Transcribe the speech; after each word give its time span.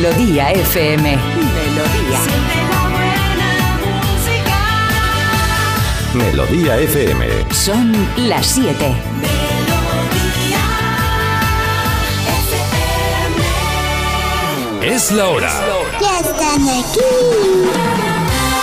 Melodía 0.00 0.50
FM. 0.52 1.18
Melodía. 1.18 2.20
Melodía 6.14 6.76
FM. 6.78 7.26
Son 7.50 7.92
las 8.16 8.46
7. 8.46 8.94
Es 14.80 15.12
la 15.12 15.28
hora. 15.28 15.52
Ya 16.00 16.20
están 16.20 16.62
aquí. 16.78 17.00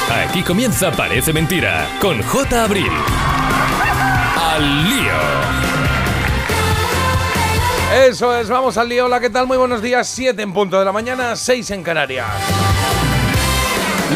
Aquí 0.09 0.41
comienza 0.41 0.91
Parece 0.91 1.33
Mentira 1.33 1.87
con 2.01 2.19
J. 2.23 2.63
Abril. 2.63 2.91
Al 4.35 4.89
lío. 4.89 5.66
Eso 7.93 8.35
es, 8.35 8.49
vamos 8.49 8.77
al 8.77 8.89
lío. 8.89 9.05
Hola, 9.05 9.19
¿qué 9.19 9.29
tal? 9.29 9.47
Muy 9.47 9.57
buenos 9.57 9.81
días. 9.81 10.07
7 10.07 10.41
en 10.41 10.53
punto 10.53 10.77
de 10.77 10.83
la 10.83 10.91
mañana, 10.91 11.35
6 11.35 11.71
en 11.71 11.83
Canarias. 11.83 12.27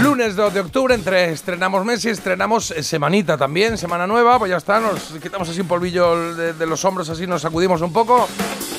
Lunes 0.01 0.35
2 0.35 0.53
de 0.53 0.59
octubre, 0.59 0.93
entre 0.93 1.31
estrenamos 1.31 1.85
mes 1.85 2.03
y 2.05 2.09
estrenamos 2.09 2.71
eh, 2.71 2.81
semanita 2.81 3.37
también, 3.37 3.77
semana 3.77 4.07
nueva, 4.07 4.39
pues 4.39 4.49
ya 4.49 4.57
está, 4.57 4.79
nos 4.79 5.13
quitamos 5.21 5.49
así 5.49 5.61
un 5.61 5.67
polvillo 5.67 6.33
de, 6.33 6.65
los 6.65 6.83
hombros, 6.85 7.09
así 7.09 7.27
nos 7.27 7.41
sacudimos 7.41 7.81
un 7.81 7.93
poco. 7.93 8.27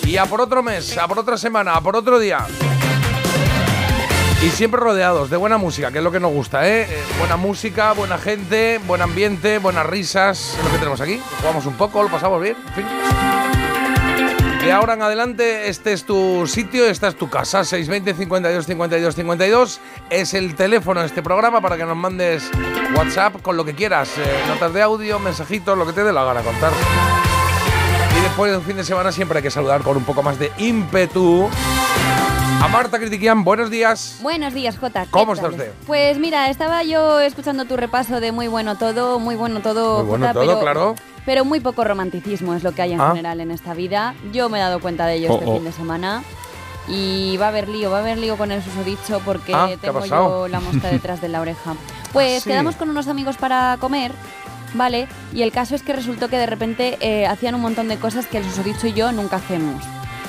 Y 0.05 0.17
a 0.17 0.27
por 0.27 0.41
otro 0.41 0.63
mes, 0.63 0.97
a 0.99 1.07
por 1.07 1.19
otra 1.19 1.37
semana, 1.37 1.75
a 1.75 1.81
por 1.81 1.97
otro 1.97 2.19
día. 2.19 2.47
Y 4.43 4.49
siempre 4.51 4.81
rodeados 4.81 5.31
de 5.31 5.37
buena 5.37 5.59
música, 5.59 5.93
que 5.93 5.99
es 5.99 6.05
lo 6.05 6.11
que 6.11 6.21
nos 6.21 6.33
gusta, 6.33 6.67
¿eh? 6.67 6.83
Eh, 6.83 7.03
Buena 7.19 7.37
música, 7.37 7.93
buena 7.93 8.19
gente, 8.19 8.81
buen 8.87 9.01
ambiente, 9.01 9.59
buenas 9.59 9.87
risas, 9.87 10.57
es 10.59 10.65
lo 10.65 10.71
que 10.71 10.79
tenemos 10.79 11.01
aquí. 11.01 11.21
Jugamos 11.39 11.67
un 11.67 11.75
poco, 11.75 12.03
lo 12.03 12.09
pasamos 12.09 12.43
bien, 12.43 12.57
en 12.69 12.75
fin. 12.75 13.62
De 14.63 14.71
ahora 14.71 14.95
en 14.95 15.03
adelante, 15.03 15.69
este 15.69 15.93
es 15.93 16.05
tu 16.05 16.47
sitio, 16.47 16.87
esta 16.87 17.09
es 17.09 17.17
tu 17.17 17.29
casa. 17.29 17.65
620 17.65 18.15
52 18.15 18.65
52 18.65 19.15
52 19.17 19.81
es 20.09 20.35
el 20.35 20.55
teléfono 20.55 21.01
de 21.01 21.07
este 21.07 21.21
programa 21.21 21.61
para 21.61 21.77
que 21.77 21.85
nos 21.85 21.97
mandes 21.97 22.49
WhatsApp 22.97 23.43
con 23.43 23.57
lo 23.57 23.65
que 23.65 23.75
quieras. 23.75 24.17
eh, 24.19 24.23
notas 24.47 24.73
de 24.73 24.81
audio, 24.83 25.19
mensajitos, 25.19 25.77
lo 25.77 25.85
que 25.85 25.93
te 25.93 26.05
dé 26.05 26.13
la 26.13 26.23
gana 26.23 26.43
contar. 26.43 26.73
Y 28.17 28.23
después 28.23 28.53
de 28.53 28.59
un 28.59 28.63
fin 28.63 28.77
de 28.77 28.85
semana 28.85 29.11
siempre 29.11 29.39
hay 29.39 29.43
que 29.43 29.51
saludar 29.51 29.83
con 29.83 29.97
un 29.97 30.05
poco 30.05 30.23
más 30.23 30.39
de 30.39 30.53
ímpetu. 30.59 31.51
A 32.63 32.69
Marta 32.69 32.99
Critiquian, 32.99 33.43
buenos 33.43 33.71
días. 33.71 34.19
Buenos 34.23 34.55
días, 34.55 34.79
Jota. 34.79 35.05
¿Qué 35.05 35.11
¿Cómo 35.11 35.33
está 35.33 35.49
usted? 35.49 35.73
Pues 35.87 36.19
mira, 36.19 36.49
estaba 36.49 36.85
yo 36.85 37.19
escuchando 37.21 37.65
tu 37.65 37.77
repaso 37.77 38.21
de 38.21 38.31
muy 38.31 38.47
bueno 38.47 38.77
todo, 38.77 39.19
muy 39.19 39.35
bueno 39.35 39.61
todo. 39.61 39.99
Muy 39.99 40.07
bueno 40.11 40.27
Jota, 40.29 40.33
todo, 40.41 40.47
pero, 40.47 40.61
claro. 40.61 40.95
Pero 41.27 41.45
muy 41.45 41.59
poco 41.61 41.83
romanticismo 41.83 42.55
es 42.55 42.63
lo 42.63 42.73
que 42.73 42.83
hay 42.83 42.93
en 42.93 43.01
Ah. 43.01 43.09
general 43.11 43.41
en 43.41 43.51
esta 43.51 43.75
vida. 43.75 44.15
Yo 44.33 44.49
me 44.49 44.59
he 44.59 44.61
dado 44.61 44.81
cuenta 44.81 45.07
de 45.07 45.15
ello 45.17 45.29
Oh, 45.33 45.35
este 45.39 45.47
oh. 45.51 45.55
fin 45.57 45.65
de 45.65 45.73
semana. 45.73 46.23
Y 46.89 47.37
va 47.39 47.47
a 47.47 47.49
haber 47.49 47.69
lío, 47.69 47.91
va 47.91 47.99
a 47.99 48.01
haber 48.01 48.19
lío 48.19 48.37
con 48.37 48.53
el 48.53 48.63
susodicho 48.63 49.21
porque 49.25 49.53
Ah, 49.55 49.67
¿qué 49.69 49.75
ha 49.75 49.79
tengo 49.79 50.05
yo 50.05 50.47
la 50.49 50.61
mosca 50.61 50.89
detrás 50.91 51.21
de 51.21 51.29
la 51.29 51.41
oreja. 51.41 51.75
Pues 52.13 52.45
Sí. 52.45 52.51
quedamos 52.51 52.77
con 52.77 52.89
unos 52.91 53.09
amigos 53.09 53.37
para 53.39 53.77
comer, 53.81 54.13
¿vale? 54.75 55.09
Y 55.35 55.43
el 55.43 55.51
caso 55.51 55.75
es 55.75 55.83
que 55.83 55.93
resultó 55.95 56.29
que 56.29 56.39
de 56.39 56.47
repente 56.47 56.97
eh, 57.01 57.27
hacían 57.27 57.57
un 57.57 57.61
montón 57.61 57.89
de 57.89 57.97
cosas 57.99 58.27
que 58.27 58.39
el 58.39 58.45
susodicho 58.45 58.87
y 58.87 58.93
yo 58.93 59.11
nunca 59.11 59.37
hacemos. 59.37 59.83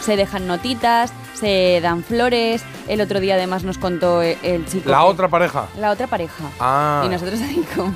Se 0.04 0.16
dejan 0.18 0.48
notitas, 0.48 1.14
se 1.34 1.80
dan 1.82 2.04
flores. 2.04 2.64
El 2.88 3.00
otro 3.02 3.20
día 3.20 3.36
además 3.36 3.64
nos 3.64 3.78
contó 3.78 4.22
el 4.22 4.66
chico. 4.66 4.90
La 4.90 4.98
que- 5.00 5.04
otra 5.06 5.28
pareja. 5.30 5.68
La 5.78 5.92
otra 5.92 6.08
pareja. 6.08 6.44
Ah, 6.60 7.04
Y 7.06 7.10
nosotros 7.10 7.40
ahí 7.42 7.66
como 7.76 7.94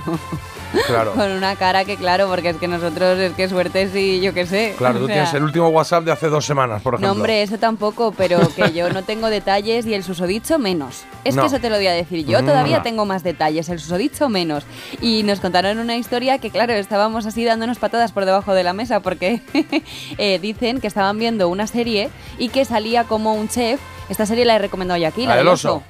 claro. 0.87 1.13
con 1.13 1.31
una 1.31 1.55
cara 1.55 1.85
que 1.85 1.95
claro, 1.97 2.27
porque 2.27 2.49
es 2.49 2.57
que 2.57 2.67
nosotros 2.67 3.17
es 3.19 3.33
que 3.33 3.47
suerte 3.49 3.89
sí, 3.91 4.19
yo 4.21 4.33
qué 4.33 4.45
sé. 4.45 4.75
Claro, 4.77 4.97
O 4.97 5.01
tú 5.01 5.05
sea, 5.07 5.15
tienes 5.15 5.33
el 5.33 5.43
último 5.43 5.67
WhatsApp 5.69 6.03
de 6.03 6.11
hace 6.11 6.27
dos 6.27 6.45
semanas, 6.45 6.81
por 6.81 6.93
ejemplo. 6.95 7.07
No, 7.07 7.13
hombre, 7.13 7.41
eso 7.41 7.57
tampoco, 7.57 8.13
pero 8.17 8.39
que 8.55 8.71
yo 8.73 8.89
no 8.91 9.03
tengo 9.03 9.29
detalles 9.29 9.85
y 9.85 9.93
el 9.93 10.03
susodicho 10.03 10.59
menos. 10.59 11.03
Es 11.23 11.35
No. 11.35 11.41
que 11.43 11.47
eso 11.47 11.59
te 11.59 11.69
lo 11.69 11.75
voy 11.77 11.87
a 11.87 11.91
decir. 11.93 12.25
Yo 12.25 12.41
Mm. 12.41 12.45
todavía 12.45 12.81
tengo 12.81 13.05
más 13.05 13.23
detalles, 13.23 13.69
el 13.69 13.79
susodicho 13.79 14.29
menos. 14.29 14.63
Y 15.01 15.23
nos 15.23 15.39
contaron 15.39 15.77
una 15.79 15.95
historia 15.97 16.37
que, 16.39 16.49
claro, 16.51 16.73
estábamos 16.73 17.25
así 17.25 17.43
dándonos 17.43 17.79
patadas 17.79 18.11
por 18.11 18.25
debajo 18.25 18.53
de 18.53 18.63
la 18.63 18.73
mesa 18.73 18.99
porque 19.01 19.41
eh, 20.17 20.39
dicen 20.39 20.79
que 20.79 20.87
estaban 20.87 21.17
viendo 21.17 21.49
una 21.49 21.67
serie 21.67 22.09
y 22.37 22.49
que 22.49 22.65
salía 22.65 23.03
como 23.05 23.33
un 23.33 23.47
chef. 23.49 23.79
Esta 24.09 24.25
serie 24.25 24.45
la 24.45 24.55
he 24.55 24.59
recomendado 24.59 24.99
yo 24.99 25.07
aquí, 25.07 25.23
la, 25.23 25.29
La 25.31 25.35
del 25.37 25.47
oso. 25.49 25.83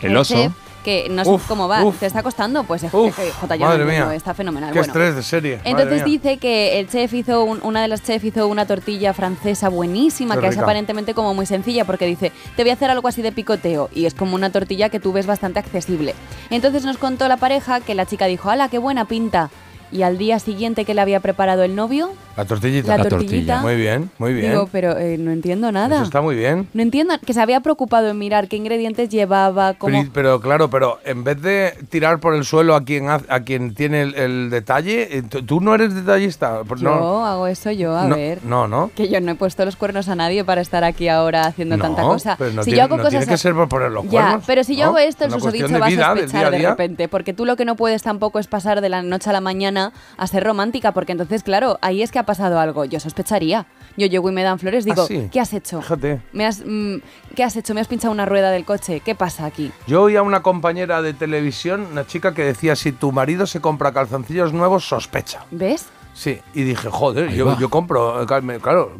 El 0.00 0.16
oso. 0.16 0.34
chef, 0.34 0.52
que 0.84 1.08
no 1.10 1.24
sé 1.24 1.30
Uf, 1.30 1.48
cómo 1.48 1.66
va. 1.66 1.82
uf. 1.82 1.98
¿Te 1.98 2.06
está 2.06 2.22
costando? 2.22 2.62
Pues 2.62 2.84
es 2.84 2.94
Uf, 2.94 3.18
no 3.18 3.58
madre 3.58 3.84
mía. 3.84 4.14
está 4.14 4.34
fenomenal. 4.34 4.70
Qué 4.72 4.78
bueno. 4.78 4.92
estrés 4.92 5.16
de 5.16 5.22
serie. 5.24 5.58
Entonces 5.64 6.04
dice 6.04 6.36
que 6.38 6.78
el 6.78 6.88
chef 6.88 7.12
hizo 7.14 7.42
un- 7.42 7.60
una 7.64 7.82
de 7.82 7.88
las 7.88 8.02
chefs 8.02 8.24
hizo 8.26 8.46
una 8.46 8.66
tortilla 8.66 9.12
francesa 9.12 9.68
buenísima, 9.68 10.36
Qué 10.36 10.42
que 10.42 10.46
es 10.48 10.58
aparentemente 10.58 11.14
como 11.14 11.34
muy 11.34 11.46
sencilla, 11.46 11.84
porque 11.84 12.06
dice, 12.06 12.30
te 12.54 12.62
voy 12.62 12.70
a 12.70 12.74
hacer 12.74 12.90
algo 12.90 13.08
así 13.08 13.22
de 13.22 13.32
picoteo, 13.32 13.88
y 13.92 14.04
es 14.04 14.14
como 14.14 14.36
una 14.36 14.50
tortilla 14.50 14.90
que 14.90 15.00
tú 15.00 15.12
ves 15.12 15.26
bastante 15.26 15.58
accesible. 15.58 16.14
Entonces 16.50 16.84
nos 16.84 16.98
contó 16.98 17.26
la 17.26 17.38
pareja 17.38 17.80
que 17.80 17.94
la 17.94 18.06
chica 18.06 18.26
dijo, 18.26 18.50
¡hala, 18.50 18.68
qué 18.68 18.78
buena 18.78 19.06
pinta! 19.06 19.50
Y 19.94 20.02
al 20.02 20.18
día 20.18 20.40
siguiente 20.40 20.84
que 20.84 20.92
le 20.92 21.00
había 21.00 21.20
preparado 21.20 21.62
el 21.62 21.76
novio, 21.76 22.10
La 22.36 22.44
tortillita. 22.44 22.88
la, 22.96 23.04
La 23.04 23.08
tortillita, 23.08 23.54
tortilla. 23.54 23.62
Muy 23.62 23.76
bien, 23.76 24.10
muy 24.18 24.34
bien. 24.34 24.50
digo, 24.50 24.68
pero 24.72 24.98
eh, 24.98 25.16
no 25.18 25.30
entiendo 25.30 25.70
nada. 25.70 25.94
Eso 25.94 26.04
está 26.04 26.20
muy 26.20 26.34
bien. 26.34 26.66
No 26.74 26.82
entiendo, 26.82 27.14
que 27.24 27.32
se 27.32 27.40
había 27.40 27.60
preocupado 27.60 28.08
en 28.08 28.18
mirar 28.18 28.48
qué 28.48 28.56
ingredientes 28.56 29.08
llevaba, 29.08 29.74
cómo... 29.74 29.96
Pero, 29.96 30.10
pero, 30.12 30.40
claro, 30.40 30.68
pero 30.68 30.98
en 31.04 31.22
vez 31.22 31.40
de 31.40 31.74
tirar 31.90 32.18
por 32.18 32.34
el 32.34 32.44
suelo 32.44 32.74
a 32.74 32.82
quien 32.84 33.08
a 33.08 33.20
quien 33.44 33.72
tiene 33.74 34.02
el, 34.02 34.14
el 34.16 34.50
detalle, 34.50 35.16
eh, 35.18 35.22
tú 35.22 35.60
no 35.60 35.76
eres 35.76 35.94
detallista. 35.94 36.62
Yo 36.68 36.74
no, 36.82 37.24
hago 37.24 37.46
eso 37.46 37.70
yo, 37.70 37.96
a 37.96 38.08
no, 38.08 38.16
ver. 38.16 38.40
No, 38.44 38.66
no. 38.66 38.90
Que 38.96 39.08
yo 39.08 39.20
no 39.20 39.30
he 39.30 39.34
puesto 39.36 39.64
los 39.64 39.76
cuernos 39.76 40.08
a 40.08 40.16
nadie 40.16 40.42
para 40.44 40.60
estar 40.60 40.82
aquí 40.82 41.06
ahora 41.08 41.46
haciendo 41.46 41.76
No, 41.76 41.84
tanta 41.84 42.02
cosa. 42.02 42.34
pero 42.36 42.52
no 42.52 42.64
si 42.64 42.70
tiene- 42.70 42.78
yo 42.78 42.84
hago 42.84 42.96
cosas 42.96 43.10
tiene 43.10 43.26
que 43.26 43.36
ser 43.38 43.54
por 43.54 43.68
poner 43.68 43.92
los 43.92 44.02
Ya, 44.06 44.10
cuernos, 44.10 44.44
pero 44.44 44.64
si 44.64 44.74
yo 44.74 44.86
hago 44.86 44.98
esto, 44.98 45.24
el 45.26 45.30
susodicho 45.30 45.68
va 45.78 45.86
a 45.86 45.90
sospechar 45.90 46.26
día 46.28 46.46
a 46.48 46.50
de 46.50 46.58
repente. 46.58 47.06
Porque 47.06 47.32
tú 47.32 47.44
lo 47.44 47.54
que 47.54 47.64
no 47.64 47.76
puedes 47.76 48.02
tampoco 48.02 48.40
es 48.40 48.48
pasar 48.48 48.80
de 48.80 48.88
la 48.88 49.02
noche 49.02 49.30
a 49.30 49.32
la 49.32 49.40
mañana 49.40 49.83
a 50.16 50.26
ser 50.26 50.44
romántica, 50.44 50.92
porque 50.92 51.12
entonces, 51.12 51.42
claro, 51.42 51.78
ahí 51.82 52.02
es 52.02 52.10
que 52.12 52.18
ha 52.18 52.24
pasado 52.26 52.58
algo. 52.60 52.84
Yo 52.84 53.00
sospecharía. 53.00 53.66
Yo 53.96 54.06
llego 54.06 54.28
y 54.28 54.32
me 54.32 54.42
dan 54.42 54.58
flores, 54.58 54.84
digo, 54.84 55.02
Ah, 55.02 55.06
sí. 55.06 55.28
¿qué 55.32 55.40
has 55.40 55.52
hecho? 55.52 55.80
Fíjate. 55.82 56.20
Me 56.32 56.46
has, 56.46 56.62
mm, 56.64 56.96
¿Qué 57.36 57.44
has 57.44 57.56
hecho? 57.56 57.74
Me 57.74 57.80
has 57.80 57.88
pinchado 57.88 58.12
una 58.12 58.26
rueda 58.26 58.50
del 58.50 58.64
coche. 58.64 59.00
¿Qué 59.00 59.14
pasa 59.14 59.44
aquí? 59.46 59.70
Yo 59.86 60.02
oí 60.02 60.16
a 60.16 60.22
una 60.22 60.42
compañera 60.42 61.00
de 61.02 61.12
televisión, 61.14 61.86
una 61.92 62.06
chica 62.06 62.34
que 62.34 62.44
decía, 62.44 62.76
si 62.76 62.92
tu 62.92 63.12
marido 63.12 63.46
se 63.46 63.60
compra 63.60 63.92
calzoncillos 63.92 64.52
nuevos, 64.52 64.86
sospecha. 64.88 65.44
¿Ves? 65.50 65.86
Sí, 66.16 66.38
y 66.54 66.62
dije, 66.62 66.88
joder, 66.90 67.30
yo, 67.32 67.58
yo 67.58 67.68
compro, 67.70 68.22
eh, 68.22 68.26
claro, 68.62 68.92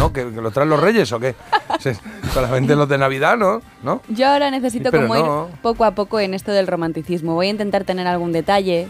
¿no? 0.00 0.12
¿Que, 0.12 0.32
que 0.32 0.40
lo 0.40 0.50
traen 0.50 0.68
los 0.68 0.80
reyes 0.80 1.12
o 1.12 1.20
qué? 1.20 1.36
Solamente 2.34 2.74
los 2.74 2.88
de 2.88 2.98
Navidad, 2.98 3.36
¿no? 3.36 3.62
¿No? 3.84 4.02
Yo 4.08 4.28
ahora 4.28 4.50
necesito 4.50 4.90
como 4.90 5.14
no. 5.14 5.48
ir 5.48 5.56
poco 5.60 5.84
a 5.84 5.92
poco 5.92 6.18
en 6.18 6.34
esto 6.34 6.50
del 6.52 6.66
romanticismo. 6.66 7.34
Voy 7.34 7.46
a 7.46 7.50
intentar 7.50 7.84
tener 7.84 8.06
algún 8.08 8.32
detalle. 8.32 8.88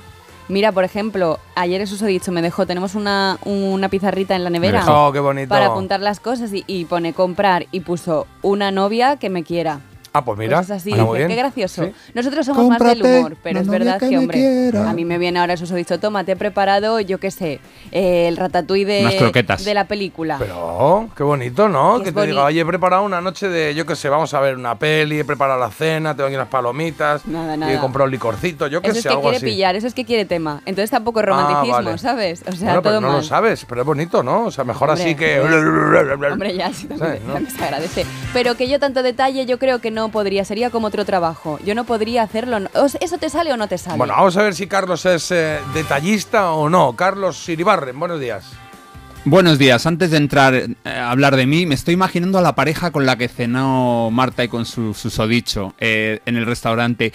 Mira, 0.49 0.71
por 0.71 0.84
ejemplo, 0.84 1.41
ayer 1.57 1.81
el 1.81 1.89
susodicho 1.89 2.31
me 2.31 2.41
dejó, 2.41 2.67
tenemos 2.67 2.95
una, 2.95 3.39
una 3.45 3.89
pizarrita 3.89 4.37
en 4.37 4.45
la 4.45 4.51
nevera 4.51 4.84
Oh, 4.87 5.12
qué 5.12 5.19
bonito. 5.19 5.49
para 5.49 5.67
apuntar 5.67 6.01
las 6.01 6.21
cosas 6.21 6.53
y, 6.53 6.62
y 6.69 6.84
pone 6.84 7.12
comprar 7.15 7.67
y 7.73 7.81
puso 7.81 8.27
una 8.43 8.71
novia 8.71 9.17
que 9.17 9.29
me 9.29 9.43
quiera. 9.43 9.81
Ah, 10.16 10.25
pues 10.25 10.38
mira, 10.38 10.59
Cosas 10.59 10.78
así, 10.82 10.94
muy 10.94 11.19
bien. 11.19 11.28
qué 11.28 11.37
gracioso. 11.37 11.84
Sí. 11.84 11.93
Nosotros 12.15 12.47
somos 12.47 12.69
más 12.69 12.78
del 12.78 13.03
humor, 13.03 13.37
pero 13.43 13.60
es 13.60 13.69
verdad 13.69 13.99
que 13.99 14.16
hombre, 14.16 14.38
quiera. 14.38 14.88
a 14.88 14.93
mí 14.93 15.04
me 15.04 15.19
viene 15.19 15.38
ahora 15.41 15.53
el 15.54 15.59
susodicho, 15.59 15.99
toma, 16.00 16.25
te 16.25 16.32
he 16.32 16.37
preparado, 16.37 17.00
yo 17.00 17.19
qué 17.19 17.31
sé, 17.31 17.60
eh, 17.93 18.28
el 18.28 18.37
ratatouille 18.37 18.87
de, 18.87 19.32
de 19.65 19.75
la 19.75 19.84
película. 19.87 20.37
Pero, 20.38 21.09
qué 21.16 21.22
bonito, 21.22 21.69
¿no? 21.69 22.00
Que 22.03 22.12
te 22.12 22.27
diga, 22.27 22.44
oye, 22.44 22.60
he 22.60 22.65
preparado 22.66 23.03
una 23.04 23.21
noche 23.21 23.49
de, 23.49 23.75
yo 23.75 23.84
qué 23.87 23.97
sé, 23.97 24.09
vamos 24.09 24.32
a 24.34 24.41
ver 24.41 24.56
una 24.56 24.78
peli, 24.78 25.21
he 25.21 25.25
preparado 25.25 25.60
la 25.60 25.71
cena, 25.71 26.15
tengo 26.15 26.27
aquí 26.28 26.37
unas 26.37 26.48
palomitas, 26.48 27.27
Nada, 27.27 27.53
y 27.53 27.54
he 27.54 27.59
nada. 27.59 27.81
comprado 27.81 28.06
un 28.06 28.10
licorcito, 28.12 28.66
yo 28.69 28.81
qué 28.81 28.88
eso 28.88 28.94
sé, 28.94 29.00
es 29.00 29.04
que 29.04 29.09
algo 29.10 29.22
quiere 29.22 29.37
así. 29.37 29.47
pillar, 29.47 29.77
eso 29.77 29.87
es 29.87 29.94
que 29.94 30.04
quiere 30.04 30.24
tema. 30.24 30.63
Entonces 30.66 30.91
tampoco 30.91 31.21
es 31.21 31.27
romanticismo, 31.27 31.77
Ah, 31.77 31.83
vale. 31.83 31.98
¿sabes? 31.98 32.42
O 32.48 32.53
sea, 32.53 32.66
Bueno, 32.68 32.83
pero 32.83 32.92
todo 32.95 33.01
no 33.01 33.09
mal. 33.09 33.16
lo 33.18 33.22
sabes, 33.22 33.65
pero 33.68 33.80
es 33.83 33.86
bonito, 33.86 34.22
¿no? 34.22 34.45
O 34.47 34.51
sea, 34.51 34.65
mejor 34.65 34.89
Hombre. 34.91 35.04
así 35.04 35.15
que... 35.15 35.41
Hombre, 35.41 36.54
ya, 36.57 36.72
sí, 36.72 36.86
también, 36.86 36.98
¿Sabes, 36.98 37.22
no? 37.24 37.33
también 37.34 37.57
se 37.57 37.65
agradece. 37.65 38.07
Pero 38.33 38.54
que 38.57 38.68
yo 38.68 38.78
tanto 38.78 39.03
detalle, 39.03 39.47
yo 39.47 39.59
creo 39.59 39.80
que 39.80 39.91
no 39.91 40.05
podría. 40.10 40.44
Sería 40.44 40.70
como 40.70 40.88
otro 40.88 41.04
trabajo. 41.04 41.58
Yo 41.64 41.74
no 41.74 41.84
podría 41.84 42.22
hacerlo. 42.22 42.58
¿Eso 43.00 43.18
te 43.18 43.30
sale 43.30 43.53
o 43.53 43.56
no 43.56 43.68
te 43.68 43.78
sale? 43.78 43.98
Bueno, 43.98 44.14
vamos 44.14 44.36
a 44.36 44.42
ver 44.42 44.54
si 44.54 44.66
Carlos 44.66 45.04
es 45.06 45.30
eh, 45.30 45.58
detallista 45.74 46.53
o 46.53 46.68
no. 46.68 46.94
Carlos 46.94 47.36
Siribarren, 47.36 47.98
buenos 47.98 48.20
días. 48.20 48.44
Buenos 49.28 49.58
días. 49.58 49.86
Antes 49.86 50.12
de 50.12 50.18
entrar 50.18 50.54
eh, 50.54 50.76
a 50.84 51.10
hablar 51.10 51.34
de 51.34 51.47
mí, 51.47 51.66
me 51.66 51.74
estoy 51.74 51.94
imaginando 51.94 52.38
a 52.38 52.42
la 52.42 52.54
pareja 52.54 52.92
con 52.92 53.06
la 53.06 53.16
que 53.16 53.26
cenó 53.26 54.08
Marta 54.12 54.44
y 54.44 54.48
con 54.48 54.64
su 54.64 54.94
susodicho 54.94 55.74
eh, 55.80 56.20
en 56.26 56.36
el 56.36 56.47
restaurante. 56.47 57.12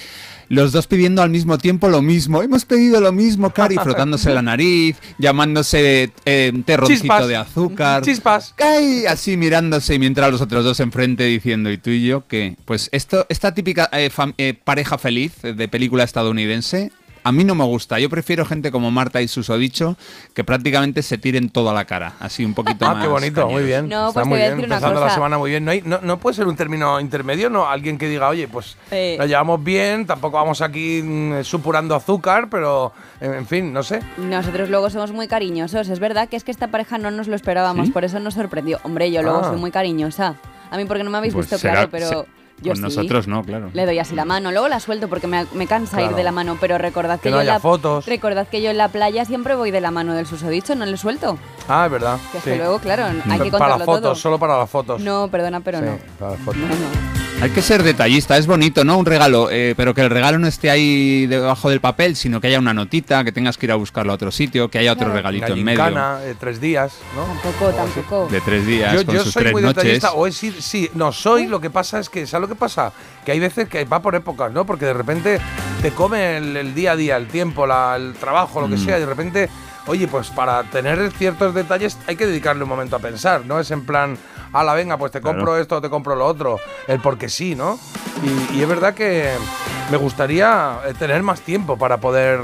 Los 0.51 0.73
dos 0.73 0.85
pidiendo 0.85 1.21
al 1.21 1.29
mismo 1.29 1.57
tiempo 1.57 1.87
lo 1.87 2.01
mismo. 2.01 2.43
Hemos 2.43 2.65
pedido 2.65 2.99
lo 2.99 3.13
mismo, 3.13 3.51
Cari, 3.51 3.75
frotándose 3.81 4.33
la 4.33 4.41
nariz, 4.41 4.97
llamándose 5.17 6.11
eh, 6.25 6.51
terroncito 6.65 7.03
Chispas. 7.03 7.27
de 7.29 7.37
azúcar. 7.37 8.03
Chispas. 8.03 8.53
Ay, 8.59 9.05
así 9.05 9.37
mirándose 9.37 9.95
y 9.95 9.99
mientras 9.99 10.29
los 10.29 10.41
otros 10.41 10.65
dos 10.65 10.81
enfrente 10.81 11.23
diciendo, 11.23 11.71
¿y 11.71 11.77
tú 11.77 11.91
y 11.91 12.05
yo 12.05 12.27
qué? 12.27 12.57
Pues 12.65 12.89
esto, 12.91 13.25
esta 13.29 13.53
típica 13.53 13.89
eh, 13.93 14.11
eh, 14.37 14.53
pareja 14.61 14.97
feliz 14.97 15.41
de 15.41 15.67
película 15.69 16.03
estadounidense, 16.03 16.91
a 17.23 17.31
mí 17.31 17.43
no 17.43 17.55
me 17.55 17.63
gusta. 17.65 17.99
Yo 17.99 18.09
prefiero 18.09 18.45
gente 18.45 18.71
como 18.71 18.91
Marta 18.91 19.21
y 19.21 19.27
Susodicho 19.27 19.95
que 20.33 20.43
prácticamente 20.43 21.01
se 21.03 21.17
tiren 21.17 21.49
toda 21.49 21.73
la 21.73 21.85
cara, 21.85 22.13
así 22.19 22.43
un 22.45 22.53
poquito 22.53 22.85
Ah, 22.85 22.93
más. 22.95 23.03
qué 23.03 23.09
bonito, 23.09 23.47
muy 23.49 23.63
bien. 23.63 23.89
No, 23.89 24.09
Está 24.09 24.21
pues 24.21 24.23
te 24.23 24.29
muy 24.29 24.37
voy 24.39 24.41
a 24.41 24.47
bien. 24.55 24.65
una 24.65 24.75
Empezando 24.75 24.99
la 24.99 25.09
semana 25.13 25.37
muy 25.37 25.49
bien. 25.51 25.65
No, 25.65 25.71
hay- 25.71 25.81
no, 25.83 25.99
no 26.01 26.17
puede 26.19 26.35
ser 26.35 26.47
un 26.47 26.55
término 26.55 26.99
intermedio, 26.99 27.49
¿no? 27.49 27.67
Alguien 27.67 27.97
que 27.97 28.07
diga, 28.07 28.27
oye, 28.29 28.47
pues 28.47 28.75
Eh. 28.91 29.15
lo 29.19 29.25
llevamos 29.25 29.63
bien, 29.63 30.05
tampoco 30.05 30.37
vamos 30.37 30.61
aquí 30.61 31.01
mm, 31.03 31.43
supurando 31.43 31.95
azúcar, 31.95 32.49
pero 32.49 32.91
en, 33.19 33.33
en 33.33 33.45
fin, 33.47 33.71
no 33.73 33.83
sé. 33.83 33.99
Nosotros 34.17 34.69
luego 34.69 34.89
somos 34.89 35.11
muy 35.11 35.27
cariñosos. 35.27 35.89
Es 35.89 35.99
verdad 35.99 36.29
que 36.29 36.35
es 36.37 36.43
que 36.43 36.51
esta 36.51 36.67
pareja 36.69 36.97
no 36.97 37.11
nos 37.11 37.27
lo 37.27 37.35
esperábamos, 37.35 37.87
¿Sí? 37.87 37.91
por 37.91 38.03
eso 38.03 38.19
nos 38.19 38.33
sorprendió. 38.33 38.79
Hombre, 38.83 39.11
yo 39.11 39.21
luego 39.21 39.41
Ah. 39.43 39.49
soy 39.49 39.57
muy 39.57 39.71
cariñosa. 39.71 40.35
A 40.71 40.77
mí 40.77 40.85
porque 40.85 41.03
no 41.03 41.09
me 41.09 41.17
habéis 41.17 41.33
Pues 41.33 41.47
visto 41.47 41.57
será- 41.57 41.73
claro, 41.73 41.89
pero 41.91 42.07
se- 42.07 42.40
yo 42.61 42.69
con 42.69 42.77
sí. 42.77 42.81
nosotros 42.83 43.27
no, 43.27 43.43
claro. 43.43 43.69
Le 43.73 43.85
doy 43.85 43.99
así 43.99 44.15
la 44.15 44.25
mano, 44.25 44.51
luego 44.51 44.67
la 44.67 44.79
suelto 44.79 45.07
porque 45.09 45.27
me, 45.27 45.45
me 45.53 45.67
cansa 45.67 45.97
Claro. 45.97 46.11
ir 46.11 46.15
de 46.17 46.23
la 46.23 46.31
mano, 46.31 46.57
pero 46.61 46.77
recordad 46.77 47.17
que, 47.19 47.23
Que 47.23 47.29
no 47.31 47.37
yo 47.37 47.41
en 47.41 47.47
haya 47.47 47.53
la, 47.55 47.59
fotos. 47.59 48.05
recordad 48.05 48.47
que 48.47 48.61
yo 48.61 48.69
en 48.71 48.77
la 48.77 48.87
playa 48.89 49.25
siempre 49.25 49.55
voy 49.55 49.71
de 49.71 49.81
la 49.81 49.91
mano 49.91 50.13
del 50.13 50.25
susodicho, 50.27 50.75
no 50.75 50.85
le 50.85 50.97
suelto. 50.97 51.37
Ah, 51.67 51.85
es 51.85 51.91
verdad. 51.91 52.17
Que 52.31 52.37
es 52.37 52.43
sí. 52.43 52.49
que 52.51 52.57
luego, 52.57 52.79
claro, 52.79 53.05
hay 53.05 53.13
que 53.13 53.27
para 53.27 53.39
contarlo 53.49 53.77
las 53.77 53.85
fotos, 53.85 54.01
todo. 54.01 54.15
solo 54.15 54.39
para 54.39 54.57
las 54.57 54.69
fotos. 54.69 55.01
No, 55.01 55.27
perdona, 55.29 55.59
pero 55.61 55.79
Sí, 55.79 55.85
no. 55.85 55.97
para 56.19 56.31
las 56.33 56.39
fotos. 56.41 56.57
No, 56.61 56.67
no. 56.67 57.30
Hay 57.41 57.49
que 57.49 57.63
ser 57.63 57.81
detallista, 57.81 58.37
es 58.37 58.45
bonito, 58.45 58.83
¿no? 58.83 58.99
Un 58.99 59.05
regalo, 59.07 59.49
eh, 59.49 59.73
pero 59.75 59.95
que 59.95 60.01
el 60.01 60.11
regalo 60.11 60.37
no 60.37 60.45
esté 60.45 60.69
ahí 60.69 61.25
debajo 61.25 61.71
del 61.71 61.79
papel, 61.81 62.15
sino 62.15 62.39
que 62.39 62.45
haya 62.47 62.59
una 62.59 62.71
notita, 62.75 63.23
que 63.23 63.31
tengas 63.31 63.57
que 63.57 63.65
ir 63.65 63.71
a 63.71 63.75
buscarlo 63.75 64.11
a 64.11 64.15
otro 64.15 64.31
sitio, 64.31 64.69
que 64.69 64.77
haya 64.77 64.91
otro 64.93 65.05
Claro. 65.05 65.15
regalito 65.17 65.47
en 65.47 65.63
medio. 65.63 65.83
gincana, 65.83 66.19
eh, 66.23 66.35
tres 66.39 66.61
días, 66.61 66.93
¿no? 67.15 67.23
Tampoco, 67.41 67.71
tampoco. 67.71 68.27
De 68.31 68.41
tres 68.41 68.67
días, 68.67 68.93
Yo, 68.93 69.03
con 69.07 69.15
yo 69.15 69.23
sus 69.23 69.33
soy 69.33 69.41
tres 69.41 69.53
muy 69.53 69.63
noches. 69.63 69.75
detallista. 69.83 70.11
O 70.13 70.27
es, 70.27 70.37
sí, 70.37 70.55
sí, 70.59 70.91
no 70.93 71.11
soy. 71.11 71.47
Lo 71.47 71.59
que 71.59 71.71
pasa 71.71 71.97
es 71.97 72.09
que, 72.09 72.27
¿sabes 72.27 72.47
lo 72.47 72.53
que 72.53 72.59
pasa? 72.59 72.93
Que 73.25 73.31
hay 73.31 73.39
veces 73.39 73.67
que 73.67 73.85
va 73.85 74.03
por 74.03 74.13
épocas, 74.13 74.51
¿no? 74.51 74.63
Porque 74.67 74.85
de 74.85 74.93
repente 74.93 75.39
te 75.81 75.89
come 75.91 76.37
el, 76.37 76.55
el 76.55 76.75
día 76.75 76.91
a 76.91 76.95
día, 76.95 77.17
el 77.17 77.25
tiempo, 77.25 77.65
la- 77.65 77.95
el 77.95 78.13
trabajo, 78.13 78.61
lo 78.61 78.67
que 78.69 78.75
Mm. 78.75 78.85
sea. 78.85 78.97
Y 78.97 78.99
de 78.99 79.07
repente, 79.07 79.49
oye, 79.87 80.07
pues 80.07 80.29
para 80.29 80.61
tener 80.65 81.11
ciertos 81.17 81.55
detalles 81.55 81.97
hay 82.05 82.15
que 82.15 82.27
dedicarle 82.27 82.61
un 82.61 82.69
momento 82.69 82.95
a 82.97 82.99
pensar, 82.99 83.47
¿no? 83.47 83.59
Es 83.59 83.71
en 83.71 83.83
plan, 83.83 84.15
la 84.63 84.73
venga, 84.73 84.97
pues 84.97 85.11
te 85.11 85.21
compro 85.21 85.45
Claro. 85.45 85.57
esto, 85.61 85.81
te 85.81 85.89
compro 85.89 86.15
lo 86.15 86.25
otro. 86.25 86.59
El 86.87 86.99
porque 86.99 87.29
sí, 87.29 87.55
¿no? 87.55 87.79
Y, 88.51 88.57
y 88.57 88.61
es 88.61 88.67
verdad 88.67 88.93
que 88.93 89.31
me 89.89 89.97
gustaría 89.97 90.79
eh, 90.87 90.93
tener 90.97 91.23
más 91.23 91.41
tiempo 91.41 91.77
para 91.77 91.97
poder 91.97 92.41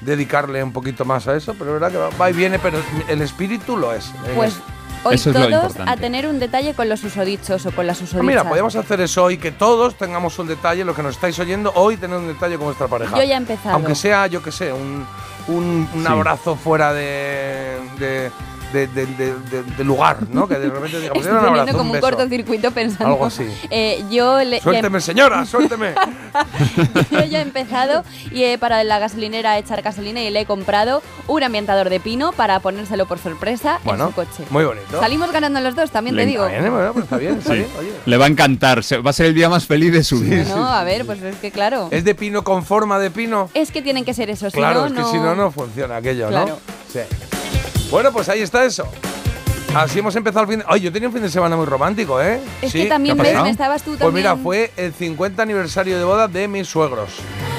dedicarle 0.00 0.62
un 0.62 0.72
poquito 0.72 1.04
más 1.04 1.28
a 1.28 1.36
eso, 1.36 1.54
pero 1.58 1.74
es 1.74 1.80
verdad 1.80 2.10
que 2.10 2.16
va, 2.16 2.30
y 2.30 2.32
viene, 2.32 2.58
pero 2.58 2.78
el 3.08 3.20
espíritu 3.22 3.76
lo 3.76 3.92
es. 3.92 4.10
En 4.28 4.34
Pues 4.34 4.54
es- 4.54 4.60
hoy 5.04 5.14
Eso 5.16 5.32
todos 5.32 5.76
a 5.86 5.96
tener 5.96 6.26
un 6.26 6.38
detalle 6.38 6.74
con 6.74 6.88
los 6.88 7.02
usodichos 7.04 7.64
o 7.66 7.70
con 7.72 7.86
las 7.86 8.00
Ah, 8.00 8.04
usodichas. 8.04 8.26
mira, 8.26 8.44
podemos 8.48 8.74
hacer 8.76 9.00
eso 9.02 9.24
hoy, 9.24 9.36
que 9.38 9.50
todos 9.50 9.96
tengamos 9.96 10.38
un 10.38 10.46
detalle, 10.46 10.84
los 10.84 10.96
que 10.96 11.02
nos 11.02 11.14
estáis 11.14 11.38
oyendo, 11.38 11.72
hoy 11.74 11.96
tener 11.98 12.16
un 12.18 12.26
detalle 12.28 12.56
con 12.56 12.66
vuestra 12.66 12.86
pareja. 12.88 13.16
Yo 13.16 13.22
ya 13.24 13.34
he 13.34 13.36
empezado. 13.36 13.74
Aunque 13.74 13.94
sea, 13.94 14.26
yo 14.26 14.42
que 14.42 14.52
sé, 14.52 14.72
un, 14.72 15.06
un, 15.48 15.88
un 15.94 16.02
Sí. 16.02 16.06
abrazo 16.08 16.56
fuera 16.56 16.92
de, 16.94 17.78
de, 17.98 18.30
de- 18.72 18.86
de- 18.88 19.06
de- 19.06 19.34
de- 19.50 19.62
de 19.62 19.84
lugar, 19.84 20.18
¿no? 20.30 20.46
Que 20.48 20.54
de 20.58 20.68
repente 20.68 21.00
digamos, 21.00 21.18
Estoy 21.18 21.30
era 21.30 21.32
un 21.32 21.38
teniendo 21.46 21.60
abrazo, 21.60 21.78
como 21.78 21.90
un, 21.90 21.92
beso. 21.96 22.06
cortocircuito 22.06 22.70
pensando. 22.70 23.06
Algo 23.14 23.26
así. 23.26 23.46
Eh, 23.70 24.04
yo 24.10 24.42
le, 24.44 24.60
Suélteme, 24.60 25.00
señora, 25.00 25.44
suélteme. 25.46 25.94
yo 27.10 27.24
ya 27.24 27.38
he 27.38 27.42
empezado 27.42 28.04
y 28.30 28.44
he 28.44 28.58
parado 28.58 28.82
en 28.82 28.88
la 28.88 28.98
gasolinera 28.98 29.52
a 29.52 29.58
echar 29.58 29.82
gasolina 29.82 30.20
y 30.22 30.30
le 30.30 30.40
he 30.40 30.46
comprado 30.46 31.02
un 31.26 31.42
ambientador 31.42 31.90
de 31.90 32.00
pino 32.00 32.32
para 32.32 32.60
ponérselo 32.60 33.06
por 33.06 33.18
sorpresa 33.18 33.80
bueno, 33.84 34.04
en 34.04 34.10
su 34.10 34.14
coche. 34.14 34.44
muy 34.50 34.64
bonito. 34.64 35.00
Salimos 35.00 35.30
ganando 35.32 35.60
los 35.60 35.74
dos, 35.74 35.90
también 35.90 36.16
te 36.16 36.22
Le- 36.22 36.26
digo. 36.28 36.46
Está 36.46 36.60
bien, 36.60 36.72
bueno, 36.72 36.92
pues 36.92 37.04
está 37.04 37.16
bien, 37.16 37.38
está 37.38 37.52
Sí. 37.52 37.58
bien, 37.58 37.68
oye. 37.78 37.92
Le 38.06 38.16
va 38.16 38.24
a 38.26 38.28
encantar, 38.28 38.80
va 39.04 39.10
a 39.10 39.12
ser 39.12 39.26
el 39.26 39.34
día 39.34 39.48
más 39.48 39.66
feliz 39.66 39.92
de 39.92 40.04
su 40.04 40.20
vida. 40.20 40.44
No, 40.54 40.66
a 40.66 40.84
ver, 40.84 41.04
pues 41.06 41.22
es 41.22 41.36
que 41.36 41.50
claro. 41.50 41.88
¿Es 41.90 42.04
de 42.04 42.14
pino 42.14 42.42
con 42.44 42.64
forma 42.64 42.98
de 42.98 43.10
pino? 43.10 43.50
Es 43.54 43.70
que 43.70 43.82
tienen 43.82 44.04
que 44.04 44.14
ser 44.14 44.30
esos, 44.30 44.52
Claro, 44.52 44.82
si 44.82 44.86
es 44.88 44.92
no, 44.98 45.04
que 45.04 45.10
si 45.10 45.16
no, 45.18 45.34
no 45.34 45.50
funciona 45.50 45.96
aquello, 45.96 46.28
Claro. 46.28 46.46
¿no? 46.48 46.58
Sí. 46.92 47.00
Bueno, 47.90 48.12
pues 48.12 48.28
ahí 48.28 48.40
está 48.40 48.64
eso. 48.64 48.86
Así 49.74 50.00
hemos 50.00 50.14
empezado 50.16 50.42
el 50.44 50.48
fin 50.50 50.58
de... 50.60 50.64
Ay, 50.68 50.80
yo 50.80 50.92
tenía 50.92 51.08
un 51.08 51.12
fin 51.14 51.22
de 51.22 51.28
semana 51.30 51.56
muy 51.56 51.64
romántico, 51.66 52.20
¿eh? 52.20 52.40
Es 52.60 52.72
Sí. 52.72 52.82
que 52.82 52.86
también 52.88 53.16
¿qué 53.16 53.20
ha 53.20 53.24
ves, 53.24 53.32
pasado? 53.32 53.44
me 53.44 53.50
estabas 53.50 53.82
tú 53.82 53.90
Pues 53.90 53.98
también. 54.00 54.14
mira, 54.14 54.36
fue 54.36 54.72
el 54.76 54.92
50 54.92 55.42
aniversario 55.42 55.96
de 55.98 56.04
boda 56.04 56.26
de 56.28 56.48
mis 56.48 56.66
suegros. 56.68 57.10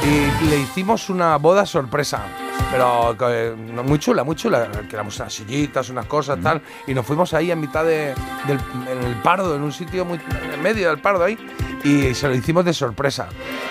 Y 0.04 0.46
le 0.50 0.58
hicimos 0.60 1.10
una 1.10 1.38
boda 1.38 1.66
sorpresa. 1.66 2.24
Pero 2.72 3.16
eh, 3.30 3.54
muy 3.86 4.00
chula, 4.00 4.24
muy 4.24 4.36
chula. 4.36 4.70
Quedamos 4.90 5.20
unas 5.20 5.34
sillitas, 5.34 5.90
unas 5.90 6.06
cosas, 6.06 6.40
tal. 6.42 6.62
Y 6.88 6.94
nos 6.94 7.06
fuimos 7.06 7.34
ahí 7.34 7.52
en 7.52 7.60
mitad 7.60 7.84
de, 7.84 8.14
del 8.48 8.60
en 8.90 9.04
el 9.04 9.16
Pardo, 9.22 9.56
en 9.56 9.62
un 9.62 9.74
sitio 9.74 10.06
muy 10.06 10.20
en 10.54 10.62
medio 10.62 10.90
del 10.90 11.00
Pardo 11.00 11.24
ahí. 11.26 11.38
Y 11.84 12.14
se 12.14 12.28
lo 12.28 12.36
hicimos 12.36 12.64
de 12.64 12.74
sorpresa. 12.74 13.28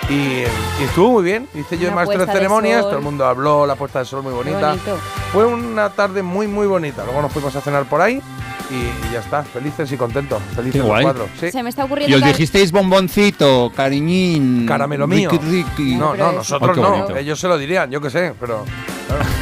Y, 0.08 0.43
y 0.43 0.85
estuvo 0.85 1.12
muy 1.12 1.25
bien. 1.25 1.49
Hice 1.55 1.79
yo 1.79 1.88
el 1.88 1.94
maestro 1.94 2.26
de 2.26 2.32
ceremonias, 2.32 2.82
todo 2.82 2.99
el 2.99 3.02
mundo 3.02 3.25
habló, 3.25 3.67
la 3.67 3.76
puesta 3.76 4.00
de 4.00 4.05
sol 4.05 4.23
muy 4.23 4.32
bonita. 4.32 4.76
Fue 5.32 5.46
una 5.46 5.91
tarde 5.91 6.23
muy, 6.23 6.46
muy 6.46 6.67
bonita. 6.67 7.05
Luego 7.05 7.23
nos 7.23 7.32
fuimos 7.32 7.55
a 7.56 7.61
cenar 7.61 7.85
por 7.87 8.00
ahí 8.00 8.20
y, 8.70 9.08
y 9.08 9.12
ya 9.12 9.20
está. 9.20 9.43
Felices 9.43 9.90
y 9.93 9.96
contentos. 9.96 10.40
Felices 10.55 10.81
Qué 10.82 10.88
los 10.88 11.00
cuatro. 11.02 11.28
Sí. 11.38 11.50
Se 11.50 11.62
me 11.62 11.70
está 11.70 11.82
Y 11.82 11.84
ocurriendo 11.87 12.17
os 12.17 12.22
que- 12.22 12.28
dijisteis 12.28 12.72
bomboncito, 12.72 13.72
cariñín. 13.75 14.67
Caramelo 14.67 15.06
mío. 15.06 15.31
Ricky, 15.31 15.44
Ricky. 15.64 15.94
No, 15.96 16.14
no, 16.14 16.32
nosotros 16.32 16.76
Oh, 16.78 17.08
no. 17.11 17.17
Ellos 17.17 17.38
se 17.40 17.49
lo 17.49 17.58
dirían, 17.58 17.90
yo 17.90 18.00
qué 18.00 18.11
sé, 18.11 18.34
pero. 18.38 18.64
claro. 19.06 19.25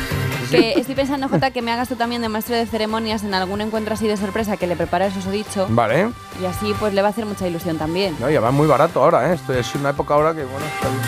que 0.50 0.72
estoy 0.80 0.94
pensando, 0.94 1.28
Jota, 1.28 1.50
que 1.50 1.60
me 1.60 1.70
hagas 1.72 1.90
tú 1.90 1.96
también 1.96 2.22
de 2.22 2.30
maestro 2.30 2.56
de 2.56 2.64
ceremonias 2.64 3.22
en 3.22 3.34
algún 3.34 3.60
encuentro 3.60 3.92
así 3.92 4.08
de 4.08 4.16
sorpresa 4.16 4.56
que 4.56 4.66
le 4.66 4.76
prepares 4.76 5.14
eso 5.14 5.30
dicho. 5.30 5.66
Vale. 5.68 6.08
Y 6.40 6.46
así 6.46 6.74
pues 6.80 6.94
le 6.94 7.02
va 7.02 7.08
a 7.08 7.10
hacer 7.10 7.26
mucha 7.26 7.46
ilusión 7.46 7.76
también. 7.76 8.16
No, 8.18 8.30
y 8.30 8.32
además 8.34 8.54
muy 8.54 8.66
barato 8.66 9.02
ahora, 9.04 9.30
¿eh? 9.30 9.34
Esto 9.34 9.52
es 9.52 9.74
una 9.74 9.90
época 9.90 10.14
ahora 10.14 10.34
que, 10.34 10.44
bueno, 10.44 10.64
está 10.66 10.88
bien. 10.88 11.02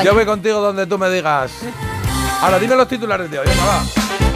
Yo 0.04 0.14
voy 0.14 0.24
contigo 0.24 0.60
donde 0.60 0.86
tú 0.86 0.96
me 0.96 1.10
digas. 1.10 1.52
Ahora, 2.40 2.58
dime 2.58 2.74
los 2.74 2.88
titulares 2.88 3.30
de 3.30 3.38
hoy, 3.38 3.46
venga, 3.46 3.64
va. 3.66 3.82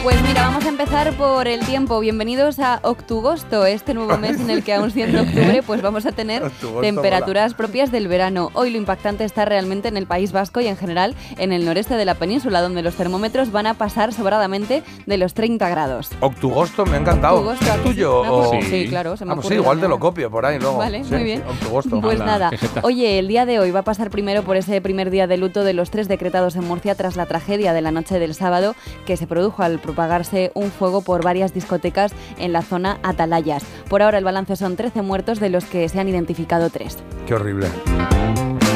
Pues 0.03 0.21
mira, 0.21 0.43
vamos 0.43 0.63
a 0.65 0.69
empezar 0.69 1.13
por 1.13 1.47
el 1.47 1.65
tiempo. 1.65 1.99
Bienvenidos 1.99 2.59
a 2.59 2.79
Octugosto, 2.83 3.65
este 3.65 3.95
nuevo 3.95 4.15
mes 4.19 4.39
en 4.39 4.51
el 4.51 4.63
que 4.63 4.73
aún 4.75 4.91
siendo 4.91 5.21
octubre, 5.23 5.63
pues 5.65 5.81
vamos 5.81 6.05
a 6.05 6.11
tener 6.11 6.43
Octugosto 6.43 6.81
temperaturas 6.81 7.55
propias 7.55 7.91
del 7.91 8.07
verano. 8.07 8.51
Hoy 8.53 8.69
lo 8.69 8.77
impactante 8.77 9.23
está 9.23 9.45
realmente 9.45 9.87
en 9.87 9.97
el 9.97 10.05
País 10.05 10.31
Vasco 10.31 10.61
y 10.61 10.67
en 10.67 10.77
general 10.77 11.15
en 11.37 11.51
el 11.51 11.65
noreste 11.65 11.95
de 11.95 12.05
la 12.05 12.13
península, 12.13 12.61
donde 12.61 12.83
los 12.83 12.93
termómetros 12.93 13.51
van 13.51 13.65
a 13.65 13.73
pasar 13.73 14.13
sobradamente 14.13 14.83
de 15.07 15.17
los 15.17 15.33
30 15.33 15.67
grados. 15.69 16.11
Octugosto, 16.19 16.85
me 16.85 16.97
ha 16.97 16.99
encantado. 16.99 17.37
Octugosto, 17.37 17.65
¿Es 17.65 17.83
tuyo? 17.83 18.21
O- 18.21 18.51
sí, 18.51 18.61
sí, 18.61 18.87
claro, 18.87 19.17
se 19.17 19.25
me 19.25 19.31
Ah, 19.31 19.35
pues 19.35 19.47
sí, 19.47 19.55
igual 19.55 19.79
te 19.81 19.87
lo 19.87 19.97
copio 19.99 20.29
por 20.29 20.45
ahí 20.45 20.59
luego. 20.59 20.77
Vale, 20.77 21.03
Sí, 21.03 21.13
muy 21.15 21.23
bien. 21.23 21.43
Octugosto. 21.49 21.99
Pues 21.99 22.19
nada, 22.19 22.51
oye, 22.83 23.17
el 23.17 23.27
día 23.27 23.47
de 23.47 23.57
hoy 23.59 23.71
va 23.71 23.79
a 23.79 23.83
pasar 23.83 24.11
primero 24.11 24.43
por 24.43 24.55
ese 24.55 24.79
primer 24.81 25.09
día 25.09 25.25
de 25.25 25.37
luto 25.37 25.63
de 25.63 25.73
los 25.73 25.89
tres 25.89 26.07
decretados 26.07 26.55
en 26.55 26.63
Murcia 26.67 26.93
tras 26.93 27.15
la 27.15 27.25
tragedia 27.25 27.73
de 27.73 27.81
la 27.81 27.89
noche 27.89 28.19
del 28.19 28.35
sábado 28.35 28.75
que 29.07 29.17
se 29.17 29.25
produjo 29.25 29.63
al 29.63 29.74
propagarse 29.79 30.51
un 30.53 30.71
fuego 30.71 31.01
por 31.01 31.23
varias 31.23 31.53
discotecas 31.53 32.13
en 32.37 32.53
la 32.53 32.61
zona 32.61 32.99
Atalayas. 33.03 33.63
Por 33.89 34.01
ahora 34.01 34.17
el 34.17 34.23
balance 34.23 34.55
son 34.55 34.75
13 34.75 35.01
muertos 35.01 35.39
de 35.39 35.49
los 35.49 35.65
que 35.65 35.87
se 35.89 35.99
han 35.99 36.09
identificado 36.09 36.69
tres. 36.69 36.97
Qué 37.25 37.35
horrible. 37.35 37.67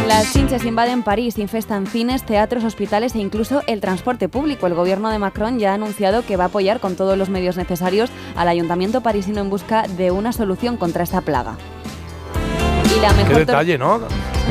Las 0.09 0.33
chinches 0.33 0.65
invaden 0.65 1.03
París, 1.03 1.37
infestan 1.37 1.85
cines, 1.85 2.25
teatros, 2.25 2.63
hospitales 2.63 3.13
e 3.13 3.19
incluso 3.19 3.61
el 3.67 3.79
transporte 3.79 4.27
público. 4.27 4.65
El 4.65 4.73
gobierno 4.73 5.11
de 5.11 5.19
Macron 5.19 5.59
ya 5.59 5.71
ha 5.71 5.75
anunciado 5.75 6.25
que 6.25 6.35
va 6.35 6.45
a 6.45 6.47
apoyar 6.47 6.79
con 6.79 6.95
todos 6.95 7.15
los 7.15 7.29
medios 7.29 7.57
necesarios 7.57 8.09
al 8.35 8.47
ayuntamiento 8.47 9.01
parisino 9.01 9.39
en 9.39 9.51
busca 9.51 9.83
de 9.87 10.09
una 10.09 10.33
solución 10.33 10.77
contra 10.77 11.03
esta 11.03 11.21
plaga. 11.21 11.57
Y 12.95 12.99
la 13.01 13.09
Qué 13.09 13.15
mejor 13.15 13.33
tor- 13.33 13.37
detalle, 13.39 13.77
¿no? 13.77 13.99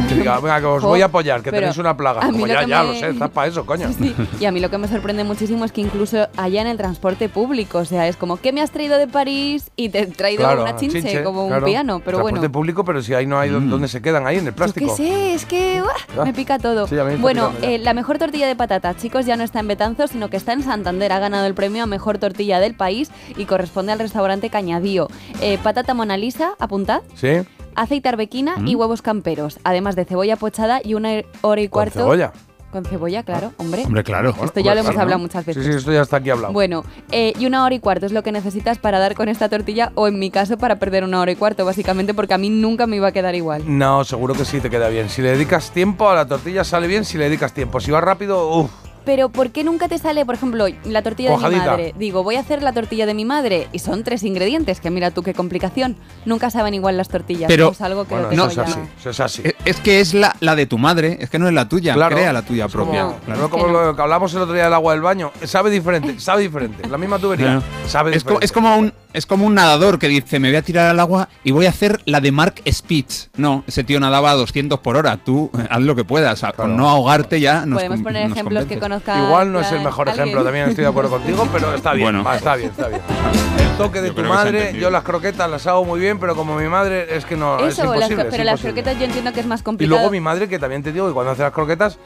Que 0.08 0.14
diga, 0.14 0.38
venga, 0.38 0.60
que 0.60 0.66
os 0.66 0.80
Jo, 0.82 0.88
voy 0.90 1.02
a 1.02 1.06
apoyar, 1.06 1.38
que 1.42 1.50
pero 1.50 1.58
tenéis 1.62 1.76
una 1.78 1.96
plaga. 1.96 2.20
Como 2.20 2.46
ya, 2.46 2.64
ya 2.64 2.82
me- 2.84 2.92
lo 2.92 2.94
sé, 2.94 3.08
estás 3.10 3.30
para 3.30 3.48
eso, 3.48 3.66
coño. 3.66 3.88
Sí, 3.98 4.14
y 4.38 4.44
a 4.44 4.52
mí 4.52 4.60
lo 4.60 4.70
que 4.70 4.78
me 4.78 4.86
sorprende 4.86 5.24
muchísimo 5.24 5.64
es 5.64 5.72
que 5.72 5.80
incluso 5.80 6.28
allá 6.36 6.60
en 6.60 6.68
el 6.68 6.76
transporte 6.76 7.28
público, 7.28 7.78
o 7.78 7.84
sea, 7.84 8.06
es 8.06 8.16
como, 8.16 8.36
¿qué 8.36 8.52
me 8.52 8.60
has 8.62 8.70
traído 8.70 8.96
de 8.96 9.08
París? 9.08 9.72
Y 9.74 9.88
te 9.88 10.00
he 10.02 10.06
traído 10.06 10.44
Claro, 10.44 10.62
una 10.62 10.76
chinche, 10.76 11.02
chinche, 11.02 11.24
como 11.24 11.48
claro. 11.48 11.64
un 11.66 11.70
piano, 11.72 11.98
pero 11.98 12.18
Transporte 12.18 12.38
bueno. 12.40 12.52
público, 12.52 12.84
pero 12.84 13.02
si 13.02 13.12
ahí 13.14 13.26
no 13.26 13.40
hay 13.40 13.50
Mm. 13.50 13.70
donde 13.70 13.88
se 13.88 14.00
quedan, 14.00 14.24
ahí 14.24 14.36
en 14.36 14.46
el 14.46 14.52
Yo 14.52 14.56
plástico. 14.56 14.86
qué 14.96 15.02
sé, 15.02 15.34
es 15.34 15.44
que 15.44 15.82
¡uah! 15.82 16.20
Ah. 16.20 16.24
me 16.24 16.32
pica 16.32 16.60
todo. 16.60 16.86
Sí, 16.86 16.94
a 16.96 17.02
mí 17.02 17.06
me 17.08 17.10
está 17.14 17.22
bueno, 17.22 17.48
picando 17.48 17.66
eh, 17.66 17.78
la 17.78 17.92
mejor 17.92 18.18
tortilla 18.18 18.46
de 18.46 18.54
patata, 18.54 18.94
chicos, 18.96 19.26
ya 19.26 19.36
no 19.36 19.42
está 19.42 19.58
en 19.58 19.66
Betanzos, 19.66 20.10
sino 20.10 20.30
que 20.30 20.36
está 20.36 20.52
en 20.52 20.62
Santander. 20.62 21.10
Ha 21.12 21.18
ganado 21.18 21.44
el 21.46 21.54
premio 21.54 21.82
a 21.82 21.86
mejor 21.86 22.18
tortilla 22.18 22.60
del 22.60 22.74
país 22.74 23.10
y 23.36 23.46
corresponde 23.46 23.90
al 23.90 23.98
restaurante 23.98 24.48
Cañadío. 24.48 25.08
Eh, 25.40 25.58
patata 25.60 25.92
Mona 25.92 26.16
Lisa, 26.16 26.52
apuntad, 26.60 27.00
Sí, 27.16 27.28
aceite 27.74 28.08
arbequina 28.08 28.56
y 28.64 28.74
huevos 28.74 29.02
camperos, 29.02 29.58
además 29.64 29.96
de 29.96 30.04
cebolla 30.04 30.36
pochada 30.36 30.80
y 30.82 30.94
una 30.94 31.22
hora 31.42 31.60
y 31.60 31.68
con 31.68 31.72
cuarto. 31.84 32.00
cebolla. 32.00 32.32
Con 32.70 32.84
cebolla, 32.84 33.22
claro, 33.22 33.52
hombre. 33.56 33.82
Hombre, 33.86 34.04
claro. 34.04 34.34
Esto 34.44 34.60
ya 34.60 34.74
lo 34.74 34.80
hemos 34.80 34.90
Claro, 34.92 35.00
hablado 35.04 35.18
¿no? 35.20 35.22
muchas 35.22 35.46
veces. 35.46 35.64
Sí, 35.64 35.72
sí, 35.72 35.78
esto 35.78 35.90
ya 35.90 36.02
está 36.02 36.18
aquí 36.18 36.28
hablado. 36.28 36.52
Bueno, 36.52 36.84
eh, 37.10 37.32
y 37.38 37.46
una 37.46 37.64
hora 37.64 37.74
y 37.74 37.78
cuarto 37.80 38.04
es 38.04 38.12
lo 38.12 38.22
que 38.22 38.30
necesitas 38.30 38.76
para 38.78 38.98
dar 38.98 39.14
con 39.14 39.30
esta 39.30 39.48
tortilla, 39.48 39.90
o 39.94 40.06
en 40.06 40.18
mi 40.18 40.30
caso, 40.30 40.58
para 40.58 40.78
perder 40.78 41.02
una 41.02 41.18
hora 41.18 41.30
y 41.32 41.36
cuarto, 41.36 41.64
básicamente, 41.64 42.12
porque 42.12 42.34
a 42.34 42.38
mí 42.38 42.50
nunca 42.50 42.86
me 42.86 42.96
iba 42.96 43.08
a 43.08 43.12
quedar 43.12 43.34
igual. 43.34 43.62
No, 43.66 44.04
seguro 44.04 44.34
que 44.34 44.44
sí 44.44 44.60
te 44.60 44.68
queda 44.68 44.90
bien. 44.90 45.08
Si 45.08 45.22
le 45.22 45.30
dedicas 45.30 45.70
tiempo 45.70 46.10
a 46.10 46.14
la 46.14 46.26
tortilla 46.26 46.62
sale 46.62 46.88
bien, 46.88 47.06
si 47.06 47.16
le 47.16 47.24
dedicas 47.24 47.54
tiempo. 47.54 47.80
Si 47.80 47.90
va 47.90 48.02
rápido, 48.02 48.50
uff. 48.54 48.70
Pero 49.08 49.30
¿por 49.30 49.52
qué 49.52 49.64
nunca 49.64 49.88
te 49.88 49.96
sale, 49.96 50.26
por 50.26 50.34
ejemplo, 50.34 50.66
la 50.84 51.00
tortilla 51.00 51.30
de 51.30 51.48
mi 51.48 51.56
madre? 51.56 51.94
Digo, 51.96 52.22
voy 52.22 52.36
a 52.36 52.40
hacer 52.40 52.62
la 52.62 52.74
tortilla 52.74 53.06
de 53.06 53.14
mi 53.14 53.24
madre 53.24 53.66
y 53.72 53.78
son 53.78 54.04
tres 54.04 54.22
ingredientes, 54.22 54.80
que 54.82 54.90
mira 54.90 55.12
tú 55.12 55.22
qué 55.22 55.32
complicación. 55.32 55.96
Nunca 56.26 56.50
saben 56.50 56.74
igual 56.74 56.98
las 56.98 57.08
tortillas. 57.08 57.48
Pero- 57.48 57.70
es 57.70 57.80
algo 57.80 58.04
que 58.04 58.14
Bueno, 58.14 58.30
eso 58.50 58.50
es 58.50 58.68
así, 58.68 58.80
eso 59.00 59.08
es 59.10 59.20
así. 59.20 59.42
Es- 59.46 59.54
Es 59.64 59.76
que 59.80 60.00
es 60.00 60.12
la, 60.12 60.36
la 60.40 60.54
de 60.54 60.66
tu 60.66 60.76
madre, 60.76 61.16
es 61.22 61.30
que 61.30 61.38
no 61.38 61.48
es 61.48 61.54
la 61.54 61.66
tuya. 61.70 61.94
Claro. 61.94 62.16
Crea 62.16 62.34
la 62.34 62.42
tuya 62.42 62.66
Es 62.66 62.72
propia. 62.72 63.04
Como, 63.04 63.16
claro. 63.20 63.40
no 63.40 63.48
como 63.48 63.64
Que 63.64 63.72
no. 63.72 63.84
lo 63.86 63.96
que 63.96 64.02
hablamos 64.02 64.34
el 64.34 64.42
otro 64.42 64.52
día 64.54 64.64
del 64.64 64.74
agua 64.74 64.92
del 64.92 65.00
baño. 65.00 65.32
Sabe 65.44 65.70
diferente, 65.70 66.20
sabe 66.20 66.42
diferente. 66.42 66.86
La 66.86 66.98
misma 66.98 67.18
tubería. 67.18 67.62
Sabe 67.86 68.10
diferente. 68.10 68.44
es 68.44 68.52
como 68.52 68.76
un, 68.76 68.92
es 69.18 69.26
como 69.26 69.44
un 69.46 69.54
nadador 69.54 69.98
que 69.98 70.06
dice, 70.08 70.38
me 70.38 70.48
voy 70.48 70.56
a 70.56 70.62
tirar 70.62 70.86
al 70.86 71.00
agua 71.00 71.28
y 71.42 71.50
voy 71.50 71.66
a 71.66 71.70
hacer 71.70 72.00
la 72.04 72.20
de 72.20 72.30
Mark 72.30 72.62
Spitz. 72.70 73.30
No, 73.36 73.64
ese 73.66 73.82
tío 73.82 73.98
nadaba 73.98 74.30
a 74.30 74.34
200 74.34 74.78
por 74.78 74.96
hora. 74.96 75.16
Tú 75.16 75.50
eh, 75.58 75.66
haz 75.68 75.80
lo 75.80 75.96
que 75.96 76.04
puedas. 76.04 76.38
Claro. 76.40 76.56
Con 76.56 76.76
no 76.76 76.88
ahogarte 76.88 77.40
ya 77.40 77.66
nos 77.66 77.78
Podemos 77.78 78.00
poner 78.00 78.28
nos 78.28 78.32
ejemplos 78.38 78.64
que 78.66 78.78
conozca. 78.78 79.18
Igual 79.18 79.52
no 79.52 79.58
es 79.60 79.66
el 79.66 79.78
alguien. 79.78 79.84
mejor 79.86 80.08
ejemplo, 80.08 80.44
también 80.44 80.68
estoy 80.68 80.84
de 80.84 80.90
acuerdo 80.90 81.10
contigo, 81.10 81.48
pero 81.52 81.74
está 81.74 81.92
bien, 81.94 82.04
Bueno. 82.06 82.22
va, 82.24 82.36
está 82.36 82.54
bien, 82.54 82.70
está 82.70 82.88
bien. 82.88 83.00
El 83.58 83.76
toque 83.84 84.00
de 84.00 84.08
Yo 84.08 84.14
tu 84.14 84.22
madre, 84.24 84.76
yo 84.78 84.90
las 84.90 85.02
croquetas 85.04 85.48
las 85.48 85.66
hago 85.68 85.84
muy 85.84 86.00
bien, 86.00 86.18
pero 86.18 86.34
como 86.34 86.56
mi 86.56 86.66
madre 86.68 87.16
es 87.16 87.24
que 87.24 87.36
no 87.36 87.58
es 87.60 87.78
las 87.78 87.78
imposible. 87.78 88.22
es 88.22 88.28
pero 88.30 88.44
las 88.44 88.60
croquetas 88.60 88.98
yo 88.98 89.04
entiendo 89.04 89.32
que 89.32 89.40
es 89.40 89.46
más 89.46 89.60
Y 89.60 89.64
complicado. 89.64 89.96
luego 89.98 90.10
mi 90.10 90.20
madre, 90.20 90.48
que 90.48 90.58
también 90.58 90.82
te 90.82 90.92
digo 90.92 91.06
que 91.06 91.12
cuando 91.14 91.32
hace 91.32 91.42
las 91.42 91.52
croquetas, 91.52 91.98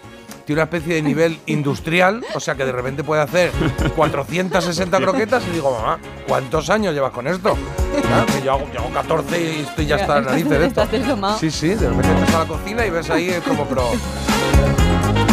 tiene 0.44 0.60
una 0.60 0.64
especie 0.64 0.94
de 0.94 1.02
nivel 1.02 1.38
industrial, 1.46 2.24
o 2.34 2.40
sea 2.40 2.54
que 2.54 2.64
de 2.64 2.72
repente 2.72 3.04
puede 3.04 3.22
hacer 3.22 3.50
460 3.96 4.98
croquetas 4.98 5.42
y 5.48 5.50
digo, 5.50 5.70
mamá, 5.70 5.98
¿cuántos 6.26 6.70
años 6.70 6.94
llevas 6.94 7.12
con 7.12 7.26
esto? 7.26 7.56
Que 7.92 8.44
yo, 8.44 8.52
hago, 8.52 8.66
yo 8.72 8.80
hago 8.80 8.90
14 8.90 9.40
y 9.40 9.60
estoy 9.60 9.86
ya 9.86 9.96
hasta 9.96 10.20
la 10.20 10.30
nariz 10.30 10.48
de 10.48 10.66
esto. 10.66 10.82
Estás. 10.82 11.40
Sí, 11.40 11.50
sí, 11.50 11.68
de 11.68 11.88
repente 11.88 12.10
entras 12.10 12.34
a 12.34 12.38
la 12.40 12.46
cocina 12.46 12.86
y 12.86 12.90
ves 12.90 13.10
ahí 13.10 13.30
eh, 13.30 13.40
como 13.46 13.64
pro 13.66 13.90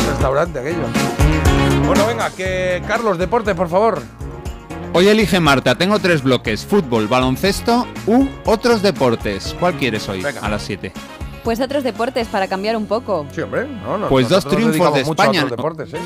restaurante 0.09 0.59
aquello. 0.59 0.83
Bueno, 1.85 2.05
venga, 2.05 2.29
que 2.31 2.81
Carlos, 2.87 3.17
deporte, 3.17 3.55
por 3.55 3.69
favor. 3.69 4.01
Hoy 4.93 5.07
elige 5.07 5.39
Marta, 5.39 5.75
tengo 5.75 5.99
tres 5.99 6.23
bloques, 6.23 6.65
fútbol, 6.65 7.07
baloncesto 7.07 7.87
u 8.07 8.27
otros 8.45 8.81
deportes. 8.81 9.55
¿Cuál 9.59 9.75
quieres 9.75 10.09
hoy? 10.09 10.21
Venga. 10.21 10.41
A 10.41 10.49
las 10.49 10.63
7. 10.63 10.91
Pues 11.49 11.59
otros 11.61 11.83
deportes 11.83 12.27
para 12.27 12.47
cambiar 12.47 12.77
un 12.77 12.85
poco. 12.85 13.25
Sí, 13.33 13.41
hombre. 13.41 13.65
No, 13.67 13.97
no, 13.97 14.07
Pues 14.07 14.29
dos 14.29 14.45
triunfos 14.47 14.93
de 14.93 14.99
dedicamos 14.99 15.07
mucho 15.07 15.09
a 15.09 15.25
España, 15.25 15.39
otros 15.45 15.49
¿no? 15.49 15.55
deportes, 15.57 15.93
¿eh? 15.95 15.97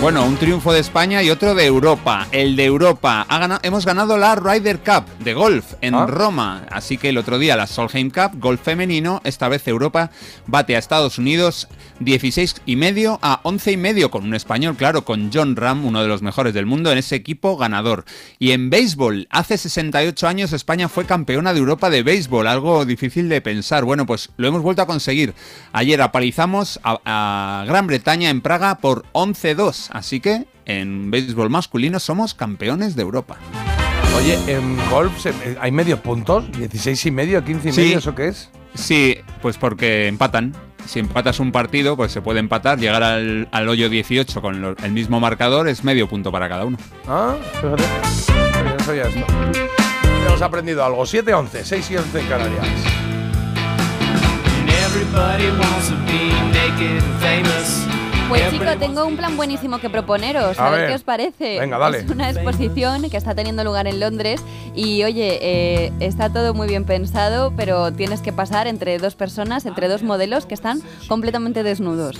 Bueno, 0.00 0.24
un 0.26 0.36
triunfo 0.36 0.72
de 0.72 0.80
España 0.80 1.22
y 1.22 1.30
otro 1.30 1.54
de 1.54 1.64
Europa. 1.64 2.26
El 2.32 2.56
de 2.56 2.64
Europa. 2.64 3.24
Ha 3.28 3.38
ganado- 3.38 3.60
hemos 3.62 3.86
ganado 3.86 4.18
la 4.18 4.34
Ryder 4.34 4.80
Cup 4.80 5.04
de 5.20 5.32
golf 5.32 5.74
en 5.80 5.94
Ah. 5.94 6.06
Roma. 6.08 6.66
Así 6.72 6.98
que 6.98 7.10
el 7.10 7.18
otro 7.18 7.38
día 7.38 7.54
la 7.56 7.68
Solheim 7.68 8.10
Cup, 8.10 8.32
golf 8.40 8.62
femenino. 8.62 9.20
Esta 9.22 9.46
vez 9.48 9.68
Europa 9.68 10.10
bate 10.48 10.74
a 10.74 10.80
Estados 10.80 11.18
Unidos 11.18 11.68
16 12.00 12.62
y 12.66 12.76
medio 12.76 13.18
a 13.22 13.40
11 13.44 13.72
y 13.72 13.76
medio 13.76 14.10
con 14.10 14.24
un 14.24 14.34
español, 14.34 14.76
claro, 14.76 15.04
con 15.04 15.30
John 15.32 15.56
Ram, 15.56 15.84
uno 15.84 16.02
de 16.02 16.08
los 16.08 16.22
mejores 16.22 16.54
del 16.54 16.66
mundo 16.66 16.90
en 16.92 16.98
ese 16.98 17.14
equipo 17.16 17.56
ganador. 17.56 18.04
Y 18.38 18.50
en 18.52 18.70
béisbol, 18.70 19.26
hace 19.30 19.56
68 19.58 20.26
años 20.26 20.52
España 20.52 20.88
fue 20.88 21.04
campeona 21.06 21.52
de 21.52 21.60
Europa 21.60 21.90
de 21.90 22.02
béisbol, 22.02 22.46
algo 22.46 22.84
difícil 22.84 23.28
de 23.28 23.40
pensar. 23.40 23.84
Bueno, 23.84 24.06
pues 24.06 24.30
lo 24.36 24.48
hemos 24.48 24.62
vuelto 24.62 24.82
a 24.82 24.86
conseguir. 24.86 25.34
Ayer 25.72 26.00
apalizamos 26.02 26.80
a, 26.82 27.00
a 27.04 27.64
Gran 27.66 27.86
Bretaña 27.86 28.30
en 28.30 28.40
Praga 28.40 28.78
por 28.78 29.04
11-2, 29.12 29.88
así 29.92 30.20
que 30.20 30.46
en 30.66 31.10
béisbol 31.10 31.50
masculino 31.50 32.00
somos 32.00 32.34
campeones 32.34 32.96
de 32.96 33.02
Europa. 33.02 33.36
Oye, 34.16 34.38
en 34.46 34.76
golf 34.90 35.26
eh, 35.26 35.32
hay 35.60 35.72
medios 35.72 35.98
puntos, 36.00 36.44
16 36.56 37.06
y 37.06 37.10
medio, 37.10 37.44
15 37.44 37.68
y 37.68 37.72
Sí. 37.72 37.80
medio, 37.80 37.98
¿eso 37.98 38.14
qué 38.14 38.28
es? 38.28 38.48
Sí, 38.74 39.16
pues 39.42 39.56
porque 39.58 40.06
empatan. 40.06 40.54
Si 40.86 40.98
empatas 41.00 41.40
un 41.40 41.50
partido, 41.50 41.96
pues 41.96 42.12
se 42.12 42.20
puede 42.22 42.40
empatar. 42.40 42.78
Llegar 42.78 43.02
al, 43.02 43.48
al 43.50 43.68
hoyo 43.68 43.88
18 43.88 44.40
con 44.42 44.60
lo- 44.60 44.76
el 44.82 44.92
mismo 44.92 45.18
marcador 45.20 45.66
es 45.68 45.82
medio 45.84 46.08
punto 46.08 46.30
para 46.30 46.48
cada 46.48 46.64
uno. 46.64 46.76
Ah, 47.08 47.34
fíjate. 47.60 47.82
Yo 48.64 48.64
no 48.76 48.84
sabía 48.84 49.02
esto. 49.04 49.24
Hemos 50.26 50.42
aprendido 50.42 50.84
algo. 50.84 51.02
7-11, 51.04 51.62
6 51.64 51.90
y 51.90 51.96
11 51.96 52.20
en 52.20 52.26
Canarias. 52.26 52.66
And 54.58 54.70
everybody 54.70 55.48
wants 55.58 55.88
to 55.88 55.96
be 56.06 56.30
naked 56.52 57.02
and 57.02 57.20
famous. 57.20 57.83
Pues 58.28 58.50
chicos, 58.50 58.76
tengo 58.80 59.04
un 59.04 59.16
plan 59.16 59.36
buenísimo 59.36 59.78
que 59.78 59.90
proponeros. 59.90 60.58
A 60.58 60.66
A, 60.66 60.70
ver, 60.70 60.80
ver. 60.80 60.88
qué 60.88 60.94
os 60.96 61.02
parece. 61.04 61.60
Venga, 61.60 61.78
dale. 61.78 61.98
Es 61.98 62.10
una 62.10 62.30
exposición 62.30 63.08
que 63.10 63.16
está 63.16 63.34
teniendo 63.34 63.62
lugar 63.64 63.86
en 63.86 64.00
Londres 64.00 64.42
y 64.74 65.04
oye, 65.04 65.38
eh, 65.40 65.92
está 66.00 66.30
todo 66.32 66.52
muy 66.54 66.66
bien 66.66 66.84
pensado, 66.84 67.52
pero 67.56 67.92
tienes 67.92 68.22
que 68.22 68.32
pasar 68.32 68.66
entre 68.66 68.98
dos 68.98 69.14
personas, 69.14 69.66
entre 69.66 69.88
dos 69.88 70.02
modelos 70.02 70.46
que 70.46 70.54
están 70.54 70.80
completamente 71.06 71.62
desnudos. 71.62 72.18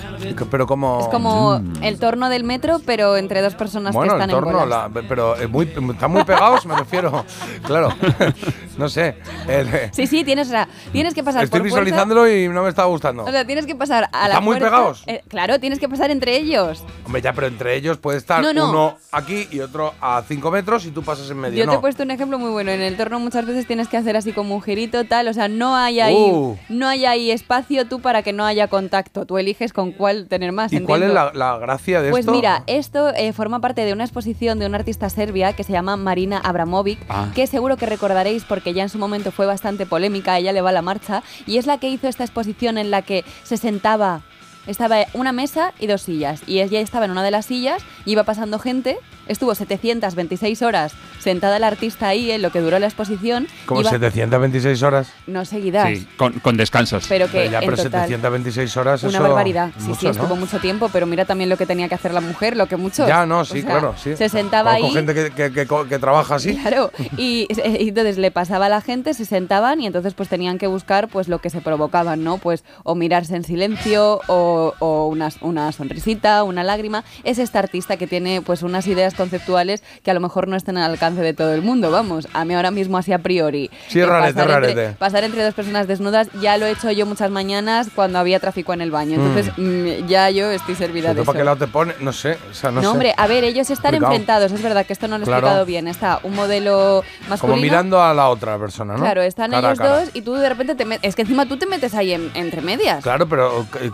Pero 0.51 0.67
como... 0.67 0.99
Es 1.01 1.07
como 1.07 1.59
el 1.81 1.99
torno 1.99 2.29
del 2.29 2.43
metro, 2.45 2.79
pero 2.85 3.17
entre 3.17 3.41
dos 3.41 3.55
personas 3.55 3.93
Bueno, 3.93 4.13
que 4.13 4.17
el 4.17 4.21
están 4.21 4.29
en 4.29 4.43
torno, 4.43 4.59
bolas. 4.59 4.93
la- 4.93 5.01
pero 5.09 5.37
eh, 5.37 5.47
muy, 5.47 5.65
están 5.65 6.11
muy 6.11 6.23
pegados, 6.23 6.65
me 6.65 6.75
refiero. 6.77 7.25
Claro, 7.65 7.89
no 8.77 8.87
sé. 8.89 9.15
el- 9.47 9.67
eh, 9.73 9.89
Sí, 9.91 10.05
sí, 10.07 10.23
tienes, 10.23 10.47
o 10.47 10.51
sea, 10.51 10.67
tienes 10.91 11.13
que 11.15 11.23
pasar 11.23 11.43
estoy 11.43 11.59
por 11.61 11.65
visualizándolo 11.65 12.29
y 12.31 12.47
no 12.47 12.61
me 12.63 12.69
está 12.69 12.83
gustando. 12.85 13.23
O 13.23 13.31
sea, 13.31 13.43
tienes 13.45 13.65
que 13.65 13.75
pasar 13.75 14.07
a 14.11 14.19
la 14.23 14.25
¿Están 14.35 14.43
muy 14.43 14.57
fuerza- 14.57 14.69
pegados? 14.75 15.03
eh, 15.07 15.23
claro, 15.27 15.59
tienes 15.59 15.79
que 15.79 15.89
pasar 15.89 15.94
entre 15.99 16.35
ellos. 16.37 16.83
Hombre, 17.05 17.21
ya, 17.21 17.33
pero 17.33 17.47
entre 17.47 17.75
ellos 17.75 17.97
puede 17.97 18.17
estar 18.17 18.41
No, 18.41 18.53
no. 18.53 18.69
uno 18.69 18.97
aquí 19.11 19.47
y 19.51 19.59
otro 19.59 19.93
a 20.01 20.23
5 20.27 20.51
metros 20.51 20.85
y 20.85 20.91
tú 20.91 21.03
pasas 21.03 21.29
en 21.29 21.37
medio. 21.39 21.63
Yo 21.63 21.69
te 21.69 21.75
he 21.77 21.79
puesto 21.79 22.03
un 22.03 22.11
ejemplo 22.11 22.37
muy 22.39 22.49
bueno. 22.49 22.71
En 22.71 22.81
el 22.81 22.97
torno 22.97 23.19
muchas 23.19 23.45
veces 23.45 23.67
tienes 23.67 23.87
que 23.87 23.97
hacer 23.97 24.15
así 24.17 24.31
como 24.33 24.55
un 24.55 24.61
girito 24.61 25.03
tal, 25.05 25.27
o 25.27 25.33
sea, 25.33 25.47
no 25.47 25.75
hay 25.75 25.99
ahí, 25.99 26.15
Uh. 26.15 26.57
no 26.69 26.87
hay 26.87 27.05
ahí 27.05 27.31
espacio 27.31 27.85
tú 27.87 27.99
para 28.01 28.23
que 28.23 28.33
no 28.33 28.45
haya 28.45 28.67
contacto. 28.67 29.25
Tú 29.25 29.37
eliges 29.37 29.73
con 29.73 29.91
cuál 29.91 30.27
tener 30.27 30.51
más. 30.51 30.71
¿Y 30.73 30.79
cuál 30.81 31.03
es 31.03 31.11
la, 31.13 31.31
la 31.33 31.57
gracia 31.57 32.01
de 32.01 32.09
Pues 32.11 32.21
esto? 32.21 32.31
mira, 32.31 32.63
esto 32.67 33.13
eh, 33.15 33.33
forma 33.33 33.59
parte 33.61 33.85
de 33.85 33.93
una 33.93 34.03
exposición 34.03 34.59
de 34.59 34.65
una 34.65 34.77
artista 34.77 35.09
serbia 35.09 35.53
que 35.53 35.63
se 35.63 35.71
llama 35.73 35.95
Marina 35.97 36.39
Abramovic, 36.39 36.99
Ah. 37.09 37.27
que 37.35 37.47
seguro 37.47 37.77
que 37.77 37.85
recordaréis 37.85 38.43
porque 38.43 38.73
ya 38.73 38.83
en 38.83 38.89
su 38.89 38.97
momento 38.97 39.31
fue 39.31 39.45
bastante 39.45 39.85
polémica, 39.85 40.33
a 40.33 40.39
ella 40.39 40.51
le 40.53 40.61
va 40.61 40.71
la 40.71 40.81
marcha, 40.81 41.23
y 41.45 41.57
es 41.57 41.65
la 41.67 41.77
que 41.77 41.89
hizo 41.89 42.07
esta 42.07 42.23
exposición 42.23 42.77
en 42.77 42.91
la 42.91 43.01
que 43.01 43.23
se 43.43 43.57
sentaba, 43.57 44.21
estaba 44.67 44.97
una 45.13 45.31
mesa 45.31 45.73
y 45.79 45.87
dos 45.87 46.01
sillas, 46.03 46.41
y 46.47 46.59
ella 46.61 46.79
estaba 46.79 47.05
en 47.05 47.11
una 47.11 47.23
de 47.23 47.31
las 47.31 47.45
sillas, 47.45 47.83
y 48.05 48.11
iba 48.13 48.23
pasando 48.23 48.59
gente, 48.59 48.97
estuvo 49.27 49.53
726 49.55 50.61
horas 50.61 50.93
sentada 51.19 51.57
la 51.57 51.65
artista 51.67 52.07
ahí 52.07 52.29
en 52.29 52.43
lo 52.43 52.51
que 52.51 52.61
duró 52.61 52.77
la 52.77 52.85
exposición, 52.85 53.47
Como 53.65 53.81
iba- 53.81 53.89
726 53.89 54.83
horas. 54.83 55.11
no 55.25 55.43
seguidas, 55.43 55.89
Sí, 55.89 56.07
con, 56.17 56.33
con 56.33 56.55
descansos. 56.55 57.05
pero 57.09 57.25
que 57.25 57.39
Pero 57.39 57.51
ya, 57.51 57.59
en 57.59 57.65
pero 57.65 57.77
total... 57.77 58.01
726 58.07 58.77
horas 58.77 59.01
Una 59.03 59.11
eso 59.13 59.23
barbaridad. 59.23 59.71
Sí, 59.77 59.87
mucho, 59.87 59.99
sí, 60.01 60.05
¿no? 60.05 60.11
estuvo 60.11 60.35
mucho 60.35 60.59
tiempo, 60.59 60.89
pero 60.93 61.07
mira 61.07 61.25
también 61.25 61.49
lo 61.49 61.57
que 61.57 61.65
tenía 61.65 61.89
que 61.89 61.95
hacer 61.95 62.13
la 62.13 62.21
mujer, 62.21 62.55
lo 62.55 62.67
que 62.67 62.77
muchos. 62.77 63.07
Ya, 63.07 63.25
no, 63.25 63.39
O 63.39 63.45
sí, 63.45 63.61
sea, 63.61 63.71
claro, 63.71 63.95
sí. 63.97 64.15
Se 64.15 64.29
sentaba 64.29 64.73
ahí. 64.73 64.87
gente 64.91 65.15
que, 65.15 65.31
que, 65.31 65.51
que 65.51 65.65
que 65.89 65.99
trabaja 65.99 66.35
así. 66.35 66.55
Claro, 66.57 66.91
y, 67.17 67.47
y 67.79 67.89
entonces 67.89 68.19
le 68.19 68.29
pasaba 68.29 68.67
a 68.67 68.69
la 68.69 68.81
gente, 68.81 69.15
se 69.15 69.25
sentaban 69.25 69.81
y 69.81 69.87
entonces 69.87 70.13
pues 70.13 70.29
tenían 70.29 70.59
que 70.59 70.67
buscar 70.67 71.07
pues 71.07 71.27
lo 71.27 71.39
que 71.39 71.49
se 71.49 71.59
provocaban, 71.61 72.23
¿no? 72.23 72.37
Pues 72.37 72.63
o 72.83 72.93
mirarse 72.93 73.35
en 73.35 73.43
silencio 73.43 74.21
o, 74.27 74.54
o 74.79 75.07
una, 75.07 75.29
una 75.41 75.71
sonrisita, 75.71 76.43
una 76.43 76.63
lágrima. 76.63 77.03
Es 77.23 77.39
esta 77.39 77.59
artista 77.59 77.97
que 77.97 78.07
tiene 78.07 78.41
pues 78.41 78.63
unas 78.63 78.87
ideas 78.87 79.13
conceptuales 79.13 79.83
que 80.03 80.11
a 80.11 80.13
lo 80.13 80.19
mejor 80.19 80.47
no 80.47 80.55
están 80.55 80.77
al 80.77 80.91
alcance 80.91 81.21
de 81.21 81.33
todo 81.33 81.53
el 81.53 81.61
mundo, 81.61 81.91
vamos. 81.91 82.27
A 82.33 82.45
mí 82.45 82.53
ahora 82.53 82.71
mismo 82.71 82.97
así 82.97 83.13
a 83.13 83.19
priori. 83.19 83.69
Sí, 83.87 83.99
eh, 83.99 84.05
rarete, 84.05 84.33
pasar, 84.33 84.49
rarete. 84.49 84.71
entre, 84.83 84.97
pasar 84.97 85.23
entre 85.23 85.43
dos 85.43 85.53
personas 85.53 85.87
desnudas 85.87 86.27
ya 86.41 86.57
lo 86.57 86.65
he 86.65 86.71
hecho 86.71 86.91
yo 86.91 87.05
muchas 87.05 87.31
mañanas 87.31 87.87
cuando 87.93 88.19
había 88.19 88.39
tráfico 88.39 88.73
en 88.73 88.81
el 88.81 88.91
baño. 88.91 89.15
Entonces 89.15 89.51
mm, 89.57 90.07
ya 90.07 90.29
yo 90.29 90.51
estoy 90.51 90.75
servida 90.75 91.09
de 91.09 91.15
todo 91.15 91.25
para 91.25 91.37
qué 91.37 91.41
eso. 91.41 91.45
lado 91.45 91.57
te 91.57 91.67
pone, 91.71 91.93
no 91.99 92.11
sé, 92.13 92.37
o 92.49 92.53
sea, 92.53 92.71
no, 92.71 92.75
No, 92.75 92.81
sé. 92.81 92.87
hombre, 92.87 93.13
a 93.17 93.27
ver, 93.27 93.43
ellos 93.43 93.69
están 93.69 93.95
enfrentados, 93.95 94.51
es 94.51 94.61
verdad 94.61 94.85
que 94.85 94.93
esto 94.93 95.07
no 95.07 95.17
lo 95.17 95.23
he 95.23 95.25
Claro. 95.25 95.39
explicado 95.47 95.65
bien. 95.65 95.87
Está 95.87 96.19
un 96.23 96.35
modelo 96.35 97.03
masculino. 97.29 97.55
Como 97.55 97.61
mirando 97.61 98.01
a 98.01 98.13
la 98.13 98.29
otra 98.29 98.57
persona, 98.57 98.93
¿no? 98.93 98.99
Claro, 98.99 99.21
están 99.21 99.51
Cara 99.51 99.67
ellos 99.69 99.79
cara. 99.79 99.99
dos 100.01 100.09
y 100.13 100.21
tú 100.21 100.33
de 100.33 100.49
repente 100.49 100.75
te 100.75 100.85
metes. 100.85 101.07
Es 101.09 101.15
que 101.15 101.23
encima 101.23 101.45
tú 101.45 101.57
te 101.57 101.65
metes 101.65 101.93
ahí 101.95 102.13
en- 102.13 102.31
entre 102.35 102.61
medias. 102.61 103.03
Claro, 103.03 103.27
pero 103.27 103.65
eh, 103.81 103.91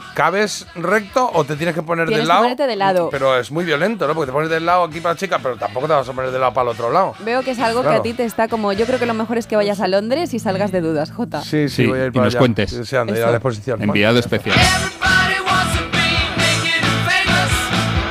¿cabes 0.52 0.66
recto 0.76 1.30
o 1.34 1.44
te 1.44 1.56
tienes 1.56 1.74
que 1.76 1.82
poner 1.82 2.08
Tienes 2.08 2.20
del 2.22 2.28
que 2.28 2.28
lado? 2.28 2.42
ponerte 2.44 2.68
de 2.68 2.76
lado. 2.76 3.10
Pero 3.12 3.38
es 3.38 3.52
muy 3.52 3.64
violento, 3.66 4.08
¿no? 4.08 4.14
Porque 4.14 4.28
te 4.28 4.34
pones 4.34 4.50
del 4.50 4.66
lado 4.66 4.84
aquí 4.84 5.00
para 5.00 5.14
la 5.14 5.20
chica, 5.20 5.40
pero 5.42 5.56
tampoco 5.58 5.88
te 5.88 5.94
vas 5.94 6.08
a 6.08 6.14
poner 6.14 6.32
del 6.32 6.42
lado 6.42 6.54
para 6.54 6.70
el 6.70 6.76
otro 6.76 6.92
lado. 6.92 7.16
Veo 7.20 7.42
que 7.44 7.52
es 7.52 7.60
algo 7.60 7.82
que 7.84 7.90
a 7.90 8.02
ti 8.02 8.14
te 8.14 8.26
está 8.26 8.48
como. 8.48 8.74
Yo 8.74 8.86
creo 8.86 9.00
que 9.00 9.06
lo 9.06 9.14
mejor 9.14 9.38
es 9.38 9.48
que 9.48 9.56
vayas 9.56 9.80
a 9.80 9.88
Londres 9.88 10.34
y 10.34 10.40
salgas 10.40 10.72
de 10.72 10.82
dudas, 10.82 11.12
Jota. 11.12 11.42
Sí, 11.42 11.70
sí, 11.70 11.84
Sí, 11.84 11.88
voy 11.88 12.00
a 12.00 12.04
ir 12.04 12.08
y 12.10 12.12
para 12.12 12.26
nos 12.26 12.34
allá. 12.34 12.40
cuentes. 12.40 12.72
Deseando 12.76 13.16
ir 13.16 13.24
a 13.24 13.28
la 13.32 13.38
exposición. 13.38 13.82
Enviado 13.82 14.20
especial. 14.20 14.56
Everybody 14.58 15.40
wants 15.50 15.78
to 15.78 15.84
be 15.92 15.98
naked 16.38 16.84
and 16.84 17.10
famous. 17.10 17.52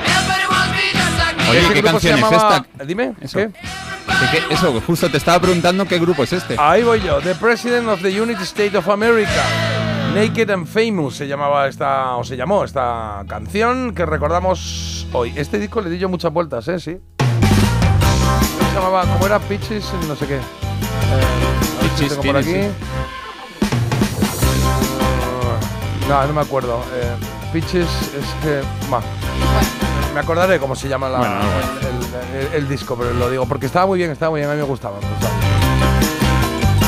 Everybody 0.06 0.47
wants 0.50 0.66
to 0.66 0.76
be 0.76 0.99
just 0.99 1.18
like 1.18 1.37
me. 1.37 1.50
Oye, 1.50 1.75
¿qué 1.75 1.82
canción 1.82 2.18
es 2.18 2.25
esta? 2.32 2.66
Dime, 2.85 3.12
Eso. 3.20 3.38
¿qué? 3.38 3.50
¿Qué- 3.50 4.38
qué- 4.49 4.54
Eso, 4.54 4.80
justo 4.87 5.09
te 5.11 5.16
estaba 5.18 5.38
preguntando 5.40 5.87
qué 5.87 5.99
grupo 5.99 6.23
es 6.25 6.32
este. 6.32 6.56
Ahí 6.59 6.82
voy 6.82 7.00
yo. 7.00 7.20
The 7.20 7.35
President 7.37 7.88
of 7.88 8.02
the 8.02 8.20
United 8.20 8.42
States 8.42 8.75
of 8.75 8.88
America. 8.88 9.30
Naked 10.14 10.50
and 10.50 10.67
Famous 10.67 11.17
se 11.17 11.26
llamaba 11.29 11.69
esta, 11.69 12.17
o 12.17 12.25
se 12.25 12.37
llamó 12.37 12.64
esta 12.64 13.25
canción 13.29 13.95
que 13.95 14.05
recordamos 14.05 15.07
hoy. 15.12 15.33
Este 15.37 15.59
disco 15.59 15.81
le 15.81 15.88
di 15.90 15.99
yo 15.99 16.09
muchas 16.09 16.33
vueltas, 16.33 16.67
¿eh? 16.69 16.81
Sí. 16.81 16.99
Se 17.19 18.75
llamaba, 18.75 19.02
¿cómo 19.02 19.26
era? 19.26 19.38
Pitches, 19.38 19.85
no 20.09 20.17
sé 20.17 20.26
qué. 20.26 20.37
Eh, 20.37 20.40
si 21.97 22.05
Pitches, 22.05 22.14
por 22.19 22.37
aquí. 22.37 22.57
No, 26.09 26.26
no 26.26 26.33
me 26.33 26.40
acuerdo. 26.40 26.83
Eh, 26.95 27.14
pitches 27.52 27.87
es 27.87 28.26
que. 28.43 28.62
Me 30.12 30.19
acordaré 30.21 30.59
cómo 30.59 30.75
se 30.75 30.88
llama 30.88 31.09
la- 31.09 31.19
Bueno, 31.19 31.35
no. 31.38 32.37
el, 32.37 32.47
el- 32.47 32.55
el 32.55 32.69
disco, 32.69 32.97
pero 32.99 33.14
lo 33.14 33.31
digo 33.31 33.47
porque 33.47 33.67
estaba 33.67 33.87
muy 33.87 33.99
bien, 33.99 34.11
estaba 34.11 34.31
muy 34.31 34.40
bien, 34.40 34.50
a 34.50 34.55
mí 34.55 34.59
me 34.59 34.67
gustaba. 34.67 34.99
me 35.00 35.09
gustaba. 35.09 35.50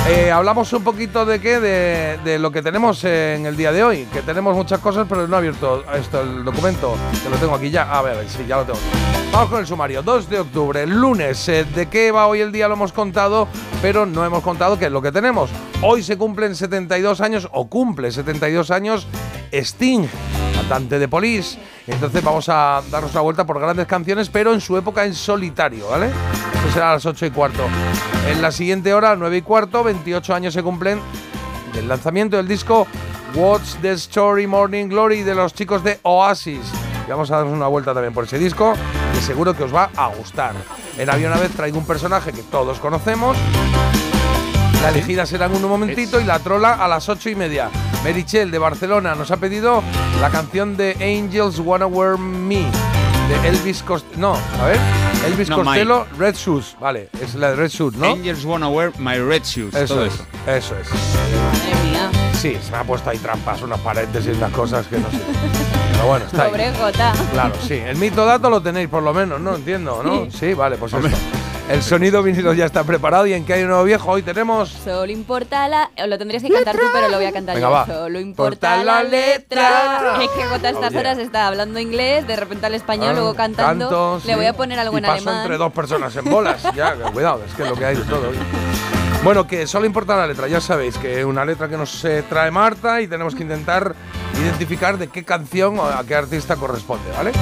Eh, 0.08 0.32
hablamos 0.32 0.72
un 0.72 0.82
poquito 0.82 1.24
de 1.24 1.40
qué, 1.40 1.60
de, 1.60 2.38
lo 2.40 2.50
que 2.50 2.60
tenemos 2.60 3.04
en 3.04 3.46
el 3.46 3.56
día 3.56 3.70
de 3.70 3.84
hoy, 3.84 4.04
que 4.12 4.20
tenemos 4.20 4.56
muchas 4.56 4.80
cosas, 4.80 5.06
pero 5.08 5.28
no 5.28 5.36
he 5.36 5.38
abierto 5.38 5.84
esto 5.94 6.20
el 6.22 6.44
documento, 6.44 6.96
que 7.22 7.30
lo 7.30 7.36
tengo 7.36 7.54
aquí 7.54 7.70
ya. 7.70 7.84
A 7.84 8.02
ver, 8.02 8.28
sí, 8.28 8.44
ya 8.46 8.56
lo 8.56 8.64
tengo. 8.64 8.80
Vamos 9.32 9.48
con 9.48 9.60
el 9.60 9.66
sumario. 9.66 10.02
2 10.02 10.28
de 10.28 10.40
octubre, 10.40 10.86
lunes. 10.86 11.48
eh, 11.48 11.64
¿De 11.64 11.86
qué 11.86 12.10
va 12.10 12.26
hoy 12.26 12.40
el 12.40 12.50
día? 12.50 12.66
Lo 12.66 12.74
hemos 12.74 12.92
contado, 12.92 13.46
pero 13.80 14.04
no 14.04 14.24
hemos 14.24 14.42
contado 14.42 14.76
qué 14.76 14.86
es 14.86 14.92
lo 14.92 15.00
que 15.00 15.12
tenemos. 15.12 15.50
Hoy 15.80 16.02
se 16.02 16.18
cumplen 16.18 16.56
72 16.56 17.20
años, 17.20 17.48
o 17.52 17.68
cumple 17.68 18.10
72 18.10 18.72
años, 18.72 19.06
Sting, 19.52 20.06
cantante 20.56 20.98
de 20.98 21.08
Police. 21.08 21.58
Entonces 21.86 22.22
vamos 22.22 22.48
a 22.48 22.82
darnos 22.90 23.12
una 23.12 23.20
vuelta 23.20 23.46
por 23.46 23.60
grandes 23.60 23.86
canciones, 23.86 24.28
pero 24.28 24.52
en 24.52 24.60
su 24.60 24.76
época 24.76 25.04
en 25.04 25.14
solitario, 25.14 25.88
¿vale? 25.88 26.06
Eso 26.06 26.72
será 26.74 26.90
a 26.90 26.94
las 26.94 27.06
8 27.06 27.26
y 27.26 27.30
cuarto. 27.30 27.62
En 28.28 28.40
la 28.40 28.52
siguiente 28.52 28.94
hora, 28.94 29.16
9 29.16 29.38
y 29.38 29.42
cuarto, 29.42 29.82
28 29.92 30.34
años 30.34 30.54
se 30.54 30.62
cumplen 30.62 31.00
del 31.74 31.86
lanzamiento 31.86 32.36
del 32.36 32.48
disco 32.48 32.86
What's 33.34 33.76
the 33.82 33.92
Story 33.92 34.46
Morning 34.46 34.88
Glory 34.88 35.22
de 35.22 35.34
los 35.34 35.52
chicos 35.54 35.84
de 35.84 35.98
Oasis. 36.02 36.60
Y 37.06 37.10
vamos 37.10 37.30
a 37.30 37.36
darnos 37.36 37.54
una 37.54 37.66
vuelta 37.66 37.92
también 37.92 38.14
por 38.14 38.24
ese 38.24 38.38
disco, 38.38 38.74
que 39.14 39.20
seguro 39.20 39.54
que 39.54 39.64
os 39.64 39.74
va 39.74 39.90
a 39.96 40.08
gustar. 40.08 40.54
En 40.96 41.10
Había 41.10 41.28
una 41.28 41.38
vez 41.38 41.50
traigo 41.52 41.78
un 41.78 41.86
personaje 41.86 42.32
que 42.32 42.42
todos 42.42 42.78
conocemos. 42.78 43.36
La 44.82 44.88
elegida 44.88 45.26
será 45.26 45.46
en 45.46 45.52
un 45.52 45.62
momentito 45.62 46.20
y 46.20 46.24
la 46.24 46.38
trola 46.38 46.72
a 46.74 46.88
las 46.88 47.08
ocho 47.08 47.28
y 47.28 47.34
media. 47.34 47.70
Merichel 48.02 48.50
de 48.50 48.58
Barcelona 48.58 49.14
nos 49.14 49.30
ha 49.30 49.36
pedido 49.36 49.82
la 50.20 50.30
canción 50.30 50.76
de 50.76 50.96
Angels 51.00 51.58
Wanna 51.58 51.86
Wear 51.86 52.18
Me 52.18 52.66
de 53.28 53.48
Elvis 53.48 53.82
Costello. 53.82 54.18
No, 54.18 54.34
a 54.60 54.66
ver. 54.66 54.78
Elvis 55.26 55.48
No, 55.48 55.56
Costello, 55.62 56.06
Red 56.18 56.34
Shoes. 56.34 56.76
Vale, 56.80 57.08
es 57.20 57.34
la 57.34 57.50
de 57.50 57.56
Red 57.56 57.68
Shoes, 57.70 57.94
¿no? 57.96 58.06
Angels 58.12 58.44
wanna 58.44 58.68
wear 58.68 58.92
my 58.98 59.18
red 59.18 59.42
shoes. 59.42 59.74
Eso 59.74 59.94
todo 59.94 60.04
es, 60.06 60.14
eso. 60.14 60.24
eso 60.46 60.76
es. 60.76 60.88
Madre 60.90 61.90
mía. 61.90 62.10
Sí, 62.34 62.58
se 62.60 62.70
me 62.72 62.78
ha 62.78 62.84
puesto 62.84 63.08
ahí 63.10 63.18
trampas, 63.18 63.62
unas 63.62 63.78
paréntesis, 63.80 64.36
unas 64.36 64.50
cosas 64.52 64.86
que 64.86 64.98
no 64.98 65.08
sé. 65.10 65.18
Pero 65.92 66.06
bueno, 66.06 66.24
está 66.26 66.44
ahí. 66.44 66.50
Pobre 66.50 66.72
Jota. 66.74 67.12
Claro, 67.32 67.54
sí. 67.66 67.74
El 67.74 67.96
mito 67.96 68.24
dato 68.26 68.50
lo 68.50 68.60
tenéis 68.60 68.88
por 68.88 69.02
lo 69.02 69.14
menos, 69.14 69.40
¿no? 69.40 69.54
Entiendo, 69.54 70.02
¿no? 70.02 70.28
Sí, 70.30 70.54
vale, 70.54 70.76
pues 70.76 70.92
eso. 70.92 71.08
El 71.72 71.82
sonido 71.82 72.22
vinilo 72.22 72.52
ya 72.52 72.66
está 72.66 72.84
preparado 72.84 73.26
y 73.26 73.32
en 73.32 73.46
que 73.46 73.54
hay 73.54 73.62
un 73.62 73.68
nuevo 73.68 73.84
viejo 73.84 74.10
hoy 74.10 74.20
tenemos... 74.22 74.68
Solo 74.68 75.10
importa 75.10 75.66
la. 75.68 75.90
Lo 76.06 76.18
tendrías 76.18 76.42
que 76.42 76.50
cantar 76.50 76.76
tú, 76.76 76.82
pero 76.92 77.08
lo 77.08 77.16
voy 77.16 77.24
a 77.24 77.32
cantar 77.32 77.54
Venga, 77.54 77.68
yo. 77.68 77.72
va. 77.72 77.86
Solo 77.86 78.20
Importa 78.20 78.76
la 78.76 78.84
la 78.84 79.02
letra. 79.04 80.22
Es 80.22 80.28
que 80.32 80.44
Jota 80.44 80.68
a 80.68 80.70
estas 80.70 80.94
horas 80.94 81.16
está 81.16 81.46
hablando 81.46 81.78
inglés, 81.78 82.26
de 82.26 82.36
repente 82.36 82.66
al 82.66 82.74
español, 82.74 83.10
Ah, 83.10 83.14
luego 83.14 83.34
cantando. 83.34 83.86
canto, 83.88 84.20
Le 84.26 84.32
sí. 84.32 84.36
voy 84.36 84.46
a 84.46 84.52
poner 84.52 84.78
algo 84.80 84.96
y 84.96 84.98
en 84.98 85.04
paso 85.04 85.14
alemán. 85.14 85.42
entre 85.44 85.56
dos 85.56 85.72
personas 85.72 86.14
en 86.14 86.24
bolas. 86.30 86.62
ya, 86.74 86.94
cuidado, 86.94 87.40
es 87.48 87.54
que 87.54 87.62
es 87.62 87.68
lo 87.70 87.74
que 87.74 87.84
hay 87.86 87.96
de 87.96 88.04
todo. 88.04 88.30
Bueno, 89.24 89.46
que 89.46 89.66
solo 89.66 89.86
importa 89.86 90.14
la 90.14 90.26
letra. 90.26 90.48
Ya 90.48 90.60
sabéis 90.60 90.98
que 90.98 91.24
una 91.24 91.44
letra 91.46 91.68
que 91.68 91.78
nos 91.78 92.04
eh, 92.04 92.22
trae 92.28 92.50
Marta 92.50 93.00
y 93.00 93.08
tenemos 93.08 93.34
que 93.34 93.44
intentar 93.44 93.94
identificar 94.42 94.98
de 94.98 95.08
qué 95.08 95.24
canción 95.24 95.78
o 95.78 95.84
a 95.84 96.04
qué 96.04 96.14
artista 96.14 96.56
corresponde, 96.56 97.10
¿vale? 97.12 97.32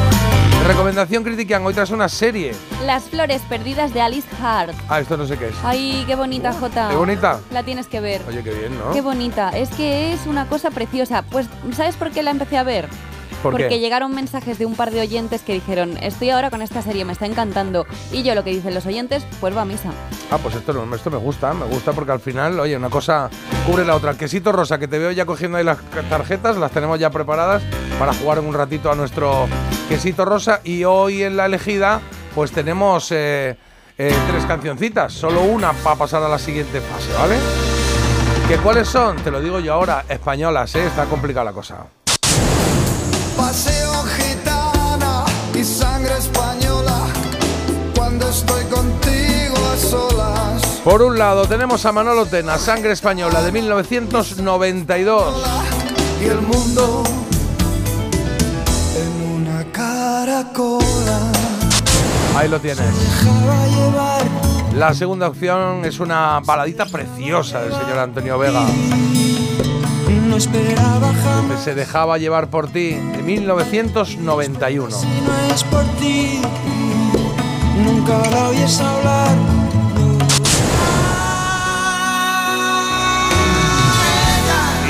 Recomendación 0.66 1.24
Critican. 1.24 1.64
Hoy 1.64 1.74
traes 1.74 1.90
una 1.90 2.08
serie. 2.08 2.52
Las 2.84 3.04
flores 3.04 3.42
perdidas 3.48 3.94
de 3.94 4.02
Alice 4.02 4.28
Hart. 4.42 4.74
Ah, 4.88 5.00
esto 5.00 5.16
no 5.16 5.26
sé 5.26 5.36
qué 5.38 5.48
es. 5.48 5.54
Ay, 5.64 6.04
qué 6.06 6.14
bonita, 6.14 6.52
Jota. 6.52 6.88
¿Qué 6.90 6.96
bonita? 6.96 7.40
La 7.50 7.62
tienes 7.62 7.86
que 7.86 8.00
ver. 8.00 8.22
Oye, 8.28 8.42
qué 8.42 8.52
bien, 8.52 8.78
¿no? 8.78 8.92
Qué 8.92 9.00
bonita. 9.00 9.50
Es 9.50 9.70
que 9.70 10.12
es 10.12 10.26
una 10.26 10.46
cosa 10.46 10.70
preciosa. 10.70 11.22
Pues, 11.22 11.46
¿sabes 11.74 11.96
por 11.96 12.10
qué 12.10 12.22
la 12.22 12.30
empecé 12.30 12.58
a 12.58 12.62
ver? 12.62 12.88
¿Por 13.42 13.52
Porque 13.52 13.68
qué? 13.68 13.78
llegaron 13.78 14.14
mensajes 14.14 14.58
de 14.58 14.66
un 14.66 14.74
par 14.74 14.90
de 14.90 15.00
oyentes 15.00 15.42
que 15.42 15.54
dijeron, 15.54 15.96
estoy 16.02 16.30
ahora 16.30 16.50
con 16.50 16.60
esta 16.60 16.82
serie, 16.82 17.04
me 17.06 17.12
está 17.12 17.24
encantando. 17.26 17.86
Y 18.12 18.22
yo 18.22 18.34
lo 18.34 18.44
que 18.44 18.50
dicen 18.50 18.74
los 18.74 18.84
oyentes, 18.84 19.26
pues 19.40 19.56
va 19.56 19.62
a 19.62 19.64
misa. 19.64 19.90
Ah, 20.30 20.38
pues 20.42 20.54
esto, 20.56 20.94
esto 20.94 21.10
me 21.10 21.16
gusta, 21.16 21.54
me 21.54 21.64
gusta 21.64 21.92
porque 21.92 22.12
al 22.12 22.20
final, 22.20 22.60
oye, 22.60 22.76
una 22.76 22.90
cosa 22.90 23.30
cubre 23.66 23.84
la 23.84 23.96
otra. 23.96 24.10
El 24.10 24.16
quesito 24.18 24.52
rosa, 24.52 24.78
que 24.78 24.88
te 24.88 24.98
veo 24.98 25.10
ya 25.10 25.24
cogiendo 25.24 25.56
ahí 25.56 25.64
las 25.64 25.78
tarjetas, 26.10 26.56
las 26.58 26.70
tenemos 26.70 26.98
ya 26.98 27.10
preparadas 27.10 27.62
para 27.98 28.12
jugar 28.12 28.40
un 28.40 28.52
ratito 28.52 28.92
a 28.92 28.94
nuestro 28.94 29.48
quesito 29.88 30.24
rosa. 30.24 30.60
Y 30.62 30.84
hoy 30.84 31.22
en 31.22 31.36
la 31.36 31.46
elegida, 31.46 32.00
pues 32.34 32.52
tenemos 32.52 33.10
eh, 33.10 33.56
eh, 33.96 34.14
tres 34.30 34.44
cancioncitas, 34.44 35.12
solo 35.14 35.42
una 35.42 35.72
para 35.72 35.96
pasar 35.96 36.22
a 36.22 36.28
la 36.28 36.38
siguiente 36.38 36.80
fase, 36.80 37.12
¿vale? 37.18 37.36
¿Que 38.48 38.56
cuáles 38.58 38.88
son? 38.88 39.16
Te 39.16 39.30
lo 39.30 39.40
digo 39.40 39.60
yo 39.60 39.72
ahora, 39.74 40.04
españolas, 40.08 40.74
¿eh? 40.74 40.86
Está 40.86 41.04
complicada 41.06 41.44
la 41.44 41.52
cosa. 41.52 41.86
Paseo 43.50 44.04
gitana 44.16 45.24
y 45.52 45.64
sangre 45.64 46.16
española 46.16 47.00
cuando 47.96 48.28
estoy 48.28 48.62
contigo 48.66 49.56
a 49.72 49.76
solas. 49.76 50.62
Por 50.84 51.02
un 51.02 51.18
lado 51.18 51.46
tenemos 51.46 51.84
a 51.84 51.90
Manolo 51.90 52.26
Tena, 52.26 52.58
Sangre 52.58 52.92
Española 52.92 53.42
de 53.42 53.50
1992. 53.50 55.44
Y 56.22 56.26
el 56.26 56.40
mundo 56.42 57.02
en 58.94 59.42
una 59.42 59.64
caracola. 59.72 61.18
Ahí 62.36 62.48
lo 62.48 62.60
tienes. 62.60 62.86
La 64.76 64.94
segunda 64.94 65.26
opción 65.26 65.84
es 65.84 65.98
una 65.98 66.38
baladita 66.38 66.86
preciosa 66.86 67.62
del 67.62 67.72
señor 67.72 67.98
Antonio 67.98 68.38
Vega, 68.38 68.64
no 70.30 70.36
esperaba 70.36 71.12
jamás. 71.24 71.58
que 71.58 71.64
se 71.64 71.74
dejaba 71.74 72.16
llevar 72.16 72.48
por 72.48 72.68
ti 72.68 72.90
de 72.90 73.22
1991. 73.22 74.96
Si 74.96 75.06
no 75.06 75.54
es 75.54 75.64
por 75.64 75.84
ti, 75.98 76.40
nunca 77.84 78.18
la 78.30 78.48
oyes 78.48 78.80
hablar. 78.80 79.36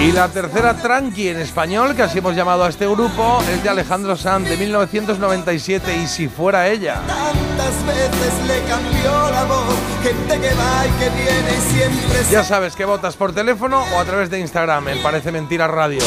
Y 0.03 0.13
la 0.13 0.29
tercera 0.29 0.75
tranqui 0.75 1.29
en 1.29 1.39
español, 1.39 1.95
que 1.95 2.03
así 2.03 2.19
hemos 2.19 2.35
llamado 2.35 2.65
a 2.65 2.69
este 2.71 2.87
grupo, 2.87 3.43
es 3.53 3.63
de 3.63 3.69
Alejandro 3.69 4.17
Sanz 4.17 4.49
de 4.49 4.57
1997 4.57 5.95
y 6.03 6.07
si 6.07 6.29
fuera 6.29 6.69
ella. 6.69 7.03
Tantas 7.61 7.87
veces 7.87 8.47
le 8.47 8.63
cambió 8.63 9.31
la 9.31 9.45
voz, 9.45 9.75
gente 10.03 10.41
que 10.41 10.55
va 10.55 10.87
y 10.87 10.91
que 10.99 11.11
viene 11.11 11.51
y 11.59 11.71
siempre 11.71 12.25
se 12.25 12.33
Ya 12.33 12.43
sabes 12.43 12.75
que 12.75 12.87
votas 12.87 13.17
por 13.17 13.35
teléfono 13.35 13.85
o 13.95 13.99
a 13.99 14.05
través 14.07 14.31
de 14.31 14.41
Instagram, 14.41 14.89
en 14.89 15.03
Parece 15.03 15.31
Mentira 15.31 15.69
Radio. 15.69 16.01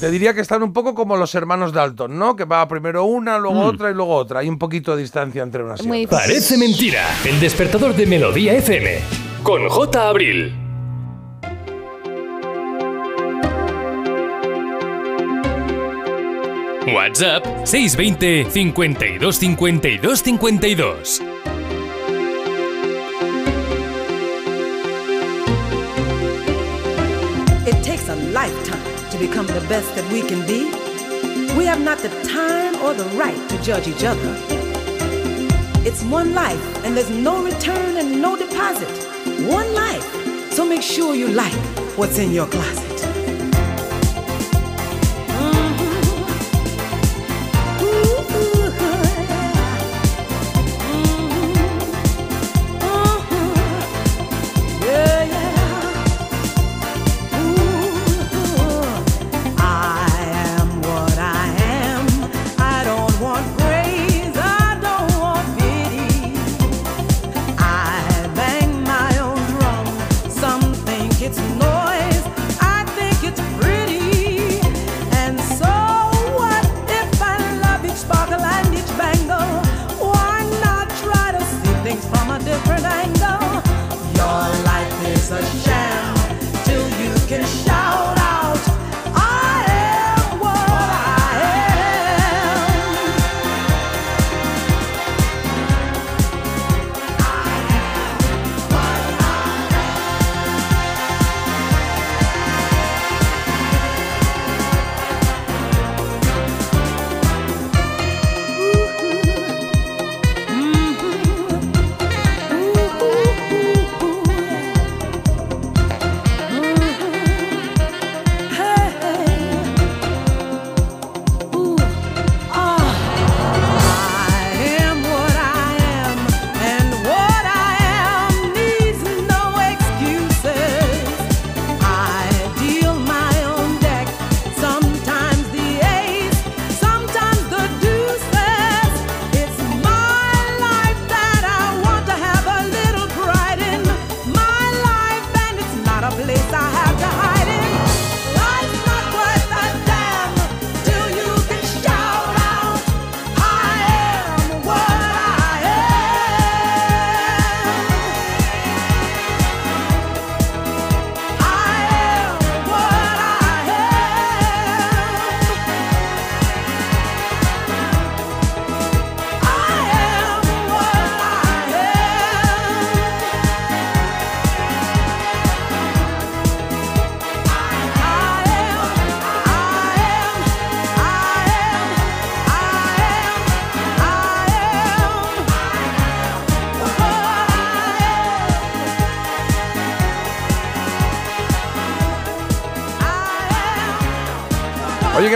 Te 0.00 0.10
diría 0.10 0.32
que 0.32 0.40
están 0.40 0.62
un 0.62 0.72
poco 0.72 0.94
como 0.94 1.16
los 1.16 1.34
hermanos 1.34 1.74
Dalton, 1.74 2.18
¿no? 2.18 2.36
Que 2.36 2.44
va 2.46 2.66
primero 2.68 3.04
una, 3.04 3.36
luego 3.36 3.60
otra 3.60 3.90
y 3.90 3.94
luego 3.94 4.14
otra. 4.14 4.40
Hay 4.40 4.48
un 4.48 4.58
poquito 4.58 4.96
de 4.96 5.02
distancia 5.02 5.42
entre 5.42 5.62
unas 5.62 5.84
y 5.84 6.04
otras. 6.04 6.22
Parece 6.22 6.56
mentira. 6.56 7.04
El 7.26 7.38
despertador 7.38 7.94
de 7.94 8.06
Melodía 8.06 8.54
FM. 8.54 9.00
Con 9.42 9.68
J. 9.68 10.08
Abril. 10.08 10.67
WhatsApp 16.88 17.66
620 17.66 18.44
52 18.44 19.22
52 19.22 20.16
52. 20.36 21.38
It 27.66 27.84
takes 27.84 28.08
a 28.08 28.16
lifetime 28.32 29.10
to 29.10 29.18
become 29.18 29.46
the 29.46 29.64
best 29.68 29.94
that 29.94 30.10
we 30.12 30.22
can 30.22 30.46
be. 30.46 30.64
We 31.56 31.64
have 31.66 31.80
not 31.80 31.98
the 31.98 32.08
time 32.24 32.74
or 32.82 32.94
the 32.94 33.04
right 33.16 33.48
to 33.50 33.62
judge 33.62 33.88
each 33.88 34.04
other. 34.04 34.36
It's 35.84 36.02
one 36.04 36.34
life, 36.34 36.84
and 36.84 36.96
there's 36.96 37.10
no 37.10 37.44
return 37.44 37.96
and 37.96 38.22
no 38.22 38.36
deposit. 38.36 38.88
One 39.46 39.74
life. 39.74 40.52
So 40.52 40.64
make 40.64 40.82
sure 40.82 41.14
you 41.14 41.28
like 41.28 41.52
what's 41.96 42.18
in 42.18 42.32
your 42.32 42.46
closet. 42.46 42.87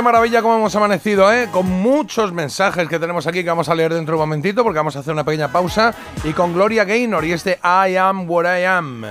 Maravilla 0.03 0.43
cómo 0.43 0.57
hemos 0.57 0.75
amanecido, 0.77 1.33
¿eh? 1.33 1.49
Con 1.51 1.67
muchos 1.67 2.33
mensajes 2.33 2.89
que 2.89 2.99
tenemos 2.99 3.27
aquí 3.27 3.43
que 3.43 3.49
vamos 3.49 3.69
a 3.69 3.75
leer 3.75 3.95
dentro 3.95 4.13
de 4.13 4.23
un 4.23 4.29
momentito 4.29 4.63
porque 4.63 4.79
vamos 4.79 4.97
a 4.97 4.99
hacer 4.99 5.13
una 5.13 5.25
pequeña 5.25 5.51
pausa. 5.51 5.95
Y 6.25 6.33
con 6.33 6.53
Gloria 6.53 6.85
Gaynor 6.85 7.25
y 7.25 7.33
este 7.33 7.59
I 7.63 7.97
am 7.97 8.29
what 8.29 8.45
I 8.45 8.65
am. 8.65 9.05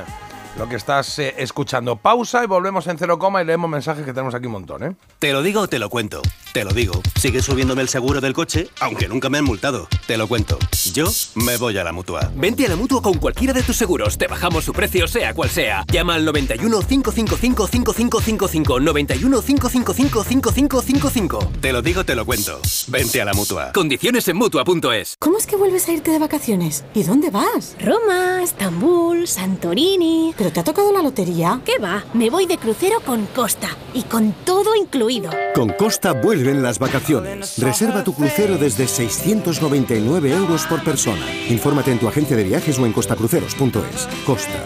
Lo 0.58 0.68
que 0.68 0.76
estás 0.76 1.18
eh, 1.20 1.34
escuchando. 1.38 1.96
Pausa 1.96 2.44
y 2.44 2.48
volvemos 2.48 2.86
en 2.88 2.98
cero 2.98 3.18
coma 3.18 3.42
y 3.42 3.46
leemos 3.46 3.70
mensajes 3.70 4.06
que 4.06 4.14
tenemos 4.14 4.36
aquí 4.36 4.48
un 4.48 4.52
montón, 4.52 4.84
¿eh? 4.84 4.96
Te 5.18 5.32
lo 5.32 5.42
digo 5.42 5.62
o 5.62 5.68
te 5.68 5.80
lo 5.80 5.90
cuento. 5.90 6.22
Te 6.54 6.66
lo 6.66 6.72
digo. 6.72 7.02
Sigue 7.20 7.42
subiéndome 7.42 7.82
el 7.82 7.90
seguro 7.90 8.20
del 8.20 8.34
coche, 8.34 8.68
aunque 8.82 9.08
nunca 9.08 9.30
me 9.30 9.38
han 9.38 9.46
multado. 9.46 9.88
Te 10.08 10.18
lo 10.18 10.28
cuento. 10.28 10.60
Yo 10.86 11.06
me 11.36 11.58
voy 11.58 11.78
a 11.78 11.84
la 11.84 11.92
mutua. 11.92 12.32
Vente 12.36 12.66
a 12.66 12.70
la 12.70 12.76
mutua 12.76 13.02
con 13.02 13.14
cualquiera 13.14 13.54
de 13.54 13.62
tus 13.62 13.78
seguros. 13.78 14.18
Te 14.18 14.28
bajamos 14.28 14.66
su 14.66 14.74
precio, 14.74 15.08
sea 15.08 15.34
cual 15.34 15.50
sea. 15.50 15.86
Llama 15.92 16.16
al 16.16 16.26
91 16.26 16.82
555 16.82 17.68
5555. 17.68 18.80
91 18.80 19.42
555 19.42 20.24
5555. 20.24 21.52
Te 21.62 21.72
lo 21.72 21.82
digo, 21.82 22.04
te 22.04 22.16
lo 22.16 22.26
cuento. 22.26 22.60
Vente 22.88 23.22
a 23.22 23.26
la 23.26 23.34
mutua. 23.34 23.72
Condiciones 23.74 24.28
en 24.28 24.38
mutua.es. 24.38 25.16
¿Cómo 25.20 25.38
es 25.38 25.46
que 25.46 25.56
vuelves 25.56 25.88
a 25.88 25.94
irte 25.94 26.10
de 26.12 26.20
vacaciones? 26.20 26.84
¿Y 26.96 27.04
dónde 27.04 27.30
vas? 27.30 27.76
Roma, 27.80 28.42
Estambul, 28.42 29.28
Santorini. 29.28 30.34
¿Pero 30.38 30.52
te 30.52 30.62
ha 30.62 30.64
tocado 30.64 30.92
la 30.92 31.04
lotería? 31.04 31.62
¿Qué 31.64 31.78
va? 31.78 32.04
Me 32.14 32.30
voy 32.32 32.48
de 32.48 32.58
crucero 32.58 33.02
con 33.06 33.28
Costa 33.28 33.70
y 33.94 34.04
con 34.04 34.34
todo 34.46 34.76
incluido. 34.76 35.30
Con 35.54 35.70
Costa 35.70 36.14
vuelven 36.14 36.64
las 36.64 36.80
vacaciones. 36.80 37.60
Reserva 37.60 38.04
tu 38.04 38.14
crucero 38.14 38.58
desde 38.58 38.88
699 38.88 40.32
euros 40.32 40.66
por 40.72 40.84
persona. 40.86 41.26
Infórmate 41.50 41.92
en 41.92 42.00
tu 42.00 42.08
agencia 42.08 42.38
de 42.38 42.44
viajes 42.46 42.80
o 42.80 42.86
en 42.86 42.94
costacruceros.es. 42.94 44.08
Costa. 44.26 44.64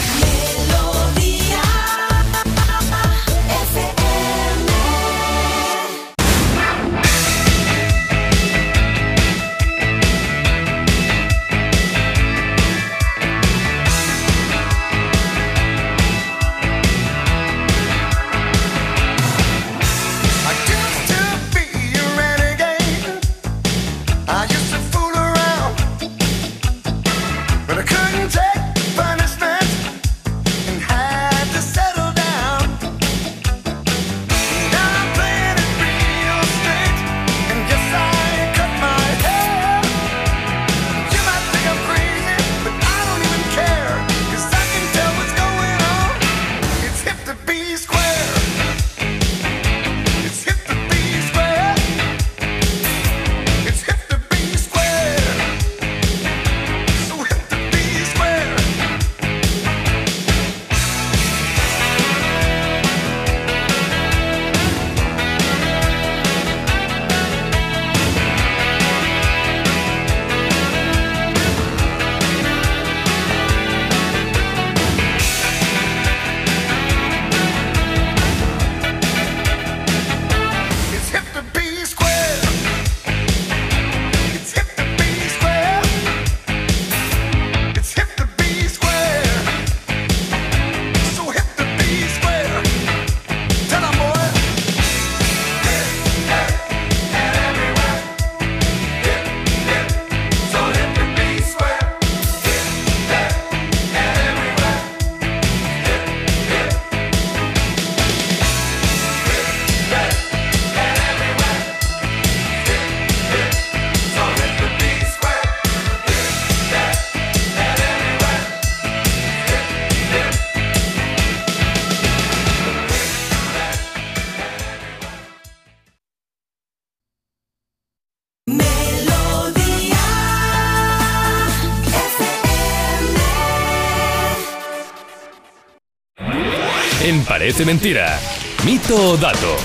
Parece 137.41 137.65
Mentira. 137.65 138.19
Mito 138.63 138.93
o 138.93 139.17
dato. 139.17 139.57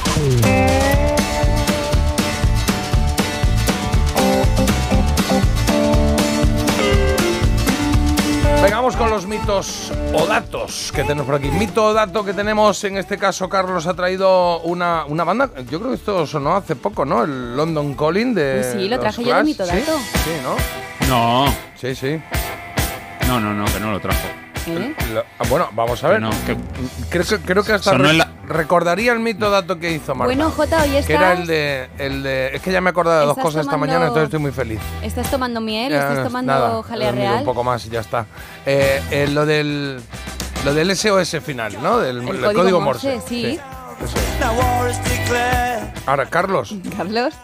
Venga, 8.62 8.76
vamos 8.76 8.96
con 8.96 9.10
los 9.10 9.26
mitos 9.26 9.92
o 10.14 10.24
datos 10.26 10.90
que 10.90 11.02
tenemos 11.02 11.26
por 11.26 11.34
aquí. 11.34 11.50
Mito 11.50 11.84
o 11.84 11.92
dato 11.92 12.24
que 12.24 12.32
tenemos, 12.32 12.82
en 12.84 12.96
este 12.96 13.18
caso 13.18 13.46
Carlos 13.50 13.86
ha 13.86 13.92
traído 13.92 14.60
una, 14.60 15.04
una 15.04 15.24
banda, 15.24 15.50
yo 15.68 15.78
creo 15.78 15.90
que 15.90 15.96
esto 15.96 16.26
sonó 16.26 16.56
hace 16.56 16.76
poco, 16.76 17.04
¿no? 17.04 17.24
El 17.24 17.58
London 17.58 17.92
Calling 17.92 18.32
de 18.32 18.54
Pues 18.54 18.72
sí, 18.72 18.88
lo 18.88 18.96
los 18.96 19.00
traje 19.00 19.22
yo 19.22 19.36
de 19.36 19.44
mito 19.44 19.66
¿Sí? 19.66 19.76
dato. 19.76 19.98
Sí, 20.24 20.30
¿no? 20.42 21.08
No. 21.08 21.54
Sí, 21.78 21.94
sí. 21.94 22.18
No, 23.28 23.38
no, 23.38 23.52
no, 23.52 23.66
que 23.66 23.78
no 23.80 23.92
lo 23.92 24.00
trajo. 24.00 24.45
¿Eh? 24.66 24.94
Ah, 25.38 25.44
bueno, 25.48 25.68
vamos 25.72 26.02
a 26.02 26.08
ver. 26.08 26.20
no, 26.20 26.30
que- 26.44 26.56
creo, 27.10 27.24
que, 27.24 27.38
creo 27.38 27.62
que 27.64 27.72
hasta 27.72 27.94
re- 27.94 28.12
la- 28.14 28.30
recordaría 28.46 29.12
el 29.12 29.20
mito 29.20 29.48
dato 29.50 29.78
que 29.78 29.92
hizo 29.92 30.14
Marta. 30.14 30.26
Bueno, 30.34 30.50
Jota, 30.50 30.82
hoy 30.82 30.90
que 31.04 31.12
era 31.14 31.32
estás, 31.32 31.40
el 31.40 31.46
de, 31.46 31.88
el 31.98 32.22
de... 32.22 32.56
Es 32.56 32.62
que 32.62 32.72
ya 32.72 32.80
me 32.80 32.88
he 32.88 32.92
acordado 32.92 33.20
de 33.20 33.26
dos 33.26 33.36
Estás 33.36 33.44
cosas 33.44 33.64
esta 33.66 33.76
mañana, 33.76 34.06
entonces 34.06 34.24
estoy 34.24 34.40
muy 34.40 34.52
feliz. 34.52 34.80
estás 35.02 35.30
tomando 35.30 35.60
miel, 35.60 35.92
Ya, 35.92 36.08
estás 36.08 36.24
tomando 36.24 36.52
nada, 36.52 36.82
jalea 36.82 37.12
real. 37.12 37.38
un 37.38 37.44
poco 37.44 37.62
más 37.64 37.84
y 37.86 37.90
ya 37.90 38.00
está. 38.00 38.26
Eh, 38.64 39.02
eh, 39.10 39.28
lo 39.28 39.46
del... 39.46 40.00
Lo 40.64 40.74
del 40.74 40.96
SOS 40.96 41.36
final, 41.44 41.76
¿no? 41.80 41.98
Del 41.98 42.16
El 42.18 42.22
el 42.28 42.40
código 42.40 42.52
código 42.54 42.80
Morse, 42.80 43.14
Morse. 43.14 43.28
sí. 43.28 43.60
eso. 44.02 44.16
Ahora, 46.06 46.26
Carlos, 46.26 46.74
Carlos. 46.96 47.34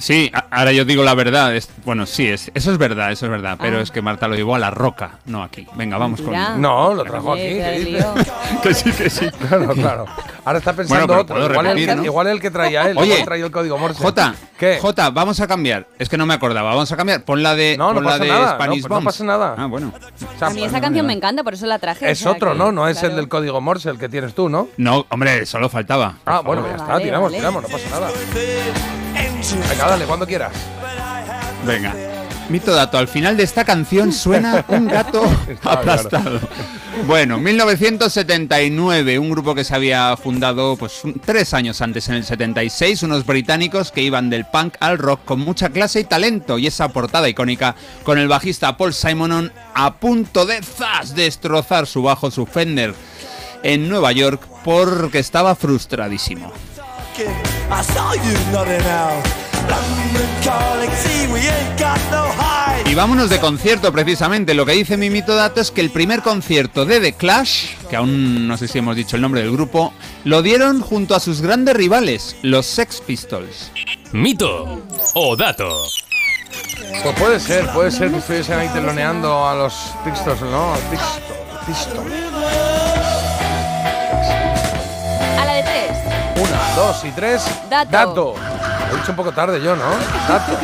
Sí, 0.00 0.32
ahora 0.50 0.72
yo 0.72 0.84
digo 0.84 1.04
la 1.04 1.14
verdad. 1.14 1.54
es- 1.54 1.68
bueno, 1.84 2.06
sí, 2.06 2.26
es, 2.26 2.50
eso 2.54 2.72
es 2.72 2.78
verdad, 2.78 3.12
eso 3.12 3.26
es 3.26 3.30
verdad. 3.30 3.56
Pero 3.60 3.78
Ah. 3.78 3.82
es 3.82 3.90
que 3.90 4.00
Marta 4.02 4.26
lo 4.28 4.34
llevó 4.34 4.54
a 4.54 4.58
la 4.58 4.70
roca, 4.70 5.18
no 5.26 5.42
aquí. 5.42 5.66
Venga, 5.74 5.98
vamos 5.98 6.20
con. 6.22 6.32
No, 6.60 6.94
lo 6.94 7.04
trajo 7.04 7.34
aquí. 7.34 7.42
que 8.62 8.74
sí, 8.74 8.90
que 8.92 9.10
sí. 9.10 9.28
Claro, 9.48 9.68
claro. 9.74 10.06
Ahora 10.44 10.58
está 10.58 10.72
pensando 10.72 11.06
Bueno, 11.06 11.22
otro. 11.22 11.36
Igual, 11.36 11.50
el, 11.66 11.72
repetir, 11.72 11.88
que- 11.90 11.94
¿no? 11.96 12.04
igual 12.04 12.26
el 12.28 12.40
que 12.40 12.50
traía 12.50 12.90
él. 12.90 12.96
Oye, 12.98 13.22
traía 13.24 13.44
el 13.44 13.50
código 13.50 13.76
Morse. 13.78 14.02
Jota, 14.02 14.34
¿Qué? 14.58 14.78
Jota, 14.80 15.10
vamos 15.10 15.38
a 15.40 15.46
cambiar. 15.46 15.86
Es 15.98 16.08
que 16.08 16.16
no 16.16 16.24
me 16.26 16.34
acordaba. 16.34 16.70
Vamos 16.70 16.90
a 16.90 16.96
cambiar. 16.96 17.22
Pon 17.24 17.42
la 17.42 17.54
de, 17.54 17.76
No, 17.78 17.88
no 17.88 17.94
pon 17.96 18.04
la 18.04 18.10
pasa 18.12 18.24
de 18.24 18.28
nada, 18.30 18.54
Spanish 18.54 18.86
no, 18.88 19.00
pasa 19.02 19.24
nada. 19.24 19.54
Ah, 19.58 19.66
bueno. 19.66 19.92
O 20.34 20.38
sea, 20.38 20.48
A 20.48 20.50
mí 20.50 20.64
esa 20.64 20.80
canción 20.80 21.06
me 21.06 21.12
encanta, 21.12 21.44
por 21.44 21.54
eso 21.54 21.66
la 21.66 21.78
traje. 21.78 22.06
o 22.06 22.08
Es 22.08 22.18
sea 22.20 22.32
otro, 22.32 22.52
que, 22.52 22.58
¿no? 22.58 22.72
No 22.72 22.88
es 22.88 23.02
el 23.02 23.14
del 23.16 23.28
código 23.28 23.60
Morse 23.60 23.90
el 23.90 23.98
que 23.98 24.08
tienes 24.08 24.34
tú, 24.34 24.48
¿no? 24.48 24.68
No, 24.78 25.04
hombre, 25.10 25.44
solo 25.46 25.68
faltaba. 25.68 26.14
Ah, 26.24 26.40
bueno, 26.40 26.62
ya 26.66 26.72
Ah, 26.72 26.76
está, 26.76 26.98
tiramos, 27.00 27.32
tiramos, 27.32 27.62
no 27.62 27.68
pasa 27.68 27.90
nada. 27.90 28.08
Venga, 29.68 29.86
dale, 29.86 30.04
cuando 30.04 30.26
quieras. 30.26 30.52
Venga. 31.66 31.94
Mito 32.50 32.74
dato, 32.74 32.98
al 32.98 33.06
final 33.06 33.36
de 33.36 33.44
esta 33.44 33.64
canción 33.64 34.12
suena 34.12 34.64
un 34.68 34.88
gato 34.88 35.22
aplastado. 35.62 36.40
Bueno, 37.06 37.38
1979, 37.38 39.20
un 39.20 39.30
grupo 39.30 39.54
que 39.54 39.62
se 39.62 39.72
había 39.72 40.16
fundado 40.16 40.76
pues 40.76 41.00
tres 41.24 41.54
años 41.54 41.80
antes, 41.80 42.08
en 42.08 42.16
el 42.16 42.24
76, 42.24 43.04
unos 43.04 43.24
británicos 43.24 43.92
que 43.92 44.02
iban 44.02 44.30
del 44.30 44.46
punk 44.46 44.74
al 44.80 44.98
rock 44.98 45.24
con 45.24 45.38
mucha 45.38 45.68
clase 45.68 46.00
y 46.00 46.04
talento 46.04 46.58
y 46.58 46.66
esa 46.66 46.88
portada 46.88 47.28
icónica 47.28 47.76
con 48.02 48.18
el 48.18 48.26
bajista 48.26 48.76
Paul 48.76 48.94
Simonon 48.94 49.52
a 49.74 49.94
punto 49.94 50.44
de 50.44 50.60
zas 50.60 51.14
destrozar 51.14 51.86
su 51.86 52.02
bajo, 52.02 52.32
su 52.32 52.46
Fender 52.46 52.94
en 53.62 53.88
Nueva 53.88 54.10
York 54.10 54.42
porque 54.64 55.20
estaba 55.20 55.54
frustradísimo. 55.54 56.52
I 57.26 57.82
saw 57.82 58.14
you 58.14 58.52
nodding 58.52 58.86
out. 58.86 59.24
London 59.68 60.28
calling, 60.42 60.90
see, 60.92 61.26
we 61.32 61.40
ain't 61.40 61.78
got 61.78 61.98
no 62.10 62.24
hide. 62.32 62.90
Y 62.90 62.94
vámonos 62.94 63.28
de 63.30 63.38
concierto 63.38 63.92
precisamente. 63.92 64.54
Lo 64.54 64.64
que 64.64 64.72
dice 64.72 64.96
mi 64.96 65.10
mito 65.10 65.34
dato 65.34 65.60
es 65.60 65.70
que 65.70 65.80
el 65.80 65.90
primer 65.90 66.22
concierto 66.22 66.84
de 66.84 67.00
The 67.00 67.12
Clash, 67.12 67.76
que 67.88 67.96
aún 67.96 68.48
no 68.48 68.56
sé 68.56 68.68
si 68.68 68.78
hemos 68.78 68.96
dicho 68.96 69.16
el 69.16 69.22
nombre 69.22 69.42
del 69.42 69.52
grupo, 69.52 69.92
lo 70.24 70.42
dieron 70.42 70.80
junto 70.80 71.14
a 71.14 71.20
sus 71.20 71.40
grandes 71.40 71.76
rivales, 71.76 72.36
los 72.42 72.66
Sex 72.66 73.00
Pistols. 73.00 73.70
Mito 74.12 74.82
o 75.14 75.36
dato. 75.36 75.70
Pues 77.02 77.14
puede 77.16 77.38
ser, 77.38 77.66
puede 77.68 77.90
ser 77.90 78.10
que 78.10 78.18
estuviesen 78.18 78.58
ahí 78.58 78.68
teloneando 78.68 79.46
a 79.46 79.54
los 79.54 79.74
Pistols, 80.04 80.40
¿no? 80.42 80.74
Pistol, 80.90 81.22
Pistol. 81.66 82.79
Dos 86.80 87.04
y 87.04 87.10
tres. 87.12 87.42
Dato. 87.68 88.34
Lo 88.90 88.96
he 88.96 89.00
dicho 89.00 89.10
un 89.12 89.16
poco 89.16 89.32
tarde 89.32 89.60
yo, 89.62 89.76
¿no? 89.76 89.84
Dato. 90.28 90.52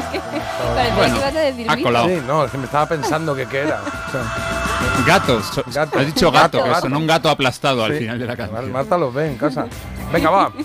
Parecía 0.74 0.94
Bueno, 0.96 1.14
que 1.14 1.20
ibas 1.20 1.36
a 1.36 1.40
decir 1.40 1.66
ha 1.70 1.76
mito. 1.76 1.88
colado. 1.88 2.08
Sí, 2.08 2.22
no, 2.26 2.44
es 2.44 2.50
que 2.50 2.58
me 2.58 2.64
estaba 2.64 2.86
pensando 2.86 3.34
que 3.34 3.46
qué 3.46 3.58
era. 3.60 3.80
O 4.06 4.10
sea, 4.12 5.04
Gatos. 5.06 5.46
so- 5.46 5.64
Gato. 5.72 5.98
Has 5.98 6.06
dicho 6.06 6.30
gato, 6.30 6.58
Gato, 6.58 6.62
que 6.64 6.68
gato. 6.70 6.80
sonó 6.82 6.98
un 6.98 7.06
gato 7.06 7.28
aplastado 7.28 7.84
al 7.84 7.94
final 7.94 8.18
de 8.18 8.26
la 8.26 8.36
canción. 8.36 8.70
Marta 8.72 8.96
los 8.96 9.12
ve 9.12 9.26
en 9.28 9.36
casa. 9.36 9.66
Venga, 10.12 10.30
va. 10.30 10.52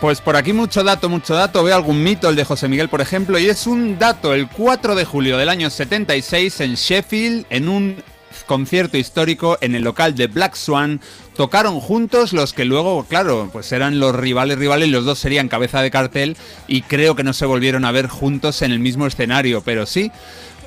Pues 0.00 0.20
por 0.20 0.36
aquí 0.36 0.52
mucho 0.52 0.84
dato, 0.84 1.08
mucho 1.08 1.34
dato. 1.34 1.62
Veo 1.64 1.74
algún 1.74 2.02
mito, 2.02 2.28
el 2.28 2.36
de 2.36 2.44
José 2.44 2.68
Miguel, 2.68 2.88
por 2.90 3.00
ejemplo, 3.00 3.38
y 3.38 3.46
es 3.48 3.66
un 3.66 3.98
dato. 3.98 4.34
El 4.34 4.46
4 4.48 4.94
de 4.94 5.04
julio 5.06 5.38
del 5.38 5.48
año 5.48 5.70
76 5.70 6.60
en 6.60 6.74
Sheffield, 6.74 7.46
en 7.48 7.68
un 7.68 8.02
concierto 8.44 8.96
histórico 8.96 9.58
en 9.60 9.74
el 9.74 9.84
local 9.84 10.14
de 10.14 10.26
Black 10.26 10.54
Swan, 10.54 11.00
tocaron 11.36 11.80
juntos 11.80 12.32
los 12.32 12.52
que 12.52 12.64
luego, 12.64 13.04
claro, 13.04 13.48
pues 13.52 13.72
eran 13.72 13.98
los 13.98 14.14
rivales 14.14 14.58
rivales, 14.58 14.88
los 14.88 15.04
dos 15.04 15.18
serían 15.18 15.48
cabeza 15.48 15.82
de 15.82 15.90
cartel 15.90 16.36
y 16.66 16.82
creo 16.82 17.16
que 17.16 17.24
no 17.24 17.32
se 17.32 17.46
volvieron 17.46 17.84
a 17.84 17.92
ver 17.92 18.08
juntos 18.08 18.62
en 18.62 18.72
el 18.72 18.80
mismo 18.80 19.06
escenario, 19.06 19.62
pero 19.62 19.86
sí. 19.86 20.10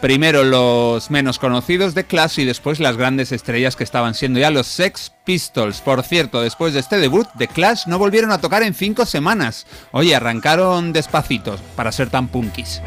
Primero 0.01 0.45
los 0.45 1.12
menos 1.12 1.39
conocidos 1.39 1.93
de 1.93 2.05
Clash 2.05 2.39
y 2.39 2.45
después 2.45 2.79
las 2.79 2.95
grandes 2.95 3.34
estrellas 3.34 3.75
que 3.75 3.84
estaban 3.84 4.13
siendo 4.13 4.39
ya 4.39 4.49
los 4.49 4.65
Sex 4.65 5.12
Pistols. 5.25 5.82
Por 5.82 6.03
cierto, 6.03 6.41
después 6.41 6.73
de 6.73 6.79
este 6.79 6.99
debut, 6.99 7.27
The 7.38 7.49
Clash 7.49 7.86
no 7.86 7.99
volvieron 7.99 8.32
a 8.32 8.39
tocar 8.39 8.63
en 8.63 8.73
cinco 8.73 9.05
semanas. 9.05 9.67
Oye, 9.91 10.15
arrancaron 10.15 10.93
despacitos 10.93 11.60
para 11.75 11.91
ser 11.91 12.10
tan 12.10 12.29
punkis. 12.29 12.82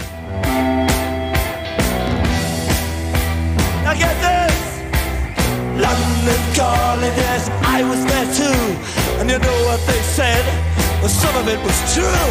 London 6.23 6.55
calling, 6.55 7.15
yes, 7.19 7.51
I 7.67 7.83
was 7.83 7.99
there 8.07 8.31
too. 8.31 8.63
And 9.19 9.29
you 9.29 9.39
know 9.43 9.59
what 9.67 9.81
they 9.91 10.01
said? 10.15 10.45
Well, 11.01 11.09
some 11.09 11.35
of 11.35 11.49
it 11.49 11.59
was 11.67 11.75
true. 11.95 12.31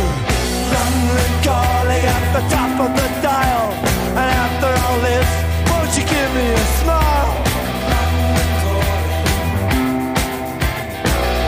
London 0.71 1.32
calling 1.43 1.99
at 1.99 2.25
the 2.32 2.43
top 2.47 2.71
of 2.80 2.91
the 2.95 3.08
dial. 3.19 3.67
And 4.15 4.32
after 4.32 4.71
all 4.71 4.97
this, 5.04 5.27
won't 5.67 5.91
you 5.97 6.06
give 6.08 6.32
me 6.32 6.47
a 6.56 6.65
smile? 6.80 7.32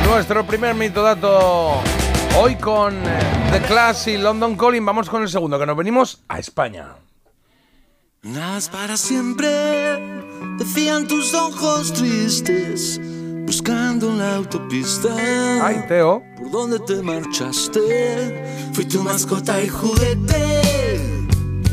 Nuestro 0.06 0.46
primer 0.46 0.76
mito 0.76 1.02
dato 1.02 1.82
hoy 2.36 2.56
con 2.56 2.94
eh, 3.08 3.20
The 3.54 3.62
Clash 3.62 4.10
y 4.10 4.18
London 4.18 4.58
Calling. 4.58 4.86
Vamos 4.86 5.10
con 5.10 5.22
el 5.22 5.30
segundo, 5.30 5.58
que 5.58 5.66
nos 5.66 5.78
venimos 5.78 6.20
a 6.28 6.40
España. 6.40 6.90
Nada 8.24 8.58
es 8.58 8.68
para 8.68 8.98
siempre, 8.98 10.33
decían 10.58 11.08
tus 11.08 11.34
ojos 11.34 11.94
tristes, 11.94 13.00
buscando 13.46 14.10
en 14.12 14.18
la 14.20 14.36
autopista. 14.36 15.10
Ay, 15.66 15.84
Teo. 15.88 16.24
¿Por 16.38 16.52
dónde 16.52 16.80
te 16.80 17.02
marchaste? 17.02 18.70
Fui 18.74 18.86
tu 18.86 19.04
mascota 19.04 19.62
y 19.62 19.68
juguete. 19.68 20.62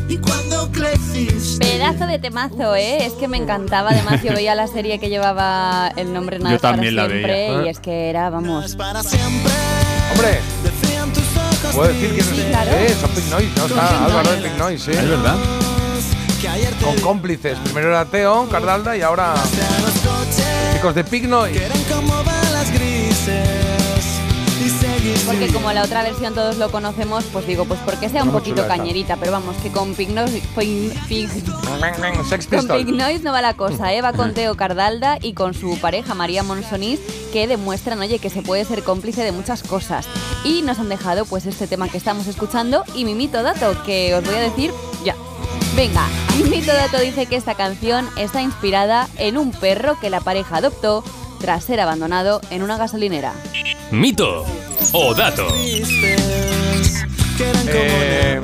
Y 0.08 0.18
cuando 0.18 0.70
creciste. 0.72 1.64
Pedazo 1.64 2.06
de 2.06 2.18
temazo, 2.18 2.74
¿eh? 2.74 3.06
Es 3.06 3.12
que 3.14 3.28
me 3.28 3.36
encantaba. 3.36 3.90
Además, 3.90 4.22
yo 4.22 4.32
veía 4.32 4.54
la 4.54 4.66
serie 4.66 4.98
que 4.98 5.08
llevaba 5.08 5.88
el 5.96 6.12
nombre 6.12 6.38
Nada 6.38 6.50
Yo 6.50 6.56
es 6.56 6.62
para 6.62 6.74
también 6.74 6.96
la 6.96 7.06
siempre 7.06 7.32
veía. 7.50 7.64
y 7.64 7.68
es 7.68 7.78
que 7.80 8.10
era, 8.10 8.28
vamos. 8.30 8.74
Para 8.76 9.02
siempre, 9.02 9.52
Hombre, 10.12 10.40
puedo 11.72 11.88
decir 11.92 12.10
que 12.10 12.22
no 12.22 12.28
Sí, 12.34 12.40
es. 12.40 12.46
claro. 12.48 12.70
Eh, 12.72 12.96
son 13.00 13.10
Pink 13.10 13.30
Noise, 13.30 13.50
¿no? 13.56 13.66
Está 13.66 14.04
Álvaro 14.06 14.30
de 14.32 14.36
Pink 14.42 14.58
Noise, 14.58 14.90
¿Es 14.90 14.98
sí. 14.98 15.06
verdad? 15.06 15.36
Que 16.40 16.48
ayer 16.48 16.72
te 16.74 16.84
Con 16.84 16.98
cómplices. 17.00 17.58
Primero 17.58 17.88
era 17.88 18.04
Teo, 18.04 18.48
Cardalda 18.48 18.96
y 18.96 19.02
ahora 19.02 19.34
a 19.34 19.36
los 19.36 19.92
coches. 20.00 20.74
chicos 20.74 20.94
de 20.94 21.04
Pink 21.04 21.24
Noise. 21.24 21.66
Eran 21.66 21.82
como 21.84 22.24
balas 22.24 22.72
grises. 22.72 24.06
Y 24.64 24.68
seguís 24.68 25.22
Porque 25.24 25.48
como 25.52 25.72
la 25.72 25.82
otra 25.82 26.02
versión 26.02 26.34
todos 26.34 26.56
lo 26.56 26.70
conocemos, 26.70 27.24
pues 27.32 27.46
digo, 27.46 27.64
pues 27.64 27.80
porque 27.84 28.08
sea 28.08 28.22
un 28.22 28.30
poquito 28.30 28.66
cañerita, 28.66 29.16
pero 29.16 29.32
vamos, 29.32 29.56
que 29.62 29.70
con 29.70 29.94
Noise 32.96 33.22
no 33.22 33.32
va 33.32 33.40
la 33.40 33.54
cosa, 33.54 33.92
¿eh? 33.94 34.02
Va 34.02 34.12
con 34.12 34.34
Teo 34.34 34.54
Cardalda 34.56 35.18
y 35.20 35.32
con 35.32 35.54
su 35.54 35.78
pareja 35.78 36.14
María 36.14 36.42
Monsonís, 36.42 37.00
que 37.32 37.46
demuestran, 37.46 38.00
oye, 38.00 38.18
que 38.18 38.28
se 38.28 38.42
puede 38.42 38.64
ser 38.64 38.82
cómplice 38.82 39.22
de 39.24 39.32
muchas 39.32 39.62
cosas. 39.62 40.06
Y 40.44 40.62
nos 40.62 40.78
han 40.78 40.90
dejado, 40.90 41.24
pues, 41.24 41.46
este 41.46 41.66
tema 41.66 41.88
que 41.88 41.96
estamos 41.96 42.26
escuchando 42.26 42.84
y 42.94 43.04
mi 43.04 43.14
mito 43.14 43.42
dato, 43.42 43.82
que 43.84 44.14
os 44.14 44.24
voy 44.24 44.34
a 44.34 44.40
decir 44.40 44.72
ya. 45.04 45.14
Venga, 45.76 46.08
mi 46.36 46.50
mito 46.50 46.72
dato 46.72 46.98
dice 46.98 47.26
que 47.26 47.36
esta 47.36 47.54
canción 47.54 48.08
está 48.16 48.42
inspirada 48.42 49.08
en 49.18 49.38
un 49.38 49.52
perro 49.52 49.98
que 50.00 50.10
la 50.10 50.20
pareja 50.20 50.56
adoptó 50.56 51.04
tras 51.40 51.64
ser 51.64 51.80
abandonado 51.80 52.40
en 52.50 52.62
una 52.62 52.76
gasolinera. 52.76 53.32
Mito 53.90 54.44
o 54.92 55.14
dato. 55.14 55.46
Eh, 57.72 58.40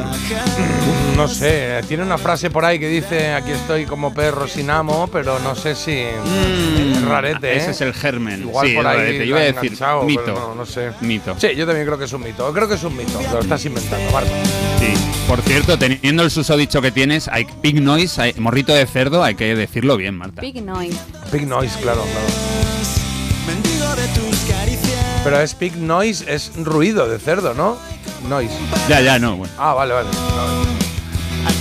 no 1.16 1.28
sé, 1.28 1.80
tiene 1.88 2.02
una 2.02 2.16
frase 2.16 2.50
por 2.50 2.64
ahí 2.64 2.78
que 2.78 2.88
dice 2.88 3.32
aquí 3.32 3.50
estoy 3.50 3.84
como 3.84 4.14
perro 4.14 4.48
sin 4.48 4.70
amo, 4.70 5.08
pero 5.12 5.38
no 5.40 5.54
sé 5.54 5.74
si 5.74 5.92
es 5.92 7.02
rarete, 7.02 7.52
¿eh? 7.52 7.56
Ese 7.56 7.72
es 7.72 7.80
el 7.82 7.92
germen. 7.92 8.42
Igual 8.42 8.66
sí, 8.68 8.74
por 8.74 8.86
ahí 8.86 8.96
rarete. 8.98 9.18
Yo 9.18 9.24
iba 9.24 9.38
a 9.40 9.42
decir 9.42 9.78
mito. 10.04 10.32
no, 10.32 10.54
no 10.54 10.64
sé. 10.64 10.92
Mito. 11.00 11.34
Sí, 11.38 11.54
yo 11.54 11.66
también 11.66 11.86
creo 11.86 11.98
que 11.98 12.04
es 12.04 12.12
un 12.12 12.22
mito. 12.22 12.50
Creo 12.52 12.68
que 12.68 12.74
es 12.74 12.84
un 12.84 12.96
mito. 12.96 13.20
Lo 13.32 13.40
estás 13.40 13.64
inventando, 13.64 14.10
Marta. 14.12 14.30
Sí. 14.78 14.94
Por 15.28 15.42
cierto, 15.42 15.76
teniendo 15.76 16.22
el 16.22 16.30
susodicho 16.30 16.80
que 16.80 16.92
tienes, 16.92 17.26
hay 17.26 17.46
pig 17.60 17.82
noise, 17.82 18.22
hay 18.22 18.34
morrito 18.34 18.72
de 18.72 18.86
cerdo, 18.86 19.24
hay 19.24 19.34
que 19.34 19.56
decirlo 19.56 19.96
bien, 19.96 20.16
Marta. 20.16 20.40
Big 20.40 20.62
Noise. 20.62 20.96
Big 21.32 21.48
noise, 21.48 21.76
claro, 21.80 22.02
claro. 22.02 22.26
Pero 25.24 25.40
es 25.40 25.58
big 25.58 25.76
noise, 25.78 26.24
es 26.32 26.52
ruido 26.54 27.08
de 27.08 27.18
cerdo, 27.18 27.54
¿no? 27.54 27.76
Noise. 28.28 28.54
Ya, 28.88 29.00
ya, 29.00 29.18
no. 29.18 29.36
Bueno. 29.36 29.52
Ah, 29.58 29.74
vale, 29.74 29.94
vale. 29.94 30.08
Al 31.44 31.54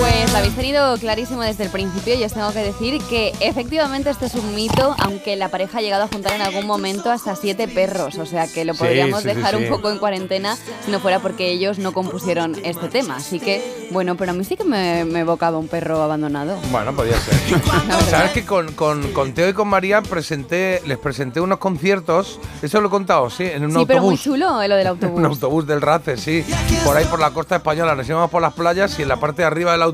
Pues 0.00 0.32
lo 0.32 0.38
habéis 0.38 0.56
tenido 0.56 0.96
clarísimo 0.96 1.42
desde 1.42 1.64
el 1.64 1.70
principio 1.70 2.14
y 2.14 2.24
os 2.24 2.32
tengo 2.32 2.50
que 2.54 2.60
decir 2.60 3.02
que 3.10 3.34
efectivamente 3.40 4.08
este 4.08 4.26
es 4.26 4.34
un 4.34 4.54
mito, 4.54 4.96
aunque 4.98 5.36
la 5.36 5.50
pareja 5.50 5.78
ha 5.78 5.80
llegado 5.82 6.04
a 6.04 6.08
juntar 6.08 6.32
en 6.32 6.40
algún 6.40 6.66
momento 6.66 7.10
hasta 7.10 7.36
siete 7.36 7.68
perros, 7.68 8.16
o 8.16 8.24
sea 8.24 8.46
que 8.48 8.64
lo 8.64 8.74
podríamos 8.74 9.22
sí, 9.22 9.28
sí, 9.28 9.34
dejar 9.34 9.56
sí. 9.56 9.62
un 9.64 9.68
poco 9.68 9.90
en 9.90 9.98
cuarentena 9.98 10.56
si 10.84 10.90
no 10.90 11.00
fuera 11.00 11.20
porque 11.20 11.50
ellos 11.50 11.78
no 11.78 11.92
compusieron 11.92 12.56
este 12.64 12.88
tema. 12.88 13.16
Así 13.16 13.40
que, 13.40 13.88
bueno, 13.90 14.16
pero 14.16 14.30
a 14.30 14.34
mí 14.34 14.42
sí 14.42 14.56
que 14.56 14.64
me, 14.64 15.04
me 15.04 15.20
evocaba 15.20 15.58
un 15.58 15.68
perro 15.68 16.02
abandonado. 16.02 16.56
Bueno, 16.70 16.94
podía 16.96 17.18
ser. 17.20 17.60
¿Sabes 18.10 18.30
que 18.30 18.46
con, 18.46 18.72
con, 18.72 19.12
con 19.12 19.34
Teo 19.34 19.50
y 19.50 19.52
con 19.52 19.68
María 19.68 20.00
presenté, 20.00 20.80
les 20.86 20.96
presenté 20.96 21.42
unos 21.42 21.58
conciertos? 21.58 22.40
Eso 22.62 22.80
lo 22.80 22.88
he 22.88 22.90
contado, 22.90 23.28
sí, 23.28 23.44
en 23.44 23.64
un 23.66 23.72
sí, 23.72 23.84
pero 23.86 24.00
muy 24.00 24.12
autobús. 24.14 24.22
chulo 24.22 24.62
eh, 24.62 24.68
lo 24.68 24.76
del 24.76 24.86
autobús. 24.86 25.18
Un 25.18 25.26
autobús 25.26 25.66
del 25.66 25.82
RACE, 25.82 26.16
sí. 26.16 26.42
Por 26.86 26.96
ahí 26.96 27.04
por 27.04 27.20
la 27.20 27.32
costa 27.32 27.56
española. 27.56 27.94
Nos 27.94 28.08
íbamos 28.08 28.30
por 28.30 28.40
las 28.40 28.54
playas 28.54 28.98
y 28.98 29.02
en 29.02 29.08
la 29.08 29.16
parte 29.18 29.42
de 29.42 29.46
arriba 29.46 29.72
del 29.72 29.82
autobús 29.82 29.89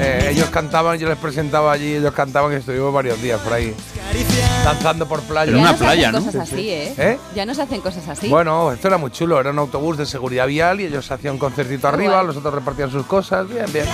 eh, 0.00 0.30
ellos 0.32 0.48
cantaban, 0.50 0.98
yo 0.98 1.08
les 1.08 1.18
presentaba 1.18 1.72
allí, 1.72 1.94
ellos 1.94 2.12
cantaban 2.12 2.52
y 2.52 2.56
estuvimos 2.56 2.92
varios 2.92 3.20
días 3.20 3.40
por 3.40 3.52
ahí 3.52 3.74
danzando 4.64 5.06
por 5.06 5.20
playa. 5.22 5.52
ya 5.52 6.12
no 6.12 6.20
se 6.20 6.28
hacen 6.28 6.34
cosas 6.34 6.36
así, 6.36 6.70
¿eh? 6.70 6.94
¿Eh? 6.96 7.18
Ya 7.34 7.46
no 7.46 7.54
se 7.54 7.62
hacen 7.62 7.80
cosas 7.80 8.08
así. 8.08 8.28
Bueno, 8.28 8.72
esto 8.72 8.88
era 8.88 8.98
muy 8.98 9.10
chulo, 9.10 9.40
era 9.40 9.50
un 9.50 9.58
autobús 9.58 9.96
de 9.96 10.06
seguridad 10.06 10.46
vial 10.46 10.80
y 10.80 10.86
ellos 10.86 11.10
hacían 11.10 11.34
un 11.34 11.40
concertito 11.40 11.88
arriba, 11.88 12.22
los 12.22 12.36
otros 12.36 12.54
repartían 12.54 12.90
sus 12.90 13.06
cosas, 13.06 13.48
bien, 13.48 13.66
bien. 13.72 13.86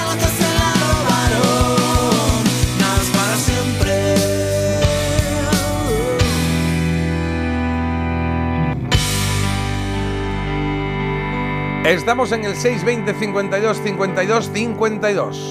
Estamos 11.85 12.33
en 12.33 12.47
el 12.47 12.57
620 12.57 13.13
52 13.13 13.77
52 13.83 14.51
52. 14.55 15.51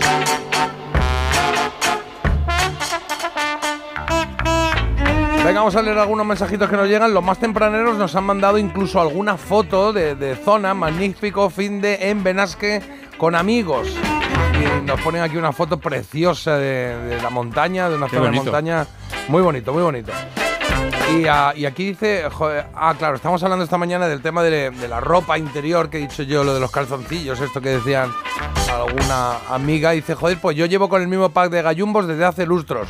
Venga, 5.45 5.59
vamos 5.59 5.75
a 5.75 5.81
leer 5.83 5.99
algunos 5.99 6.25
mensajitos 6.25 6.67
que 6.67 6.75
nos 6.75 6.89
llegan. 6.89 7.13
Los 7.13 7.23
más 7.23 7.37
tempraneros 7.37 7.99
nos 7.99 8.15
han 8.15 8.23
mandado 8.23 8.57
incluso 8.57 8.99
alguna 8.99 9.37
foto 9.37 9.93
de, 9.93 10.15
de 10.15 10.35
zona, 10.35 10.73
magnífico 10.73 11.51
fin 11.51 11.81
de 11.81 12.09
en 12.09 12.23
Benasque 12.23 12.81
con 13.19 13.35
amigos. 13.35 13.95
Y 14.59 14.85
nos 14.87 14.99
ponen 15.01 15.21
aquí 15.21 15.37
una 15.37 15.51
foto 15.51 15.79
preciosa 15.79 16.57
de, 16.57 16.97
de 16.97 17.21
la 17.21 17.29
montaña, 17.29 17.89
de 17.89 17.95
una 17.95 18.07
Qué 18.07 18.17
zona 18.17 18.31
de 18.31 18.37
montaña. 18.37 18.87
Muy 19.27 19.43
bonito, 19.43 19.71
muy 19.71 19.83
bonito. 19.83 20.11
Y, 21.13 21.59
y 21.59 21.65
aquí 21.65 21.85
dice, 21.89 22.23
joder, 22.31 22.65
ah, 22.75 22.95
claro, 22.97 23.15
estamos 23.15 23.41
hablando 23.43 23.63
esta 23.63 23.77
mañana 23.77 24.07
del 24.07 24.21
tema 24.21 24.41
de, 24.41 24.71
de 24.71 24.87
la 24.87 24.99
ropa 24.99 25.37
interior 25.37 25.89
que 25.89 25.97
he 25.97 26.01
dicho 26.01 26.23
yo, 26.23 26.43
lo 26.43 26.53
de 26.53 26.59
los 26.59 26.71
calzoncillos, 26.71 27.39
esto 27.39 27.61
que 27.61 27.69
decían 27.69 28.11
alguna 28.71 29.37
amiga. 29.49 29.91
Dice, 29.91 30.15
joder, 30.15 30.39
pues 30.41 30.57
yo 30.57 30.65
llevo 30.65 30.89
con 30.89 31.01
el 31.01 31.07
mismo 31.07 31.29
pack 31.29 31.49
de 31.51 31.61
gallumbos 31.61 32.07
desde 32.07 32.25
hace 32.25 32.45
lustros. 32.45 32.87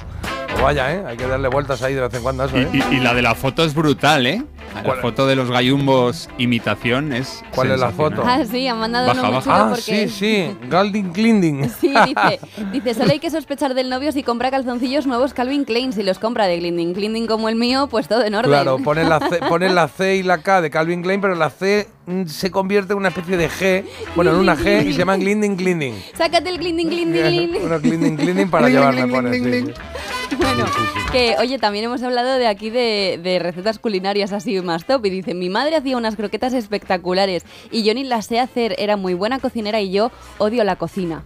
Pues 0.47 0.62
vaya, 0.62 0.93
¿eh? 0.93 1.03
Hay 1.07 1.17
que 1.17 1.27
darle 1.27 1.47
vueltas 1.49 1.81
ahí 1.81 1.93
de 1.95 2.01
vez 2.01 2.13
en 2.13 2.21
cuando 2.23 2.43
a 2.43 2.45
eso, 2.45 2.57
Y, 2.57 2.62
¿eh? 2.62 2.69
y- 2.91 2.95
y 2.95 2.99
la 2.99 3.13
de 3.13 3.21
la 3.23 3.36
foto 3.36 3.63
es 3.63 3.73
brutal, 3.73 4.25
¿eh? 4.27 4.43
La 4.83 4.95
foto 4.95 5.27
de 5.27 5.36
los 5.36 5.49
gallumbos 5.49 6.29
imitación 6.38 7.13
es. 7.13 7.43
¿Cuál 7.53 7.71
es 7.71 7.79
la 7.79 7.91
foto? 7.91 8.23
Ah, 8.25 8.43
sí, 8.49 8.67
han 8.67 8.79
mandado 8.79 9.07
Baja, 9.07 9.19
uno 9.19 9.27
muy 9.29 9.36
baja. 9.38 9.43
chulo 9.43 9.55
Ah, 9.65 9.69
porque... 9.69 10.07
sí, 10.07 10.49
sí, 10.49 10.57
Galding 10.69 11.12
Clinding. 11.12 11.69
Sí, 11.79 11.93
dice, 12.05 12.39
dice, 12.71 12.93
solo 12.93 13.12
hay 13.12 13.19
que 13.19 13.29
sospechar 13.29 13.73
del 13.73 13.89
novio 13.89 14.12
si 14.12 14.23
compra 14.23 14.49
calzoncillos 14.51 15.05
nuevos 15.05 15.33
Calvin 15.33 15.63
Klein. 15.65 15.93
Si 15.93 16.01
los 16.03 16.17
compra 16.19 16.47
de 16.47 16.57
Glinding 16.57 16.93
Glinding 16.93 17.27
como 17.27 17.49
el 17.49 17.55
mío, 17.55 17.88
pues 17.89 18.07
todo 18.07 18.23
en 18.23 18.36
orden. 18.36 18.49
Claro, 18.51 18.77
ponen 18.79 19.09
la, 19.09 19.19
C, 19.19 19.39
ponen 19.49 19.75
la 19.75 19.88
C 19.88 20.15
y 20.15 20.23
la 20.23 20.39
K 20.39 20.62
de 20.62 20.69
Calvin 20.69 21.01
Klein, 21.01 21.21
pero 21.21 21.36
la 21.36 21.49
C 21.49 21.88
mm, 22.05 22.25
se 22.25 22.51
convierte 22.51 22.93
en 22.93 22.99
una 22.99 23.09
especie 23.09 23.38
de 23.38 23.49
G, 23.49 23.86
bueno, 24.15 24.31
en 24.31 24.38
una 24.38 24.55
G 24.55 24.86
y 24.88 24.93
se 24.93 24.99
llama 24.99 25.17
Glinding 25.17 25.55
Glinding. 25.57 26.03
Sácate 26.17 26.49
el 26.49 26.57
Glinding 26.57 26.89
Glinding 26.89 27.23
Glinding. 27.23 27.63
Uno 27.63 27.79
Glinding 27.79 28.15
Glinding 28.17 28.49
para 28.49 28.67
Gling, 28.67 28.77
llevarla, 28.79 29.01
gling, 29.01 29.12
pone, 29.15 29.29
gling, 29.29 29.43
sí, 29.43 29.49
gling, 29.49 29.67
sí. 29.67 30.36
Bueno, 30.38 30.65
que 31.12 31.36
oye, 31.39 31.59
también 31.59 31.86
hemos 31.86 32.01
hablado 32.01 32.36
de 32.39 32.47
aquí 32.47 32.69
de, 32.71 33.19
de 33.21 33.38
recetas 33.39 33.77
culinarias 33.77 34.33
así 34.33 34.57
más 34.63 34.86
top. 34.86 35.06
Y 35.06 35.10
dice, 35.10 35.34
mi 35.34 35.49
madre 35.49 35.76
hacía 35.76 35.97
unas 35.97 36.15
croquetas 36.15 36.54
espectaculares 36.54 37.45
y 37.71 37.84
yo 37.84 37.93
ni 37.93 38.04
las 38.04 38.26
sé 38.28 38.39
hacer, 38.39 38.76
era 38.78 38.97
muy 38.97 39.13
buena 39.13 39.39
cocinera 39.39 39.80
y 39.82 39.91
yo 39.91 40.12
odio 40.38 40.63
la 40.63 40.76
cocina. 40.76 41.23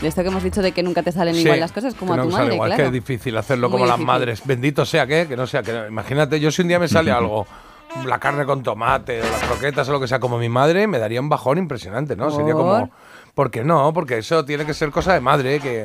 De 0.00 0.08
esto 0.08 0.22
que 0.22 0.28
hemos 0.28 0.42
dicho 0.42 0.60
de 0.60 0.72
que 0.72 0.82
nunca 0.82 1.02
te 1.02 1.12
salen 1.12 1.34
Sí, 1.36 1.42
igual 1.42 1.60
las 1.60 1.70
cosas 1.72 1.94
como 1.94 2.14
que 2.14 2.20
a 2.20 2.24
no 2.24 2.24
tu 2.24 2.28
me 2.28 2.32
sale 2.32 2.44
madre, 2.46 2.54
igual, 2.56 2.68
claro. 2.70 2.82
que 2.82 2.86
es 2.88 2.92
difícil 2.92 3.36
hacerlo 3.36 3.68
Muy 3.68 3.76
como 3.76 3.86
las 3.86 3.96
difícil. 3.96 4.06
madres. 4.06 4.42
Bendito 4.44 4.84
sea 4.84 5.06
que, 5.06 5.28
que 5.28 5.36
no 5.36 5.46
sea 5.46 5.62
que. 5.62 5.86
Imagínate, 5.88 6.40
yo 6.40 6.50
si 6.50 6.62
un 6.62 6.68
día 6.68 6.78
me 6.80 6.88
sale 6.88 7.12
algo, 7.12 7.46
la 8.04 8.18
carne 8.18 8.44
con 8.44 8.62
tomate, 8.64 9.20
o 9.20 9.24
las 9.24 9.42
croquetas 9.44 9.88
o 9.88 9.92
lo 9.92 10.00
que 10.00 10.08
sea, 10.08 10.18
como 10.18 10.36
mi 10.36 10.48
madre, 10.48 10.88
me 10.88 10.98
daría 10.98 11.20
un 11.20 11.28
bajón 11.28 11.58
impresionante, 11.58 12.16
¿no? 12.16 12.30
Sería 12.30 12.54
como. 12.54 12.80
¿Por? 12.80 12.90
¿Por 13.34 13.50
qué 13.52 13.62
no? 13.64 13.92
Porque 13.92 14.18
eso 14.18 14.44
tiene 14.44 14.66
que 14.66 14.74
ser 14.74 14.90
cosa 14.90 15.12
de 15.14 15.20
madre, 15.20 15.60
que 15.60 15.84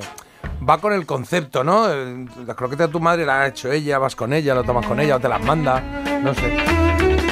va 0.67 0.79
con 0.79 0.91
el 0.93 1.05
concepto, 1.05 1.63
¿no? 1.63 1.87
La 2.47 2.55
croqueta 2.55 2.87
de 2.87 2.91
tu 2.91 2.99
madre 2.99 3.25
la 3.27 3.41
ha 3.41 3.47
hecho 3.47 3.71
ella, 3.71 3.99
vas 3.99 4.15
con 4.15 4.33
ella, 4.33 4.55
lo 4.55 4.63
tomas 4.63 4.85
con 4.87 4.99
ella 4.99 5.15
o 5.17 5.19
te 5.19 5.29
las 5.29 5.41
manda, 5.43 5.83
no 6.21 6.33
sé. 6.33 6.57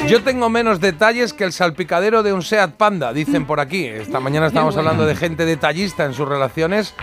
Yo 0.07 0.23
tengo 0.23 0.49
menos 0.49 0.79
detalles 0.79 1.33
que 1.33 1.43
el 1.43 1.51
salpicadero 1.51 2.23
de 2.23 2.31
un 2.31 2.41
Seat 2.41 2.75
Panda, 2.75 3.11
dicen 3.11 3.45
por 3.45 3.59
aquí. 3.59 3.85
Esta 3.85 4.21
mañana 4.21 4.47
estábamos 4.47 4.75
bueno. 4.75 4.89
hablando 4.89 5.05
de 5.05 5.15
gente 5.15 5.45
detallista 5.45 6.05
en 6.05 6.13
sus 6.13 6.27
relaciones 6.27 6.93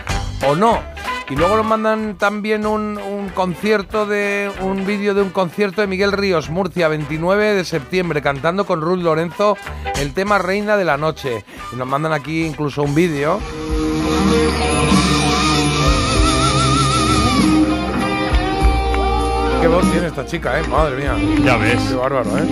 o 0.47 0.55
no. 0.55 0.81
Y 1.29 1.35
luego 1.35 1.55
nos 1.55 1.65
mandan 1.65 2.17
también 2.17 2.65
un, 2.65 2.97
un 2.97 3.29
concierto 3.29 4.05
de 4.05 4.51
un 4.61 4.85
vídeo 4.85 5.13
de 5.13 5.21
un 5.21 5.29
concierto 5.29 5.81
de 5.81 5.87
Miguel 5.87 6.11
Ríos, 6.11 6.49
Murcia, 6.49 6.87
29 6.87 7.53
de 7.53 7.65
septiembre, 7.65 8.21
cantando 8.21 8.65
con 8.65 8.81
Ruth 8.81 9.01
Lorenzo 9.01 9.55
el 9.99 10.13
tema 10.13 10.39
Reina 10.39 10.75
de 10.77 10.85
la 10.85 10.97
Noche. 10.97 11.45
Y 11.73 11.75
nos 11.75 11.87
mandan 11.87 12.13
aquí 12.13 12.45
incluso 12.45 12.81
un 12.81 12.95
vídeo. 12.95 13.39
Qué 19.65 19.69
voz 19.69 19.91
tiene 19.91 20.05
esta 20.05 20.23
chica, 20.23 20.59
eh, 20.59 20.67
madre 20.67 20.95
mía. 20.95 21.15
Ya 21.43 21.57
ves. 21.57 21.81
Qué 21.89 21.95
bárbaro, 21.95 22.37
eh. 22.37 22.43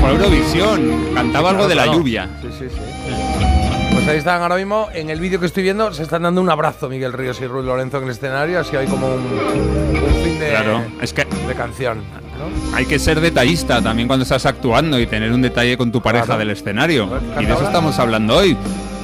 Fue 0.00 0.10
Eurovisión. 0.10 1.12
Cantaba 1.12 1.50
algo 1.50 1.66
de 1.66 1.74
la 1.74 1.86
lluvia. 1.86 2.28
Sí, 2.40 2.46
sí, 2.56 2.66
sí. 2.70 3.12
Pues 3.92 4.06
ahí 4.06 4.18
están 4.18 4.40
ahora 4.42 4.54
mismo, 4.54 4.86
en 4.94 5.10
el 5.10 5.18
vídeo 5.18 5.40
que 5.40 5.46
estoy 5.46 5.64
viendo, 5.64 5.92
se 5.92 6.04
están 6.04 6.22
dando 6.22 6.40
un 6.40 6.48
abrazo 6.48 6.88
Miguel 6.88 7.14
Ríos 7.14 7.40
y 7.40 7.48
Ruiz 7.48 7.66
Lorenzo 7.66 7.98
en 7.98 8.04
el 8.04 8.10
escenario, 8.10 8.60
así 8.60 8.76
hay 8.76 8.86
como 8.86 9.08
un, 9.08 9.14
un 9.24 10.24
fin 10.24 10.38
de, 10.38 10.50
Claro. 10.50 10.84
Es 11.00 11.12
que 11.12 11.24
de 11.24 11.54
canción. 11.56 11.98
¿no? 11.98 12.76
hay 12.76 12.84
que 12.86 13.00
ser 13.00 13.20
detallista 13.20 13.82
también 13.82 14.06
cuando 14.06 14.22
estás 14.22 14.46
actuando 14.46 15.00
y 15.00 15.06
tener 15.08 15.32
un 15.32 15.42
detalle 15.42 15.76
con 15.76 15.90
tu 15.90 16.00
pareja 16.00 16.26
Claro. 16.26 16.38
del 16.38 16.50
escenario. 16.50 17.08
Claro, 17.08 17.42
Y 17.42 17.44
de 17.46 17.52
eso 17.54 17.64
estamos 17.64 17.98
hablando 17.98 18.36
hoy. 18.36 18.56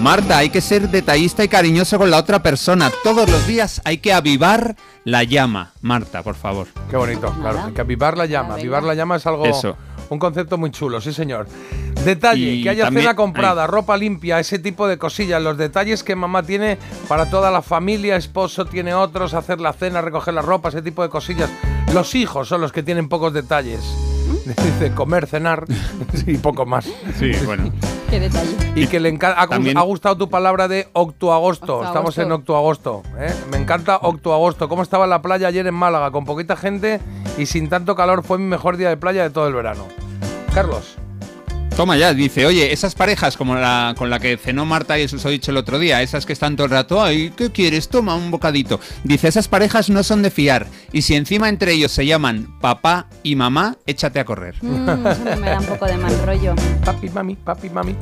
Marta, 0.03 0.39
hay 0.39 0.51
que 0.51 0.61
ser 0.61 0.89
detallista 0.91 1.45
y 1.45 1.49
cariñoso 1.49 1.97
con 1.97 2.11
la 2.11 2.19
otra 2.19 2.43
persona. 2.43 2.91
Todos 3.05 3.31
los 3.31 3.47
días 3.47 3.81
hay 3.85 3.99
que 3.99 4.13
avivar 4.13 4.75
la 5.05 5.23
llama. 5.23 5.71
Marta, 5.81 6.25
por 6.25 6.35
favor. 6.35 6.67
Qué 6.91 6.97
bonito, 6.97 7.33
claro. 7.41 7.63
Hay 7.67 7.73
que 7.73 7.83
avivar 7.83 8.19
la 8.19 8.27
llama. 8.27 8.55
Avivar 8.55 8.83
la 8.83 8.95
llama 8.95 9.15
es 9.17 9.27
algo. 9.27 9.47
Eso. 9.47 9.77
Un 10.09 10.19
concepto 10.19 10.59
muy 10.59 10.73
chulo, 10.73 11.01
sí, 11.01 11.13
señor. 11.13 11.47
Detalle, 12.05 12.51
Y 12.55 12.63
que 12.65 12.71
haya 12.71 12.85
también- 12.87 13.05
cena 13.05 13.15
comprada, 13.15 13.69
ropa 13.69 13.97
limpia, 13.97 14.41
ese 14.41 14.59
tipo 14.59 14.89
de 14.89 14.99
cosillas. 14.99 15.41
Los 15.41 15.57
detalles 15.57 16.03
que 16.03 16.17
mamá 16.17 16.43
tiene 16.43 16.79
para 17.07 17.31
toda 17.31 17.53
la 17.53 17.63
familia, 17.63 18.17
esposo 18.17 18.65
tiene 18.65 18.95
otros, 18.95 19.35
hacer 19.35 19.61
la 19.61 19.73
cena, 19.73 20.01
recoger 20.03 20.35
la 20.35 20.43
ropa, 20.43 20.71
ese 20.71 20.83
tipo 20.83 21.03
de 21.05 21.11
cosillas. 21.11 21.49
Los 21.95 22.17
hijos 22.17 22.49
son 22.49 22.61
los 22.61 22.73
que 22.73 22.83
tienen 22.83 23.09
pocos 23.09 23.33
detalles. 23.33 23.81
Dice 24.47 24.93
comer, 24.97 25.29
cenar 25.29 25.65
y 26.27 26.37
poco 26.39 26.67
más. 26.67 26.87
Sí, 27.21 27.31
bueno. 27.47 27.71
Qué 28.13 28.21
detalle. 28.21 28.55
Y 28.75 28.87
que 28.89 29.01
le 29.01 29.09
encanta. 29.09 29.41
Ha, 29.41 29.47
gu- 29.47 29.51
También- 29.51 29.79
ha 29.79 29.81
gustado 29.81 30.19
tu 30.19 30.29
palabra 30.29 30.69
de 30.69 30.87
octuagosto. 30.93 31.63
Octuagosto. 31.79 31.87
Estamos 31.89 32.19
en 32.19 32.31
octuagosto. 32.31 33.03
¿eh? 33.19 33.33
Me 33.51 33.57
encanta 33.57 33.97
octuagosto. 34.03 34.69
¿Cómo 34.69 34.83
estaba 34.83 35.07
la 35.07 35.23
playa 35.23 35.49
ayer 35.49 35.67
en 35.67 35.73
Málaga? 35.75 36.11
Con 36.11 36.27
poquita 36.27 36.55
gente 36.55 37.01
y 37.39 37.47
sin 37.47 37.71
tanto 37.71 37.97
calor. 37.97 38.23
Fue 38.23 38.37
mi 38.37 38.45
mejor 38.45 38.77
día 38.77 38.91
de 38.91 38.99
playa 38.99 39.23
de 39.23 39.31
todo 39.31 39.49
el 39.49 39.55
verano. 39.55 39.85
Carlos. 40.55 40.97
Toma 41.77 41.97
ya, 41.97 42.13
dice, 42.13 42.45
oye, 42.45 42.71
esas 42.73 42.95
parejas 42.95 43.37
como 43.37 43.55
la 43.55 43.95
con 43.97 44.11
la 44.11 44.21
que 44.21 44.37
cenó 44.37 44.67
Marta 44.67 44.99
y 44.99 45.05
os 45.05 45.25
he 45.25 45.31
dicho 45.31 45.51
el 45.51 45.57
otro 45.57 45.79
día, 45.79 46.03
esas 46.03 46.27
que 46.27 46.35
están 46.35 46.55
todo 46.55 46.67
el 46.67 46.71
rato, 46.71 47.03
ay, 47.03 47.33
¿qué 47.35 47.51
quieres? 47.51 47.89
Toma 47.89 48.15
un 48.15 48.31
bocadito. 48.31 48.79
Dice, 49.05 49.29
esas 49.29 49.49
parejas 49.49 49.89
no 49.89 50.03
son 50.03 50.23
de 50.23 50.31
fiar. 50.31 50.67
Y 50.93 51.03
si 51.03 51.15
encima 51.15 51.49
entre 51.49 51.73
ellos 51.73 51.91
se 51.91 52.05
llaman 52.05 52.59
papá 52.61 53.07
y 53.23 53.37
mamá, 53.37 53.79
échate 53.87 54.21
a 54.21 54.25
correr. 54.27 54.55
Mm, 54.61 55.07
eso 55.07 55.41
me 55.41 55.49
da 55.49 55.61
un 55.61 55.67
poco 55.67 55.87
de 55.87 55.97
mal 55.97 56.17
rollo. 56.27 56.55
Papi, 56.85 57.09
mami, 57.09 57.37
papi, 57.37 57.71
mami. 57.71 57.97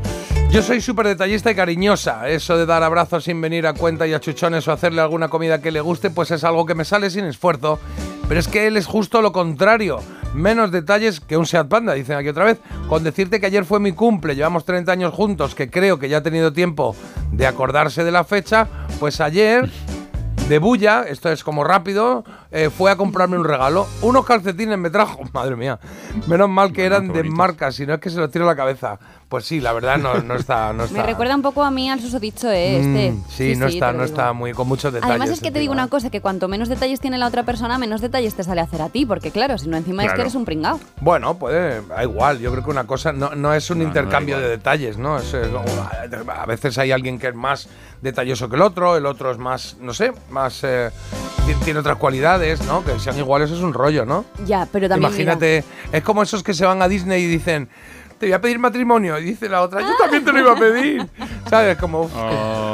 Yo 0.50 0.62
soy 0.62 0.80
súper 0.80 1.06
detallista 1.06 1.52
y 1.52 1.54
cariñosa. 1.54 2.28
Eso 2.28 2.58
de 2.58 2.66
dar 2.66 2.82
abrazos 2.82 3.22
sin 3.22 3.40
venir 3.40 3.68
a 3.68 3.74
cuenta 3.74 4.04
y 4.06 4.14
a 4.14 4.20
chuchones 4.20 4.66
o 4.66 4.72
hacerle 4.72 5.00
alguna 5.00 5.28
comida 5.28 5.62
que 5.62 5.70
le 5.70 5.80
guste, 5.80 6.10
pues 6.10 6.32
es 6.32 6.42
algo 6.42 6.66
que 6.66 6.74
me 6.74 6.84
sale 6.84 7.08
sin 7.08 7.24
esfuerzo. 7.24 7.78
Pero 8.26 8.40
es 8.40 8.48
que 8.48 8.66
él 8.66 8.76
es 8.76 8.86
justo 8.86 9.22
lo 9.22 9.30
contrario. 9.32 10.00
Menos 10.34 10.70
detalles 10.70 11.20
que 11.20 11.36
un 11.36 11.46
Seat 11.46 11.68
Panda, 11.68 11.94
dicen 11.94 12.16
aquí 12.16 12.28
otra 12.28 12.44
vez. 12.44 12.60
Con 12.88 13.02
decirte 13.02 13.40
que 13.40 13.46
ayer 13.46 13.64
fue 13.64 13.80
mi 13.80 13.92
cumple, 13.92 14.36
llevamos 14.36 14.64
30 14.64 14.92
años 14.92 15.14
juntos, 15.14 15.54
que 15.54 15.70
creo 15.70 15.98
que 15.98 16.08
ya 16.08 16.18
ha 16.18 16.22
tenido 16.22 16.52
tiempo 16.52 16.94
de 17.32 17.46
acordarse 17.46 18.04
de 18.04 18.10
la 18.10 18.24
fecha, 18.24 18.68
pues 18.98 19.20
ayer 19.20 19.70
de 20.50 20.58
bulla, 20.58 21.04
esto 21.04 21.30
es 21.30 21.44
como 21.44 21.62
rápido, 21.62 22.24
eh, 22.50 22.70
fue 22.70 22.90
a 22.90 22.96
comprarme 22.96 23.38
un 23.38 23.44
regalo. 23.44 23.86
Unos 24.02 24.26
calcetines 24.26 24.76
me 24.78 24.90
trajo, 24.90 25.20
madre 25.32 25.54
mía. 25.54 25.78
Menos 26.26 26.48
mal 26.48 26.72
que 26.72 26.84
eran 26.84 27.12
de 27.12 27.22
marca, 27.22 27.70
si 27.70 27.86
no 27.86 27.94
es 27.94 28.00
que 28.00 28.10
se 28.10 28.18
los 28.18 28.32
tiro 28.32 28.46
a 28.46 28.48
la 28.48 28.56
cabeza. 28.56 28.98
Pues 29.30 29.44
sí, 29.44 29.60
la 29.60 29.72
verdad 29.72 29.96
no, 29.96 30.14
no 30.16 30.34
está, 30.34 30.72
no 30.72 30.84
está. 30.86 30.98
Me 30.98 31.06
recuerda 31.06 31.36
un 31.36 31.42
poco 31.42 31.62
a 31.62 31.70
mí 31.70 31.88
al 31.88 32.00
susodicho, 32.00 32.50
¿eh? 32.50 32.78
Este. 32.80 33.12
Mm, 33.12 33.24
sí, 33.30 33.54
no 33.56 33.68
está, 33.68 33.86
no 33.92 34.02
digo. 34.02 34.04
está 34.04 34.32
muy 34.32 34.52
con 34.52 34.66
muchos 34.66 34.92
detalles. 34.92 35.08
Además 35.10 35.30
es 35.30 35.40
que 35.40 35.52
te 35.52 35.60
digo 35.60 35.72
una 35.72 35.86
cosa, 35.86 36.10
que 36.10 36.20
cuanto 36.20 36.48
menos 36.48 36.68
detalles 36.68 36.98
tiene 36.98 37.16
la 37.16 37.28
otra 37.28 37.44
persona, 37.44 37.78
menos 37.78 38.00
detalles 38.00 38.34
te 38.34 38.42
sale 38.42 38.60
a 38.60 38.64
hacer 38.64 38.82
a 38.82 38.88
ti, 38.88 39.06
porque 39.06 39.30
claro, 39.30 39.56
si 39.56 39.68
no 39.68 39.76
encima 39.76 40.04
es 40.04 40.12
que 40.12 40.20
eres 40.22 40.34
un 40.34 40.44
pringao. 40.44 40.80
Bueno, 41.00 41.38
puede, 41.38 41.80
da 41.86 42.02
igual. 42.02 42.40
Yo 42.40 42.50
creo 42.50 42.64
que 42.64 42.70
una 42.70 42.88
cosa 42.88 43.12
no, 43.12 43.34
no 43.36 43.54
es 43.54 43.70
un 43.70 43.78
No, 43.78 43.84
no 43.84 43.92
da 43.94 44.00
intercambio 44.00 44.38
de 44.40 44.48
detalles, 44.48 44.98
¿no? 44.98 45.18
Es, 45.18 45.32
a 45.34 46.46
veces 46.46 46.76
hay 46.78 46.90
alguien 46.90 47.18
que 47.20 47.28
es 47.28 47.34
más 47.34 47.68
detalloso 48.02 48.48
que 48.48 48.56
el 48.56 48.62
otro, 48.62 48.96
el 48.96 49.06
otro 49.06 49.30
es 49.30 49.38
más, 49.38 49.76
no 49.80 49.94
sé, 49.94 50.12
más 50.30 50.64
eh, 50.64 50.90
ti- 51.46 51.54
tiene 51.64 51.80
otras 51.80 51.98
cualidades, 51.98 52.62
¿no? 52.66 52.84
Que 52.84 52.98
sean 52.98 53.16
iguales 53.18 53.50
es 53.50 53.60
un 53.60 53.74
rollo, 53.74 54.04
¿no? 54.04 54.24
Ya, 54.44 54.66
pero 54.72 54.88
también. 54.88 55.12
mira, 55.12 55.22
Imagínate, 55.34 55.64
es 55.92 56.02
como 56.02 56.22
esos 56.22 56.42
que 56.42 56.52
se 56.54 56.64
van 56.64 56.82
a 56.82 56.88
Disney 56.88 57.22
y 57.22 57.26
dicen, 57.26 57.68
te 58.20 58.26
voy 58.26 58.34
a 58.34 58.40
pedir 58.40 58.58
matrimonio. 58.58 59.18
Y 59.18 59.24
dice 59.24 59.48
la 59.48 59.62
otra, 59.62 59.80
yo 59.80 59.88
también 59.98 60.22
te 60.24 60.30
lo 60.32 60.38
iba 60.40 60.52
a 60.52 60.56
pedir. 60.56 61.06
¿Sabes? 61.48 61.78
Como. 61.78 62.02
uf, 62.02 62.12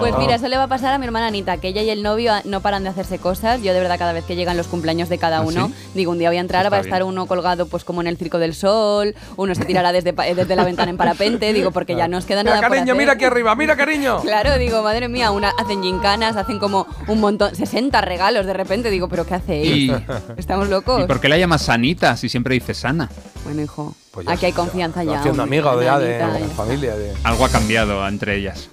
Pues 0.01 0.13
Ah. 0.13 0.19
mira, 0.19 0.35
eso 0.35 0.49
le 0.49 0.57
va 0.57 0.65
a 0.65 0.69
pasar 0.69 0.93
a 0.93 0.99
mi 0.99 1.07
hermana 1.07 1.29
Anita, 1.29 1.57
que 1.59 1.69
ella 1.69 1.83
y 1.83 1.89
el 1.91 2.03
novio 2.03 2.33
ah, 2.35 2.43
no 2.45 2.61
paran 2.61 2.83
de 2.83 2.89
hacerse 2.91 3.19
cosas. 3.19 3.63
Yo 3.63 3.73
de 3.73 3.79
verdad 3.81 3.97
cada 3.99 4.13
vez 4.13 4.25
que 4.25 4.35
llegan 4.37 4.57
los 4.57 4.67
cumpleaños 4.67 5.09
de 5.09 5.19
cada 5.19 5.39
¿Ah, 5.39 5.43
uno, 5.43 5.69
sí? 5.69 5.75
digo, 5.95 6.11
un 6.13 6.19
día 6.19 6.29
voy 6.31 6.37
a 6.39 6.41
entrar, 6.41 6.63
Está 6.65 6.71
va 6.71 6.77
a 6.79 6.81
estar 6.81 6.99
bien. 7.03 7.09
uno 7.09 7.27
colgado 7.27 7.67
pues 7.69 7.85
como 7.85 8.01
en 8.01 8.09
el 8.09 8.17
Circo 8.19 8.39
del 8.41 8.55
Sol, 8.55 9.15
uno 9.37 9.55
se 9.55 9.65
tirará 9.65 9.93
desde, 9.93 10.11
eh, 10.11 10.35
desde 10.35 10.57
la 10.57 10.65
ventana 10.65 10.91
en 10.91 10.97
parapente, 10.97 11.53
digo, 11.53 11.71
porque 11.71 11.95
ya 11.95 12.09
no 12.09 12.19
os 12.19 12.27
queda 12.27 12.43
Mira, 12.43 12.57
nada 12.57 12.67
por 12.67 12.77
cariño, 12.77 12.93
hacer. 12.93 13.01
mira 13.01 13.13
aquí 13.13 13.25
arriba, 13.25 13.55
mira, 13.55 13.77
cariño. 13.77 14.21
Claro, 14.23 14.59
digo, 14.59 14.83
madre 14.83 15.09
mía, 15.09 15.31
una, 15.31 15.51
hacen 15.51 15.81
gincanas, 15.83 16.37
hacen 16.37 16.59
como 16.59 16.87
un 17.07 17.21
montón, 17.21 17.55
60 17.55 18.01
regalos 18.01 18.45
de 18.47 18.53
repente, 18.53 18.91
digo, 18.91 19.09
pero 19.09 19.25
¿qué 19.27 19.35
hacéis? 19.35 19.67
Y, 19.71 19.93
Estamos 20.37 20.69
locos. 20.69 21.03
¿Y 21.03 21.07
por 21.07 21.21
qué 21.21 21.29
la 21.29 21.39
llamas 21.39 21.63
Sanita 21.63 22.17
si 22.17 22.29
siempre 22.29 22.55
dices 22.55 22.79
Sana? 22.79 23.09
Bueno, 23.47 23.63
hijo, 23.63 23.95
Pues 24.11 24.27
ya 24.27 24.33
aquí 24.33 24.47
hay 24.47 24.53
confianza 24.53 25.03
ya. 25.05 25.21
Haciendo 25.21 25.43
hombre, 25.45 25.59
amiga 25.61 25.83
ya 25.85 25.99
de, 25.99 26.19
de 26.41 26.49
familia. 26.55 26.97
De. 26.97 27.15
Algo 27.25 27.45
ha 27.45 27.49
cambiado 27.49 28.07
entre 28.07 28.37
ellas. 28.37 28.69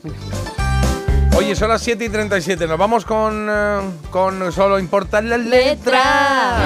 Oye, 1.38 1.56
son 1.56 1.70
las 1.70 1.82
7 1.82 2.06
y 2.06 2.10
37. 2.10 2.68
Nos 2.68 2.78
vamos 2.78 3.06
con. 3.06 3.48
eh, 3.50 3.80
con 4.12 4.52
solo 4.52 4.78
importan 4.80 5.30
las 5.30 5.40
letras. 5.40 6.62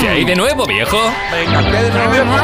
¿Qué 0.00 0.08
hay 0.08 0.24
de 0.24 0.36
nuevo, 0.36 0.66
viejo? 0.66 0.98
Venga, 1.32 1.62
¿qué 1.70 1.82
de 1.82 1.90
nuevo? 1.90 2.36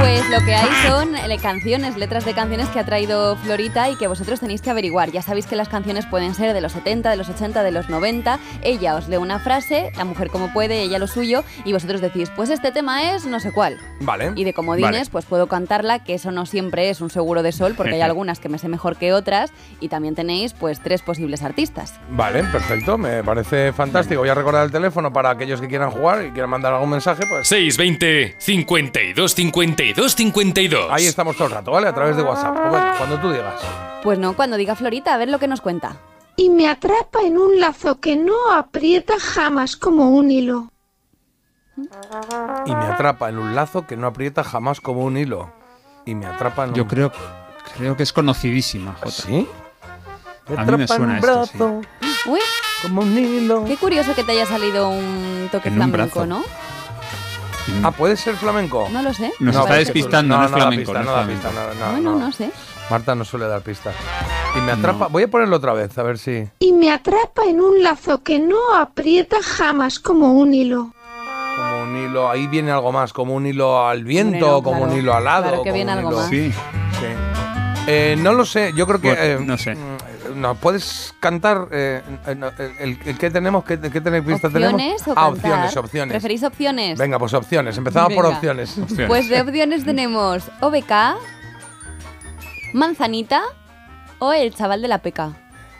Pues 0.00 0.30
lo 0.30 0.44
que 0.44 0.54
hay 0.54 0.88
son 0.88 1.14
eh, 1.14 1.36
canciones, 1.40 1.96
letras 1.96 2.24
de 2.24 2.32
canciones 2.32 2.68
que 2.70 2.78
ha 2.78 2.84
traído 2.84 3.36
Florita 3.36 3.90
y 3.90 3.96
que 3.96 4.06
vosotros 4.06 4.40
tenéis 4.40 4.62
que 4.62 4.70
averiguar. 4.70 5.10
Ya 5.10 5.20
sabéis 5.20 5.46
que 5.46 5.56
las 5.56 5.68
canciones 5.68 6.06
pueden 6.06 6.34
ser 6.34 6.54
de 6.54 6.60
los 6.62 6.72
70, 6.72 7.10
de 7.10 7.16
los 7.16 7.28
80, 7.28 7.62
de 7.62 7.70
los 7.70 7.88
90. 7.90 8.38
Ella 8.62 8.94
os 8.96 9.08
lee 9.08 9.18
una 9.18 9.38
frase, 9.38 9.92
la 9.96 10.04
mujer 10.04 10.30
como 10.30 10.52
puede, 10.52 10.80
ella 10.82 10.98
lo 10.98 11.06
suyo, 11.06 11.44
y 11.64 11.72
vosotros 11.72 12.00
decís, 12.00 12.30
pues 12.34 12.48
este 12.48 12.72
tema 12.72 13.14
es 13.14 13.26
no 13.26 13.40
sé 13.40 13.52
cuál. 13.52 13.78
Vale. 14.00 14.32
Y 14.36 14.44
de 14.44 14.54
comodines, 14.54 14.90
Vale. 14.90 15.10
pues 15.10 15.26
puedo 15.26 15.46
cantarla, 15.48 15.98
que 15.98 16.14
eso 16.14 16.30
no 16.30 16.46
siempre 16.46 16.88
es 16.88 17.00
un 17.00 17.10
seguro 17.10 17.42
de 17.42 17.52
sol, 17.52 17.74
porque 17.76 17.94
hay 17.94 18.00
algunas 18.00 18.40
que 18.40 18.48
me 18.48 18.58
sé 18.58 18.68
mejor 18.68 18.96
que 18.96 19.12
otras, 19.12 19.52
y 19.80 19.88
también 19.88 20.14
tenéis 20.14 20.54
pues 20.54 20.80
tres 20.80 21.02
posibles 21.02 21.42
artistas. 21.42 22.00
Vale, 22.10 22.44
perfecto, 22.44 22.96
me 22.96 23.22
parece 23.22 23.72
fantástico. 23.72 24.20
Voy 24.20 24.30
a 24.30 24.34
recordar 24.34 24.64
el 24.64 24.72
teléfono 24.72 25.12
para 25.12 25.30
aquellos 25.30 25.60
que 25.60 25.68
quieran 25.68 25.90
jugar 25.90 26.24
y 26.24 26.30
quieran 26.30 26.50
mandar 26.50 26.72
algún 26.72 26.90
mensaje, 26.90 27.24
pues 27.28 27.48
620 27.48 28.36
52 28.38 29.34
52 29.34 29.89
52. 29.94 30.88
ahí 30.90 31.06
estamos 31.06 31.36
todo 31.36 31.48
el 31.48 31.54
rato, 31.54 31.70
¿vale? 31.72 31.88
A 31.88 31.94
través 31.94 32.16
de 32.16 32.22
WhatsApp. 32.22 32.56
Pues 32.56 32.70
bueno, 32.70 32.92
cuando 32.98 33.18
tú 33.20 33.30
digas. 33.32 33.54
Pues 34.02 34.18
no, 34.18 34.34
cuando 34.34 34.56
diga 34.56 34.74
Florita, 34.76 35.14
a 35.14 35.18
ver 35.18 35.28
lo 35.28 35.38
que 35.38 35.48
nos 35.48 35.60
cuenta. 35.60 35.96
Y 36.36 36.48
me 36.50 36.68
atrapa 36.68 37.20
en 37.22 37.36
un 37.36 37.60
lazo 37.60 38.00
que 38.00 38.16
no 38.16 38.34
aprieta 38.52 39.14
jamás 39.18 39.76
como 39.76 40.10
un 40.10 40.30
hilo. 40.30 40.70
Y 42.66 42.74
me 42.74 42.84
atrapa 42.86 43.28
en 43.28 43.38
un 43.38 43.54
lazo 43.54 43.86
que 43.86 43.96
no 43.96 44.06
aprieta 44.06 44.44
jamás 44.44 44.80
como 44.80 45.04
un 45.04 45.16
hilo. 45.16 45.52
Y 46.06 46.14
me 46.14 46.26
atrapa 46.26 46.64
en 46.64 46.74
Yo 46.74 46.84
un... 46.84 46.88
creo, 46.88 47.12
creo 47.76 47.96
que 47.96 48.02
es 48.02 48.12
conocidísima, 48.12 48.94
Jota. 48.94 49.10
¿Sí? 49.10 49.46
Me 50.48 50.56
A 50.60 50.64
mí 50.64 50.76
me 50.78 50.86
suena 50.88 51.04
un 51.04 51.10
esto, 51.16 51.46
sí. 51.46 51.58
brazo 51.58 51.80
Uy, 52.26 52.40
como 52.82 53.02
un 53.02 53.16
hilo. 53.16 53.64
qué 53.64 53.76
curioso 53.76 54.14
que 54.14 54.24
te 54.24 54.32
haya 54.32 54.46
salido 54.46 54.88
un 54.90 55.48
toque 55.52 55.68
En 55.68 55.74
un 55.74 55.78
flamenco, 55.90 56.20
brazo. 56.20 56.26
¿no? 56.26 56.42
Ah, 57.82 57.90
¿puede 57.92 58.16
ser 58.16 58.34
flamenco? 58.36 58.88
No 58.92 59.02
lo 59.02 59.12
sé. 59.14 59.32
Nos 59.40 59.54
No, 59.54 59.60
está 59.62 59.74
despistando, 59.74 60.36
no, 60.36 60.44
es 60.44 60.50
da 60.50 60.56
flamenco. 60.56 60.92
pista, 60.92 61.02
no 61.04 61.04
no 61.14 61.20
es 61.20 61.26
da 61.26 61.32
pista, 61.32 61.50
no, 61.52 61.74
no, 61.86 61.92
bueno, 61.92 62.12
no. 62.12 62.18
no 62.26 62.32
sé. 62.32 62.50
Marta 62.90 63.14
no 63.14 63.24
suele 63.24 63.46
dar 63.46 63.60
pistas. 63.62 63.94
Y 64.56 64.60
me 64.62 64.72
atrapa... 64.72 65.06
Voy 65.06 65.22
a 65.22 65.28
ponerlo 65.28 65.56
otra 65.56 65.72
vez, 65.72 65.96
a 65.96 66.02
ver 66.02 66.18
si... 66.18 66.48
Y 66.58 66.72
me 66.72 66.90
atrapa 66.90 67.44
en 67.48 67.60
un 67.60 67.82
lazo 67.82 68.22
que 68.22 68.40
no 68.40 68.74
aprieta 68.76 69.36
jamás 69.42 70.00
como 70.00 70.32
un 70.32 70.52
hilo. 70.54 70.92
Como 71.56 71.82
un 71.84 71.96
hilo... 72.04 72.28
Ahí 72.30 72.48
viene 72.48 72.72
algo 72.72 72.90
más, 72.90 73.12
como 73.12 73.34
un 73.34 73.46
hilo 73.46 73.86
al 73.86 74.02
viento, 74.04 74.62
como 74.62 74.78
claro, 74.78 74.92
un 74.92 74.98
hilo 74.98 75.14
alado. 75.14 75.42
claro 75.44 75.62
que 75.62 75.70
como 75.70 75.74
viene 75.74 75.92
un 75.92 75.98
algo 75.98 76.10
hilo- 76.10 76.18
más. 76.20 76.28
Sí. 76.30 76.50
Sí. 76.52 77.06
Eh, 77.86 78.16
no 78.18 78.32
lo 78.32 78.44
sé, 78.44 78.72
yo 78.74 78.86
creo 78.86 79.00
que... 79.00 79.12
Eh, 79.12 79.38
no 79.40 79.56
sé. 79.56 79.76
¿Nos 80.34 80.56
puedes 80.58 81.14
cantar 81.20 81.68
eh, 81.70 82.02
el, 82.78 82.98
que 83.18 83.30
tenemos, 83.30 83.64
que, 83.64 83.78
que 83.80 84.00
tener 84.00 84.20
¿Opciones 84.20 84.40
tenemos? 84.52 85.08
O 85.08 85.14
ah, 85.16 85.28
opciones, 85.28 85.76
opciones. 85.76 86.12
¿Preferís 86.12 86.42
opciones? 86.42 86.98
Venga, 86.98 87.18
pues 87.18 87.34
opciones. 87.34 87.76
Empezamos 87.76 88.12
por 88.14 88.26
opciones. 88.26 88.76
Pues 89.06 89.28
de 89.28 89.40
opciones 89.40 89.84
tenemos 89.84 90.44
OBK, 90.60 90.92
Manzanita 92.72 93.42
o 94.18 94.32
El 94.32 94.54
Chaval 94.54 94.82
de 94.82 94.88
la 94.88 94.98
Peca. 94.98 95.32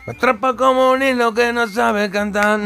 Me 0.05 0.13
atrapa 0.13 0.55
como 0.55 0.91
un 0.91 1.03
hilo 1.03 1.33
que 1.33 1.53
no 1.53 1.67
sabe 1.67 2.09
cantar. 2.09 2.59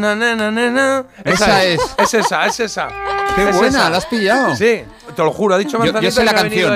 Esa 1.26 1.64
es. 1.66 1.96
Es 1.98 2.14
esa, 2.14 2.46
es 2.46 2.60
esa. 2.62 2.88
Qué 3.36 3.46
buena, 3.52 3.90
la 3.90 3.98
has 3.98 4.06
pillado. 4.06 4.56
Sí, 4.56 4.84
te 5.16 5.24
lo 5.24 5.32
juro, 5.32 5.56
ha 5.56 5.58
dicho 5.58 5.78
Manzanita. 5.78 6.00
Yo, 6.00 6.10
yo 6.10 6.12
sé 6.12 6.24
la 6.24 6.34
canción. 6.34 6.74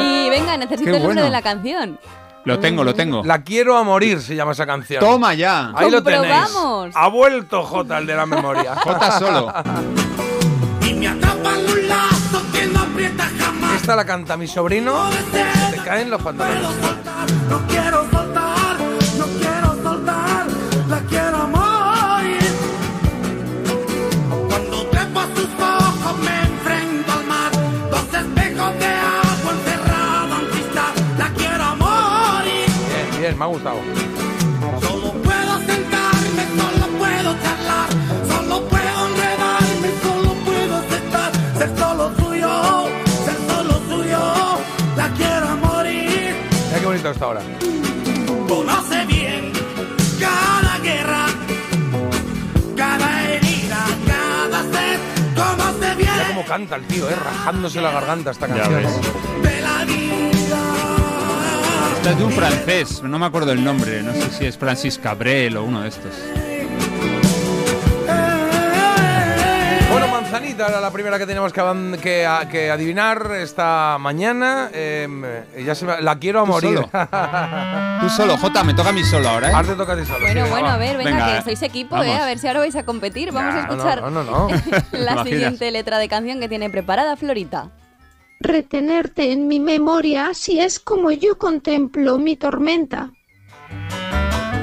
Y 0.00 0.28
venga, 0.28 0.56
necesito 0.58 0.90
el 0.94 1.02
nombre 1.02 1.22
de 1.22 1.30
la 1.30 1.42
canción. 1.42 1.98
Lo 2.44 2.58
tengo, 2.58 2.84
lo 2.84 2.94
tengo. 2.94 3.22
La 3.24 3.42
quiero 3.42 3.76
a 3.76 3.82
morir, 3.84 4.20
se 4.20 4.34
llama 4.34 4.52
esa 4.52 4.66
canción. 4.66 5.00
Toma 5.00 5.34
ya. 5.34 5.72
Ahí 5.74 5.90
lo 5.90 6.02
tenéis. 6.02 6.34
Ha 6.94 7.08
vuelto 7.08 7.62
J, 7.62 7.98
el 7.98 8.06
de 8.06 8.14
la 8.14 8.26
memoria. 8.26 8.74
Jota 8.82 9.18
solo. 9.18 9.52
Y 10.86 10.94
me 10.94 11.08
atrapa 11.08 11.54
en 11.58 11.70
un 11.70 11.88
lazo 11.88 12.42
que 12.52 12.66
no 12.66 12.80
aprieta 12.80 13.28
jamás. 13.38 13.80
Esta 13.80 13.96
la 13.96 14.04
canta 14.04 14.36
mi 14.36 14.46
sobrino. 14.46 15.10
Se 15.12 15.76
te 15.76 15.82
caen 15.84 16.10
los 16.10 16.22
pantalones. 16.22 16.62
No 17.48 17.66
quiero 17.68 18.04
me 33.40 33.44
ha 33.46 33.48
gustado. 33.48 33.78
Solo 34.82 35.12
puedo 35.12 35.58
sentarme, 35.60 36.42
solo 36.60 36.86
puedo 36.98 37.34
charlar, 37.42 37.88
solo 38.28 38.68
puedo 38.68 39.06
enredarme, 39.08 39.88
solo 40.02 40.34
puedo 40.44 40.76
aceptar, 40.76 41.32
ser 41.56 41.78
solo 41.78 42.12
suyo, 42.18 42.88
ser 43.24 43.36
solo 43.48 43.80
suyo, 43.88 44.20
la 44.94 45.08
quiero 45.16 45.56
morir. 45.56 46.34
Mira 46.68 46.80
qué 46.80 46.86
bonito 46.86 47.10
está 47.10 47.24
ahora. 47.24 47.40
Conoce 48.46 49.06
bien 49.06 49.52
cada 50.20 50.78
guerra, 50.82 51.26
cada 52.76 53.22
herida, 53.32 53.86
cada 54.06 54.62
sed. 54.64 55.00
Conoce 55.34 55.94
bien 55.96 56.10
Mira 56.12 56.28
cómo 56.28 56.44
canta 56.44 56.76
el 56.76 56.86
tío, 56.86 57.08
eh, 57.08 57.14
rajándose 57.16 57.80
la 57.80 57.90
garganta 57.90 58.32
esta 58.32 58.46
Ya 58.48 58.54
canción. 58.56 58.82
ves. 59.42 59.59
Es 62.10 62.18
de 62.18 62.24
un 62.24 62.32
francés, 62.32 63.02
no 63.02 63.18
me 63.18 63.26
acuerdo 63.26 63.52
el 63.52 63.62
nombre. 63.64 64.02
No 64.02 64.12
sé 64.12 64.30
si 64.30 64.46
es 64.46 64.56
Francis 64.58 64.98
Cabrel 64.98 65.56
o 65.56 65.64
uno 65.64 65.82
de 65.82 65.88
estos. 65.88 66.12
Bueno, 69.90 70.06
Manzanita 70.08 70.68
era 70.68 70.80
la 70.80 70.90
primera 70.92 71.18
que 71.18 71.26
teníamos 71.26 71.52
que, 71.52 71.98
que, 72.00 72.24
a- 72.26 72.48
que 72.48 72.70
adivinar 72.70 73.30
esta 73.36 73.96
mañana. 73.98 74.70
Eh, 74.72 75.44
ya 75.64 75.74
se 75.74 75.84
me- 75.84 76.00
la 76.00 76.16
quiero 76.18 76.40
a 76.40 76.44
Tú 76.44 76.52
morir. 76.52 76.76
solo. 76.76 76.90
Tú 78.00 78.08
solo, 78.08 78.36
Jota, 78.38 78.62
me 78.64 78.72
toca 78.74 78.90
a 78.90 78.92
mí 78.92 79.02
solo 79.02 79.28
ahora, 79.28 79.48
Ahora 79.48 79.60
¿eh? 79.68 79.70
te 79.72 79.76
toca 79.76 79.92
a 79.94 79.96
ti 79.96 80.04
solo. 80.06 80.20
Bueno, 80.20 80.44
sí, 80.44 80.50
bueno, 80.50 80.68
va. 80.68 80.74
a 80.74 80.78
ver, 80.78 80.96
venga, 80.96 81.10
Venga, 81.10 81.36
que 81.38 81.42
sois 81.42 81.62
equipo, 81.62 81.96
vamos. 81.96 82.06
¿eh? 82.06 82.18
A 82.20 82.26
ver 82.26 82.38
si 82.38 82.46
ahora 82.46 82.60
vais 82.60 82.76
a 82.76 82.84
competir. 82.84 83.32
Vamos 83.32 83.52
a 83.54 83.62
No, 83.62 83.66
no, 83.66 83.72
escuchar 83.74 84.02
No, 84.02 84.10
no, 84.10 84.22
no. 84.24 84.48
la 84.92 85.24
siguiente 85.24 85.70
letra 85.72 85.98
de 85.98 86.08
canción 86.08 86.38
que 86.40 86.48
tiene 86.48 86.70
preparada 86.70 87.16
Florita. 87.16 87.68
Retenerte 88.40 89.32
en 89.32 89.48
mi 89.48 89.60
memoria, 89.60 90.28
así 90.28 90.60
es 90.60 90.80
como 90.80 91.10
yo 91.10 91.36
contemplo 91.36 92.18
mi 92.18 92.36
tormenta. 92.36 93.12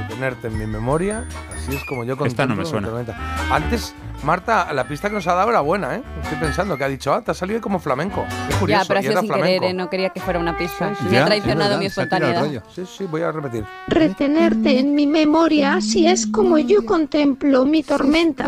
Tenerte 0.10 0.48
en 0.48 0.58
mi 0.58 0.66
memoria, 0.66 1.28
así 1.56 1.76
es 1.76 1.84
como 1.86 2.04
yo 2.04 2.14
Esta 2.26 2.48
no 2.48 2.56
contemplo 2.56 2.56
me 2.56 2.64
mi 2.64 2.70
suena. 2.70 2.88
tormenta. 2.88 3.54
Antes, 3.54 3.94
Marta, 4.24 4.74
la 4.74 4.86
pista 4.88 5.08
que 5.10 5.16
nos 5.16 5.28
ha 5.28 5.34
dado 5.36 5.50
era 5.52 5.62
buena, 5.62 5.96
¿eh? 5.96 6.04
Estoy 6.24 6.38
pensando 6.40 6.78
que 6.78 6.84
ha 6.84 6.90
dicho, 6.90 7.14
ah, 7.14 7.22
te 7.22 7.32
ha 7.32 7.34
salido 7.34 7.62
como 7.62 7.80
flamenco. 7.80 8.26
Qué 8.50 8.56
curioso. 8.56 8.84
ya, 8.84 8.88
pero 8.88 9.00
ha 9.00 9.04
sido 9.04 9.20
sin 9.20 9.28
flamenco. 9.30 9.46
querer, 9.62 9.64
¿eh? 9.64 9.74
no 9.74 9.90
quería 9.90 10.10
que 10.10 10.20
fuera 10.20 10.40
una 10.40 10.58
pista. 10.58 10.94
Sí, 10.96 11.06
Me 11.06 11.12
ya, 11.12 11.24
ha 11.24 11.26
traicionado 11.28 11.70
verdad, 11.70 11.80
mi 11.80 11.86
espontaneidad. 11.86 12.64
Sí, 12.76 12.84
sí, 12.86 13.06
voy 13.06 13.22
a 13.22 13.32
repetir. 13.32 13.64
Retenerte 13.88 14.80
en 14.80 14.96
mi 14.96 15.08
memoria, 15.08 15.76
así 15.76 16.08
es 16.08 16.28
como 16.28 16.58
yo 16.58 16.86
contemplo 16.86 17.64
mi 17.66 17.84
tormenta. 17.84 18.46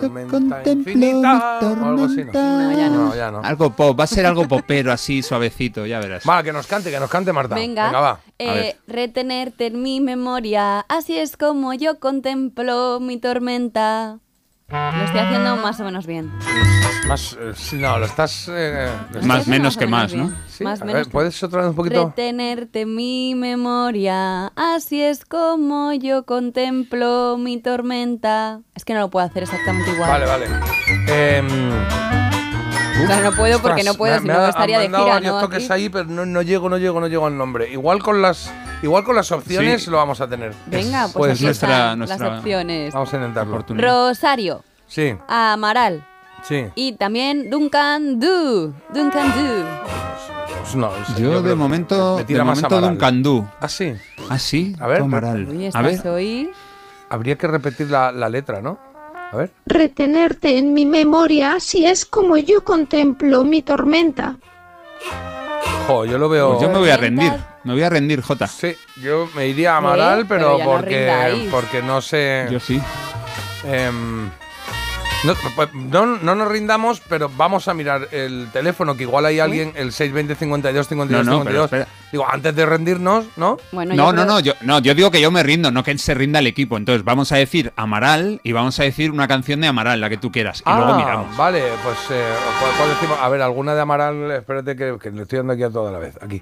Tormenta 0.00 0.70
infinita. 0.70 1.58
O 1.62 1.84
algo 1.86 2.04
así, 2.04 2.24
¿no? 2.24 2.32
No, 2.32 2.72
ya 2.76 2.88
no. 2.90 3.06
No, 3.06 3.16
ya 3.16 3.30
no. 3.30 3.40
Algo 3.42 3.70
pop, 3.70 3.98
va 3.98 4.04
a 4.04 4.08
ser 4.08 4.26
algo 4.26 4.46
popero 4.46 4.92
así, 4.92 5.22
suavecito, 5.22 5.86
ya 5.86 6.00
verás. 6.00 6.24
Va, 6.28 6.42
que 6.42 6.52
nos 6.52 6.66
cante, 6.66 6.90
que 6.90 7.00
nos 7.00 7.08
cante 7.10 7.32
Marta. 7.32 7.54
Venga, 7.54 7.90
va. 7.92 8.20
eh, 8.38 8.76
retenerte 8.86 9.66
en 9.66 9.80
mi 9.82 10.00
memoria, 10.00 10.80
así 10.88 11.16
es 11.16 11.36
como 11.36 11.72
yo 11.72 11.98
contemplo 11.98 12.98
mi 13.00 13.18
tormenta. 13.18 14.18
Lo 14.68 15.04
estoy 15.04 15.20
haciendo 15.20 15.56
más 15.56 15.78
o 15.78 15.84
menos 15.84 16.06
bien. 16.06 16.32
Más, 17.06 17.36
eh, 17.40 17.52
sí, 17.54 17.76
no, 17.76 17.98
lo 17.98 18.06
estás... 18.06 18.48
eh, 18.50 18.88
lo 19.12 19.20
Más 19.22 19.38
estás- 19.38 19.46
menos 19.48 19.76
que 19.76 19.86
más, 19.86 20.12
¿no? 20.12 20.32
Sí, 20.48 20.64
Más 20.64 20.82
a 20.82 20.84
menos 20.84 21.02
ver, 21.04 21.12
¿puedes 21.12 21.40
otra 21.44 21.60
vez 21.60 21.70
un 21.70 21.76
poquito? 21.76 22.06
Retenerte 22.06 22.80
en 22.80 22.94
mi 22.96 23.34
memoria, 23.36 24.46
así 24.56 25.00
es 25.00 25.24
como 25.24 25.92
yo 25.92 26.24
contemplo 26.26 27.36
mi 27.38 27.58
tormenta. 27.60 28.60
Es 28.74 28.84
que 28.84 28.92
no 28.94 29.00
lo 29.00 29.10
puedo 29.10 29.24
hacer 29.24 29.44
exactamente 29.44 29.90
igual. 29.92 30.10
Vale, 30.10 30.26
vale. 30.26 30.46
Em, 31.06 31.46
Sea, 33.06 33.20
no 33.20 33.32
puedo 33.32 33.60
porque 33.60 33.84
no 33.84 33.94
puedo, 33.94 34.14
me- 34.14 34.20
si 34.20 34.26
me 34.38 34.48
estaría 34.48 34.78
de 34.78 34.86
gira, 34.86 34.98
varios 35.04 35.34
¿no? 35.34 35.40
toques 35.40 35.70
ahí, 35.70 35.88
pero 35.88 36.04
no, 36.06 36.24
no 36.26 36.42
llego, 36.42 36.68
no 36.68 36.78
llego, 36.78 37.00
no 37.00 37.06
llego 37.08 37.26
al 37.26 37.36
nombre. 37.36 37.70
Igual 37.70 38.02
con 38.02 38.22
las, 38.22 38.50
igual 38.82 39.04
con 39.04 39.16
las 39.16 39.30
opciones 39.32 39.84
Sí. 39.84 39.90
lo 39.90 39.98
vamos 39.98 40.20
a 40.20 40.28
tener. 40.28 40.52
Venga, 40.66 41.02
pues 41.04 41.12
Puede 41.12 41.32
aquí 41.32 41.40
ser. 41.42 41.50
están 41.50 41.98
las 42.00 42.20
opciones. 42.20 42.94
Vamos 42.94 43.12
a 43.12 43.16
intentarlo. 43.16 43.64
Rosario, 43.68 44.62
Sí, 44.86 45.16
Amaral 45.28 46.06
sí. 46.42 46.66
y 46.74 46.92
también 46.92 47.50
Duncan 47.50 48.18
Du. 48.20 48.72
Duncan 48.94 49.32
Du. 49.34 49.64
Pues 50.60 50.74
no, 50.74 50.90
sí, 51.06 51.12
Yo, 51.22 51.28
creo 51.30 51.42
de 51.42 51.54
momento, 51.54 52.14
me 52.16 52.22
de 52.22 52.24
tira 52.26 52.44
más 52.44 52.56
momento 52.58 52.76
Amaral. 52.76 52.90
Duncan 52.94 53.22
Du. 53.22 53.46
Ah, 53.60 53.68
sí. 53.68 53.94
Ah, 54.28 54.38
sí. 54.38 54.74
A 54.80 54.86
ver, 54.86 55.02
Amaral. 55.02 55.46
Uy, 55.48 55.70
A 55.72 55.82
ver. 55.82 56.06
hoy. 56.08 56.50
Habría 57.08 57.36
que 57.36 57.46
repetir 57.46 57.88
la, 57.88 58.10
la 58.10 58.28
letra, 58.28 58.60
¿no? 58.60 58.78
A 59.32 59.36
ver. 59.36 59.50
Retenerte 59.66 60.56
en 60.58 60.72
mi 60.72 60.86
memoria, 60.86 61.54
así 61.54 61.84
es 61.84 62.04
como 62.06 62.36
yo 62.36 62.62
contemplo 62.64 63.44
mi 63.44 63.62
tormenta. 63.62 64.36
Jo, 65.86 66.04
yo 66.04 66.18
lo 66.18 66.28
veo. 66.28 66.50
Pues 66.50 66.62
yo 66.62 66.68
me 66.70 66.78
voy 66.78 66.90
a 66.90 66.96
rendir. 66.96 67.32
Me 67.64 67.72
voy 67.72 67.82
a 67.82 67.90
rendir, 67.90 68.20
Jota. 68.22 68.46
Sí, 68.46 68.74
yo 69.02 69.28
me 69.34 69.48
iría 69.48 69.74
a 69.74 69.76
Amaral, 69.78 70.26
pero, 70.26 70.58
no 70.58 70.64
porque, 70.64 70.98
rindáis. 70.98 71.50
porque 71.50 71.82
no 71.82 72.00
sé. 72.00 72.46
Yo 72.50 72.60
sí. 72.60 72.80
Em, 73.64 74.30
no, 75.26 75.34
pues, 75.54 75.68
no, 75.74 76.06
no 76.06 76.34
nos 76.34 76.48
rindamos, 76.48 77.00
pero 77.08 77.30
vamos 77.36 77.68
a 77.68 77.74
mirar 77.74 78.08
el 78.12 78.48
teléfono, 78.52 78.96
que 78.96 79.02
igual 79.02 79.26
hay 79.26 79.40
alguien, 79.40 79.72
el 79.76 79.92
620 79.92 80.34
52 80.36 80.88
52 80.88 81.26
No, 81.26 81.32
no, 81.38 81.44
pero 81.44 81.62
52. 81.62 81.64
espera. 81.64 81.86
Digo, 82.12 82.24
antes 82.30 82.54
de 82.54 82.64
rendirnos, 82.66 83.26
¿no? 83.36 83.58
Bueno, 83.72 83.94
No, 83.94 83.96
yo 83.96 84.12
no, 84.12 84.22
creo- 84.22 84.24
no 84.26 84.40
yo, 84.40 84.52
no, 84.62 84.78
yo 84.78 84.94
digo 84.94 85.10
que 85.10 85.20
yo 85.20 85.30
me 85.30 85.42
rindo, 85.42 85.70
no 85.70 85.82
que 85.82 85.96
se 85.98 86.14
rinda 86.14 86.38
el 86.38 86.46
equipo. 86.46 86.76
Entonces 86.76 87.04
vamos 87.04 87.32
a 87.32 87.36
decir 87.36 87.72
Amaral 87.76 88.40
y 88.44 88.52
vamos 88.52 88.78
a 88.78 88.84
decir 88.84 89.10
una 89.10 89.26
canción 89.28 89.60
de 89.60 89.66
Amaral, 89.66 90.00
la 90.00 90.08
que 90.08 90.16
tú 90.16 90.30
quieras. 90.30 90.62
Y 90.64 90.70
luego 90.70 90.92
Ah, 90.92 90.96
miramos. 90.96 91.36
Vale, 91.36 91.62
pues 91.82 91.96
eh, 92.10 92.22
¿cuál- 92.60 92.72
cuál 92.78 92.88
decimos? 92.90 93.18
A 93.20 93.28
ver, 93.28 93.42
alguna 93.42 93.74
de 93.74 93.80
Amaral, 93.80 94.30
espérate 94.30 94.76
que, 94.76 94.96
que 95.02 95.10
le 95.10 95.22
estoy 95.22 95.38
dando 95.38 95.52
aquí 95.54 95.64
a 95.64 95.70
toda 95.70 95.90
la 95.90 95.98
vez. 95.98 96.16
Aquí. 96.22 96.36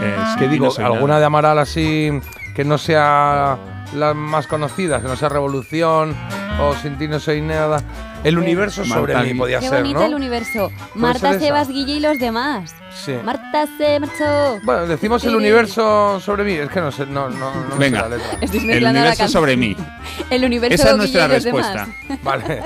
Eh, 0.00 0.16
sí, 0.32 0.38
que 0.38 0.48
digo, 0.48 0.68
alguna 0.78 1.06
nada. 1.08 1.20
de 1.20 1.26
Amaral 1.26 1.58
así 1.58 2.10
que 2.56 2.64
no 2.64 2.78
sea 2.78 3.58
las 3.94 4.14
más 4.16 4.46
conocidas, 4.46 5.02
que 5.02 5.08
no 5.08 5.16
sea 5.16 5.28
Revolución 5.28 6.16
o 6.60 6.74
Sin 6.76 6.96
ti 6.98 7.08
no 7.08 7.20
soy 7.20 7.40
nada. 7.42 7.82
El 8.22 8.38
universo 8.38 8.84
sobre 8.84 9.14
Marta 9.14 9.28
mí 9.32 9.34
podía 9.38 9.60
Qué 9.60 9.68
ser, 9.68 9.78
bonito 9.80 10.00
¿no? 10.00 10.06
el 10.06 10.14
universo. 10.14 10.68
ser 10.68 10.78
Marta, 10.94 11.30
esa? 11.30 11.40
Sebas, 11.40 11.68
Guille 11.68 11.94
y 11.94 12.00
los 12.00 12.18
demás. 12.18 12.74
Sí. 13.04 13.14
Marta 13.24 13.66
se 13.78 13.98
marchó. 13.98 14.58
Bueno, 14.62 14.86
decimos 14.86 15.24
el 15.24 15.36
universo 15.36 16.20
sobre 16.20 16.44
mí. 16.44 16.52
Es 16.52 16.68
que 16.68 16.80
no 16.80 16.92
sé, 16.92 17.06
no, 17.06 17.30
no, 17.30 17.54
no 17.54 17.62
me 17.64 17.72
sé 17.72 17.78
Venga. 17.78 18.02
la 18.02 18.16
letra. 18.16 18.38
Estoy 18.42 18.60
El 18.60 18.66
mezclando 18.66 18.84
la 18.84 18.90
universo 19.00 19.18
canción. 19.22 19.28
sobre 19.42 19.56
mí. 19.56 19.76
El 20.30 20.44
universo 20.44 20.74
Esa 20.74 20.84
es 20.84 20.90
Guille 20.90 20.98
nuestra 20.98 21.24
y 21.24 21.28
los 21.28 21.44
respuesta. 21.44 21.88
demás. 22.08 22.18
Vale. 22.22 22.62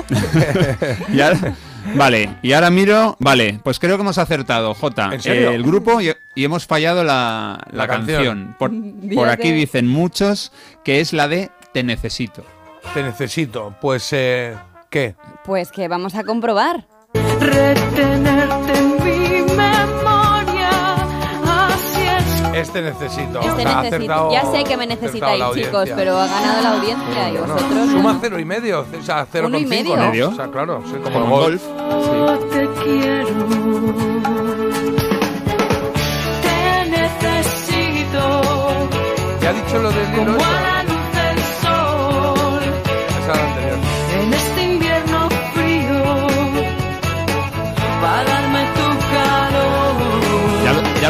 Y 1.15 1.21
ahora- 1.21 1.55
vale, 1.95 2.31
y 2.43 2.53
ahora 2.53 2.71
miro. 2.71 3.17
Vale, 3.21 3.61
pues 3.63 3.79
creo 3.79 3.97
que 3.97 4.03
hemos 4.03 4.19
acertado, 4.19 4.75
Jota. 4.75 5.11
¿En 5.13 5.21
serio? 5.21 5.51
eh, 5.51 5.55
el 5.55 5.63
grupo 5.63 6.01
y, 6.01 6.13
y 6.35 6.45
hemos 6.45 6.67
fallado 6.67 7.05
la, 7.05 7.61
la 7.71 7.79
La 7.79 7.87
canción. 7.87 8.55
canción. 8.57 8.57
Por, 8.59 8.71
aquí 9.29 9.51
de- 9.51 9.57
dicen 9.57 9.87
muchos 9.87 10.51
que 10.83 11.01
es 11.01 11.13
la 11.13 11.29
de 11.29 11.51
Te 11.73 11.85
necesito. 11.85 12.45
Te 12.93 13.03
necesito. 13.05 13.75
Pues, 13.81 14.09
eh, 14.13 14.57
¿qué? 14.91 15.15
Pues 15.45 15.71
que 15.71 15.89
vamos 15.89 16.15
a 16.15 16.25
comprobar. 16.25 16.87
Retenerte 17.15 18.79
en 18.79 18.91
mi 19.05 19.43
memoria, 19.53 20.95
así 21.45 22.01
es. 22.03 22.59
Este 22.69 22.81
necesito. 22.83 23.41
Este 23.41 23.51
O 23.51 23.57
sea, 23.57 23.83
necesito. 23.83 24.13
acertado- 24.15 24.33
Ya 24.33 24.45
sé 24.51 24.65
que 24.65 24.77
me 24.77 24.87
necesitáis, 24.87 25.45
chicos, 25.55 25.91
pero 25.95 26.19
ha 26.19 26.27
ganado 26.27 26.63
la 26.63 26.71
audiencia 26.77 27.29
y 27.29 27.33
Bueno, 27.37 27.55
vosotros. 27.55 27.91
suma 27.91 28.13
no. 28.15 28.19
cero 28.23 28.39
y 28.41 28.45
medio, 28.45 28.81
o 28.81 29.03
sea, 29.03 29.27
cero 29.31 29.47
¿Uno 29.49 29.59
y 29.59 29.65
con 29.65 29.73
cinco, 29.73 29.91
medio? 29.91 29.97
¿no? 30.03 30.11
¿Medio? 30.11 30.29
O 30.31 30.35
sea, 30.35 30.51
claro, 30.51 30.83
sí, 30.87 30.95
como, 31.03 31.21
Como 31.21 31.37
golf. 31.39 31.63
golf. 31.69 32.51
Te 32.51 32.69
quiero. 32.83 33.29
Te 36.43 36.91
necesito. 36.91 38.41
¿Ya 39.41 39.51
ha 39.51 39.53
dicho 39.53 39.79
lo 39.79 39.91
del 39.91 40.15
hilo 40.23 40.39
Para 48.05 48.44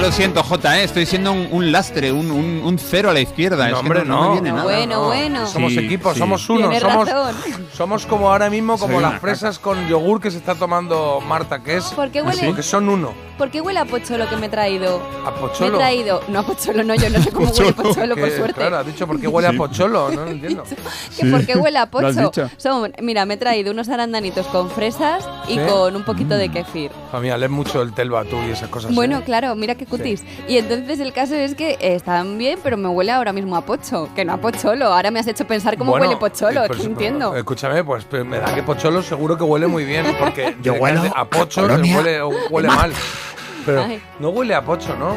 lo, 0.06 0.12
siento, 0.12 0.42
Jota, 0.42 0.80
¿eh? 0.80 0.84
estoy 0.84 1.06
siendo 1.06 1.32
un, 1.32 1.48
un 1.50 1.72
lastre, 1.72 2.12
un, 2.12 2.30
un- 2.30 2.62
un 2.64 2.78
cero 2.78 3.10
a 3.10 3.12
la 3.12 3.20
izquierda. 3.20 3.56
No, 3.56 3.64
es 3.64 3.72
que 3.72 3.78
hombre, 3.80 4.04
no, 4.04 4.14
no. 4.22 4.28
me 4.28 4.32
viene 4.40 4.50
nada. 4.50 4.62
Bueno, 4.64 4.94
No, 4.96 5.04
bueno. 5.06 5.46
Somos 5.46 5.72
Sí, 5.72 5.78
equipo, 5.78 6.12
sí. 6.12 6.18
somos 6.18 6.48
uno. 6.50 6.60
Tienes 6.68 6.80
Somos, 6.82 7.08
razón. 7.08 7.34
somos 7.72 8.06
como 8.06 8.30
ahora 8.30 8.50
mismo, 8.50 8.78
como 8.78 8.94
Soy 8.94 9.02
las 9.02 9.20
fresas 9.20 9.58
con 9.58 9.88
yogur 9.88 10.20
que 10.20 10.30
se 10.30 10.38
está 10.38 10.54
tomando 10.54 11.20
Marta, 11.26 11.62
que 11.62 11.76
es. 11.76 11.84
¿Por 11.86 12.10
qué 12.10 12.20
¿Ah, 12.20 12.24
huele, 12.24 12.40
sí? 12.40 12.46
Porque 12.46 12.62
son 12.62 12.88
uno. 12.88 13.12
¿Por 13.38 13.50
qué 13.50 13.60
huele 13.60 13.80
a 13.80 13.84
pocholo 13.84 14.28
que 14.28 14.36
me 14.36 14.46
he 14.46 14.48
traído? 14.48 15.00
A 15.26 15.30
Me 15.32 15.36
he 15.36 15.40
pocholo. 15.40 15.78
traído. 15.78 16.20
No, 16.28 16.38
a 16.40 16.42
pocholo 16.44 16.84
no, 16.84 16.94
yo 16.94 17.10
no 17.10 17.20
sé 17.20 17.32
cómo 17.32 17.48
huele 17.50 17.72
Pocholo. 17.72 17.94
pocholo, 17.94 18.14
por 18.16 18.28
Que, 18.28 18.36
suerte. 18.36 18.54
Claro, 18.54 18.76
ha 18.78 18.84
dicho 18.84 19.06
porque 19.08 19.26
huele 19.26 19.48
Sí. 19.48 19.54
a 19.54 19.58
pocholo, 19.58 20.10
no 20.10 20.24
lo 20.24 20.30
entiendo. 20.30 20.62
que 21.18 21.26
por 21.26 21.44
qué 21.46 21.56
huele 21.56 21.78
a 21.78 21.88
¿Lo 21.90 22.06
has 22.08 22.16
pocho. 22.16 22.48
Son, 22.58 22.92
mira, 23.02 23.24
me 23.26 23.34
he 23.34 23.36
traído 23.36 23.72
unos 23.72 23.88
arandanitos 23.88 24.46
con 24.46 24.70
fresas 24.70 25.26
y 25.48 25.54
¿Sí? 25.54 25.60
con 25.68 25.96
un 25.96 26.04
poquito 26.04 26.36
de 26.36 26.48
kefir. 26.50 26.92
Familia, 27.10 27.36
lees 27.36 27.50
mucho 27.50 27.82
el 27.82 27.92
telva 27.92 28.22
tú 28.24 28.36
y 28.46 28.50
esas 28.52 28.68
cosas. 28.68 28.94
Bueno, 28.94 29.18
¿eh? 29.18 29.22
claro, 29.24 29.54
mira 29.56 29.74
qué 29.74 29.86
cutis. 29.96 30.24
Y 30.48 30.58
entonces 30.58 31.00
el 31.00 31.12
caso 31.12 31.34
es 31.34 31.54
que 31.54 31.72
eh, 31.72 31.94
están 31.94 32.38
bien, 32.38 32.58
pero 32.62 32.76
me 32.76 32.88
huele 32.88 33.12
ahora 33.12 33.32
mismo 33.32 33.56
a 33.56 33.62
pocho, 33.62 34.08
que 34.14 34.24
no 34.24 34.34
a 34.34 34.36
pocholo. 34.38 34.86
Ahora 34.86 35.10
me 35.10 35.20
has 35.20 35.26
hecho 35.26 35.46
pensar 35.46 35.76
cómo 35.76 35.90
Bueno, 35.92 36.06
huele 36.06 36.18
pocholo, 36.18 36.60
eh, 36.60 36.64
es 36.64 36.68
pues, 36.68 36.80
que 36.80 36.86
entiendo. 36.86 37.34
Escúchame, 37.36 37.84
pues 37.84 38.06
me 38.24 38.38
da 38.38 38.54
que 38.54 38.62
pocholo 38.62 39.02
seguro 39.02 39.36
que 39.36 39.44
huele 39.44 39.66
muy 39.66 39.84
bien, 39.84 40.06
porque 40.18 40.56
Yo 40.62 40.74
huelo 40.74 41.02
a 41.14 41.24
pocho 41.24 41.66
huele, 41.66 42.22
huele 42.50 42.68
mal. 42.68 42.92
Pero 43.66 43.82
Ay. 43.84 44.02
no 44.18 44.28
huele 44.30 44.54
a 44.54 44.62
pocho, 44.62 44.94
¿no? 44.96 45.14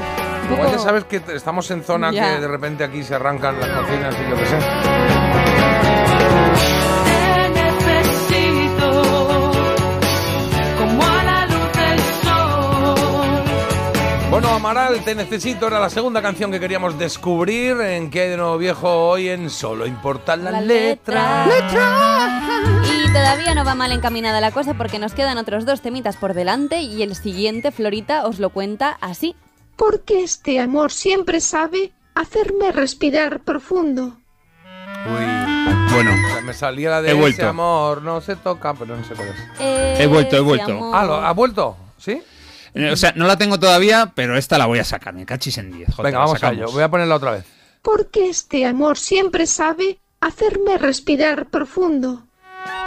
Igual 0.52 0.72
ya 0.72 0.80
sabes 0.80 1.04
que 1.04 1.22
estamos 1.36 1.70
en 1.72 1.84
zona 1.84 2.12
Ya. 2.12 2.36
que 2.36 2.42
de 2.42 2.48
repente 2.48 2.84
aquí 2.84 3.04
se 3.04 3.16
arrancan 3.16 3.60
las 3.60 3.70
cocinas 3.70 4.16
y 4.26 4.30
lo 4.30 4.38
que 4.38 4.46
sé. 4.46 5.27
Bueno, 14.40 14.54
Amaral, 14.54 15.04
te 15.04 15.16
necesito. 15.16 15.66
Era 15.66 15.80
la 15.80 15.90
segunda 15.90 16.22
canción 16.22 16.52
que 16.52 16.60
queríamos 16.60 17.00
descubrir. 17.00 17.82
¿En 17.82 18.12
qué 18.12 18.22
hay 18.22 18.30
de 18.30 18.38
nuevo 18.38 18.60
viejo 18.60 18.88
hoy? 19.10 19.30
En 19.30 19.50
Solo 19.50 19.88
importan 19.88 20.44
las 20.44 20.54
La 20.54 20.62
letras. 20.62 21.50
Y 22.84 23.08
todavía 23.12 23.56
no 23.56 23.66
va 23.66 23.74
mal 23.74 23.92
encaminada 23.92 24.40
la 24.40 24.52
cosa 24.52 24.76
porque 24.76 25.00
nos 25.00 25.16
quedan 25.16 25.40
otros 25.40 25.66
dos 25.66 25.82
temitas 25.82 26.18
por 26.18 26.36
delante 26.36 26.82
y 26.82 27.02
el 27.02 27.16
siguiente, 27.16 27.72
Florita, 27.72 28.28
os 28.28 28.38
lo 28.38 28.52
cuenta 28.52 29.00
así. 29.02 29.36
Porque 29.76 30.22
este 30.24 30.60
amor 30.60 30.92
siempre 30.92 31.42
sabe 31.42 31.92
hacerme 32.14 32.72
respirar 32.72 33.40
profundo. 33.40 34.18
Uy, 35.08 35.94
Bueno, 35.96 36.12
me 36.44 36.54
salía 36.54 36.92
la 36.92 37.02
de 37.02 37.10
He 37.12 37.28
ese 37.28 37.42
amor, 37.44 38.04
no 38.04 38.22
se 38.22 38.36
toca, 38.36 38.76
pero 38.76 38.96
no 38.98 39.04
sé 39.04 39.16
cuál 39.16 39.30
es. 39.30 40.00
He 40.00 40.06
vuelto, 40.06 40.36
he 40.38 40.42
vuelto. 40.42 40.72
amor. 40.74 40.92
Ah, 40.96 41.06
¿lo- 41.06 41.16
¿ha 41.16 41.32
vuelto? 41.34 41.76
¿Sí? 41.98 42.22
Eh, 42.78 42.92
o 42.92 42.96
sea, 42.96 43.14
no 43.16 43.26
la 43.26 43.38
tengo 43.38 43.60
todavía, 43.60 44.12
pero 44.16 44.38
esta 44.38 44.58
la 44.58 44.66
voy 44.66 44.80
a 44.80 44.84
sacar. 44.84 45.14
Me 45.14 45.26
cachis 45.26 45.58
en 45.58 45.72
10. 45.72 45.90
Jota, 45.90 46.04
Venga, 46.04 46.20
vamos 46.20 46.44
a 46.44 46.52
ello. 46.52 46.72
Voy 46.72 46.84
a 46.84 46.90
ponerla 46.90 47.16
otra 47.16 47.32
vez. 47.32 47.46
Porque 47.82 48.30
este 48.30 48.66
amor 48.66 48.98
siempre 48.98 49.48
sabe 49.48 50.00
hacerme 50.20 50.78
respirar 50.78 51.48
profundo. 51.48 52.24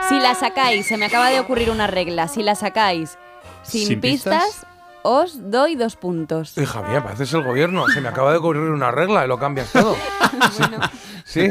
Si 0.09 0.19
la 0.19 0.35
sacáis, 0.35 0.87
se 0.87 0.97
me 0.97 1.07
acaba 1.07 1.31
de 1.31 1.41
ocurrir 1.41 1.71
una 1.71 1.87
regla, 1.87 2.29
si 2.29 2.43
la 2.43 2.55
sacáis 2.55 3.17
sin, 3.63 3.87
¿Sin 3.87 4.01
pistas, 4.01 4.45
pistas? 4.45 4.67
os 5.03 5.51
doy 5.51 5.77
dos 5.77 5.97
puntos. 5.97 6.57
Hija 6.59 6.83
mía, 6.83 7.03
pareces 7.03 7.33
el 7.33 7.43
gobierno. 7.43 7.89
Se 7.89 8.01
me 8.01 8.09
acaba 8.09 8.33
de 8.33 8.39
ocurrir 8.39 8.63
una 8.63 8.91
regla 8.91 9.25
y 9.25 9.29
lo 9.29 9.39
cambias 9.39 9.71
todo. 9.73 9.97
Bueno, 10.59 10.79
Sí. 11.31 11.43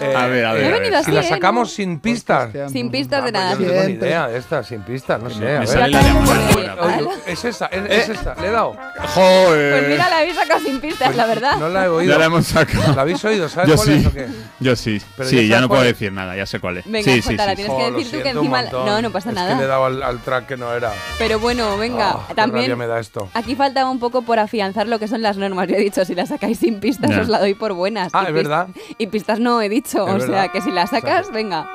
Eh, 0.00 0.14
A 0.16 0.26
ver, 0.26 0.44
a 0.44 0.52
ver, 0.52 0.64
He 0.64 0.66
a 0.66 0.78
ver. 0.80 1.04
Si 1.04 1.12
la 1.12 1.20
¿eh? 1.20 1.28
sacamos 1.28 1.72
sin 1.72 2.00
pistas. 2.00 2.50
Sin 2.72 2.90
pistas 2.90 3.22
de 3.22 3.28
Ah, 3.28 3.32
nada. 3.32 3.56
pues 3.56 3.68
yo 3.68 3.74
no 3.74 3.80
tengo 3.82 3.88
ni 3.88 3.94
idea 4.06 4.26
de 4.26 4.36
esta, 4.38 4.64
sin 4.64 4.82
pistas, 4.82 5.22
no 5.22 5.30
sé. 5.30 5.38
Me 5.38 5.56
a 5.56 5.58
ver. 5.60 5.68
sale 5.68 5.88
la. 5.90 6.74
Oye, 6.80 7.08
es 7.26 7.44
esa, 7.44 7.66
es, 7.66 7.82
es 7.88 8.08
esta, 8.08 8.34
le 8.34 8.48
he 8.48 8.50
dado. 8.50 8.74
Joder. 9.14 9.78
Pues 9.78 9.88
mira, 9.90 10.08
la 10.10 10.18
habéis 10.18 10.34
sacado 10.34 10.60
sin 10.60 10.80
pistas, 10.80 11.14
la 11.14 11.26
verdad. 11.26 11.56
No 11.58 11.68
la 11.68 11.84
he 11.84 11.88
oído. 11.88 12.12
Ya 12.12 12.18
la 12.18 12.24
hemos 12.24 12.46
sacado. 12.46 12.94
¿La 12.94 13.02
habéis 13.02 13.24
oído? 13.24 13.48
¿Sabes 13.48 13.70
Yo 13.70 13.76
cuál 13.76 13.86
sí. 13.88 13.94
es 13.94 14.06
o 14.06 14.12
qué? 14.12 14.26
Yo 14.60 14.76
sí. 14.76 15.00
Pero 15.16 15.28
sí, 15.28 15.36
ya 15.48 15.56
ya, 15.56 15.60
no 15.60 15.68
puedo 15.68 15.82
es. 15.82 15.88
decir 15.88 16.12
nada, 16.12 16.36
ya 16.36 16.46
sé 16.46 16.58
cuál 16.58 16.78
es. 16.78 16.84
Venga, 16.86 17.04
sí, 17.12 17.20
Jota, 17.22 17.30
sí, 17.30 17.36
la 17.36 17.50
sí, 17.50 17.56
tienes 17.56 17.76
que 17.76 17.90
decir 17.92 18.18
tú 18.18 18.22
que 18.24 18.28
encima. 18.30 18.62
No, 18.62 19.02
no 19.02 19.10
pasa 19.12 19.28
es 19.28 19.34
nada. 19.36 19.50
que 19.52 19.58
le 19.58 19.64
he 19.64 19.68
dado 19.68 19.84
al, 19.84 20.02
al 20.02 20.18
track 20.20 20.46
que 20.46 20.56
no 20.56 20.72
era. 20.74 20.90
Pero 21.18 21.38
bueno, 21.38 21.76
venga, 21.78 22.10
Ah, 22.10 22.28
también. 22.34 22.76
me 22.76 22.86
da 22.88 22.98
esto. 22.98 23.28
Aquí 23.34 23.54
falta 23.54 23.88
un 23.88 24.00
poco 24.00 24.22
por 24.22 24.40
afianzar 24.40 24.88
lo 24.88 24.98
que 24.98 25.06
son 25.06 25.22
las 25.22 25.36
normas. 25.36 25.68
Yo 25.68 25.76
he 25.76 25.80
dicho, 25.80 26.04
si 26.04 26.14
las 26.16 26.30
sacáis 26.30 26.58
sin 26.58 26.80
pistas, 26.80 27.16
os 27.16 27.28
la 27.28 27.38
doy 27.38 27.54
por 27.54 27.72
buenas. 27.74 28.10
Ah, 28.12 28.24
es 28.26 28.32
verdad. 28.34 28.68
Y 28.98 29.06
pistas 29.08 29.27
no 29.36 29.60
he 29.60 29.68
dicho. 29.68 30.06
Es 30.16 30.24
o 30.24 30.26
sea, 30.26 30.48
que 30.48 30.60
si 30.62 30.70
las 30.70 30.90
sacas, 30.90 31.30
venga. 31.30 31.68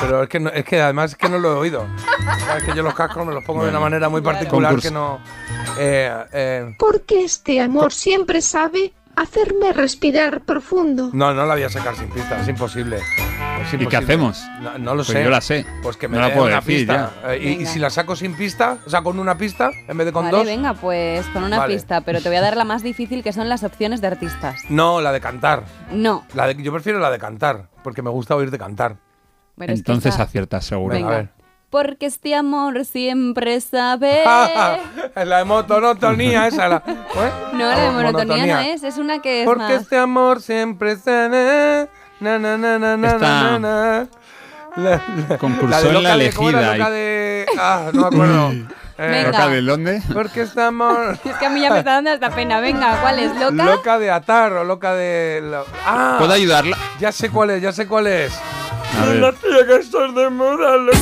Pero 0.00 0.22
es 0.22 0.28
que, 0.28 0.38
no- 0.40 0.50
es 0.50 0.64
que 0.64 0.80
además 0.80 1.12
es 1.12 1.16
que 1.16 1.28
no 1.28 1.38
lo 1.38 1.52
he 1.52 1.56
oído. 1.56 1.86
Sabes 2.46 2.64
que 2.64 2.74
yo 2.74 2.82
los 2.82 2.94
cascos 2.94 3.26
me 3.26 3.34
los 3.34 3.42
pongo 3.44 3.64
de 3.64 3.70
una 3.70 3.80
manera 3.80 4.08
muy 4.08 4.20
particular 4.20 4.72
Concurso. 4.72 4.88
que 4.88 4.94
no. 4.94 5.20
Eh, 5.78 6.24
eh, 6.32 6.74
Porque 6.78 7.24
este 7.24 7.60
amor 7.60 7.92
siempre 7.92 8.40
sabe 8.40 8.92
hacerme 9.22 9.72
respirar 9.72 10.42
profundo. 10.42 11.10
no, 11.12 11.32
no 11.34 11.46
la 11.46 11.54
voy 11.54 11.62
a 11.64 11.68
sacar 11.70 11.94
sin 11.96 12.08
pistas, 12.08 12.42
es 12.42 12.48
imposible. 12.48 12.98
Es 13.62 13.74
¿Y 13.74 13.86
qué 13.86 13.96
hacemos? 13.96 14.42
No, 14.60 14.78
no 14.78 14.90
lo 14.94 15.04
Pues 15.04 15.08
sé. 15.08 15.22
yo 15.24 15.30
la 15.30 15.40
sé. 15.40 15.66
Pues 15.82 15.96
que 15.96 16.08
me 16.08 16.16
No 16.16 16.22
la 16.28 16.32
puedo 16.32 16.46
una 16.46 16.56
decir 16.56 16.78
pista. 16.86 17.10
Eh, 17.28 17.56
y- 17.60 17.66
si 17.66 17.78
la 17.78 17.90
saco 17.90 18.16
sin 18.16 18.34
pista, 18.34 18.78
o 18.86 18.90
sea, 18.90 19.02
con 19.02 19.18
una 19.18 19.36
pista 19.36 19.70
en 19.86 19.96
vez 19.98 20.06
de 20.06 20.12
con 20.12 20.24
vale, 20.24 20.36
dos. 20.38 20.46
venga, 20.46 20.74
pues 20.74 21.26
con 21.28 21.44
una 21.44 21.58
Vale. 21.58 21.74
pista. 21.74 22.00
Pero 22.00 22.20
te 22.20 22.28
voy 22.28 22.36
a 22.38 22.40
dar 22.40 22.56
la 22.56 22.64
más 22.64 22.82
difícil, 22.82 23.22
que 23.22 23.32
son 23.32 23.48
las 23.48 23.62
opciones 23.62 24.00
de 24.00 24.06
artistas. 24.08 24.60
No, 24.70 25.00
la 25.00 25.12
de 25.12 25.20
cantar. 25.20 25.64
No. 25.92 26.24
La 26.34 26.46
de, 26.46 26.62
yo 26.62 26.72
prefiero 26.72 26.98
la 27.00 27.10
de 27.10 27.18
cantar, 27.18 27.68
porque 27.84 28.02
me 28.02 28.10
gusta 28.10 28.34
oírte 28.34 28.58
cantar. 28.58 28.96
Pero 29.58 29.72
es 29.74 29.82
que 29.82 29.90
Entonces 29.92 30.14
esa- 30.14 30.22
aciertas, 30.24 30.64
seguro. 30.64 30.94
Venga, 30.94 31.08
a 31.08 31.16
ver. 31.16 31.28
Porque 31.70 32.06
este 32.06 32.34
amor 32.34 32.84
siempre 32.84 33.60
sabe. 33.60 34.22
La 35.14 35.38
de 35.38 35.44
monotonía 35.44 36.46
esa. 36.48 36.68
La, 36.68 36.82
¿eh? 36.86 37.30
No, 37.52 37.58
la 37.66 37.78
de 37.78 37.88
Oh, 37.88 37.92
monotonía, 37.92 38.46
no 38.54 38.60
es, 38.60 38.82
es 38.82 38.98
una 38.98 39.22
que 39.22 39.42
es 39.42 39.46
Porque 39.46 39.62
más. 39.62 39.82
este 39.82 39.96
amor 39.96 40.42
siempre 40.42 40.96
se... 40.96 41.88
Na, 42.20 42.38
na, 42.38 42.58
na, 42.58 42.58
na, 42.58 42.78
na, 42.78 42.96
na, 42.96 43.08
Esta- 43.08 43.58
na, 43.58 43.58
na. 43.60 44.06
La, 44.76 45.00
la- 45.28 45.38
Concursó 45.38 45.80
de 45.82 45.88
en 45.88 45.94
loca 45.94 46.08
la 46.08 46.16
de- 46.16 46.32
¿Cómo 46.32 46.48
era 46.50 46.60
elegida 46.74 46.90
de...? 46.90 47.46
Ah, 47.58 47.90
no 47.92 48.00
me 48.02 48.06
acuerdo. 48.08 48.50
Eh, 48.52 48.66
Venga. 48.98 49.30
¿Loca 49.32 49.48
de 49.48 49.62
dónde? 49.62 50.02
Porque 50.12 50.40
este 50.42 50.60
amor... 50.62 51.18
Es 51.24 51.36
que 51.36 51.46
a 51.46 51.50
mí 51.50 51.60
ya 51.60 51.70
me 51.70 51.78
está 51.78 51.92
dando 51.94 52.10
hasta 52.10 52.30
pena. 52.30 52.60
Venga, 52.60 53.00
¿cuál 53.00 53.18
es? 53.20 53.34
¿Loca? 53.36 53.64
Loca 53.64 53.98
de 53.98 54.10
atar 54.10 54.52
o 54.52 54.64
loca 54.64 54.92
de... 54.94 55.40
lo- 55.42 55.64
Ah, 55.86 56.16
¿Puedo 56.18 56.32
ayudarla? 56.32 56.76
ya 56.98 57.10
sé 57.12 57.30
cuál 57.30 57.50
es, 57.50 57.62
ya 57.62 57.72
sé 57.72 57.86
cuál 57.86 58.06
es. 58.08 58.32
A 58.98 59.04
ver. 59.06 59.16
La 59.16 59.32
tía 59.32 59.66
que 59.66 59.76
estás 59.76 60.14
de 60.14 60.30
moda, 60.30 60.76
loca. 60.76 60.98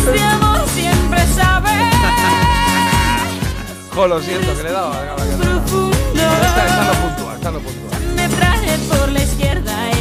siempre 0.74 1.26
sabe 1.34 1.70
Jo, 3.94 4.06
lo 4.06 4.20
siento, 4.20 4.54
que 4.56 4.62
le 4.62 4.68
he 4.68 4.72
dado. 4.72 4.90
Venga. 4.90 5.16
Esta, 6.46 6.66
esta 6.66 6.84
no 6.84 6.92
puntúa, 7.08 7.34
esta 7.34 7.50
no 7.50 7.58
puntúa. 7.58 7.98
me 8.14 8.28
traje 8.28 8.78
por 8.88 9.08
la 9.10 9.22
izquierda 9.22 9.72
y. 9.92 9.98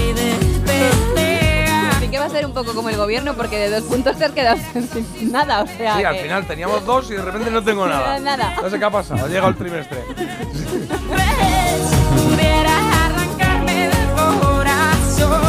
Así 1.97 2.07
que 2.09 2.19
va 2.19 2.25
a 2.25 2.29
ser 2.29 2.45
un 2.45 2.53
poco 2.53 2.73
como 2.75 2.89
el 2.89 2.97
gobierno 2.97 3.33
porque 3.33 3.57
de 3.57 3.69
dos 3.71 3.81
puntos 3.83 4.15
te 4.17 4.25
has 4.25 4.31
quedado 4.31 4.57
sin 5.17 5.31
nada. 5.31 5.63
O 5.63 5.67
sea, 5.67 5.97
Sí, 5.97 6.03
al 6.03 6.15
que- 6.15 6.21
final 6.23 6.45
teníamos 6.47 6.85
dos 6.85 7.09
y 7.09 7.13
de 7.15 7.21
repente 7.23 7.49
no 7.49 7.63
tengo 7.63 7.87
nada. 7.87 8.19
Nada. 8.27 8.55
No 8.61 8.69
sé 8.69 8.77
qué 8.77 8.85
ha 8.85 8.91
pasado, 8.91 9.25
ha 9.25 9.27
llegado 9.27 9.47
el 9.49 9.55
trimestre. 9.55 10.03
Pudieras 12.15 12.83
arrancarme 13.05 13.87
del 13.87 14.07
corazón, 14.15 15.41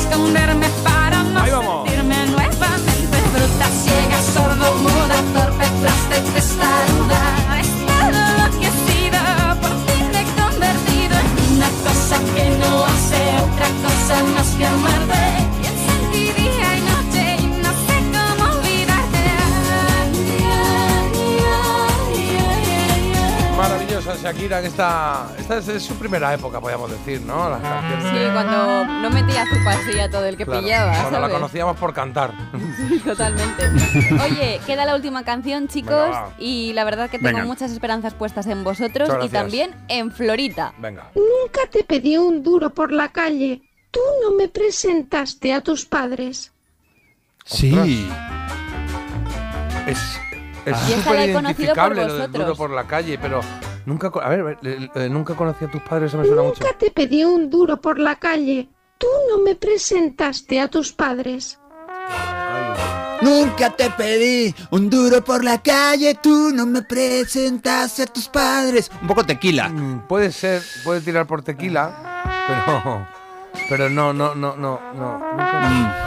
esconderme 0.00 0.66
no 0.68 0.71
Ahí 1.42 1.50
vamos. 1.50 1.88
sentirme 1.88 2.26
nuevamente 2.26 3.16
bruta, 3.34 3.66
ciega, 3.82 4.18
sordo, 4.32 4.74
muda, 4.84 5.18
torpe, 5.34 5.66
plástica, 5.80 6.34
testaruda. 6.34 7.20
He 7.56 7.60
estado 7.60 8.18
enloquecida, 8.30 9.58
por 9.60 9.70
ti 9.86 9.96
me 10.12 10.20
he 10.20 10.26
convertido 10.40 11.14
en 11.18 11.56
una 11.56 11.70
cosa 11.82 12.16
que 12.34 12.44
no 12.60 12.84
hace 12.84 13.20
otra 13.46 13.68
cosa 13.82 14.14
más 14.34 14.48
que 14.56 14.66
amarte. 14.66 15.01
Shakira, 24.22 24.60
que 24.60 24.68
esta, 24.68 25.26
esta 25.36 25.58
es, 25.58 25.66
es 25.66 25.82
su 25.82 25.96
primera 25.96 26.32
época, 26.32 26.60
podríamos 26.60 26.88
decir, 26.92 27.20
¿no? 27.22 27.50
Las 27.50 27.60
canciones 27.60 28.04
Sí, 28.04 28.32
cuando 28.32 28.84
no 28.84 29.10
metía 29.10 29.44
su 29.46 29.64
pasilla 29.64 30.08
todo 30.08 30.24
el 30.26 30.36
que 30.36 30.44
Claro, 30.44 30.60
pillaba, 30.62 30.92
Cuando 30.92 31.20
la 31.20 31.28
conocíamos 31.28 31.76
por 31.76 31.92
cantar. 31.92 32.32
Sí, 32.76 33.00
totalmente. 33.00 33.64
Oye, 34.24 34.60
queda 34.64 34.84
la 34.84 34.94
última 34.94 35.24
canción, 35.24 35.66
chicos, 35.66 36.06
Venga, 36.06 36.28
y 36.38 36.72
la 36.72 36.84
verdad 36.84 37.10
que 37.10 37.18
tengo 37.18 37.32
Venga. 37.32 37.44
muchas 37.46 37.72
esperanzas 37.72 38.14
puestas 38.14 38.46
en 38.46 38.62
vosotros 38.62 39.10
y 39.24 39.28
también 39.28 39.74
en 39.88 40.12
Florita. 40.12 40.72
Venga. 40.78 41.10
Nunca 41.16 41.62
te 41.68 41.82
pedí 41.82 42.16
un 42.16 42.44
duro 42.44 42.70
por 42.70 42.92
la 42.92 43.08
calle. 43.08 43.62
Tú 43.90 44.00
no 44.22 44.36
me 44.36 44.46
presentaste 44.46 45.52
a 45.52 45.62
tus 45.62 45.84
padres. 45.84 46.52
Sí. 47.44 48.08
Es 49.86 49.98
es 50.64 50.78
súper 50.78 51.32
conocido 51.32 51.74
por 51.74 51.92
identificable 51.96 52.04
lo 52.06 52.14
del 52.18 52.32
duro 52.32 52.54
por 52.54 52.70
la 52.70 52.84
calle, 52.84 53.18
pero 53.18 53.40
nunca... 53.86 54.10
A 54.22 54.28
ver, 54.28 54.58
eh, 54.62 54.88
eh, 54.94 55.08
nunca 55.08 55.34
conocí 55.34 55.64
a 55.64 55.68
tus 55.70 55.82
padres, 55.82 56.08
eso 56.10 56.18
me 56.18 56.26
suena 56.26 56.42
mucho. 56.42 56.62
Nunca 56.62 56.76
te 56.78 56.90
pedí 56.90 57.24
un 57.24 57.48
duro 57.50 57.80
por 57.80 57.98
la 57.98 58.16
calle. 58.16 58.68
Tú 58.98 59.06
no 59.30 59.38
me 59.42 59.54
presentaste 59.56 60.60
a 60.60 60.68
tus 60.68 60.92
padres. 60.92 61.58
Nunca 63.20 63.70
te 63.70 63.88
pedí 63.90 64.52
un 64.70 64.90
duro 64.90 65.22
por 65.22 65.44
la 65.44 65.62
calle, 65.62 66.16
tú 66.20 66.50
no 66.52 66.66
me 66.66 66.82
presentaste 66.82 68.02
a 68.02 68.06
tus 68.06 68.28
padres. 68.28 68.90
Un 69.00 69.06
poco 69.06 69.24
tequila. 69.24 69.68
Mm, 69.68 70.08
Puede 70.08 70.32
ser, 70.32 70.60
puede 70.82 71.00
tirar 71.00 71.26
por 71.26 71.42
tequila, 71.42 72.22
pero... 72.48 73.06
Pero 73.68 73.88
no, 73.90 74.12
no, 74.12 74.34
no, 74.34 74.56
no, 74.56 74.80
no. 74.94 75.18
nunca- 75.18 76.01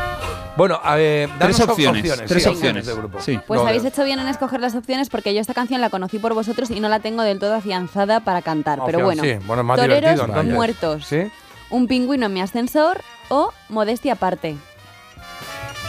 Bueno, 0.58 0.80
a 0.82 0.96
ver, 0.96 1.28
danos. 1.38 1.58
Tres 1.58 1.60
op- 1.62 1.70
opciones, 1.72 2.04
tres 2.28 2.44
sí, 2.44 2.50
opciones, 2.50 2.86
de 2.86 2.94
grupo. 2.94 3.20
sí. 3.22 3.40
Pues 3.46 3.60
No, 3.62 3.68
habéis 3.68 3.84
hecho 3.84 4.06
bien 4.06 4.20
en 4.20 4.28
escoger 4.28 4.62
las 4.62 4.74
opciones 4.76 5.10
porque 5.10 5.34
yo 5.34 5.42
esta 5.42 5.54
canción 5.54 5.82
la 5.82 5.90
conocí 5.90 6.18
por 6.18 6.34
vosotros 6.34 6.72
y 6.72 6.80
no 6.80 6.88
la 6.88 7.00
tengo 7.02 7.24
del 7.24 7.40
todo 7.40 7.56
afianzada 7.56 8.22
para 8.22 8.42
cantar. 8.42 8.80
Pero 8.86 9.04
bueno, 9.04 9.22
sí. 9.22 9.34
Bueno, 9.46 9.64
es 9.64 9.68
más 9.68 9.78
toreros 9.80 10.12
entonces. 10.20 10.54
muertos, 10.54 11.06
¿Sí? 11.08 11.30
un 11.72 11.88
pingüino 11.88 12.28
en 12.28 12.34
mi 12.34 12.42
ascensor 12.42 13.02
o 13.28 13.52
modestia 13.70 14.14
aparte. 14.14 14.56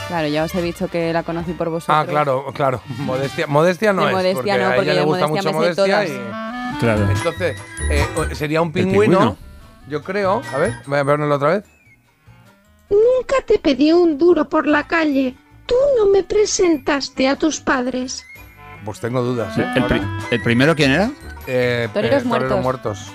Claro, 0.09 0.29
ya 0.29 0.45
os 0.45 0.55
he 0.55 0.63
dicho 0.63 0.89
que 0.89 1.13
la 1.13 1.23
conocí 1.23 1.53
por 1.53 1.69
vosotros. 1.69 1.97
Ah, 1.99 2.07
claro, 2.09 2.47
claro. 2.55 2.81
Modestia, 2.99 3.47
modestia 3.47 3.93
no 3.93 4.03
De 4.03 4.09
es. 4.09 4.15
modestia 4.15 4.35
porque 4.55 4.59
no, 4.59 4.67
a 4.67 4.75
porque 4.75 4.83
ella 4.91 4.93
le 4.95 4.99
de 5.01 5.05
gusta 5.07 5.27
modestia 5.29 5.51
mucho 5.53 5.59
me 5.69 5.75
sé 5.75 5.83
modestia 5.83 6.07
y. 6.07 6.79
Claro. 6.81 7.09
Entonces, 7.11 7.57
eh, 7.91 8.07
sería 8.35 8.63
un 8.63 8.71
pingüino, 8.73 9.19
pingüino. 9.19 9.37
yo 9.89 10.03
creo. 10.03 10.43
A 10.53 10.59
ver, 10.59 10.75
voy 10.87 10.99
a 10.99 11.05
ponerlo 11.05 11.35
otra 11.37 11.49
vez. 11.51 11.65
Nunca 12.91 13.37
te 13.47 13.59
pedí 13.59 13.93
un 13.93 14.17
duro 14.19 14.49
por 14.49 14.67
la 14.67 14.87
calle. 14.87 15.35
Tú 15.67 15.75
no 15.99 16.07
me 16.11 16.23
presentaste 16.23 17.29
a 17.29 17.37
tus 17.37 17.61
padres. 17.61 18.25
Pues 18.85 19.01
tengo 19.01 19.23
dudas, 19.23 19.59
¿eh? 19.59 19.67
¿El, 19.75 19.85
pri- 19.85 20.03
el 20.31 20.43
primero 20.43 20.77
quién 20.77 20.93
era? 20.93 21.11
Eh, 21.49 21.89
Toreros 21.93 22.23
eh, 22.23 22.27
muertos. 22.27 22.63
muertos. 22.63 23.07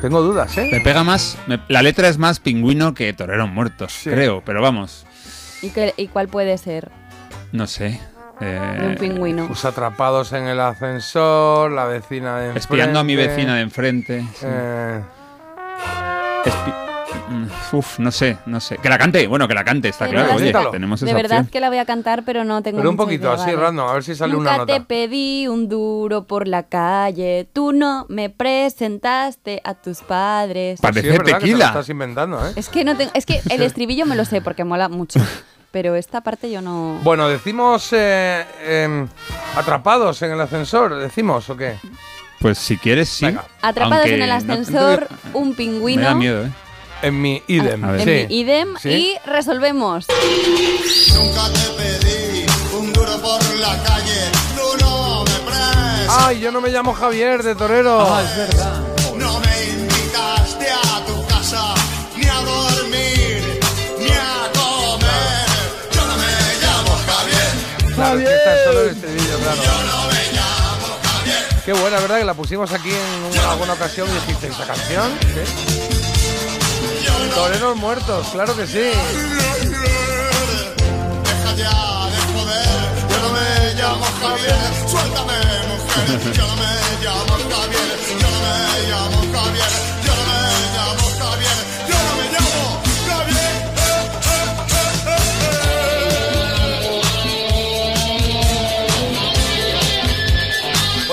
Tengo 0.00 0.22
dudas, 0.22 0.56
¿eh? 0.58 0.68
Me 0.72 0.80
pega 0.80 1.02
más. 1.02 1.36
me- 1.46 1.60
la 1.68 1.82
letra 1.82 2.08
es 2.08 2.18
más 2.18 2.38
pingüino 2.40 2.94
que 2.94 3.12
toreros 3.12 3.48
muertos, 3.50 4.00
creo, 4.04 4.42
pero 4.44 4.62
vamos. 4.62 5.04
¿Y, 5.62 5.70
qué- 5.70 5.92
y 5.96 6.06
cuál 6.08 6.28
puede 6.28 6.56
ser? 6.56 6.90
No 7.52 7.66
sé. 7.66 8.00
eh, 8.40 8.76
De 8.80 8.86
un 8.86 8.94
pingüino. 8.94 9.46
Pues 9.48 9.64
atrapados 9.64 10.32
en 10.32 10.44
el 10.46 10.60
ascensor, 10.60 11.72
la 11.72 11.84
vecina 11.86 12.36
de 12.38 12.44
enfrente. 12.46 12.58
espiando 12.60 13.00
a 13.00 13.04
mi 13.04 13.16
vecina 13.16 13.56
de 13.56 13.60
enfrente. 13.62 14.20
sí. 14.34 14.46
Eh, 14.46 15.00
Uf, 17.72 17.98
no 18.00 18.10
sé, 18.10 18.36
no 18.46 18.60
sé. 18.60 18.78
Que 18.78 18.88
la 18.88 18.98
cante, 18.98 19.26
bueno, 19.26 19.46
que 19.46 19.54
la 19.54 19.64
cante, 19.64 19.88
está 19.88 20.04
De 20.06 20.10
claro. 20.12 20.26
verdad 20.28 20.42
Oye, 20.42 20.52
que- 20.52 20.70
tenemos 20.72 21.00
De 21.00 21.06
esa 21.06 21.14
verdad 21.16 21.38
opción. 21.38 21.50
que 21.52 21.60
la 21.60 21.68
voy 21.68 21.78
a 21.78 21.84
cantar, 21.84 22.24
pero 22.24 22.44
no 22.44 22.62
tengo 22.62 22.78
pero 22.78 22.90
un 22.90 22.96
poquito, 22.96 23.24
idea, 23.26 23.34
así 23.34 23.50
vale. 23.52 23.56
random, 23.56 23.88
a 23.88 23.92
ver 23.94 24.02
si 24.04 24.14
sale 24.14 24.32
Nunca 24.34 24.54
una 24.56 24.66
te 24.66 24.72
nota. 24.78 24.84
pedí 24.86 25.46
un 25.48 25.68
duro 25.68 26.24
por 26.24 26.48
la 26.48 26.64
calle, 26.64 27.48
tú 27.52 27.72
no 27.72 28.06
me 28.08 28.30
presentaste 28.30 29.60
a 29.64 29.74
tus 29.74 29.98
padres. 30.00 30.80
Parece 30.80 31.02
Sí, 31.02 31.06
es 31.08 31.12
verdad 31.12 31.24
que 31.24 31.30
te 31.32 31.34
lo 31.40 31.40
tequila. 31.46 31.66
estás 31.66 31.88
inventando, 31.88 32.46
¿eh? 32.48 32.52
Es 32.56 32.68
que 32.68 32.84
no 32.84 32.96
tengo, 32.96 33.10
es 33.14 33.26
que 33.26 33.40
el 33.50 33.62
estribillo 33.62 34.06
me 34.06 34.16
lo 34.16 34.24
sé 34.24 34.40
porque 34.40 34.64
mola 34.64 34.88
mucho, 34.88 35.20
pero 35.70 35.94
esta 35.94 36.20
parte 36.22 36.50
yo 36.50 36.60
no. 36.62 36.98
Bueno, 37.02 37.28
decimos 37.28 37.88
eh, 37.92 38.44
em, 38.66 39.06
atrapados 39.56 40.20
en 40.22 40.32
el 40.32 40.40
ascensor, 40.40 40.96
decimos 40.96 41.48
o 41.50 41.56
qué? 41.56 41.76
Pues 42.40 42.56
si 42.58 42.76
quieres, 42.78 43.08
sí. 43.10 43.26
Venga. 43.26 43.44
Atrapados 43.60 43.98
Aunque 44.06 44.14
en 44.16 44.22
el 44.22 44.28
no- 44.30 44.34
ascensor, 44.34 45.08
un 45.34 45.50
Me 45.50 45.54
pingüino. 45.54 46.02
da 46.02 46.14
miedo, 46.14 46.44
¿eh? 46.46 46.50
En 47.02 47.20
mi 47.20 47.42
idem. 47.46 47.84
a 47.84 47.94
En 47.94 48.04
sí. 48.04 48.26
mi 48.28 48.40
idem 48.40 48.74
y 48.84 49.14
resolvemos. 49.24 50.06
Nunca 51.14 51.48
te 51.52 51.60
pedí 51.82 52.46
un 52.76 52.92
duro 52.92 53.18
por 53.22 53.42
la 53.58 53.82
calle, 53.82 54.20
tú 54.56 54.84
no 54.84 55.24
me 55.24 55.30
prestas. 55.50 56.08
Ay, 56.26 56.40
yo 56.40 56.52
no 56.52 56.60
me 56.60 56.68
llamo 56.70 56.92
Javier 56.92 57.42
de 57.42 57.54
Torero. 57.54 58.00
Ah, 58.14 58.22
es 58.22 58.36
verdad. 58.36 58.80
No 59.16 59.40
me 59.40 59.64
invitaste 59.70 60.66
a 60.70 61.04
tu 61.06 61.26
casa, 61.26 61.74
ni 62.16 62.26
a 62.26 62.34
dormir, 62.42 63.60
ni 63.98 64.08
a 64.10 64.50
comer. 64.52 65.46
Yo 65.92 66.04
no 66.04 66.16
me 66.16 66.32
llamo 66.62 66.98
Javier. 67.06 67.96
Javier. 67.96 68.28
Está 68.32 68.64
solo 68.64 68.80
el 68.82 68.88
estribillo, 68.90 69.38
claro. 69.38 69.62
Yo 69.62 69.72
no 69.72 70.06
me 70.12 70.32
llamo 70.32 70.98
Javier. 71.02 71.46
Qué 71.64 71.72
buena, 71.72 71.98
¿verdad? 72.00 72.18
Que 72.18 72.24
la 72.26 72.34
pusimos 72.34 72.70
aquí 72.72 72.90
en 72.90 73.40
alguna 73.48 73.72
ocasión 73.72 74.06
y 74.08 74.12
dijiste 74.26 74.48
esta 74.48 74.66
canción. 74.66 75.10
¿Sí? 75.22 76.09
Toreros 77.34 77.76
muertos, 77.76 78.26
claro 78.32 78.56
que 78.56 78.66
sí. 78.66 78.78
Deja 81.24 81.54
ya 81.56 81.70
de 82.10 82.18
joder, 82.32 82.82
yo 83.10 83.16
no 83.22 83.28
me 83.32 83.74
llamo 83.74 84.06
Javier, 84.20 84.72
suéltame 84.86 85.38
mujer, 85.68 86.06
yo 86.34 86.46
no 86.46 86.56
me 86.56 86.72
llamo 87.04 87.32
Javier, 87.50 87.90
yo 88.20 88.28
no 88.30 88.40
me 88.46 88.56
llamo 88.90 89.18
Javier, 89.32 89.72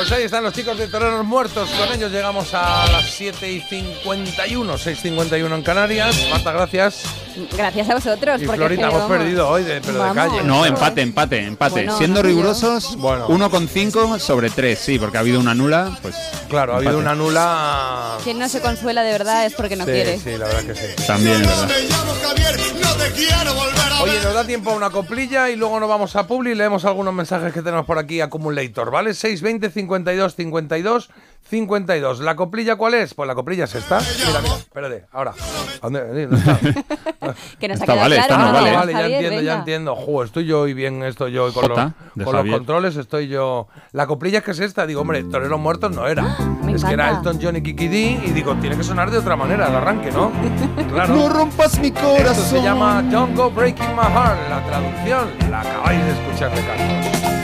Pues 0.07 0.19
ahí 0.19 0.25
están 0.25 0.45
los 0.45 0.53
chicos 0.53 0.77
de 0.77 0.87
Toreros 0.87 1.25
Muertos. 1.25 1.69
Con 1.71 1.93
ellos 1.93 2.09
llegamos 2.09 2.53
a 2.53 2.89
las 2.93 3.11
7 3.11 3.51
y 3.51 3.59
51, 3.59 4.73
6.51 4.77 5.53
en 5.53 5.61
Canarias. 5.63 6.29
Marta, 6.31 6.53
gracias. 6.53 7.26
Gracias 7.55 7.89
a 7.89 7.95
vosotros. 7.95 8.41
Y 8.41 8.45
porque 8.45 8.59
Florita, 8.59 8.87
hemos 8.89 9.01
vamos. 9.01 9.17
perdido 9.17 9.49
hoy, 9.49 9.63
de, 9.63 9.81
pero 9.81 10.03
de 10.03 10.13
calle. 10.13 10.43
No, 10.43 10.65
empate, 10.65 11.01
empate, 11.01 11.39
empate. 11.43 11.71
Bueno, 11.73 11.97
Siendo 11.97 12.21
no 12.23 12.27
rigurosos, 12.27 12.95
Bueno. 12.97 13.27
1,5 13.27 14.19
sobre 14.19 14.49
3, 14.49 14.77
sí, 14.79 14.99
porque 14.99 15.17
ha 15.17 15.19
habido 15.21 15.39
una 15.39 15.53
nula, 15.53 15.97
pues. 16.01 16.15
Claro, 16.49 16.73
ha 16.73 16.77
habido 16.77 16.97
una 16.97 17.15
nula. 17.15 18.17
Quien 18.23 18.39
no 18.39 18.47
se 18.49 18.61
consuela 18.61 19.03
de 19.03 19.11
verdad 19.11 19.45
es 19.45 19.53
porque 19.53 19.75
no 19.75 19.85
sí, 19.85 19.91
quiere. 19.91 20.17
sí, 20.19 20.37
la 20.37 20.45
verdad 20.47 20.63
que 20.63 20.75
sí. 20.75 21.05
También, 21.05 21.39
verdad. 21.41 21.67
Me 21.67 21.81
llamo 21.87 22.13
Javier, 22.21 22.59
no 22.81 22.93
te 22.93 23.11
quiero 23.11 23.53
volver 23.53 23.79
a 23.93 24.01
Oye, 24.01 24.19
nos 24.23 24.33
da 24.33 24.43
tiempo 24.45 24.71
a 24.71 24.75
una 24.75 24.89
coplilla 24.89 25.49
y 25.49 25.55
luego 25.55 25.79
nos 25.79 25.89
vamos 25.89 26.15
a 26.15 26.27
Publi 26.27 26.51
y 26.51 26.55
leemos 26.55 26.85
algunos 26.85 27.13
mensajes 27.13 27.51
que 27.53 27.61
tenemos 27.61 27.85
por 27.85 27.97
aquí, 27.97 28.21
Accumulator, 28.21 28.91
¿vale? 28.91 29.13
620 29.13 29.69
52 29.71 30.35
52 30.35 31.09
52. 31.49 32.19
¿La 32.19 32.35
coplilla 32.35 32.75
cuál 32.75 32.93
es? 32.93 33.13
Pues 33.13 33.25
la 33.27 33.33
coplilla 33.33 33.63
es 33.63 33.73
esta. 33.75 33.99
Mira, 34.27 34.41
mira, 34.41 34.55
espérate, 34.55 35.05
ahora. 35.11 35.31
¿A 35.81 35.89
dónde? 35.89 36.25
¿dónde 36.27 36.37
está? 36.37 36.59
Que 37.59 37.67
nos 37.67 37.79
ha 37.81 37.83
Está 37.83 37.93
quedado 37.93 38.01
vale, 38.09 38.15
claro. 38.15 38.33
está 38.33 38.37
¿no? 38.37 38.53
vale. 38.53 38.75
vale, 38.75 38.91
ya 38.93 38.99
Javier, 38.99 39.15
entiendo, 39.23 39.35
ya 39.35 39.51
venga. 39.51 39.59
entiendo. 39.59 39.95
Jo, 39.95 40.23
estoy 40.23 40.45
yo 40.45 40.61
hoy 40.61 40.73
bien, 40.73 41.03
estoy 41.03 41.31
yo 41.31 41.45
hoy 41.45 41.51
con, 41.53 41.67
Jota, 41.67 41.93
los, 42.15 42.25
con 42.25 42.35
los 42.35 42.55
controles, 42.57 42.95
estoy 42.97 43.27
yo. 43.27 43.67
La 43.91 44.07
coplilla 44.07 44.39
es 44.39 44.43
que 44.43 44.51
es 44.51 44.59
esta, 44.59 44.85
digo, 44.85 45.01
hombre, 45.01 45.23
Toreros 45.23 45.59
Muertos 45.59 45.91
no 45.91 46.07
era. 46.07 46.23
Me 46.63 46.73
es 46.73 46.83
que 46.83 46.93
era. 46.93 47.09
Elton 47.09 47.39
John 47.41 47.55
y 47.55 47.61
Kiki 47.61 47.87
D 47.87 47.97
y 48.25 48.31
digo, 48.31 48.55
tiene 48.55 48.75
que 48.77 48.83
sonar 48.83 49.09
de 49.11 49.17
otra 49.17 49.35
manera 49.35 49.67
el 49.67 49.75
arranque, 49.75 50.11
¿no? 50.11 50.31
claro. 50.91 51.15
No 51.15 51.29
rompas 51.29 51.79
mi 51.79 51.87
Esto 51.87 52.01
corazón. 52.17 52.45
se 52.45 52.61
llama 52.61 53.01
Don't 53.03 53.35
Go 53.35 53.49
Breaking 53.51 53.95
My 53.95 54.03
Heart. 54.13 54.49
La 54.49 54.65
traducción 54.65 55.29
la 55.49 55.61
acabáis 55.61 56.03
de 56.05 56.11
escuchar 56.11 56.51
de 56.53 56.61
Carlos. 56.61 57.36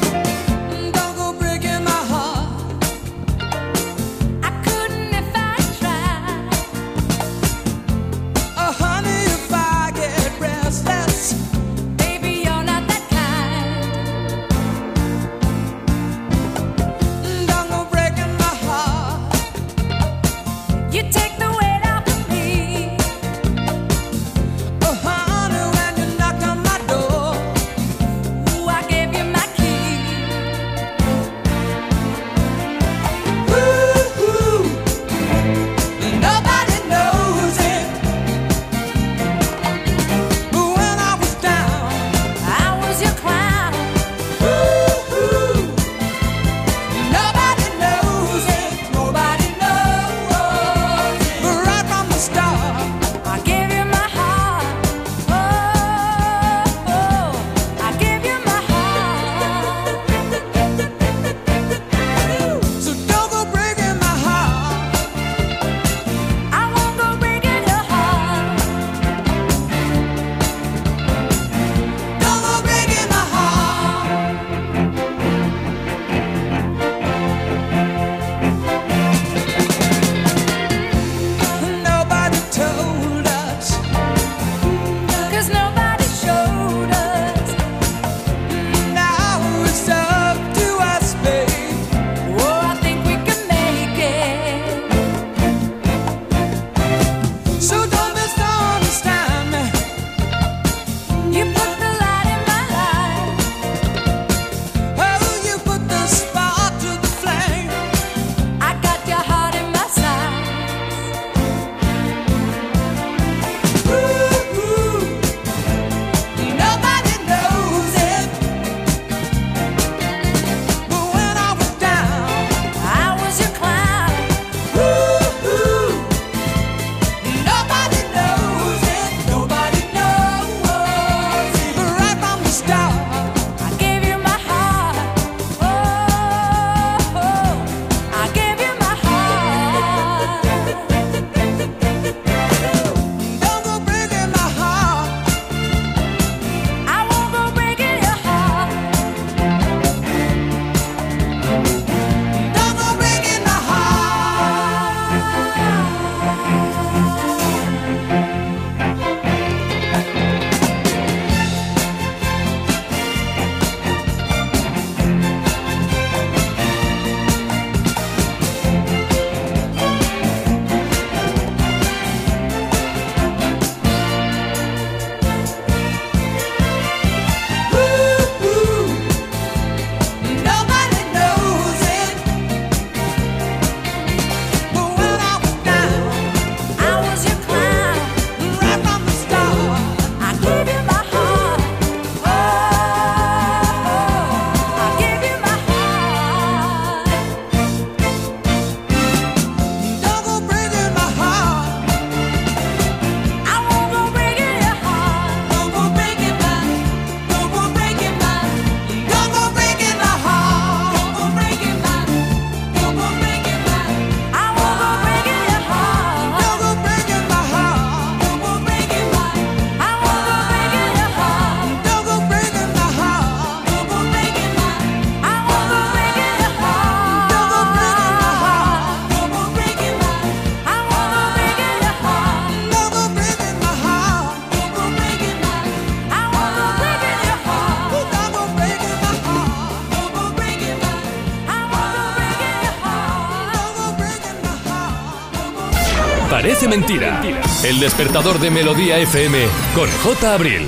Parece 246.64 246.80
mentira. 246.80 247.22
El 247.66 247.80
despertador 247.80 248.40
de 248.40 248.50
Melodía 248.50 248.98
FM 248.98 249.38
con 249.76 249.90
J. 249.90 250.34
Abril. 250.34 250.68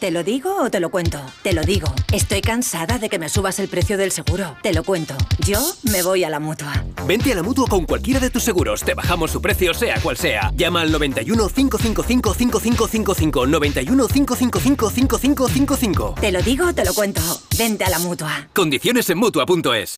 ¿Te 0.00 0.10
lo 0.10 0.24
digo 0.24 0.56
o 0.60 0.70
te 0.70 0.80
lo 0.80 0.90
cuento? 0.90 1.20
Te 1.42 1.52
lo 1.52 1.62
digo. 1.62 1.86
Estoy 2.12 2.40
cansada 2.40 2.98
de 2.98 3.08
que 3.08 3.20
me 3.20 3.28
subas 3.28 3.60
el 3.60 3.68
precio 3.68 3.96
del 3.96 4.10
seguro. 4.10 4.56
Te 4.62 4.72
lo 4.74 4.82
cuento. 4.82 5.14
Yo 5.46 5.60
me 5.84 6.02
voy 6.02 6.24
a 6.24 6.30
la 6.30 6.40
mutua. 6.40 6.84
Vente 7.06 7.32
a 7.32 7.36
la 7.36 7.44
mutua 7.44 7.66
con 7.68 7.86
cualquiera 7.86 8.18
de 8.18 8.28
tus 8.28 8.42
seguros. 8.42 8.82
Te 8.82 8.94
bajamos 8.94 9.30
su 9.30 9.40
precio, 9.40 9.72
sea 9.72 10.00
cual 10.00 10.16
sea. 10.16 10.50
Llama 10.56 10.80
al 10.80 10.90
91 10.90 11.48
555 11.48 12.34
5555. 12.34 13.46
91 13.46 14.08
555 14.08 14.90
5555. 14.90 16.14
Te 16.20 16.32
lo 16.32 16.42
digo 16.42 16.66
o 16.66 16.74
te 16.74 16.84
lo 16.84 16.92
cuento. 16.92 17.22
Vente 17.56 17.84
a 17.84 17.88
la 17.88 18.00
mutua. 18.00 18.48
Condiciones 18.52 19.08
en 19.10 19.18
mutua.es. 19.18 19.96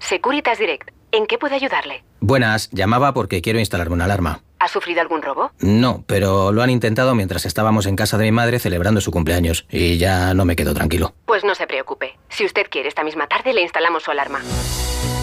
Securitas 0.00 0.58
Direct. 0.58 0.99
¿En 1.12 1.26
qué 1.26 1.38
puedo 1.38 1.54
ayudarle? 1.54 2.04
Buenas, 2.20 2.68
llamaba 2.70 3.12
porque 3.14 3.40
quiero 3.42 3.58
instalarme 3.58 3.94
una 3.94 4.04
alarma. 4.04 4.42
¿Ha 4.60 4.68
sufrido 4.68 5.00
algún 5.00 5.22
robo? 5.22 5.50
No, 5.58 6.04
pero 6.06 6.52
lo 6.52 6.62
han 6.62 6.70
intentado 6.70 7.14
mientras 7.14 7.46
estábamos 7.46 7.86
en 7.86 7.96
casa 7.96 8.18
de 8.18 8.26
mi 8.26 8.32
madre 8.32 8.58
celebrando 8.58 9.00
su 9.00 9.10
cumpleaños 9.10 9.64
y 9.70 9.96
ya 9.98 10.34
no 10.34 10.44
me 10.44 10.54
quedo 10.54 10.74
tranquilo. 10.74 11.14
Pues 11.26 11.42
no 11.44 11.54
se 11.54 11.66
preocupe. 11.66 12.18
Si 12.28 12.44
usted 12.44 12.66
quiere, 12.70 12.88
esta 12.88 13.02
misma 13.02 13.26
tarde 13.26 13.54
le 13.54 13.62
instalamos 13.62 14.02
su 14.04 14.10
alarma. 14.10 14.40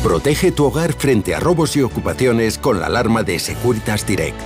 Protege 0.04 0.52
tu 0.52 0.66
hogar 0.66 0.94
frente 0.94 1.36
a 1.36 1.40
robos 1.40 1.76
y 1.78 1.82
ocupaciones 1.84 2.58
con 2.58 2.80
la 2.80 2.88
alarma 2.88 3.22
de 3.24 3.38
Securitas 3.40 4.06
Direct. 4.06 4.40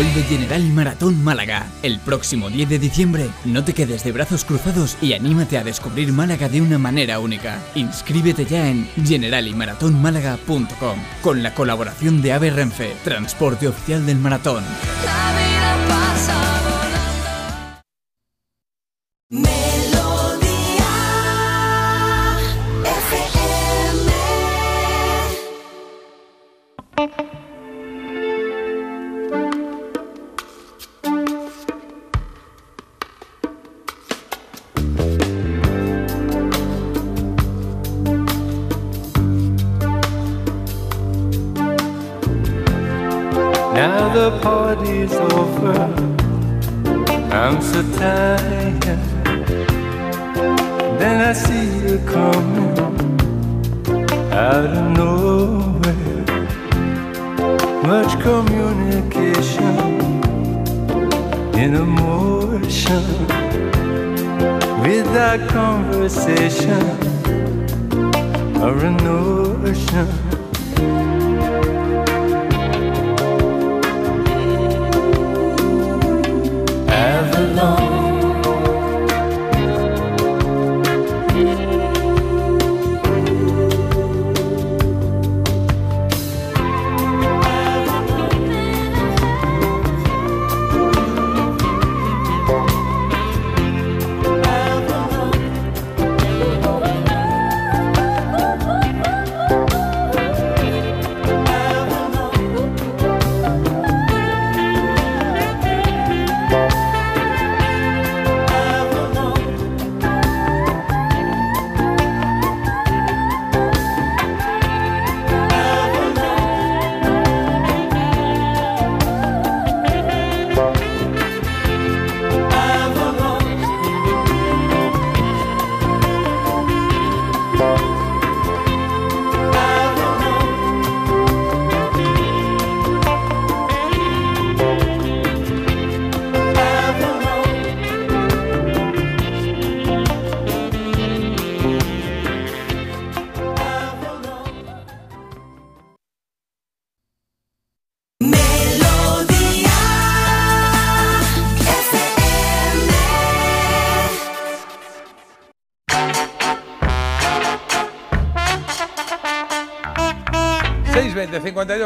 Vuelve 0.00 0.22
General 0.22 0.62
Maratón 0.72 1.22
Málaga. 1.22 1.66
El 1.82 2.00
próximo 2.00 2.48
10 2.48 2.70
de 2.70 2.78
diciembre, 2.78 3.28
no 3.44 3.64
te 3.64 3.74
quedes 3.74 4.02
de 4.02 4.12
brazos 4.12 4.46
cruzados 4.46 4.96
y 5.02 5.12
anímate 5.12 5.58
a 5.58 5.62
descubrir 5.62 6.10
Málaga 6.10 6.48
de 6.48 6.62
una 6.62 6.78
manera 6.78 7.18
única. 7.18 7.60
Inscríbete 7.74 8.46
ya 8.46 8.70
en 8.70 8.88
generaliMaratónmálaga.com 9.04 10.98
con 11.20 11.42
la 11.42 11.52
colaboración 11.52 12.22
de 12.22 12.32
AVE 12.32 12.48
Renfe, 12.48 12.96
transporte 13.04 13.68
oficial 13.68 14.06
del 14.06 14.16
maratón. 14.16 14.64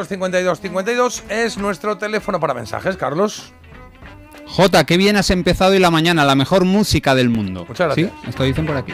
52 0.08 0.60
52 0.60 0.60
52 0.60 1.24
es 1.30 1.58
nuestro 1.58 1.98
teléfono 1.98 2.40
para 2.40 2.54
mensajes, 2.54 2.96
Carlos. 2.96 3.52
Jota, 4.46 4.84
qué 4.84 4.98
bien 4.98 5.16
has 5.16 5.30
empezado 5.30 5.72
hoy 5.72 5.78
la 5.78 5.90
mañana, 5.90 6.22
la 6.26 6.34
mejor 6.34 6.66
música 6.66 7.14
del 7.14 7.30
mundo. 7.30 7.64
Muchas 7.66 7.86
gracias. 7.86 8.10
Sí, 8.22 8.28
esto 8.28 8.42
dicen 8.44 8.66
por 8.66 8.76
aquí. 8.76 8.92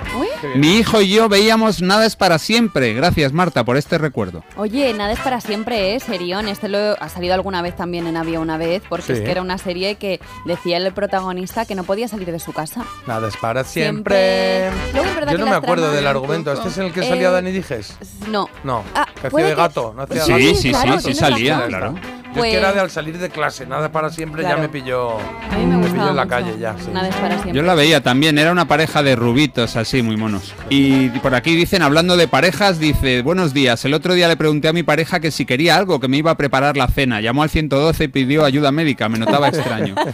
Mi 0.55 0.77
hijo 0.79 1.01
y 1.03 1.09
yo 1.11 1.29
veíamos 1.29 1.83
Nada 1.83 2.07
es 2.07 2.15
para 2.15 2.39
siempre. 2.39 2.95
Gracias, 2.95 3.33
Marta, 3.33 3.65
por 3.65 3.77
este 3.77 3.99
recuerdo. 3.99 4.45
Oye, 4.57 4.95
nada 4.95 5.13
es 5.13 5.19
para 5.19 5.41
siempre, 5.41 5.95
¿eh? 5.97 6.01
Serión. 6.01 6.47
Este 6.47 6.69
lo 6.69 6.79
ha 7.03 7.09
salido 7.09 7.35
alguna 7.35 7.63
vez 7.63 7.75
también 7.75 8.07
en 8.07 8.17
Había 8.17 8.39
una 8.39 8.59
vez, 8.59 8.83
porque 8.89 9.07
Sí. 9.07 9.13
es 9.15 9.21
que 9.23 9.31
era 9.33 9.43
una 9.43 9.59
serie 9.59 9.97
que 9.97 10.21
decía 10.47 10.77
el 10.77 10.93
protagonista 10.93 11.67
que 11.67 11.75
no 11.75 11.83
podía 11.83 12.07
salir 12.07 12.31
de 12.31 12.39
su 12.39 12.53
casa. 12.53 12.85
Nada 13.09 13.27
es 13.29 13.37
para 13.37 13.65
siempre. 13.65 14.71
Luego 14.95 15.09
Yo 15.33 15.39
no 15.39 15.47
me 15.47 15.57
acuerdo 15.57 15.91
del 15.91 16.07
argumento. 16.07 16.53
¿Este 16.53 16.69
es 16.69 16.79
el 16.79 16.93
que 16.93 17.03
salía 17.03 17.29
Eh, 17.29 17.33
Dani 17.33 17.51
Dijes? 17.51 17.97
No. 18.29 18.49
No. 18.63 18.85
Ah, 18.95 19.07
que 19.21 19.27
hacía 19.29 19.45
de 19.45 19.51
que- 19.51 19.55
gato. 19.55 19.93
¿no 19.97 20.03
hacía 20.03 20.25
Sí, 20.25 20.33
gato? 20.33 20.43
sí, 20.45 20.55
sí, 20.57 20.71
claro, 20.71 21.01
sí, 21.01 21.15
salía, 21.15 21.67
claro. 21.67 21.95
Yo 22.31 22.35
Pues- 22.37 22.47
es 22.47 22.53
que 22.53 22.59
era 22.59 22.73
de 22.73 22.81
al 22.81 22.91
salir 22.91 23.19
de 23.19 23.29
clase, 23.29 23.67
nada 23.67 23.91
para 23.91 24.09
siempre, 24.11 24.43
Claro. 24.43 24.57
ya 24.59 24.63
me 24.63 24.69
pilló. 24.69 25.19
A 25.19 25.59
mí 25.59 25.67
me 25.67 25.77
me 25.79 25.87
pilló 25.89 26.11
en 26.11 26.17
la 26.17 26.25
mucho. 26.25 26.29
calle 26.29 26.55
ya. 26.61 26.77
sí. 26.79 26.89
Nada 26.93 27.09
es 27.09 27.15
para 27.17 27.35
siempre. 27.35 27.55
Yo 27.55 27.63
la 27.63 27.75
veía 27.75 28.03
también, 28.03 28.39
era 28.39 28.53
una 28.53 28.69
pareja 28.69 29.03
de 29.03 29.17
rubitos 29.17 29.75
así, 29.77 30.01
muy 30.03 30.17
monos. 30.17 30.55
Y 30.69 31.09
por 31.21 31.35
aquí 31.35 31.57
dicen, 31.57 31.83
hablando 31.83 32.17
de 32.17 32.29
parejas, 32.29 32.79
dice, 32.79 33.23
buenos 33.23 33.53
días, 33.53 33.85
el 33.85 33.95
otro 33.95 34.15
día 34.15 34.29
le 34.29 34.37
pregunté 34.37 34.69
a 34.69 34.73
mi 34.73 34.85
pareja 34.85 35.19
que 35.19 35.33
si 35.33 35.45
quería 35.45 35.77
algo, 35.77 35.99
que 35.99 36.07
me 36.07 36.19
iba 36.19 36.31
a 36.31 36.37
preparar 36.37 36.77
la 36.77 36.87
cena. 36.87 37.21
Llamó 37.21 37.43
al 37.43 37.51
112 37.51 38.05
y 38.05 38.09
pidió 38.09 38.45
ayuda 38.45 38.71
médica, 38.71 39.09
me 39.09 39.19
notaba 39.19 39.49
extraño. 39.49 39.97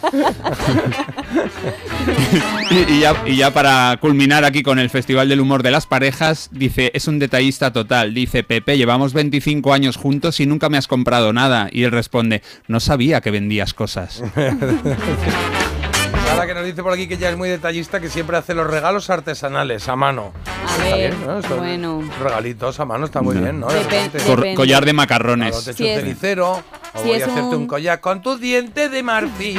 y, 2.70 2.92
y 2.94 3.00
ya, 3.00 3.14
y 3.26 3.36
ya 3.36 3.52
para 3.52 3.96
culminar 4.00 4.44
aquí 4.44 4.62
con 4.62 4.78
el 4.78 4.90
Festival 4.90 5.28
del 5.28 5.40
Humor 5.40 5.62
de 5.62 5.70
las 5.70 5.86
Parejas, 5.86 6.48
dice, 6.52 6.90
es 6.94 7.08
un 7.08 7.18
detallista 7.18 7.72
total. 7.72 8.14
Dice, 8.14 8.42
Pepe, 8.42 8.76
llevamos 8.78 9.12
25 9.12 9.72
años 9.72 9.96
juntos 9.96 10.40
y 10.40 10.46
nunca 10.46 10.68
me 10.68 10.78
has 10.78 10.88
comprado 10.88 11.32
nada. 11.32 11.68
Y 11.70 11.86
responde, 12.06 12.40
no 12.68 12.78
sabía 12.78 13.20
que 13.20 13.30
vendías 13.32 13.74
cosas. 13.74 14.22
Ahora 16.30 16.46
que 16.46 16.54
nos 16.54 16.64
dice 16.64 16.82
por 16.82 16.92
aquí 16.92 17.06
que 17.08 17.16
ya 17.16 17.30
es 17.30 17.36
muy 17.36 17.48
detallista, 17.48 17.98
que 18.00 18.08
siempre 18.08 18.36
hace 18.36 18.54
los 18.54 18.66
regalos 18.68 19.10
artesanales 19.10 19.88
a 19.88 19.96
mano. 19.96 20.32
A 20.44 20.70
Está 20.84 20.84
ver, 20.96 21.14
bien, 21.14 21.26
¿no? 21.26 21.38
Estos 21.38 21.58
bueno. 21.58 22.02
Regalitos 22.22 22.78
a 22.80 22.84
mano 22.84 23.06
está 23.06 23.22
muy 23.22 23.36
bien, 23.36 23.60
¿no? 23.60 23.68
Depen- 23.68 23.88
Realmente. 23.88 24.18
Cor- 24.18 24.36
Depende. 24.36 24.54
collar 24.56 24.84
de 24.84 24.92
macarrones. 24.92 25.50
Claro, 25.56 25.70
es- 25.70 25.76
cenicero, 25.76 26.62
o 26.96 27.02
si 27.02 27.08
voy 27.08 27.16
es 27.16 27.22
a 27.22 27.26
hacerte 27.32 27.54
un... 27.56 27.62
un- 27.62 27.66
collar 27.66 28.00
con 28.00 28.22
tu 28.22 28.36
diente 28.38 28.88
de 28.88 29.02
marfil. 29.02 29.58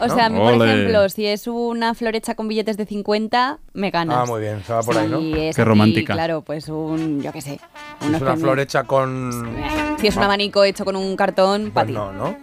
O 0.00 0.06
¿no? 0.06 0.14
sea, 0.14 0.26
a 0.26 0.28
mí, 0.28 0.38
por 0.38 0.52
Ole. 0.52 0.64
ejemplo, 0.72 1.08
si 1.08 1.26
es 1.26 1.48
una 1.48 1.92
flor 1.92 2.14
hecha 2.14 2.36
con 2.36 2.46
billetes 2.46 2.76
de 2.76 2.86
50, 2.86 3.58
me 3.72 3.90
ganas. 3.90 4.16
Ah, 4.16 4.24
muy 4.26 4.40
bien, 4.40 4.62
se 4.64 4.72
va 4.72 4.80
por 4.82 4.96
ahí, 4.96 5.08
¿no? 5.08 5.18
Si 5.18 5.32
es 5.32 5.56
Qué 5.56 5.62
así, 5.62 5.68
romántica. 5.68 6.12
claro, 6.14 6.42
pues 6.42 6.68
un, 6.68 7.20
yo 7.20 7.32
qué 7.32 7.40
sé. 7.42 7.54
Es 8.00 8.06
unos 8.06 8.20
una 8.22 8.36
flor 8.36 8.60
hecha 8.60 8.84
con. 8.84 9.56
Si 10.00 10.06
es 10.06 10.16
un 10.16 10.22
abanico 10.22 10.62
hecho 10.62 10.84
con 10.84 10.94
un 10.94 11.16
cartón, 11.16 11.72
para 11.72 11.86
Pues 11.86 11.86
ti. 11.88 11.92
no, 11.94 12.12
¿no? 12.12 12.36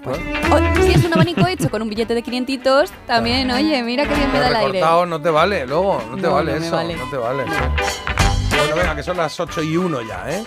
O 0.53 0.83
si 0.83 0.91
es 0.91 1.05
un 1.05 1.13
abanico 1.13 1.47
hecho 1.47 1.71
con 1.71 1.81
un 1.81 1.87
billete 1.87 2.13
de 2.13 2.21
500, 2.23 2.91
también, 3.07 3.49
oye, 3.49 3.81
mira 3.83 4.05
qué 4.05 4.15
bien 4.15 4.33
me 4.33 4.39
da 4.39 4.49
el 4.49 4.55
aire. 4.57 4.81
no 5.07 5.21
te 5.21 5.29
vale, 5.29 5.65
luego, 5.65 6.01
no 6.09 6.17
te 6.17 6.23
No, 6.23 6.33
vale 6.33 6.59
no 6.59 6.65
eso, 6.65 6.75
vale. 6.75 6.97
no 6.97 7.09
te 7.09 7.15
vale. 7.15 7.43
Bueno, 7.45 8.75
venga, 8.75 8.95
que 8.97 9.03
son 9.03 9.15
las 9.15 9.39
8 9.39 9.63
y 9.63 9.77
1 9.77 10.01
ya, 10.01 10.29
¿eh? 10.29 10.43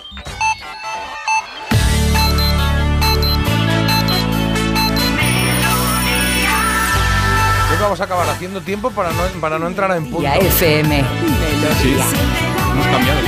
Que 7.78 7.84
vamos 7.84 8.00
a 8.00 8.04
acabar 8.04 8.28
haciendo 8.28 8.60
tiempo 8.60 8.90
para 8.90 9.10
no, 9.12 9.22
para 9.40 9.58
no 9.58 9.68
entrar 9.68 9.96
en 9.96 10.04
punto. 10.04 10.22
Ya 10.22 10.36
FM. 10.36 11.04
Sí, 11.80 11.96
hemos 12.72 12.86
cambiado. 12.86 13.20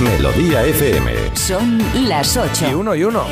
Melodía 0.00 0.64
FM. 0.64 1.36
Son 1.36 1.80
las 2.08 2.36
8. 2.36 2.68
Y 2.70 2.74
uno 2.74 2.94
y 2.96 3.04
uno. 3.04 3.24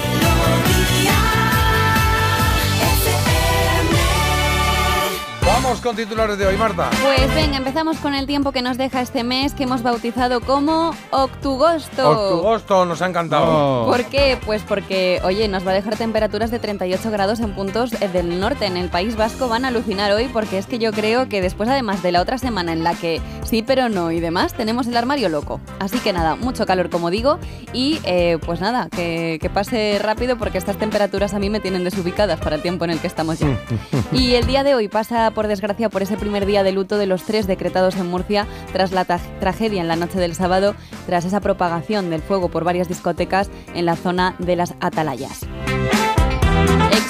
Vamos 5.67 5.81
con 5.81 5.97
titulares 5.97 6.39
de 6.39 6.47
hoy, 6.47 6.57
Marta. 6.57 6.91
Pues 7.03 7.35
venga, 7.35 7.57
empezamos 7.57 7.99
con 7.99 8.14
el 8.14 8.29
tiempo 8.29 8.53
que 8.53 8.62
nos 8.62 8.79
deja 8.79 9.01
este 9.01 9.25
mes 9.25 9.53
que 9.53 9.64
hemos 9.64 9.83
bautizado 9.83 10.41
como 10.41 10.95
Octugosto. 11.11 12.09
Octugosto 12.09 12.87
nos 12.87 13.03
ha 13.03 13.09
encantado. 13.09 13.85
¿Por 13.85 14.05
qué? 14.05 14.39
Pues 14.47 14.62
porque, 14.62 15.21
oye, 15.25 15.49
nos 15.49 15.67
va 15.67 15.73
a 15.73 15.75
dejar 15.75 15.97
temperaturas 15.97 16.53
de 16.53 16.61
38 16.61 17.11
grados 17.11 17.41
en 17.41 17.53
puntos 17.53 17.93
eh, 17.95 18.07
del 18.07 18.39
norte. 18.39 18.67
En 18.67 18.77
el 18.77 18.91
País 18.91 19.17
Vasco 19.17 19.49
van 19.49 19.64
a 19.64 19.69
alucinar 19.69 20.12
hoy 20.12 20.29
porque 20.33 20.57
es 20.57 20.67
que 20.67 20.79
yo 20.79 20.93
creo 20.93 21.29
que 21.29 21.43
después, 21.43 21.69
además 21.69 22.01
de 22.01 22.12
la 22.12 22.21
otra 22.21 22.39
semana 22.39 22.73
en 22.73 22.85
la 22.85 22.95
que 22.95 23.21
sí 23.43 23.64
pero 23.67 23.89
no 23.89 24.12
y 24.12 24.21
demás, 24.21 24.55
tenemos 24.55 24.87
el 24.87 24.97
armario 24.97 25.29
loco. 25.29 25.61
Así 25.81 25.99
que 25.99 26.12
nada, 26.12 26.37
mucho 26.37 26.64
calor 26.64 26.91
como 26.91 27.11
digo 27.11 27.41
y 27.73 27.99
eh, 28.05 28.39
pues 28.47 28.61
nada, 28.61 28.89
que, 28.89 29.39
que 29.43 29.51
pase 29.51 29.99
rápido 30.01 30.39
porque 30.39 30.59
estas 30.59 30.77
temperaturas 30.77 31.35
a 31.35 31.41
mí 31.41 31.51
me 31.51 31.59
tienen 31.59 31.83
desubicadas 31.83 32.39
para 32.39 32.55
el 32.55 32.62
tiempo 32.62 32.85
en 32.85 32.93
el 32.93 33.01
que 33.01 33.09
estamos 33.09 33.41
ya. 33.41 33.49
Y 34.12 34.35
el 34.35 34.47
día 34.47 34.62
de 34.62 34.77
hoy 34.77 34.87
pasa, 34.87 35.33
por 35.33 35.49
desgracia, 35.57 35.88
por 35.88 36.02
ese 36.02 36.16
primer 36.16 36.46
día 36.46 36.62
de 36.62 36.72
luto 36.72 36.98
de 36.98 37.07
los 37.07 37.22
tres 37.24 37.46
decretados 37.46 37.96
en 37.96 38.07
Murcia 38.07 38.46
tras 38.72 38.92
la 38.92 39.07
tra- 39.07 39.20
tragedia 39.40 39.80
en 39.80 39.88
la 39.88 39.96
noche 39.96 40.18
del 40.18 40.34
sábado, 40.34 40.74
tras 41.07 41.24
esa 41.24 41.40
propagación 41.40 42.11
del 42.11 42.20
fuego 42.22 42.48
por 42.50 42.64
varias 42.64 42.88
discotecas 42.88 43.48
en 43.74 43.86
la 43.86 43.96
zona 43.96 44.36
de 44.38 44.57
las 44.57 44.74
Atalayas. 44.80 45.40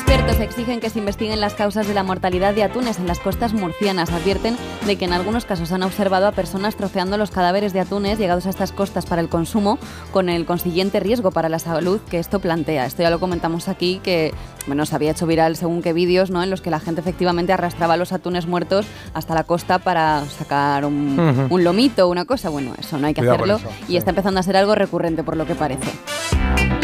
Expertos 0.06 0.38
exigen 0.38 0.78
que 0.78 0.88
se 0.88 1.00
investiguen 1.00 1.40
las 1.40 1.54
causas 1.54 1.88
de 1.88 1.92
la 1.92 2.04
mortalidad 2.04 2.54
de 2.54 2.62
atunes 2.62 3.00
en 3.00 3.08
las 3.08 3.18
costas 3.18 3.52
murcianas. 3.52 4.12
Advierten 4.12 4.56
de 4.86 4.94
que 4.94 5.04
en 5.04 5.12
algunos 5.12 5.46
casos 5.46 5.72
han 5.72 5.82
observado 5.82 6.28
a 6.28 6.32
personas 6.32 6.76
troceando 6.76 7.18
los 7.18 7.32
cadáveres 7.32 7.72
de 7.72 7.80
atunes 7.80 8.16
llegados 8.16 8.46
a 8.46 8.50
estas 8.50 8.70
costas 8.70 9.04
para 9.04 9.20
el 9.20 9.28
consumo, 9.28 9.80
con 10.12 10.28
el 10.28 10.46
consiguiente 10.46 11.00
riesgo 11.00 11.32
para 11.32 11.48
la 11.48 11.58
salud 11.58 12.00
que 12.08 12.20
esto 12.20 12.38
plantea. 12.38 12.86
Esto 12.86 13.02
ya 13.02 13.10
lo 13.10 13.18
comentamos 13.18 13.66
aquí, 13.66 14.00
que 14.00 14.32
bueno, 14.68 14.86
se 14.86 14.94
había 14.94 15.10
hecho 15.10 15.26
viral 15.26 15.56
según 15.56 15.82
qué 15.82 15.92
vídeos, 15.92 16.30
¿no? 16.30 16.40
En 16.40 16.50
los 16.50 16.60
que 16.60 16.70
la 16.70 16.78
gente 16.78 17.00
efectivamente 17.00 17.52
arrastraba 17.52 17.96
los 17.96 18.12
atunes 18.12 18.46
muertos 18.46 18.86
hasta 19.12 19.34
la 19.34 19.42
costa 19.42 19.80
para 19.80 20.24
sacar 20.26 20.84
un, 20.84 21.48
un 21.50 21.64
lomito 21.64 22.06
o 22.06 22.10
una 22.12 22.26
cosa. 22.26 22.48
Bueno, 22.48 22.74
eso 22.78 22.96
no 22.96 23.08
hay 23.08 23.14
que 23.14 23.22
Cuidado 23.22 23.38
hacerlo 23.42 23.56
eso, 23.56 23.68
y 23.88 23.96
está 23.96 24.10
empezando 24.10 24.38
a 24.38 24.44
ser 24.44 24.56
algo 24.56 24.76
recurrente 24.76 25.24
por 25.24 25.36
lo 25.36 25.46
que 25.46 25.56
parece. 25.56 25.90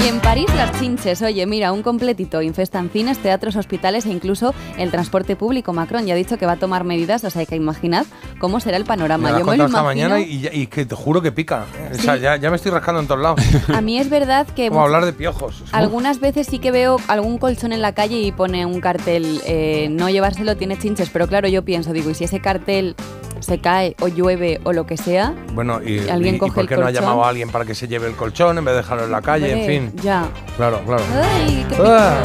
Y 0.04 0.08
en 0.08 0.18
París 0.20 0.46
las 0.56 0.78
chinches, 0.80 1.22
oye, 1.22 1.46
mira, 1.46 1.70
un 1.72 1.82
completito, 1.82 2.42
infestan 2.42 2.90
cines, 2.90 3.18
teatros, 3.18 3.54
hospitales 3.54 4.04
e 4.06 4.10
incluso 4.10 4.52
el 4.76 4.90
transporte 4.90 5.36
público. 5.36 5.72
Macron 5.72 6.06
ya 6.06 6.14
ha 6.14 6.16
dicho 6.16 6.38
que 6.38 6.44
va 6.46 6.52
a 6.52 6.56
tomar 6.56 6.82
medidas, 6.82 7.22
o 7.22 7.30
sea, 7.30 7.40
hay 7.40 7.46
que 7.46 7.54
imaginar 7.54 8.04
cómo 8.40 8.58
será 8.58 8.76
el 8.78 8.82
Me 8.82 8.88
panorama. 8.88 9.28
has 9.30 9.38
Yo 9.38 9.44
me 9.44 9.56
lo 9.56 9.66
esta 9.66 9.78
imagino. 9.80 10.08
mañana 10.08 10.20
y, 10.20 10.66
que 10.66 10.84
te 10.86 10.94
juro 10.96 11.22
que 11.22 11.30
pica. 11.30 11.66
O 11.92 11.94
sea, 11.94 12.16
ya, 12.16 12.36
ya 12.36 12.50
me 12.50 12.56
estoy 12.56 12.72
rascando 12.72 13.00
en 13.00 13.06
todos 13.06 13.20
lados. 13.20 13.40
A 13.72 13.80
mí 13.80 13.98
es 13.98 14.10
verdad 14.10 14.46
que 14.48 14.68
Como 14.70 14.82
hablar 14.82 15.04
de 15.04 15.12
piojos. 15.12 15.62
algunas 15.70 16.18
veces 16.18 16.48
sí 16.48 16.58
que 16.58 16.72
veo 16.72 16.96
algún 17.06 17.38
colchón 17.38 17.72
en 17.72 17.80
la 17.80 17.92
calle 17.94 18.18
y 18.18 18.32
pone 18.32 18.66
un 18.66 18.80
cartel, 18.80 19.40
eh, 19.46 19.86
no 19.90 20.10
llevárselo 20.10 20.56
tiene 20.56 20.78
chinches, 20.78 21.10
pero 21.10 21.28
claro, 21.28 21.46
yo 21.46 21.64
pienso, 21.64 21.92
digo, 21.92 22.10
y 22.10 22.14
si 22.14 22.24
ese 22.24 22.40
cartel 22.40 22.96
se 23.42 23.58
cae 23.60 23.94
o 24.00 24.08
llueve 24.08 24.60
o 24.64 24.72
lo 24.72 24.86
que 24.86 24.96
sea, 24.96 25.34
Bueno, 25.52 25.80
y, 25.82 26.08
Alguien 26.08 26.34
y- 26.34 26.36
y 26.36 26.40
coge 26.40 26.60
el 26.62 26.68
qué 26.68 26.76
no 26.76 26.86
ha 26.86 26.90
llamado 26.90 27.24
a 27.24 27.28
alguien 27.28 27.50
para 27.50 27.64
que 27.64 27.74
se 27.74 27.86
lleve 27.88 28.06
el 28.06 28.14
colchón 28.14 28.56
en 28.58 28.64
vez 28.64 28.72
de 28.72 28.78
dejarlo 28.78 29.04
en 29.04 29.10
la 29.12 29.20
calle, 29.22 29.52
hombre, 29.54 29.76
en 29.76 29.90
fin. 29.92 30.00
ya. 30.02 30.28
Claro, 30.56 30.80
claro. 30.86 31.02
Ay, 31.22 31.66
qué 31.68 31.76
Ah. 31.84 32.22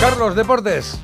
Carlos, 0.00 0.34
deportes. 0.34 0.98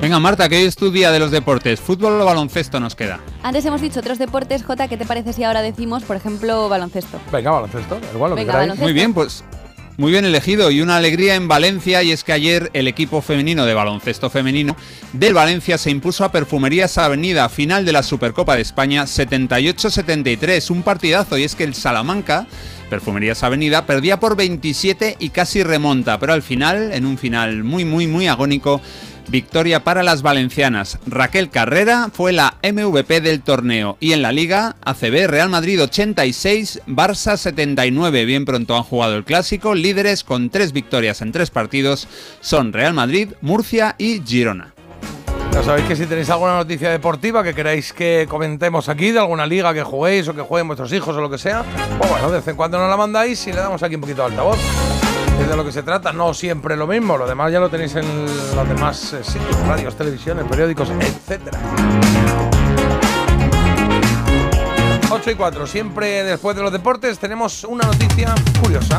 Venga, 0.00 0.18
Marta, 0.18 0.46
que 0.48 0.56
hoy 0.56 0.64
es 0.64 0.76
tu 0.76 0.90
día 0.90 1.10
de 1.10 1.18
los 1.18 1.30
deportes. 1.30 1.80
¿Fútbol 1.80 2.20
o 2.20 2.24
baloncesto 2.26 2.78
nos 2.80 2.94
queda? 2.94 3.18
Antes 3.42 3.64
hemos 3.64 3.80
dicho 3.80 4.00
otros 4.00 4.18
deportes, 4.18 4.62
Jota, 4.62 4.88
¿qué 4.88 4.98
te 4.98 5.06
parece 5.06 5.32
si 5.32 5.42
ahora 5.42 5.62
decimos, 5.62 6.02
por 6.04 6.16
ejemplo, 6.16 6.68
baloncesto? 6.68 7.18
Venga, 7.32 7.50
baloncesto, 7.52 7.98
igual 8.14 8.30
lo 8.30 8.36
Venga, 8.36 8.36
que 8.36 8.52
queráis. 8.52 8.52
baloncesto. 8.68 8.82
Muy 8.84 8.92
bien, 8.92 9.14
pues 9.14 9.42
muy 9.96 10.12
bien 10.12 10.24
elegido 10.24 10.70
y 10.70 10.80
una 10.80 10.96
alegría 10.96 11.34
en 11.34 11.48
Valencia 11.48 12.02
y 12.02 12.12
es 12.12 12.22
que 12.22 12.32
ayer 12.32 12.70
el 12.74 12.86
equipo 12.86 13.22
femenino 13.22 13.64
de 13.64 13.74
baloncesto 13.74 14.28
femenino 14.28 14.76
del 15.12 15.34
Valencia 15.34 15.78
se 15.78 15.90
impuso 15.90 16.24
a 16.24 16.32
Perfumerías 16.32 16.98
Avenida 16.98 17.48
final 17.48 17.84
de 17.84 17.92
la 17.92 18.02
Supercopa 18.02 18.56
de 18.56 18.62
España 18.62 19.04
78-73, 19.04 20.70
un 20.70 20.82
partidazo 20.82 21.38
y 21.38 21.44
es 21.44 21.54
que 21.54 21.64
el 21.64 21.74
Salamanca 21.74 22.46
Perfumerías 22.90 23.42
Avenida 23.42 23.86
perdía 23.86 24.20
por 24.20 24.36
27 24.36 25.16
y 25.18 25.30
casi 25.30 25.62
remonta, 25.62 26.18
pero 26.18 26.32
al 26.32 26.42
final, 26.42 26.92
en 26.92 27.04
un 27.04 27.18
final 27.18 27.64
muy 27.64 27.84
muy 27.84 28.06
muy 28.06 28.28
agónico, 28.28 28.80
Victoria 29.28 29.84
para 29.84 30.02
las 30.02 30.22
valencianas. 30.22 30.98
Raquel 31.06 31.50
Carrera 31.50 32.08
fue 32.12 32.32
la 32.32 32.54
MVP 32.62 33.20
del 33.20 33.42
torneo. 33.42 33.96
Y 34.00 34.12
en 34.12 34.22
la 34.22 34.32
Liga, 34.32 34.76
ACB 34.84 35.26
Real 35.26 35.48
Madrid 35.48 35.82
86, 35.82 36.82
Barça 36.86 37.36
79. 37.36 38.24
Bien 38.24 38.44
pronto 38.44 38.76
han 38.76 38.82
jugado 38.82 39.16
el 39.16 39.24
clásico. 39.24 39.74
Líderes 39.74 40.24
con 40.24 40.50
tres 40.50 40.72
victorias 40.72 41.22
en 41.22 41.32
tres 41.32 41.50
partidos 41.50 42.08
son 42.40 42.72
Real 42.72 42.94
Madrid, 42.94 43.30
Murcia 43.40 43.94
y 43.98 44.22
Girona. 44.24 44.74
Ya 45.52 45.62
sabéis 45.62 45.86
que 45.86 45.96
si 45.96 46.04
tenéis 46.04 46.28
alguna 46.28 46.56
noticia 46.56 46.90
deportiva 46.90 47.42
que 47.42 47.54
queráis 47.54 47.94
que 47.94 48.26
comentemos 48.28 48.90
aquí, 48.90 49.10
de 49.10 49.20
alguna 49.20 49.46
liga 49.46 49.72
que 49.72 49.82
juguéis 49.82 50.28
o 50.28 50.34
que 50.34 50.42
jueguen 50.42 50.66
vuestros 50.66 50.92
hijos 50.92 51.16
o 51.16 51.20
lo 51.20 51.30
que 51.30 51.38
sea, 51.38 51.64
pues 51.98 52.10
bueno, 52.10 52.30
de 52.30 52.36
vez 52.36 52.48
en 52.48 52.56
cuando 52.56 52.78
nos 52.78 52.90
la 52.90 52.96
mandáis 52.98 53.46
y 53.46 53.52
le 53.52 53.60
damos 53.60 53.82
aquí 53.82 53.94
un 53.94 54.02
poquito 54.02 54.20
de 54.20 54.28
altavoz. 54.28 54.58
Es 55.46 55.50
de 55.50 55.56
lo 55.56 55.64
que 55.64 55.70
se 55.70 55.84
trata, 55.84 56.12
no 56.12 56.34
siempre 56.34 56.76
lo 56.76 56.88
mismo, 56.88 57.16
lo 57.16 57.24
demás 57.24 57.52
ya 57.52 57.60
lo 57.60 57.68
tenéis 57.68 57.94
en 57.94 58.24
los 58.56 58.68
demás 58.68 59.12
eh, 59.12 59.22
sitios, 59.22 59.56
radios, 59.64 59.94
televisiones, 59.94 60.44
periódicos, 60.44 60.90
etcétera. 60.90 61.60
8 65.08 65.30
y 65.30 65.34
4, 65.36 65.66
siempre 65.68 66.24
después 66.24 66.56
de 66.56 66.62
los 66.64 66.72
deportes 66.72 67.20
tenemos 67.20 67.62
una 67.62 67.86
noticia 67.86 68.34
curiosa. 68.60 68.98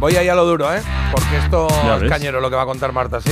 Voy 0.00 0.16
ahí 0.16 0.28
a 0.28 0.34
lo 0.34 0.44
duro, 0.44 0.74
¿eh? 0.74 0.82
Porque 1.12 1.36
esto 1.36 1.68
es 2.02 2.10
cañero 2.10 2.40
lo 2.40 2.50
que 2.50 2.56
va 2.56 2.62
a 2.62 2.66
contar 2.66 2.90
Marta, 2.90 3.20
sí. 3.20 3.30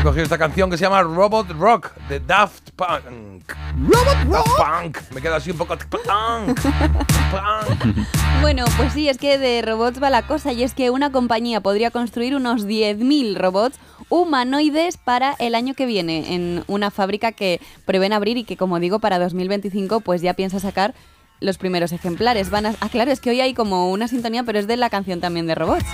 He 0.00 0.02
cogido 0.02 0.24
esta 0.24 0.38
canción 0.38 0.70
que 0.70 0.78
se 0.78 0.84
llama 0.84 1.02
Robot 1.02 1.50
Rock 1.50 1.94
de 2.08 2.20
Daft 2.20 2.70
Punk. 2.70 3.52
Robot 3.86 4.24
Rock. 4.30 4.48
Punk. 4.56 4.98
Me 5.14 5.20
quedo 5.20 5.34
así 5.34 5.50
un 5.50 5.58
poco. 5.58 5.76
Punk. 5.76 6.58
Punk. 6.58 8.06
Bueno, 8.40 8.64
pues 8.78 8.94
sí, 8.94 9.10
es 9.10 9.18
que 9.18 9.36
de 9.36 9.60
robots 9.60 10.02
va 10.02 10.08
la 10.08 10.26
cosa 10.26 10.54
y 10.54 10.62
es 10.62 10.72
que 10.72 10.88
una 10.88 11.12
compañía 11.12 11.60
podría 11.60 11.90
construir 11.90 12.34
unos 12.34 12.66
10.000 12.66 13.36
robots 13.36 13.78
humanoides 14.08 14.96
para 14.96 15.34
el 15.38 15.54
año 15.54 15.74
que 15.74 15.84
viene 15.84 16.34
en 16.34 16.64
una 16.66 16.90
fábrica 16.90 17.32
que 17.32 17.60
prevén 17.84 18.14
abrir 18.14 18.38
y 18.38 18.44
que, 18.44 18.56
como 18.56 18.80
digo, 18.80 19.00
para 19.00 19.18
2025 19.18 20.00
pues 20.00 20.22
ya 20.22 20.32
piensa 20.32 20.60
sacar 20.60 20.94
los 21.40 21.58
primeros 21.58 21.92
ejemplares. 21.92 22.48
Van 22.48 22.64
a... 22.64 22.74
Ah, 22.80 22.88
claro, 22.88 23.10
es 23.10 23.20
que 23.20 23.28
hoy 23.28 23.42
hay 23.42 23.52
como 23.52 23.90
una 23.90 24.08
sintonía, 24.08 24.44
pero 24.44 24.58
es 24.58 24.66
de 24.66 24.78
la 24.78 24.88
canción 24.88 25.20
también 25.20 25.46
de 25.46 25.56
robots. 25.56 25.84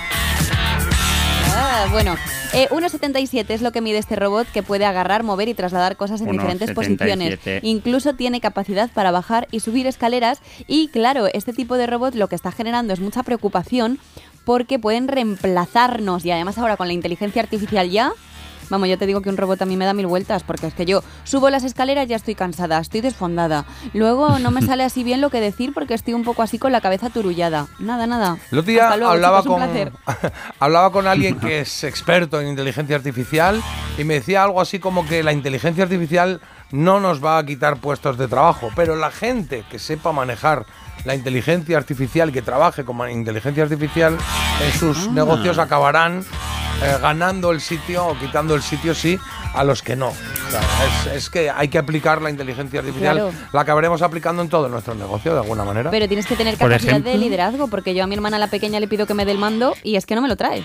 Ah, 1.58 1.86
bueno, 1.90 2.16
eh, 2.52 2.68
1,77 2.70 3.48
es 3.48 3.62
lo 3.62 3.72
que 3.72 3.80
mide 3.80 3.96
este 3.96 4.14
robot 4.14 4.46
que 4.52 4.62
puede 4.62 4.84
agarrar, 4.84 5.22
mover 5.22 5.48
y 5.48 5.54
trasladar 5.54 5.96
cosas 5.96 6.20
en 6.20 6.30
diferentes 6.30 6.68
1,77. 6.70 6.74
posiciones. 6.74 7.38
Incluso 7.62 8.14
tiene 8.14 8.42
capacidad 8.42 8.90
para 8.90 9.10
bajar 9.10 9.48
y 9.50 9.60
subir 9.60 9.86
escaleras 9.86 10.40
y 10.66 10.88
claro, 10.88 11.28
este 11.32 11.54
tipo 11.54 11.78
de 11.78 11.86
robot 11.86 12.14
lo 12.14 12.28
que 12.28 12.34
está 12.34 12.52
generando 12.52 12.92
es 12.92 13.00
mucha 13.00 13.22
preocupación 13.22 13.98
porque 14.44 14.78
pueden 14.78 15.08
reemplazarnos 15.08 16.26
y 16.26 16.30
además 16.30 16.58
ahora 16.58 16.76
con 16.76 16.88
la 16.88 16.92
inteligencia 16.92 17.42
artificial 17.42 17.88
ya... 17.90 18.12
Vamos, 18.70 18.88
yo 18.88 18.98
te 18.98 19.06
digo 19.06 19.20
que 19.20 19.28
un 19.28 19.36
robot 19.36 19.62
a 19.62 19.66
mí 19.66 19.76
me 19.76 19.84
da 19.84 19.94
mil 19.94 20.06
vueltas, 20.06 20.42
porque 20.42 20.66
es 20.66 20.74
que 20.74 20.86
yo 20.86 21.02
subo 21.24 21.50
las 21.50 21.64
escaleras 21.64 22.08
ya 22.08 22.16
estoy 22.16 22.34
cansada, 22.34 22.78
estoy 22.78 23.00
desfondada. 23.00 23.64
Luego 23.94 24.38
no 24.38 24.50
me 24.50 24.62
sale 24.66 24.84
así 24.84 25.04
bien 25.04 25.20
lo 25.20 25.30
que 25.30 25.40
decir 25.40 25.72
porque 25.72 25.94
estoy 25.94 26.14
un 26.14 26.24
poco 26.24 26.42
así 26.42 26.58
con 26.58 26.72
la 26.72 26.80
cabeza 26.80 27.10
turullada. 27.10 27.66
Nada, 27.78 28.06
nada. 28.06 28.38
El 28.50 28.58
otro 28.58 28.72
día 28.72 28.84
Hasta 28.84 28.96
luego, 28.96 29.12
hablaba, 29.12 29.42
chicos, 29.42 29.60
con, 29.60 30.32
hablaba 30.58 30.90
con 30.92 31.06
alguien 31.06 31.38
que 31.38 31.60
es 31.60 31.84
experto 31.84 32.40
en 32.40 32.48
inteligencia 32.48 32.96
artificial 32.96 33.62
y 33.98 34.04
me 34.04 34.14
decía 34.14 34.44
algo 34.44 34.60
así 34.60 34.78
como 34.78 35.06
que 35.06 35.22
la 35.22 35.32
inteligencia 35.32 35.84
artificial 35.84 36.40
no 36.72 37.00
nos 37.00 37.24
va 37.24 37.38
a 37.38 37.46
quitar 37.46 37.76
puestos 37.76 38.18
de 38.18 38.28
trabajo, 38.28 38.70
pero 38.74 38.96
la 38.96 39.10
gente 39.10 39.64
que 39.70 39.78
sepa 39.78 40.12
manejar 40.12 40.66
la 41.04 41.14
inteligencia 41.14 41.76
artificial, 41.76 42.32
que 42.32 42.42
trabaje 42.42 42.84
con 42.84 42.96
ma- 42.96 43.10
inteligencia 43.10 43.62
artificial, 43.62 44.16
en 44.64 44.72
sus 44.78 45.06
Ah. 45.06 45.10
negocios 45.12 45.58
acabarán 45.58 46.24
eh, 46.82 46.98
ganando 47.00 47.52
el 47.52 47.60
sitio 47.60 48.06
o 48.06 48.18
quitando 48.18 48.54
el 48.54 48.62
sitio, 48.62 48.94
sí, 48.94 49.18
a 49.56 49.64
los 49.64 49.82
que 49.82 49.96
no. 49.96 50.08
O 50.08 50.50
sea, 50.50 50.60
es, 51.08 51.16
es 51.16 51.30
que 51.30 51.50
hay 51.50 51.68
que 51.68 51.78
aplicar 51.78 52.22
la 52.22 52.30
inteligencia 52.30 52.80
artificial, 52.80 53.16
Claro. 53.16 53.32
la 53.52 53.60
acabaremos 53.60 54.02
aplicando 54.02 54.42
en 54.42 54.48
todo 54.48 54.68
nuestro 54.68 54.94
negocio 54.94 55.32
de 55.34 55.40
alguna 55.40 55.64
manera. 55.64 55.90
Pero 55.90 56.06
tienes 56.08 56.26
que 56.26 56.36
tener 56.36 56.56
capacidad 56.56 56.92
ejemplo. 56.92 57.10
de 57.10 57.18
liderazgo, 57.18 57.68
porque 57.68 57.94
yo 57.94 58.04
a 58.04 58.06
mi 58.06 58.14
hermana 58.14 58.38
la 58.38 58.48
pequeña 58.48 58.78
le 58.80 58.88
pido 58.88 59.06
que 59.06 59.14
me 59.14 59.24
dé 59.24 59.32
el 59.32 59.38
mando 59.38 59.74
y 59.82 59.96
es 59.96 60.06
que 60.06 60.14
no 60.14 60.22
me 60.22 60.28
lo 60.28 60.36
trae. 60.36 60.64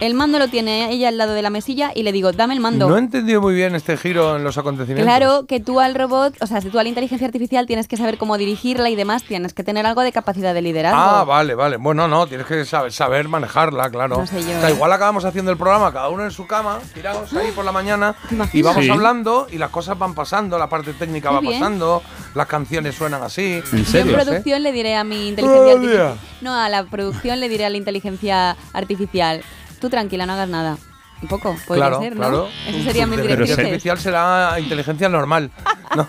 El 0.00 0.14
mando 0.14 0.38
lo 0.38 0.48
tiene 0.48 0.90
ella 0.90 1.08
al 1.08 1.18
lado 1.18 1.34
de 1.34 1.42
la 1.42 1.50
mesilla 1.50 1.92
y 1.94 2.02
le 2.02 2.12
digo, 2.12 2.32
dame 2.32 2.54
el 2.54 2.60
mando. 2.60 2.88
No 2.88 2.96
he 2.96 3.00
entendido 3.00 3.40
muy 3.42 3.54
bien 3.54 3.74
este 3.74 3.96
giro 3.96 4.36
en 4.36 4.44
los 4.44 4.56
acontecimientos. 4.56 5.04
Claro 5.04 5.44
que 5.46 5.60
tú 5.60 5.78
al 5.80 5.94
robot, 5.94 6.34
o 6.40 6.46
sea, 6.46 6.60
si 6.60 6.70
tú 6.70 6.78
a 6.78 6.82
la 6.82 6.88
inteligencia 6.88 7.26
artificial 7.26 7.66
tienes 7.66 7.86
que 7.88 7.96
saber 7.98 8.16
cómo 8.16 8.38
dirigirla 8.38 8.88
y 8.88 8.96
demás, 8.96 9.22
tienes 9.24 9.52
que 9.52 9.62
tener 9.62 9.84
algo 9.86 10.00
de 10.02 10.12
capacidad 10.12 10.54
de 10.54 10.62
liderazgo. 10.62 10.98
Ah, 10.98 11.24
vale, 11.24 11.54
vale. 11.54 11.76
Bueno, 11.76 12.08
no, 12.08 12.26
tienes 12.26 12.46
que 12.46 12.64
saber, 12.64 12.92
saber 12.92 13.28
manejarla, 13.28 13.90
claro. 13.90 14.16
No 14.18 14.26
sé 14.26 14.40
yo, 14.42 14.56
o 14.56 14.60
sea, 14.60 14.70
¿eh? 14.70 14.74
igual 14.74 14.92
acabamos 14.92 15.24
haciendo 15.26 15.50
el 15.50 15.58
programa, 15.58 15.92
cada 15.92 16.08
uno 16.08 16.24
en 16.24 16.30
su 16.30 16.46
cama, 16.46 16.78
tirados 16.94 17.32
ahí 17.34 17.50
por 17.52 17.64
la 17.64 17.72
mañana, 17.72 18.14
y 18.52 18.62
vamos 18.62 18.84
Sí. 18.84 18.90
hablando 18.90 19.46
y 19.50 19.58
las 19.58 19.70
cosas 19.70 19.98
van 19.98 20.14
pasando, 20.14 20.58
la 20.58 20.68
parte 20.68 20.92
técnica 20.92 21.30
va 21.30 21.40
bien. 21.40 21.54
pasando, 21.60 22.02
las 22.34 22.46
canciones 22.46 22.94
suenan 22.94 23.22
así. 23.22 23.62
Yo 23.92 23.98
en 23.98 24.08
producción 24.12 24.62
le 24.62 24.72
diré 24.72 24.96
a 24.96 25.04
mi 25.04 25.28
inteligencia 25.28 25.72
artificial. 25.72 26.14
No, 26.40 26.54
a 26.54 26.68
la 26.68 26.84
producción 26.84 27.40
le 27.40 27.48
diré 27.48 27.64
a 27.66 27.70
la 27.70 27.76
inteligencia 27.76 28.56
artificial. 28.72 29.42
Tú 29.80 29.88
tranquila, 29.90 30.26
no 30.26 30.32
hagas 30.34 30.48
nada. 30.48 30.78
Un 31.22 31.28
poco, 31.28 31.54
podría 31.66 31.86
claro, 31.88 32.00
ser, 32.00 32.12
¿no? 32.14 32.18
claro. 32.20 32.48
Eso 32.66 32.82
sería 32.82 33.06
mi 33.06 33.14
inteligencia 33.16 33.56
directriz. 33.56 33.58
artificial 33.66 33.98
será 33.98 34.58
inteligencia 34.60 35.08
normal. 35.08 35.50
¿no? 35.96 36.06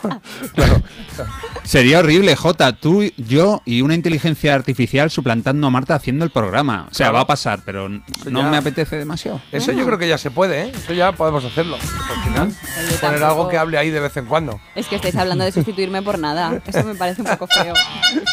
Sería 1.63 1.99
horrible, 1.99 2.35
Jota, 2.35 2.73
tú, 2.73 3.03
yo 3.17 3.61
y 3.65 3.81
una 3.81 3.93
inteligencia 3.95 4.55
artificial 4.55 5.09
suplantando 5.11 5.67
a 5.67 5.69
Marta 5.69 5.95
haciendo 5.95 6.25
el 6.25 6.31
programa. 6.31 6.87
O 6.89 6.93
sea, 6.93 7.05
Claro. 7.07 7.15
va 7.15 7.21
a 7.21 7.27
pasar, 7.27 7.61
pero 7.65 7.87
no 7.89 8.01
ya- 8.25 8.49
me 8.49 8.57
apetece 8.57 8.97
demasiado. 8.97 9.41
Eso 9.51 9.71
yo 9.71 9.85
creo 9.85 9.97
que 9.97 10.07
ya 10.07 10.17
se 10.17 10.31
puede, 10.31 10.63
¿eh? 10.63 10.71
Eso 10.75 10.93
ya 10.93 11.11
podemos 11.11 11.43
hacerlo. 11.45 11.75
Al 11.77 12.23
final, 12.23 12.55
poner 12.99 13.23
algo 13.23 13.47
que 13.47 13.57
hable 13.57 13.77
ahí 13.77 13.89
de 13.89 13.99
vez 13.99 14.15
en 14.17 14.25
cuando. 14.25 14.59
Es 14.75 14.87
que 14.87 14.95
estáis 14.95 15.15
hablando 15.15 15.43
de 15.45 15.51
sustituirme 15.51 16.01
por 16.01 16.17
nada. 16.19 16.59
Eso 16.65 16.83
me 16.83 16.95
parece 16.95 17.21
un 17.21 17.27
poco 17.27 17.47
feo. 17.47 17.73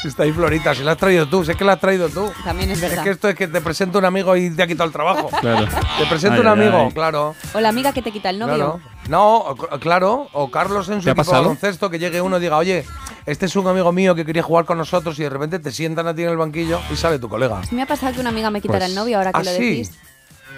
Está 0.05 0.23
ahí 0.25 0.33
Florita, 0.33 0.75
si 0.75 0.83
la 0.83 0.93
has 0.93 0.99
traído 0.99 1.29
tú, 1.29 1.45
sé 1.45 1.55
que 1.55 1.65
la 1.65 1.75
has 1.75 1.81
traído 1.81 2.09
tú. 2.09 2.31
También 2.45 2.71
es 2.71 2.81
verdad. 2.81 3.03
que 3.05 3.11
esto 3.11 3.29
es 3.29 3.35
que 3.35 3.47
te 3.49 3.61
presento 3.61 3.99
un 3.99 4.05
amigo 4.05 4.37
y 4.37 4.51
te 4.51 4.63
ha 4.63 4.67
quitado 4.67 4.87
el 4.87 4.93
trabajo. 4.93 5.29
Claro. 5.41 5.67
Te 5.99 6.07
presento 6.07 6.35
Ay, 6.37 6.41
un 6.41 6.47
amigo, 6.49 6.85
ay. 6.87 6.93
claro. 6.93 7.35
O 7.55 7.61
la 7.61 7.69
amiga 7.69 7.93
que 7.93 8.03
te 8.03 8.11
quita 8.11 8.31
el 8.31 8.39
novio. 8.39 8.55
Claro. 8.57 8.81
No, 9.09 9.57
claro, 9.81 10.29
o 10.33 10.51
Carlos 10.51 10.89
en 10.91 11.01
su 11.03 11.15
baloncesto 11.15 11.89
que 11.91 11.99
llegue 11.99 12.21
uno 12.21 12.37
y 12.37 12.41
diga, 12.41 12.59
oye, 12.59 12.85
este 13.27 13.47
es 13.47 13.57
un 13.57 13.67
amigo 13.67 13.91
mío 13.91 14.15
que 14.15 14.25
quería 14.25 14.43
jugar 14.43 14.65
con 14.67 14.77
nosotros 14.79 15.19
y 15.19 15.23
de 15.23 15.31
repente 15.31 15.59
te 15.59 15.73
sientan 15.73 16.07
a 16.07 16.15
ti 16.15 16.23
en 16.25 16.29
el 16.31 16.37
banquillo 16.37 16.79
y 16.93 16.97
sale 16.97 17.19
tu 17.19 17.29
colega. 17.29 17.63
Me 17.71 17.83
ha 17.83 17.87
pasado 17.87 18.13
que 18.15 18.21
una 18.21 18.29
amiga 18.31 18.51
me 18.51 18.61
quitara 18.61 18.81
Pues- 18.81 18.91
el 18.91 18.95
novio 18.95 19.17
ahora 19.19 19.33
que 19.33 19.39
¿Ah, 19.41 19.43
lo 19.45 19.51
sí? 19.51 19.71
decís. 19.71 19.99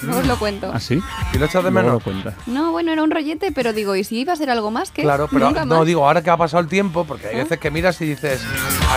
No 0.03 0.17
os 0.17 0.27
lo 0.27 0.39
cuento. 0.39 0.71
¿Ah, 0.73 0.81
sí? 0.81 0.99
¿Y 1.35 1.39
lo 1.39 1.45
echas 1.45 1.63
de 1.63 1.71
menos? 1.71 1.93
lo 1.93 2.01
cuenta. 2.01 2.35
No, 2.47 2.73
bueno, 2.73 2.91
era 2.91 3.03
un 3.03 3.11
rollete, 3.11 3.53
pero 3.53 3.73
digo, 3.75 3.95
¿y 3.97 4.03
si 4.03 4.19
iba 4.21 4.33
a 4.33 4.37
ser 4.37 4.49
algo 4.51 4.71
más? 4.71 4.91
que 4.91 5.03
Claro, 5.03 5.29
pero 5.31 5.47
Nunca 5.47 5.65
no 5.67 5.77
más. 5.79 5.87
digo, 5.87 6.07
ahora 6.07 6.23
que 6.23 6.31
ha 6.31 6.39
pasado 6.39 6.63
el 6.63 6.69
tiempo, 6.69 7.05
porque 7.05 7.27
hay 7.29 7.35
¿Ah? 7.37 7.43
veces 7.45 7.59
que 7.61 7.71
miras 7.71 8.01
y 8.01 8.07
dices, 8.07 8.41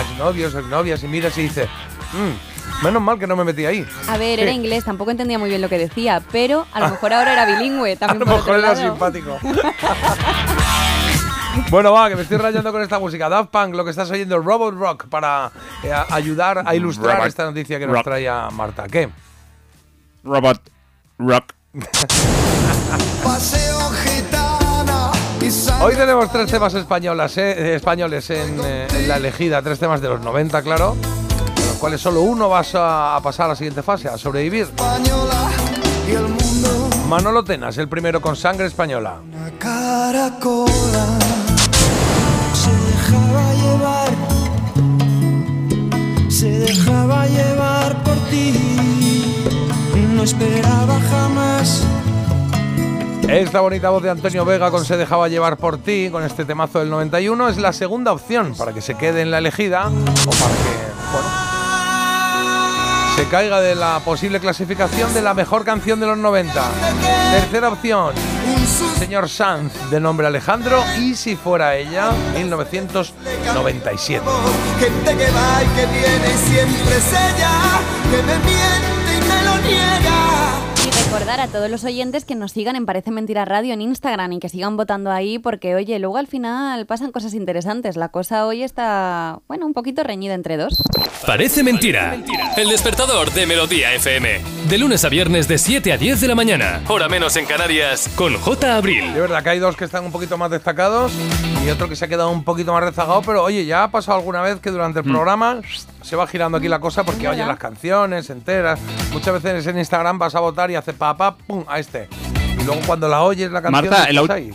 exnovios, 0.00 0.54
exnovias, 0.54 1.04
y 1.04 1.08
miras 1.08 1.36
y 1.36 1.42
dices, 1.42 1.68
"Mm, 2.14 2.53
menos 2.84 3.02
mal 3.02 3.18
que 3.18 3.26
no 3.26 3.34
me 3.34 3.42
metí 3.44 3.64
ahí. 3.66 3.84
A 4.08 4.16
ver, 4.18 4.36
Sí. 4.38 4.42
era 4.42 4.52
inglés, 4.52 4.84
tampoco 4.84 5.10
entendía 5.10 5.38
muy 5.38 5.48
bien 5.48 5.60
lo 5.60 5.68
que 5.68 5.78
decía, 5.78 6.22
pero 6.30 6.66
a 6.72 6.80
lo 6.80 6.90
mejor 6.90 7.12
ahora 7.12 7.32
era 7.32 7.46
bilingüe 7.46 7.92
A 7.96 7.96
también 7.96 8.20
lo 8.20 8.26
por 8.26 8.36
mejor 8.36 8.58
era 8.58 8.76
simpático. 8.76 9.38
Bueno, 11.70 11.92
va, 11.92 12.08
que 12.08 12.16
me 12.16 12.22
estoy 12.22 12.36
rayando 12.36 12.72
con 12.72 12.82
esta 12.82 12.98
música. 12.98 13.28
Daft 13.28 13.50
Punk, 13.50 13.74
lo 13.76 13.84
que 13.84 13.90
estás 13.90 14.10
oyendo, 14.10 14.38
Robot 14.40 14.74
Rock, 14.76 15.06
para 15.08 15.52
eh, 15.84 15.92
a- 15.92 16.06
ayudar 16.10 16.64
a 16.66 16.74
ilustrar 16.74 17.14
Robot 17.16 17.28
esta 17.28 17.44
noticia 17.44 17.78
que 17.78 17.86
nos 17.86 17.94
Rock. 17.94 18.04
trae 18.04 18.28
a 18.28 18.48
Marta. 18.50 18.86
¿Qué? 18.90 19.08
Robot 20.24 20.60
Rock. 21.18 21.52
Hoy 25.80 25.94
tenemos 25.94 26.32
tres 26.32 26.50
temas 26.50 26.74
españolas, 26.74 27.36
eh, 27.38 27.74
españoles 27.74 28.30
en, 28.30 28.58
eh, 28.64 28.86
en 28.90 29.08
la 29.08 29.16
elegida, 29.18 29.60
tres 29.62 29.78
temas 29.78 30.00
de 30.00 30.08
los 30.08 30.20
90, 30.22 30.62
claro, 30.62 30.96
cuales 31.84 32.00
solo 32.00 32.22
uno 32.22 32.48
vas 32.48 32.74
a, 32.74 33.14
a 33.14 33.20
pasar 33.20 33.44
a 33.44 33.48
la 33.50 33.56
siguiente 33.56 33.82
fase, 33.82 34.08
a 34.08 34.16
sobrevivir. 34.16 34.68
Manolo 37.10 37.44
Tenas, 37.44 37.76
el 37.76 37.90
primero 37.90 38.22
con 38.22 38.36
sangre 38.36 38.64
española. 38.64 39.16
caracola 39.58 41.18
se 42.54 42.70
dejaba 42.72 43.52
llevar 43.52 44.08
se 46.30 46.48
dejaba 46.58 47.26
llevar 47.26 48.02
por 48.02 48.16
ti 48.30 48.54
no 50.14 50.22
esperaba 50.22 50.98
jamás 51.10 51.82
Esta 53.28 53.60
bonita 53.60 53.90
voz 53.90 54.02
de 54.02 54.08
Antonio 54.08 54.46
Vega 54.46 54.70
con 54.70 54.86
Se 54.86 54.96
dejaba 54.96 55.28
llevar 55.28 55.58
por 55.58 55.76
ti, 55.76 56.08
con 56.10 56.22
este 56.22 56.46
temazo 56.46 56.78
del 56.78 56.88
91, 56.88 57.50
es 57.50 57.58
la 57.58 57.74
segunda 57.74 58.12
opción 58.12 58.54
para 58.56 58.72
que 58.72 58.80
se 58.80 58.94
quede 58.94 59.20
en 59.20 59.30
la 59.30 59.36
elegida 59.36 59.88
o 59.88 60.30
para 60.30 60.54
que, 60.54 61.12
bueno, 61.12 61.43
se 63.16 63.26
caiga 63.26 63.60
de 63.60 63.76
la 63.76 64.00
posible 64.00 64.40
clasificación 64.40 65.14
de 65.14 65.22
la 65.22 65.34
mejor 65.34 65.64
canción 65.64 66.00
de 66.00 66.06
los 66.06 66.18
90. 66.18 66.52
Tercera 67.30 67.68
opción, 67.68 68.12
señor 68.98 69.28
Sanz, 69.28 69.72
de 69.90 70.00
nombre 70.00 70.26
Alejandro, 70.26 70.82
y 70.98 71.14
si 71.14 71.36
fuera 71.36 71.76
ella, 71.76 72.10
1997. 72.34 74.24
gente 74.80 75.16
que 75.16 75.30
va 75.30 75.62
y 75.62 75.66
que 75.76 75.86
viene 75.86 76.36
siempre 76.44 76.96
es 76.96 77.12
ella 77.12 77.52
que 78.10 78.16
me 78.22 78.36
miente 78.38 79.14
y 79.14 79.20
me 79.28 79.42
lo 79.44 79.56
niega 79.58 80.43
recordar 81.24 81.48
a 81.48 81.50
todos 81.50 81.70
los 81.70 81.84
oyentes 81.84 82.26
que 82.26 82.34
nos 82.34 82.52
sigan 82.52 82.76
en 82.76 82.84
Parece 82.84 83.10
Mentira 83.10 83.46
Radio 83.46 83.72
en 83.72 83.80
Instagram 83.80 84.30
y 84.32 84.40
que 84.40 84.50
sigan 84.50 84.76
votando 84.76 85.10
ahí 85.10 85.38
porque, 85.38 85.74
oye, 85.74 85.98
luego 85.98 86.18
al 86.18 86.26
final 86.26 86.84
pasan 86.84 87.12
cosas 87.12 87.32
interesantes. 87.32 87.96
La 87.96 88.10
cosa 88.10 88.44
hoy 88.44 88.62
está, 88.62 89.38
bueno, 89.48 89.64
un 89.64 89.72
poquito 89.72 90.02
reñida 90.02 90.34
entre 90.34 90.58
dos. 90.58 90.82
Parece 91.26 91.62
mentira. 91.62 92.22
El 92.58 92.68
despertador 92.68 93.32
de 93.32 93.46
Melodía 93.46 93.94
FM. 93.94 94.42
De 94.68 94.76
lunes 94.76 95.02
a 95.06 95.08
viernes 95.08 95.48
de 95.48 95.56
7 95.56 95.94
a 95.94 95.96
10 95.96 96.20
de 96.20 96.28
la 96.28 96.34
mañana. 96.34 96.82
Hora 96.88 97.08
menos 97.08 97.36
en 97.36 97.46
Canarias. 97.46 98.10
Con 98.16 98.36
J. 98.36 98.76
Abril. 98.76 99.14
De 99.14 99.22
verdad 99.22 99.42
que 99.42 99.48
hay 99.48 99.58
dos 99.58 99.76
que 99.76 99.86
están 99.86 100.04
un 100.04 100.12
poquito 100.12 100.36
más 100.36 100.50
destacados 100.50 101.10
y 101.64 101.70
otro 101.70 101.88
que 101.88 101.96
se 101.96 102.04
ha 102.04 102.08
quedado 102.08 102.28
un 102.28 102.44
poquito 102.44 102.74
más 102.74 102.84
rezagado, 102.84 103.22
pero 103.22 103.42
oye, 103.42 103.64
ya 103.64 103.84
ha 103.84 103.90
pasado 103.90 104.18
alguna 104.18 104.42
vez 104.42 104.60
que 104.60 104.70
durante 104.70 104.98
el 104.98 105.06
programa 105.06 105.62
se 106.04 106.16
va 106.16 106.26
girando 106.26 106.58
aquí 106.58 106.68
la 106.68 106.80
cosa 106.80 107.02
porque 107.02 107.26
oye 107.26 107.44
las 107.44 107.58
canciones 107.58 108.28
enteras. 108.28 108.78
Muchas 109.12 109.42
veces 109.42 109.66
en 109.66 109.78
Instagram 109.78 110.18
vas 110.18 110.34
a 110.34 110.40
votar 110.40 110.70
y 110.70 110.76
hace 110.76 110.92
pa, 110.92 111.16
pa, 111.16 111.36
pum, 111.36 111.64
a 111.66 111.78
este. 111.78 112.08
Y 112.60 112.64
luego 112.64 112.82
cuando 112.86 113.08
la 113.08 113.22
oyes 113.22 113.50
la 113.50 113.62
canción, 113.62 113.90
Marta, 113.90 114.04
el 114.04 114.30
ahí. 114.30 114.54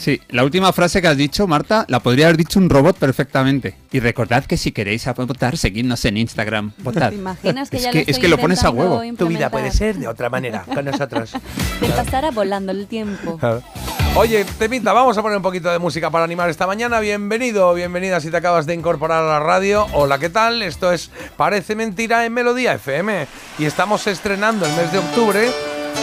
Sí, 0.00 0.18
la 0.30 0.44
última 0.44 0.72
frase 0.72 1.02
que 1.02 1.08
has 1.08 1.16
dicho, 1.18 1.46
Marta, 1.46 1.84
la 1.88 2.00
podría 2.00 2.24
haber 2.24 2.38
dicho 2.38 2.58
un 2.58 2.70
robot 2.70 2.96
perfectamente. 2.96 3.76
Y 3.92 4.00
recordad 4.00 4.46
que 4.46 4.56
si 4.56 4.72
queréis 4.72 5.06
votar, 5.14 5.58
seguidnos 5.58 6.02
en 6.06 6.16
Instagram. 6.16 6.72
Votad. 6.78 7.10
¿Te 7.10 7.16
imaginas 7.16 7.68
que 7.68 7.76
es 7.76 7.82
ya 7.82 7.90
que, 7.90 7.98
lo 7.98 8.04
es 8.06 8.18
que 8.18 8.28
lo 8.28 8.38
pones 8.38 8.64
a 8.64 8.70
huevo. 8.70 9.02
Tu 9.18 9.28
vida 9.28 9.50
puede 9.50 9.70
ser 9.70 9.98
de 9.98 10.08
otra 10.08 10.30
manera 10.30 10.64
con 10.74 10.86
nosotros. 10.86 11.32
Te 11.80 11.88
pasará 11.90 12.30
volando 12.30 12.72
el 12.72 12.86
tiempo. 12.86 13.38
Oye, 14.16 14.46
Temita, 14.58 14.94
vamos 14.94 15.18
a 15.18 15.22
poner 15.22 15.36
un 15.36 15.42
poquito 15.42 15.70
de 15.70 15.78
música 15.78 16.10
para 16.10 16.24
animar 16.24 16.48
esta 16.48 16.66
mañana. 16.66 16.98
Bienvenido, 17.00 17.74
bienvenida 17.74 18.20
si 18.20 18.30
te 18.30 18.38
acabas 18.38 18.64
de 18.64 18.72
incorporar 18.72 19.22
a 19.22 19.28
la 19.28 19.40
radio. 19.40 19.86
Hola, 19.92 20.18
¿qué 20.18 20.30
tal? 20.30 20.62
Esto 20.62 20.92
es 20.92 21.10
Parece 21.36 21.76
Mentira 21.76 22.24
en 22.24 22.32
Melodía 22.32 22.72
FM. 22.72 23.26
Y 23.58 23.66
estamos 23.66 24.06
estrenando 24.06 24.64
el 24.64 24.72
mes 24.72 24.90
de 24.92 24.98
octubre 24.98 25.50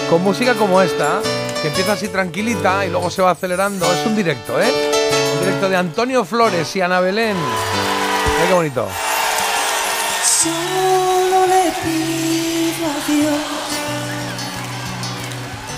con 0.09 0.23
música 0.23 0.53
como 0.53 0.81
esta, 0.81 1.21
que 1.61 1.67
empieza 1.67 1.93
así 1.93 2.07
tranquilita 2.07 2.85
y 2.85 2.89
luego 2.89 3.09
se 3.09 3.21
va 3.21 3.31
acelerando. 3.31 3.91
Es 3.91 4.05
un 4.05 4.15
directo, 4.15 4.61
¿eh? 4.61 4.71
Un 5.33 5.39
directo 5.41 5.69
de 5.69 5.75
Antonio 5.75 6.23
Flores 6.25 6.75
y 6.75 6.81
Ana 6.81 6.99
Belén. 6.99 7.35
Mira 7.35 8.47
qué 8.47 8.53
bonito. 8.53 8.87
Solo 10.23 11.47
le 11.47 11.71
pido 11.83 12.85
a 12.85 12.97
Dios 13.07 13.41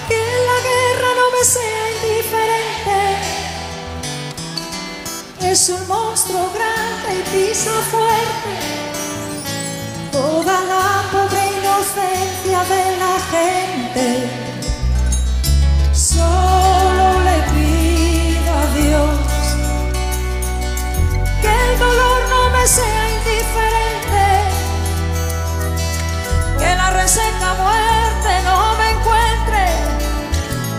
que 0.08 0.22
la 0.48 0.58
guerra 0.70 1.10
no 1.16 1.26
me 1.38 1.44
sea 1.46 1.84
indiferente. 1.96 3.00
Es 5.52 5.70
un 5.70 5.88
monstruo 5.88 6.52
grande 6.54 7.20
y 7.20 7.24
pisa 7.48 7.72
fuerte 7.90 8.80
toda 10.12 10.62
la 10.66 11.29
Solo 16.12 17.08
le 17.28 17.38
pido 17.54 18.52
a 18.52 18.66
Dios 18.80 19.20
que 21.40 21.52
el 21.66 21.80
dolor 21.80 22.20
no 22.30 22.50
me 22.50 22.66
sea 22.66 23.04
indiferente, 23.18 24.26
que 26.58 26.76
la 26.76 26.90
reseca 26.90 27.54
muerte 27.64 28.32
no 28.44 28.76
me 28.80 28.90
encuentre 28.90 29.66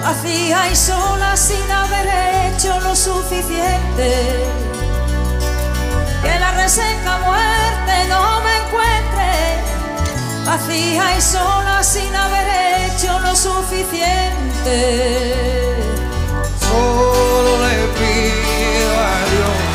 vacía 0.02 0.69
y 0.69 0.74
sola 0.74 1.36
sin 1.36 1.70
haber 1.70 2.09
hecho 2.09 2.81
lo 2.81 2.97
suficiente. 2.97 4.09
Que 6.24 6.39
la 6.40 6.51
reseca 6.62 7.19
muerte 7.19 7.94
no 8.09 8.40
me 8.40 8.57
encuentre 8.62 9.20
vacía 10.51 11.17
y 11.17 11.21
sola 11.21 11.83
sin 11.83 12.13
haber 12.15 12.49
hecho 12.83 13.19
lo 13.21 13.37
suficiente. 13.37 14.79
Solo 16.67 17.51
le 17.65 17.77
pido 17.99 18.91
a 19.13 19.19
Dios 19.33 19.73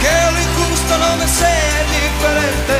que 0.00 0.14
lo 0.32 0.38
injusto 0.46 0.92
no 1.04 1.10
me 1.20 1.26
sea 1.40 1.78
diferente, 1.98 2.78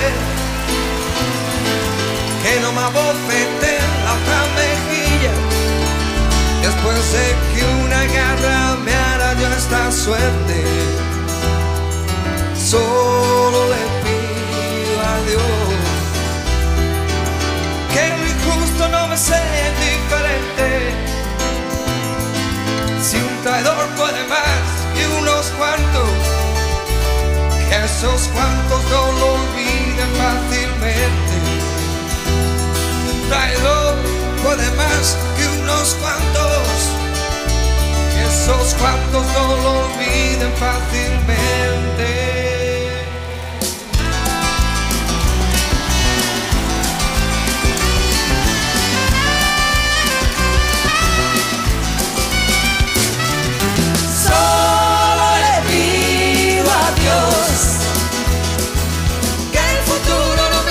que 2.42 2.52
no 2.62 2.68
me 2.76 2.82
abofete 2.88 3.72
la 4.04 4.12
otra 4.18 4.40
mejilla, 4.60 5.34
después 6.66 7.00
de 7.16 7.26
que 7.52 7.62
una 7.84 8.02
garra 8.16 8.60
me 8.84 8.94
arañó 8.94 9.48
esta 9.62 9.82
suerte. 9.90 10.58
Solo 12.72 13.58
le 13.72 13.82
pido 14.04 14.94
a 15.12 15.16
Dios 15.28 15.59
me 19.10 19.16
sea 19.16 19.42
indiferente. 19.68 20.94
Si 23.02 23.16
un 23.16 23.42
traidor 23.42 23.88
puede 23.98 24.22
más 24.28 24.64
que 24.94 25.04
unos 25.18 25.46
cuantos, 25.58 26.14
que 27.68 27.84
esos 27.84 28.28
cuantos 28.28 28.80
no 28.84 29.12
lo 29.18 29.26
olviden 29.34 30.10
fácilmente. 30.22 31.34
Un 33.12 33.28
traidor 33.28 33.94
puede 34.44 34.70
más 34.76 35.16
que 35.36 35.44
unos 35.60 35.94
cuantos, 36.00 36.68
que 38.14 38.22
esos 38.32 38.74
cuantos 38.74 39.26
no 39.34 39.56
lo 39.56 39.70
olviden 39.86 40.52
fácilmente. 40.56 42.39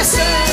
say 0.09 0.48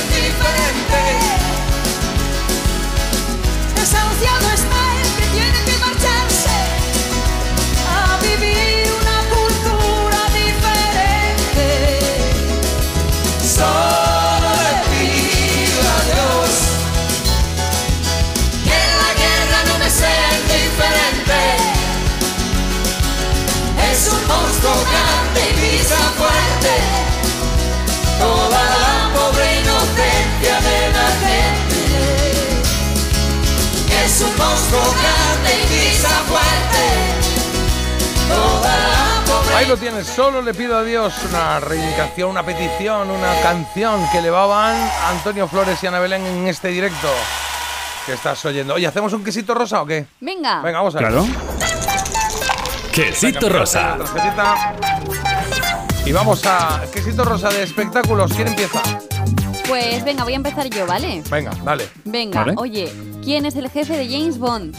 Es 34.17 34.23
un 34.23 34.35
monstruo 34.39 34.81
grande 34.81 35.63
y 35.63 35.67
pisa 35.91 36.09
fuerte 36.09 36.85
Toda 38.31 38.75
la 38.79 39.25
pobre 39.27 39.55
Ahí 39.55 39.67
lo 39.67 39.77
tienes, 39.77 40.07
solo 40.07 40.41
le 40.41 40.55
pido 40.55 40.79
a 40.79 40.83
Dios 40.83 41.13
una 41.29 41.61
reivindicación, 41.61 42.31
una 42.31 42.43
petición, 42.43 43.11
una 43.11 43.39
canción 43.43 44.01
que 44.11 44.19
elevaban 44.19 44.75
Antonio 45.05 45.47
Flores 45.47 45.83
y 45.83 45.87
Ana 45.87 45.99
Belén 45.99 46.25
en 46.25 46.49
este 46.49 46.69
directo 46.69 47.09
que 48.07 48.15
estás 48.15 48.43
oyendo. 48.47 48.73
Oye, 48.73 48.87
¿hacemos 48.87 49.13
un 49.13 49.23
quesito 49.23 49.55
rosa 49.55 49.83
o 49.83 49.87
qué? 49.87 50.07
Venga. 50.21 50.63
Venga, 50.63 50.79
vamos 50.79 50.97
a 50.97 50.99
ver. 51.01 51.09
Claro. 51.09 51.27
Quesito 52.93 53.51
rosa. 53.51 53.99
Tarjetita. 53.99 54.77
Y 56.07 56.13
vamos 56.13 56.43
a 56.47 56.81
quesito 56.91 57.23
rosa 57.23 57.51
de 57.51 57.65
espectáculos. 57.65 58.33
¿Quién 58.33 58.49
empieza? 58.49 58.81
Pues 59.69 60.03
venga, 60.07 60.25
voy 60.25 60.33
a 60.33 60.37
empezar 60.37 60.71
yo, 60.71 60.87
¿vale? 60.87 61.23
Venga, 61.29 61.51
dale. 61.63 61.91
Venga, 62.05 62.41
Vale. 62.45 62.55
oye, 62.57 62.91
¿quién 63.27 63.45
es 63.45 63.57
el 63.57 63.69
jefe 63.69 63.97
de 63.97 64.09
James 64.09 64.39
Bond? 64.39 64.75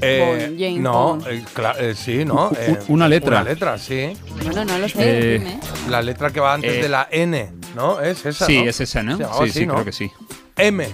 Eh, 0.00 0.46
Bond, 0.46 0.60
James 0.60 0.80
no, 0.80 0.92
Bond. 0.92 1.26
eh, 1.26 1.44
eh, 1.80 1.94
sí, 1.96 2.24
¿no? 2.24 2.52
Eh, 2.56 2.78
una 2.86 3.08
letra. 3.08 3.40
Una 3.40 3.50
letra, 3.50 3.76
sí. 3.78 4.12
Bueno, 4.44 4.64
no 4.64 4.78
lo 4.78 4.88
sé, 4.88 4.94
Eh, 5.34 5.38
dime. 5.40 5.58
La 5.90 6.00
letra 6.00 6.30
que 6.30 6.38
va 6.38 6.54
antes 6.54 6.72
Eh, 6.72 6.82
de 6.82 6.88
la 6.88 7.08
N, 7.10 7.50
¿no? 7.74 8.00
Es 8.00 8.24
esa, 8.24 8.46
Sí, 8.46 8.62
¿no? 8.62 8.70
es 8.70 8.80
esa, 8.80 9.02
¿no? 9.02 9.18
Llamaba 9.18 9.38
Sí, 9.44 9.50
así, 9.50 9.58
sí, 9.58 9.66
¿no? 9.66 9.72
creo 9.74 9.84
que 9.86 9.92
sí. 9.92 10.10
M. 10.56 10.88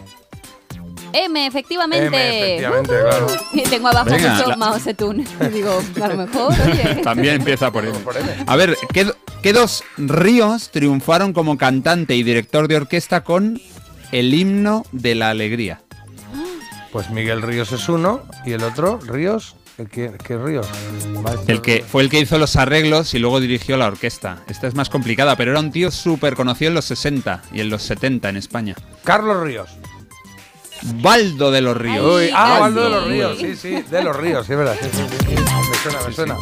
M, 1.13 1.47
efectivamente. 1.47 2.07
M, 2.07 2.39
efectivamente, 2.55 2.93
claro. 2.99 3.27
Y 3.53 3.63
tengo 3.65 3.89
abajo 3.89 4.11
Venga, 4.11 4.35
justo 4.37 4.49
la- 4.51 4.57
Mao 4.57 4.79
Zedong. 4.81 5.21
Y 5.43 5.49
digo, 5.53 5.81
a 6.03 6.09
lo 6.09 6.17
mejor, 6.17 6.53
oye. 6.67 6.95
También 7.05 7.35
empieza 7.37 7.71
por 7.71 7.85
él. 7.85 7.93
A 8.47 8.57
ver, 8.57 8.75
¿qué, 8.93 9.07
qué 9.43 9.53
dos 9.53 9.85
ríos 9.99 10.71
triunfaron 10.71 11.35
como 11.35 11.59
cantante 11.59 12.17
y 12.17 12.23
director 12.23 12.67
de 12.69 12.77
orquesta 12.77 13.23
con 13.23 13.61
el 14.13 14.33
himno 14.35 14.85
de 14.93 15.15
la 15.15 15.29
alegría? 15.31 15.83
Pues 16.95 17.11
Miguel 17.11 17.43
Ríos 17.43 17.73
es 17.73 17.89
uno 17.89 18.23
y 18.47 18.53
el 18.53 18.63
otro, 18.63 19.01
Ríos. 19.05 19.57
¿Qué, 19.91 20.13
qué 20.25 20.39
Ríos? 20.39 20.69
El 21.49 21.61
que 21.61 21.83
fue 21.83 22.05
el 22.05 22.09
que 22.09 22.21
hizo 22.21 22.39
los 22.39 22.55
arreglos 22.55 23.15
y 23.15 23.19
luego 23.19 23.41
dirigió 23.41 23.77
la 23.77 23.89
orquesta. 23.89 24.45
Esta 24.47 24.69
es 24.69 24.77
más 24.77 24.91
complicada, 24.91 25.35
pero 25.35 25.51
era 25.51 25.59
un 25.59 25.73
tío 25.73 25.91
súper 25.91 26.37
conocido 26.37 26.69
en 26.69 26.77
los 26.77 26.85
60 26.85 27.43
y 27.53 27.63
en 27.63 27.71
los 27.71 27.83
70 27.83 28.29
en 28.29 28.37
España. 28.37 28.77
Carlos 29.03 29.43
Ríos. 29.43 29.71
Baldo 31.03 31.51
de 31.51 31.63
los 31.63 31.77
Ríos. 31.77 32.07
Uy, 32.07 32.31
ah. 32.33 32.59
Baldo 32.61 32.85
de 32.85 32.91
los 32.91 33.09
Ríos, 33.09 33.39
sí, 33.41 33.57
sí, 33.57 33.83
de 33.91 34.03
los 34.05 34.15
Ríos, 34.15 34.47
sí, 34.47 34.53
es 34.53 34.59
verdad. 34.59 34.77
sí, 34.81 34.89
sí, 34.93 35.03
sí. 35.19 35.35
Me 35.35 35.77
suena, 35.79 35.99
me 36.07 36.13
suena. 36.15 36.37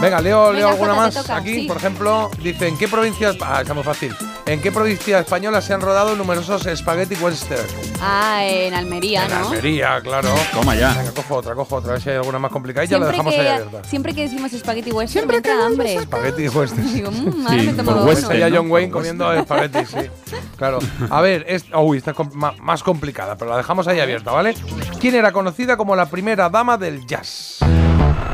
Venga, 0.00 0.20
leo, 0.20 0.52
leo 0.52 0.68
Venga, 0.68 0.68
alguna 0.70 0.94
Jota, 0.94 1.18
más. 1.22 1.30
Aquí, 1.30 1.54
sí. 1.62 1.66
por 1.66 1.76
ejemplo, 1.76 2.30
dice, 2.40 2.68
¿en 2.68 2.78
qué 2.78 2.86
provincias? 2.86 3.36
Ah, 3.40 3.60
está 3.62 3.74
muy 3.74 3.82
fácil. 3.82 4.14
¿En 4.46 4.62
qué 4.62 4.70
provincia 4.70 5.18
española 5.18 5.60
se 5.60 5.74
han 5.74 5.80
rodado 5.80 6.14
numerosos 6.14 6.62
spaghetti 6.76 7.16
western? 7.16 7.66
Ah, 8.00 8.44
en 8.44 8.74
Almería, 8.74 9.24
En 9.24 9.30
¿no? 9.30 9.48
Almería, 9.48 10.00
claro. 10.00 10.28
Toma 10.52 10.76
ya. 10.76 10.94
Venga, 10.94 11.10
cojo 11.12 11.34
otra, 11.36 11.54
cojo 11.56 11.76
otra, 11.76 11.90
a 11.90 11.92
ver 11.94 12.02
si 12.02 12.10
hay 12.10 12.16
alguna 12.16 12.38
más 12.38 12.52
complicada 12.52 12.84
y 12.84 12.88
ya 12.88 12.98
la 12.98 13.10
Siempre 13.10 13.16
dejamos 13.16 13.34
ahí 13.34 13.40
que, 13.40 13.48
abierta. 13.64 13.88
siempre 13.88 14.14
que 14.14 14.22
decimos 14.28 14.52
spaghetti 14.52 14.92
western 14.92 15.26
me 15.26 15.34
entra 15.36 15.66
hambre. 15.66 16.00
Spaghetti 16.02 16.48
western. 16.48 16.94
Digo, 16.94 17.10
mmm, 17.10 17.46
ahora 17.46 17.60
Sí, 17.60 17.66
me 17.66 17.72
tomo 17.72 18.04
western. 18.04 18.40
¿no? 18.50 18.56
John 18.56 18.70
Wayne 18.70 18.92
comiendo 18.92 19.32
espagueti, 19.32 19.84
sí. 19.84 20.36
Claro. 20.56 20.78
A 21.10 21.20
ver, 21.20 21.44
es, 21.48 21.64
uy, 21.76 21.98
esta 21.98 22.12
es 22.12 22.16
com- 22.16 22.30
más 22.60 22.82
complicada, 22.84 23.36
pero 23.36 23.50
la 23.50 23.56
dejamos 23.56 23.88
ahí 23.88 23.98
abierta, 23.98 24.30
¿vale? 24.30 24.54
¿Quién 25.00 25.16
era 25.16 25.32
conocida 25.32 25.76
como 25.76 25.96
la 25.96 26.06
primera 26.06 26.48
dama 26.48 26.78
del 26.78 27.04
jazz? 27.04 27.58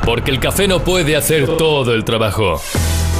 Porque 0.03 0.31
el 0.31 0.39
café 0.39 0.67
no 0.67 0.83
puede 0.83 1.15
hacer 1.15 1.57
todo 1.57 1.93
el 1.93 2.03
trabajo. 2.03 2.59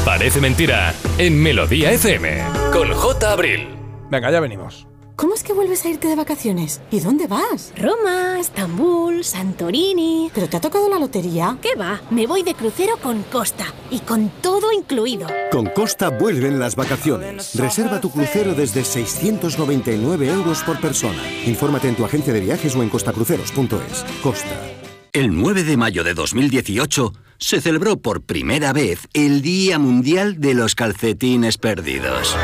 Parece 0.04 0.42
mentira 0.42 0.94
en 1.18 1.42
Melodía 1.42 1.92
FM 1.92 2.44
con 2.72 2.92
J. 2.92 3.32
Abril. 3.32 3.68
Venga, 4.10 4.32
ya 4.32 4.40
venimos. 4.40 4.88
¿Cómo 5.16 5.34
es 5.34 5.44
que 5.44 5.54
vuelves 5.54 5.86
a 5.86 5.90
irte 5.90 6.10
de 6.10 6.16
vacaciones? 6.16 6.82
¿Y 6.92 7.00
dónde 7.00 7.28
vas? 7.28 7.74
Roma, 7.78 8.38
Estambul, 8.38 9.24
Santorini. 9.24 10.30
¿Pero 10.36 10.50
te 10.50 10.58
ha 10.58 10.62
tocado 10.62 10.90
la 10.90 11.00
lotería? 11.00 11.58
¿Qué 11.62 11.74
va? 11.76 12.02
Me 12.10 12.28
voy 12.28 12.44
de 12.44 12.54
crucero 12.54 12.98
con 13.02 13.24
Costa 13.24 13.66
y 13.90 14.00
con 14.00 14.30
todo 14.42 14.74
incluido. 14.74 15.28
Con 15.54 15.68
Costa 15.68 16.10
vuelven 16.10 16.60
las 16.60 16.76
vacaciones. 16.76 17.56
Reserva 17.56 18.02
tu 18.02 18.12
crucero 18.12 18.54
desde 18.54 18.84
699 18.84 20.28
euros 20.28 20.62
por 20.64 20.82
persona. 20.82 21.24
Infórmate 21.46 21.88
en 21.88 21.96
tu 21.96 22.04
agencia 22.04 22.34
de 22.34 22.42
viajes 22.42 22.76
o 22.76 22.84
en 22.84 22.90
costacruceros.es. 22.90 24.06
Costa. 24.22 24.75
El 25.16 25.34
9 25.34 25.64
de 25.64 25.78
mayo 25.78 26.04
de 26.04 26.14
2018 26.14 27.14
se 27.38 27.62
celebró 27.62 27.96
por 27.96 28.24
primera 28.24 28.74
vez 28.74 29.08
el 29.14 29.42
Día 29.42 29.80
Mundial 29.80 30.42
de 30.42 30.54
los 30.54 30.76
Calcetines 30.76 31.58
Perdidos. 31.58 32.36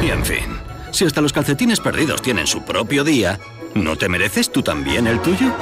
Y 0.00 0.10
en 0.10 0.24
fin, 0.24 0.56
si 0.92 1.04
hasta 1.04 1.20
los 1.20 1.32
calcetines 1.32 1.80
perdidos 1.80 2.22
tienen 2.22 2.46
su 2.46 2.62
propio 2.62 3.02
día, 3.02 3.40
¿no 3.74 3.96
te 3.96 4.08
mereces 4.08 4.52
tú 4.52 4.62
también 4.62 5.08
el 5.08 5.20
tuyo? 5.20 5.52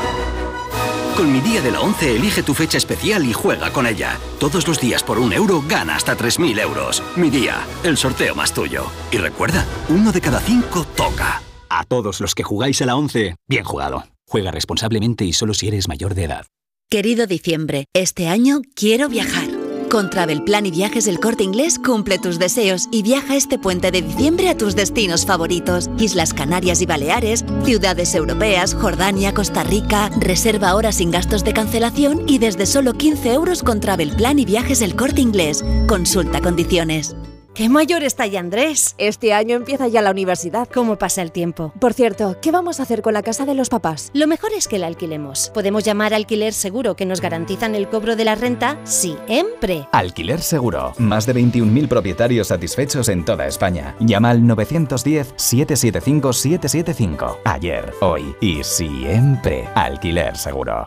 Con 1.16 1.32
mi 1.32 1.40
día 1.40 1.62
de 1.62 1.70
la 1.70 1.80
11 1.80 2.16
elige 2.16 2.42
tu 2.42 2.52
fecha 2.52 2.76
especial 2.76 3.24
y 3.24 3.32
juega 3.32 3.72
con 3.72 3.86
ella. 3.86 4.18
Todos 4.38 4.68
los 4.68 4.78
días 4.78 5.02
por 5.02 5.18
un 5.18 5.32
euro 5.32 5.64
gana 5.66 5.96
hasta 5.96 6.14
3.000 6.14 6.60
euros. 6.60 7.02
Mi 7.16 7.30
día, 7.30 7.66
el 7.84 7.96
sorteo 7.96 8.34
más 8.34 8.52
tuyo. 8.52 8.84
Y 9.10 9.16
recuerda, 9.16 9.64
uno 9.88 10.12
de 10.12 10.20
cada 10.20 10.40
cinco 10.40 10.84
toca. 10.94 11.40
A 11.70 11.84
todos 11.84 12.20
los 12.20 12.34
que 12.34 12.42
jugáis 12.42 12.82
a 12.82 12.84
la 12.84 12.96
11, 12.96 13.36
bien 13.48 13.64
jugado. 13.64 14.04
Juega 14.30 14.52
responsablemente 14.52 15.24
y 15.24 15.32
solo 15.32 15.54
si 15.54 15.66
eres 15.66 15.88
mayor 15.88 16.14
de 16.14 16.22
edad. 16.22 16.46
Querido 16.88 17.26
diciembre, 17.26 17.86
este 17.92 18.28
año 18.28 18.60
quiero 18.76 19.08
viajar. 19.08 19.48
Con 19.90 20.08
Travel 20.08 20.44
Plan 20.44 20.66
y 20.66 20.70
Viajes 20.70 21.08
El 21.08 21.18
Corte 21.18 21.42
Inglés 21.42 21.80
cumple 21.80 22.20
tus 22.20 22.38
deseos 22.38 22.86
y 22.92 23.02
viaja 23.02 23.34
este 23.34 23.58
puente 23.58 23.90
de 23.90 24.02
diciembre 24.02 24.48
a 24.48 24.56
tus 24.56 24.76
destinos 24.76 25.26
favoritos. 25.26 25.90
Islas 25.98 26.32
Canarias 26.32 26.80
y 26.80 26.86
Baleares, 26.86 27.44
ciudades 27.64 28.14
europeas, 28.14 28.72
Jordania, 28.74 29.34
Costa 29.34 29.64
Rica. 29.64 30.10
Reserva 30.20 30.68
ahora 30.68 30.92
sin 30.92 31.10
gastos 31.10 31.42
de 31.42 31.52
cancelación 31.52 32.28
y 32.28 32.38
desde 32.38 32.66
solo 32.66 32.92
15 32.92 33.32
euros 33.32 33.64
con 33.64 33.80
Travel 33.80 34.12
Plan 34.12 34.38
y 34.38 34.44
Viajes 34.44 34.80
El 34.80 34.94
Corte 34.94 35.22
Inglés. 35.22 35.64
Consulta 35.88 36.40
condiciones. 36.40 37.16
¡Qué 37.54 37.68
mayor 37.68 38.02
está 38.04 38.26
ya 38.26 38.40
Andrés! 38.40 38.94
Este 38.96 39.32
año 39.32 39.56
empieza 39.56 39.88
ya 39.88 40.02
la 40.02 40.12
universidad. 40.12 40.68
¿Cómo 40.72 40.96
pasa 40.96 41.20
el 41.20 41.32
tiempo? 41.32 41.72
Por 41.80 41.94
cierto, 41.94 42.36
¿qué 42.40 42.52
vamos 42.52 42.78
a 42.78 42.84
hacer 42.84 43.02
con 43.02 43.12
la 43.12 43.22
casa 43.22 43.44
de 43.44 43.54
los 43.54 43.68
papás? 43.68 44.10
Lo 44.14 44.28
mejor 44.28 44.50
es 44.56 44.68
que 44.68 44.78
la 44.78 44.86
alquilemos. 44.86 45.50
Podemos 45.52 45.82
llamar 45.84 46.12
a 46.12 46.16
Alquiler 46.16 46.52
Seguro 46.52 46.94
que 46.94 47.06
nos 47.06 47.20
garantizan 47.20 47.74
el 47.74 47.88
cobro 47.88 48.14
de 48.14 48.24
la 48.24 48.36
renta 48.36 48.78
siempre. 48.84 49.88
Alquiler 49.90 50.42
Seguro. 50.42 50.92
Más 50.98 51.26
de 51.26 51.34
21.000 51.34 51.88
propietarios 51.88 52.46
satisfechos 52.48 53.08
en 53.08 53.24
toda 53.24 53.46
España. 53.46 53.96
Llama 53.98 54.30
al 54.30 54.42
910-775-775. 54.42 57.38
Ayer, 57.44 57.92
hoy 58.00 58.36
y 58.40 58.62
siempre. 58.62 59.68
Alquiler 59.74 60.36
Seguro. 60.36 60.86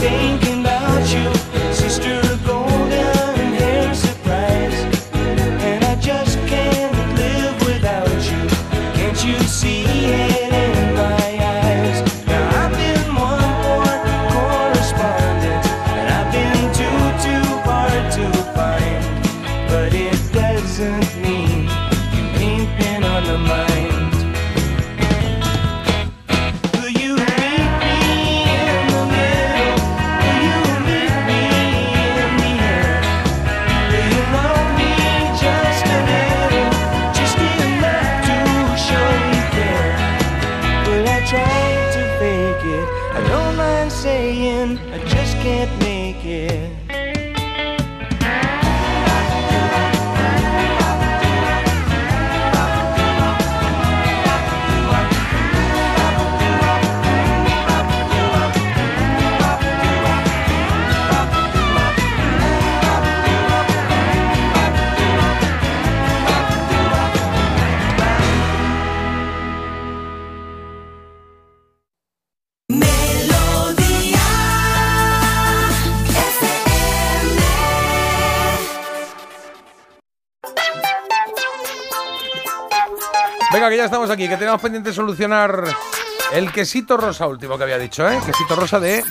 Thinking 0.00 0.60
about 0.60 1.12
you, 1.12 1.59
Venga, 83.52 83.68
que 83.68 83.76
ya 83.76 83.84
estamos 83.86 84.10
aquí, 84.10 84.28
que 84.28 84.36
tenemos 84.36 84.60
pendiente 84.60 84.92
solucionar 84.92 85.64
el 86.32 86.52
quesito 86.52 86.96
rosa 86.96 87.26
último 87.26 87.56
que 87.58 87.64
había 87.64 87.78
dicho, 87.78 88.08
¿eh? 88.08 88.18
Quesito 88.24 88.54
rosa 88.54 88.78
de 88.78 89.02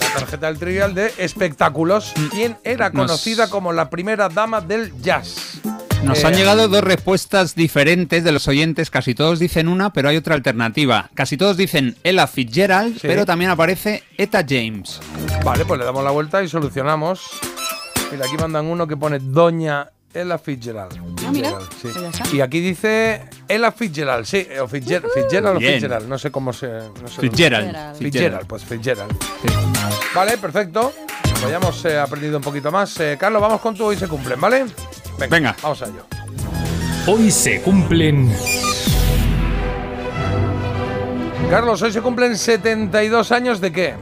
la 0.00 0.20
tarjeta 0.20 0.46
del 0.46 0.58
trivial 0.58 0.94
de 0.94 1.12
espectáculos. 1.18 2.12
¿Quién 2.30 2.56
era 2.64 2.88
Nos- 2.90 3.06
conocida 3.06 3.50
como 3.50 3.72
la 3.72 3.90
primera 3.90 4.28
dama 4.30 4.60
del 4.62 4.98
jazz? 5.02 5.60
Nos 6.02 6.22
Eh, 6.22 6.26
han 6.26 6.34
llegado 6.34 6.68
dos 6.68 6.82
respuestas 6.82 7.54
diferentes 7.54 8.24
de 8.24 8.32
los 8.32 8.48
oyentes. 8.48 8.90
Casi 8.90 9.14
todos 9.14 9.38
dicen 9.38 9.68
una, 9.68 9.92
pero 9.92 10.08
hay 10.08 10.16
otra 10.16 10.34
alternativa. 10.34 11.10
Casi 11.14 11.36
todos 11.36 11.56
dicen 11.58 11.96
Ella 12.04 12.26
Fitzgerald, 12.26 12.94
Sí. 12.94 13.06
pero 13.06 13.26
también 13.26 13.50
aparece 13.50 14.02
Eta 14.16 14.44
James. 14.48 15.00
Vale, 15.44 15.64
pues 15.66 15.78
le 15.78 15.84
damos 15.84 16.04
la 16.04 16.10
vuelta 16.10 16.42
y 16.42 16.48
solucionamos. 16.48 17.22
Mira, 18.12 18.26
aquí 18.26 18.36
mandan 18.36 18.66
uno 18.66 18.86
que 18.86 18.96
pone 18.96 19.18
Doña 19.18 19.88
Ella 20.14 20.38
Fitzgerald. 20.38 20.96
Ah, 21.26 21.30
mira. 21.32 21.58
Fitzgerald, 21.60 22.14
sí. 22.14 22.18
Pues. 22.22 22.34
Y 22.34 22.40
aquí 22.40 22.60
dice 22.60 23.24
Ella 23.48 23.72
Fitzgerald, 23.72 24.24
sí, 24.24 24.46
o 24.60 24.68
Fitzger- 24.68 25.02
Fitzgerald 25.12 25.56
o 25.56 25.58
Bien. 25.58 25.72
Fitzgerald, 25.74 26.08
no 26.08 26.18
sé 26.18 26.30
cómo 26.30 26.52
se. 26.52 26.68
No 26.68 27.08
sé 27.08 27.20
Fitzgerald. 27.20 27.66
Fitzgerald, 27.66 27.98
Fitzgerald. 27.98 28.46
pues 28.46 28.64
Fitzgerald. 28.64 29.12
Vale, 30.14 30.38
perfecto. 30.38 30.92
Pues 31.22 31.50
ya 31.50 31.56
hemos 31.56 31.84
eh, 31.84 31.98
aprendido 31.98 32.36
un 32.38 32.42
poquito 32.44 32.70
más. 32.70 32.98
Eh, 33.00 33.16
Carlos, 33.18 33.42
vamos 33.42 33.60
con 33.60 33.74
tu 33.74 33.84
hoy 33.84 33.96
se 33.96 34.06
cumplen, 34.08 34.40
¿vale? 34.40 34.66
Venga, 35.28 35.54
vamos 35.62 35.82
a 35.82 35.86
ello. 35.86 36.06
Hoy 37.06 37.30
se 37.30 37.60
cumplen. 37.60 38.32
Carlos, 41.50 41.82
hoy 41.82 41.92
se 41.92 42.00
cumplen 42.00 42.36
72 42.38 43.30
años 43.32 43.60
de 43.60 43.72
qué? 43.72 43.94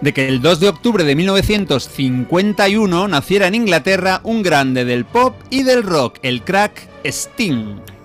De 0.00 0.12
que 0.12 0.28
el 0.28 0.42
2 0.42 0.60
de 0.60 0.68
octubre 0.68 1.04
de 1.04 1.16
1951 1.16 3.08
naciera 3.08 3.46
en 3.46 3.54
Inglaterra 3.54 4.20
un 4.24 4.42
grande 4.42 4.84
del 4.84 5.04
pop 5.04 5.34
y 5.50 5.62
del 5.62 5.82
rock, 5.82 6.18
el 6.22 6.42
crack 6.42 6.88
Sting. 7.04 7.95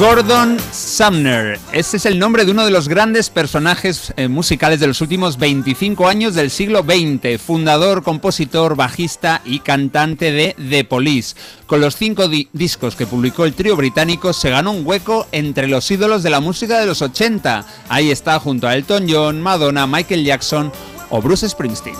Gordon 0.00 0.56
Sumner. 0.72 1.58
Ese 1.72 1.98
es 1.98 2.06
el 2.06 2.18
nombre 2.18 2.46
de 2.46 2.52
uno 2.52 2.64
de 2.64 2.70
los 2.70 2.88
grandes 2.88 3.28
personajes 3.28 4.14
eh, 4.16 4.28
musicales 4.28 4.80
de 4.80 4.86
los 4.86 5.02
últimos 5.02 5.36
25 5.38 6.08
años 6.08 6.34
del 6.34 6.50
siglo 6.50 6.82
XX. 6.82 7.38
Fundador, 7.38 8.02
compositor, 8.02 8.76
bajista 8.76 9.42
y 9.44 9.58
cantante 9.60 10.32
de 10.32 10.56
The 10.70 10.84
Police. 10.84 11.36
Con 11.66 11.82
los 11.82 11.96
cinco 11.96 12.28
di- 12.28 12.48
discos 12.54 12.96
que 12.96 13.06
publicó 13.06 13.44
el 13.44 13.52
trío 13.52 13.76
británico 13.76 14.32
se 14.32 14.48
ganó 14.48 14.70
un 14.72 14.86
hueco 14.86 15.26
entre 15.32 15.68
los 15.68 15.90
ídolos 15.90 16.22
de 16.22 16.30
la 16.30 16.40
música 16.40 16.78
de 16.80 16.86
los 16.86 17.02
80. 17.02 17.66
Ahí 17.90 18.10
está 18.10 18.40
junto 18.40 18.68
a 18.68 18.74
Elton 18.76 19.06
John, 19.06 19.42
Madonna, 19.42 19.86
Michael 19.86 20.24
Jackson 20.24 20.72
o 21.10 21.20
Bruce 21.20 21.46
Springsteen. 21.46 21.96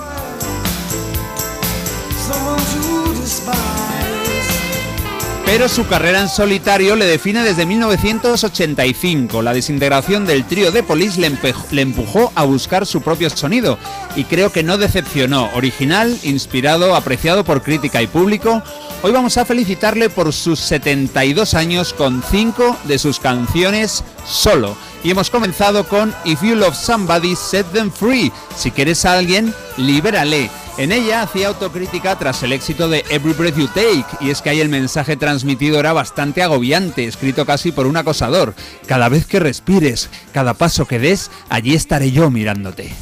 Pero 5.52 5.68
su 5.68 5.84
carrera 5.88 6.20
en 6.20 6.28
solitario 6.28 6.94
le 6.94 7.06
define 7.06 7.42
desde 7.42 7.66
1985. 7.66 9.42
La 9.42 9.52
desintegración 9.52 10.24
del 10.24 10.44
trío 10.44 10.70
de 10.70 10.84
Police 10.84 11.20
le, 11.20 11.36
le 11.72 11.82
empujó 11.82 12.30
a 12.36 12.44
buscar 12.44 12.86
su 12.86 13.02
propio 13.02 13.28
sonido 13.30 13.76
y 14.14 14.22
creo 14.22 14.52
que 14.52 14.62
no 14.62 14.78
decepcionó. 14.78 15.50
Original, 15.56 16.16
inspirado, 16.22 16.94
apreciado 16.94 17.42
por 17.42 17.62
crítica 17.64 18.00
y 18.00 18.06
público. 18.06 18.62
Hoy 19.02 19.10
vamos 19.10 19.38
a 19.38 19.44
felicitarle 19.44 20.08
por 20.08 20.32
sus 20.32 20.60
72 20.60 21.54
años 21.54 21.94
con 21.94 22.22
5 22.22 22.76
de 22.84 23.00
sus 23.00 23.18
canciones 23.18 24.04
solo. 24.24 24.76
Y 25.02 25.10
hemos 25.10 25.30
comenzado 25.30 25.82
con 25.88 26.14
If 26.24 26.42
You 26.42 26.54
Love 26.54 26.76
Somebody, 26.76 27.34
Set 27.34 27.66
Them 27.72 27.90
Free. 27.90 28.30
Si 28.56 28.70
quieres 28.70 29.04
a 29.04 29.14
alguien, 29.14 29.52
libérale. 29.76 30.48
En 30.80 30.92
ella 30.92 31.20
hacía 31.20 31.48
autocrítica 31.48 32.18
tras 32.18 32.42
el 32.42 32.54
éxito 32.54 32.88
de 32.88 33.04
Every 33.10 33.34
Breath 33.34 33.58
You 33.58 33.66
Take, 33.66 34.06
y 34.22 34.30
es 34.30 34.40
que 34.40 34.48
ahí 34.48 34.62
el 34.62 34.70
mensaje 34.70 35.14
transmitido 35.14 35.78
era 35.78 35.92
bastante 35.92 36.42
agobiante, 36.42 37.04
escrito 37.04 37.44
casi 37.44 37.70
por 37.70 37.86
un 37.86 37.98
acosador. 37.98 38.54
Cada 38.86 39.10
vez 39.10 39.26
que 39.26 39.40
respires, 39.40 40.08
cada 40.32 40.54
paso 40.54 40.86
que 40.86 40.98
des, 40.98 41.30
allí 41.50 41.74
estaré 41.74 42.12
yo 42.12 42.30
mirándote. 42.30 42.94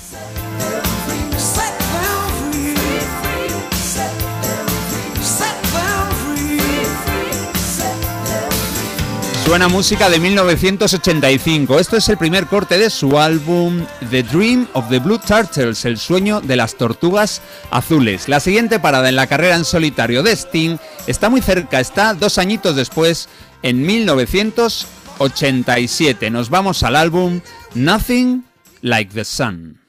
Suena 9.49 9.69
música 9.69 10.11
de 10.11 10.21
1985. 10.21 11.79
Esto 11.79 11.97
es 11.97 12.07
el 12.11 12.19
primer 12.19 12.49
corte 12.49 12.77
de 12.77 12.91
su 12.91 13.19
álbum 13.19 13.87
The 14.11 14.23
Dream 14.23 14.69
of 14.75 14.91
the 14.91 14.99
Blue 14.99 15.19
Turtles, 15.19 15.87
el 15.87 15.97
sueño 15.97 16.43
de 16.43 16.55
las 16.55 16.75
tortugas 16.75 17.41
azules. 17.71 18.29
La 18.29 18.41
siguiente 18.41 18.79
parada 18.79 19.09
en 19.09 19.17
la 19.17 19.27
carrera 19.27 19.57
en 19.57 19.65
solitario 19.65 20.23
de 20.23 20.33
Sting 20.33 20.77
está 21.07 21.31
muy 21.31 21.41
cerca, 21.41 21.81
está 21.81 22.13
dos 22.13 22.37
añitos 22.37 22.77
después, 22.77 23.31
en 23.63 23.81
1987. 23.81 26.29
Nos 26.29 26.51
vamos 26.51 26.83
al 26.83 26.95
álbum 26.95 27.41
Nothing 27.75 28.45
Like 28.83 29.15
the 29.15 29.25
Sun. 29.25 29.81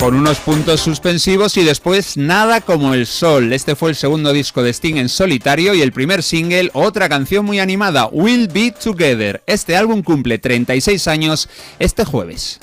Con 0.00 0.14
unos 0.14 0.38
puntos 0.38 0.80
suspensivos 0.80 1.58
y 1.58 1.62
después 1.62 2.16
Nada 2.16 2.62
como 2.62 2.94
el 2.94 3.06
sol. 3.06 3.52
Este 3.52 3.76
fue 3.76 3.90
el 3.90 3.96
segundo 3.96 4.32
disco 4.32 4.62
de 4.62 4.70
Sting 4.70 4.96
en 4.96 5.10
solitario 5.10 5.74
y 5.74 5.82
el 5.82 5.92
primer 5.92 6.22
single, 6.22 6.70
otra 6.72 7.08
canción 7.10 7.44
muy 7.44 7.60
animada, 7.60 8.06
We'll 8.06 8.48
Be 8.48 8.72
Together. 8.72 9.42
Este 9.46 9.76
álbum 9.76 10.02
cumple 10.02 10.38
36 10.38 11.06
años 11.06 11.50
este 11.78 12.06
jueves. 12.06 12.60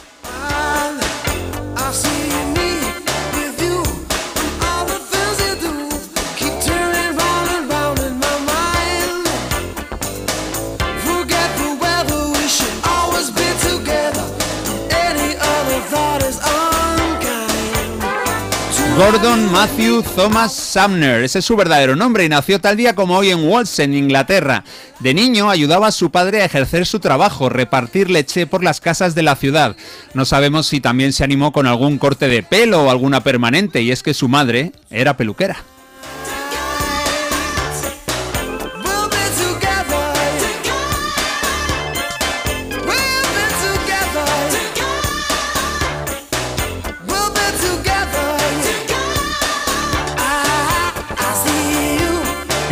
Gordon 18.97 19.51
Matthew 19.51 20.01
Thomas 20.15 20.51
Sumner, 20.51 21.23
ese 21.23 21.37
es 21.37 21.45
su 21.45 21.55
verdadero 21.55 21.95
nombre 21.95 22.25
y 22.25 22.29
nació 22.29 22.59
tal 22.59 22.75
día 22.75 22.95
como 22.95 23.15
hoy 23.15 23.29
en 23.29 23.47
Walsh, 23.47 23.79
en 23.79 23.93
Inglaterra. 23.93 24.63
De 24.99 25.13
niño 25.13 25.51
ayudaba 25.51 25.85
a 25.85 25.91
su 25.91 26.09
padre 26.09 26.41
a 26.41 26.45
ejercer 26.45 26.87
su 26.87 26.99
trabajo, 26.99 27.47
repartir 27.47 28.09
leche 28.09 28.47
por 28.47 28.63
las 28.63 28.81
casas 28.81 29.13
de 29.13 29.21
la 29.21 29.35
ciudad. 29.35 29.75
No 30.15 30.25
sabemos 30.25 30.65
si 30.65 30.81
también 30.81 31.13
se 31.13 31.23
animó 31.23 31.51
con 31.51 31.67
algún 31.67 31.99
corte 31.99 32.27
de 32.27 32.41
pelo 32.41 32.85
o 32.85 32.89
alguna 32.89 33.21
permanente, 33.21 33.83
y 33.83 33.91
es 33.91 34.01
que 34.01 34.15
su 34.15 34.29
madre 34.29 34.71
era 34.89 35.15
peluquera. 35.15 35.57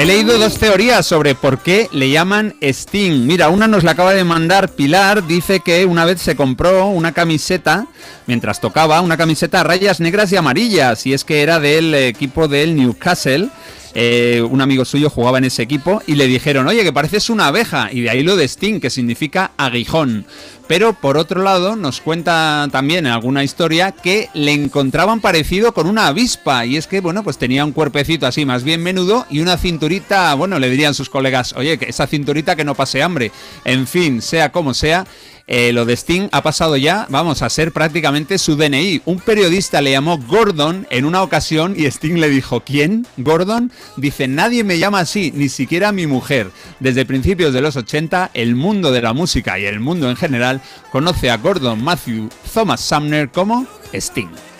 He 0.05 0.07
leído 0.07 0.37
dos 0.37 0.59
teorías 0.59 1.03
sobre 1.03 1.33
por 1.33 1.63
qué 1.63 1.89
le 1.91 2.11
llaman 2.11 2.53
Sting. 2.61 3.25
Mira, 3.25 3.49
una 3.49 3.67
nos 3.67 3.83
la 3.83 3.93
acaba 3.93 4.13
de 4.13 4.23
mandar 4.23 4.69
Pilar, 4.69 5.25
dice 5.25 5.61
que 5.61 5.83
una 5.87 6.05
vez 6.05 6.21
se 6.21 6.35
compró 6.35 6.85
una 6.89 7.11
camiseta, 7.11 7.87
mientras 8.27 8.61
tocaba, 8.61 9.01
una 9.01 9.17
camiseta 9.17 9.61
a 9.61 9.63
rayas 9.63 9.99
negras 9.99 10.31
y 10.31 10.35
amarillas, 10.35 11.07
y 11.07 11.13
es 11.13 11.23
que 11.23 11.41
era 11.41 11.59
del 11.59 11.95
equipo 11.95 12.47
del 12.47 12.75
Newcastle. 12.75 13.49
Eh, 13.95 14.43
un 14.47 14.61
amigo 14.61 14.85
suyo 14.85 15.09
jugaba 15.09 15.39
en 15.39 15.45
ese 15.45 15.63
equipo 15.63 16.03
y 16.05 16.13
le 16.13 16.27
dijeron, 16.27 16.67
oye, 16.67 16.83
que 16.83 16.93
pareces 16.93 17.31
una 17.31 17.47
abeja, 17.47 17.89
y 17.91 18.01
de 18.01 18.11
ahí 18.11 18.21
lo 18.21 18.35
de 18.35 18.47
Sting, 18.47 18.79
que 18.79 18.91
significa 18.91 19.53
aguijón. 19.57 20.27
Pero 20.67 20.93
por 20.93 21.17
otro 21.17 21.43
lado, 21.43 21.75
nos 21.75 22.01
cuenta 22.01 22.67
también 22.71 23.05
alguna 23.05 23.43
historia 23.43 23.91
que 23.91 24.29
le 24.33 24.51
encontraban 24.51 25.21
parecido 25.21 25.73
con 25.73 25.87
una 25.87 26.07
avispa. 26.07 26.65
Y 26.65 26.77
es 26.77 26.87
que, 26.87 27.01
bueno, 27.01 27.23
pues 27.23 27.37
tenía 27.37 27.63
un 27.63 27.71
cuerpecito 27.71 28.25
así 28.25 28.45
más 28.45 28.63
bien 28.63 28.81
menudo 28.81 29.27
y 29.29 29.41
una 29.41 29.57
cinturita, 29.57 30.33
bueno, 30.33 30.57
le 30.57 30.69
dirían 30.69 30.95
sus 30.95 31.09
colegas, 31.09 31.53
oye, 31.53 31.77
que 31.77 31.89
esa 31.89 32.07
cinturita 32.07 32.55
que 32.55 32.63
no 32.63 32.73
pase 32.73 33.03
hambre. 33.03 33.31
En 33.63 33.85
fin, 33.85 34.21
sea 34.21 34.51
como 34.51 34.73
sea. 34.73 35.05
Eh, 35.47 35.71
lo 35.73 35.85
de 35.85 35.93
Sting 35.93 36.27
ha 36.31 36.41
pasado 36.41 36.75
ya, 36.75 37.05
vamos, 37.09 37.41
a 37.41 37.49
ser 37.49 37.71
prácticamente 37.71 38.37
su 38.37 38.55
DNI. 38.55 39.01
Un 39.05 39.19
periodista 39.19 39.81
le 39.81 39.91
llamó 39.91 40.17
Gordon 40.17 40.87
en 40.89 41.05
una 41.05 41.21
ocasión 41.21 41.75
y 41.77 41.85
Sting 41.85 42.15
le 42.15 42.29
dijo, 42.29 42.61
¿quién? 42.61 43.05
¿Gordon? 43.17 43.71
Dice, 43.97 44.27
nadie 44.27 44.63
me 44.63 44.79
llama 44.79 44.99
así, 44.99 45.31
ni 45.35 45.49
siquiera 45.49 45.91
mi 45.91 46.07
mujer. 46.07 46.49
Desde 46.79 47.05
principios 47.05 47.53
de 47.53 47.61
los 47.61 47.75
80, 47.75 48.31
el 48.33 48.55
mundo 48.55 48.91
de 48.91 49.01
la 49.01 49.13
música 49.13 49.59
y 49.59 49.65
el 49.65 49.79
mundo 49.79 50.09
en 50.09 50.15
general 50.15 50.61
conoce 50.91 51.29
a 51.29 51.37
Gordon 51.37 51.83
Matthew 51.83 52.29
Thomas 52.53 52.81
Sumner 52.81 53.29
como 53.29 53.67
Sting. 53.93 54.54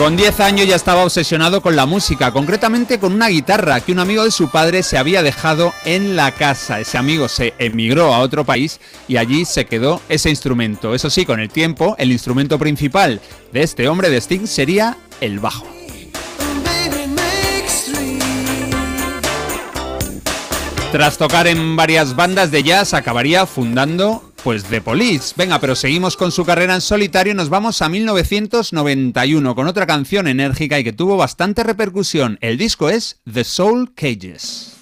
Con 0.00 0.16
10 0.16 0.40
años 0.40 0.66
ya 0.66 0.76
estaba 0.76 1.04
obsesionado 1.04 1.60
con 1.60 1.76
la 1.76 1.84
música, 1.84 2.32
concretamente 2.32 2.98
con 2.98 3.12
una 3.12 3.28
guitarra 3.28 3.82
que 3.82 3.92
un 3.92 3.98
amigo 3.98 4.24
de 4.24 4.30
su 4.30 4.50
padre 4.50 4.82
se 4.82 4.96
había 4.96 5.22
dejado 5.22 5.74
en 5.84 6.16
la 6.16 6.32
casa. 6.32 6.80
Ese 6.80 6.96
amigo 6.96 7.28
se 7.28 7.52
emigró 7.58 8.14
a 8.14 8.20
otro 8.20 8.46
país 8.46 8.80
y 9.08 9.18
allí 9.18 9.44
se 9.44 9.66
quedó 9.66 10.00
ese 10.08 10.30
instrumento. 10.30 10.94
Eso 10.94 11.10
sí, 11.10 11.26
con 11.26 11.38
el 11.38 11.50
tiempo, 11.50 11.96
el 11.98 12.12
instrumento 12.12 12.58
principal 12.58 13.20
de 13.52 13.62
este 13.62 13.88
hombre 13.88 14.08
de 14.08 14.16
Sting 14.16 14.46
sería 14.46 14.96
el 15.20 15.38
bajo. 15.38 15.66
Tras 20.92 21.18
tocar 21.18 21.46
en 21.46 21.76
varias 21.76 22.16
bandas 22.16 22.50
de 22.50 22.62
jazz, 22.62 22.94
acabaría 22.94 23.44
fundando 23.44 24.29
pues 24.42 24.64
The 24.64 24.80
Police. 24.80 25.34
Venga, 25.36 25.58
pero 25.58 25.74
seguimos 25.74 26.16
con 26.16 26.32
su 26.32 26.44
carrera 26.44 26.74
en 26.74 26.80
solitario 26.80 27.32
y 27.32 27.36
nos 27.36 27.48
vamos 27.48 27.82
a 27.82 27.88
1991 27.88 29.54
con 29.54 29.66
otra 29.66 29.86
canción 29.86 30.28
enérgica 30.28 30.78
y 30.78 30.84
que 30.84 30.92
tuvo 30.92 31.16
bastante 31.16 31.62
repercusión. 31.62 32.38
El 32.40 32.58
disco 32.58 32.88
es 32.88 33.20
The 33.32 33.44
Soul 33.44 33.92
Cages. 33.94 34.76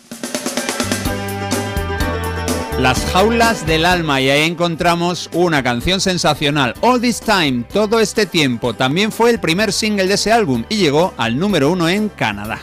Las 2.79 3.05
jaulas 3.07 3.67
del 3.67 3.85
alma 3.85 4.21
y 4.21 4.31
ahí 4.31 4.49
encontramos 4.49 5.29
una 5.33 5.65
canción 5.65 6.01
sensacional, 6.01 6.75
All 6.81 7.01
This 7.01 7.21
Time, 7.21 7.65
todo 7.73 7.99
este 7.99 8.25
tiempo. 8.25 8.73
También 8.73 9.11
fue 9.11 9.31
el 9.31 9.41
primer 9.41 9.73
single 9.73 10.07
de 10.07 10.15
ese 10.15 10.31
álbum 10.31 10.65
y 10.69 10.77
llegó 10.77 11.13
al 11.17 11.39
número 11.39 11.73
uno 11.73 11.89
en 11.89 12.09
Canadá. 12.09 12.61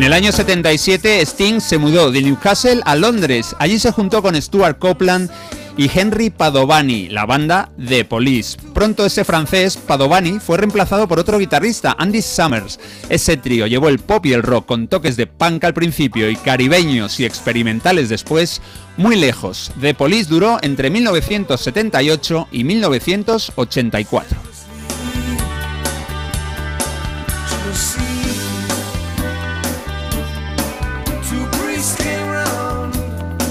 En 0.00 0.04
el 0.04 0.14
año 0.14 0.32
77, 0.32 1.20
Sting 1.20 1.60
se 1.60 1.76
mudó 1.76 2.10
de 2.10 2.22
Newcastle 2.22 2.80
a 2.86 2.96
Londres. 2.96 3.54
Allí 3.58 3.78
se 3.78 3.92
juntó 3.92 4.22
con 4.22 4.34
Stuart 4.34 4.78
Copeland 4.78 5.30
y 5.76 5.90
Henry 5.94 6.30
Padovani, 6.30 7.10
la 7.10 7.26
banda 7.26 7.70
The 7.86 8.06
Police. 8.06 8.56
Pronto 8.72 9.04
ese 9.04 9.26
francés, 9.26 9.76
Padovani, 9.76 10.38
fue 10.38 10.56
reemplazado 10.56 11.06
por 11.06 11.18
otro 11.18 11.38
guitarrista, 11.38 11.96
Andy 11.98 12.22
Summers. 12.22 12.80
Ese 13.10 13.36
trío 13.36 13.66
llevó 13.66 13.90
el 13.90 13.98
pop 13.98 14.24
y 14.24 14.32
el 14.32 14.42
rock 14.42 14.64
con 14.64 14.88
toques 14.88 15.18
de 15.18 15.26
punk 15.26 15.64
al 15.64 15.74
principio 15.74 16.30
y 16.30 16.36
caribeños 16.36 17.20
y 17.20 17.26
experimentales 17.26 18.08
después 18.08 18.62
muy 18.96 19.16
lejos. 19.16 19.70
The 19.82 19.92
Police 19.92 20.30
duró 20.30 20.56
entre 20.62 20.88
1978 20.88 22.48
y 22.52 22.64
1984. 22.64 24.49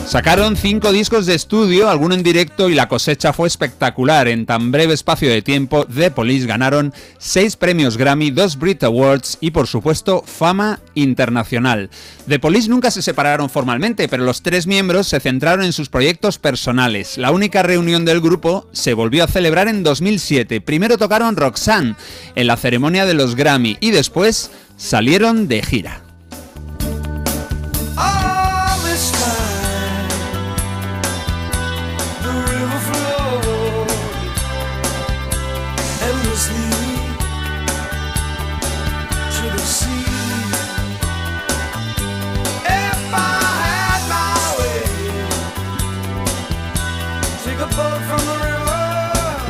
Sacaron 0.10 0.58
cinco 0.58 0.92
discos 0.92 1.28
de 1.28 1.36
estudio, 1.36 1.88
alguno 1.88 2.16
en 2.16 2.24
directo 2.24 2.68
y 2.68 2.74
la 2.74 2.88
cosecha 2.88 3.32
fue 3.32 3.48
espectacular. 3.48 4.28
En 4.28 4.48
tan 4.48 4.72
breve 4.72 4.96
espacio 4.96 5.30
de 5.30 5.44
tiempo, 5.44 5.86
The 5.86 6.10
Police 6.10 6.48
ganaron 6.48 6.96
seis 7.20 7.56
premios 7.56 7.96
Grammy, 7.96 8.32
dos 8.32 8.58
Brit 8.58 8.84
Awards 8.84 9.38
y 9.40 9.52
por 9.52 9.68
supuesto 9.68 10.24
fama 10.26 10.80
internacional. 10.96 11.92
The 12.28 12.40
Police 12.40 12.70
nunca 12.70 12.90
se 12.90 13.04
separaron 13.04 13.52
formalmente, 13.52 14.08
pero 14.10 14.24
los 14.24 14.42
tres 14.42 14.66
miembros 14.66 15.08
se 15.08 15.20
centraron 15.20 15.64
en 15.64 15.74
sus 15.74 15.90
proyectos 15.90 16.40
personales. 16.40 17.20
La 17.20 17.30
única 17.30 17.62
reunión 17.62 18.04
del 18.04 18.20
grupo 18.20 18.68
se 18.72 18.96
volvió 18.96 19.24
a 19.24 19.28
celebrar 19.28 19.68
en 19.68 19.84
2007. 19.84 20.60
Primero 20.60 20.98
tocaron 20.98 21.36
Roxanne 21.36 21.96
en 22.34 22.48
la 22.48 22.58
ceremonia 22.58 23.06
de 23.06 23.14
los 23.14 23.36
Grammy 23.36 23.78
y 23.80 23.92
después 23.92 24.50
salieron 24.76 25.48
de 25.48 25.62
gira. 25.62 26.09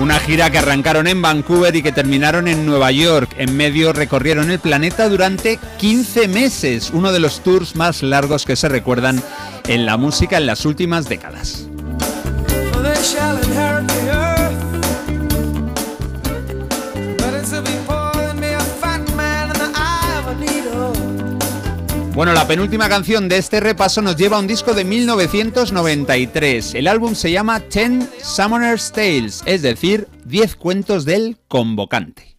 Una 0.09 0.19
gira 0.19 0.49
que 0.49 0.57
arrancaron 0.57 1.05
en 1.05 1.21
Vancouver 1.21 1.75
y 1.75 1.83
que 1.83 1.91
terminaron 1.91 2.47
en 2.47 2.65
Nueva 2.65 2.91
York. 2.91 3.29
En 3.37 3.55
medio 3.55 3.93
recorrieron 3.93 4.49
el 4.49 4.57
planeta 4.57 5.07
durante 5.07 5.59
15 5.77 6.27
meses, 6.27 6.89
uno 6.91 7.11
de 7.11 7.19
los 7.19 7.43
tours 7.43 7.75
más 7.75 8.01
largos 8.01 8.43
que 8.43 8.55
se 8.55 8.69
recuerdan 8.69 9.21
en 9.67 9.85
la 9.85 9.97
música 9.97 10.37
en 10.37 10.47
las 10.47 10.65
últimas 10.65 11.07
décadas. 11.07 11.67
Bueno, 22.19 22.33
la 22.33 22.45
penúltima 22.45 22.89
canción 22.89 23.29
de 23.29 23.37
este 23.37 23.61
repaso 23.61 24.01
nos 24.01 24.17
lleva 24.17 24.35
a 24.35 24.41
un 24.41 24.47
disco 24.47 24.73
de 24.73 24.83
1993. 24.83 26.75
El 26.75 26.89
álbum 26.89 27.15
se 27.15 27.31
llama 27.31 27.61
Ten 27.61 28.09
Summoner's 28.21 28.91
Tales, 28.91 29.41
es 29.45 29.61
decir, 29.61 30.05
10 30.25 30.57
cuentos 30.57 31.05
del 31.05 31.37
convocante. 31.47 32.37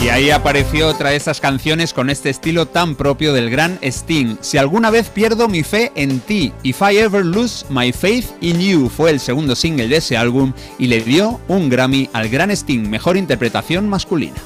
Y 0.00 0.08
ahí 0.10 0.30
apareció 0.30 0.86
otra 0.86 1.10
de 1.10 1.16
esas 1.16 1.40
canciones 1.40 1.92
con 1.92 2.08
este 2.08 2.30
estilo 2.30 2.66
tan 2.66 2.94
propio 2.94 3.32
del 3.32 3.50
gran 3.50 3.76
Sting. 3.82 4.36
Si 4.40 4.58
alguna 4.58 4.90
vez 4.90 5.08
pierdo 5.08 5.48
mi 5.48 5.64
fe 5.64 5.90
en 5.96 6.20
ti, 6.20 6.52
If 6.62 6.82
I 6.82 6.98
Ever 6.98 7.26
Lose 7.26 7.66
My 7.68 7.90
Faith 7.90 8.26
in 8.42 8.60
You, 8.60 8.88
fue 8.88 9.10
el 9.10 9.18
segundo 9.18 9.56
single 9.56 9.88
de 9.88 9.96
ese 9.96 10.16
álbum 10.16 10.52
y 10.78 10.86
le 10.86 11.00
dio 11.00 11.40
un 11.48 11.68
Grammy 11.68 12.08
al 12.12 12.28
gran 12.28 12.52
Sting, 12.52 12.88
mejor 12.88 13.16
interpretación 13.16 13.88
masculina. 13.88 14.40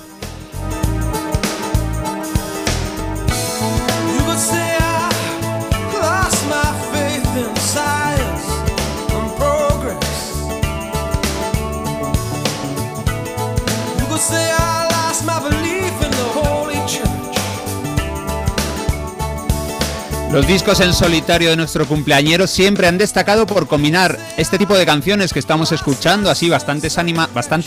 Los 20.32 20.46
discos 20.46 20.80
en 20.80 20.94
solitario 20.94 21.50
de 21.50 21.56
nuestro 21.56 21.86
cumpleañero 21.86 22.46
siempre 22.46 22.86
han 22.86 22.96
destacado 22.96 23.46
por 23.46 23.68
combinar 23.68 24.18
este 24.38 24.56
tipo 24.56 24.74
de 24.78 24.86
canciones 24.86 25.34
que 25.34 25.38
estamos 25.38 25.72
escuchando, 25.72 26.30
así 26.30 26.48
bastante 26.48 26.88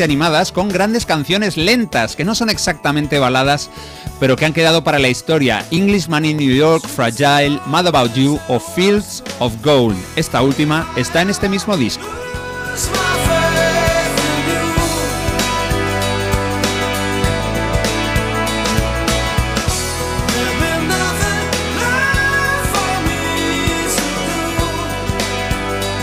animadas, 0.04 0.52
con 0.52 0.70
grandes 0.70 1.06
canciones 1.06 1.58
lentas, 1.58 2.16
que 2.16 2.26
no 2.26 2.34
son 2.34 2.50
exactamente 2.50 3.20
baladas, 3.20 3.70
pero 4.20 4.36
que 4.36 4.46
han 4.46 4.54
quedado 4.54 4.84
para 4.84 4.98
la 4.98 5.10
historia. 5.10 5.64
Englishman 5.70 6.26
in 6.26 6.38
New 6.38 6.56
York, 6.56 6.88
Fragile, 6.88 7.60
Mad 7.68 7.86
About 7.86 8.16
You 8.16 8.40
o 8.48 8.60
Fields 8.60 9.24
of 9.38 9.54
Gold. 9.64 9.96
Esta 10.16 10.42
última 10.42 10.92
está 10.96 11.22
en 11.22 11.30
este 11.30 11.48
mismo 11.48 11.78
disco. 11.78 12.06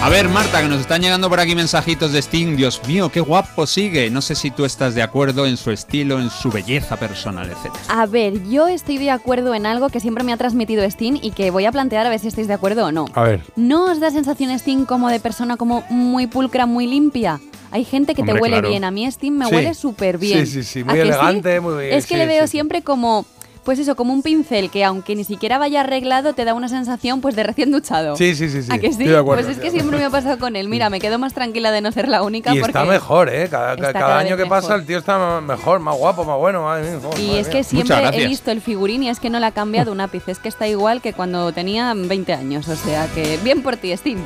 A 0.02 0.08
ver, 0.08 0.28
Marta, 0.28 0.60
que 0.60 0.68
nos 0.68 0.80
están 0.80 1.00
llegando 1.00 1.28
por 1.30 1.38
aquí 1.38 1.54
mensajitos 1.54 2.10
de 2.12 2.18
Sting. 2.20 2.56
Dios 2.56 2.80
mío, 2.88 3.08
qué 3.10 3.20
guapo 3.20 3.68
sigue. 3.68 4.10
No 4.10 4.20
sé 4.20 4.34
si 4.34 4.50
tú 4.50 4.64
estás 4.64 4.96
de 4.96 5.02
acuerdo 5.02 5.46
en 5.46 5.56
su 5.56 5.70
estilo, 5.70 6.18
en 6.18 6.28
su 6.28 6.50
belleza 6.50 6.96
personal, 6.96 7.48
etc. 7.48 7.72
A 7.88 8.06
ver, 8.06 8.42
yo 8.48 8.66
estoy 8.66 8.98
de 8.98 9.12
acuerdo 9.12 9.54
en 9.54 9.64
algo 9.64 9.90
que 9.90 10.00
siempre 10.00 10.24
me 10.24 10.32
ha 10.32 10.36
transmitido 10.36 10.82
Sting 10.82 11.20
y 11.22 11.30
que 11.30 11.52
voy 11.52 11.66
a 11.66 11.72
plantear 11.72 12.04
a 12.04 12.10
ver 12.10 12.18
si 12.18 12.26
estáis 12.26 12.48
de 12.48 12.54
acuerdo 12.54 12.86
o 12.86 12.92
no. 12.92 13.04
A 13.14 13.22
ver. 13.22 13.42
¿No 13.54 13.92
os 13.92 14.00
da 14.00 14.10
sensación 14.10 14.50
Sting 14.50 14.86
como 14.86 15.08
de 15.08 15.20
persona 15.20 15.56
como 15.56 15.84
muy 15.88 16.26
pulcra, 16.26 16.66
muy 16.66 16.88
limpia? 16.88 17.40
Hay 17.70 17.84
gente 17.84 18.16
que 18.16 18.22
Hombre, 18.22 18.34
te 18.34 18.40
huele 18.42 18.56
claro. 18.56 18.70
bien. 18.70 18.82
A 18.82 18.90
mí 18.90 19.06
Sting 19.06 19.30
me 19.32 19.46
Sí. 19.46 19.54
huele 19.54 19.72
súper 19.74 20.18
bien. 20.18 20.44
Sí, 20.46 20.52
sí, 20.52 20.64
sí, 20.64 20.80
¿A 20.80 20.84
muy 20.86 20.94
sí? 20.94 21.00
elegante, 21.00 21.60
muy- 21.60 21.84
Es 21.86 22.06
que 22.06 22.14
sí, 22.14 22.18
le 22.18 22.26
veo 22.26 22.42
sí, 22.42 22.48
sí. 22.48 22.50
siempre 22.50 22.82
como, 22.82 23.24
pues 23.64 23.78
eso, 23.78 23.94
como 23.96 24.12
un 24.12 24.22
pincel 24.22 24.70
que 24.70 24.84
aunque 24.84 25.14
ni 25.14 25.24
siquiera 25.24 25.56
vaya 25.58 25.80
arreglado, 25.80 26.32
te 26.32 26.44
da 26.44 26.54
una 26.54 26.68
sensación 26.68 27.20
pues 27.20 27.36
de 27.36 27.44
recién 27.44 27.70
duchado. 27.70 28.16
Sí, 28.16 28.34
sí, 28.34 28.48
sí, 28.48 28.62
sí. 28.62 28.68
¿A 28.72 28.78
que 28.78 28.88
sí? 28.88 28.92
Estoy 28.92 29.06
de 29.08 29.18
acuerdo. 29.18 29.44
Pues 29.44 29.56
es 29.56 29.62
que 29.62 29.70
siempre 29.70 29.98
me 29.98 30.04
ha 30.04 30.10
pasado 30.10 30.38
con 30.38 30.56
él. 30.56 30.68
Mira, 30.68 30.90
me 30.90 31.00
quedo 31.00 31.18
más 31.18 31.32
tranquila 31.34 31.70
de 31.70 31.80
no 31.80 31.92
ser 31.92 32.08
la 32.08 32.22
única 32.22 32.54
Y 32.54 32.60
porque... 32.60 32.76
está 32.76 32.84
mejor, 32.84 33.28
¿eh? 33.28 33.48
Cada, 33.48 33.74
Está 33.74 33.92
cada 33.92 34.06
cada 34.06 34.18
año 34.18 34.36
que 34.36 34.46
pasa 34.46 34.74
el 34.74 34.84
tío 34.84 34.98
está 34.98 35.40
mejor, 35.40 35.80
más 35.80 35.96
guapo, 35.96 36.24
más 36.24 36.38
bueno. 36.38 36.62
madre 36.64 36.90
mía, 36.90 37.00
joder, 37.02 37.20
Y 37.20 37.26
madre 37.28 37.40
es 37.40 37.46
mía. 37.48 37.52
que 37.56 37.64
siempre 37.64 38.08
he 38.12 38.26
visto 38.26 38.50
el 38.50 38.60
figurín 38.60 39.02
y 39.04 39.08
es 39.10 39.20
que 39.20 39.30
no 39.30 39.38
le 39.38 39.46
ha 39.46 39.52
cambiado 39.52 39.92
un 39.92 40.00
ápice. 40.00 40.32
Es 40.32 40.38
que 40.38 40.48
está 40.48 40.66
igual 40.66 41.00
que 41.00 41.12
cuando 41.12 41.52
tenía 41.52 41.92
20 41.94 42.32
años. 42.32 42.68
O 42.68 42.76
sea 42.76 43.06
que 43.14 43.38
bien 43.44 43.62
por 43.62 43.76
ti, 43.76 43.96
Steam. 43.96 44.18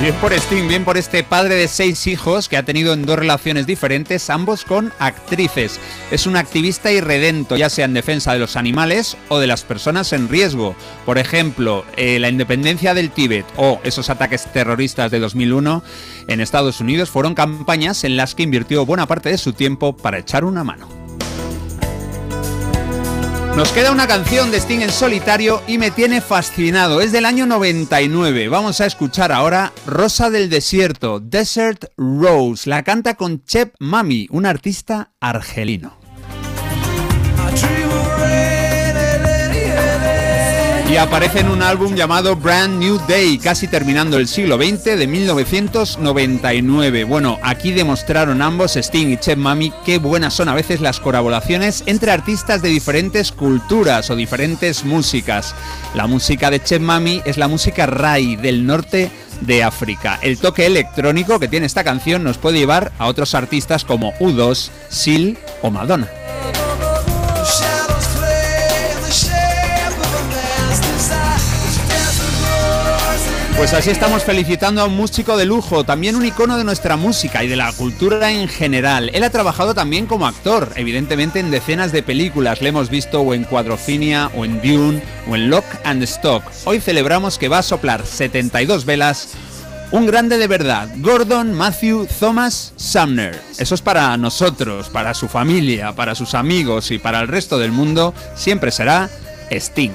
Bien 0.00 0.14
por 0.14 0.32
Sting, 0.32 0.66
bien 0.66 0.86
por 0.86 0.96
este 0.96 1.22
padre 1.22 1.56
de 1.56 1.68
seis 1.68 2.06
hijos 2.06 2.48
que 2.48 2.56
ha 2.56 2.62
tenido 2.62 2.94
en 2.94 3.04
dos 3.04 3.18
relaciones 3.18 3.66
diferentes, 3.66 4.30
ambos 4.30 4.64
con 4.64 4.94
actrices. 4.98 5.78
Es 6.10 6.26
un 6.26 6.36
activista 6.36 6.90
irredento, 6.90 7.58
ya 7.58 7.68
sea 7.68 7.84
en 7.84 7.92
defensa 7.92 8.32
de 8.32 8.38
los 8.38 8.56
animales 8.56 9.18
o 9.28 9.38
de 9.38 9.46
las 9.46 9.62
personas 9.62 10.14
en 10.14 10.30
riesgo. 10.30 10.74
Por 11.04 11.18
ejemplo, 11.18 11.84
eh, 11.98 12.18
la 12.18 12.30
independencia 12.30 12.94
del 12.94 13.10
Tíbet 13.10 13.44
o 13.58 13.78
esos 13.84 14.08
ataques 14.08 14.50
terroristas 14.50 15.10
de 15.10 15.20
2001 15.20 15.82
en 16.28 16.40
Estados 16.40 16.80
Unidos 16.80 17.10
fueron 17.10 17.34
campañas 17.34 18.02
en 18.04 18.16
las 18.16 18.34
que 18.34 18.44
invirtió 18.44 18.86
buena 18.86 19.06
parte 19.06 19.28
de 19.28 19.36
su 19.36 19.52
tiempo 19.52 19.94
para 19.94 20.18
echar 20.18 20.46
una 20.46 20.64
mano. 20.64 20.99
Nos 23.56 23.72
queda 23.72 23.92
una 23.92 24.06
canción 24.06 24.50
de 24.50 24.58
Sting 24.58 24.80
en 24.80 24.90
solitario 24.90 25.60
y 25.66 25.76
me 25.76 25.90
tiene 25.90 26.20
fascinado. 26.20 27.00
Es 27.00 27.12
del 27.12 27.26
año 27.26 27.46
99. 27.46 28.48
Vamos 28.48 28.80
a 28.80 28.86
escuchar 28.86 29.32
ahora 29.32 29.72
Rosa 29.86 30.30
del 30.30 30.48
Desierto, 30.48 31.20
Desert 31.20 31.86
Rose. 31.96 32.70
La 32.70 32.82
canta 32.84 33.14
con 33.14 33.44
Chep 33.44 33.74
Mami, 33.78 34.28
un 34.30 34.46
artista 34.46 35.12
argelino. 35.20 35.99
Y 40.90 40.96
aparece 40.96 41.38
en 41.38 41.48
un 41.48 41.62
álbum 41.62 41.94
llamado 41.94 42.34
Brand 42.34 42.80
New 42.80 43.00
Day, 43.06 43.38
casi 43.38 43.68
terminando 43.68 44.16
el 44.16 44.26
siglo 44.26 44.56
XX 44.56 44.98
de 44.98 45.06
1999. 45.06 47.04
Bueno, 47.04 47.38
aquí 47.44 47.70
demostraron 47.70 48.42
ambos, 48.42 48.74
Sting 48.76 49.12
y 49.12 49.16
Chef 49.16 49.38
Mami, 49.38 49.72
qué 49.86 49.98
buenas 49.98 50.34
son 50.34 50.48
a 50.48 50.54
veces 50.54 50.80
las 50.80 50.98
colaboraciones 50.98 51.84
entre 51.86 52.10
artistas 52.10 52.60
de 52.60 52.70
diferentes 52.70 53.30
culturas 53.30 54.10
o 54.10 54.16
diferentes 54.16 54.84
músicas. 54.84 55.54
La 55.94 56.08
música 56.08 56.50
de 56.50 56.60
Chef 56.60 56.80
Mami 56.80 57.22
es 57.24 57.38
la 57.38 57.46
música 57.46 57.86
Rai 57.86 58.34
del 58.34 58.66
norte 58.66 59.12
de 59.42 59.62
África. 59.62 60.18
El 60.22 60.38
toque 60.38 60.66
electrónico 60.66 61.38
que 61.38 61.46
tiene 61.46 61.66
esta 61.66 61.84
canción 61.84 62.24
nos 62.24 62.38
puede 62.38 62.58
llevar 62.58 62.90
a 62.98 63.06
otros 63.06 63.36
artistas 63.36 63.84
como 63.84 64.12
U2, 64.14 64.70
Seal 64.88 65.38
o 65.62 65.70
Madonna. 65.70 66.08
Pues 73.60 73.74
así 73.74 73.90
estamos 73.90 74.24
felicitando 74.24 74.80
a 74.80 74.86
un 74.86 74.96
músico 74.96 75.36
de 75.36 75.44
lujo, 75.44 75.84
también 75.84 76.16
un 76.16 76.24
icono 76.24 76.56
de 76.56 76.64
nuestra 76.64 76.96
música 76.96 77.44
y 77.44 77.46
de 77.46 77.56
la 77.56 77.70
cultura 77.74 78.30
en 78.30 78.48
general. 78.48 79.10
Él 79.12 79.22
ha 79.22 79.28
trabajado 79.28 79.74
también 79.74 80.06
como 80.06 80.26
actor, 80.26 80.72
evidentemente 80.76 81.40
en 81.40 81.50
decenas 81.50 81.92
de 81.92 82.02
películas. 82.02 82.62
Le 82.62 82.70
hemos 82.70 82.88
visto 82.88 83.20
o 83.20 83.34
en 83.34 83.44
Cuadrofinia, 83.44 84.30
o 84.34 84.46
en 84.46 84.62
Dune, 84.62 85.02
o 85.28 85.34
en 85.34 85.50
Lock 85.50 85.66
and 85.84 86.02
Stock. 86.04 86.42
Hoy 86.64 86.80
celebramos 86.80 87.36
que 87.36 87.48
va 87.48 87.58
a 87.58 87.62
soplar 87.62 88.06
72 88.06 88.86
velas. 88.86 89.34
Un 89.90 90.06
grande 90.06 90.38
de 90.38 90.46
verdad, 90.46 90.88
Gordon 90.96 91.52
Matthew 91.52 92.08
Thomas 92.18 92.72
Sumner. 92.76 93.38
Eso 93.58 93.74
es 93.74 93.82
para 93.82 94.16
nosotros, 94.16 94.88
para 94.88 95.12
su 95.12 95.28
familia, 95.28 95.92
para 95.92 96.14
sus 96.14 96.32
amigos 96.32 96.90
y 96.92 96.98
para 96.98 97.20
el 97.20 97.28
resto 97.28 97.58
del 97.58 97.72
mundo. 97.72 98.14
Siempre 98.36 98.70
será 98.70 99.10
Sting. 99.50 99.92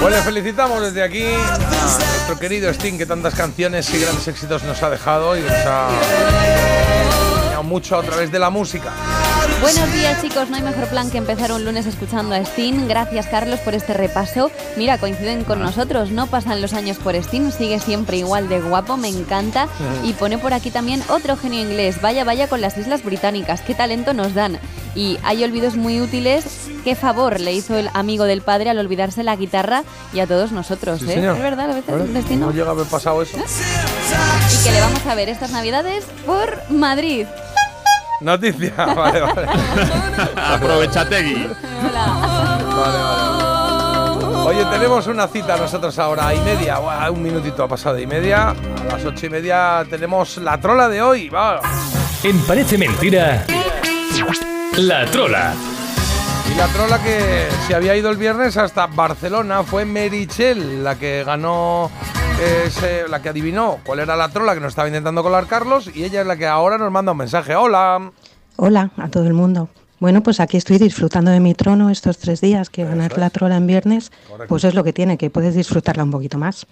Pues 0.00 0.14
le 0.14 0.22
felicitamos 0.22 0.82
desde 0.82 1.02
aquí 1.02 1.24
a 1.24 1.58
nuestro 1.58 2.38
querido 2.38 2.70
Sting 2.70 2.98
que 2.98 3.06
tantas 3.06 3.34
canciones 3.34 3.92
y 3.92 4.00
grandes 4.00 4.28
éxitos 4.28 4.62
nos 4.62 4.82
ha 4.82 4.90
dejado 4.90 5.36
y 5.36 5.40
nos 5.40 5.52
ha 5.52 5.88
mucho 7.68 7.98
a 7.98 8.02
través 8.02 8.32
de 8.32 8.38
la 8.38 8.50
música. 8.50 8.92
Buenos 9.60 9.92
días 9.92 10.22
chicos, 10.22 10.48
no 10.50 10.56
hay 10.56 10.62
mejor 10.62 10.86
plan 10.88 11.10
que 11.10 11.18
empezar 11.18 11.50
un 11.50 11.64
lunes 11.64 11.84
escuchando 11.84 12.34
a 12.34 12.38
Sting. 12.38 12.86
Gracias 12.86 13.26
Carlos 13.26 13.58
por 13.60 13.74
este 13.74 13.92
repaso. 13.92 14.52
Mira, 14.76 14.98
coinciden 14.98 15.42
con 15.42 15.60
nosotros, 15.60 16.12
no 16.12 16.28
pasan 16.28 16.62
los 16.62 16.74
años 16.74 16.96
por 16.98 17.16
Sting, 17.16 17.50
sigue 17.50 17.80
siempre 17.80 18.18
igual 18.18 18.48
de 18.48 18.60
guapo, 18.60 18.96
me 18.96 19.08
encanta. 19.08 19.68
Y 20.04 20.12
pone 20.12 20.38
por 20.38 20.54
aquí 20.54 20.70
también 20.70 21.02
otro 21.08 21.36
genio 21.36 21.60
inglés, 21.60 22.00
vaya 22.00 22.22
vaya 22.24 22.46
con 22.48 22.60
las 22.60 22.78
Islas 22.78 23.02
Británicas, 23.02 23.60
qué 23.60 23.74
talento 23.74 24.14
nos 24.14 24.32
dan. 24.32 24.60
Y 24.94 25.18
hay 25.24 25.42
olvidos 25.42 25.76
muy 25.76 26.00
útiles, 26.00 26.44
qué 26.84 26.94
favor 26.94 27.40
le 27.40 27.52
hizo 27.52 27.76
el 27.76 27.90
amigo 27.94 28.24
del 28.24 28.42
padre 28.42 28.70
al 28.70 28.78
olvidarse 28.78 29.24
la 29.24 29.34
guitarra 29.34 29.82
y 30.12 30.20
a 30.20 30.26
todos 30.26 30.52
nosotros, 30.52 31.00
Sí, 31.00 31.10
¿eh? 31.10 31.32
Es 31.32 31.42
verdad, 31.42 31.70
a 31.70 31.74
veces 31.74 31.94
ver, 31.94 32.00
el 32.02 32.14
destino. 32.14 32.46
No 32.46 32.52
llega 32.52 32.68
a 32.68 32.70
haber 32.70 32.86
pasado 32.86 33.22
eso. 33.22 33.36
Y 33.36 34.64
que 34.64 34.70
le 34.70 34.80
vamos 34.80 35.04
a 35.04 35.14
ver 35.16 35.28
estas 35.28 35.50
navidades 35.50 36.04
por 36.24 36.70
Madrid. 36.70 37.26
Noticia, 38.20 38.74
vale, 38.94 39.20
vale. 39.20 39.46
Aprovechategui. 40.36 41.48
Vale, 41.92 42.98
vale. 43.02 43.38
Oye, 44.48 44.64
tenemos 44.64 45.06
una 45.06 45.28
cita 45.28 45.56
nosotros 45.56 45.98
ahora, 45.98 46.34
y 46.34 46.40
media. 46.40 46.78
Buah, 46.78 47.10
un 47.10 47.22
minutito 47.22 47.62
ha 47.62 47.68
pasado 47.68 47.98
y 47.98 48.06
media. 48.06 48.50
A 48.50 48.84
las 48.92 49.04
ocho 49.04 49.26
y 49.26 49.30
media 49.30 49.84
tenemos 49.88 50.38
la 50.38 50.58
trola 50.58 50.88
de 50.88 51.02
hoy. 51.02 51.28
Va. 51.28 51.60
En 52.22 52.40
Parece 52.46 52.78
Mentira, 52.78 53.44
La 54.76 55.04
Trola. 55.06 55.54
Y 56.50 56.54
la 56.56 56.66
trola 56.68 56.98
que 57.02 57.46
se 57.66 57.74
había 57.74 57.96
ido 57.96 58.10
el 58.10 58.16
viernes 58.16 58.56
hasta 58.56 58.86
Barcelona 58.86 59.62
fue 59.62 59.84
Merichel, 59.84 60.82
la 60.82 60.98
que 60.98 61.22
ganó, 61.24 61.90
ese- 62.64 63.06
la 63.08 63.20
que 63.22 63.28
adivinó 63.28 63.78
cuál 63.84 64.00
era 64.00 64.16
la 64.16 64.28
trola 64.28 64.54
que 64.54 64.60
nos 64.60 64.70
estaba 64.70 64.88
intentando 64.88 65.22
colar 65.22 65.46
Carlos, 65.46 65.90
y 65.94 66.04
ella 66.04 66.22
es 66.22 66.26
la 66.26 66.36
que 66.36 66.46
ahora 66.46 66.78
nos 66.78 66.90
manda 66.90 67.12
un 67.12 67.18
mensaje. 67.18 67.54
Hola. 67.54 68.10
Hola 68.56 68.90
a 68.96 69.08
todo 69.08 69.26
el 69.26 69.34
mundo. 69.34 69.68
Bueno, 70.00 70.22
pues 70.22 70.40
aquí 70.40 70.56
estoy 70.56 70.78
disfrutando 70.78 71.30
de 71.30 71.40
mi 71.40 71.54
trono 71.54 71.90
estos 71.90 72.18
tres 72.18 72.40
días, 72.40 72.70
que 72.70 72.84
ganar 72.84 73.18
la 73.18 73.30
trola 73.30 73.56
en 73.56 73.66
viernes, 73.66 74.12
pues 74.48 74.64
es 74.64 74.74
lo 74.74 74.84
que 74.84 74.92
tiene, 74.92 75.18
que 75.18 75.28
puedes 75.30 75.54
disfrutarla 75.54 76.04
un 76.04 76.12
poquito 76.12 76.38
más. 76.38 76.66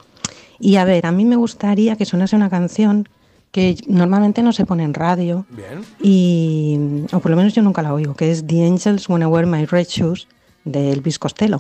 Y 0.59 0.77
a 0.77 0.85
ver, 0.85 1.07
a 1.07 1.13
mí 1.13 1.25
me 1.25 1.37
gustaría 1.37 1.97
que 1.97 2.05
sonase 2.07 2.37
una 2.37 2.49
canción 2.51 3.09
que 3.57 3.75
normalmente 3.87 4.43
no 4.43 4.53
se 4.53 4.67
pone 4.67 4.85
en 4.85 4.93
radio, 4.93 5.47
Bien. 5.49 5.83
y, 6.03 6.79
o 7.11 7.21
por 7.21 7.31
lo 7.31 7.39
menos 7.39 7.55
yo 7.55 7.63
nunca 7.63 7.81
la 7.81 7.95
oigo, 7.95 8.13
que 8.15 8.31
es 8.31 8.47
The 8.47 8.67
Angels 8.67 9.09
Wanna 9.09 9.29
Wear 9.29 9.47
My 9.47 9.65
Red 9.65 9.87
Shoes 9.89 10.29
de 10.67 10.93
Elvis 10.93 11.19
Costello. 11.19 11.57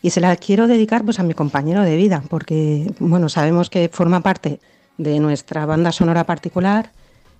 Y 0.00 0.08
se 0.08 0.22
la 0.22 0.34
quiero 0.36 0.66
dedicar 0.66 1.04
pues 1.04 1.20
a 1.20 1.22
mi 1.22 1.34
compañero 1.34 1.82
de 1.82 1.94
vida, 1.94 2.22
porque 2.30 2.90
bueno, 3.00 3.28
sabemos 3.28 3.68
que 3.68 3.90
forma 3.92 4.22
parte 4.22 4.60
de 4.96 5.20
nuestra 5.20 5.66
banda 5.66 5.92
sonora 5.92 6.24
particular 6.24 6.90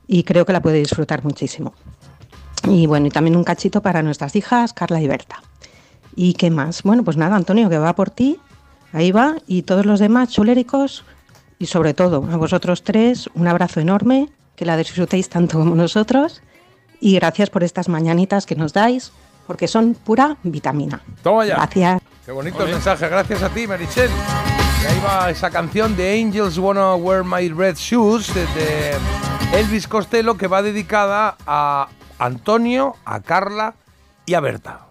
y 0.07 0.25
creo 0.25 0.45
que 0.45 0.53
la 0.53 0.61
puede 0.61 0.77
disfrutar 0.81 1.25
muchísimo. 1.25 1.73
Y 2.69 2.87
bueno, 2.87 3.07
y 3.07 3.11
también 3.11 3.35
un 3.35 3.45
cachito 3.45 3.81
para 3.81 4.03
nuestras 4.03 4.37
hijas, 4.37 4.75
Carla 4.75 5.01
y 5.01 5.09
Berta. 5.09 5.43
¿Y 6.15 6.35
qué 6.35 6.51
más? 6.51 6.83
Bueno, 6.83 7.03
pues 7.03 7.17
nada, 7.17 7.35
Antonio, 7.35 7.71
que 7.71 7.79
va 7.79 7.95
por 7.95 8.11
ti, 8.11 8.39
ahí 8.93 9.11
va, 9.11 9.37
y 9.47 9.63
todos 9.63 9.87
los 9.87 10.01
demás 10.01 10.29
chuléricos, 10.29 11.03
y 11.59 11.67
sobre 11.67 11.95
todo 11.95 12.25
a 12.31 12.37
vosotros 12.37 12.83
tres, 12.83 13.29
un 13.35 13.49
abrazo 13.49 13.81
enorme, 13.81 14.29
que 14.55 14.65
la 14.65 14.77
disfrutéis 14.77 15.29
tanto 15.29 15.59
como 15.59 15.75
nosotros, 15.75 16.43
y 17.01 17.15
gracias 17.15 17.51
por 17.51 17.63
estas 17.63 17.89
mañanitas 17.89 18.47
que 18.47 18.57
nos 18.57 18.73
dais, 18.73 19.13
porque 19.47 19.69
son 19.69 19.95
pura 19.95 20.37
vitamina. 20.43 21.03
Toma 21.23 21.47
ya. 21.47 21.57
Gracias. 21.57 22.03
Qué 22.25 22.33
bonito 22.33 22.65
el 22.65 22.73
mensaje. 22.73 23.09
Gracias 23.09 23.43
a 23.43 23.49
ti, 23.51 23.67
Merichel. 23.67 24.11
Y 24.83 24.87
ahí 24.87 25.01
va 25.05 25.31
esa 25.31 25.51
canción 25.51 25.97
de 25.97 26.21
Angels 26.21 26.59
Wanna 26.59 26.95
Wear 26.97 27.25
My 27.25 27.49
Red 27.49 27.77
Shoes 27.77 28.35
de 28.35 28.97
Elvis 29.53 29.87
Costello 29.87 30.37
que 30.37 30.49
va 30.49 30.63
dedicada 30.63 31.37
a 31.47 31.89
Antonio, 32.19 32.97
a 33.05 33.21
Carla 33.21 33.75
y 34.25 34.35
a 34.35 34.41
Berta. 34.41 34.86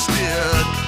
still 0.00 0.79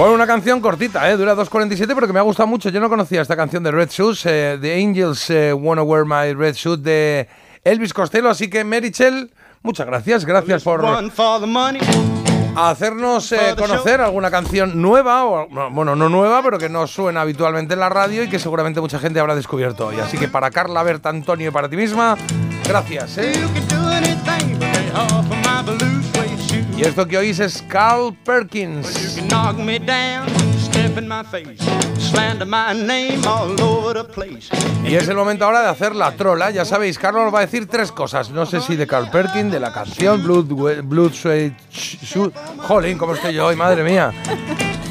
Bueno, 0.00 0.14
una 0.14 0.26
canción 0.26 0.62
cortita, 0.62 1.10
¿eh? 1.10 1.16
dura 1.18 1.36
2.47, 1.36 1.88
pero 1.94 2.06
que 2.06 2.14
me 2.14 2.20
ha 2.20 2.22
gustado 2.22 2.46
mucho. 2.46 2.70
Yo 2.70 2.80
no 2.80 2.88
conocía 2.88 3.20
esta 3.20 3.36
canción 3.36 3.62
de 3.62 3.70
Red 3.70 3.90
Shoes, 3.90 4.24
eh, 4.24 4.56
The 4.58 4.82
Angels 4.82 5.28
eh, 5.28 5.52
Wanna 5.52 5.82
Wear 5.82 6.06
My 6.06 6.32
Red 6.32 6.54
Shoes 6.54 6.82
de 6.82 7.28
Elvis 7.64 7.92
Costello. 7.92 8.30
Así 8.30 8.48
que, 8.48 8.64
Merichel, 8.64 9.30
muchas 9.60 9.86
gracias. 9.86 10.24
Gracias 10.24 10.62
por 10.62 10.80
hacernos 12.56 13.30
eh, 13.32 13.54
conocer 13.58 14.00
alguna 14.00 14.30
canción 14.30 14.80
nueva, 14.80 15.26
o 15.26 15.46
no, 15.50 15.70
bueno, 15.70 15.94
no 15.94 16.08
nueva, 16.08 16.42
pero 16.42 16.56
que 16.56 16.70
no 16.70 16.86
suena 16.86 17.20
habitualmente 17.20 17.74
en 17.74 17.80
la 17.80 17.90
radio 17.90 18.22
y 18.22 18.30
que 18.30 18.38
seguramente 18.38 18.80
mucha 18.80 18.98
gente 18.98 19.20
habrá 19.20 19.34
descubierto 19.34 19.88
hoy. 19.88 20.00
Así 20.00 20.16
que 20.16 20.28
para 20.28 20.50
Carla, 20.50 20.82
Berta, 20.82 21.10
Antonio 21.10 21.50
y 21.50 21.52
para 21.52 21.68
ti 21.68 21.76
misma, 21.76 22.16
gracias. 22.64 23.18
¿eh? 23.18 23.32
Y 26.80 26.84
esto 26.84 27.06
que 27.06 27.18
oís 27.18 27.38
es 27.40 27.62
Carl 27.68 28.16
Perkins. 28.24 29.18
Y 34.82 34.94
es 34.94 35.08
el 35.08 35.14
momento 35.14 35.44
ahora 35.44 35.60
de 35.60 35.68
hacer 35.68 35.94
la 35.94 36.12
trola. 36.12 36.50
Ya 36.50 36.64
sabéis, 36.64 36.98
Carlos 36.98 37.34
va 37.34 37.40
a 37.40 37.42
decir 37.42 37.66
tres 37.66 37.92
cosas. 37.92 38.30
No 38.30 38.46
sé 38.46 38.62
si 38.62 38.76
de 38.76 38.86
Carl 38.86 39.10
Perkins, 39.10 39.52
de 39.52 39.60
la 39.60 39.74
canción 39.74 40.22
Blood, 40.22 40.82
Blood 40.84 41.12
Sweat. 41.12 41.52
Jolín, 42.66 42.96
¿cómo 42.96 43.12
estoy 43.12 43.34
yo 43.34 43.48
hoy? 43.48 43.56
Madre 43.56 43.84
mía. 43.84 44.10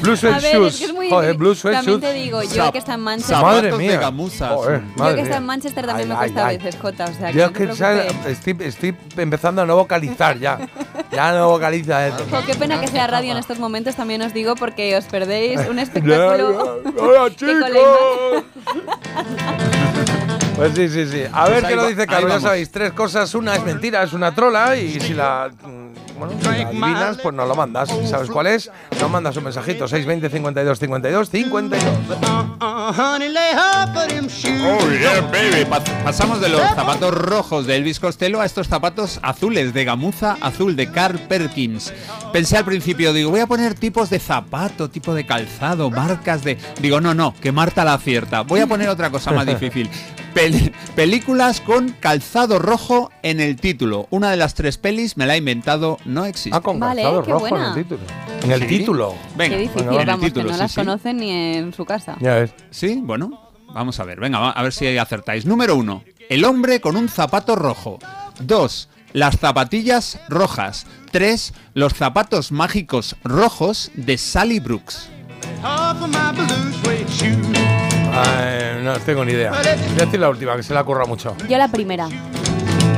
Blue 0.00 0.16
Sweat 0.16 0.34
A 0.36 0.40
ver, 0.40 0.54
Shoes. 0.56 0.74
es 0.74 0.78
que 0.80 0.84
es 0.86 0.92
muy 0.94 1.10
Joder. 1.10 1.36
Blue 1.36 1.54
Sweat 1.54 1.76
También 1.76 2.00
te 2.00 2.12
digo, 2.14 2.42
yo 2.42 2.72
que 2.72 2.78
está 2.78 2.94
en 2.94 3.00
Manchester. 3.00 3.36
Madre 3.38 3.70
de 3.72 3.76
mía. 3.78 3.98
gamuza. 3.98 4.48
Joder, 4.48 4.80
Yo 4.82 4.86
madre 4.96 5.14
que 5.16 5.22
está 5.22 5.36
en 5.36 5.46
Manchester 5.46 5.86
también 5.86 6.08
Ay, 6.10 6.14
me 6.14 6.18
cuesta 6.18 6.46
ay, 6.46 6.56
a 6.56 6.58
veces, 6.58 6.80
Jota. 6.80 7.04
O 7.04 7.12
sea, 7.12 7.32
que 7.32 7.38
Yo 7.38 7.40
no 7.40 7.46
es 7.46 7.52
te 7.52 7.66
que 7.66 7.74
¿sabes? 7.76 8.04
preocupes. 8.06 8.32
estoy, 8.32 8.66
estoy 8.66 8.96
empezando 9.16 9.62
a 9.62 9.66
no 9.66 9.76
vocalizar 9.76 10.38
ya. 10.38 10.58
Ya 11.12 11.32
no 11.32 11.48
vocaliza 11.48 12.06
esto. 12.08 12.24
Jo, 12.30 12.38
qué 12.46 12.54
pena 12.54 12.80
que 12.80 12.88
sea 12.88 13.06
radio 13.06 13.32
en 13.32 13.38
estos 13.38 13.58
momentos, 13.58 13.94
también 13.96 14.22
os 14.22 14.32
digo, 14.32 14.54
porque 14.54 14.96
os 14.96 15.04
perdéis 15.06 15.60
un 15.68 15.78
espectáculo. 15.80 16.80
¡Hola, 16.98 17.30
la 17.40 18.42
Pues 20.56 20.72
sí, 20.74 20.88
sí, 20.88 21.06
sí. 21.06 21.22
A 21.32 21.48
ver 21.48 21.60
Pues 21.60 21.70
qué 21.72 21.76
nos 21.76 21.88
dice 21.88 22.06
Carlos. 22.06 22.32
Ya 22.34 22.40
sabéis, 22.40 22.70
tres 22.70 22.92
cosas. 22.92 23.34
Una 23.34 23.56
es 23.56 23.64
mentira, 23.64 24.02
es 24.02 24.12
una 24.12 24.34
trola. 24.34 24.76
Y 24.76 25.00
si 25.00 25.14
la, 25.14 25.50
bueno, 26.20 26.34
si 26.40 26.46
la 26.46 26.68
adivinas, 26.68 27.18
pues 27.22 27.34
nos 27.34 27.48
lo 27.48 27.54
mandas. 27.56 27.88
¿Sabes 28.08 28.30
cuál 28.30 28.46
es? 28.46 28.70
Nos 29.00 29.10
mandas 29.10 29.36
un 29.36 29.44
mensajito. 29.44 29.88
620 29.88 30.28
52 30.30 30.78
52 30.78 31.30
52. 31.30 31.82
Uh, 32.60 32.92
honey, 32.96 33.28
lay 33.30 33.52
off 33.54 33.96
of 33.96 34.06
them 34.08 34.26
shoes. 34.26 34.60
Oh, 34.64 34.88
yeah, 34.90 35.20
baby. 35.32 35.64
Pa- 35.64 35.80
pasamos 36.04 36.40
de 36.40 36.48
los 36.50 36.60
zapatos 36.60 37.12
rojos 37.14 37.66
de 37.66 37.76
Elvis 37.76 37.98
Costello 37.98 38.40
a 38.40 38.44
estos 38.46 38.68
zapatos 38.68 39.18
azules 39.22 39.72
de 39.74 39.84
gamuza 39.84 40.36
azul 40.40 40.76
de 40.76 40.90
Carl 40.92 41.18
Perkins. 41.20 41.92
Pensé 42.32 42.56
al 42.58 42.64
principio, 42.64 43.12
digo, 43.12 43.30
voy 43.30 43.40
a 43.40 43.46
poner 43.46 43.74
tipos 43.74 44.10
de 44.10 44.18
zapato, 44.18 44.88
tipo 44.90 45.14
de 45.14 45.24
calzado, 45.26 45.90
marcas 45.90 46.44
de... 46.44 46.58
Digo, 46.80 47.00
no, 47.00 47.14
no, 47.14 47.34
que 47.40 47.50
Marta 47.50 47.84
la 47.84 47.94
acierta. 47.94 48.42
Voy 48.42 48.60
a 48.60 48.66
poner 48.66 48.88
otra 48.88 49.10
cosa 49.10 49.32
más 49.32 49.46
difícil. 49.50 49.90
Pel- 50.34 50.72
películas 50.94 51.60
con 51.60 51.90
calzado 51.90 52.58
rojo 52.58 53.10
en 53.22 53.40
el 53.40 53.56
título. 53.56 54.06
Una 54.10 54.30
de 54.30 54.36
las 54.36 54.54
tres 54.54 54.78
pelis 54.78 55.16
me 55.16 55.26
la 55.26 55.34
he 55.34 55.38
inventado, 55.38 55.98
no 56.04 56.24
existe. 56.24 56.56
Ah, 56.56 56.60
con 56.60 56.78
Vale, 56.78 57.02
calzado 57.02 57.22
rojo 57.22 57.56
en 57.56 57.62
el 57.62 57.74
título. 57.74 58.00
En 58.42 58.52
el 58.52 58.60
Sí. 58.60 58.66
título. 58.68 59.14
Venga, 59.36 59.56
Qué 59.56 59.62
difícil, 59.62 59.88
en 59.88 60.00
el 60.00 60.06
vamos, 60.06 60.24
título, 60.24 60.44
que 60.46 60.50
no 60.52 60.56
sí, 60.56 60.62
las 60.62 60.70
sí. 60.72 60.76
conocen 60.80 61.16
ni 61.18 61.30
en 61.30 61.74
su 61.74 61.84
casa. 61.84 62.16
Ya 62.20 62.36
ves. 62.36 62.52
Sí, 62.70 63.00
bueno, 63.02 63.50
vamos 63.74 63.98
a 64.00 64.04
ver. 64.04 64.20
Venga, 64.20 64.50
a 64.50 64.62
ver 64.62 64.72
si 64.72 64.96
acertáis. 64.96 65.44
Número 65.46 65.74
uno, 65.76 66.04
el 66.28 66.44
hombre 66.44 66.80
con 66.80 66.96
un 66.96 67.08
zapato 67.08 67.56
rojo. 67.56 67.98
Dos, 68.40 68.88
las 69.12 69.36
zapatillas 69.38 70.20
rojas. 70.28 70.86
Tres, 71.10 71.52
los 71.74 71.92
zapatos 71.94 72.52
mágicos 72.52 73.16
rojos 73.24 73.90
de 73.94 74.16
Sally 74.16 74.60
Brooks. 74.60 75.08
Ay, 78.12 78.82
no 78.82 78.94
tengo 79.00 79.24
ni 79.24 79.32
idea. 79.32 79.50
Voy 79.52 79.58
a 79.66 80.04
decir 80.04 80.20
la 80.20 80.28
última, 80.30 80.56
que 80.56 80.62
se 80.62 80.74
la 80.74 80.84
curra 80.84 81.04
mucho. 81.06 81.36
Yo 81.48 81.58
la 81.58 81.68
primera. 81.68 82.06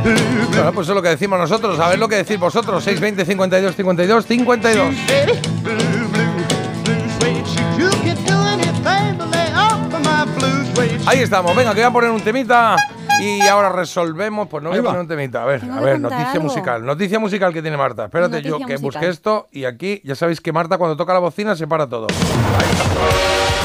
Bueno, 0.05 0.73
pues 0.73 0.87
eso 0.87 0.93
es 0.93 0.97
lo 0.97 1.03
que 1.03 1.11
decimos 1.11 1.39
nosotros. 1.39 1.79
A 1.79 1.89
ver 1.89 1.99
lo 1.99 2.09
que 2.09 2.17
decís 2.17 2.39
vosotros. 2.39 2.83
620 2.83 3.25
52 3.25 3.77
52 3.77 4.27
52. 4.27 4.77
Baby, 4.85 5.41
blue, 5.63 5.73
blue, 5.73 6.09
blue 6.09 7.11
suede 7.19 7.43
shoes. 7.45 7.79
You 7.79 7.91
can 8.03 8.25
do 8.25 8.35
anything 8.49 9.17
but 9.19 9.33
lay 9.33 9.53
off 9.55 9.95
of 9.95 10.01
my 10.01 10.25
blue 10.39 10.75
suede 10.75 10.91
shoes. 10.99 11.07
Ahí 11.09 11.21
estamos. 11.21 11.55
Venga, 11.55 11.71
que 11.73 11.81
voy 11.81 11.89
a 11.89 11.93
poner 11.93 12.11
un 12.11 12.21
temita. 12.21 12.77
Y 13.21 13.43
ahora 13.43 13.69
resolvemos. 13.69 14.49
Pues 14.49 14.63
no 14.63 14.71
voy 14.71 14.79
Ahí 14.79 14.85
a 14.85 14.85
poner 14.85 15.01
un 15.03 15.09
temita. 15.09 15.43
A 15.43 15.47
ver, 15.47 15.63
a 15.71 15.81
ver, 15.81 16.01
noticia 16.01 16.33
algo. 16.33 16.45
musical. 16.45 16.85
Noticia 16.85 17.19
musical 17.21 17.53
que 17.53 17.63
tiene 17.63 17.77
Marta. 17.77 18.07
Espérate, 18.07 18.37
Noticia 18.37 18.51
yo 18.51 18.57
que 18.59 18.63
musical. 18.79 18.83
busque 18.83 19.09
esto. 19.09 19.49
Y 19.53 19.65
aquí 19.67 20.01
ya 20.05 20.17
sabéis 20.17 20.41
que 20.41 20.53
Marta, 20.53 20.79
cuando 20.79 20.97
toca 20.97 21.13
la 21.13 21.21
bocina, 21.21 21.55
se 21.55 21.67
para 21.69 21.87
todo. 21.89 22.09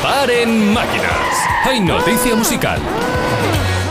Paren 0.01 0.73
máquinas. 0.73 1.11
Hay 1.63 1.79
noticia 1.79 2.35
musical. 2.35 2.79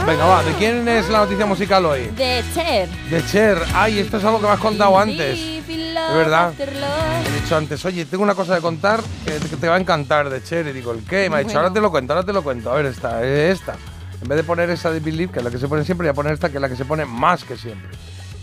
Venga, 0.06 0.24
va. 0.24 0.42
¿De 0.42 0.52
quién 0.52 0.86
es 0.88 1.08
la 1.08 1.18
noticia 1.18 1.46
musical 1.46 1.84
hoy? 1.84 2.06
De 2.16 2.44
Cher. 2.54 2.88
De 3.10 3.24
Cher. 3.26 3.58
Ay, 3.74 3.98
esto 3.98 4.18
es 4.18 4.24
algo 4.24 4.40
que 4.40 4.46
me 4.46 4.52
has 4.52 4.60
contado 4.60 4.98
antes. 4.98 5.38
Es 5.38 6.14
verdad. 6.14 6.52
He 6.58 7.40
dicho 7.40 7.56
antes, 7.56 7.84
oye, 7.84 8.04
tengo 8.04 8.22
una 8.22 8.34
cosa 8.34 8.54
de 8.54 8.60
contar 8.60 9.00
que, 9.24 9.32
te 9.56 9.68
va 9.68 9.74
a 9.76 9.80
encantar 9.80 10.30
de 10.30 10.42
Cher. 10.42 10.66
Y 10.68 10.72
digo, 10.72 10.92
¿el 10.92 11.04
qué? 11.04 11.26
Y 11.26 11.30
me 11.30 11.36
ha 11.36 11.38
dicho, 11.40 11.48
Bueno. 11.48 11.60
ahora 11.60 11.74
te 11.74 11.80
lo 11.80 11.90
cuento, 11.90 12.12
ahora 12.12 12.24
te 12.24 12.32
lo 12.32 12.42
cuento. 12.42 12.70
A 12.70 12.74
ver, 12.76 12.86
esta, 12.86 13.24
eh, 13.24 13.50
esta. 13.50 13.74
En 14.22 14.28
vez 14.28 14.36
de 14.36 14.44
poner 14.44 14.70
esa 14.70 14.90
de 14.90 15.00
Believe, 15.00 15.32
que 15.32 15.40
es 15.40 15.44
la 15.44 15.50
que 15.50 15.58
se 15.58 15.68
pone 15.68 15.84
siempre, 15.84 16.06
voy 16.06 16.12
a 16.12 16.14
poner 16.14 16.32
esta, 16.32 16.48
que 16.48 16.56
es 16.56 16.62
la 16.62 16.68
que 16.68 16.76
se 16.76 16.84
pone 16.84 17.04
más 17.04 17.44
que 17.44 17.56
siempre. 17.56 17.90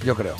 Yo 0.03 0.15
creo. 0.15 0.35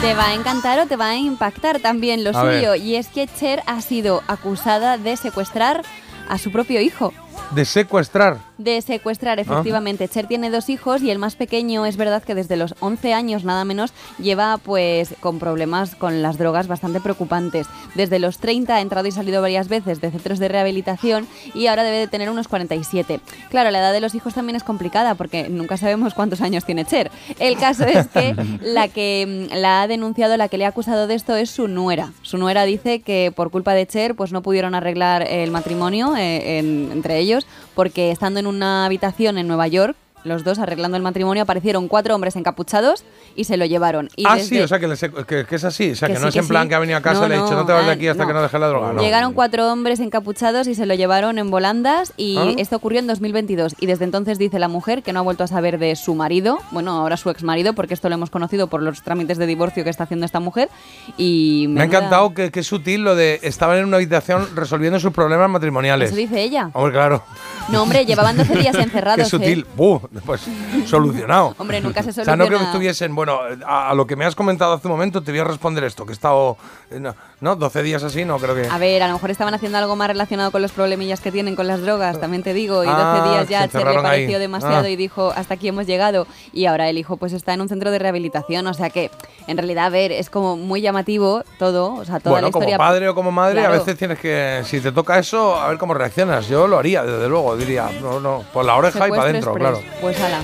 Te 0.00 0.14
va 0.14 0.28
a 0.28 0.34
encantar 0.34 0.78
o 0.80 0.86
te 0.86 0.96
va 0.96 1.10
a 1.10 1.16
impactar 1.16 1.78
también 1.80 2.24
lo 2.24 2.30
A 2.36 2.42
ver. 2.42 2.60
suyo. 2.60 2.74
Y 2.74 2.96
es 2.96 3.08
que 3.08 3.26
Cher 3.26 3.62
ha 3.66 3.80
sido 3.82 4.22
acusada 4.28 4.96
de 4.96 5.16
secuestrar 5.16 5.82
a 6.28 6.38
su 6.38 6.50
propio 6.50 6.80
hijo. 6.80 7.12
De 7.50 7.64
secuestrar. 7.66 8.38
De 8.62 8.82
secuestrar, 8.82 9.38
efectivamente. 9.40 10.06
Cher 10.06 10.26
tiene 10.26 10.50
dos 10.50 10.68
hijos 10.68 11.00
y 11.00 11.10
el 11.10 11.18
más 11.18 11.34
pequeño 11.34 11.86
es 11.86 11.96
verdad 11.96 12.22
que 12.22 12.34
desde 12.34 12.58
los 12.58 12.74
11 12.80 13.14
años 13.14 13.42
nada 13.42 13.64
menos 13.64 13.94
lleva 14.18 14.58
pues 14.58 15.14
con 15.20 15.38
problemas 15.38 15.94
con 15.94 16.20
las 16.20 16.36
drogas 16.36 16.68
bastante 16.68 17.00
preocupantes. 17.00 17.66
Desde 17.94 18.18
los 18.18 18.36
30 18.38 18.74
ha 18.76 18.80
entrado 18.82 19.08
y 19.08 19.12
salido 19.12 19.40
varias 19.40 19.68
veces 19.68 20.02
de 20.02 20.10
centros 20.10 20.38
de 20.38 20.48
rehabilitación 20.48 21.26
y 21.54 21.68
ahora 21.68 21.84
debe 21.84 21.96
de 22.00 22.06
tener 22.06 22.28
unos 22.28 22.48
47. 22.48 23.20
Claro, 23.48 23.70
la 23.70 23.78
edad 23.78 23.92
de 23.94 24.00
los 24.02 24.14
hijos 24.14 24.34
también 24.34 24.56
es 24.56 24.62
complicada 24.62 25.14
porque 25.14 25.48
nunca 25.48 25.78
sabemos 25.78 26.12
cuántos 26.12 26.42
años 26.42 26.66
tiene 26.66 26.84
Cher. 26.84 27.10
El 27.38 27.56
caso 27.56 27.84
es 27.84 28.08
que 28.08 28.34
la 28.60 28.88
que 28.88 29.48
mm, 29.50 29.54
la 29.56 29.80
ha 29.80 29.86
denunciado, 29.88 30.36
la 30.36 30.48
que 30.48 30.58
le 30.58 30.66
ha 30.66 30.68
acusado 30.68 31.06
de 31.06 31.14
esto 31.14 31.34
es 31.34 31.50
su 31.50 31.66
nuera. 31.66 32.12
Su 32.20 32.36
nuera 32.36 32.64
dice 32.64 33.00
que 33.00 33.32
por 33.34 33.50
culpa 33.50 33.72
de 33.72 33.86
Cher 33.86 34.14
pues 34.16 34.32
no 34.32 34.42
pudieron 34.42 34.74
arreglar 34.74 35.22
el 35.22 35.50
matrimonio 35.50 36.14
eh, 36.14 36.58
en- 36.58 36.90
entre 36.92 37.18
ellos 37.18 37.46
porque 37.80 38.10
estando 38.10 38.38
en 38.38 38.46
una 38.46 38.84
habitación 38.84 39.38
en 39.38 39.48
Nueva 39.48 39.66
York, 39.66 39.96
los 40.24 40.44
dos 40.44 40.58
arreglando 40.58 40.96
el 40.96 41.02
matrimonio, 41.02 41.42
aparecieron 41.42 41.88
cuatro 41.88 42.14
hombres 42.14 42.36
encapuchados 42.36 43.04
y 43.36 43.44
se 43.44 43.56
lo 43.56 43.64
llevaron. 43.66 44.08
Y 44.16 44.24
ah, 44.26 44.38
sí, 44.38 44.58
o 44.60 44.68
sea, 44.68 44.78
que, 44.78 44.88
le 44.88 44.94
sec- 44.94 45.24
que- 45.26 45.44
que 45.44 45.56
es 45.56 45.64
así. 45.64 45.92
O 45.92 45.96
sea, 45.96 46.08
que, 46.08 46.14
Que 46.14 46.20
no 46.20 46.30
sí, 46.30 46.38
es 46.38 46.44
en 46.44 46.48
plan 46.48 46.62
sí. 46.64 46.68
que 46.68 46.74
ha 46.74 46.78
venido 46.78 46.98
a 46.98 47.02
casa 47.02 47.20
No, 47.20 47.26
y 47.26 47.28
le 47.30 47.36
ha 47.36 47.42
dicho, 47.42 47.54
no, 47.54 47.66
te 47.66 47.72
vas 47.72 47.86
de 47.86 47.92
aquí 47.92 48.08
hasta 48.08 48.22
no. 48.24 48.28
que 48.28 48.34
no 48.34 48.42
deje 48.42 48.58
la 48.58 48.68
droga. 48.68 48.92
No. 48.92 49.02
Llegaron 49.02 49.32
cuatro 49.32 49.70
hombres 49.72 50.00
encapuchados 50.00 50.66
y 50.66 50.74
se 50.74 50.86
lo 50.86 50.94
llevaron 50.94 51.38
en 51.38 51.50
volandas 51.50 52.12
y 52.16 52.36
¿Ah? 52.38 52.52
esto 52.58 52.76
ocurrió 52.76 52.98
en 53.00 53.06
2022 53.06 53.76
y 53.80 53.86
desde 53.86 54.04
entonces 54.04 54.38
dice 54.38 54.58
la 54.58 54.68
mujer 54.68 55.02
que 55.02 55.12
no 55.12 55.20
ha 55.20 55.22
vuelto 55.22 55.44
a 55.44 55.46
saber 55.46 55.78
de 55.78 55.96
su 55.96 56.14
marido, 56.14 56.58
bueno, 56.70 56.92
ahora 56.92 57.16
su 57.16 57.30
ex 57.30 57.42
marido, 57.42 57.72
porque 57.72 57.94
esto 57.94 58.08
lo 58.08 58.14
hemos 58.14 58.30
conocido 58.30 58.66
por 58.66 58.82
los 58.82 59.02
trámites 59.02 59.38
de 59.38 59.46
divorcio 59.46 59.84
que 59.84 59.90
está 59.90 60.04
haciendo 60.04 60.26
esta 60.26 60.40
mujer 60.40 60.68
y 61.16 61.66
Me 61.68 61.82
ha 61.82 61.84
encantado 61.84 62.34
que, 62.34 62.50
es 62.54 62.66
sutil 62.66 63.02
lo 63.04 63.14
de 63.14 63.38
estaban 63.42 63.78
en 63.78 63.84
una 63.86 63.96
habitación 63.96 64.46
resolviendo 64.54 65.00
sus 65.00 65.12
problemas 65.12 65.48
matrimoniales. 65.48 66.08
Eso 66.10 66.16
dice 66.16 66.42
ella. 66.42 66.70
Hombre, 66.74 66.92
claro. 66.92 67.22
No, 67.68 67.82
hombre, 67.82 68.04
llevaban 68.04 68.36
12 68.36 68.56
días 68.56 68.74
encerrados. 68.78 69.16
Qué 69.16 69.22
¿eh? 69.22 69.24
sutil. 69.30 69.66
¡Buh! 69.76 70.00
Pues 70.26 70.40
solucionado. 70.86 71.54
Hombre, 71.58 71.80
nunca 71.80 72.02
se 72.02 72.10
O 72.10 72.12
sea, 72.12 72.24
no 72.36 72.46
creo 72.46 72.58
que 72.58 72.64
soluciona. 72.64 72.70
estuviesen. 72.70 73.14
Bueno, 73.14 73.38
a, 73.66 73.90
a 73.90 73.94
lo 73.94 74.06
que 74.06 74.16
me 74.16 74.24
has 74.24 74.34
comentado 74.34 74.72
hace 74.74 74.88
un 74.88 74.92
momento, 74.92 75.22
te 75.22 75.30
voy 75.30 75.40
a 75.40 75.44
responder 75.44 75.84
esto: 75.84 76.04
que 76.04 76.12
he 76.12 76.14
estado. 76.14 76.56
eh, 76.90 76.98
No, 76.98 77.14
no, 77.40 77.56
12 77.56 77.82
días 77.82 78.02
así, 78.02 78.24
no 78.24 78.38
creo 78.38 78.54
que. 78.54 78.66
A 78.68 78.78
ver, 78.78 79.02
a 79.02 79.06
lo 79.08 79.14
mejor 79.14 79.30
estaban 79.30 79.54
haciendo 79.54 79.78
algo 79.78 79.94
más 79.96 80.08
relacionado 80.08 80.50
con 80.50 80.62
los 80.62 80.72
problemillas 80.72 81.20
que 81.20 81.30
tienen 81.30 81.54
con 81.56 81.66
las 81.66 81.80
drogas, 81.80 82.18
también 82.20 82.42
te 82.42 82.52
digo, 82.54 82.82
y 82.82 82.86
12 82.86 82.98
Ah, 83.00 83.24
días 83.30 83.46
se 83.46 83.52
ya 83.52 83.58
Cher 83.60 83.60
le 83.60 83.64
encerraron 83.66 84.06
ahí. 84.06 84.10
pareció 84.22 84.38
demasiado 84.40 84.84
Ah. 84.86 84.88
y 84.90 84.96
dijo, 84.96 85.32
hasta 85.36 85.54
aquí 85.54 85.68
hemos 85.68 85.86
llegado, 85.86 86.26
y 86.52 86.66
ahora 86.66 86.88
el 86.88 86.98
hijo 86.98 87.16
pues 87.16 87.32
está 87.32 87.54
en 87.54 87.60
un 87.60 87.68
centro 87.68 87.90
de 87.90 87.98
rehabilitación, 87.98 88.66
o 88.66 88.74
sea 88.74 88.90
que 88.90 89.10
en 89.46 89.56
realidad, 89.56 89.86
a 89.86 89.90
ver, 89.90 90.12
es 90.12 90.28
como 90.28 90.56
muy 90.56 90.80
llamativo 90.80 91.44
todo, 91.58 91.94
o 91.94 92.04
sea, 92.04 92.18
toda 92.20 92.32
bueno, 92.32 92.46
la 92.46 92.48
historia. 92.48 92.76
como 92.76 92.88
padre 92.88 93.08
o 93.08 93.14
como 93.14 93.30
madre, 93.32 93.64
a 93.64 93.70
veces 93.70 93.96
tienes 93.96 94.18
que. 94.18 94.62
Si 94.64 94.80
te 94.80 94.90
toca 94.92 95.18
eso, 95.18 95.54
a 95.54 95.68
ver 95.68 95.78
cómo 95.78 95.94
reaccionas. 95.94 96.48
Yo 96.48 96.66
lo 96.66 96.78
haría, 96.78 97.02
desde 97.04 97.28
luego. 97.28 97.56
Diría, 97.56 97.90
no, 98.02 98.20
no, 98.20 98.44
por 98.52 98.64
la 98.64 98.76
oreja 98.76 99.06
y 99.06 99.10
para 99.10 99.22
adentro, 99.22 99.54
claro. 99.54 99.80
Pues 100.00 100.18
ala. 100.20 100.40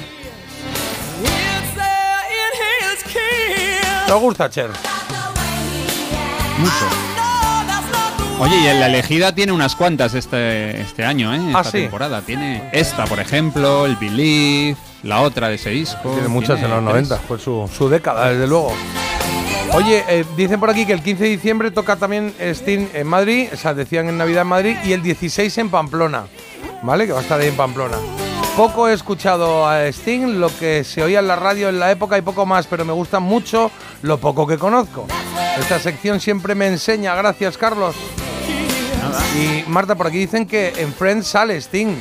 ¿Te 4.07 4.13
gusta, 4.13 4.49
Cher? 4.49 4.71
Mucho. 6.59 6.87
Oye, 8.39 8.57
y 8.61 8.67
en 8.67 8.81
la 8.81 8.87
elegida 8.87 9.35
tiene 9.35 9.53
unas 9.53 9.75
cuantas 9.75 10.15
este, 10.15 10.81
este 10.81 11.05
año, 11.05 11.35
¿eh? 11.35 11.41
Ah, 11.55 11.61
Esta 11.61 11.71
sí. 11.73 11.79
temporada. 11.83 12.21
Tiene 12.23 12.69
esta, 12.73 13.05
por 13.07 13.19
ejemplo, 13.19 13.87
el 13.87 13.97
Believe, 13.97 14.77
la 15.03 15.23
otra 15.23 15.49
de 15.49 15.55
ese 15.57 15.71
disco. 15.71 16.11
Tiene 16.13 16.29
muchas 16.29 16.61
en 16.63 16.71
los 16.71 16.79
tres. 16.81 17.09
90, 17.09 17.17
fue 17.27 17.39
su, 17.39 17.69
su 17.75 17.89
década, 17.89 18.29
desde 18.31 18.47
luego. 18.47 18.73
Oye, 19.73 20.05
eh, 20.09 20.25
dicen 20.37 20.61
por 20.61 20.71
aquí 20.71 20.87
que 20.87 20.93
el 20.93 21.03
15 21.03 21.25
de 21.25 21.31
diciembre 21.31 21.71
toca 21.71 21.97
también 21.97 22.35
Sting 22.39 22.89
en 22.95 23.07
Madrid, 23.07 23.49
o 23.53 23.57
sea, 23.57 23.75
decían 23.75 24.09
en 24.09 24.19
Navidad 24.19 24.43
en 24.43 24.49
Madrid, 24.49 24.77
y 24.85 24.93
el 24.93 25.03
16 25.03 25.59
en 25.59 25.71
Pamplona, 25.71 26.27
¿vale? 26.83 27.07
Que 27.07 27.13
va 27.13 27.19
a 27.19 27.23
estar 27.23 27.41
ahí 27.41 27.49
en 27.49 27.57
Pamplona. 27.57 27.97
Poco 28.57 28.89
he 28.89 28.95
escuchado 28.95 29.69
a 29.69 29.87
Sting, 29.89 30.41
lo 30.41 30.49
que 30.49 30.83
se 30.83 31.03
oía 31.03 31.19
en 31.19 31.29
la 31.29 31.37
radio 31.37 31.69
en 31.69 31.79
la 31.79 31.91
época 31.91 32.17
y 32.17 32.23
poco 32.23 32.47
más, 32.47 32.67
pero 32.67 32.87
me 32.87 32.93
gusta 32.95 33.21
mucho 33.21 33.71
lo 34.01 34.17
poco 34.19 34.47
que 34.47 34.57
conozco. 34.57 35.07
Esta 35.59 35.79
sección 35.79 36.21
siempre 36.21 36.55
me 36.55 36.67
enseña, 36.67 37.15
gracias 37.15 37.59
Carlos. 37.59 37.95
Y 39.37 39.69
Marta, 39.69 39.95
por 39.95 40.07
aquí 40.07 40.17
dicen 40.17 40.47
que 40.47 40.73
en 40.79 40.95
Friends 40.95 41.27
sale 41.27 41.61
Sting. 41.61 41.97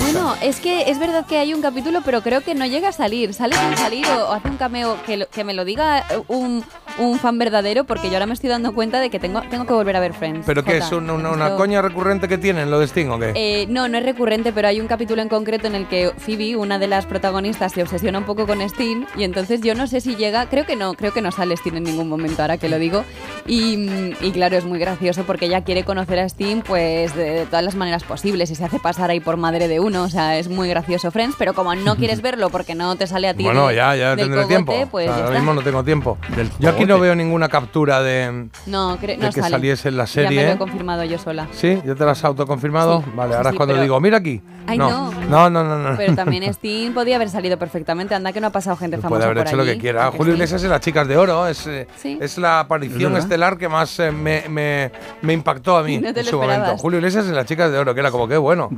Bueno, 0.00 0.36
es 0.40 0.60
que 0.60 0.90
es 0.90 0.98
verdad 1.00 1.26
que 1.26 1.38
hay 1.38 1.52
un 1.52 1.60
capítulo, 1.60 2.02
pero 2.04 2.22
creo 2.22 2.42
que 2.42 2.54
no 2.54 2.64
llega 2.64 2.90
a 2.90 2.92
salir. 2.92 3.34
Sale 3.34 3.56
sin 3.56 3.76
salir 3.76 4.06
o, 4.06 4.32
hace 4.32 4.48
un 4.48 4.56
cameo 4.56 4.96
que, 5.04 5.26
que 5.26 5.42
me 5.42 5.54
lo 5.54 5.64
diga 5.64 6.06
un, 6.28 6.64
un 6.98 7.18
fan 7.18 7.38
verdadero, 7.38 7.84
porque 7.84 8.08
yo 8.08 8.14
ahora 8.14 8.26
me 8.26 8.34
estoy 8.34 8.48
dando 8.50 8.72
cuenta 8.74 9.00
de 9.00 9.10
que 9.10 9.18
tengo, 9.18 9.42
tengo 9.50 9.66
que 9.66 9.72
volver 9.74 9.96
a 9.96 10.00
ver 10.00 10.14
Friends. 10.14 10.44
¿Pero 10.46 10.64
qué 10.64 10.74
Jota. 10.74 10.86
es? 10.86 10.92
¿Una, 10.92 11.12
una- 11.12 11.30
una 11.32 11.54
coña 11.56 11.82
recurrente 11.82 12.28
que 12.28 12.38
tienen 12.38 12.70
lo 12.70 12.78
de 12.80 12.86
Sting 12.86 13.08
o 13.08 13.18
qué? 13.18 13.32
Eh, 13.34 13.66
no, 13.68 13.88
no 13.88 13.98
es 13.98 14.04
recurrente, 14.04 14.52
pero 14.52 14.68
hay 14.68 14.80
un 14.80 14.86
capítulo 14.86 15.20
en 15.22 15.28
concreto 15.28 15.66
en 15.66 15.74
el 15.74 15.86
que 15.88 16.12
Phoebe, 16.16 16.56
una 16.56 16.78
de 16.78 16.86
las 16.88 17.06
protagonistas, 17.06 17.72
se 17.72 17.82
obsesiona 17.82 18.18
un 18.18 18.24
poco 18.24 18.46
con 18.46 18.60
Sting 18.62 19.04
y 19.16 19.24
entonces 19.24 19.60
yo 19.60 19.74
no 19.74 19.86
sé 19.86 20.00
si 20.00 20.16
llega, 20.16 20.46
creo 20.46 20.64
que 20.64 20.76
no, 20.76 20.94
creo 20.94 21.12
que 21.12 21.20
no 21.22 21.30
sale 21.32 21.54
Sting 21.56 21.74
en 21.76 21.84
ningún 21.84 22.08
momento 22.08 22.42
ahora 22.42 22.56
que 22.58 22.68
lo 22.68 22.78
digo 22.78 23.04
y, 23.46 24.14
y 24.20 24.30
claro, 24.32 24.56
es 24.56 24.64
muy 24.64 24.78
gracioso 24.78 25.24
porque 25.24 25.46
ella 25.46 25.62
quiere 25.62 25.84
conocer 25.84 26.18
a 26.18 26.24
Sting 26.28 26.62
pues 26.62 27.14
de, 27.14 27.30
de 27.30 27.46
todas 27.46 27.64
las 27.64 27.74
maneras 27.74 28.04
posibles 28.04 28.50
y 28.50 28.54
se 28.54 28.64
hace 28.64 28.78
pasar 28.78 29.10
ahí 29.10 29.20
por 29.20 29.36
madre 29.36 29.68
de 29.68 29.80
uno, 29.80 30.04
o 30.04 30.08
sea, 30.08 30.38
es 30.38 30.48
muy 30.48 30.68
gracioso 30.68 31.10
Friends, 31.10 31.36
pero 31.38 31.54
como 31.54 31.74
no 31.74 31.96
quieres 31.96 32.22
verlo 32.22 32.50
porque 32.50 32.74
no 32.74 32.96
te 32.96 33.06
sale 33.06 33.28
a 33.28 33.34
ti 33.34 33.44
Bueno, 33.44 33.68
de- 33.68 33.76
ya, 33.76 33.94
ya 33.96 34.08
del 34.16 34.18
tendré 34.26 34.42
cogote, 34.42 34.54
tiempo. 34.54 34.88
pues 34.90 35.08
O 35.08 35.10
sea, 35.10 35.18
ya 35.18 35.24
ahora 35.26 35.38
mismo 35.38 35.54
no 35.54 35.62
tengo 35.62 35.84
tiempo. 35.84 36.18
Yo 36.58 36.70
aquí 36.70 36.85
no 36.86 36.98
veo 37.00 37.14
ninguna 37.14 37.48
captura 37.48 38.02
de, 38.02 38.48
No, 38.66 38.96
cre- 38.98 39.16
de 39.16 39.16
no 39.18 39.26
que 39.32 39.40
sale. 39.40 39.50
saliese 39.50 39.88
en 39.88 39.96
la 39.96 40.04
Ya 40.04 40.22
me 40.22 40.28
serie. 40.28 40.42
lo 40.44 40.48
he 40.50 40.52
¿eh? 40.54 40.58
confirmado 40.58 41.04
yo 41.04 41.18
sola. 41.18 41.46
¿Sí? 41.52 41.78
¿Ya 41.84 41.94
te 41.94 42.04
la 42.04 42.12
has 42.12 42.24
autoconfirmado? 42.24 43.02
Sí, 43.02 43.10
vale, 43.14 43.32
sí, 43.32 43.36
ahora 43.36 43.50
sí, 43.50 43.54
es 43.54 43.56
cuando 43.58 43.74
pero- 43.74 43.82
digo, 43.82 44.00
mira 44.00 44.16
aquí. 44.18 44.40
Ay, 44.68 44.78
no. 44.78 45.12
no. 45.12 45.20
No, 45.28 45.50
no, 45.50 45.62
no, 45.64 45.78
no. 45.90 45.96
Pero 45.96 46.14
también 46.16 46.42
Sting 46.52 46.92
podía 46.92 47.16
haber 47.16 47.30
salido 47.30 47.56
perfectamente. 47.56 48.14
Anda 48.16 48.32
que 48.32 48.40
no 48.40 48.48
ha 48.48 48.50
pasado 48.50 48.76
gente 48.76 48.96
famosa 48.96 49.08
Puede 49.10 49.24
haber 49.24 49.36
por 49.38 49.46
hecho 49.46 49.56
lo 49.56 49.64
que 49.64 49.78
quiera. 49.78 50.04
Porque 50.06 50.18
Julio. 50.18 50.32
Iglesias 50.34 50.64
en 50.64 50.70
las 50.70 50.80
Chicas 50.80 51.06
de 51.06 51.16
Oro 51.16 51.46
es, 51.46 51.66
eh, 51.68 51.86
Sí. 51.96 52.18
es 52.20 52.36
la 52.38 52.60
aparición 52.60 53.16
estelar 53.16 53.58
que 53.58 53.68
más 53.68 53.98
eh, 54.00 54.10
me, 54.10 54.44
me- 54.48 54.90
me 55.22 55.32
impactó 55.32 55.76
a 55.76 55.82
mí 55.84 55.98
No 56.02 56.12
te 56.12 56.20
en 56.20 56.26
lo 56.26 56.30
su 56.30 56.38
momento. 56.40 56.76
Julio 56.78 56.98
Iglesias 56.98 57.26
en 57.26 57.34
las 57.36 57.46
Chicas 57.46 57.70
de 57.70 57.78
Oro, 57.78 57.94
que 57.94 58.00
era 58.00 58.10
como 58.10 58.26
que 58.26 58.36
bueno. 58.36 58.68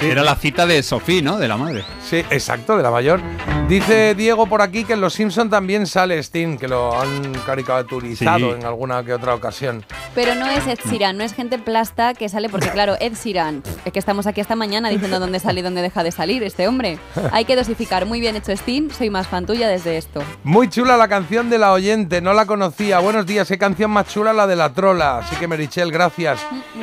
Era 0.00 0.22
la 0.22 0.36
cita 0.36 0.66
de 0.66 0.82
Sofía, 0.84 1.22
¿no? 1.22 1.36
De 1.38 1.48
la 1.48 1.56
madre. 1.56 1.82
Sí, 2.08 2.18
exacto, 2.30 2.76
de 2.76 2.82
la 2.84 2.90
mayor. 2.92 3.20
Dice 3.68 4.14
Diego 4.14 4.46
por 4.46 4.62
aquí 4.62 4.84
que 4.84 4.92
en 4.92 5.00
Los 5.00 5.14
Simpson 5.14 5.50
también 5.50 5.86
sale 5.86 6.18
Sting, 6.22 6.56
que 6.58 6.68
lo 6.68 6.98
han 6.98 7.27
caricaturizado 7.32 8.38
Sí. 8.38 8.60
en 8.60 8.64
alguna 8.64 9.02
que 9.04 9.12
otra 9.14 9.34
ocasión. 9.34 9.84
Pero 10.14 10.34
no 10.34 10.46
es 10.46 10.66
Ed 10.66 10.78
Sheeran, 10.88 11.16
no 11.16 11.24
es 11.24 11.32
gente 11.34 11.58
plasta 11.58 12.14
que 12.14 12.28
sale, 12.28 12.48
porque 12.48 12.70
claro, 12.70 12.96
Ed 13.00 13.14
Sheeran, 13.14 13.62
es 13.84 13.92
que 13.92 13.98
estamos 13.98 14.26
aquí 14.26 14.40
esta 14.40 14.56
mañana 14.56 14.88
diciendo 14.88 15.18
dónde 15.20 15.40
sale 15.40 15.60
y 15.60 15.62
dónde 15.62 15.82
deja 15.82 16.02
de 16.02 16.10
salir 16.12 16.42
este 16.42 16.68
hombre. 16.68 16.98
Hay 17.32 17.44
que 17.44 17.56
dosificar. 17.56 18.06
Muy 18.06 18.20
bien 18.20 18.36
hecho, 18.36 18.52
Sting, 18.52 18.90
soy 18.90 19.10
más 19.10 19.26
fan 19.26 19.46
tuya 19.46 19.68
desde 19.68 19.96
esto. 19.96 20.22
Muy 20.44 20.68
chula 20.68 20.96
la 20.96 21.08
canción 21.08 21.50
de 21.50 21.58
la 21.58 21.72
oyente, 21.72 22.20
no 22.20 22.32
la 22.32 22.46
conocía. 22.46 22.98
Buenos 23.00 23.26
días, 23.26 23.48
qué 23.48 23.58
canción 23.58 23.90
más 23.90 24.08
chula 24.08 24.32
la 24.32 24.46
de 24.46 24.56
la 24.56 24.72
trola. 24.72 25.18
Así 25.18 25.36
que 25.36 25.48
Merichel, 25.48 25.90
gracias. 25.92 26.40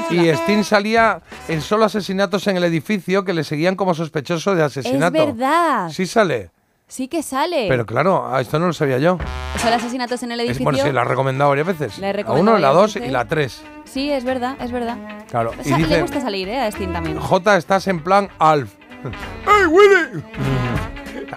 Y 0.10 0.28
Sting 0.30 0.64
salía 0.64 1.22
en 1.48 1.62
solo 1.62 1.86
asesinatos 1.86 2.48
en 2.48 2.58
el 2.58 2.64
edificio 2.64 3.24
que 3.26 3.34
le 3.34 3.44
seguían 3.44 3.76
como 3.76 3.94
sospechoso 3.94 4.56
de 4.56 4.64
asesinato. 4.64 5.18
Es 5.18 5.26
verdad. 5.26 5.90
Sí 5.90 6.06
sale. 6.06 6.52
Sí 6.88 7.08
que 7.08 7.24
sale. 7.24 7.66
Pero 7.68 7.86
claro, 7.86 8.32
a 8.34 8.42
esto 8.42 8.60
no 8.60 8.68
lo 8.68 8.74
sabía 8.74 9.00
yo. 9.00 9.18
Son 9.58 9.74
asesinatos 9.74 10.22
en 10.24 10.32
el 10.34 10.40
Es, 10.42 10.46
edificio. 10.46 10.64
bueno, 10.66 10.80
sí, 10.80 10.92
la 10.92 11.02
he 11.02 11.06
recomendado 11.06 11.50
varias 11.50 11.68
veces. 11.68 11.98
La 11.98 12.10
he 12.10 12.14
la 12.14 12.18
recomendado 12.18 12.58
1, 12.58 12.62
la 12.68 12.74
2 12.74 12.96
y 12.98 13.08
la 13.10 13.26
3. 13.26 13.64
Sí, 13.86 14.12
es 14.12 14.24
verdad, 14.24 14.56
es 14.60 14.72
verdad. 14.72 14.98
Claro. 15.30 15.52
O 15.58 15.62
Y 15.62 15.64
sea, 15.64 15.78
le 15.78 15.84
dice, 15.88 16.02
gusta 16.02 16.22
salir, 16.22 16.48
¿eh? 16.48 16.60
A 16.60 16.68
Sting 16.68 16.94
también. 16.94 17.20
J, 17.20 17.58
estás 17.58 17.88
en 17.88 18.04
plan 18.04 18.30
Alf. 18.38 18.72
¡Hey, 19.04 19.66
Willy! 19.68 20.24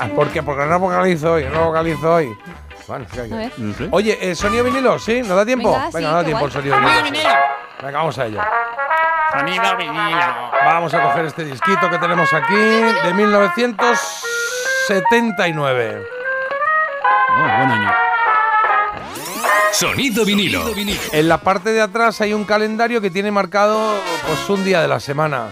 Ah, 0.01 0.07
¿Por 0.15 0.29
qué? 0.29 0.43
Porque 0.45 0.65
no 0.67 0.79
vocalizo 0.79 1.33
hoy, 1.33 1.47
no 1.53 1.65
vocalizo 1.67 2.15
hoy. 2.15 2.29
Bueno, 2.87 3.05
sí, 3.13 3.19
hay 3.19 3.29
que- 3.29 3.35
A 3.35 3.39
ver. 3.39 3.53
No 3.57 3.75
sé. 3.75 3.89
Oye, 3.91 4.19
¿eh, 4.31 4.35
¿sonido 4.37 4.63
vinilo? 4.63 4.97
¿Sí? 5.01 5.21
¿Nos 5.23 5.31
da 5.31 5.45
tiempo? 5.45 5.73
Venga, 5.73 5.91
sí, 5.91 6.05
no 6.05 6.13
da 6.13 6.23
tiempo 6.25 6.39
guay. 6.47 6.47
el 6.47 6.53
sonido 6.53 7.03
vinilo. 7.03 7.29
Venga, 7.83 7.99
vamos 7.99 8.19
a 8.19 8.27
ello. 8.27 8.41
Sonido 9.37 9.77
vinilo. 9.77 10.21
Vamos 10.65 10.95
a 10.95 11.03
coger 11.03 11.25
este 11.25 11.45
disquito 11.47 11.91
que 11.91 11.99
tenemos 11.99 12.33
aquí 12.33 12.55
de 12.55 13.15
1979. 14.89 16.03
Oh, 17.31 17.43
buen 17.43 17.71
año. 17.71 17.91
Sonido 19.73 20.25
vinilo. 20.25 20.65
En 21.13 21.29
la 21.29 21.39
parte 21.39 21.73
de 21.73 21.81
atrás 21.83 22.21
hay 22.23 22.33
un 22.33 22.45
calendario 22.45 23.01
que 23.01 23.11
tiene 23.11 23.31
marcado 23.31 23.79
pues 24.27 24.49
un 24.49 24.65
día 24.65 24.81
de 24.81 24.89
la 24.89 24.99
semana. 24.99 25.49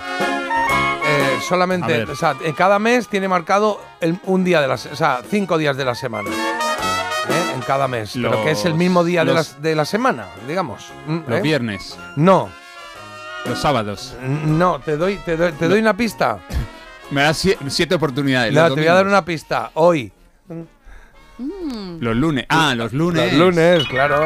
Eh, 1.06 1.38
solamente, 1.46 2.02
o 2.04 2.16
sea, 2.16 2.34
en 2.42 2.52
cada 2.54 2.78
mes 2.78 3.08
tiene 3.08 3.28
marcado 3.28 3.80
el- 4.00 4.18
un 4.24 4.42
día 4.42 4.60
de 4.60 4.68
la 4.68 4.76
se- 4.78 4.88
o 4.90 4.96
sea, 4.96 5.20
cinco 5.28 5.58
días 5.58 5.76
de 5.76 5.84
la 5.84 5.94
semana. 5.94 6.30
¿eh? 6.30 7.52
En 7.54 7.60
cada 7.60 7.86
mes. 7.88 8.12
pero 8.14 8.42
que 8.42 8.52
es 8.52 8.64
el 8.64 8.70
Los- 8.70 8.78
mismo 8.78 9.04
día 9.04 9.24
de, 9.24 9.34
los- 9.34 9.52
la, 9.54 9.60
de 9.60 9.74
la 9.76 9.84
semana, 9.84 10.26
digamos. 10.48 10.86
Los 11.28 11.38
¿eh? 11.38 11.42
viernes, 11.42 11.96
No, 12.16 12.48
los 13.44 13.58
sábados. 13.60 14.16
no, 14.22 14.80
te 14.80 14.96
doy, 14.96 15.18
te 15.18 15.36
doy, 15.36 15.52
te 15.52 15.68
doy 15.68 15.78
una 15.80 15.94
pista. 15.96 16.38
Me 17.10 17.22
das 17.22 17.36
sie- 17.38 17.56
siete 17.68 17.94
oportunidades. 17.94 18.52
No, 18.52 18.66
te 18.68 18.80
voy 18.80 18.86
a 18.88 18.94
dar 18.94 19.06
una 19.06 19.24
pista. 19.24 19.70
Hoy. 19.74 20.12
Los 22.00 22.16
lunes. 22.16 22.46
Ah, 22.48 22.74
los 22.74 22.92
lunes. 22.92 23.32
Los 23.32 23.54
lunes, 23.54 23.84
claro. 23.88 24.24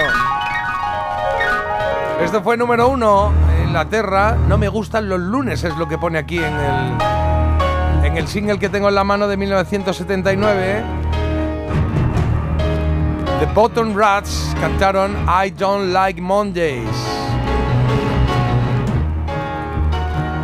Esto 2.23 2.43
fue 2.43 2.57
número 2.57 2.89
uno 2.89 3.33
en 3.59 3.67
Inglaterra. 3.69 4.37
No 4.49 4.59
me 4.59 4.69
gustan 4.69 5.09
los 5.09 5.19
lunes, 5.21 5.65
es 5.65 5.77
lo 5.77 5.89
que 5.89 5.99
pone 5.99 6.19
aquí 6.19 6.39
en 6.39 6.55
el, 6.55 8.05
en 8.07 8.17
el 8.17 8.29
single 8.29 8.59
que 8.59 8.69
tengo 8.69 8.89
en 8.89 8.95
la 8.95 9.05
mano 9.05 9.27
de 9.29 9.37
1979. 9.37 10.83
The 13.41 13.47
Bottom 13.55 13.97
Rats 13.97 14.55
cantaron 14.61 15.17
I 15.27 15.51
Don't 15.51 15.93
Like 15.93 16.21
Mondays. 16.21 16.87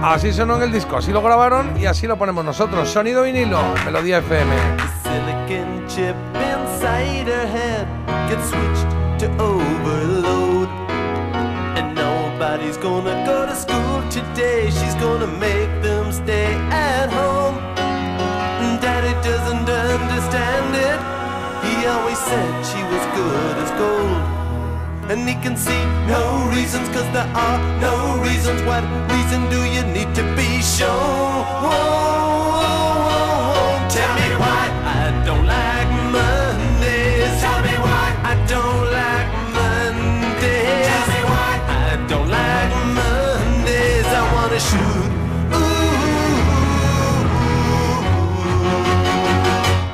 Así 0.06 0.32
sonó 0.32 0.54
en 0.54 0.62
el 0.62 0.72
disco, 0.72 0.98
así 0.98 1.10
lo 1.10 1.20
grabaron 1.20 1.76
y 1.80 1.86
así 1.86 2.06
lo 2.06 2.16
ponemos 2.16 2.44
nosotros. 2.44 2.88
Sonido 2.88 3.24
vinilo, 3.24 3.58
Melodía 3.84 4.18
FM. 4.18 4.54
nobody's 11.94 12.76
gonna 12.76 13.24
go 13.26 13.46
to 13.46 13.54
school 13.54 14.02
today. 14.08 14.70
She's 14.70 14.94
gonna 14.94 15.26
make 15.26 15.82
them 15.82 16.12
stay 16.12 16.54
at 16.70 17.08
home. 17.10 17.56
Daddy 18.80 19.12
doesn't 19.28 19.68
understand 19.68 20.74
it. 20.88 21.00
He 21.66 21.86
always 21.86 22.18
said 22.18 22.52
she 22.70 22.82
was 22.92 23.04
good 23.16 23.56
as 23.64 23.70
gold. 23.72 24.25
And 25.08 25.28
he 25.28 25.34
can 25.36 25.56
see 25.56 25.84
no 26.08 26.50
reasons, 26.50 26.88
cause 26.88 27.08
there 27.12 27.30
are 27.32 27.58
no 27.80 28.20
reasons. 28.20 28.60
What 28.62 28.82
reason 29.12 29.48
do 29.48 29.62
you 29.64 29.82
need 29.94 30.12
to 30.16 30.22
be 30.34 30.60
shown? 30.60 31.46
Tell 33.94 34.12
me 34.18 34.28
why 34.42 34.66
I 34.82 35.22
don't 35.24 35.46
like 35.46 35.88
Mondays. 36.10 37.40
Tell 37.40 37.60
me 37.62 37.74
why 37.86 38.06
I 38.32 38.34
don't 38.50 38.84
like 39.00 39.28
Mondays. 39.54 40.86
Tell 40.90 41.06
me 41.14 41.20
why 41.30 41.52
I 41.68 41.96
don't 42.10 42.28
like 42.28 42.72
Mondays. 42.98 44.06
I 44.06 44.22
wanna 44.34 44.60
shoot. 44.68 45.10
Ooh, 45.54 45.86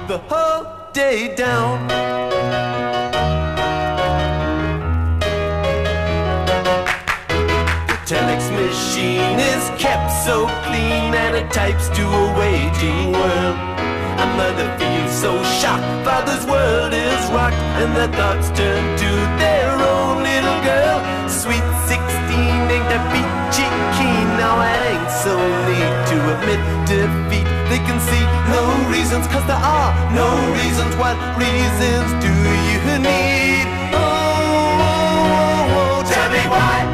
the 0.09 0.19
whole 0.31 0.65
day 0.95 1.35
down. 1.37 1.77
Kept 9.83 10.13
so 10.13 10.47
clean 10.63 11.11
and 11.11 11.35
it 11.35 11.51
types 11.51 11.89
to 11.89 12.05
a 12.07 12.25
waging 12.39 13.11
world. 13.11 13.57
A 14.23 14.27
mother 14.39 14.69
feels 14.79 15.11
so 15.11 15.33
shocked, 15.59 15.83
father's 16.07 16.47
world 16.47 16.95
is 16.95 17.23
rocked, 17.35 17.59
and 17.83 17.91
their 17.99 18.13
thoughts 18.15 18.47
turn 18.55 18.83
to 19.03 19.11
their 19.43 19.75
own 19.75 20.23
little 20.23 20.59
girl. 20.63 20.99
Sweet 21.27 21.67
16 21.91 21.99
ain't 21.99 22.87
that 22.95 23.03
peachy 23.11 23.67
keen, 23.99 24.27
now 24.39 24.63
it 24.63 24.83
ain't 24.87 25.11
so 25.11 25.35
neat 25.67 25.95
to 26.11 26.17
admit 26.31 26.63
defeat. 26.87 27.49
They 27.67 27.83
can 27.83 27.99
see 27.99 28.25
no 28.55 28.63
reasons, 28.87 29.27
cause 29.35 29.43
there 29.51 29.65
are 29.79 29.91
no 30.15 30.31
reasons. 30.63 30.95
What 30.95 31.19
reasons 31.35 32.09
do 32.23 32.31
you 32.71 33.03
need? 33.03 33.67
Oh, 33.91 34.79
oh, 34.79 34.87
oh, 34.87 35.75
oh, 35.75 36.07
tell 36.07 36.31
me 36.31 36.43
why 36.47 36.92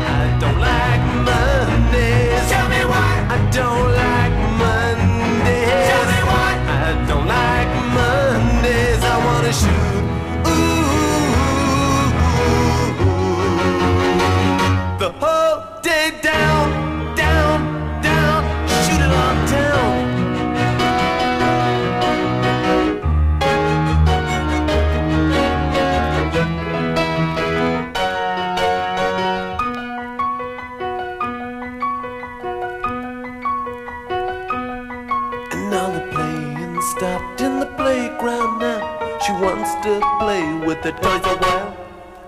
to 39.89 40.01
play 40.19 40.45
with 40.67 40.81
the 40.83 40.93
toys 40.93 41.25
a 41.33 41.37
while. 41.43 41.71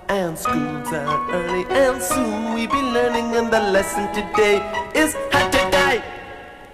And 0.08 0.38
school's 0.38 0.92
out 0.92 1.20
early, 1.38 1.64
and 1.68 2.00
soon 2.02 2.54
we'll 2.54 2.72
be 2.78 2.82
learning. 2.96 3.36
And 3.38 3.48
the 3.52 3.60
lesson 3.76 4.04
today 4.18 4.56
is 4.94 5.10
how 5.32 5.44
to 5.54 5.62
die. 5.78 6.00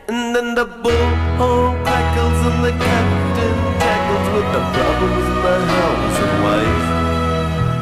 And 0.09 0.35
then 0.35 0.55
the 0.55 0.67
bullhorn 0.83 1.73
crackles, 1.85 2.41
and 2.49 2.59
the 2.67 2.75
captain 2.87 3.59
tackles 3.83 4.27
with 4.35 4.49
the 4.57 4.63
problems 4.77 5.27
in 5.33 5.39
the 5.47 5.59
house 5.75 6.19
and 6.25 6.35
wife. 6.47 6.87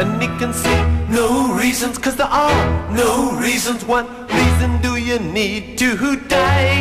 And 0.01 0.10
he 0.22 0.28
can 0.40 0.52
see 0.64 0.81
no 1.20 1.28
reasons, 1.62 1.98
cause 1.98 2.16
there 2.16 2.35
are 2.47 2.59
no 3.02 3.39
reasons. 3.47 3.85
What 3.85 4.06
reason 4.39 4.70
do 4.81 4.97
you 4.97 5.18
need 5.18 5.76
to 5.78 6.16
die? 6.36 6.76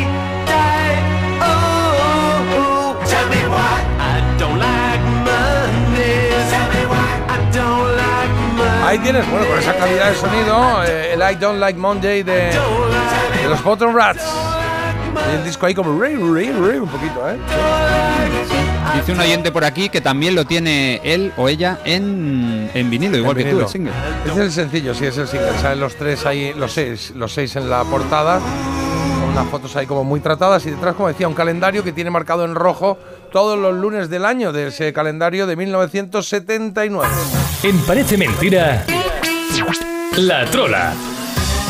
Die. 0.52 0.96
Oh, 1.50 2.56
oh, 2.58 3.04
tell 3.12 3.28
me 3.28 3.42
why 3.54 3.93
Ahí 8.94 9.00
tienes, 9.00 9.28
bueno, 9.28 9.44
con 9.48 9.58
esa 9.58 9.74
calidad 9.74 10.08
de 10.08 10.14
sonido, 10.14 10.84
eh, 10.84 11.14
el 11.14 11.20
I 11.20 11.34
Don't 11.34 11.58
Like 11.58 11.76
Monday 11.76 12.22
de, 12.22 12.52
de 12.52 13.48
los 13.48 13.60
Bottom 13.64 13.92
Rats. 13.92 14.22
Y 15.32 15.34
el 15.34 15.42
disco 15.42 15.66
ahí 15.66 15.74
como 15.74 16.00
re, 16.00 16.10
re, 16.10 16.52
re, 16.52 16.80
un 16.80 16.88
poquito, 16.88 17.28
¿eh? 17.28 17.36
Dice 18.94 19.10
un 19.10 19.18
oyente 19.18 19.50
por 19.50 19.64
aquí 19.64 19.88
que 19.88 20.00
también 20.00 20.36
lo 20.36 20.44
tiene 20.44 21.00
él 21.02 21.32
o 21.36 21.48
ella 21.48 21.80
en, 21.84 22.70
en 22.72 22.88
vinilo, 22.88 23.16
igual 23.16 23.36
que 23.36 23.46
tú, 23.46 23.58
el 23.58 23.66
single. 23.66 23.92
Es 24.30 24.36
el 24.36 24.52
sencillo, 24.52 24.94
sí, 24.94 25.06
es 25.06 25.18
el 25.18 25.26
single. 25.26 25.58
Salen 25.60 25.80
los 25.80 25.96
tres 25.96 26.24
ahí, 26.24 26.54
los 26.54 26.72
seis, 26.72 27.10
los 27.16 27.34
seis 27.34 27.56
en 27.56 27.68
la 27.68 27.82
portada. 27.82 28.38
Con 28.38 29.30
unas 29.30 29.48
fotos 29.48 29.74
ahí 29.74 29.86
como 29.86 30.04
muy 30.04 30.20
tratadas. 30.20 30.64
Y 30.66 30.70
detrás, 30.70 30.94
como 30.94 31.08
decía, 31.08 31.26
un 31.26 31.34
calendario 31.34 31.82
que 31.82 31.90
tiene 31.90 32.10
marcado 32.10 32.44
en 32.44 32.54
rojo 32.54 32.96
todos 33.32 33.58
los 33.58 33.74
lunes 33.74 34.08
del 34.08 34.24
año 34.24 34.52
de 34.52 34.68
ese 34.68 34.92
calendario 34.92 35.48
de 35.48 35.56
1979. 35.56 37.08
En 37.64 37.78
Parece 37.80 38.16
Mentira, 38.16 38.84
La 40.18 40.44
Trola. 40.46 40.92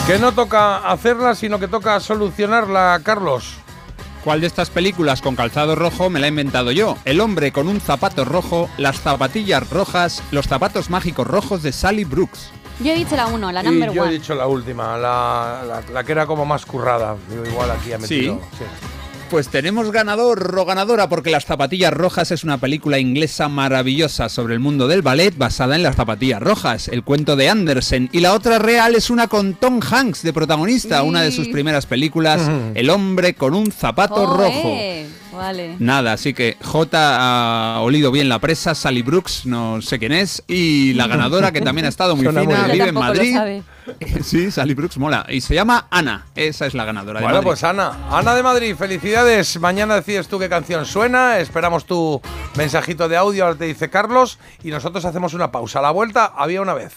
Que 0.07 0.19
no 0.19 0.33
toca 0.33 0.79
hacerla, 0.91 1.35
sino 1.35 1.59
que 1.59 1.69
toca 1.69 1.99
solucionarla, 2.01 3.01
Carlos. 3.03 3.55
¿Cuál 4.23 4.41
de 4.41 4.47
estas 4.47 4.71
películas 4.71 5.23
con 5.23 5.37
calzado 5.37 5.75
rojo 5.77 6.11
me 6.11 6.19
la 6.19 6.27
he 6.27 6.31
inventado 6.31 6.73
yo? 6.73 6.97
El 7.05 7.21
hombre 7.21 7.53
con 7.53 7.69
un 7.69 7.81
zapato 7.81 8.25
rojo, 8.25 8.69
las 8.77 9.01
zapatillas 9.01 9.69
rojas, 9.71 10.23
los 10.31 10.47
zapatos 10.47 10.91
mágicos 10.91 11.27
rojos 11.27 11.63
de 11.63 11.73
Sally 11.73 12.05
Brooks. 12.05 12.51
Yo 12.81 12.91
he 12.93 12.97
dicho 12.97 13.15
la 13.17 13.27
1, 13.29 13.53
la 13.53 13.63
Y 13.63 13.67
number 13.67 13.93
yo 13.93 14.03
he 14.03 14.07
one. 14.09 14.13
dicho 14.13 14.35
la 14.35 14.47
última, 14.47 14.99
la, 14.99 15.63
la- 15.67 15.83
la 15.93 16.05
que 16.05 16.13
era 16.13 16.27
como 16.27 16.45
más 16.45 16.67
currada. 16.67 17.17
Digo, 17.31 17.45
igual 17.47 17.71
aquí 17.71 17.93
ha 17.93 17.99
metido. 17.99 18.41
sí. 18.59 18.65
Pues 19.35 19.49
tenemos 19.49 19.91
ganador 19.91 20.57
o 20.57 20.65
ganadora 20.65 21.09
porque 21.09 21.33
Las 21.33 21.45
Zapatillas 21.45 21.93
Rojas 21.93 22.31
es 22.31 22.45
una 22.45 22.59
película 22.59 23.01
inglesa 23.01 23.49
maravillosa 23.49 24.29
sobre 24.29 24.55
el 24.55 24.61
mundo 24.61 24.87
del 24.87 25.03
ballet 25.03 25.37
basada 25.37 25.75
en 25.75 25.83
las 25.83 25.97
zapatillas 25.97 26.41
rojas, 26.41 26.87
el 26.87 27.03
cuento 27.03 27.35
de 27.35 27.49
Andersen. 27.49 28.09
Y 28.13 28.21
la 28.21 28.33
otra 28.33 28.61
real 28.61 28.95
es 28.95 29.11
una 29.11 29.27
con 29.27 29.55
Tom 29.55 29.81
Hanks 29.83 30.23
de 30.23 30.33
protagonista, 30.33 31.03
una 31.03 31.21
de 31.21 31.33
sus 31.33 31.49
primeras 31.49 31.85
películas. 31.85 32.49
El 32.77 32.91
hombre 32.91 33.35
con 33.35 33.55
un 33.55 33.73
zapato 33.73 34.25
rojo. 34.25 34.79
Vale. 35.33 35.75
Nada, 35.81 36.13
así 36.13 36.33
que 36.33 36.57
J 36.63 36.89
ha 36.95 37.81
olido 37.81 38.13
bien 38.13 38.29
la 38.29 38.39
presa, 38.39 38.77
Sally 38.77 39.03
Brooks, 39.03 39.47
no 39.47 39.83
sé 39.83 39.99
quién 39.99 40.13
es, 40.13 40.45
y 40.47 40.93
la 40.93 41.09
ganadora 41.09 41.51
que 41.51 41.61
también 41.61 41.87
ha 41.87 41.89
estado 41.89 42.15
muy 42.15 42.25
Suena 42.33 42.43
fina, 42.43 42.69
vive 42.69 42.89
en 42.91 42.95
Madrid. 42.95 43.37
Sí, 44.23 44.51
Sally 44.51 44.75
Brooks 44.75 44.99
mola. 44.99 45.27
Y 45.29 45.41
se 45.41 45.55
llama 45.55 45.87
Ana, 45.91 46.27
esa 46.35 46.67
es 46.67 46.75
la 46.75 46.85
ganadora 46.85 47.21
de 47.21 47.25
Bueno, 47.25 47.37
Madrid. 47.37 47.47
pues 47.49 47.65
Ana, 47.65 47.93
Ana 48.11 48.35
de 48.35 48.43
Madrid, 48.43 48.75
felicidades. 48.77 49.59
Mañana 49.61 49.97
decides 49.97 50.29
tú 50.29 50.39
qué 50.39 50.49
canción 50.49 50.87
suena. 50.87 51.39
Esperamos 51.39 51.85
tu 51.85 52.21
mensajito 52.57 53.09
de 53.09 53.17
audio, 53.17 53.45
ahora 53.45 53.59
te 53.59 53.65
dice 53.67 53.91
Carlos. 53.91 54.39
Y 54.63 54.71
nosotros 54.71 55.05
hacemos 55.05 55.35
una 55.35 55.51
pausa. 55.53 55.81
A 55.81 55.83
la 55.83 55.91
vuelta 55.91 56.33
había 56.37 56.63
una 56.63 56.75
vez. 56.75 56.93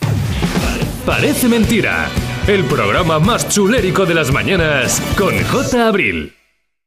Parece 1.05 1.47
Mentira. 1.47 2.09
El 2.47 2.63
programa 2.65 3.19
más 3.19 3.49
chulérico 3.49 4.05
de 4.05 4.13
las 4.13 4.31
mañanas 4.31 5.01
con 5.17 5.37
J. 5.43 5.87
Abril. 5.87 6.33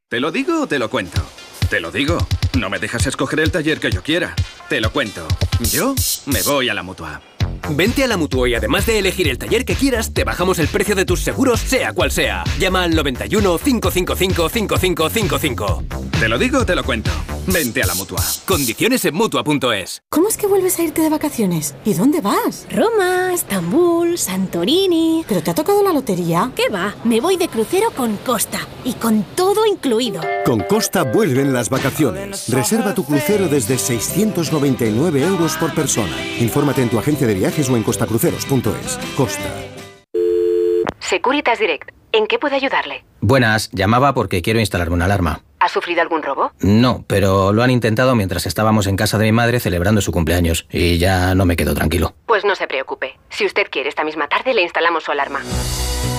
¿Te 0.09 0.21
lo 0.21 0.33
digo 0.33 0.63
o 0.63 0.67
te 0.67 0.79
lo 0.79 0.89
cuento? 0.91 1.21
Te 1.69 1.81
lo 1.81 1.91
digo. 1.93 2.17
No 2.59 2.71
me 2.71 2.79
dejas 2.79 3.07
escoger 3.07 3.41
el 3.41 3.51
taller 3.53 3.79
que 3.79 3.91
yo 3.91 4.03
quiera. 4.03 4.35
Te 4.69 4.81
lo 4.81 4.91
cuento. 4.91 5.27
Yo 5.61 5.95
me 6.27 6.43
voy 6.43 6.69
a 6.69 6.75
la 6.75 6.83
mutua. 6.83 7.21
Vente 7.69 8.03
a 8.03 8.07
la 8.09 8.17
Mutua 8.17 8.49
y 8.49 8.55
además 8.55 8.87
de 8.87 8.99
elegir 8.99 9.29
el 9.29 9.39
taller 9.39 9.65
que 9.65 9.75
quieras, 9.75 10.13
te 10.13 10.25
bajamos 10.25 10.59
el 10.59 10.69
precio 10.69 10.95
de 10.95 11.05
tus 11.05 11.21
seguros, 11.21 11.61
sea 11.61 11.93
cual 11.93 12.11
sea. 12.11 12.45
Llama 12.59 12.85
al 12.85 12.95
91 12.95 13.59
555 13.59 14.49
5555. 14.49 15.85
Te 16.19 16.29
lo 16.29 16.39
digo 16.39 16.61
o 16.61 16.67
te 16.67 16.75
lo 16.75 16.83
cuento. 16.85 17.11
Vente 17.47 17.83
a 17.83 17.87
la 17.87 17.95
mutua. 17.95 18.23
Condiciones 18.45 19.05
en 19.05 19.15
Mutua.es. 19.15 20.03
¿Cómo 20.11 20.29
es 20.29 20.37
que 20.37 20.47
vuelves 20.47 20.79
a 20.79 20.83
irte 20.83 21.01
de 21.03 21.09
vacaciones? 21.09 21.75
¿Y 21.85 21.95
dónde 21.95 22.21
vas? 22.21 22.67
Roma, 22.71 23.33
Estambul, 23.33 24.19
Santorini. 24.19 25.25
¿Pero 25.27 25.43
te 25.43 25.51
ha 25.51 25.55
tocado 25.55 25.83
la 25.83 25.93
lotería? 25.93 26.53
¿Qué 26.55 26.69
va? 26.69 26.95
Me 27.05 27.21
voy 27.21 27.37
de 27.37 27.49
crucero 27.49 27.91
con 27.97 28.17
Costa 28.19 28.61
y 28.85 28.93
con 28.95 29.25
todo 29.35 29.65
incluido. 29.67 30.21
Con 30.45 30.61
Costa 30.61 31.05
vuelven 31.05 31.53
las 31.53 31.71
vacaciones. 31.71 32.49
Reserva 32.49 32.95
tu 32.95 33.05
crucero 33.05 33.49
desde 33.49 33.79
699 33.79 35.23
euros 35.23 35.57
por 35.57 35.75
persona. 35.75 36.15
Infórmate 36.39 36.83
en 36.83 36.91
tu 36.91 36.99
agencia 36.99 37.27
de 37.27 37.35
viajes 37.35 37.50
o 37.59 37.77
en 37.77 37.83
costacruceros.es. 37.83 38.99
Costa. 39.17 39.51
Securitas 41.01 41.59
Direct. 41.59 41.91
¿En 42.13 42.27
qué 42.27 42.39
puedo 42.39 42.55
ayudarle? 42.55 43.05
Buenas, 43.21 43.71
llamaba 43.73 44.15
porque 44.15 44.43
quiero 44.43 44.61
instalarme 44.61 44.95
una 44.95 45.07
alarma. 45.07 45.43
¿Ha 45.61 45.69
sufrido 45.69 46.03
algún 46.03 46.23
robo? 46.23 46.53
No, 46.61 47.05
pero 47.07 47.53
lo 47.53 47.63
han 47.63 47.71
intentado 47.71 48.15
mientras 48.15 48.47
estábamos 48.47 48.87
en 48.87 48.97
casa 48.97 49.19
de 49.19 49.27
mi 49.27 49.33
madre 49.33 49.61
celebrando 49.61 50.01
su 50.01 50.11
cumpleaños 50.11 50.67
y 50.71 50.99
ya 50.99 51.35
no 51.35 51.45
me 51.45 51.57
quedo 51.57 51.75
tranquilo. 51.75 52.15
Pues 52.27 52.45
no 52.45 52.55
se 52.55 52.67
preocupe. 52.67 53.19
Si 53.29 53.45
usted 53.45 53.67
quiere, 53.71 53.89
esta 53.89 54.05
misma 54.05 54.29
tarde 54.29 54.55
le 54.55 54.63
instalamos 54.63 55.05
su 55.05 55.13
alarma. 55.13 55.41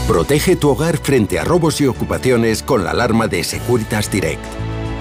Protege 0.07 0.55
tu 0.55 0.69
hogar 0.69 0.97
frente 0.97 1.39
a 1.39 1.43
robos 1.43 1.81
y 1.81 1.87
ocupaciones 1.87 2.63
con 2.63 2.83
la 2.83 2.91
alarma 2.91 3.27
de 3.27 3.43
Securitas 3.43 4.11
Direct. 4.11 4.43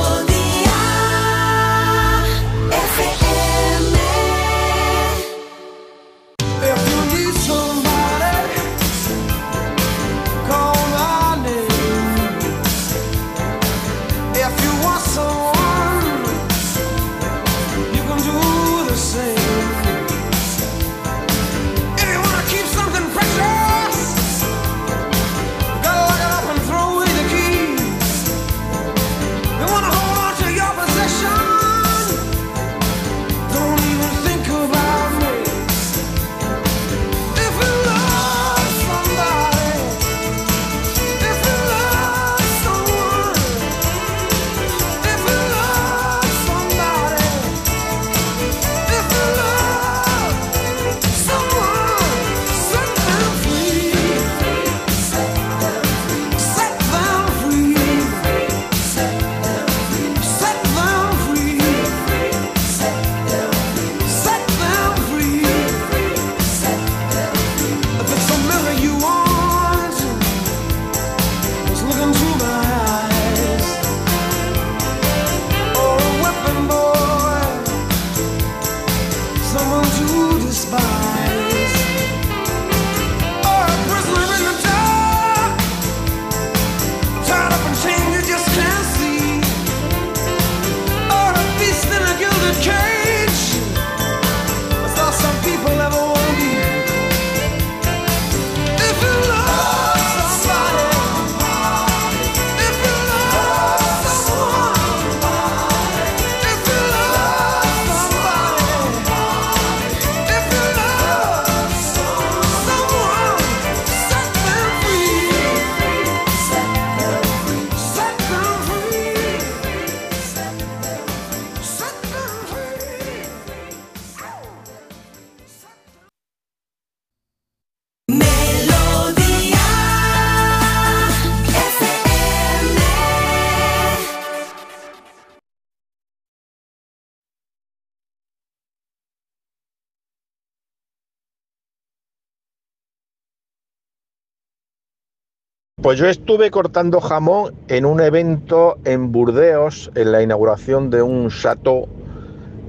Pues 145.95 146.03
yo 146.03 146.09
estuve 146.09 146.51
cortando 146.51 146.99
jamón 146.99 147.55
en 147.69 147.85
un 147.85 148.01
evento 148.01 148.77
en 148.83 149.13
Burdeos, 149.13 149.89
en 149.95 150.11
la 150.11 150.21
inauguración 150.21 150.89
de 150.89 151.01
un 151.01 151.29
chateau 151.29 151.87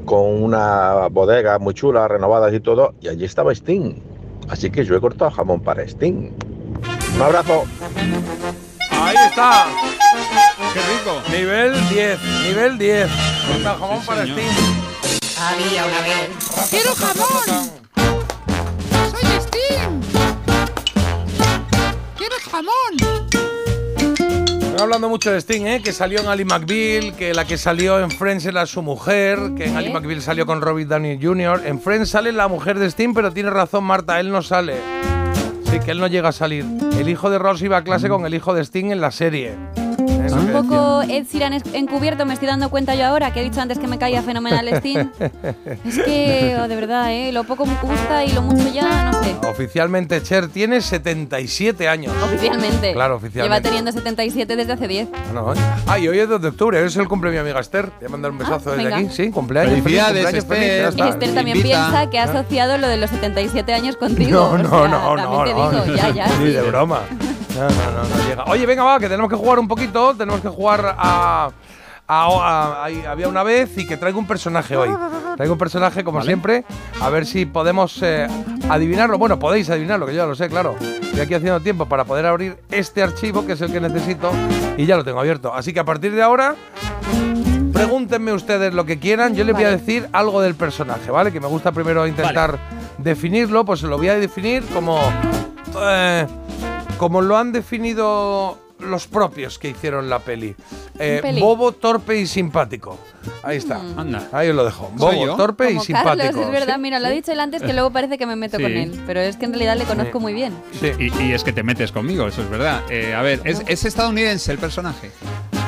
con 0.04 0.44
una 0.44 1.08
bodega 1.08 1.58
muy 1.58 1.74
chula, 1.74 2.06
renovadas 2.06 2.54
y 2.54 2.60
todo, 2.60 2.94
y 3.00 3.08
allí 3.08 3.24
estaba 3.24 3.50
Sting. 3.52 3.96
Así 4.48 4.70
que 4.70 4.84
yo 4.84 4.94
he 4.94 5.00
cortado 5.00 5.32
jamón 5.32 5.60
para 5.60 5.82
Sting. 5.82 6.30
Un 7.16 7.20
abrazo. 7.20 7.64
Ahí 8.92 9.16
está. 9.28 9.66
Qué 10.72 10.78
rico. 10.78 11.20
Nivel 11.28 11.72
10, 11.88 12.18
nivel 12.46 12.78
10. 12.78 13.08
Corta 13.52 13.74
jamón 13.74 14.06
para 14.06 14.22
Steam. 14.22 14.54
Había 15.40 15.84
una 15.84 16.00
vez. 16.02 16.30
¡Quiero 16.70 16.94
jamón! 16.94 17.70
¡Soy 19.10 19.40
Steam! 19.40 20.00
¡Quiero 22.16 22.36
jamón! 22.52 22.95
Estoy 24.76 24.88
hablando 24.88 25.08
mucho 25.08 25.32
de 25.32 25.40
Sting, 25.40 25.62
¿eh? 25.62 25.80
que 25.82 25.90
salió 25.90 26.20
en 26.20 26.26
Ali 26.26 26.44
McBeal, 26.44 27.16
que 27.16 27.32
la 27.32 27.46
que 27.46 27.56
salió 27.56 27.98
en 27.98 28.10
Friends 28.10 28.44
era 28.44 28.66
su 28.66 28.82
mujer, 28.82 29.38
que 29.56 29.64
en 29.64 29.74
Ali 29.74 29.90
McBeal 29.90 30.20
salió 30.20 30.44
con 30.44 30.60
Robert 30.60 30.86
Downey 30.86 31.18
Jr. 31.18 31.62
En 31.64 31.80
Friends 31.80 32.10
sale 32.10 32.30
la 32.30 32.46
mujer 32.46 32.78
de 32.78 32.90
Sting, 32.90 33.14
pero 33.14 33.32
tiene 33.32 33.48
razón 33.48 33.84
Marta, 33.84 34.20
él 34.20 34.30
no 34.30 34.42
sale. 34.42 34.74
Sí, 35.70 35.80
que 35.80 35.92
él 35.92 35.98
no 35.98 36.08
llega 36.08 36.28
a 36.28 36.32
salir. 36.32 36.66
El 36.98 37.08
hijo 37.08 37.30
de 37.30 37.38
Ross 37.38 37.62
iba 37.62 37.78
a 37.78 37.84
clase 37.84 38.10
con 38.10 38.26
el 38.26 38.34
hijo 38.34 38.52
de 38.52 38.62
Sting 38.66 38.90
en 38.90 39.00
la 39.00 39.12
serie. 39.12 39.56
Un 40.38 40.52
poco 40.52 41.02
Ed 41.02 41.24
Sheeran 41.30 41.54
encubierto, 41.72 42.26
me 42.26 42.34
estoy 42.34 42.48
dando 42.48 42.68
cuenta 42.70 42.94
yo 42.94 43.06
ahora, 43.06 43.32
que 43.32 43.40
he 43.40 43.44
dicho 43.44 43.60
antes 43.60 43.78
que 43.78 43.86
me 43.86 43.98
caía 43.98 44.22
fenomenal 44.22 44.68
Steam. 44.78 45.10
Es 45.86 45.98
que, 46.04 46.56
oh, 46.60 46.68
de 46.68 46.76
verdad, 46.76 47.12
¿eh? 47.12 47.32
lo 47.32 47.44
poco 47.44 47.64
me 47.66 47.74
gusta 47.80 48.24
y 48.24 48.32
lo 48.32 48.42
mucho 48.42 48.68
ya, 48.72 49.10
no 49.10 49.22
sé. 49.22 49.34
Oficialmente 49.48 50.22
Cher 50.22 50.48
tiene 50.48 50.80
77 50.80 51.88
años. 51.88 52.12
Oficialmente. 52.24 52.92
Claro, 52.92 53.14
Lleva 53.14 53.26
oficialmente. 53.26 53.68
teniendo 53.68 53.92
77 53.92 54.56
desde 54.56 54.72
hace 54.72 54.88
10. 54.88 55.08
Bueno, 55.32 55.54
¿eh? 55.54 55.56
Ah, 55.86 55.98
y 55.98 56.08
hoy 56.08 56.18
es 56.18 56.28
2 56.28 56.40
de 56.42 56.48
octubre, 56.48 56.78
hoy 56.80 56.86
es 56.86 56.96
el 56.96 57.08
cumple 57.08 57.30
de 57.30 57.36
mi 57.36 57.40
amiga 57.40 57.60
Esther. 57.60 57.90
Voy 57.98 58.06
a 58.06 58.08
mandar 58.10 58.30
un 58.30 58.38
besazo 58.38 58.70
desde 58.72 58.84
venga. 58.84 58.96
aquí. 58.98 59.08
Sí, 59.10 59.30
cumpleaños. 59.30 59.70
feliz 59.82 59.84
Felicidades, 59.84 60.24
cumpleaños, 60.24 60.44
Esther. 60.44 60.58
feliz, 60.58 60.78
ya 60.82 60.88
está. 60.88 61.08
Esther 61.08 61.34
también 61.34 61.56
Invita. 61.56 61.78
piensa 61.88 62.10
que 62.10 62.18
ha 62.18 62.24
asociado 62.24 62.78
lo 62.78 62.88
de 62.88 62.96
los 62.96 63.10
77 63.10 63.74
años 63.74 63.96
contigo. 63.96 64.30
No, 64.30 64.58
no, 64.58 64.68
O 64.68 64.80
sea, 64.80 64.88
no, 64.88 65.16
no, 65.16 65.44
te 65.44 65.54
no. 65.54 65.70
digo, 65.70 65.96
ya, 65.96 66.10
ya. 66.10 66.26
Ni 66.38 66.46
sí. 66.46 66.52
de 66.52 66.62
broma. 66.62 67.00
No, 67.56 67.62
no, 67.68 67.68
no, 67.68 68.08
no 68.16 68.28
llega. 68.28 68.44
Oye, 68.44 68.66
venga, 68.66 68.84
va, 68.84 68.98
que 68.98 69.08
tenemos 69.08 69.30
que 69.30 69.36
jugar 69.36 69.58
un 69.58 69.68
poquito. 69.68 70.14
Tenemos 70.14 70.40
que 70.40 70.48
jugar 70.48 70.94
a. 70.98 71.46
a- 71.46 71.52
a- 72.08 72.84
ahí 72.84 73.04
había 73.04 73.26
una 73.28 73.42
vez 73.42 73.76
y 73.78 73.86
que 73.86 73.96
traigo 73.96 74.18
un 74.18 74.26
personaje 74.28 74.76
hoy. 74.76 74.90
Traigo 75.36 75.54
un 75.54 75.58
personaje, 75.58 76.04
como 76.04 76.22
siempre, 76.22 76.64
a 77.00 77.10
ver 77.10 77.26
si 77.26 77.46
podemos 77.46 78.00
eh, 78.02 78.28
adivinarlo. 78.70 79.18
Bueno, 79.18 79.38
podéis 79.40 79.68
adivinarlo, 79.70 80.06
que 80.06 80.12
yo 80.12 80.18
ya 80.18 80.26
lo 80.26 80.34
sé, 80.36 80.48
claro. 80.48 80.76
Estoy 80.80 81.20
aquí 81.20 81.34
haciendo 81.34 81.60
tiempo 81.60 81.86
para 81.86 82.04
poder 82.04 82.26
abrir 82.26 82.58
este 82.70 83.02
archivo, 83.02 83.44
que 83.44 83.52
es 83.54 83.60
el 83.60 83.72
que 83.72 83.80
necesito, 83.80 84.30
y 84.76 84.86
ya 84.86 84.96
lo 84.96 85.04
tengo 85.04 85.18
abierto. 85.18 85.52
Así 85.52 85.72
que 85.72 85.80
a 85.80 85.84
partir 85.84 86.14
de 86.14 86.22
ahora, 86.22 86.54
pregúntenme 87.72 88.32
ustedes 88.32 88.72
lo 88.72 88.84
que 88.86 88.98
quieran. 88.98 89.34
Yo 89.34 89.44
les 89.44 89.54
voy 89.54 89.64
a 89.64 89.70
decir 89.70 90.08
algo 90.12 90.40
del 90.40 90.54
personaje, 90.54 91.10
¿vale? 91.10 91.32
Que 91.32 91.40
me 91.40 91.48
gusta 91.48 91.72
primero 91.72 92.06
intentar 92.06 92.58
definirlo, 92.98 93.64
pues 93.64 93.82
lo 93.82 93.98
voy 93.98 94.08
a 94.08 94.14
definir 94.18 94.64
como. 94.72 95.00
eh, 95.82 96.26
como 96.98 97.20
lo 97.22 97.36
han 97.36 97.52
definido 97.52 98.58
los 98.78 99.06
propios 99.06 99.58
que 99.58 99.70
hicieron 99.70 100.10
la 100.10 100.18
peli. 100.18 100.54
Eh, 100.98 101.20
peli? 101.22 101.40
bobo, 101.40 101.72
torpe 101.72 102.18
y 102.18 102.26
simpático. 102.26 102.98
Ahí 103.42 103.56
está. 103.56 103.80
Ahí 104.32 104.50
os 104.50 104.54
lo 104.54 104.64
dejo. 104.66 104.90
¿Soy 104.98 105.16
Bobo, 105.16 105.36
torpe 105.36 105.70
y 105.72 105.80
simpático. 105.80 106.16
Carlos, 106.26 106.44
es 106.46 106.50
verdad, 106.52 106.74
Sí, 106.74 106.80
mira, 106.82 107.00
lo 107.00 107.06
ha 107.06 107.10
dicho 107.10 107.32
él 107.32 107.40
antes 107.40 107.62
que 107.62 107.72
luego 107.72 107.90
parece 107.90 108.18
que 108.18 108.26
me 108.26 108.36
meto 108.36 108.58
Sí. 108.58 108.62
con 108.62 108.72
él. 108.72 109.02
Pero 109.06 109.20
es 109.20 109.36
que 109.38 109.46
en 109.46 109.52
realidad 109.52 109.76
le 109.78 109.84
conozco 109.84 110.18
Sí. 110.18 110.22
muy 110.22 110.34
bien. 110.34 110.52
Y, 110.98 111.22
y 111.22 111.32
es 111.32 111.42
que 111.42 111.52
te 111.54 111.62
metes 111.62 111.90
conmigo, 111.90 112.26
eso 112.28 112.42
es 112.42 112.50
verdad. 112.50 112.82
Eh, 112.90 113.14
a 113.14 113.22
ver, 113.22 113.40
¿es, 113.44 113.62
es 113.66 113.84
estadounidense 113.86 114.52
el 114.52 114.58
personaje? 114.58 115.10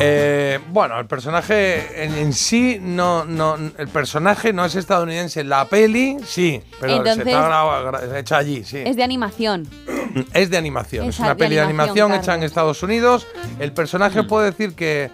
Eh, 0.01 0.61
bueno, 0.71 0.99
el 1.01 1.07
personaje 1.07 2.05
en, 2.05 2.15
en 2.15 2.33
sí 2.35 2.79
no, 2.81 3.25
no, 3.25 3.57
el 3.57 3.89
personaje 3.89 4.53
no 4.53 4.65
es 4.67 4.75
estadounidense. 4.77 5.45
La 5.45 5.65
peli 5.65 6.19
sí, 6.27 6.61
pero 6.79 6.93
Entonces- 6.97 7.25
se 7.25 7.31
está 7.31 8.19
hecha 8.19 8.37
allí, 8.37 8.65
sí. 8.65 8.79
Es 8.85 8.97
de 8.97 9.03
animación. 9.03 9.67
Es 10.33 10.51
de 10.51 10.57
animación, 10.57 11.07
es, 11.09 11.15
Es 11.17 11.21
una 11.21 11.31
de 11.31 11.35
peli 11.37 11.55
de 11.57 11.61
animación, 11.63 12.13
hecha 12.15 12.35
en 12.35 12.43
Estados 12.43 12.83
Unidos. 12.83 13.27
El 13.59 13.73
personaje 13.73 14.23
puedo 14.23 14.45
decir 14.45 14.75
que 14.75 15.11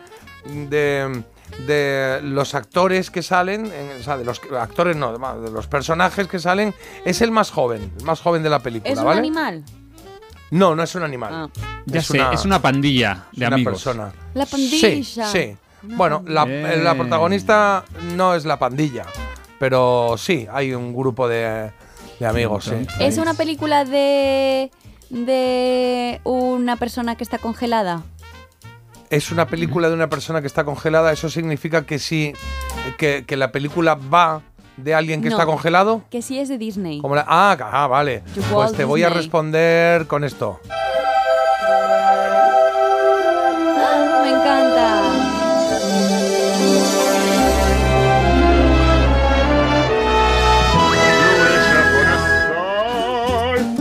de, 0.46 1.22
de 1.66 2.20
los 2.22 2.54
actores 2.54 3.10
que 3.10 3.22
salen, 3.22 3.66
en- 3.66 4.00
o 4.00 4.02
sea, 4.02 4.16
de 4.16 4.24
los 4.24 4.40
actores 4.58 4.96
no, 4.96 5.16
de 5.40 5.50
los 5.50 5.66
personajes 5.66 6.26
que 6.28 6.38
salen, 6.38 6.74
es 7.04 7.20
el 7.22 7.30
más 7.30 7.50
joven, 7.50 7.92
el 7.98 8.04
más 8.04 8.20
joven 8.20 8.42
de 8.42 8.50
la 8.50 8.58
película, 8.60 8.92
¿Es 8.92 8.98
un 8.98 9.04
¿vale? 9.06 9.18
animal? 9.20 9.64
No, 10.50 10.74
no 10.76 10.82
es 10.82 10.94
un 10.94 11.02
animal. 11.02 11.50
Ya 11.86 12.00
sé, 12.02 12.20
es 12.32 12.44
una 12.44 12.60
pandilla 12.62 13.24
de 13.32 13.44
es 13.44 13.48
una 13.48 13.54
amigos. 13.56 13.72
persona. 13.74 14.12
La 14.34 14.46
pandilla. 14.46 14.78
Sí, 14.78 15.04
sí. 15.04 15.56
Bueno, 15.82 16.22
la, 16.26 16.44
eh, 16.48 16.80
la 16.82 16.94
protagonista 16.94 17.84
no 18.14 18.34
es 18.34 18.44
la 18.44 18.58
pandilla, 18.58 19.04
pero 19.58 20.14
sí, 20.16 20.46
hay 20.50 20.72
un 20.72 20.94
grupo 20.94 21.28
de, 21.28 21.72
de 22.20 22.26
amigos, 22.26 22.64
sí. 22.66 22.86
¿Es 23.00 23.18
una 23.18 23.34
película 23.34 23.84
de. 23.84 24.70
De 25.10 26.20
una 26.24 26.76
persona 26.76 27.16
que 27.16 27.24
está 27.24 27.39
congelada? 27.39 28.02
es 29.10 29.31
una 29.31 29.47
película 29.47 29.89
de 29.89 29.94
una 29.94 30.09
persona 30.09 30.40
que 30.40 30.48
está 30.48 30.64
congelada, 30.64 31.12
eso 31.12 31.28
significa 31.28 31.86
que 31.86 32.01
sí, 32.01 32.32
que, 32.98 33.24
que 33.24 33.36
la 33.36 33.52
película 33.52 33.94
va 33.94 34.43
de 34.76 34.93
alguien 34.93 35.22
que 35.22 35.28
No. 35.28 35.36
está 35.36 35.47
congelado. 35.47 36.02
Que 36.10 36.20
sí 36.20 36.40
es 36.40 36.48
de 36.48 36.59
Disney. 36.59 37.01
Como 37.01 37.14
la- 37.14 37.24
ah, 37.28 37.56
ah, 37.60 37.86
vale. 37.86 38.24
Pues 38.51 38.72
te 38.72 38.82
voy 38.82 39.05
a 39.05 39.10
responder 39.10 40.09
con 40.09 40.24
esto. 40.24 40.59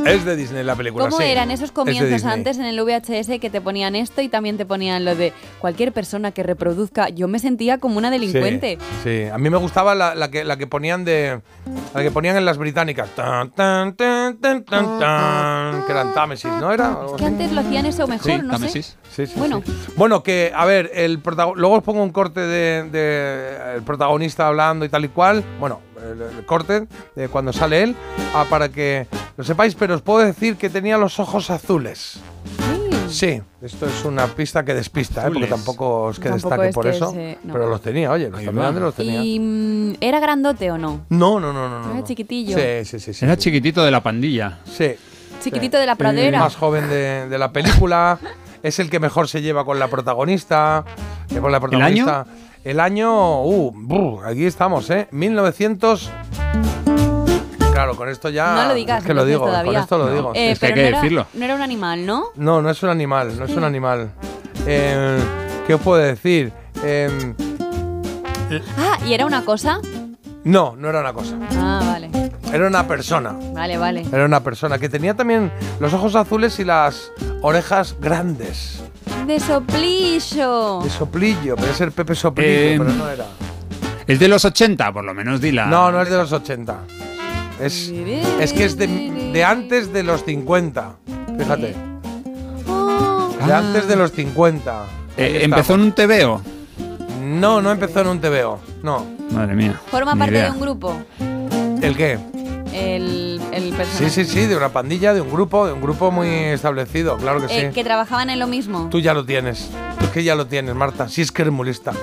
Es 0.05 0.25
de 0.25 0.35
Disney 0.35 0.63
la 0.63 0.75
película. 0.75 1.05
¿Cómo 1.05 1.17
sí. 1.17 1.23
eran 1.23 1.51
esos 1.51 1.65
Es 1.69 1.71
comienzos 1.71 2.09
Disney. 2.09 2.33
antes 2.33 2.57
en 2.57 2.65
el 2.65 2.79
VHS 2.81 3.39
que 3.39 3.49
te 3.49 3.61
ponían 3.61 3.95
esto 3.95 4.21
y 4.21 4.29
también 4.29 4.57
te 4.57 4.65
ponían 4.65 5.05
lo 5.05 5.15
de 5.15 5.33
cualquier 5.59 5.91
persona 5.91 6.31
que 6.31 6.43
reproduzca? 6.43 7.09
Yo 7.09 7.27
me 7.27 7.39
sentía 7.39 7.77
como 7.77 7.97
una 7.97 8.09
delincuente. 8.11 8.77
Sí, 9.03 9.23
sí. 9.25 9.29
a 9.31 9.37
mí 9.37 9.49
me 9.49 9.57
gustaba 9.57 9.95
la, 9.95 10.15
la 10.15 10.29
que, 10.31 10.43
la 10.43 10.57
que 10.57 10.67
ponían 10.67 11.05
de. 11.05 11.41
La 11.93 12.01
que 12.03 12.11
ponían 12.11 12.35
en 12.37 12.45
las 12.45 12.57
británicas. 12.57 13.09
Tan, 13.15 13.51
tan, 13.51 13.93
tan, 13.95 14.37
tan, 14.37 14.63
tan, 14.63 14.99
tan, 14.99 15.85
que 15.85 15.91
eran 15.91 16.13
Támesis, 16.13 16.51
¿no 16.59 16.71
era? 16.71 16.87
Algo 16.89 17.15
Que 17.15 17.25
antes 17.25 17.51
lo 17.51 17.61
hacían 17.61 17.85
eso 17.85 18.07
mejor, 18.07 18.31
Sí, 18.31 18.37
no 18.43 18.53
Támesis. 18.53 18.97
sé. 19.11 19.25
Sí, 19.27 19.33
sí, 19.33 19.39
Bueno, 19.39 19.61
Bueno, 19.95 20.23
que, 20.23 20.51
a 20.55 20.65
ver, 20.65 20.91
el 20.93 21.21
luego 21.55 21.75
os 21.77 21.83
pongo 21.83 22.01
un 22.03 22.11
corte 22.11 22.39
de, 22.41 22.89
de 22.89 23.75
el 23.75 23.83
protagonista 23.83 24.47
hablando 24.47 24.85
y 24.85 24.89
tal 24.89 25.05
y 25.05 25.09
cual. 25.09 25.43
Bueno, 25.59 25.79
el, 26.11 26.21
el 26.37 26.45
corte 26.45 26.87
de 27.15 27.29
cuando 27.29 27.53
sale 27.53 27.83
él, 27.83 27.95
ah, 28.35 28.45
para 28.49 28.69
que 28.69 29.07
lo 29.37 29.43
sepáis, 29.43 29.75
pero 29.75 29.95
os 29.95 30.01
puedo 30.01 30.19
decir 30.25 30.55
que 30.57 30.69
tenía 30.69 30.97
los 30.97 31.19
ojos 31.19 31.49
azules. 31.49 32.19
Sí, 33.09 33.39
esto 33.61 33.85
es 33.85 34.05
una 34.05 34.25
pista 34.27 34.65
que 34.65 34.73
despista, 34.73 35.27
¿eh? 35.27 35.31
porque 35.31 35.45
tampoco 35.47 36.09
es 36.09 36.17
que 36.19 36.29
Tampoco 36.29 36.49
destaque 36.49 36.69
es 36.69 36.75
por 36.75 36.83
que 36.85 36.89
eso. 36.91 37.11
se- 37.11 37.37
no. 37.43 37.53
Pero 37.53 37.69
los 37.69 37.81
tenía, 37.81 38.09
oye, 38.11 38.23
los 38.29 38.33
también 38.43 38.55
grandes 38.55 38.83
los 38.83 38.95
tenía. 38.95 39.23
¿y 39.23 39.39
mm, 39.39 39.93
era 40.01 40.19
grandote 40.19 40.71
o 40.71 40.77
no? 40.79 41.01
No, 41.09 41.39
no, 41.39 41.53
no, 41.53 41.69
no. 41.69 41.79
no, 41.81 41.85
Era 41.91 41.99
no. 41.99 42.03
chiquitillo. 42.05 42.57
Sí, 42.57 42.85
sí, 42.85 42.99
sí. 42.99 43.13
sí. 43.13 43.25
Era 43.25 43.37
chiquitito 43.37 43.83
de 43.83 43.91
la 43.91 44.01
pandilla. 44.01 44.59
Sí. 44.65 44.95
Chiquitito 45.43 45.77
de 45.77 45.85
la 45.85 45.91
El 45.91 45.97
pradera. 45.99 46.39
más 46.39 46.55
joven 46.55 46.89
de, 46.89 47.27
de 47.29 47.37
la 47.37 47.51
película. 47.51 48.17
es 48.63 48.79
el 48.79 48.89
que 48.89 48.99
mejor 48.99 49.27
se 49.27 49.41
lleva 49.43 49.63
con 49.63 49.77
la 49.77 49.89
protagonista. 49.89 50.83
eh, 51.29 51.37
con 51.39 51.51
la 51.51 51.59
protagonista. 51.59 52.25
El 52.63 52.79
año. 52.79 53.43
Uh, 53.43 53.71
brr, 53.73 54.25
aquí 54.27 54.45
estamos, 54.45 54.89
¿eh? 54.89 55.07
1900. 55.11 56.11
Claro, 57.73 57.95
con 57.95 58.07
esto 58.07 58.29
ya. 58.29 58.55
no 58.55 58.67
lo 58.67 58.73
digas, 58.75 58.99
Es 59.01 59.07
que 59.07 59.13
lo 59.13 59.25
digo, 59.25 59.45
todavía. 59.45 59.71
con 59.73 59.81
esto 59.81 59.97
lo 59.97 60.13
digo. 60.13 60.31
Eh, 60.35 60.49
sí, 60.49 60.55
sí. 60.55 60.59
pero 60.73 60.75
no 60.75 61.03
era, 61.03 61.27
no 61.33 61.45
era 61.45 61.55
un 61.55 61.61
animal, 61.61 62.05
¿no? 62.05 62.25
No, 62.35 62.61
no 62.61 62.69
es 62.69 62.83
un 62.83 62.89
animal, 62.89 63.37
no 63.37 63.45
es 63.45 63.55
un 63.55 63.63
animal. 63.63 64.11
Eh, 64.67 65.17
¿Qué 65.65 65.73
os 65.73 65.81
puedo 65.81 66.01
decir? 66.01 66.53
Eh, 66.83 67.33
Ah, 68.77 68.99
¿y 69.07 69.13
era 69.13 69.25
una 69.25 69.43
cosa? 69.43 69.79
no, 70.43 70.75
no 70.77 70.89
era 70.89 70.99
una 70.99 71.13
cosa. 71.13 71.35
Ah, 71.57 71.81
vale. 71.83 72.11
Era 72.53 72.67
una 72.67 72.87
persona. 72.87 73.35
Vale, 73.53 73.77
vale. 73.79 74.05
Era 74.13 74.25
una 74.25 74.41
persona 74.41 74.77
que 74.77 74.87
tenía 74.89 75.15
también 75.15 75.51
los 75.79 75.91
ojos 75.93 76.15
azules 76.15 76.59
y 76.59 76.63
las 76.65 77.11
orejas 77.41 77.95
grandes. 77.99 78.83
De 79.27 79.39
soplillo. 79.39 80.79
De 80.83 80.89
soplillo, 80.89 81.55
puede 81.55 81.73
ser 81.73 81.91
Pepe 81.91 82.15
Soplillo, 82.15 82.49
Eh, 82.49 82.75
pero 82.77 82.91
no 82.93 83.07
era. 83.09 83.25
Es 84.07 84.19
de 84.19 84.27
los 84.27 84.43
80, 84.43 84.91
por 84.91 85.03
lo 85.05 85.13
menos 85.13 85.39
dila. 85.41 85.65
No, 85.67 85.91
no 85.91 86.01
es 86.01 86.09
de 86.09 86.17
los 86.17 86.31
80. 86.31 86.75
Es, 87.61 87.89
es 88.39 88.51
que 88.53 88.65
es 88.65 88.77
de, 88.77 88.87
de 88.87 89.43
antes 89.43 89.93
de 89.93 90.03
los 90.03 90.25
50. 90.25 90.95
Fíjate. 91.37 91.75
De 93.45 93.53
antes 93.53 93.87
de 93.87 93.95
los 93.95 94.11
50. 94.11 94.81
Ahí 94.81 94.87
Eh. 95.17 95.39
¿Empezó 95.43 95.75
en 95.75 95.81
un 95.81 95.91
TVO? 95.93 96.41
No, 97.23 97.61
no 97.61 97.71
empezó 97.71 98.01
en 98.01 98.07
un 98.07 98.19
TVO. 98.19 98.59
No. 98.81 99.05
Madre 99.31 99.55
mía. 99.55 99.79
Forma 99.89 100.15
parte 100.15 100.33
idea. 100.35 100.45
de 100.45 100.51
un 100.51 100.59
grupo. 100.59 100.95
¿El 101.81 101.95
qué? 101.95 102.19
El, 102.73 103.41
el 103.51 103.73
personaje. 103.73 104.09
Sí, 104.09 104.25
sí, 104.25 104.31
sí, 104.31 104.45
de 104.47 104.55
una 104.57 104.69
pandilla, 104.69 105.13
de 105.13 105.21
un 105.21 105.31
grupo, 105.31 105.65
de 105.67 105.73
un 105.73 105.81
grupo 105.81 106.11
muy 106.11 106.27
establecido, 106.27 107.17
claro 107.17 107.41
que 107.41 107.47
sí. 107.47 107.55
Eh, 107.55 107.71
que 107.73 107.83
trabajaban 107.83 108.29
en 108.29 108.39
lo 108.39 108.47
mismo. 108.47 108.87
Tú 108.89 108.99
ya 108.99 109.13
lo 109.13 109.23
tienes. 109.25 109.69
Es 110.01 110.09
que 110.09 110.23
ya 110.23 110.35
lo 110.35 110.47
tienes, 110.47 110.73
Marta. 110.75 111.07
Si 111.09 111.21
es 111.21 111.31
que 111.31 111.43
eres 111.43 111.53
muy 111.53 111.67
lista. 111.67 111.93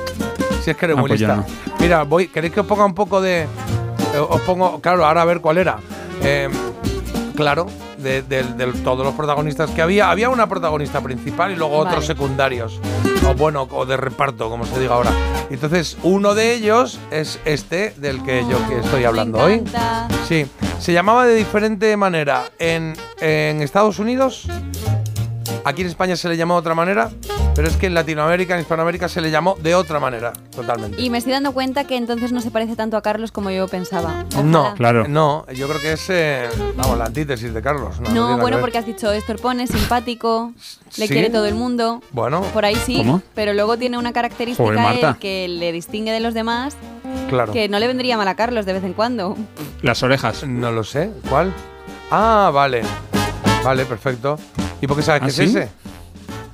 Si 0.65 0.71
es 0.71 0.77
que 0.77 0.85
eres 0.87 0.97
Ah, 0.97 1.01
muy 1.01 1.09
pues. 1.09 1.21
Mira, 1.81 2.03
voy, 2.05 2.29
¿queréis 2.29 2.53
que 2.55 2.61
os 2.61 2.67
ponga 2.67 2.85
un 2.85 2.95
poco 2.95 3.21
de. 3.21 3.43
eh, 3.43 3.47
os 4.29 4.41
pongo, 4.43 4.81
claro, 4.81 5.05
ahora 5.05 5.23
a 5.23 5.25
ver 5.25 5.41
cuál 5.41 5.59
era. 5.59 5.79
Eh, 6.23 6.49
claro, 7.37 7.67
de, 7.99 8.23
de- 8.23 8.43
de 8.45 8.67
todos 8.85 9.05
los 9.05 9.15
protagonistas 9.15 9.71
que 9.71 9.81
había. 9.83 10.11
Había 10.11 10.29
una 10.29 10.49
protagonista 10.49 11.01
principal 11.01 11.53
y 11.53 11.57
luego 11.57 11.77
otros 11.79 12.05
secundarios. 12.07 12.79
O 13.31 13.35
bueno, 13.35 13.69
o 13.71 13.87
de 13.87 13.97
reparto, 13.97 14.51
como 14.51 14.67
se 14.67 14.81
diga 14.81 14.95
ahora. 14.95 15.13
Entonces, 15.51 15.97
uno 16.03 16.35
de 16.35 16.53
ellos 16.53 16.99
es 17.13 17.39
este 17.45 17.95
del 17.97 18.25
que 18.25 18.45
yo 18.51 18.59
que 18.69 18.81
estoy 18.81 19.05
hablando 19.05 19.39
hoy. 19.39 19.63
Sí, 20.27 20.47
se 20.81 20.93
llamaba 20.93 21.27
de 21.27 21.37
diferente 21.37 21.97
manera 21.97 22.51
en, 22.59 22.97
en 23.21 23.63
Estados 23.63 24.01
Unidos. 24.01 24.49
Aquí 25.65 25.83
en 25.83 25.89
España 25.89 26.17
se 26.17 26.29
le 26.29 26.37
llamó 26.37 26.55
de 26.55 26.61
otra 26.61 26.75
manera, 26.75 27.11
pero 27.55 27.69
es 27.69 27.77
que 27.77 27.87
en 27.87 27.95
Latinoamérica, 27.95 28.55
en 28.55 28.61
Hispanoamérica 28.61 29.09
se 29.09 29.21
le 29.21 29.31
llamó 29.31 29.57
de 29.63 29.75
otra 29.75 30.01
manera, 30.01 30.33
totalmente. 30.55 31.01
Y 31.01 31.11
me 31.11 31.19
estoy 31.19 31.33
dando 31.35 31.53
cuenta 31.53 31.85
que 31.85 31.97
entonces 31.97 32.33
no 32.33 32.41
se 32.41 32.51
parece 32.51 32.77
tanto 32.77 32.97
a 32.97 33.03
Carlos 33.03 33.31
como 33.31 33.51
yo 33.51 33.69
pensaba. 33.69 34.25
No, 34.43 34.73
Ojalá. 34.73 35.05
No, 35.07 35.45
yo 35.53 35.69
creo 35.69 35.81
que 35.81 35.93
es, 35.93 36.07
eh, 36.09 36.49
vamos, 36.77 36.97
la 36.97 37.05
antítesis 37.07 37.53
de 37.53 37.61
Carlos. 37.63 38.01
No, 38.01 38.11
No, 38.11 38.39
bueno, 38.39 38.59
porque 38.61 38.79
has 38.79 38.87
dicho 38.87 39.13
estorpone, 39.13 39.67
simpático, 39.67 40.53
le 40.97 41.07
¿Sí? 41.07 41.13
quiere 41.13 41.29
todo 41.31 41.45
el 41.47 41.55
mundo. 41.55 42.03
Bueno, 42.13 42.41
Por 42.55 42.65
ahí 42.65 42.77
sí, 42.77 42.97
¿Cómo? 42.99 43.23
pero 43.35 43.53
luego 43.53 43.77
tiene 43.77 43.99
una 43.99 44.13
característica 44.13 44.65
Joder, 44.65 44.81
Marta. 44.81 45.09
él 45.11 45.17
que 45.19 45.47
le 45.49 45.73
distingue 45.73 46.11
de 46.13 46.21
los 46.21 46.33
demás 46.35 46.75
claro. 47.29 47.53
que 47.53 47.69
no 47.69 47.79
le 47.79 47.87
vendría 47.87 48.17
mal 48.17 48.29
a 48.29 48.35
Carlos 48.35 48.65
de 48.67 48.73
vez 48.73 48.85
en 48.85 48.95
cuando. 48.95 49.37
Las 49.83 50.03
orejas. 50.03 50.45
No 50.47 50.73
lo 50.73 50.85
sé. 50.85 51.11
¿Cuál? 51.29 51.53
Ah, 52.11 52.51
vale. 52.53 52.83
Vale, 53.65 53.85
perfecto. 53.85 54.39
¿Y 54.81 54.87
por 54.87 54.97
qué 54.97 55.03
sabes 55.03 55.23
¿Ah, 55.23 55.27
que 55.27 55.33
sí? 55.33 55.43
es 55.45 55.51
ese? 55.51 55.69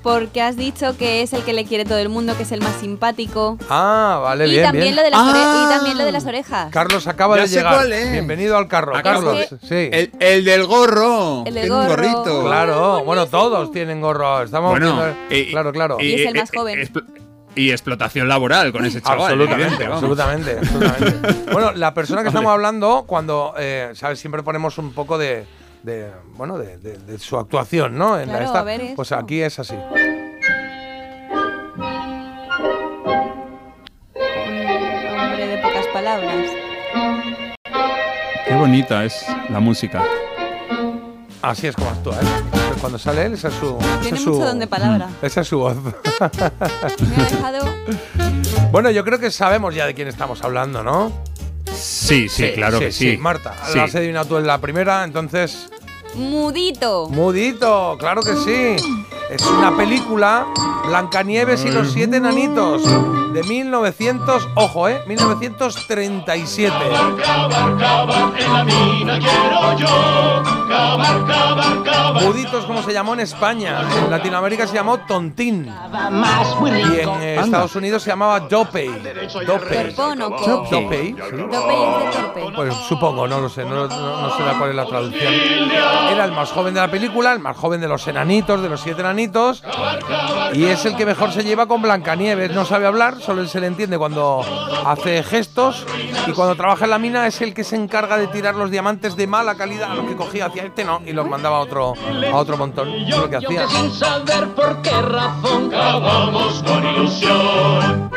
Porque 0.02 0.40
has 0.40 0.56
dicho 0.56 0.96
que 0.96 1.22
es 1.22 1.32
el 1.32 1.42
que 1.42 1.52
le 1.52 1.64
quiere 1.64 1.84
todo 1.84 1.98
el 1.98 2.08
mundo, 2.08 2.36
que 2.36 2.44
es 2.44 2.52
el 2.52 2.60
más 2.62 2.74
simpático. 2.76 3.58
Ah, 3.68 4.20
vale, 4.22 4.46
y, 4.46 4.50
bien, 4.50 4.62
también 4.64 4.84
bien. 4.84 4.96
Lo 4.96 5.02
de 5.02 5.10
las 5.10 5.20
Ah. 5.22 5.64
y 5.66 5.74
también 5.74 5.98
lo 5.98 6.04
de 6.04 6.12
las 6.12 6.26
orejas. 6.26 6.70
Carlos 6.70 7.06
acaba 7.08 7.36
Ya 7.36 7.42
de 7.42 7.48
sé 7.48 7.56
llegar. 7.56 7.74
cuál 7.74 7.92
es. 7.92 8.12
Bienvenido 8.12 8.56
al 8.56 8.68
carro, 8.68 8.94
¿A 8.94 8.98
que 8.98 9.02
Carlos. 9.02 9.36
sí? 9.62 9.88
El, 9.92 10.12
el 10.20 10.44
del 10.44 10.64
gorro. 10.66 11.42
El 11.44 11.54
del 11.54 11.64
Tiene 11.64 11.70
un 11.76 11.88
gorro. 11.88 12.02
gorrito. 12.02 12.44
Claro, 12.44 13.04
bueno, 13.04 13.26
todos 13.26 13.70
tienen 13.72 14.00
gorro. 14.00 14.42
Estamos 14.42 14.70
Bueno, 14.70 14.94
viendo- 14.94 15.34
y- 15.34 15.50
claro, 15.50 15.72
claro. 15.72 15.96
Y 16.00 16.14
es 16.14 16.20
el 16.28 16.36
eh, 16.36 16.40
más 16.40 16.50
joven. 16.54 16.78
expl- 16.78 17.04
Y 17.56 17.70
explotación 17.72 18.28
laboral 18.28 18.70
con 18.70 18.84
ese 18.84 19.00
chaval. 19.02 19.22
Absolutamente, 19.22 19.62
evidente, 19.64 19.84
vamos. 19.88 20.02
absolutamente, 20.04 20.58
absolutamente. 20.58 21.44
bueno, 21.52 21.72
la 21.72 21.94
persona 21.94 22.22
que 22.22 22.28
estamos 22.28 22.52
hablando, 22.52 23.04
cuando, 23.08 23.54
eh, 23.58 23.90
¿sabes? 23.94 24.20
Siempre 24.20 24.42
ponemos 24.44 24.78
un 24.78 24.92
poco 24.92 25.16
de, 25.18 25.46
de, 25.82 26.10
bueno, 26.34 26.58
de, 26.58 26.78
de- 26.78 26.98
de 26.98 27.18
su 27.18 27.36
actuación, 27.38 27.96
¿no? 27.96 28.18
En 28.18 28.26
la 28.28 28.34
Claro, 28.34 28.46
esta. 28.46 28.60
a 28.60 28.64
ver 28.64 28.92
pues 28.96 29.12
aquí 29.12 29.40
es 29.42 29.58
así. 29.58 29.74
Un 34.14 35.18
hombre 35.20 35.46
de 35.46 35.58
pocas 35.58 35.86
palabras. 35.92 36.34
Qué 38.46 38.54
bonita 38.54 39.04
es 39.04 39.24
la 39.50 39.60
música. 39.60 40.02
Así 41.42 41.66
es 41.66 41.76
como 41.76 41.90
actúa, 41.90 42.14
¿eh? 42.16 42.26
Cuando 42.80 42.98
sale 42.98 43.26
él, 43.26 43.34
esa 43.34 43.48
es 43.48 43.54
su. 43.54 43.76
esa 43.78 44.00
Tiene 44.00 44.18
es 44.18 44.24
su- 44.24 44.30
mucho 44.34 44.46
don 44.46 44.58
de 44.58 44.66
palabra. 44.66 45.08
Esa 45.22 45.40
es 45.42 45.48
su 45.48 45.58
voz. 45.58 45.76
Me 45.76 45.90
ha 47.16 47.28
dejado. 47.28 47.66
bueno, 48.72 48.90
yo 48.90 49.04
creo 49.04 49.18
que 49.18 49.30
sabemos 49.30 49.74
ya 49.74 49.86
de 49.86 49.94
quién 49.94 50.08
estamos 50.08 50.42
hablando, 50.42 50.82
¿no? 50.82 51.12
Sí, 51.78 52.28
sí, 52.28 52.52
claro 52.54 52.78
que 52.80 52.92
sí. 52.92 53.16
Marta, 53.16 53.54
Sí. 53.70 53.76
la 53.78 53.84
has 53.84 53.94
adivinado 53.94 54.26
tú 54.26 54.36
en 54.38 54.46
la 54.46 54.58
primera, 54.60 55.04
entonces. 55.04 55.68
Mudito. 56.14 57.08
Mudito, 57.10 57.96
claro 57.98 58.22
que 58.22 58.34
sí. 58.36 58.76
Es 59.30 59.42
una 59.46 59.76
película, 59.76 60.46
Blancanieves 60.86 61.64
y 61.64 61.70
los 61.70 61.92
siete 61.92 62.16
enanitos, 62.18 62.82
de 63.32 63.42
1900, 63.42 64.48
ojo, 64.54 64.88
¿eh? 64.88 65.02
1937. 65.06 66.74
Muditos, 72.22 72.64
como 72.66 72.82
se 72.82 72.92
llamó 72.92 73.14
en 73.14 73.20
España. 73.20 73.82
En 74.04 74.10
Latinoamérica 74.10 74.66
se 74.66 74.74
llamó 74.74 74.98
Tontín. 75.00 75.66
Y 75.66 77.00
en 77.00 77.08
eh, 77.22 77.36
Estados 77.40 77.74
Unidos 77.76 78.02
se 78.02 78.10
llamaba 78.10 78.40
Dopey. 78.40 78.88
Dopey. 79.46 79.92
Dopey, 79.94 81.14
sí. 81.30 81.36
Dopey 81.36 81.86
es 81.88 81.96
de 81.96 82.12
torpe. 82.12 82.52
Pues 82.54 82.74
supongo, 82.88 83.26
no 83.28 83.40
lo 83.40 83.48
sé, 83.48 83.64
no, 83.64 83.86
no- 83.86 84.20
no 84.22 84.36
sé 84.36 84.44
la- 84.44 84.54
cuál 84.58 84.70
es 84.70 84.76
la 84.76 84.86
traducción. 84.86 85.32
Era 86.10 86.24
el 86.24 86.32
más 86.32 86.50
joven 86.52 86.72
de 86.74 86.80
la 86.80 86.90
película, 86.90 87.32
el 87.32 87.38
más 87.40 87.56
joven 87.56 87.80
de 87.80 87.88
los 87.88 88.06
enanitos, 88.08 88.62
de 88.62 88.68
los 88.68 88.80
siete 88.80 89.00
enanitos, 89.00 89.15
y 89.18 90.64
es 90.64 90.84
el 90.84 90.96
que 90.96 91.06
mejor 91.06 91.32
se 91.32 91.42
lleva 91.42 91.66
con 91.66 91.82
Blancanieves. 91.82 92.52
No 92.52 92.64
sabe 92.64 92.86
hablar, 92.86 93.20
solo 93.20 93.46
se 93.46 93.60
le 93.60 93.66
entiende 93.66 93.98
cuando 93.98 94.44
hace 94.84 95.22
gestos, 95.22 95.86
y 96.26 96.32
cuando 96.32 96.54
trabaja 96.54 96.84
en 96.84 96.90
la 96.90 96.98
mina 96.98 97.26
es 97.26 97.40
el 97.40 97.54
que 97.54 97.64
se 97.64 97.76
encarga 97.76 98.16
de 98.16 98.26
tirar 98.28 98.54
los 98.54 98.70
diamantes 98.70 99.16
de 99.16 99.26
mala 99.26 99.56
calidad, 99.56 99.94
los 99.94 100.06
que 100.06 100.16
cogía 100.16 100.46
hacia 100.46 100.64
este 100.64 100.84
no, 100.84 101.00
y 101.04 101.12
los 101.12 101.28
mandaba 101.28 101.58
a 101.58 101.60
otro, 101.60 101.94
a 102.32 102.36
otro 102.36 102.56
montón. 102.56 102.88
Es 102.88 103.16
lo 103.16 103.28
que 103.28 103.36
hacía. 103.36 103.66
sin 103.68 103.92
saber 103.92 104.48
por 104.54 104.82
qué 104.82 105.02
razón 105.02 105.70
cavamos 105.70 106.62
con 106.62 106.84
ilusión. 106.86 108.10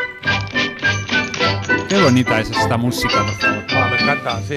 Qué 1.88 2.01
bonita 2.03 2.39
es 2.39 2.51
esta 2.51 2.77
música, 2.77 3.23
por 3.23 3.34
favor. 3.34 3.63
Ah, 3.71 3.88
me 3.89 3.97
encanta, 3.99 4.41
sí. 4.47 4.55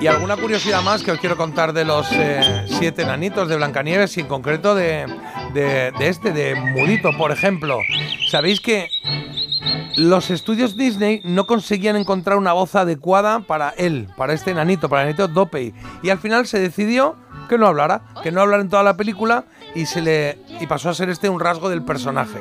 Y 0.00 0.06
alguna 0.06 0.36
curiosidad 0.36 0.82
más 0.82 1.02
que 1.02 1.10
os 1.12 1.18
quiero 1.18 1.36
contar 1.36 1.72
de 1.72 1.84
los 1.84 2.06
eh, 2.12 2.64
siete 2.78 3.02
enanitos 3.02 3.48
de 3.48 3.56
Blancanieves 3.56 4.16
y 4.16 4.20
en 4.20 4.26
concreto 4.26 4.74
de, 4.74 5.06
de- 5.54 5.92
este, 6.00 6.32
de 6.32 6.54
Mudito, 6.54 7.10
por 7.16 7.32
ejemplo. 7.32 7.78
¿Sabéis 8.30 8.60
que 8.60 8.88
los 9.96 10.30
estudios 10.30 10.76
Disney 10.76 11.20
no 11.24 11.46
conseguían 11.46 11.96
encontrar 11.96 12.38
una 12.38 12.52
voz 12.52 12.74
adecuada 12.76 13.40
para 13.40 13.70
él, 13.70 14.08
para 14.16 14.32
este 14.34 14.52
enanito, 14.52 14.88
para 14.88 15.02
el 15.02 15.08
enanito 15.08 15.26
Dopey? 15.28 15.74
Y 16.02 16.10
al 16.10 16.18
final 16.18 16.46
se 16.46 16.60
decidió 16.60 17.16
que 17.48 17.58
no 17.58 17.66
hablara, 17.66 18.02
que 18.22 18.30
no 18.30 18.40
hablara 18.40 18.62
en 18.62 18.68
toda 18.68 18.82
la 18.84 18.96
película 18.96 19.44
y 19.74 19.86
se 19.86 20.00
le 20.00 20.38
y 20.60 20.66
pasó 20.66 20.90
a 20.90 20.94
ser 20.94 21.08
este 21.10 21.28
un 21.28 21.40
rasgo 21.40 21.68
del 21.68 21.82
personaje. 21.82 22.38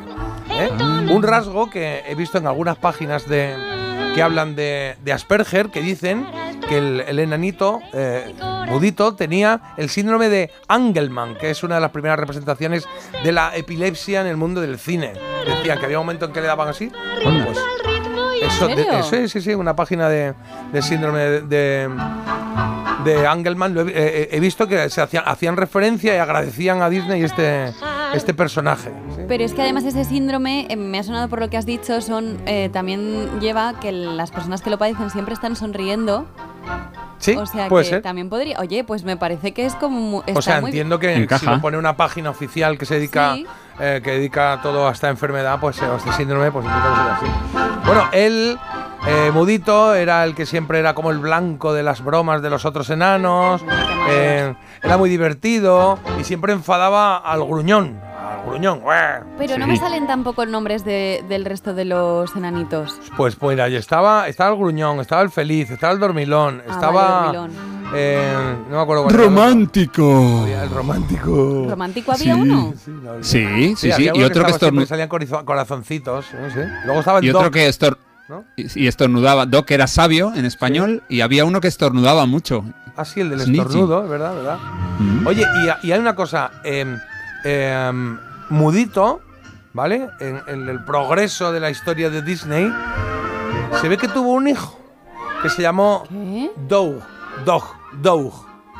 ¿eh? 0.52 0.70
Un 1.12 1.24
rasgo 1.24 1.70
que 1.70 2.04
he 2.08 2.14
visto 2.16 2.38
en 2.38 2.46
algunas 2.48 2.78
páginas 2.78 3.28
de 3.28 3.56
que 4.18 4.24
hablan 4.24 4.56
de, 4.56 4.96
de 5.04 5.14
Asperger, 5.14 5.70
que 5.70 5.80
dicen 5.82 6.26
que 6.68 6.78
el, 6.80 7.02
el 7.02 7.20
enanito 7.20 7.80
eh, 7.94 8.34
Mudito 8.68 9.14
tenía 9.16 9.62
el 9.78 9.90
síndrome 9.90 10.28
de 10.28 10.52
Angelman, 10.68 11.36
que 11.36 11.52
es 11.52 11.64
una 11.64 11.76
de 11.76 11.82
las 11.82 11.92
primeras 11.92 12.18
representaciones 12.20 12.86
de 13.24 13.32
la 13.32 13.56
epilepsia 13.56 14.22
en 14.22 14.28
el 14.28 14.36
mundo 14.36 14.60
del 14.60 14.80
cine. 14.80 15.14
Decían 15.46 15.78
que 15.80 15.86
había 15.86 16.00
un 16.00 16.06
momento 16.08 16.26
en 16.26 16.34
que 16.34 16.42
le 16.42 16.48
daban 16.48 16.68
así. 16.68 16.92
Bueno, 17.24 17.46
pues 17.46 17.58
eso, 18.42 18.68
¿En 18.70 18.76
de- 18.76 18.84
serio? 18.84 19.04
sí, 19.04 19.28
sí, 19.30 19.42
sí, 19.42 19.54
una 19.54 19.76
página 19.76 20.10
de, 20.10 20.34
de 20.74 20.82
síndrome 20.82 21.20
de, 21.20 21.42
de, 21.42 21.90
de 23.06 23.28
Angelman. 23.28 23.78
He, 23.78 23.82
eh, 23.94 24.30
he 24.32 24.40
visto 24.40 24.68
que 24.68 24.90
se 24.90 25.02
hacían, 25.02 25.24
hacían 25.28 25.58
referencia 25.58 26.16
y 26.16 26.18
agradecían 26.18 26.82
a 26.82 26.90
Disney 26.90 27.24
este, 27.24 27.72
este 28.16 28.34
personaje. 28.34 28.92
¿sí? 29.16 29.22
Pero 29.28 29.44
es 29.44 29.54
que 29.54 29.62
además 29.62 29.84
ese 29.86 30.04
síndrome, 30.06 30.68
eh, 30.70 30.76
me 30.76 31.00
ha 31.00 31.04
sonado 31.04 31.28
por 31.30 31.40
lo 31.40 31.50
que 31.50 31.58
has 31.58 31.66
dicho, 31.66 32.02
son 32.02 32.38
eh, 32.46 32.70
también 32.72 33.40
lleva 33.40 33.80
que 33.80 33.92
las 33.92 34.32
personas 34.32 34.62
que 34.62 34.70
lo 34.70 34.78
padecen 34.78 35.10
siempre 35.10 35.34
están 35.34 35.56
sonriendo. 35.56 36.26
Sí, 37.20 37.32
o 37.36 37.46
sea 37.48 37.68
puede 37.68 37.86
que 37.86 37.90
ser. 37.90 38.02
también 38.04 38.30
podría. 38.30 38.60
Oye, 38.60 38.84
pues 38.84 39.04
me 39.04 39.18
parece 39.18 39.52
que 39.52 39.66
es 39.66 39.74
como. 39.76 40.00
mu- 40.00 40.18
O 40.20 40.24
está 40.28 40.42
sea, 40.42 40.62
muy 40.62 40.70
entiendo 40.70 41.00
que 41.00 41.28
si 41.40 41.46
lo 41.48 41.60
pone 41.60 41.78
una 41.78 41.98
página 41.98 42.30
oficial 42.30 42.78
que 42.78 42.86
se 42.86 42.96
dedica, 42.96 43.34
Sí. 43.34 43.48
Eh, 43.80 44.02
que 44.04 44.12
dedica 44.12 44.60
todo 44.62 44.88
a 44.88 44.92
esta 44.92 45.10
enfermedad, 45.10 45.60
pues 45.60 45.82
eh, 45.82 45.86
o 45.88 45.98
este 45.98 46.12
síndrome, 46.14 46.52
pues 46.52 46.66
así. 46.68 47.26
Bueno, 47.86 48.04
él, 48.12 48.58
eh, 49.08 49.32
Mudito, 49.34 49.94
era 49.96 50.24
el 50.24 50.36
que 50.36 50.46
siempre 50.46 50.80
era 50.80 50.94
como 50.94 51.12
el 51.12 51.20
blanco 51.20 51.74
de 51.74 51.84
las 51.84 52.04
bromas 52.04 52.42
de 52.42 52.50
los 52.50 52.66
otros 52.66 52.90
enanos. 52.90 53.64
eh, 54.10 54.56
era 54.82 54.98
muy 54.98 55.10
divertido 55.10 56.00
y 56.20 56.24
siempre 56.24 56.54
enfadaba 56.54 57.18
al 57.18 57.44
gruñón. 57.44 58.00
Al 58.02 58.46
gruñón. 58.50 58.82
Pero 59.38 59.58
no 59.58 59.68
me 59.68 59.76
salen 59.78 60.08
tampoco 60.08 60.46
nombres 60.46 60.86
de- 60.86 61.24
del 61.28 61.44
resto 61.46 61.74
de 61.74 61.86
los 61.86 62.36
enanitos. 62.36 63.00
Pues, 63.18 63.36
pues 63.36 63.60
ahí 63.60 63.76
estaba, 63.76 64.28
estaba 64.28 64.52
el 64.52 64.58
gruñón, 64.58 65.00
estaba 65.00 65.22
el 65.22 65.30
feliz, 65.30 65.70
estaba 65.72 65.92
el 65.94 66.00
dormilón, 66.00 66.62
Ah, 66.68 66.72
estaba. 66.72 67.22
vale, 67.26 67.38
dormilón. 67.38 67.77
Eh, 67.94 68.56
no 68.70 68.76
me 68.76 68.82
acuerdo 68.82 69.04
cuál 69.04 69.16
era 69.16 69.24
el 69.24 69.30
otro. 69.30 69.42
Romántico. 69.42 70.46
El 70.48 70.70
romántico. 70.70 71.66
¿Romántico 71.70 72.12
había 72.12 72.36
uno? 72.36 72.74
Sí, 72.76 72.94
sí, 73.22 73.76
sí. 73.78 73.92
había 73.92 74.12
Y 74.14 74.18
uno 74.18 74.28
otro 74.28 74.44
que 74.44 74.52
estaba 74.52 74.60
siempre 74.60 74.86
estornu- 74.86 74.88
salían 74.88 75.46
corazoncitos. 75.46 76.26
no 76.40 76.50
sé. 76.52 76.68
Luego 76.86 77.00
estaba 77.00 77.20
el 77.20 77.26
Y 77.26 77.30
otro 77.30 77.44
Doc. 77.44 77.54
que 77.54 77.68
estor- 77.68 77.98
¿no? 78.30 78.44
y 78.58 78.84
y 78.84 78.88
estornudaba. 78.88 79.46
Doc 79.46 79.72
era 79.72 79.88
sabio 79.88 80.34
en 80.36 80.46
español 80.46 81.04
y 81.08 81.22
había 81.22 81.46
uno 81.46 81.62
que 81.62 81.68
estornudaba 81.70 82.26
mucho. 82.26 82.64
Ah, 82.98 83.06
sí, 83.06 83.22
el 83.22 83.30
del 83.30 83.40
Snitchy. 83.42 83.60
estornudo, 83.62 84.04
es 84.04 84.10
verdad, 84.10 84.36
verdad. 84.36 84.58
Mm. 85.00 85.28
Oye, 85.28 85.44
y, 85.84 85.88
y 85.88 85.92
hay 85.92 86.00
una 86.00 86.16
cosa. 86.16 86.52
em, 86.64 86.98
em, 87.46 88.18
Mudito, 88.50 89.22
¿vale? 89.74 90.08
En, 90.20 90.42
en 90.48 90.68
el 90.70 90.84
progreso 90.84 91.52
de 91.52 91.60
la 91.60 91.70
historia 91.70 92.10
de 92.10 92.22
Disney, 92.22 92.72
se 93.82 93.88
ve 93.90 93.98
que 93.98 94.08
tuvo 94.08 94.32
un 94.34 94.48
hijo. 94.48 94.78
que 95.44 95.50
se 95.50 95.62
llamó 95.62 96.04
¿Qué? 96.10 96.50
Doug. 96.68 96.96
Dog. 97.46 97.64
Doug. 98.02 98.34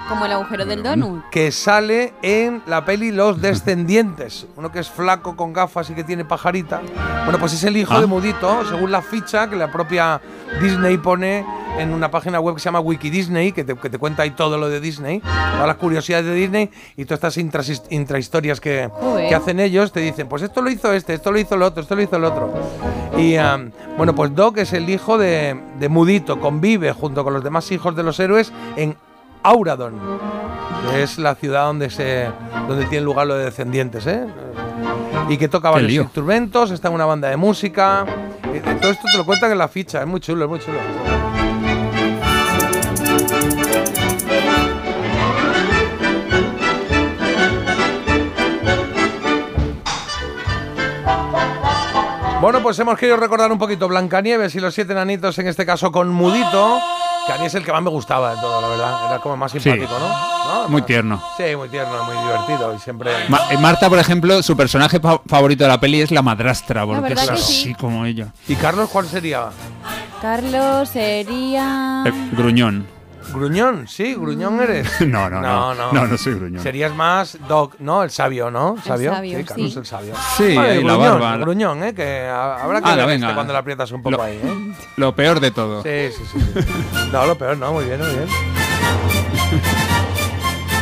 Como 0.10 0.26
el 0.26 0.32
agujero 0.32 0.66
del 0.66 0.84
donut. 0.84 1.24
Que 1.32 1.52
sale 1.52 2.14
en 2.22 2.62
la 2.66 2.86
peli 2.86 3.12
Los 3.12 3.42
Descendientes. 3.42 4.48
Uno 4.56 4.72
que 4.72 4.80
es 4.80 4.90
flaco 4.90 5.36
con 5.36 5.52
gafas 5.52 5.90
y 5.90 5.94
que 5.96 6.04
tiene 6.06 6.24
pajarita. 6.24 6.82
Bueno, 7.26 7.40
pues 7.40 7.52
es 7.54 7.64
el 7.66 7.76
hijo 7.76 7.94
Ah. 7.94 8.00
de 8.00 8.06
Mudito, 8.08 8.64
según 8.70 8.92
la 8.92 9.02
ficha 9.02 9.50
que 9.50 9.58
la 9.58 9.70
propia 9.70 10.22
Disney 10.62 10.98
pone 10.98 11.46
en 11.78 11.94
una 11.94 12.10
página 12.10 12.40
web 12.40 12.56
que 12.56 12.62
se 12.62 12.66
llama 12.66 12.80
Wiki 12.80 13.10
Disney, 13.10 13.52
que 13.52 13.64
te, 13.66 13.76
que 13.76 13.90
te 13.90 13.98
cuenta 13.98 14.24
ahí 14.24 14.32
todo 14.32 14.58
lo 14.58 14.70
de 14.70 14.80
Disney, 14.80 15.20
todas 15.20 15.68
las 15.68 15.76
curiosidades 15.76 16.26
de 16.26 16.34
Disney 16.36 16.72
y 16.96 17.04
todas 17.04 17.18
estas 17.18 17.38
intras- 17.38 17.84
intrahistorias 17.90 18.62
que, 18.62 18.90
que 19.28 19.36
hacen 19.36 19.60
ellos. 19.60 19.92
Te 19.92 20.00
dicen, 20.00 20.30
pues 20.30 20.42
esto 20.42 20.62
lo 20.62 20.70
hizo 20.70 20.94
este, 20.94 21.16
esto 21.16 21.32
lo 21.34 21.40
hizo 21.40 21.56
el 21.56 21.64
otro, 21.64 21.82
esto 21.84 21.96
lo 21.96 22.02
hizo 22.02 22.16
el 22.16 22.24
otro. 22.24 22.54
Y 23.18 23.36
am, 23.36 23.72
bueno, 23.98 24.16
pues 24.16 24.34
Doc 24.34 24.58
es 24.60 24.72
el 24.74 24.90
hijo 24.90 25.18
de, 25.18 25.60
de 25.80 25.90
Mudito, 25.90 26.40
convive 26.40 26.94
junto 26.94 27.24
con 27.26 27.34
los 27.34 27.44
demás 27.44 27.70
hijos 27.72 27.96
de 27.96 28.04
los 28.04 28.20
héroes 28.22 28.54
en 28.78 28.96
Auradon, 29.48 29.94
que 30.92 31.04
es 31.04 31.18
la 31.18 31.34
ciudad 31.36 31.68
donde 31.68 31.90
se 31.90 32.28
donde 32.68 32.86
tiene 32.88 33.06
lugar 33.06 33.28
lo 33.28 33.36
de 33.36 33.46
descendientes, 33.46 34.06
¿eh? 34.06 34.26
Y 35.30 35.38
que 35.38 35.48
toca 35.48 35.70
Qué 35.70 35.74
varios 35.76 35.92
lío. 35.92 36.02
instrumentos, 36.04 36.72
está 36.72 36.90
en 36.90 36.96
una 36.96 37.06
banda 37.06 37.30
de 37.30 37.38
música. 37.38 38.06
y 38.54 38.60
todo 38.60 38.92
esto 38.92 39.06
te 39.10 39.18
lo 39.18 39.26
cuentan 39.26 39.52
en 39.54 39.58
la 39.58 39.70
ficha, 39.70 40.02
es 40.02 40.08
muy 40.08 40.20
chulo, 40.20 40.44
es 40.46 40.50
muy 40.50 40.60
chulo. 40.60 40.80
Bueno, 52.42 52.62
pues 52.62 52.78
hemos 52.80 52.98
querido 52.98 53.18
recordar 53.18 53.52
un 53.52 53.58
poquito 53.58 53.88
Blancanieves 53.88 54.54
y 54.56 54.60
los 54.60 54.74
siete 54.74 54.94
nanitos, 54.94 55.38
en 55.40 55.48
este 55.48 55.66
caso 55.66 55.92
con 55.92 56.10
Mudito, 56.10 56.80
que 57.28 57.34
a 57.34 57.38
mí 57.38 57.46
es 57.46 57.54
el 57.56 57.64
que 57.66 57.72
más 57.72 57.82
me 57.84 57.90
gustaba 57.90 58.34
de 58.36 58.42
todo, 58.42 58.62
la 58.62 58.68
verdad. 58.70 59.06
Era 59.10 59.20
como 59.20 59.38
más 59.38 59.52
simpático, 59.52 59.94
¿no? 60.00 60.64
¿No? 60.64 60.70
Muy 60.70 60.82
tierno. 60.82 61.22
Sí, 61.38 61.56
muy 61.56 61.70
tierno, 61.70 62.04
muy 62.06 62.16
divertido 62.24 62.74
y 62.74 62.80
siempre. 62.80 63.12
Ma- 63.30 63.42
eh, 63.52 63.58
Marta, 63.58 63.90
por 63.90 64.00
ejemplo, 64.00 64.42
su 64.42 64.56
personaje 64.58 65.00
fa- 65.00 65.22
favorito 65.28 65.64
de 65.66 65.70
la 65.70 65.80
peli 65.80 66.02
es 66.02 66.10
la 66.12 66.22
madrastra, 66.22 66.86
porque 66.86 67.02
verdad 67.02 67.24
es 67.26 67.30
así 67.32 67.64
sí. 67.64 67.74
como 67.76 68.06
ella. 68.06 68.34
¿Y 68.48 68.56
Carlos 68.56 68.90
cuál 68.90 69.08
sería? 69.08 69.50
Carlos 70.22 70.90
sería. 70.90 72.04
Eh, 72.08 72.30
gruñón. 72.32 72.88
Gruñón, 73.34 73.88
sí, 73.88 74.16
gruñón 74.16 74.60
eres. 74.62 74.90
No, 75.02 75.30
no, 75.30 75.42
no. 75.42 75.92
No, 75.94 76.08
no 76.08 76.18
soy 76.18 76.36
gruñón. 76.36 76.64
Serías 76.64 76.94
más 76.96 77.38
Doc, 77.48 77.76
¿no? 77.80 78.04
El 78.04 78.10
sabio, 78.10 78.50
¿no? 78.50 78.78
¿Sabio? 78.84 79.14
sabio, 79.14 79.38
sí, 79.40 79.44
Carlos 79.44 79.74
sí. 79.74 79.80
el 79.80 79.86
sabio. 79.86 80.14
Sí, 80.38 80.56
Vale, 80.56 80.76
la 80.84 80.96
gruñón, 80.96 81.20
barba. 81.20 81.38
gruñón, 81.38 81.84
¿eh? 81.84 81.94
Que 81.94 82.28
ha- 82.28 82.64
habrá 82.64 82.82
que 82.82 82.88
Ala, 82.90 83.06
ver 83.06 83.16
venga. 83.16 83.28
este 83.28 83.36
cuando 83.36 83.54
la 83.54 83.60
aprietas 83.60 83.92
un 83.92 84.02
poco 84.02 84.18
Lo- 84.18 84.24
ahí, 84.24 84.40
¿eh? 84.44 84.74
Lo 84.98 85.16
peor 85.16 85.40
de 85.40 85.52
todo. 85.52 85.84
Sí, 85.84 86.10
sí, 86.16 86.24
sí. 86.32 86.62
sí. 86.62 86.68
No, 87.12 87.26
lo 87.26 87.38
peor, 87.38 87.58
no, 87.58 87.74
muy 87.74 87.86
bien, 87.86 88.00
muy 88.00 88.10
bien. 88.10 88.28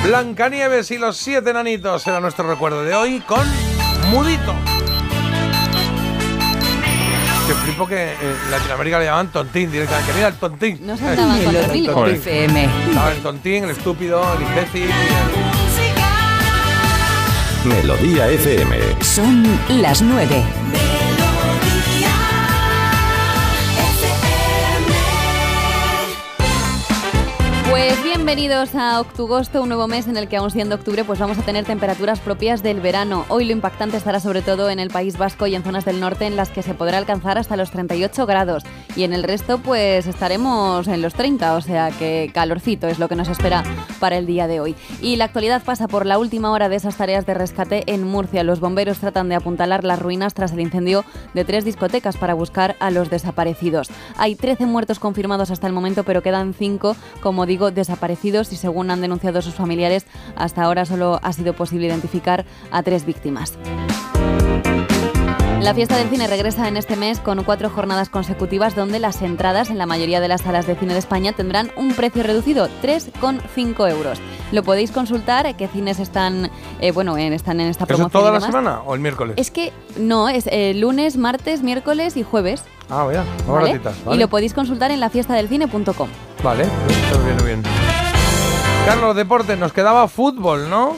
Blancanieves 0.03 0.91
y 0.91 0.97
los 0.97 1.17
siete 1.17 1.51
nanitos 1.53 2.05
era 2.05 2.19
nuestro 2.19 2.47
recuerdo 2.47 2.83
de 2.83 2.93
hoy 2.93 3.19
con 3.21 3.41
Mudito. 4.11 4.53
Que 7.47 7.53
flipo 7.53 7.85
que 7.87 8.13
en 8.13 8.51
Latinoamérica 8.51 8.99
le 8.99 9.05
llamaban 9.05 9.27
tontín 9.27 9.71
directamente. 9.71 10.11
Que 10.11 10.15
mira 10.17 10.27
el 10.29 10.33
tontín. 10.35 10.79
No 10.81 10.97
se 10.97 11.07
andaban 11.07 11.43
con 11.43 11.55
El 11.55 11.61
dormir. 11.61 11.91
tontín. 11.91 12.15
FM. 12.15 12.69
Estaba 12.87 13.11
el 13.11 13.17
tontín, 13.21 13.63
el 13.65 13.69
estúpido, 13.69 14.23
el 14.35 14.41
imbécil. 14.41 14.89
Melodía 17.65 18.27
FM. 18.29 18.77
Son 19.01 19.43
las 19.81 20.01
9. 20.01 20.43
Bienvenidos 28.25 28.73
a 28.73 28.99
Octugosto, 29.01 29.61
un 29.61 29.69
nuevo 29.69 29.87
mes 29.87 30.07
en 30.07 30.17
el 30.17 30.27
que 30.27 30.37
aún 30.37 30.49
siendo 30.49 30.73
octubre 30.73 31.03
pues 31.03 31.19
vamos 31.19 31.37
a 31.37 31.43
tener 31.43 31.63
temperaturas 31.63 32.19
propias 32.19 32.63
del 32.63 32.81
verano. 32.81 33.23
Hoy 33.29 33.45
lo 33.45 33.51
impactante 33.51 33.97
estará 33.97 34.19
sobre 34.19 34.41
todo 34.41 34.71
en 34.71 34.79
el 34.79 34.89
País 34.89 35.19
Vasco 35.19 35.45
y 35.45 35.53
en 35.53 35.61
zonas 35.61 35.85
del 35.85 35.99
norte 35.99 36.25
en 36.25 36.35
las 36.35 36.49
que 36.49 36.63
se 36.63 36.73
podrá 36.73 36.97
alcanzar 36.97 37.37
hasta 37.37 37.55
los 37.55 37.69
38 37.69 38.25
grados 38.25 38.63
y 38.95 39.03
en 39.03 39.13
el 39.13 39.21
resto 39.21 39.59
pues 39.59 40.07
estaremos 40.07 40.87
en 40.87 41.03
los 41.03 41.13
30, 41.13 41.53
o 41.53 41.61
sea 41.61 41.91
que 41.91 42.31
calorcito 42.33 42.87
es 42.87 42.97
lo 42.97 43.07
que 43.07 43.15
nos 43.15 43.27
espera 43.27 43.63
para 43.99 44.17
el 44.17 44.25
día 44.25 44.47
de 44.47 44.59
hoy. 44.59 44.75
Y 45.03 45.17
la 45.17 45.25
actualidad 45.25 45.61
pasa 45.63 45.87
por 45.87 46.07
la 46.07 46.17
última 46.17 46.49
hora 46.49 46.67
de 46.67 46.77
esas 46.77 46.97
tareas 46.97 47.27
de 47.27 47.35
rescate 47.35 47.83
en 47.85 48.07
Murcia. 48.07 48.43
Los 48.43 48.59
bomberos 48.59 48.97
tratan 48.97 49.29
de 49.29 49.35
apuntalar 49.35 49.83
las 49.83 49.99
ruinas 49.99 50.33
tras 50.33 50.51
el 50.51 50.61
incendio 50.61 51.05
de 51.35 51.45
tres 51.45 51.63
discotecas 51.63 52.17
para 52.17 52.33
buscar 52.33 52.75
a 52.79 52.89
los 52.89 53.11
desaparecidos. 53.11 53.91
Hay 54.17 54.35
13 54.35 54.65
muertos 54.65 54.97
confirmados 54.97 55.51
hasta 55.51 55.67
el 55.67 55.73
momento, 55.73 56.03
pero 56.03 56.23
quedan 56.23 56.55
5, 56.55 56.95
como 57.21 57.45
digo, 57.45 57.69
desaparecidos 57.69 58.14
y 58.23 58.55
según 58.55 58.91
han 58.91 59.01
denunciado 59.01 59.41
sus 59.41 59.53
familiares, 59.53 60.05
hasta 60.35 60.63
ahora 60.63 60.85
solo 60.85 61.19
ha 61.21 61.33
sido 61.33 61.53
posible 61.53 61.87
identificar 61.87 62.45
a 62.71 62.81
tres 62.83 63.05
víctimas. 63.05 63.53
La 65.61 65.73
fiesta 65.73 65.97
del 65.97 66.09
cine 66.09 66.27
regresa 66.27 66.67
en 66.67 66.77
este 66.77 66.95
mes 66.95 67.19
con 67.19 67.43
cuatro 67.43 67.69
jornadas 67.71 68.09
consecutivas 68.09 68.75
donde 68.75 68.99
las 68.99 69.21
entradas 69.23 69.71
en 69.71 69.79
la 69.79 69.87
mayoría 69.87 70.19
de 70.19 70.27
las 70.27 70.41
salas 70.41 70.67
de 70.67 70.75
cine 70.75 70.93
de 70.93 70.99
España 70.99 71.33
tendrán 71.33 71.71
un 71.75 71.93
precio 71.93 72.21
reducido, 72.21 72.67
3,5 72.83 73.89
euros. 73.89 74.19
Lo 74.51 74.61
podéis 74.63 74.91
consultar, 74.91 75.47
eh, 75.47 75.55
qué 75.57 75.67
cines 75.67 75.99
están, 75.99 76.51
eh, 76.81 76.91
bueno, 76.91 77.17
en, 77.17 77.33
están 77.33 77.59
en 77.61 77.67
esta 77.69 77.85
¿Eso 77.85 77.95
promoción. 77.95 78.11
toda 78.11 78.29
y 78.31 78.33
la 78.33 78.41
semana 78.45 78.81
o 78.85 78.93
el 78.93 78.99
miércoles? 78.99 79.35
Es 79.37 79.49
que 79.49 79.73
no, 79.97 80.29
es 80.29 80.45
eh, 80.51 80.73
lunes, 80.75 81.17
martes, 81.17 81.63
miércoles 81.63 82.15
y 82.15 82.21
jueves. 82.23 82.63
Ah, 82.89 83.03
vaya, 83.05 83.23
¿vale? 83.47 83.71
baratitas, 83.71 83.95
Y 84.03 84.05
vale. 84.05 84.19
lo 84.19 84.27
podéis 84.27 84.53
consultar 84.53 84.91
en 84.91 84.99
lafiestadelcine.com. 84.99 86.09
Vale, 86.43 86.63
esto 86.63 87.23
viene 87.25 87.43
bien. 87.43 87.63
Carlos, 88.85 89.15
deporte, 89.15 89.57
nos 89.57 89.73
quedaba 89.73 90.07
fútbol, 90.07 90.69
¿no? 90.69 90.95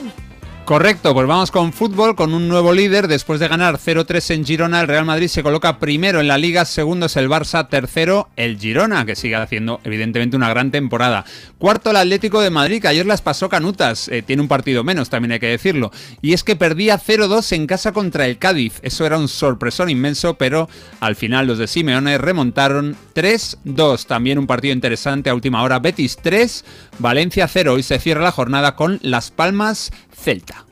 Correcto, 0.68 1.14
pues 1.14 1.26
vamos 1.26 1.50
con 1.50 1.72
fútbol, 1.72 2.14
con 2.14 2.34
un 2.34 2.46
nuevo 2.46 2.74
líder. 2.74 3.08
Después 3.08 3.40
de 3.40 3.48
ganar 3.48 3.78
0-3 3.78 4.34
en 4.34 4.44
Girona, 4.44 4.82
el 4.82 4.86
Real 4.86 5.06
Madrid 5.06 5.28
se 5.28 5.42
coloca 5.42 5.78
primero 5.78 6.20
en 6.20 6.28
la 6.28 6.36
liga, 6.36 6.66
segundo 6.66 7.06
es 7.06 7.16
el 7.16 7.30
Barça, 7.30 7.70
tercero 7.70 8.28
el 8.36 8.58
Girona, 8.58 9.06
que 9.06 9.16
sigue 9.16 9.36
haciendo 9.36 9.80
evidentemente 9.84 10.36
una 10.36 10.50
gran 10.50 10.70
temporada. 10.70 11.24
Cuarto 11.56 11.88
el 11.88 11.96
Atlético 11.96 12.42
de 12.42 12.50
Madrid, 12.50 12.82
que 12.82 12.88
ayer 12.88 13.06
las 13.06 13.22
pasó 13.22 13.48
canutas, 13.48 14.08
eh, 14.08 14.20
tiene 14.20 14.42
un 14.42 14.48
partido 14.48 14.84
menos, 14.84 15.08
también 15.08 15.32
hay 15.32 15.40
que 15.40 15.46
decirlo. 15.46 15.90
Y 16.20 16.34
es 16.34 16.44
que 16.44 16.54
perdía 16.54 17.00
0-2 17.00 17.50
en 17.52 17.66
casa 17.66 17.92
contra 17.92 18.26
el 18.26 18.36
Cádiz. 18.36 18.78
Eso 18.82 19.06
era 19.06 19.16
un 19.16 19.28
sorpresón 19.28 19.88
inmenso, 19.88 20.34
pero 20.34 20.68
al 21.00 21.16
final 21.16 21.46
los 21.46 21.56
de 21.56 21.66
Simeone 21.66 22.18
remontaron 22.18 22.94
3-2. 23.14 24.04
También 24.04 24.38
un 24.38 24.46
partido 24.46 24.74
interesante 24.74 25.30
a 25.30 25.34
última 25.34 25.62
hora. 25.62 25.78
Betis 25.78 26.18
3, 26.22 26.62
Valencia 26.98 27.46
0. 27.46 27.74
Hoy 27.74 27.82
se 27.82 27.98
cierra 27.98 28.22
la 28.22 28.32
jornada 28.32 28.74
con 28.74 28.98
Las 29.02 29.30
Palmas 29.30 29.92
Celta. 30.12 30.66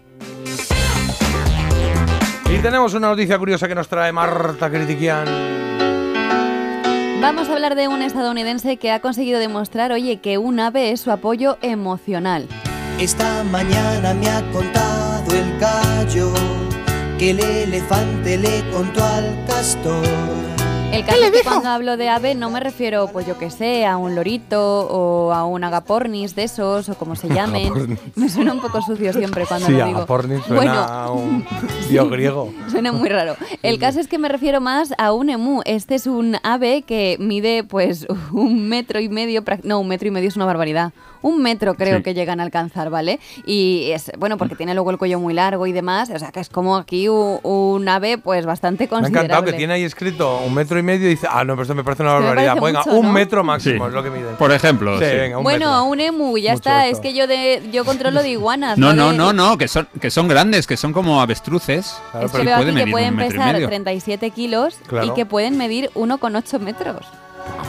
Y 2.51 2.59
tenemos 2.59 2.95
una 2.95 3.09
noticia 3.09 3.39
curiosa 3.39 3.69
que 3.69 3.75
nos 3.75 3.89
trae 3.89 4.13
Marta 4.13 4.71
Critiquian. 4.71 5.27
Vamos 7.21 7.49
a 7.49 7.55
hablar 7.55 7.75
de 7.75 7.89
un 7.89 8.03
estadounidense 8.03 8.77
que 8.77 8.93
ha 8.93 9.01
conseguido 9.01 9.41
demostrar, 9.41 9.91
oye, 9.93 10.19
que 10.19 10.39
un 10.39 10.61
ave 10.61 10.93
es 10.93 11.01
su 11.01 11.11
apoyo 11.11 11.59
emocional. 11.63 12.47
Esta 13.01 13.43
mañana 13.45 14.15
me 14.15 14.29
ha 14.29 14.43
contado 14.53 15.33
el 15.35 15.59
gallo 15.59 16.33
que 17.19 17.31
el 17.31 17.41
elefante 17.41 18.39
le 18.39 18.63
contó 18.71 19.05
al 19.05 19.45
castor. 19.47 20.56
El 20.93 21.05
caso 21.05 21.19
es 21.25 21.31
que 21.31 21.43
cuando 21.43 21.69
hablo 21.69 21.97
de 21.97 22.09
ave 22.09 22.35
no 22.35 22.49
me 22.51 22.59
refiero, 22.61 23.09
pues 23.09 23.27
yo 23.27 23.37
que 23.39 23.51
sé, 23.51 23.85
a 23.85 23.97
un 23.99 24.15
lorito 24.15 24.89
o 24.89 25.33
a 25.33 25.45
un 25.45 25.63
agapornis 25.63 26.35
de 26.35 26.45
esos 26.45 26.89
o 26.89 26.95
como 26.95 27.17
se 27.17 27.29
llamen. 27.35 27.99
Me 28.15 28.29
suena 28.31 28.53
un 28.55 28.61
poco 28.61 28.81
sucio 28.81 29.13
siempre 29.13 29.45
cuando 29.47 29.67
Sí, 29.67 29.73
lo 29.73 29.85
digo. 29.85 29.99
Agapornis 29.99 30.43
suena 30.45 30.57
Bueno, 30.63 30.73
a 30.81 31.11
un 31.13 31.45
dios 31.91 32.11
griego. 32.11 32.53
Suena 32.71 32.93
muy 32.93 33.09
raro. 33.11 33.37
El 33.63 33.79
caso 33.79 34.01
es 34.01 34.09
que 34.09 34.19
me 34.19 34.29
refiero 34.29 34.61
más 34.61 34.95
a 34.97 35.13
un 35.13 35.29
emú. 35.29 35.61
Este 35.67 35.97
es 35.97 36.07
un 36.07 36.37
ave 36.43 36.83
que 36.83 37.17
mide 37.21 37.63
pues 37.65 38.07
un 38.33 38.69
metro 38.69 38.99
y 39.01 39.09
medio, 39.09 39.45
no, 39.65 39.81
un 39.81 39.89
metro 39.89 40.09
y 40.09 40.13
medio 40.13 40.29
es 40.29 40.37
una 40.37 40.47
barbaridad. 40.47 40.93
Un 41.27 41.43
metro 41.43 41.75
creo 41.75 41.97
Sí. 41.99 42.03
que 42.05 42.15
llegan 42.15 42.39
a 42.41 42.45
alcanzar, 42.45 42.89
¿vale? 42.91 43.19
Y 43.47 43.91
es, 43.93 44.13
bueno, 44.19 44.37
porque 44.39 44.55
tiene 44.55 44.75
luego 44.75 44.91
el 44.93 44.99
cuello 44.99 45.19
muy 45.19 45.35
largo 45.35 45.67
y 45.67 45.73
demás, 45.73 46.09
o 46.11 46.19
sea 46.19 46.31
que 46.31 46.41
es 46.41 46.49
como 46.49 46.77
aquí 46.77 47.09
un, 47.09 47.89
ave 47.89 48.19
pues 48.19 48.47
bastante 48.47 48.85
Me 48.85 48.87
ha 48.87 48.89
considerable. 48.91 49.27
encantado 49.27 49.45
que 49.53 49.53
tiene 49.59 49.73
ahí 49.75 49.83
escrito 49.83 50.39
un 50.47 50.55
metro 50.55 50.79
y 50.79 50.83
medio 50.83 51.07
y 51.07 51.11
dice, 51.11 51.27
ah, 51.31 51.43
no, 51.45 51.55
pero 51.55 51.63
esto 51.63 51.75
me 51.75 51.83
parece 51.85 52.03
una 52.05 52.13
me 52.15 52.21
barbaridad. 52.27 52.57
parece 52.57 52.67
Venga, 52.67 52.79
mucho, 52.85 52.97
un 53.01 53.07
¿no? 53.07 53.13
metro 53.13 53.45
máximo 53.45 53.85
Sí. 53.85 53.89
es 53.89 53.95
lo 53.95 54.03
que 54.03 54.11
mide. 54.11 54.29
Por 54.39 54.53
ejemplo, 54.53 54.99
Sí, 54.99 55.05
sí. 55.05 55.17
venga, 55.17 55.39
un 55.39 55.45
Bueno, 55.45 55.67
metro. 55.67 55.85
un 55.85 56.01
emu, 56.01 56.39
ya 56.39 56.53
Mucho 56.53 56.59
está. 56.61 56.87
esto. 56.87 56.97
Es 56.97 57.03
que 57.03 57.15
yo 57.19 57.27
de 57.27 57.63
yo 57.73 57.85
controlo 57.85 58.23
de 58.23 58.31
iguanas. 58.31 58.79
No, 58.79 58.93
no, 58.95 59.11
de- 59.11 59.17
no, 59.19 59.33
no, 59.33 59.59
que 59.59 59.69
son, 59.69 59.89
que 60.01 60.11
son 60.11 60.29
grandes, 60.29 60.67
que 60.67 60.77
son 60.77 60.93
como 60.93 61.21
avestruces. 61.21 61.97
Es 62.23 62.33
y 62.33 62.37
que 62.37 62.43
veo 62.45 62.55
aquí 62.57 62.65
pueden 62.67 62.85
que 62.85 62.91
pueden 62.91 63.11
un 63.11 63.17
metro 63.17 63.35
y 63.35 63.39
pesar 63.39 63.53
medio. 63.55 63.67
37 63.69 64.31
kilos 64.31 64.79
Claro. 64.87 65.07
y 65.07 65.11
que 65.15 65.27
pueden 65.27 65.57
medir 65.59 65.91
1,8 65.95 66.59
metros. 66.61 67.05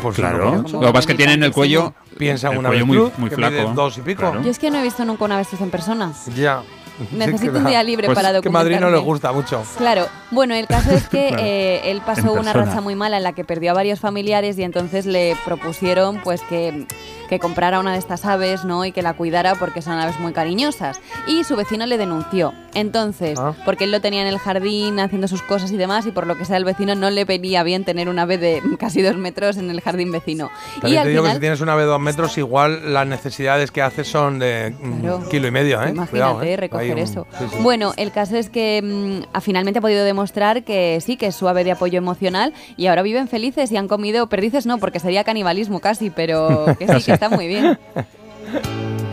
Pues 0.01 0.15
Claro, 0.15 0.51
no, 0.51 0.57
lo 0.57 0.79
que 0.79 0.85
pasa 0.87 0.99
es 0.99 1.05
que 1.07 1.13
tienen 1.15 1.43
el 1.43 1.51
cuello, 1.51 1.93
Piensa 2.17 2.47
en 2.47 2.53
el 2.53 2.59
una 2.59 2.69
cuello 2.69 2.85
muy, 2.85 3.11
muy 3.17 3.29
flaco. 3.29 3.73
dos 3.75 3.97
y 3.97 4.01
pico. 4.01 4.21
Claro. 4.21 4.41
Yo 4.43 4.51
es 4.51 4.59
que 4.59 4.69
no 4.69 4.77
he 4.79 4.83
visto 4.83 5.03
nunca 5.05 5.25
una 5.25 5.35
avestruz 5.35 5.61
en 5.61 5.69
persona. 5.71 6.11
Ya. 6.35 6.61
Necesito 7.11 7.57
un 7.59 7.65
día 7.65 7.83
libre 7.83 8.07
pues 8.07 8.15
para 8.19 8.41
Que 8.41 8.49
Madrid 8.49 8.79
no 8.79 8.89
le 8.89 8.97
documentarme. 8.97 9.05
gusta 9.05 9.31
mucho. 9.31 9.63
Claro, 9.77 10.07
bueno, 10.31 10.55
el 10.55 10.67
caso 10.67 10.91
es 10.91 11.07
que 11.07 11.27
Claro. 11.29 11.43
eh, 11.45 11.81
él 11.91 12.01
pasó 12.05 12.33
una 12.33 12.53
racha 12.53 12.81
muy 12.81 12.95
mala 12.95 13.17
en 13.17 13.23
la 13.23 13.33
que 13.33 13.43
perdió 13.43 13.71
a 13.71 13.73
varios 13.73 13.99
familiares 13.99 14.57
y 14.57 14.63
entonces 14.63 15.05
le 15.05 15.35
propusieron 15.45 16.19
pues 16.23 16.41
que, 16.43 16.85
que 17.29 17.39
comprara 17.39 17.79
una 17.79 17.93
de 17.93 17.99
estas 17.99 18.25
aves, 18.25 18.63
¿no? 18.65 18.85
Y 18.85 18.91
que 18.91 19.01
la 19.01 19.13
cuidara 19.13 19.55
porque 19.55 19.81
son 19.81 19.93
aves 19.99 20.19
muy 20.19 20.33
cariñosas. 20.33 20.99
Y 21.27 21.43
su 21.43 21.55
vecino 21.55 21.85
le 21.85 21.97
denunció. 21.97 22.53
Entonces, 22.73 23.39
Ah. 23.39 23.53
porque 23.65 23.85
él 23.85 23.91
lo 23.91 24.01
tenía 24.01 24.21
en 24.21 24.27
el 24.27 24.37
jardín 24.39 24.99
haciendo 24.99 25.27
sus 25.27 25.41
cosas 25.41 25.71
y 25.71 25.77
demás 25.77 26.05
y 26.05 26.11
por 26.11 26.27
lo 26.27 26.37
que 26.37 26.45
sea 26.45 26.57
el 26.57 26.65
vecino 26.65 26.93
no 26.95 27.09
le 27.09 27.25
venía 27.25 27.63
bien 27.63 27.83
tener 27.83 28.07
una 28.09 28.23
ave 28.23 28.37
de 28.37 28.61
casi 28.79 29.01
dos 29.01 29.15
metros 29.17 29.57
en 29.57 29.69
el 29.71 29.81
jardín 29.81 30.11
vecino. 30.11 30.49
y 30.77 30.81
También 30.81 30.99
al 30.99 31.05
te 31.05 31.09
digo 31.09 31.23
que 31.23 31.27
si 31.29 31.31
final... 31.31 31.39
tienes 31.41 31.61
una 31.61 31.73
ave 31.73 31.81
de 31.83 31.87
dos 31.87 31.99
metros, 31.99 32.37
igual 32.37 32.93
las 32.93 33.07
necesidades 33.07 33.71
que 33.71 33.81
haces 33.81 34.07
son 34.07 34.39
de 34.39 34.75
mm, 34.79 34.99
Claro. 35.01 35.29
kilo 35.29 35.47
y 35.47 35.51
medio, 35.51 35.81
¿eh? 35.81 35.89
Imagínate 35.89 36.07
Cuidado, 36.11 36.43
¿eh? 36.43 36.69
Un- 36.93 36.99
eso. 36.99 37.27
sí, 37.37 37.45
sí. 37.51 37.57
Bueno, 37.61 37.93
el 37.97 38.11
caso 38.11 38.37
es 38.37 38.49
que 38.49 38.81
mm, 38.83 39.29
ha- 39.33 39.41
finalmente 39.41 39.79
ha 39.79 39.81
podido 39.81 40.03
demostrar 40.05 40.63
que 40.63 40.99
sí, 41.01 41.17
que 41.17 41.27
es 41.27 41.35
su 41.35 41.47
ave 41.47 41.63
de 41.63 41.71
apoyo 41.71 41.97
emocional 41.97 42.53
y 42.77 42.87
ahora 42.87 43.01
viven 43.01 43.27
felices 43.27 43.71
y 43.71 43.77
han 43.77 43.87
comido 43.87 44.27
perdices, 44.27 44.65
no, 44.65 44.77
porque 44.77 44.99
sería 44.99 45.23
canibalismo 45.23 45.79
casi, 45.79 46.09
pero 46.09 46.65
que 46.79 46.87
Sí. 46.87 47.03
que 47.05 47.13
está 47.13 47.29
muy 47.29 47.47
bien. 47.47 47.77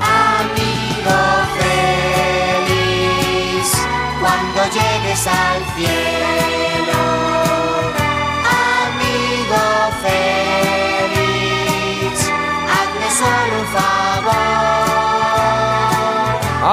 Amigo 0.01 1.19
feliz, 1.59 3.73
cuando 4.21 4.63
llegues 4.73 5.27
al 5.27 5.63
cielo. 5.77 6.64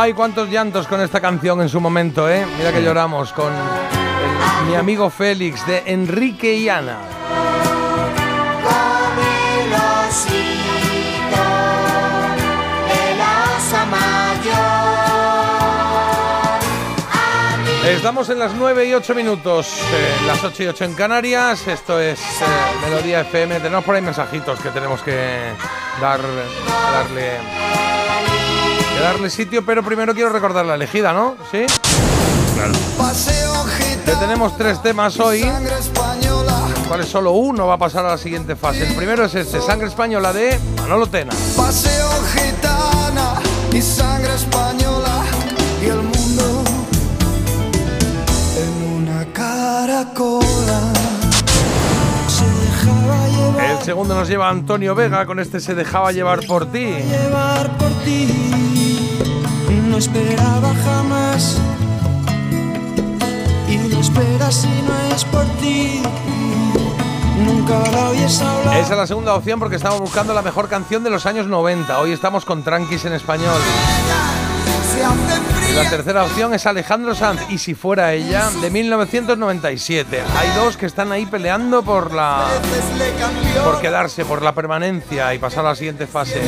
Ay, 0.03 0.13
cuántos 0.13 0.49
llantos 0.49 0.87
con 0.87 0.99
esta 0.99 1.21
canción 1.21 1.61
en 1.61 1.69
su 1.69 1.79
momento, 1.79 2.27
¿eh? 2.27 2.43
Mira 2.57 2.73
que 2.73 2.81
lloramos 2.81 3.31
con 3.33 3.53
el- 3.53 4.67
mi 4.67 4.73
amigo 4.75 5.11
Félix 5.11 5.63
de 5.67 5.83
Enrique 5.85 6.55
y 6.55 6.69
Ana. 6.69 6.97
Estamos 17.85 18.29
en 18.29 18.39
las 18.39 18.53
9 18.53 18.85
y 18.85 18.93
8 18.93 19.13
minutos, 19.15 19.67
eh, 19.93 20.15
las 20.27 20.43
8 20.43 20.63
y 20.63 20.67
8 20.67 20.85
en 20.85 20.93
Canarias. 20.93 21.67
Esto 21.67 21.99
es 21.99 22.19
eh, 22.19 22.23
Melodía 22.83 23.21
FM. 23.21 23.59
Tenemos 23.59 23.83
por 23.83 23.95
ahí 23.95 24.01
mensajitos 24.01 24.59
que 24.59 24.69
tenemos 24.69 25.01
que 25.01 25.51
dar, 25.99 26.19
darle, 26.21 27.31
darle 29.01 29.29
sitio, 29.29 29.65
pero 29.65 29.83
primero 29.83 30.13
quiero 30.13 30.29
recordar 30.29 30.65
la 30.65 30.75
elegida, 30.75 31.13
¿no? 31.13 31.35
¿Sí? 31.51 31.65
Claro. 32.55 32.73
Que 34.05 34.11
tenemos 34.15 34.57
tres 34.57 34.81
temas 34.81 35.19
hoy. 35.19 35.45
¿Cuál 36.87 37.01
es 37.01 37.07
solo 37.07 37.31
uno? 37.31 37.67
Va 37.67 37.75
a 37.75 37.77
pasar 37.77 38.05
a 38.05 38.09
la 38.09 38.17
siguiente 38.17 38.55
fase. 38.55 38.87
El 38.87 38.95
primero 38.95 39.25
es 39.25 39.35
este, 39.35 39.61
Sangre 39.61 39.87
Española 39.87 40.33
de 40.33 40.59
Manolo 40.77 41.07
Tena. 41.07 41.31
Paseo 41.55 42.09
gitana 42.33 43.35
y 43.73 43.81
sangre 43.81 44.33
española 44.35 45.23
y 45.81 45.85
el 45.85 46.01
mundo 46.01 46.63
en 48.57 49.03
una 49.03 49.25
caracola. 49.33 50.47
El 53.69 53.85
segundo 53.85 54.13
nos 54.15 54.27
lleva 54.27 54.49
Antonio 54.49 54.93
Vega 54.95 55.25
con 55.25 55.39
este 55.39 55.59
Se 55.59 55.73
dejaba 55.75 56.11
llevar 56.11 56.45
por 56.45 56.65
ti. 56.71 56.85
llevar 56.85 57.77
por 57.77 57.89
ti. 58.03 58.50
No 59.91 59.97
esperaba 59.97 60.73
jamás 60.85 61.57
y 63.67 63.75
no 63.75 63.99
esperas 63.99 64.55
si 64.55 64.67
no 64.67 65.13
es 65.13 65.25
por 65.25 65.43
ti. 65.59 66.01
Nunca 67.45 67.91
la 67.91 68.07
oyes 68.07 68.41
hablar. 68.41 68.77
Esa 68.77 68.93
es 68.93 68.97
la 68.97 69.05
segunda 69.07 69.35
opción 69.35 69.59
porque 69.59 69.75
estamos 69.75 69.99
buscando 69.99 70.33
la 70.33 70.41
mejor 70.43 70.69
canción 70.69 71.03
de 71.03 71.09
los 71.09 71.25
años 71.25 71.47
90. 71.47 71.99
Hoy 71.99 72.13
estamos 72.13 72.45
con 72.45 72.63
Tranquis 72.63 73.03
en 73.03 73.11
español. 73.11 73.59
Se 74.93 75.03
hace 75.03 75.51
Y 75.57 75.60
la 75.75 75.89
tercera 75.89 76.23
opción 76.23 76.53
es 76.53 76.65
Alejandro 76.65 77.15
Sanz 77.15 77.41
y 77.49 77.57
si 77.57 77.75
fuera 77.75 78.13
ella 78.13 78.49
de 78.61 78.69
1997. 78.69 80.23
Hay 80.37 80.49
dos 80.55 80.75
que 80.77 80.85
están 80.85 81.11
ahí 81.11 81.25
peleando 81.25 81.83
por 81.83 82.13
la 82.13 82.47
por 83.63 83.79
quedarse, 83.79 84.25
por 84.25 84.41
la 84.41 84.53
permanencia 84.53 85.33
y 85.33 85.39
pasar 85.39 85.65
a 85.65 85.69
la 85.69 85.75
siguiente 85.75 86.07
fase. 86.07 86.41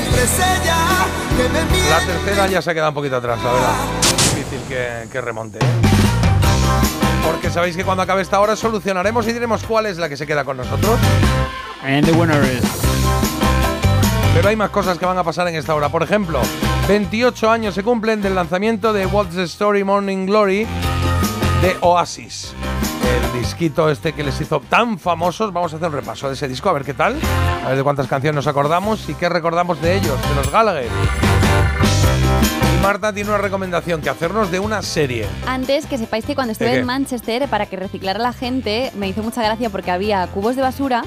La 1.89 1.99
tercera 1.99 2.47
ya 2.47 2.61
se 2.61 2.71
ha 2.71 2.73
quedado 2.73 2.89
un 2.89 2.95
poquito 2.95 3.17
atrás, 3.17 3.39
la 3.43 3.51
verdad. 3.51 3.75
Es 4.01 4.35
difícil 4.35 4.59
que, 4.67 5.07
que 5.11 5.21
remonte. 5.21 5.59
¿eh? 5.59 5.69
Porque 7.23 7.49
sabéis 7.49 7.77
que 7.77 7.83
cuando 7.85 8.03
acabe 8.03 8.21
esta 8.21 8.39
hora 8.39 8.55
solucionaremos 8.55 9.27
y 9.27 9.33
diremos 9.33 9.63
cuál 9.63 9.85
es 9.85 9.97
la 9.97 10.09
que 10.09 10.17
se 10.17 10.27
queda 10.27 10.43
con 10.43 10.57
nosotros. 10.57 10.99
And 11.83 12.05
the 12.05 12.11
winner 12.11 12.43
is. 12.43 12.63
Pero 14.33 14.49
hay 14.49 14.55
más 14.55 14.71
cosas 14.71 14.97
que 14.97 15.05
van 15.05 15.17
a 15.17 15.23
pasar 15.23 15.47
en 15.47 15.55
esta 15.55 15.75
hora. 15.75 15.89
Por 15.89 16.03
ejemplo, 16.03 16.41
28 16.87 17.49
años 17.49 17.75
se 17.75 17.83
cumplen 17.83 18.21
del 18.21 18.35
lanzamiento 18.35 18.91
de 18.91 19.05
What's 19.05 19.35
the 19.35 19.43
Story 19.43 19.85
Morning 19.85 20.25
Glory 20.25 20.67
de 21.61 21.77
Oasis. 21.79 22.53
El 23.33 23.41
disquito 23.41 23.89
este 23.89 24.11
que 24.11 24.21
les 24.21 24.39
hizo 24.41 24.59
tan 24.59 24.99
famosos. 24.99 25.53
Vamos 25.53 25.71
a 25.71 25.77
hacer 25.77 25.87
un 25.87 25.93
repaso 25.93 26.27
de 26.27 26.33
ese 26.33 26.49
disco, 26.49 26.69
a 26.69 26.73
ver 26.73 26.83
qué 26.83 26.93
tal. 26.93 27.17
A 27.63 27.69
ver 27.69 27.77
de 27.77 27.83
cuántas 27.83 28.07
canciones 28.07 28.35
nos 28.35 28.47
acordamos 28.47 29.07
y 29.07 29.13
qué 29.13 29.29
recordamos 29.29 29.81
de 29.81 29.95
ellos, 29.95 30.19
de 30.27 30.35
los 30.35 30.51
Gallagher. 30.51 30.89
Y 32.75 32.81
Marta 32.81 33.13
tiene 33.13 33.29
una 33.29 33.37
recomendación 33.37 34.01
que 34.01 34.09
hacernos 34.09 34.51
de 34.51 34.59
una 34.59 34.81
serie. 34.81 35.25
Antes 35.47 35.85
que 35.85 35.97
sepáis 35.97 36.25
que 36.25 36.35
cuando 36.35 36.51
estuve 36.51 36.79
en 36.79 36.85
Manchester 36.85 37.47
para 37.47 37.65
que 37.65 37.77
reciclara 37.77 38.19
la 38.19 38.33
gente, 38.33 38.91
me 38.95 39.07
hizo 39.07 39.23
mucha 39.23 39.41
gracia 39.41 39.69
porque 39.69 39.91
había 39.91 40.27
cubos 40.27 40.57
de 40.57 40.63
basura, 40.63 41.03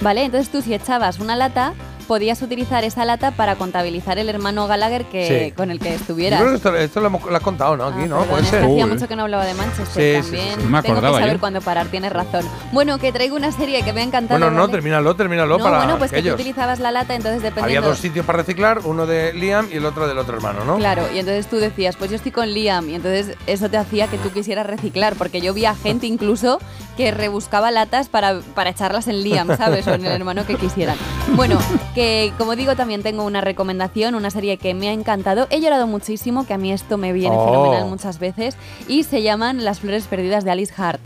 ¿vale? 0.00 0.24
Entonces 0.24 0.50
tú 0.50 0.62
si 0.62 0.72
echabas 0.72 1.18
una 1.18 1.36
lata, 1.36 1.74
podías 2.10 2.42
utilizar 2.42 2.82
esa 2.82 3.04
lata 3.04 3.30
para 3.30 3.54
contabilizar 3.54 4.18
el 4.18 4.28
hermano 4.28 4.66
Gallagher 4.66 5.04
que, 5.04 5.44
Sí. 5.46 5.52
con 5.52 5.70
el 5.70 5.78
que 5.78 5.90
Yo 5.90 5.94
estuvieras. 5.94 6.40
creo 6.40 6.50
que 6.50 6.56
esto, 6.56 6.74
esto 6.74 7.00
lo, 7.00 7.06
hemos, 7.06 7.22
lo 7.24 7.36
has 7.36 7.42
contado, 7.42 7.76
¿no? 7.76 7.84
Aquí, 7.84 8.00
¿no? 8.08 8.18
Perdón, 8.18 8.26
Puede 8.30 8.42
es 8.42 8.50
que 8.50 8.56
ser. 8.56 8.64
hacía 8.64 8.86
mucho 8.88 9.06
que 9.06 9.14
no 9.14 9.22
hablaba 9.22 9.44
de 9.44 9.54
Manchester 9.54 9.86
Sí, 9.86 10.22
también. 10.28 10.44
sí, 10.56 10.60
sí. 10.60 10.64
No 10.64 10.70
me 10.70 10.82
Tengo 10.82 11.00
que 11.00 11.06
saber 11.06 11.32
yo. 11.34 11.38
cuándo 11.38 11.60
parar, 11.60 11.86
tienes 11.86 12.12
razón. 12.12 12.44
Bueno, 12.72 12.98
que 12.98 13.12
traigo 13.12 13.36
una 13.36 13.52
serie 13.52 13.84
que 13.84 13.92
me 13.92 14.00
ha 14.00 14.02
encantado. 14.02 14.40
Bueno, 14.40 14.50
no, 14.52 14.62
¿vale? 14.62 14.72
termínalo, 14.72 15.14
termínalo 15.14 15.58
No, 15.58 15.62
para 15.62 15.76
bueno, 15.78 15.98
pues 15.98 16.10
que 16.10 16.20
tú 16.20 16.30
utilizabas 16.30 16.80
la 16.80 16.90
lata, 16.90 17.14
entonces 17.14 17.38
Había 17.42 17.50
dependiendo... 17.54 17.88
dos 17.90 17.98
sitios 17.98 18.26
para 18.26 18.38
reciclar, 18.38 18.80
uno 18.82 19.06
de 19.06 19.32
Liam 19.32 19.68
y 19.72 19.76
el 19.76 19.86
otro 19.86 20.08
del 20.08 20.18
otro 20.18 20.34
hermano, 20.34 20.64
¿no? 20.64 20.78
Claro, 20.78 21.04
y 21.14 21.18
entonces 21.20 21.46
tú 21.46 21.58
decías, 21.58 21.94
pues 21.94 22.10
yo 22.10 22.16
estoy 22.16 22.32
con 22.32 22.52
Liam, 22.52 22.90
y 22.90 22.96
entonces 22.96 23.36
eso 23.46 23.68
te 23.70 23.76
hacía 23.76 24.08
que 24.08 24.18
tú 24.18 24.32
quisieras 24.32 24.66
reciclar, 24.66 25.14
porque 25.14 25.40
yo 25.40 25.54
vi 25.54 25.64
a 25.64 25.76
gente 25.76 26.08
incluso 26.08 26.58
que 26.96 27.12
rebuscaba 27.12 27.70
latas 27.70 28.08
para, 28.08 28.40
para 28.56 28.70
echarlas 28.70 29.06
en 29.06 29.22
Liam, 29.22 29.56
¿sabes? 29.56 29.86
O 29.86 29.94
en 29.94 30.04
el 30.04 30.10
hermano 30.10 30.44
que 30.44 30.56
quisieran. 30.56 30.96
Bueno, 31.36 31.56
que 31.94 31.99
como 32.38 32.56
digo, 32.56 32.76
también 32.76 33.02
tengo 33.02 33.24
una 33.24 33.40
recomendación, 33.40 34.14
una 34.14 34.30
serie 34.30 34.56
que 34.56 34.74
me 34.74 34.88
ha 34.88 34.92
encantado. 34.92 35.46
He 35.50 35.60
llorado 35.60 35.86
muchísimo, 35.86 36.46
que 36.46 36.54
a 36.54 36.58
mí 36.58 36.72
esto 36.72 36.98
me 36.98 37.12
viene 37.12 37.34
Oh. 37.36 37.46
fenomenal 37.46 37.88
muchas 37.88 38.18
veces, 38.18 38.56
y 38.88 39.04
se 39.04 39.22
llaman 39.22 39.64
Las 39.64 39.80
Flores 39.80 40.06
Perdidas 40.06 40.44
de 40.44 40.50
Alice 40.50 40.72
Hart. 40.76 41.00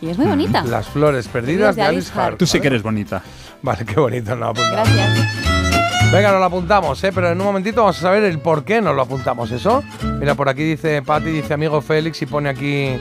Y 0.00 0.08
es 0.10 0.18
muy 0.18 0.26
bonita. 0.26 0.62
Las 0.64 0.86
flores 0.86 1.26
perdidas 1.26 1.74
de 1.74 1.82
Alice 1.82 2.12
Hart. 2.14 2.36
Tú 2.38 2.46
sí 2.46 2.60
que 2.60 2.66
eres 2.66 2.82
bonita. 2.82 3.22
Vale, 3.62 3.84
qué 3.86 3.98
bonito, 3.98 4.36
no 4.36 4.48
apuntamos. 4.48 4.88
Gracias. 4.94 6.12
Venga, 6.12 6.30
nos 6.30 6.40
lo 6.40 6.44
apuntamos, 6.46 7.02
¿eh? 7.02 7.10
pero 7.14 7.30
en 7.32 7.40
un 7.40 7.46
momentito 7.46 7.80
vamos 7.80 7.96
a 7.98 8.00
saber 8.02 8.22
el 8.24 8.38
por 8.38 8.64
qué 8.64 8.80
nos 8.82 8.94
lo 8.94 9.02
apuntamos, 9.02 9.50
¿eso? 9.50 9.82
Mira, 10.20 10.34
por 10.34 10.48
aquí 10.50 10.62
dice 10.62 11.00
Patti, 11.02 11.30
dice 11.30 11.54
amigo 11.54 11.80
Félix 11.80 12.20
y 12.22 12.26
pone 12.26 12.50
aquí 12.50 12.84
eh, 12.88 13.00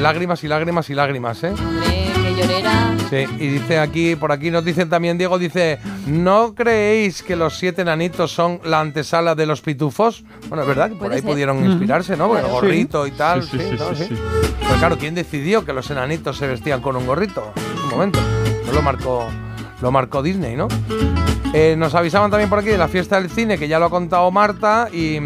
lágrimas 0.00 0.42
y 0.44 0.48
lágrimas 0.48 0.88
y 0.88 0.94
lágrimas, 0.94 1.42
¿eh? 1.44 1.52
Hombre, 1.58 2.11
llorera. 2.42 2.94
Sí, 3.10 3.24
y 3.38 3.46
dice 3.48 3.78
aquí, 3.78 4.16
por 4.16 4.32
aquí 4.32 4.50
nos 4.50 4.64
dicen 4.64 4.88
también, 4.88 5.18
Diego 5.18 5.38
dice, 5.38 5.78
¿no 6.06 6.54
creéis 6.54 7.22
que 7.22 7.36
los 7.36 7.58
siete 7.58 7.84
nanitos 7.84 8.32
son 8.32 8.60
la 8.64 8.80
antesala 8.80 9.34
de 9.34 9.46
los 9.46 9.60
pitufos? 9.60 10.24
Bueno, 10.48 10.62
es 10.62 10.68
verdad 10.68 10.88
que 10.90 10.96
por 10.96 11.12
ahí 11.12 11.20
ser. 11.20 11.30
pudieron 11.30 11.64
inspirarse, 11.64 12.16
¿no? 12.16 12.28
Bueno, 12.28 12.44
Claro. 12.48 12.54
gorrito 12.62 13.06
y 13.06 13.10
tal, 13.12 13.42
Sí, 13.42 13.50
sí, 13.52 13.58
sí, 13.58 13.64
sí, 13.70 13.76
¿no? 13.78 13.88
sí, 13.94 14.04
Sí. 14.04 14.14
sí. 14.16 14.22
Pues 14.66 14.78
claro, 14.78 14.96
¿quién 14.98 15.14
decidió 15.14 15.64
que 15.64 15.72
los 15.72 15.90
enanitos 15.90 16.36
se 16.38 16.46
vestían 16.46 16.80
con 16.80 16.96
un 16.96 17.06
gorrito? 17.06 17.52
Un 17.84 17.90
momento, 17.90 18.18
no 18.66 18.72
lo 18.72 18.80
marcó, 18.82 19.26
lo 19.82 19.90
marcó 19.90 20.22
Disney, 20.22 20.56
¿no? 20.56 20.68
Eh, 21.52 21.74
nos 21.76 21.94
avisaban 21.94 22.30
también 22.30 22.48
por 22.48 22.60
aquí 22.60 22.68
de 22.68 22.78
la 22.78 22.88
fiesta 22.88 23.20
del 23.20 23.28
cine, 23.30 23.58
que 23.58 23.68
ya 23.68 23.78
lo 23.78 23.86
ha 23.86 23.90
contado 23.90 24.30
Marta, 24.30 24.88
y 24.90 25.18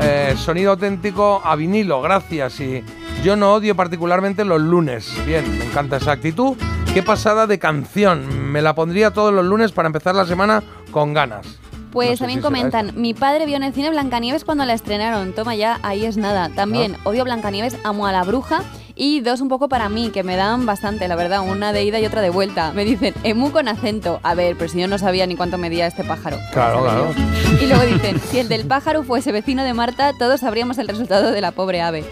eh, 0.00 0.34
sonido 0.38 0.70
auténtico 0.70 1.42
a 1.44 1.54
vinilo, 1.56 2.00
gracias. 2.00 2.58
Y 2.60 2.82
yo 3.22 3.36
no 3.36 3.52
odio 3.54 3.74
particularmente 3.76 4.44
los 4.44 4.60
lunes. 4.60 5.12
Bien, 5.26 5.44
me 5.58 5.64
encanta 5.64 5.96
esa 5.96 6.12
actitud. 6.12 6.56
Qué 6.94 7.02
pasada 7.02 7.46
de 7.46 7.58
canción. 7.58 8.50
Me 8.52 8.62
la 8.62 8.74
pondría 8.74 9.12
todos 9.12 9.32
los 9.32 9.44
lunes 9.44 9.72
para 9.72 9.86
empezar 9.86 10.14
la 10.14 10.24
semana 10.26 10.62
con 10.90 11.12
ganas. 11.14 11.46
Pues 11.92 12.10
No 12.10 12.16
sé 12.16 12.20
también 12.20 12.38
si 12.38 12.42
comentan, 12.42 12.92
mi 12.96 13.14
padre 13.14 13.46
vio 13.46 13.56
en 13.56 13.62
el 13.62 13.72
cine 13.72 13.90
Blancanieves 13.90 14.44
cuando 14.44 14.64
la 14.66 14.74
estrenaron. 14.74 15.32
Toma 15.32 15.54
ya, 15.54 15.78
ahí 15.82 16.04
es 16.04 16.16
nada. 16.16 16.50
También 16.50 16.96
Ah. 16.96 17.00
odio 17.04 17.24
Blancanieves, 17.24 17.76
amo 17.84 18.06
a 18.06 18.12
la 18.12 18.24
bruja 18.24 18.62
Y 19.00 19.20
dos 19.20 19.40
un 19.40 19.48
poco 19.48 19.68
para 19.68 19.88
mí, 19.88 20.10
que 20.10 20.24
me 20.24 20.34
dan 20.34 20.66
bastante, 20.66 21.06
la 21.06 21.14
verdad, 21.14 21.42
una 21.48 21.72
de 21.72 21.84
ida 21.84 22.00
y 22.00 22.06
otra 22.06 22.20
de 22.20 22.30
vuelta. 22.30 22.72
Me 22.72 22.84
dicen, 22.84 23.14
emu 23.22 23.52
con 23.52 23.68
acento. 23.68 24.18
A 24.24 24.34
ver, 24.34 24.56
pero 24.56 24.68
si 24.68 24.80
yo 24.80 24.88
no 24.88 24.98
sabía 24.98 25.24
ni 25.24 25.36
cuánto 25.36 25.56
medía 25.56 25.86
este 25.86 26.02
pájaro. 26.02 26.36
Claro, 26.52 26.82
claro. 26.82 27.14
Y 27.62 27.66
luego 27.66 27.84
dicen, 27.84 28.20
si 28.20 28.40
el 28.40 28.48
del 28.48 28.66
pájaro 28.66 29.04
fuese 29.04 29.30
vecino 29.30 29.62
de 29.62 29.72
Marta, 29.72 30.14
todos 30.18 30.40
sabríamos 30.40 30.78
el 30.78 30.88
resultado 30.88 31.30
de 31.30 31.40
la 31.40 31.52
pobre 31.52 31.80
ave. 31.80 32.04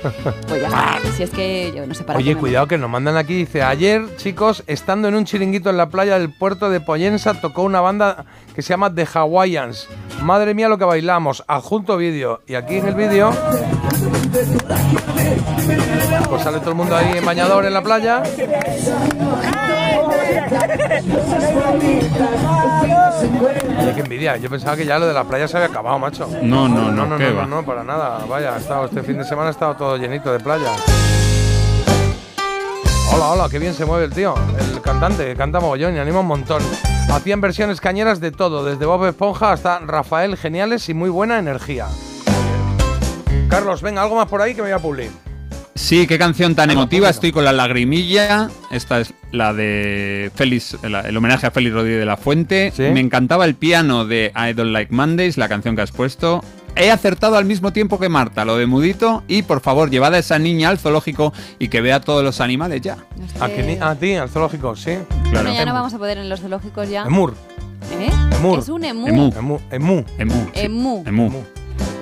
Pues 0.46 0.62
ya 0.62 0.68
está, 0.68 1.00
si 1.16 1.24
es 1.24 1.30
que 1.30 1.72
yo 1.74 1.84
no 1.88 1.94
sé 1.94 2.04
para 2.04 2.20
Oye, 2.20 2.36
cuidado 2.36 2.68
que 2.68 2.78
nos 2.78 2.88
mandan 2.88 3.16
aquí. 3.16 3.34
Dice, 3.34 3.64
ayer, 3.64 4.04
chicos, 4.16 4.62
estando 4.68 5.08
en 5.08 5.16
un 5.16 5.24
chiringuito 5.24 5.70
en 5.70 5.78
la 5.78 5.88
playa 5.88 6.20
del 6.20 6.32
puerto 6.32 6.70
de 6.70 6.80
Poyensa, 6.80 7.34
tocó 7.40 7.62
una 7.62 7.80
banda 7.80 8.26
que 8.54 8.62
se 8.62 8.68
llama 8.68 8.94
The 8.94 9.08
Hawaiians. 9.12 9.88
Madre 10.22 10.54
mía 10.54 10.68
lo 10.68 10.78
que 10.78 10.84
bailamos. 10.84 11.42
Adjunto 11.48 11.96
vídeo. 11.96 12.42
Y 12.46 12.54
aquí 12.54 12.76
en 12.76 12.86
el 12.86 12.94
vídeo, 12.94 13.32
pues 16.28 16.42
sale 16.42 16.60
todo 16.60 16.75
el 16.76 16.82
mundo 16.82 16.94
ahí 16.94 17.16
en 17.16 17.24
bañador 17.24 17.64
en 17.64 17.72
la 17.72 17.82
playa. 17.82 18.22
Oye, 23.80 23.94
qué 23.94 24.00
envidia. 24.00 24.36
Yo 24.36 24.50
pensaba 24.50 24.76
que 24.76 24.84
ya 24.84 24.98
lo 24.98 25.06
de 25.06 25.14
la 25.14 25.24
playa 25.24 25.48
se 25.48 25.56
había 25.56 25.68
acabado, 25.68 25.98
macho. 25.98 26.28
No, 26.42 26.68
no, 26.68 26.90
no, 26.90 26.92
no, 26.92 27.06
no, 27.06 27.16
¿qué 27.16 27.30
no, 27.30 27.36
va? 27.36 27.46
no, 27.46 27.64
para 27.64 27.82
nada. 27.82 28.26
Vaya, 28.28 28.54
ha 28.54 28.58
estado, 28.58 28.84
este 28.84 29.02
fin 29.02 29.16
de 29.16 29.24
semana 29.24 29.48
ha 29.48 29.52
estado 29.52 29.74
todo 29.74 29.96
llenito 29.96 30.30
de 30.30 30.38
playa. 30.38 30.70
Hola, 33.14 33.28
hola, 33.28 33.48
qué 33.50 33.58
bien 33.58 33.72
se 33.72 33.86
mueve 33.86 34.04
el 34.04 34.12
tío. 34.12 34.34
El 34.58 34.82
cantante, 34.82 35.34
canta 35.34 35.60
mogollón 35.60 35.94
y 35.94 35.98
anima 35.98 36.20
un 36.20 36.26
montón. 36.26 36.62
Hacían 37.10 37.40
versiones 37.40 37.80
cañeras 37.80 38.20
de 38.20 38.32
todo, 38.32 38.64
desde 38.64 38.84
Bob 38.84 39.06
Esponja 39.06 39.52
hasta 39.52 39.78
Rafael, 39.78 40.36
geniales 40.36 40.90
y 40.90 40.94
muy 40.94 41.08
buena 41.08 41.38
energía. 41.38 41.86
Carlos, 43.48 43.80
venga, 43.80 44.02
algo 44.02 44.16
más 44.16 44.28
por 44.28 44.42
ahí 44.42 44.54
que 44.54 44.60
me 44.60 44.68
voy 44.68 44.78
a 44.78 44.82
publicar. 44.82 45.25
Sí, 45.76 46.06
qué 46.06 46.18
canción 46.18 46.54
tan 46.54 46.70
emotiva. 46.70 47.10
Estoy 47.10 47.32
con 47.32 47.44
la 47.44 47.52
lagrimilla. 47.52 48.48
Esta 48.70 49.00
es 49.00 49.12
la 49.30 49.52
de 49.52 50.30
Félix, 50.34 50.76
el 50.82 51.16
homenaje 51.16 51.46
a 51.46 51.50
Félix 51.50 51.74
Rodríguez 51.74 52.00
de 52.00 52.06
la 52.06 52.16
Fuente. 52.16 52.72
Me 52.78 53.00
encantaba 53.00 53.44
el 53.44 53.54
piano 53.54 54.06
de 54.06 54.32
I 54.34 54.54
Don't 54.54 54.72
Like 54.72 54.92
Mondays, 54.92 55.36
la 55.36 55.48
canción 55.48 55.76
que 55.76 55.82
has 55.82 55.92
puesto. 55.92 56.42
He 56.74 56.90
acertado 56.90 57.36
al 57.36 57.44
mismo 57.44 57.72
tiempo 57.72 57.98
que 57.98 58.08
Marta, 58.08 58.44
lo 58.44 58.56
de 58.56 58.66
Mudito. 58.66 59.22
Y 59.28 59.42
por 59.42 59.60
favor, 59.60 59.90
llevad 59.90 60.14
a 60.14 60.18
esa 60.18 60.38
niña 60.38 60.70
al 60.70 60.78
zoológico 60.78 61.32
y 61.58 61.68
que 61.68 61.80
vea 61.82 62.00
todos 62.00 62.24
los 62.24 62.40
animales 62.40 62.80
ya. 62.80 62.96
¿A, 63.40 63.48
que 63.48 63.78
a 63.80 63.94
ti, 63.94 64.14
al 64.14 64.28
zoológico, 64.30 64.76
sí. 64.76 64.92
Bueno, 65.30 65.52
ya 65.52 65.64
no 65.66 65.74
vamos 65.74 65.92
a 65.92 65.98
poder 65.98 66.18
en 66.18 66.28
los 66.28 66.40
zoológicos 66.40 66.88
ya. 66.88 67.04
Emur. 67.04 67.34
¿Eh? 67.92 68.10
Emur. 68.36 68.58
Es 68.58 68.68
un 68.68 68.84
emu. 68.84 69.06
Emu. 69.06 69.30
Emu. 69.36 69.58
Emu. 69.70 70.04
Emu. 70.18 70.46
Emu. 70.54 71.02
Emu. 71.06 71.44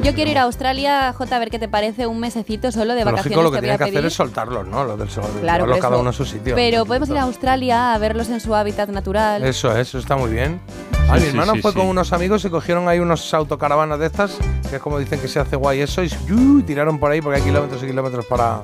Yo 0.02 0.12
quiero 0.14 0.30
ir 0.30 0.38
a 0.38 0.42
Australia, 0.42 1.12
J, 1.16 1.34
a 1.36 1.38
ver 1.38 1.51
qué 1.51 1.59
te 1.59 1.68
parece 1.68 2.06
un 2.06 2.20
mesecito 2.20 2.70
solo 2.72 2.94
de 2.94 3.05
vacaciones 3.05 3.36
lo 3.38 3.44
que 3.44 3.44
que 3.44 3.51
voy 3.52 3.60
tiene 3.60 3.74
a 3.74 3.78
que 3.78 3.84
hacer 3.84 4.05
es 4.05 4.12
soltarlos, 4.12 4.66
¿no? 4.68 4.84
Los 4.84 4.98
del 4.98 5.09
zoológico. 5.09 5.40
Claro, 5.40 5.64
llevarlos 5.64 5.82
cada 5.82 5.96
uno 5.98 6.10
a 6.10 6.12
su 6.12 6.24
sitio. 6.26 6.55
Pero 6.55 6.84
podemos 6.84 7.09
ir 7.09 7.16
a 7.16 7.22
Australia 7.22 7.94
a 7.94 7.98
verlos 7.98 8.28
en 8.28 8.40
su 8.40 8.55
hábitat 8.55 8.90
natural. 8.90 9.42
Eso 9.44 9.72
es, 9.72 9.88
eso 9.88 9.98
está 9.98 10.16
muy 10.16 10.30
bien. 10.30 10.60
Ah, 11.09 11.16
mi 11.16 11.26
hermano 11.26 11.55
sí, 11.55 11.60
fue 11.62 11.72
sí. 11.72 11.78
con 11.78 11.86
unos 11.86 12.12
amigos 12.12 12.44
y 12.44 12.51
cogieron 12.51 12.86
ahí 12.88 12.98
unos 12.98 13.32
autocaravanas 13.32 13.98
de 13.98 14.06
estas, 14.06 14.36
que 14.68 14.76
es 14.76 14.82
como 14.82 14.98
dicen 14.98 15.20
que 15.20 15.28
se 15.28 15.40
hace 15.40 15.56
guay 15.56 15.80
eso, 15.80 16.02
y 16.02 16.09
¡yu! 16.26 16.62
tiraron 16.62 16.98
por 16.98 17.10
ahí 17.10 17.20
porque 17.22 17.38
hay 17.38 17.44
kilómetros 17.44 17.82
y 17.82 17.86
kilómetros 17.86 18.26
para, 18.26 18.62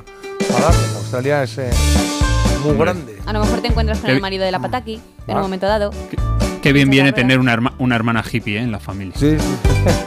para 0.51 0.61
dar. 0.67 0.75
Australia 0.97 1.43
es 1.43 1.57
eh, 1.59 1.71
muy 2.65 2.77
grande. 2.77 3.19
A 3.27 3.33
lo 3.33 3.41
mejor 3.41 3.61
te 3.63 3.69
encuentras 3.69 3.99
con 4.01 4.11
el 4.11 4.21
marido 4.21 4.45
de 4.45 4.51
la 4.53 4.59
pataki 4.59 5.01
en 5.27 5.35
Ah. 5.35 5.37
un 5.37 5.43
momento 5.43 5.67
dado. 5.67 5.91
Qué 6.11 6.17
bien 6.73 6.91
viene 6.91 7.13
tener 7.13 7.39
una, 7.39 7.53
herma- 7.57 7.73
una 7.79 7.97
hermana 7.97 8.23
hippie 8.31 8.59
¿eh? 8.59 8.63
en 8.63 8.73
la 8.73 8.79
familia. 8.81 9.15
Sí, 9.17 9.37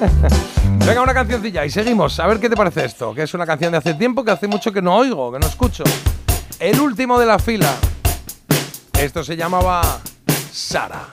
Venga, 0.85 1.01
una 1.01 1.13
cancioncilla 1.13 1.65
y 1.65 1.69
seguimos. 1.69 2.19
A 2.19 2.27
ver 2.27 2.39
qué 2.39 2.49
te 2.49 2.55
parece 2.55 2.85
esto, 2.85 3.13
que 3.13 3.23
es 3.23 3.34
una 3.34 3.45
canción 3.45 3.71
de 3.71 3.77
hace 3.77 3.93
tiempo 3.93 4.23
que 4.23 4.31
hace 4.31 4.47
mucho 4.47 4.71
que 4.71 4.81
no 4.81 4.95
oigo, 4.95 5.31
que 5.31 5.39
no 5.39 5.47
escucho. 5.47 5.84
El 6.59 6.80
último 6.80 7.19
de 7.19 7.25
la 7.25 7.39
fila. 7.39 7.73
Esto 8.99 9.23
se 9.23 9.35
llamaba 9.35 9.81
Sara. 10.51 11.07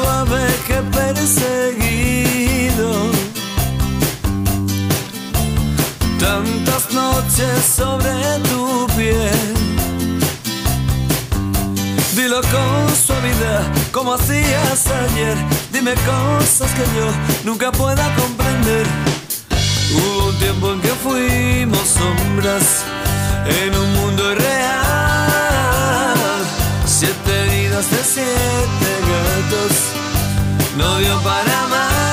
Suave 0.00 0.42
que 0.66 0.78
perseguido. 0.96 1.90
Tantas 6.18 6.92
noches 6.92 7.64
sobre 7.76 8.12
tu 8.50 8.86
piel. 8.96 9.54
Dilo 12.14 12.40
con 12.40 12.96
suavidad 13.06 13.62
como 13.92 14.14
hacías 14.14 14.86
ayer. 14.86 15.36
Dime 15.72 15.94
cosas 15.94 16.70
que 16.72 16.84
yo 16.96 17.06
nunca 17.44 17.72
pueda 17.72 18.14
comprender. 18.16 18.86
Hubo 19.92 20.28
un 20.28 20.36
tiempo 20.38 20.72
en 20.72 20.80
que 20.80 20.94
fuimos 21.02 21.88
sombras 21.88 22.84
En 23.44 23.74
un 23.76 23.92
mundo 23.94 24.32
irreal 24.32 24.89
De 27.80 28.04
siete 28.04 28.90
gatos. 29.08 29.72
No 30.76 30.98
dio 30.98 31.18
para 31.22 31.66
más 31.68 32.09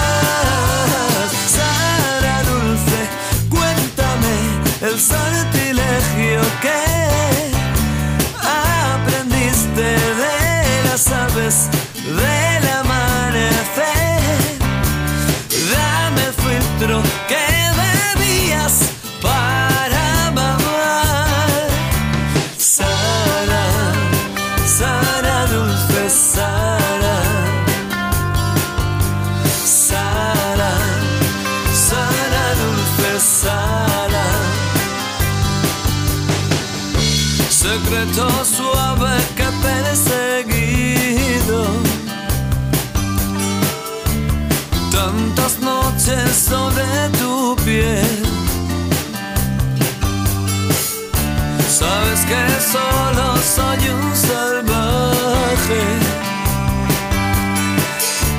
solo 52.71 53.37
soy 53.37 53.89
un 53.89 54.15
salvaje 54.15 55.81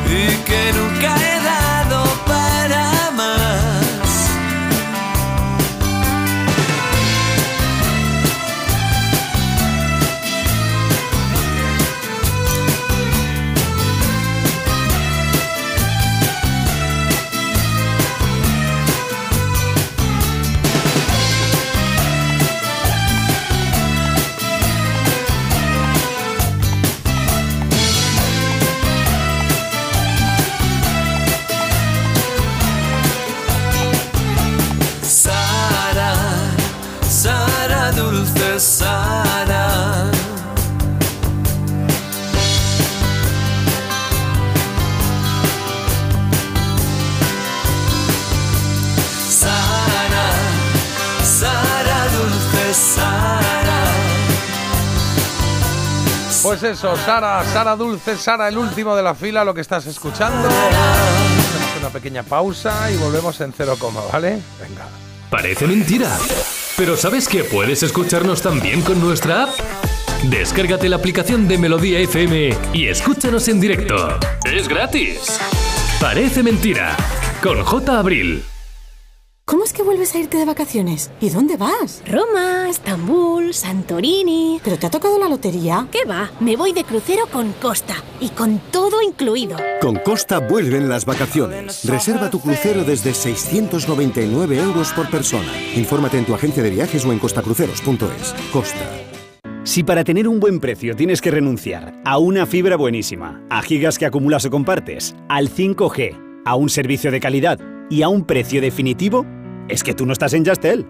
y 0.06 0.26
que 0.44 0.72
nunca 0.74 1.16
he 1.16 1.38
Eso, 56.62 56.97
Sara, 56.97 57.45
Sara 57.45 57.77
Dulce, 57.77 58.17
Sara, 58.17 58.49
el 58.49 58.59
último 58.59 58.97
de 58.97 59.03
la 59.03 59.15
fila, 59.15 59.45
lo 59.45 59.55
que 59.55 59.61
estás 59.61 59.87
escuchando. 59.87 60.49
Hacemos 60.49 61.78
una 61.81 61.89
pequeña 61.91 62.23
pausa 62.23 62.91
y 62.91 62.97
volvemos 62.97 63.41
en 63.41 63.53
cero 63.57 63.77
coma, 63.78 64.01
¿vale? 64.12 64.41
Venga. 64.61 64.87
Parece 65.31 65.67
mentira. 65.67 66.11
Pero 66.77 66.97
¿sabes 66.97 67.28
que 67.28 67.45
puedes 67.45 67.83
escucharnos 67.83 68.43
también 68.43 68.83
con 68.83 69.01
nuestra 69.01 69.45
app? 69.45 69.51
Descárgate 70.25 70.89
la 70.89 70.97
aplicación 70.97 71.47
de 71.47 71.59
Melodía 71.59 72.01
FM 72.01 72.57
y 72.73 72.89
escúchanos 72.89 73.47
en 73.49 73.61
directo. 73.61 74.19
Es 74.45 74.69
gratis. 74.69 75.39
Parece 76.01 76.43
mentira. 76.43 76.97
Con 77.43 77.62
J. 77.62 77.99
Abril. 77.99 78.45
¿Cómo 79.49 79.65
es 79.65 79.73
que 79.73 79.83
vuelves 79.83 80.15
a 80.15 80.18
irte 80.18 80.36
de 80.36 80.44
vacaciones? 80.44 81.10
¿Y 81.23 81.31
dónde 81.31 81.57
vas? 81.57 82.02
Roma, 82.07 82.68
Estambul, 82.68 83.55
Santorini. 83.55 84.60
¿Pero 84.62 84.78
te 84.78 84.86
ha 84.86 84.91
tocado 84.91 85.18
la 85.18 85.27
lotería? 85.27 85.89
¿Qué 85.91 86.05
va? 86.05 86.31
Me 86.39 86.55
voy 86.55 86.75
de 86.75 86.85
crucero 86.85 87.23
con 87.33 87.55
Costa 87.55 87.94
y 88.20 88.28
con 88.28 88.60
todo 88.70 89.01
incluido. 89.01 89.57
Con 89.81 89.97
Costa 90.05 90.39
vuelven 90.41 90.91
las 90.91 91.07
vacaciones. 91.07 91.83
Reserva 91.86 92.28
tu 92.28 92.41
crucero 92.41 92.85
desde 92.85 93.15
699 93.15 94.59
euros 94.59 94.93
por 94.93 95.09
persona. 95.09 95.51
Infórmate 95.75 96.18
en 96.18 96.27
tu 96.27 96.35
agencia 96.35 96.62
de 96.62 96.68
viajes 96.68 97.07
o 97.07 97.12
en 97.12 97.18
costacruceros.es. 97.18 98.35
Costa. 98.52 98.86
Si 99.65 99.83
para 99.83 100.05
tener 100.05 100.28
un 100.28 100.41
buen 100.41 100.60
precio 100.60 100.94
tienes 100.94 101.23
que 101.23 101.31
renunciar 101.31 101.94
a 102.05 102.18
una 102.18 102.44
fibra 102.44 102.77
buenísima, 102.77 103.43
a 103.49 103.62
gigas 103.62 103.97
que 103.97 104.05
acumulas 104.05 104.44
o 104.44 104.51
compartes, 104.51 105.17
al 105.31 105.49
5G, 105.49 106.43
a 106.44 106.55
un 106.55 106.68
servicio 106.68 107.10
de 107.10 107.20
calidad 107.20 107.59
y 107.91 108.02
a 108.02 108.09
un 108.09 108.25
precio 108.25 108.60
definitivo, 108.60 109.25
es 109.68 109.82
que 109.82 109.94
tú 109.94 110.06
no 110.06 110.12
estás 110.12 110.34
en 110.34 110.44
Yastel. 110.44 110.86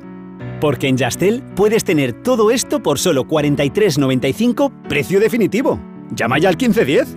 Porque 0.60 0.88
en 0.88 0.96
Yastel 0.96 1.42
puedes 1.54 1.84
tener 1.84 2.12
todo 2.12 2.50
esto 2.50 2.82
por 2.82 2.98
solo 2.98 3.24
43.95 3.24 4.88
precio 4.88 5.20
definitivo. 5.20 5.80
Llama 6.10 6.38
ya 6.38 6.48
al 6.48 6.56
1510. 6.56 7.16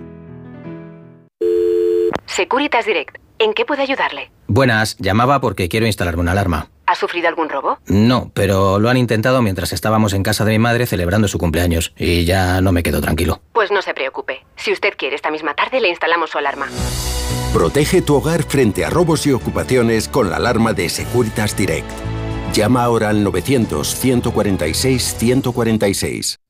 Securitas 2.26 2.86
Direct. 2.86 3.18
¿En 3.38 3.52
qué 3.52 3.64
puede 3.64 3.82
ayudarle? 3.82 4.30
Buenas, 4.46 4.96
llamaba 4.98 5.40
porque 5.40 5.68
quiero 5.68 5.86
instalarme 5.86 6.22
una 6.22 6.32
alarma. 6.32 6.71
¿Ha 6.86 6.94
sufrido 6.94 7.28
algún 7.28 7.48
robo? 7.48 7.78
No, 7.86 8.30
pero 8.34 8.78
lo 8.78 8.88
han 8.90 8.96
intentado 8.96 9.40
mientras 9.42 9.72
estábamos 9.72 10.12
en 10.12 10.22
casa 10.22 10.44
de 10.44 10.52
mi 10.52 10.58
madre 10.58 10.86
celebrando 10.86 11.28
su 11.28 11.38
cumpleaños 11.38 11.92
y 11.96 12.24
ya 12.24 12.60
no 12.60 12.72
me 12.72 12.82
quedo 12.82 13.00
tranquilo. 13.00 13.40
Pues 13.52 13.70
no 13.70 13.82
se 13.82 13.94
preocupe. 13.94 14.44
Si 14.56 14.72
usted 14.72 14.94
quiere, 14.96 15.16
esta 15.16 15.30
misma 15.30 15.54
tarde 15.54 15.80
le 15.80 15.88
instalamos 15.88 16.30
su 16.30 16.38
alarma. 16.38 16.68
Protege 17.52 18.02
tu 18.02 18.16
hogar 18.16 18.42
frente 18.42 18.84
a 18.84 18.90
robos 18.90 19.26
y 19.26 19.32
ocupaciones 19.32 20.08
con 20.08 20.30
la 20.30 20.36
alarma 20.36 20.72
de 20.72 20.88
Securitas 20.88 21.56
Direct. 21.56 21.90
Llama 22.52 22.84
ahora 22.84 23.10
al 23.10 23.22
900 23.24 23.94
146 23.94 25.16
146. 25.18 26.41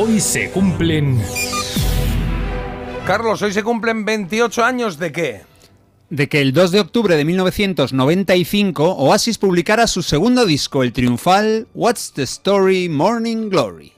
Hoy 0.00 0.20
se 0.20 0.48
cumplen. 0.50 1.20
Carlos, 3.04 3.42
hoy 3.42 3.52
se 3.52 3.64
cumplen 3.64 4.04
28 4.04 4.64
años 4.64 4.96
de 4.96 5.10
qué? 5.10 5.40
de 6.08 6.28
que 6.28 6.40
el 6.40 6.52
2 6.52 6.70
de 6.70 6.80
octubre 6.80 7.16
de 7.16 7.24
1995 7.24 8.94
Oasis 8.94 9.38
publicara 9.38 9.88
su 9.88 10.04
segundo 10.04 10.46
disco, 10.46 10.84
el 10.84 10.92
triunfal 10.92 11.66
What's 11.74 12.12
the 12.12 12.22
Story 12.22 12.88
Morning 12.88 13.50
Glory. 13.50 13.97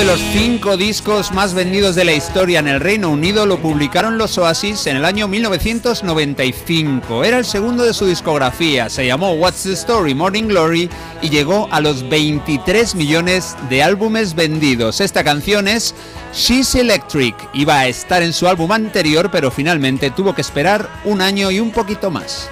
De 0.00 0.06
los 0.06 0.20
cinco 0.32 0.78
discos 0.78 1.30
más 1.30 1.52
vendidos 1.52 1.94
de 1.94 2.06
la 2.06 2.14
historia 2.14 2.60
en 2.60 2.68
el 2.68 2.80
Reino 2.80 3.10
Unido 3.10 3.44
lo 3.44 3.58
publicaron 3.58 4.16
los 4.16 4.38
Oasis 4.38 4.86
en 4.86 4.96
el 4.96 5.04
año 5.04 5.28
1995. 5.28 7.22
Era 7.22 7.36
el 7.36 7.44
segundo 7.44 7.84
de 7.84 7.92
su 7.92 8.06
discografía, 8.06 8.88
se 8.88 9.06
llamó 9.06 9.32
What's 9.32 9.64
the 9.64 9.72
Story 9.74 10.14
Morning 10.14 10.44
Glory 10.44 10.88
y 11.20 11.28
llegó 11.28 11.68
a 11.70 11.82
los 11.82 12.08
23 12.08 12.94
millones 12.94 13.56
de 13.68 13.82
álbumes 13.82 14.34
vendidos. 14.34 15.02
Esta 15.02 15.22
canción 15.22 15.68
es 15.68 15.94
She's 16.32 16.74
Electric. 16.74 17.36
Iba 17.52 17.80
a 17.80 17.88
estar 17.88 18.22
en 18.22 18.32
su 18.32 18.48
álbum 18.48 18.72
anterior, 18.72 19.30
pero 19.30 19.50
finalmente 19.50 20.10
tuvo 20.10 20.34
que 20.34 20.40
esperar 20.40 20.88
un 21.04 21.20
año 21.20 21.50
y 21.50 21.60
un 21.60 21.72
poquito 21.72 22.10
más. 22.10 22.48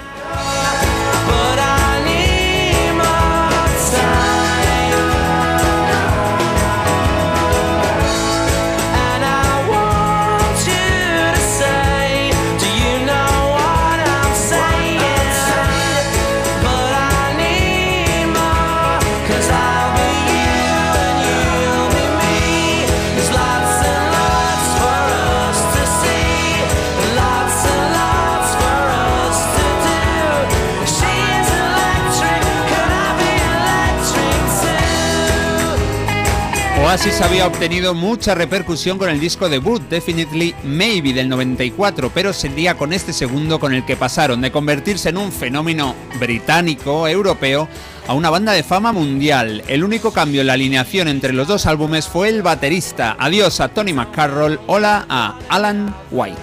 Oasis 36.98 37.20
había 37.20 37.46
obtenido 37.46 37.94
mucha 37.94 38.34
repercusión 38.34 38.98
con 38.98 39.08
el 39.08 39.20
disco 39.20 39.48
debut 39.48 39.80
Definitely 39.88 40.52
Maybe 40.64 41.12
del 41.12 41.28
94, 41.28 42.10
pero 42.12 42.32
sería 42.32 42.76
con 42.76 42.92
este 42.92 43.12
segundo 43.12 43.60
con 43.60 43.72
el 43.72 43.86
que 43.86 43.94
pasaron 43.94 44.40
de 44.40 44.50
convertirse 44.50 45.10
en 45.10 45.18
un 45.18 45.30
fenómeno 45.30 45.94
británico, 46.18 47.06
europeo, 47.06 47.68
a 48.08 48.14
una 48.14 48.30
banda 48.30 48.50
de 48.50 48.64
fama 48.64 48.90
mundial. 48.90 49.62
El 49.68 49.84
único 49.84 50.12
cambio 50.12 50.40
en 50.40 50.48
la 50.48 50.54
alineación 50.54 51.06
entre 51.06 51.32
los 51.32 51.46
dos 51.46 51.66
álbumes 51.66 52.08
fue 52.08 52.30
el 52.30 52.42
baterista. 52.42 53.16
Adiós 53.20 53.60
a 53.60 53.68
Tony 53.68 53.92
McCarroll, 53.92 54.58
hola 54.66 55.06
a 55.08 55.38
Alan 55.50 55.94
White. 56.10 56.36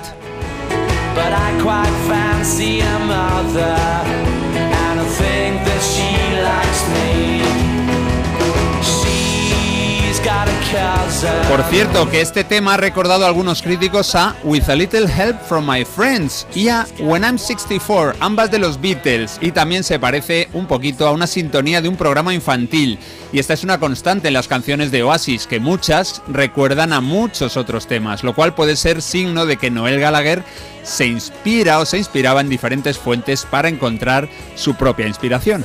Por 11.49 11.63
cierto, 11.63 12.09
que 12.09 12.21
este 12.21 12.43
tema 12.43 12.73
ha 12.73 12.77
recordado 12.77 13.23
a 13.23 13.27
algunos 13.27 13.61
críticos 13.61 14.15
a 14.15 14.35
With 14.43 14.69
a 14.69 14.75
Little 14.75 15.05
Help 15.05 15.39
from 15.47 15.69
My 15.69 15.85
Friends 15.85 16.45
y 16.53 16.69
a 16.69 16.85
When 16.99 17.23
I'm 17.23 17.37
64, 17.37 18.15
ambas 18.19 18.51
de 18.51 18.59
los 18.59 18.81
Beatles, 18.81 19.37
y 19.41 19.51
también 19.51 19.83
se 19.83 19.99
parece 19.99 20.49
un 20.53 20.65
poquito 20.65 21.07
a 21.07 21.11
una 21.11 21.27
sintonía 21.27 21.81
de 21.81 21.87
un 21.87 21.95
programa 21.95 22.33
infantil. 22.33 22.99
Y 23.31 23.39
esta 23.39 23.53
es 23.53 23.63
una 23.63 23.79
constante 23.79 24.27
en 24.27 24.33
las 24.33 24.47
canciones 24.47 24.91
de 24.91 25.03
Oasis, 25.03 25.47
que 25.47 25.59
muchas 25.59 26.21
recuerdan 26.27 26.91
a 26.93 27.01
muchos 27.01 27.57
otros 27.57 27.87
temas, 27.87 28.23
lo 28.23 28.33
cual 28.35 28.53
puede 28.53 28.75
ser 28.75 29.01
signo 29.01 29.45
de 29.45 29.57
que 29.57 29.71
Noel 29.71 29.99
Gallagher 29.99 30.43
se 30.83 31.05
inspira 31.07 31.79
o 31.79 31.85
se 31.85 31.97
inspiraba 31.97 32.41
en 32.41 32.49
diferentes 32.49 32.97
fuentes 32.97 33.45
para 33.45 33.69
encontrar 33.69 34.27
su 34.55 34.75
propia 34.75 35.07
inspiración. 35.07 35.63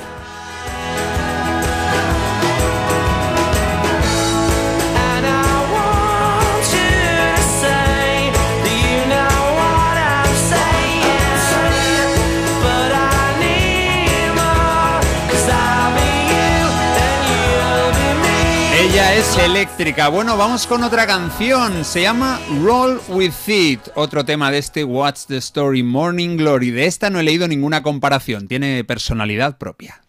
Eléctrica. 19.38 20.08
Bueno, 20.08 20.36
vamos 20.36 20.66
con 20.66 20.82
otra 20.82 21.06
canción. 21.06 21.84
Se 21.84 22.02
llama 22.02 22.40
Roll 22.62 23.00
With 23.08 23.32
It. 23.46 23.80
Otro 23.94 24.24
tema 24.24 24.50
de 24.50 24.58
este 24.58 24.84
What's 24.84 25.26
the 25.26 25.36
Story 25.36 25.82
Morning 25.82 26.36
Glory. 26.36 26.70
De 26.70 26.86
esta 26.86 27.10
no 27.10 27.20
he 27.20 27.22
leído 27.22 27.46
ninguna 27.46 27.82
comparación. 27.82 28.48
Tiene 28.48 28.82
personalidad 28.84 29.58
propia. 29.58 30.00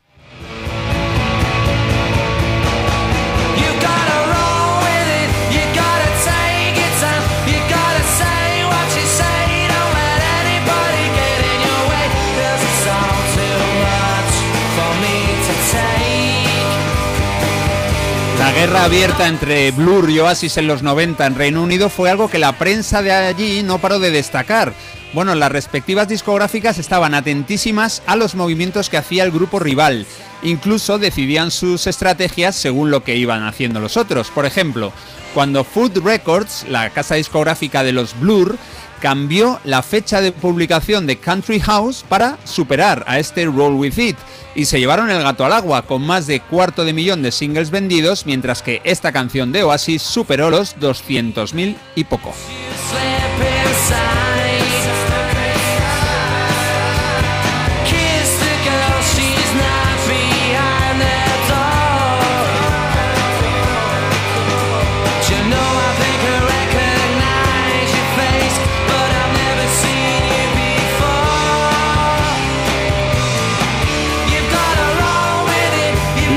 La 18.51 18.57
guerra 18.57 18.83
abierta 18.83 19.29
entre 19.29 19.71
Blur 19.71 20.09
y 20.09 20.19
Oasis 20.19 20.57
en 20.57 20.67
los 20.67 20.83
90 20.83 21.25
en 21.25 21.35
Reino 21.35 21.63
Unido 21.63 21.87
fue 21.89 22.09
algo 22.09 22.29
que 22.29 22.37
la 22.37 22.51
prensa 22.51 23.01
de 23.01 23.13
allí 23.13 23.63
no 23.63 23.79
paró 23.79 23.97
de 23.97 24.11
destacar. 24.11 24.73
Bueno, 25.13 25.35
las 25.35 25.53
respectivas 25.53 26.09
discográficas 26.09 26.77
estaban 26.77 27.13
atentísimas 27.13 28.03
a 28.07 28.17
los 28.17 28.35
movimientos 28.35 28.89
que 28.89 28.97
hacía 28.97 29.23
el 29.23 29.31
grupo 29.31 29.59
rival. 29.59 30.05
Incluso 30.43 30.99
decidían 30.99 31.49
sus 31.49 31.87
estrategias 31.87 32.57
según 32.57 32.91
lo 32.91 33.05
que 33.05 33.15
iban 33.15 33.43
haciendo 33.43 33.79
los 33.79 33.95
otros. 33.95 34.29
Por 34.29 34.45
ejemplo, 34.45 34.91
cuando 35.33 35.63
Food 35.63 36.03
Records, 36.03 36.65
la 36.67 36.89
casa 36.89 37.15
discográfica 37.15 37.83
de 37.85 37.93
los 37.93 38.19
Blur, 38.19 38.57
cambió 39.01 39.59
la 39.65 39.81
fecha 39.81 40.21
de 40.21 40.31
publicación 40.31 41.07
de 41.07 41.17
Country 41.17 41.59
House 41.59 42.05
para 42.07 42.37
superar 42.45 43.03
a 43.07 43.19
este 43.19 43.45
Roll 43.45 43.73
With 43.73 43.97
It 43.97 44.17
y 44.55 44.65
se 44.65 44.79
llevaron 44.79 45.09
el 45.09 45.21
gato 45.23 45.43
al 45.43 45.53
agua 45.53 45.81
con 45.81 46.05
más 46.05 46.27
de 46.27 46.39
cuarto 46.39 46.85
de 46.85 46.93
millón 46.93 47.21
de 47.21 47.31
singles 47.31 47.71
vendidos, 47.71 48.25
mientras 48.25 48.61
que 48.61 48.81
esta 48.83 49.11
canción 49.11 49.51
de 49.51 49.63
Oasis 49.63 50.01
superó 50.01 50.49
los 50.49 50.77
200.000 50.77 51.75
y 51.95 52.03
poco. 52.03 52.33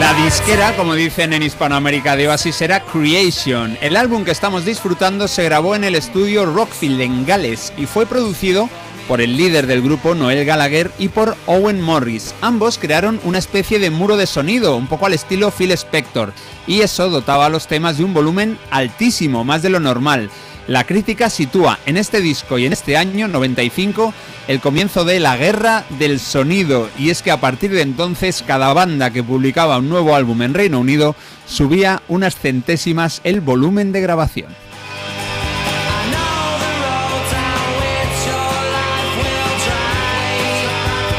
La 0.04 0.12
disquera, 0.12 0.76
como 0.76 0.94
dicen 0.94 1.32
en 1.32 1.42
Hispanoamérica 1.42 2.14
de 2.14 2.28
Oasis, 2.28 2.60
era 2.60 2.84
Creation. 2.84 3.78
El 3.80 3.96
álbum 3.96 4.22
que 4.22 4.32
estamos 4.32 4.66
disfrutando 4.66 5.28
se 5.28 5.44
grabó 5.44 5.74
en 5.74 5.82
el 5.82 5.94
estudio 5.94 6.44
Rockfield 6.44 7.00
en 7.00 7.24
Gales 7.24 7.72
y 7.78 7.86
fue 7.86 8.04
producido 8.04 8.68
por 9.08 9.22
el 9.22 9.38
líder 9.38 9.66
del 9.66 9.80
grupo 9.80 10.14
Noel 10.14 10.44
Gallagher 10.44 10.90
y 10.98 11.08
por 11.08 11.38
Owen 11.46 11.80
Morris. 11.80 12.34
Ambos 12.42 12.76
crearon 12.76 13.18
una 13.24 13.38
especie 13.38 13.78
de 13.78 13.88
muro 13.88 14.18
de 14.18 14.26
sonido, 14.26 14.76
un 14.76 14.88
poco 14.88 15.06
al 15.06 15.14
estilo 15.14 15.50
Phil 15.50 15.72
Spector, 15.72 16.34
y 16.66 16.82
eso 16.82 17.08
dotaba 17.08 17.46
a 17.46 17.48
los 17.48 17.66
temas 17.66 17.96
de 17.96 18.04
un 18.04 18.12
volumen 18.12 18.58
altísimo, 18.70 19.42
más 19.42 19.62
de 19.62 19.70
lo 19.70 19.80
normal. 19.80 20.28
La 20.66 20.84
crítica 20.84 21.28
sitúa 21.28 21.78
en 21.84 21.98
este 21.98 22.22
disco 22.22 22.56
y 22.58 22.64
en 22.64 22.72
este 22.72 22.96
año 22.96 23.28
95 23.28 24.14
el 24.48 24.60
comienzo 24.60 25.04
de 25.04 25.20
la 25.20 25.36
guerra 25.36 25.84
del 25.98 26.18
sonido 26.18 26.88
y 26.98 27.10
es 27.10 27.20
que 27.20 27.30
a 27.30 27.40
partir 27.40 27.70
de 27.70 27.82
entonces 27.82 28.42
cada 28.46 28.72
banda 28.72 29.10
que 29.10 29.22
publicaba 29.22 29.78
un 29.78 29.90
nuevo 29.90 30.14
álbum 30.14 30.40
en 30.40 30.54
Reino 30.54 30.80
Unido 30.80 31.16
subía 31.46 32.00
unas 32.08 32.36
centésimas 32.36 33.20
el 33.24 33.42
volumen 33.42 33.92
de 33.92 34.00
grabación. 34.00 34.63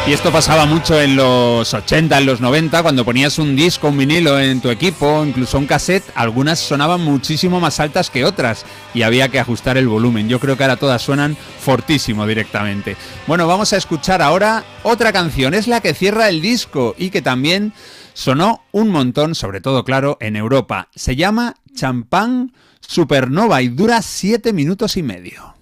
Y 0.08 0.14
esto 0.14 0.32
pasaba 0.32 0.67
mucho 0.67 1.01
en 1.01 1.16
los 1.16 1.74
80, 1.74 2.19
en 2.19 2.27
los 2.27 2.40
90, 2.40 2.84
cuando 2.84 3.03
ponías 3.03 3.40
un 3.40 3.56
disco, 3.56 3.88
un 3.88 3.98
vinilo 3.98 4.40
en 4.40 4.61
tu 4.61 4.69
equipo, 4.69 5.25
incluso 5.25 5.58
un 5.58 5.66
cassette, 5.66 6.03
algunas 6.14 6.59
sonaban 6.59 7.01
muchísimo 7.01 7.59
más 7.59 7.80
altas 7.80 8.11
que 8.11 8.24
otras 8.24 8.67
y 8.93 9.01
había 9.01 9.30
que 9.30 9.40
ajustar 9.40 9.77
el 9.77 9.88
volumen. 9.88 10.30
Yo 10.30 10.40
creo 10.40 10.58
que 10.58 10.64
ahora 10.64 10.75
todas 10.75 11.01
suenan 11.01 11.35
fortísimo 11.59 12.27
directamente. 12.27 12.95
Bueno, 13.25 13.48
vamos 13.48 13.74
a 13.74 13.77
escuchar 13.77 14.22
ahora 14.22 14.64
otra 14.84 15.11
canción, 15.11 15.56
es 15.56 15.67
la 15.67 15.82
que 15.82 15.95
cierra 15.95 16.30
el 16.30 16.40
disco 16.40 16.93
y 17.00 17.09
que 17.09 17.24
también 17.24 17.74
sonó 18.14 18.61
un 18.72 18.92
montón, 18.92 19.34
sobre 19.34 19.59
todo, 19.59 19.84
claro, 19.84 20.19
en 20.22 20.35
Europa. 20.35 20.88
Se 20.93 21.16
llama 21.16 21.56
Champán 21.74 22.53
Supernova 22.80 23.64
y 23.64 23.69
dura 23.69 24.03
7 24.03 24.53
minutos 24.53 24.98
y 24.98 25.01
medio. 25.03 25.55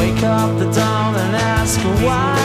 Wake 0.00 0.24
up 0.24 0.58
the 0.58 0.64
dawn 0.72 1.14
and 1.14 1.36
ask 1.36 1.78
her 1.80 1.96
why. 2.04 2.38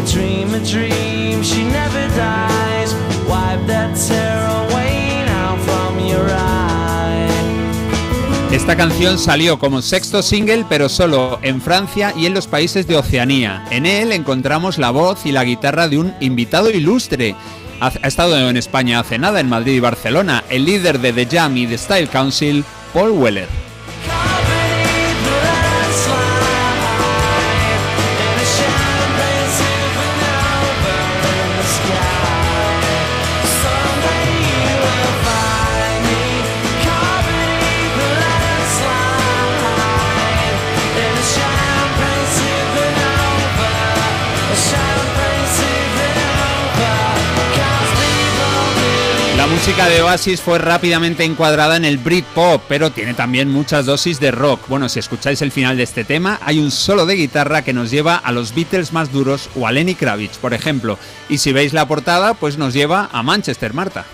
A 0.00 0.04
dream, 0.10 0.54
a 0.54 0.60
dream, 0.64 1.42
she 1.42 1.62
never 1.62 2.08
dies. 2.16 2.94
Wipe 3.28 3.66
that 3.66 3.94
tear 4.08 4.40
away 4.64 4.96
Esta 8.56 8.74
canción 8.74 9.18
salió 9.18 9.58
como 9.58 9.82
sexto 9.82 10.22
single, 10.22 10.64
pero 10.68 10.88
solo 10.88 11.38
en 11.42 11.60
Francia 11.60 12.14
y 12.16 12.24
en 12.24 12.32
los 12.32 12.46
países 12.46 12.86
de 12.86 12.96
Oceanía. 12.96 13.62
En 13.70 13.84
él 13.84 14.12
encontramos 14.12 14.78
la 14.78 14.90
voz 14.90 15.26
y 15.26 15.32
la 15.32 15.44
guitarra 15.44 15.88
de 15.88 15.98
un 15.98 16.14
invitado 16.20 16.70
ilustre. 16.70 17.34
Ha 17.80 17.88
estado 18.08 18.48
en 18.48 18.56
España 18.56 19.00
hace 19.00 19.18
nada, 19.18 19.40
en 19.40 19.50
Madrid 19.50 19.74
y 19.74 19.80
Barcelona, 19.80 20.42
el 20.48 20.64
líder 20.64 21.00
de 21.00 21.12
The 21.12 21.26
Jam 21.26 21.56
y 21.56 21.66
The 21.66 21.76
Style 21.76 22.08
Council, 22.08 22.64
Paul 22.94 23.10
Weller. 23.10 23.65
Música 49.66 49.88
de 49.88 50.00
Oasis 50.00 50.40
fue 50.40 50.60
rápidamente 50.60 51.24
encuadrada 51.24 51.76
en 51.76 51.84
el 51.84 51.98
Britpop, 51.98 52.62
pero 52.68 52.92
tiene 52.92 53.14
también 53.14 53.50
muchas 53.50 53.84
dosis 53.84 54.20
de 54.20 54.30
rock. 54.30 54.60
Bueno, 54.68 54.88
si 54.88 55.00
escucháis 55.00 55.42
el 55.42 55.50
final 55.50 55.76
de 55.76 55.82
este 55.82 56.04
tema, 56.04 56.38
hay 56.44 56.60
un 56.60 56.70
solo 56.70 57.04
de 57.04 57.16
guitarra 57.16 57.62
que 57.62 57.72
nos 57.72 57.90
lleva 57.90 58.14
a 58.14 58.30
los 58.30 58.54
Beatles 58.54 58.92
más 58.92 59.10
duros 59.10 59.50
o 59.56 59.66
a 59.66 59.72
Lenny 59.72 59.96
Kravitz, 59.96 60.38
por 60.38 60.54
ejemplo. 60.54 61.00
Y 61.28 61.38
si 61.38 61.52
veis 61.52 61.72
la 61.72 61.88
portada, 61.88 62.34
pues 62.34 62.58
nos 62.58 62.74
lleva 62.74 63.08
a 63.10 63.24
Manchester, 63.24 63.74
Marta. 63.74 64.04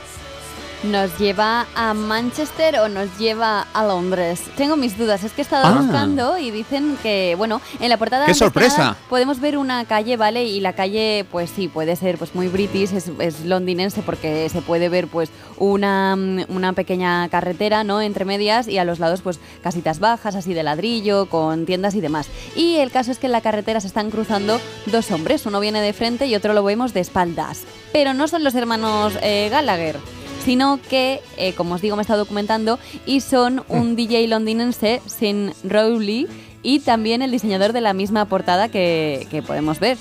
¿Nos 0.83 1.17
lleva 1.17 1.67
a 1.77 1.95
Manchester 1.95 2.81
o 2.81 2.89
nos 2.89 3.17
lleva 3.17 3.69
a 3.73 3.85
Londres? 3.87 4.43
Tengo 4.57 4.75
mis 4.77 4.99
dudas, 4.99 5.23
es 5.23 5.31
que 5.31 5.43
he 5.43 5.45
estado 5.45 5.67
Ah. 5.67 5.79
buscando 5.81 6.39
y 6.39 6.51
dicen 6.51 6.99
que, 7.05 7.37
bueno, 7.39 7.61
en 7.79 7.89
la 7.89 7.97
portada 7.99 8.27
¡Qué 8.27 8.35
sorpresa! 8.35 8.79
nada, 8.79 8.97
podemos 9.09 9.39
ver 9.39 9.59
una 9.59 9.85
calle, 9.85 10.17
¿vale? 10.17 10.43
Y 10.45 10.59
la 10.59 10.73
calle, 10.73 11.25
pues 11.31 11.51
sí, 11.55 11.69
puede 11.69 11.95
ser 11.95 12.19
pues 12.19 12.35
muy 12.35 12.49
british, 12.49 12.93
es, 12.95 13.13
es 13.21 13.45
londinense 13.45 14.03
porque 14.03 14.49
se 14.49 14.61
puede 14.61 14.89
ver 14.89 15.07
pues 15.07 15.31
una, 15.57 16.17
mm, 16.17 16.47
una 16.49 16.73
pequeña 16.73 17.29
carretera, 17.29 17.85
¿no? 17.85 18.01
Entre 18.01 18.25
medias 18.25 18.67
y 18.67 18.79
a 18.79 18.85
los 18.85 18.99
lados 18.99 19.21
pues 19.23 19.39
casitas 19.63 20.01
bajas, 20.01 20.35
así 20.35 20.53
de 20.53 20.65
ladrillo, 20.65 21.27
con 21.27 21.65
tiendas 21.65 21.95
y 21.95 22.01
demás. 22.01 22.27
Y 22.57 22.79
el 22.79 22.91
caso 22.91 23.13
es 23.13 23.21
que 23.21 23.27
en 23.27 23.33
la 23.33 23.41
carretera 23.41 23.81
se 23.81 23.87
están 23.87 24.11
cruzando 24.11 24.61
dos 24.87 25.13
hombres, 25.13 25.47
uno 25.47 25.61
viene 25.61 25.81
de 25.81 25.93
frente 25.93 26.27
y 26.27 26.35
otro 26.35 26.55
lo 26.55 26.65
vemos 26.65 26.93
de 26.93 27.01
espaldas. 27.01 27.61
Pero 27.93 28.15
no 28.15 28.27
son 28.27 28.43
los 28.43 28.57
hermanos 28.57 29.13
eh, 29.23 29.47
Gallagher 29.49 29.97
sino 30.45 30.81
que, 30.89 31.21
eh, 31.37 31.53
como 31.55 31.75
os 31.75 31.81
digo, 31.81 31.97
me 31.97 32.01
he 32.01 32.05
estado 32.05 32.21
documentando 32.21 32.79
y 33.07 33.21
son 33.21 33.65
un 33.69 33.97
DJ 33.97 34.27
londinense, 34.29 35.01
Sin 35.07 35.53
Rowley, 35.65 36.27
y 36.63 36.81
también 36.81 37.23
el 37.23 37.31
diseñador 37.31 37.73
de 37.73 37.81
la 37.81 37.93
misma 37.93 38.25
portada 38.27 38.69
que, 38.69 39.27
que 39.31 39.43
podemos 39.43 39.81
ver. 39.81 39.99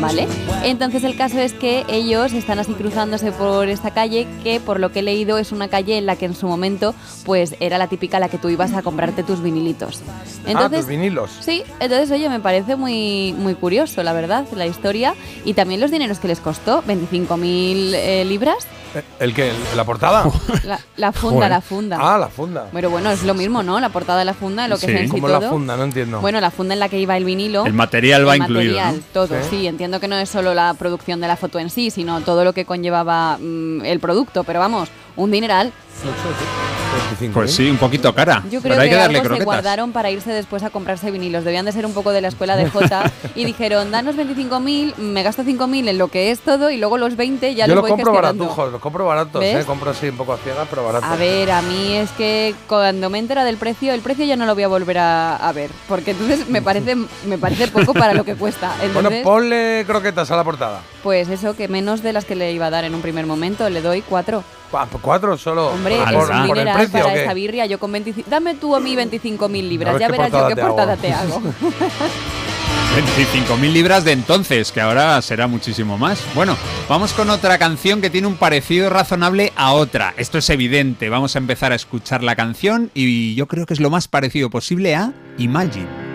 ¿Vale? 0.00 0.28
Entonces 0.62 1.02
el 1.02 1.16
caso 1.16 1.40
es 1.40 1.52
que 1.54 1.84
ellos 1.88 2.32
están 2.32 2.60
así 2.60 2.72
cruzándose 2.74 3.32
por 3.32 3.68
esta 3.68 3.90
calle 3.92 4.28
que 4.44 4.60
por 4.60 4.78
lo 4.78 4.92
que 4.92 5.00
he 5.00 5.02
leído 5.02 5.38
es 5.38 5.50
una 5.50 5.66
calle 5.68 5.98
en 5.98 6.06
la 6.06 6.14
que 6.14 6.24
en 6.26 6.36
su 6.36 6.46
momento 6.46 6.94
pues 7.24 7.56
era 7.58 7.78
la 7.78 7.88
típica 7.88 8.18
a 8.18 8.20
la 8.20 8.28
que 8.28 8.38
tú 8.38 8.48
ibas 8.48 8.72
a 8.74 8.82
comprarte 8.82 9.24
tus 9.24 9.42
vinilitos. 9.42 10.00
ah, 10.08 10.22
Entonces, 10.46 10.80
tus 10.80 10.88
vinilos. 10.88 11.30
Sí, 11.40 11.64
entonces 11.80 12.10
oye, 12.12 12.28
me 12.28 12.38
parece 12.38 12.76
muy, 12.76 13.34
muy 13.36 13.54
curioso, 13.56 14.02
la 14.04 14.12
verdad, 14.12 14.46
la 14.54 14.66
historia 14.66 15.14
y 15.44 15.54
también 15.54 15.80
los 15.80 15.90
dineros 15.90 16.20
que 16.20 16.28
les 16.28 16.38
costó, 16.38 16.82
25.000 16.84 17.92
eh, 17.94 18.24
libras. 18.24 18.66
Eh, 18.94 19.02
¿El 19.20 19.34
qué? 19.34 19.52
¿La 19.76 19.84
portada? 19.84 20.24
La, 20.64 20.80
la 20.96 21.12
funda, 21.12 21.36
Joder. 21.36 21.50
la 21.50 21.60
funda. 21.60 21.98
Ah, 22.00 22.16
la 22.18 22.28
funda. 22.28 22.68
Pero 22.72 22.88
bueno, 22.88 23.10
es 23.10 23.22
lo 23.22 23.34
mismo, 23.34 23.62
¿no? 23.62 23.78
La 23.80 23.90
portada 23.90 24.18
de 24.20 24.24
la 24.24 24.32
funda, 24.32 24.66
lo 24.66 24.76
que 24.78 24.86
Sí. 24.86 24.92
es 24.92 25.00
en 25.00 25.06
sí 25.08 25.10
Como 25.12 25.26
todo. 25.28 25.40
la 25.40 25.48
funda, 25.50 25.76
no 25.76 25.84
entiendo. 25.84 26.20
Bueno, 26.20 26.40
la 26.40 26.50
funda 26.50 26.72
en 26.74 26.80
la 26.80 26.88
que 26.88 26.98
iba 26.98 27.14
el 27.16 27.24
vinilo. 27.24 27.66
El 27.66 27.74
material 27.74 28.26
va 28.26 28.36
el 28.36 28.42
incluido, 28.42 28.76
material, 28.76 28.96
¿no? 28.96 29.02
todo, 29.12 29.42
Sí. 29.42 29.48
sí. 29.50 29.66
Entiendo 29.66 29.87
que 29.98 30.08
no 30.08 30.16
es 30.16 30.28
solo 30.28 30.54
la 30.54 30.74
producción 30.74 31.20
de 31.20 31.28
la 31.28 31.36
foto 31.36 31.58
en 31.58 31.70
sí, 31.70 31.90
sino 31.90 32.20
todo 32.20 32.44
lo 32.44 32.52
que 32.52 32.64
conllevaba 32.64 33.38
mm, 33.38 33.84
el 33.84 33.98
producto. 34.00 34.44
Pero 34.44 34.60
vamos, 34.60 34.88
un 35.16 35.30
dineral 35.30 35.72
pues 37.32 37.54
sí, 37.54 37.70
un 37.70 37.76
poquito 37.76 38.14
cara. 38.14 38.42
Yo 38.50 38.60
creo 38.60 38.74
pero 38.74 38.80
hay 38.80 38.88
que, 38.88 38.94
darle 38.94 39.18
algo 39.18 39.36
se 39.36 39.44
guardaron 39.44 39.92
para 39.92 40.10
irse 40.10 40.30
después 40.30 40.62
a 40.62 40.70
comprarse 40.70 41.10
vinilos. 41.10 41.44
Debían 41.44 41.64
de 41.64 41.72
ser 41.72 41.86
un 41.86 41.92
poco 41.92 42.12
de 42.12 42.20
la 42.20 42.28
escuela 42.28 42.56
de 42.56 42.68
J 42.68 43.10
y 43.34 43.44
dijeron, 43.44 43.90
danos 43.90 44.16
25.000, 44.16 44.96
me 44.96 45.22
gasto 45.22 45.42
5.000 45.42 45.88
en 45.88 45.98
lo 45.98 46.08
que 46.08 46.30
es 46.30 46.40
todo 46.40 46.70
y 46.70 46.76
luego 46.76 46.98
los 46.98 47.16
20 47.16 47.54
ya 47.54 47.66
Yo 47.66 47.74
los 47.74 47.76
lo 47.76 47.80
voy 47.82 47.90
compro 47.90 48.12
baratujos, 48.12 48.72
los 48.72 48.80
compro 48.80 49.04
baratos, 49.06 49.44
compro 49.66 49.90
así 49.90 50.08
un 50.08 50.16
poco 50.16 50.32
a 50.32 50.38
ciegas, 50.38 50.66
pero 50.70 50.84
baratos. 50.84 51.08
A 51.08 51.16
ver, 51.16 51.50
a 51.50 51.62
mí 51.62 51.94
es 51.94 52.10
que 52.12 52.54
cuando 52.66 53.10
me 53.10 53.18
entera 53.18 53.44
del 53.44 53.56
precio, 53.56 53.92
el 53.92 54.00
precio 54.00 54.24
ya 54.24 54.36
no 54.36 54.46
lo 54.46 54.54
voy 54.54 54.64
a 54.64 54.68
volver 54.68 54.98
a, 54.98 55.52
ver, 55.54 55.70
porque 55.88 56.12
entonces 56.12 56.48
me 56.48 56.62
parece 56.62 56.96
me 57.26 57.38
parece 57.38 57.68
poco 57.68 57.94
para 57.94 58.14
lo 58.14 58.24
que 58.24 58.34
cuesta. 58.34 58.74
Entonces, 58.82 59.10
bueno, 59.10 59.24
ponle 59.24 59.84
croquetas 59.86 60.30
a 60.30 60.36
la 60.36 60.44
portada. 60.44 60.80
Pues 61.02 61.28
eso, 61.28 61.54
que 61.56 61.68
menos 61.68 62.02
de 62.02 62.12
las 62.12 62.24
que 62.24 62.34
le 62.34 62.52
iba 62.52 62.66
a 62.66 62.70
dar 62.70 62.84
en 62.84 62.94
un 62.94 63.02
primer 63.02 63.26
momento, 63.26 63.68
le 63.68 63.80
doy 63.80 64.02
4. 64.02 64.42
¿Cuatro 64.70 65.36
solo? 65.38 65.68
Hombre, 65.68 65.96
¿Por, 65.96 66.08
es 66.08 66.14
por- 66.14 66.30
un 66.30 66.46
por 66.46 66.58
el 66.58 66.72
precio 66.72 67.00
para 67.00 67.14
esa 67.14 67.34
birria, 67.34 67.66
yo 67.66 67.78
con 67.78 67.92
25... 67.92 68.28
Dame 68.30 68.54
tú 68.54 68.74
a 68.76 68.80
mí 68.80 68.94
25.000 68.94 69.68
libras, 69.68 69.98
ya 69.98 70.08
verás 70.08 70.30
yo 70.32 70.48
qué 70.48 70.56
portada 70.56 70.96
te 70.96 71.12
hago. 71.12 71.42
25.000 72.96 73.72
libras 73.72 74.04
de 74.04 74.12
entonces, 74.12 74.72
que 74.72 74.80
ahora 74.80 75.20
será 75.22 75.46
muchísimo 75.46 75.98
más. 75.98 76.20
Bueno, 76.34 76.56
vamos 76.88 77.12
con 77.12 77.30
otra 77.30 77.58
canción 77.58 78.00
que 78.00 78.10
tiene 78.10 78.26
un 78.26 78.36
parecido 78.36 78.90
razonable 78.90 79.52
a 79.56 79.72
otra. 79.72 80.14
Esto 80.16 80.38
es 80.38 80.50
evidente. 80.50 81.08
Vamos 81.08 81.36
a 81.36 81.38
empezar 81.38 81.72
a 81.72 81.76
escuchar 81.76 82.22
la 82.22 82.34
canción 82.34 82.90
y 82.94 83.34
yo 83.34 83.46
creo 83.46 83.66
que 83.66 83.74
es 83.74 83.80
lo 83.80 83.90
más 83.90 84.08
parecido 84.08 84.50
posible 84.50 84.96
a 84.96 85.12
Imagine. 85.38 86.07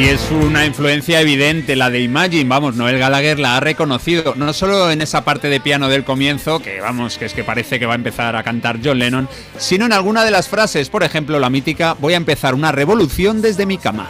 Y 0.00 0.04
es 0.04 0.30
una 0.30 0.64
influencia 0.64 1.20
evidente 1.20 1.76
la 1.76 1.90
de 1.90 2.00
Imagine, 2.00 2.48
vamos, 2.48 2.74
Noel 2.74 2.98
Gallagher 2.98 3.38
la 3.38 3.58
ha 3.58 3.60
reconocido, 3.60 4.32
no 4.34 4.54
solo 4.54 4.90
en 4.90 5.02
esa 5.02 5.26
parte 5.26 5.50
de 5.50 5.60
piano 5.60 5.90
del 5.90 6.04
comienzo, 6.04 6.58
que 6.60 6.80
vamos, 6.80 7.18
que 7.18 7.26
es 7.26 7.34
que 7.34 7.44
parece 7.44 7.78
que 7.78 7.84
va 7.84 7.92
a 7.92 7.96
empezar 7.96 8.34
a 8.34 8.42
cantar 8.42 8.78
John 8.82 8.98
Lennon, 8.98 9.28
sino 9.58 9.84
en 9.84 9.92
alguna 9.92 10.24
de 10.24 10.30
las 10.30 10.48
frases, 10.48 10.88
por 10.88 11.02
ejemplo, 11.02 11.38
la 11.38 11.50
mítica, 11.50 11.96
voy 12.00 12.14
a 12.14 12.16
empezar 12.16 12.54
una 12.54 12.72
revolución 12.72 13.42
desde 13.42 13.66
mi 13.66 13.76
cama. 13.76 14.08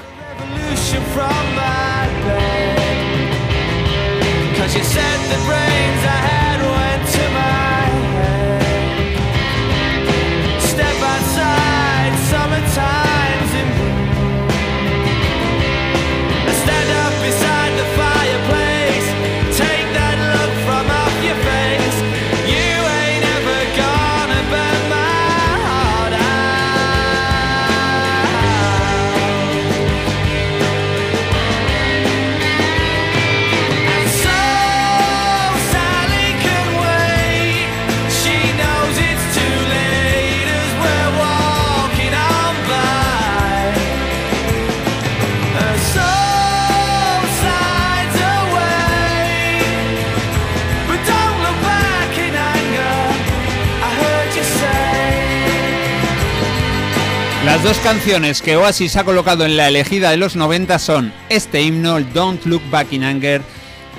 Las 57.60 57.76
dos 57.76 57.84
canciones 57.84 58.40
que 58.40 58.56
Oasis 58.56 58.96
ha 58.96 59.04
colocado 59.04 59.44
en 59.44 59.54
la 59.58 59.68
elegida 59.68 60.10
de 60.10 60.16
los 60.16 60.34
90 60.34 60.78
son 60.78 61.12
este 61.28 61.60
himno, 61.60 62.00
Don't 62.00 62.46
Look 62.46 62.62
Back 62.70 62.90
in 62.94 63.04
Anger, 63.04 63.42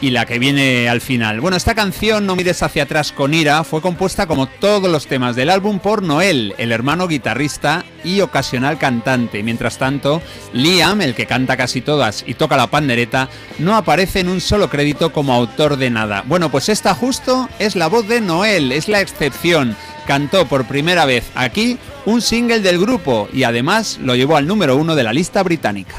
y 0.01 0.09
la 0.09 0.25
que 0.25 0.39
viene 0.39 0.89
al 0.89 0.99
final. 0.99 1.39
Bueno, 1.39 1.55
esta 1.55 1.75
canción, 1.75 2.25
No 2.25 2.35
mires 2.35 2.63
hacia 2.63 2.83
atrás 2.83 3.11
con 3.11 3.33
ira, 3.33 3.63
fue 3.63 3.81
compuesta 3.81 4.25
como 4.25 4.47
todos 4.47 4.91
los 4.91 5.05
temas 5.05 5.35
del 5.35 5.49
álbum 5.49 5.79
por 5.79 6.01
Noel, 6.01 6.55
el 6.57 6.71
hermano 6.71 7.07
guitarrista 7.07 7.85
y 8.03 8.21
ocasional 8.21 8.79
cantante. 8.79 9.43
Mientras 9.43 9.77
tanto, 9.77 10.21
Liam, 10.53 11.01
el 11.01 11.13
que 11.13 11.27
canta 11.27 11.55
casi 11.55 11.81
todas 11.81 12.23
y 12.25 12.33
toca 12.33 12.57
la 12.57 12.67
pandereta, 12.67 13.29
no 13.59 13.75
aparece 13.75 14.21
en 14.21 14.29
un 14.29 14.41
solo 14.41 14.69
crédito 14.69 15.13
como 15.13 15.33
autor 15.33 15.77
de 15.77 15.91
nada. 15.91 16.23
Bueno, 16.25 16.49
pues 16.49 16.69
esta 16.69 16.95
justo 16.95 17.47
es 17.59 17.75
la 17.75 17.87
voz 17.87 18.07
de 18.07 18.21
Noel, 18.21 18.71
es 18.71 18.87
la 18.87 19.01
excepción. 19.01 19.75
Cantó 20.07 20.47
por 20.47 20.65
primera 20.65 21.05
vez 21.05 21.25
aquí 21.35 21.77
un 22.05 22.21
single 22.21 22.61
del 22.61 22.79
grupo 22.79 23.29
y 23.31 23.43
además 23.43 23.99
lo 24.01 24.15
llevó 24.15 24.35
al 24.35 24.47
número 24.47 24.75
uno 24.75 24.95
de 24.95 25.03
la 25.03 25.13
lista 25.13 25.43
británica. 25.43 25.95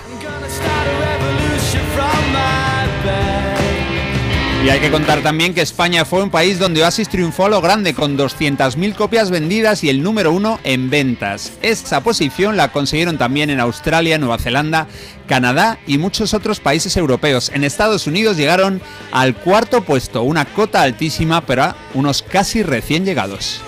Y 4.65 4.70
hay 4.70 4.78
que 4.78 4.92
contar 4.92 5.23
también 5.23 5.55
que 5.55 5.60
España 5.60 6.05
fue 6.05 6.23
un 6.23 6.31
país 6.31 6.60
donde 6.60 6.84
Oasis 6.84 7.08
triunfó 7.08 7.47
a 7.47 7.49
lo 7.49 7.60
grande 7.60 7.94
con 7.94 8.16
200.000 8.16 8.94
copias 8.94 9.28
vendidas 9.28 9.82
y 9.82 9.89
el 9.89 10.05
número 10.05 10.31
uno 10.32 10.60
en 10.62 10.89
ventas. 10.89 11.55
Esa 11.62 12.05
posición 12.05 12.57
la 12.57 12.70
consiguieron 12.70 13.18
también 13.18 13.50
en 13.50 13.58
Australia, 13.58 14.18
Nueva 14.18 14.39
Zelanda, 14.39 14.86
Canadá 15.26 15.81
y 15.89 15.99
muchos 15.99 16.32
otros 16.32 16.60
países 16.60 16.97
europeos. 16.97 17.50
En 17.52 17.65
Estados 17.65 18.07
Unidos 18.07 18.36
llegaron 18.36 18.81
al 19.10 19.34
cuarto 19.34 19.82
puesto, 19.82 20.23
una 20.23 20.44
cota 20.44 20.82
altísima 20.82 21.41
para 21.41 21.74
unos 21.94 22.23
casi 22.23 22.62
recién 22.62 23.05
llegados. 23.05 23.60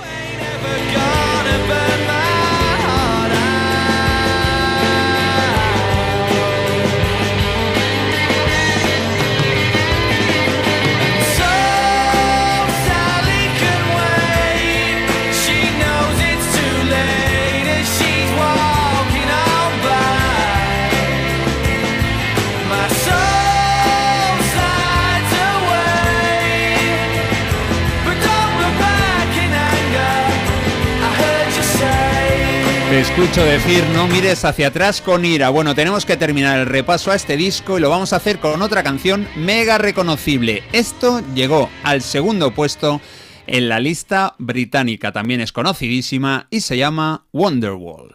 Te 32.95 33.01
escucho 33.01 33.45
decir 33.45 33.83
no 33.93 34.07
mires 34.07 34.45
hacia 34.45 34.69
atrás 34.69 35.01
con 35.01 35.25
ira. 35.25 35.49
Bueno, 35.49 35.75
tenemos 35.75 36.07
que 36.07 36.17
terminar 36.17 36.61
el 36.61 36.67
repaso 36.67 37.11
a 37.11 37.17
este 37.17 37.37
disco 37.37 37.77
y 37.77 37.81
lo 37.81 37.91
vamos 37.91 38.13
a 38.13 38.17
hacer 38.19 38.39
con 38.39 38.63
otra 38.63 38.85
canción 38.85 39.27
mega 39.35 39.79
reconocible. 39.79 40.63
Esto 40.73 41.21
llegó 41.35 41.69
al 41.83 42.03
segundo 42.03 42.55
puesto 42.55 43.01
en 43.49 43.69
la 43.69 43.81
lista 43.81 44.37
británica, 44.39 45.11
también 45.11 45.41
es 45.41 45.51
conocidísima 45.51 46.47
y 46.51 46.61
se 46.61 46.77
llama 46.77 47.25
Wonderwall. 47.33 48.15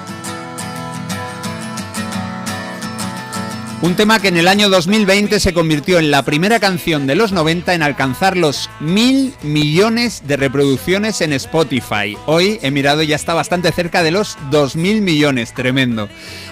Un 3.83 3.95
tema 3.95 4.19
que 4.19 4.27
en 4.27 4.37
el 4.37 4.47
año 4.47 4.69
2020 4.69 5.39
se 5.39 5.55
convirtió 5.55 5.97
en 5.97 6.11
la 6.11 6.21
primera 6.21 6.59
canción 6.59 7.07
de 7.07 7.15
los 7.15 7.31
90 7.31 7.73
en 7.73 7.81
alcanzar 7.81 8.37
los 8.37 8.69
mil 8.79 9.33
millones 9.41 10.21
de 10.27 10.37
reproducciones 10.37 11.19
en 11.21 11.33
Spotify. 11.33 12.15
Hoy 12.27 12.59
he 12.61 12.69
mirado 12.69 13.01
y 13.01 13.07
ya 13.07 13.15
está 13.15 13.33
bastante 13.33 13.71
cerca 13.71 14.03
de 14.03 14.11
los 14.11 14.37
2.000 14.51 15.01
millones, 15.01 15.55
tremendo. 15.55 16.09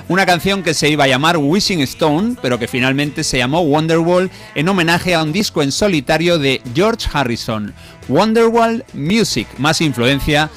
Una 0.07 0.25
canción 0.25 0.63
que 0.63 0.73
se 0.73 0.89
iba 0.89 1.03
a 1.03 1.07
llamar 1.07 1.37
Wishing 1.37 1.81
Stone, 1.81 2.35
pero 2.41 2.57
que 2.57 2.67
finalmente 2.67 3.23
se 3.23 3.37
llamó 3.37 3.61
Wonderwall 3.61 4.31
en 4.55 4.67
homenaje 4.67 5.13
a 5.13 5.21
un 5.21 5.31
disco 5.31 5.61
en 5.61 5.71
solitario 5.71 6.39
de 6.39 6.63
George 6.73 7.07
Harrison. 7.13 7.75
Wonderwall 8.07 8.83
Music, 8.93 9.47
más 9.59 9.81
influencia 9.81 10.49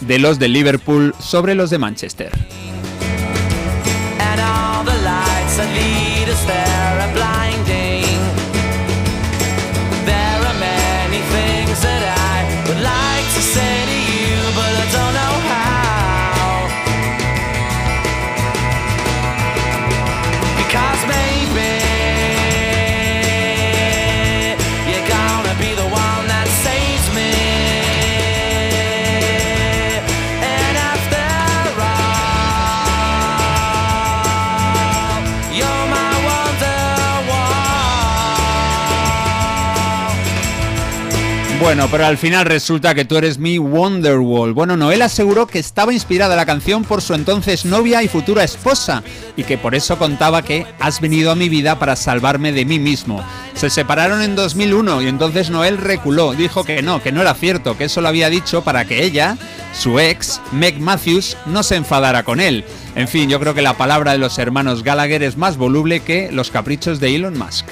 de 0.00 0.18
los 0.18 0.40
de 0.40 0.48
Liverpool 0.48 1.14
sobre 1.20 1.54
los 1.54 1.70
de 1.70 1.78
Manchester. 1.78 2.32
And 6.38 6.50
all 6.50 6.52
the 6.52 6.52
lights 6.52 6.56
that 6.56 6.65
Bueno, 41.66 41.88
pero 41.90 42.06
al 42.06 42.16
final 42.16 42.46
resulta 42.46 42.94
que 42.94 43.04
tú 43.04 43.16
eres 43.16 43.38
mi 43.38 43.58
Wonderwall. 43.58 44.52
Bueno, 44.52 44.76
Noel 44.76 45.02
aseguró 45.02 45.48
que 45.48 45.58
estaba 45.58 45.92
inspirada 45.92 46.36
la 46.36 46.46
canción 46.46 46.84
por 46.84 47.02
su 47.02 47.12
entonces 47.12 47.64
novia 47.64 48.04
y 48.04 48.08
futura 48.08 48.44
esposa 48.44 49.02
y 49.36 49.42
que 49.42 49.58
por 49.58 49.74
eso 49.74 49.98
contaba 49.98 50.42
que 50.42 50.64
has 50.78 51.00
venido 51.00 51.32
a 51.32 51.34
mi 51.34 51.48
vida 51.48 51.76
para 51.80 51.96
salvarme 51.96 52.52
de 52.52 52.64
mí 52.64 52.78
mismo. 52.78 53.20
Se 53.54 53.68
separaron 53.68 54.22
en 54.22 54.36
2001 54.36 55.02
y 55.02 55.08
entonces 55.08 55.50
Noel 55.50 55.78
reculó, 55.78 56.34
dijo 56.34 56.62
que 56.62 56.82
no, 56.82 57.02
que 57.02 57.10
no 57.10 57.20
era 57.20 57.34
cierto, 57.34 57.76
que 57.76 57.86
eso 57.86 58.00
lo 58.00 58.06
había 58.06 58.30
dicho 58.30 58.62
para 58.62 58.84
que 58.84 59.02
ella, 59.02 59.36
su 59.74 59.98
ex, 59.98 60.40
Meg 60.52 60.78
Matthews, 60.78 61.36
no 61.46 61.64
se 61.64 61.74
enfadara 61.74 62.22
con 62.22 62.38
él. 62.38 62.64
En 62.94 63.08
fin, 63.08 63.28
yo 63.28 63.40
creo 63.40 63.54
que 63.54 63.62
la 63.62 63.76
palabra 63.76 64.12
de 64.12 64.18
los 64.18 64.38
hermanos 64.38 64.84
Gallagher 64.84 65.24
es 65.24 65.36
más 65.36 65.56
voluble 65.56 65.98
que 65.98 66.30
los 66.30 66.52
caprichos 66.52 67.00
de 67.00 67.16
Elon 67.16 67.36
Musk. 67.36 67.66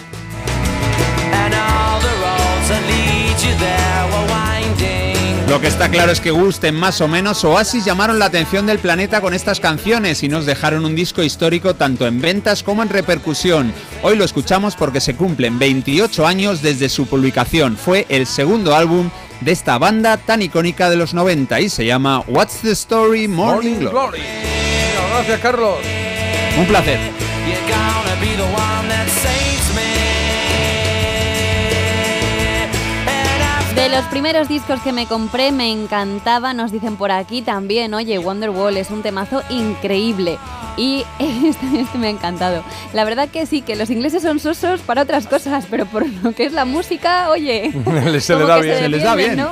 Lo 5.48 5.60
que 5.60 5.68
está 5.68 5.88
claro 5.88 6.10
es 6.10 6.20
que 6.20 6.30
gusten 6.30 6.74
más 6.74 7.00
o 7.00 7.06
menos, 7.06 7.44
Oasis 7.44 7.84
llamaron 7.84 8.18
la 8.18 8.24
atención 8.24 8.66
del 8.66 8.80
planeta 8.80 9.20
con 9.20 9.34
estas 9.34 9.60
canciones 9.60 10.22
y 10.22 10.28
nos 10.28 10.46
dejaron 10.46 10.84
un 10.84 10.96
disco 10.96 11.22
histórico 11.22 11.74
tanto 11.74 12.06
en 12.06 12.20
ventas 12.20 12.62
como 12.62 12.82
en 12.82 12.88
repercusión. 12.88 13.72
Hoy 14.02 14.16
lo 14.16 14.24
escuchamos 14.24 14.74
porque 14.74 15.00
se 15.00 15.14
cumplen 15.14 15.58
28 15.58 16.26
años 16.26 16.60
desde 16.60 16.88
su 16.88 17.06
publicación. 17.06 17.76
Fue 17.76 18.04
el 18.08 18.26
segundo 18.26 18.74
álbum 18.74 19.10
de 19.42 19.52
esta 19.52 19.78
banda 19.78 20.16
tan 20.16 20.42
icónica 20.42 20.90
de 20.90 20.96
los 20.96 21.14
90 21.14 21.60
y 21.60 21.68
se 21.68 21.84
llama 21.84 22.24
What's 22.26 22.62
the 22.62 22.72
Story 22.72 23.28
Morning, 23.28 23.74
Morning 23.74 23.90
Glory. 23.90 24.22
Gracias, 25.12 25.40
Carlos. 25.40 25.76
Un 26.58 26.66
placer. 26.66 26.98
De 33.75 33.89
los 33.89 34.05
primeros 34.05 34.49
discos 34.49 34.81
que 34.83 34.93
me 34.93 35.07
compré 35.07 35.51
me 35.51 35.73
encantaba, 35.73 36.55
nos 36.55 36.70
dicen 36.70 36.97
por 36.97 37.11
aquí 37.11 37.43
también, 37.43 37.93
oye, 37.93 38.19
Wonderwall 38.19 38.77
es 38.77 38.91
un 38.91 39.03
temazo 39.03 39.43
increíble. 39.51 40.39
Y 40.77 41.05
este, 41.19 41.81
este 41.81 41.99
me 41.99 42.07
ha 42.07 42.11
encantado. 42.11 42.62
La 42.93 43.05
verdad 43.05 43.28
que 43.28 43.47
sí, 43.47 43.62
que 43.62 43.75
los 43.75 43.91
ingleses 43.91 44.23
son 44.23 44.39
sosos 44.39 44.81
para 44.81 45.03
otras 45.03 45.27
cosas, 45.27 45.67
pero 45.69 45.86
por 45.86 46.09
lo 46.09 46.33
que 46.33 46.44
es 46.44 46.53
la 46.53 46.65
música, 46.65 47.31
oye. 47.31 47.73
se 48.20 48.35
le 48.35 48.41
como 48.41 48.47
da 48.47 48.61
bien. 48.61 48.78
Se 48.78 48.89
les 48.89 49.03
da 49.03 49.15
bien. 49.17 49.36
¿no? 49.36 49.51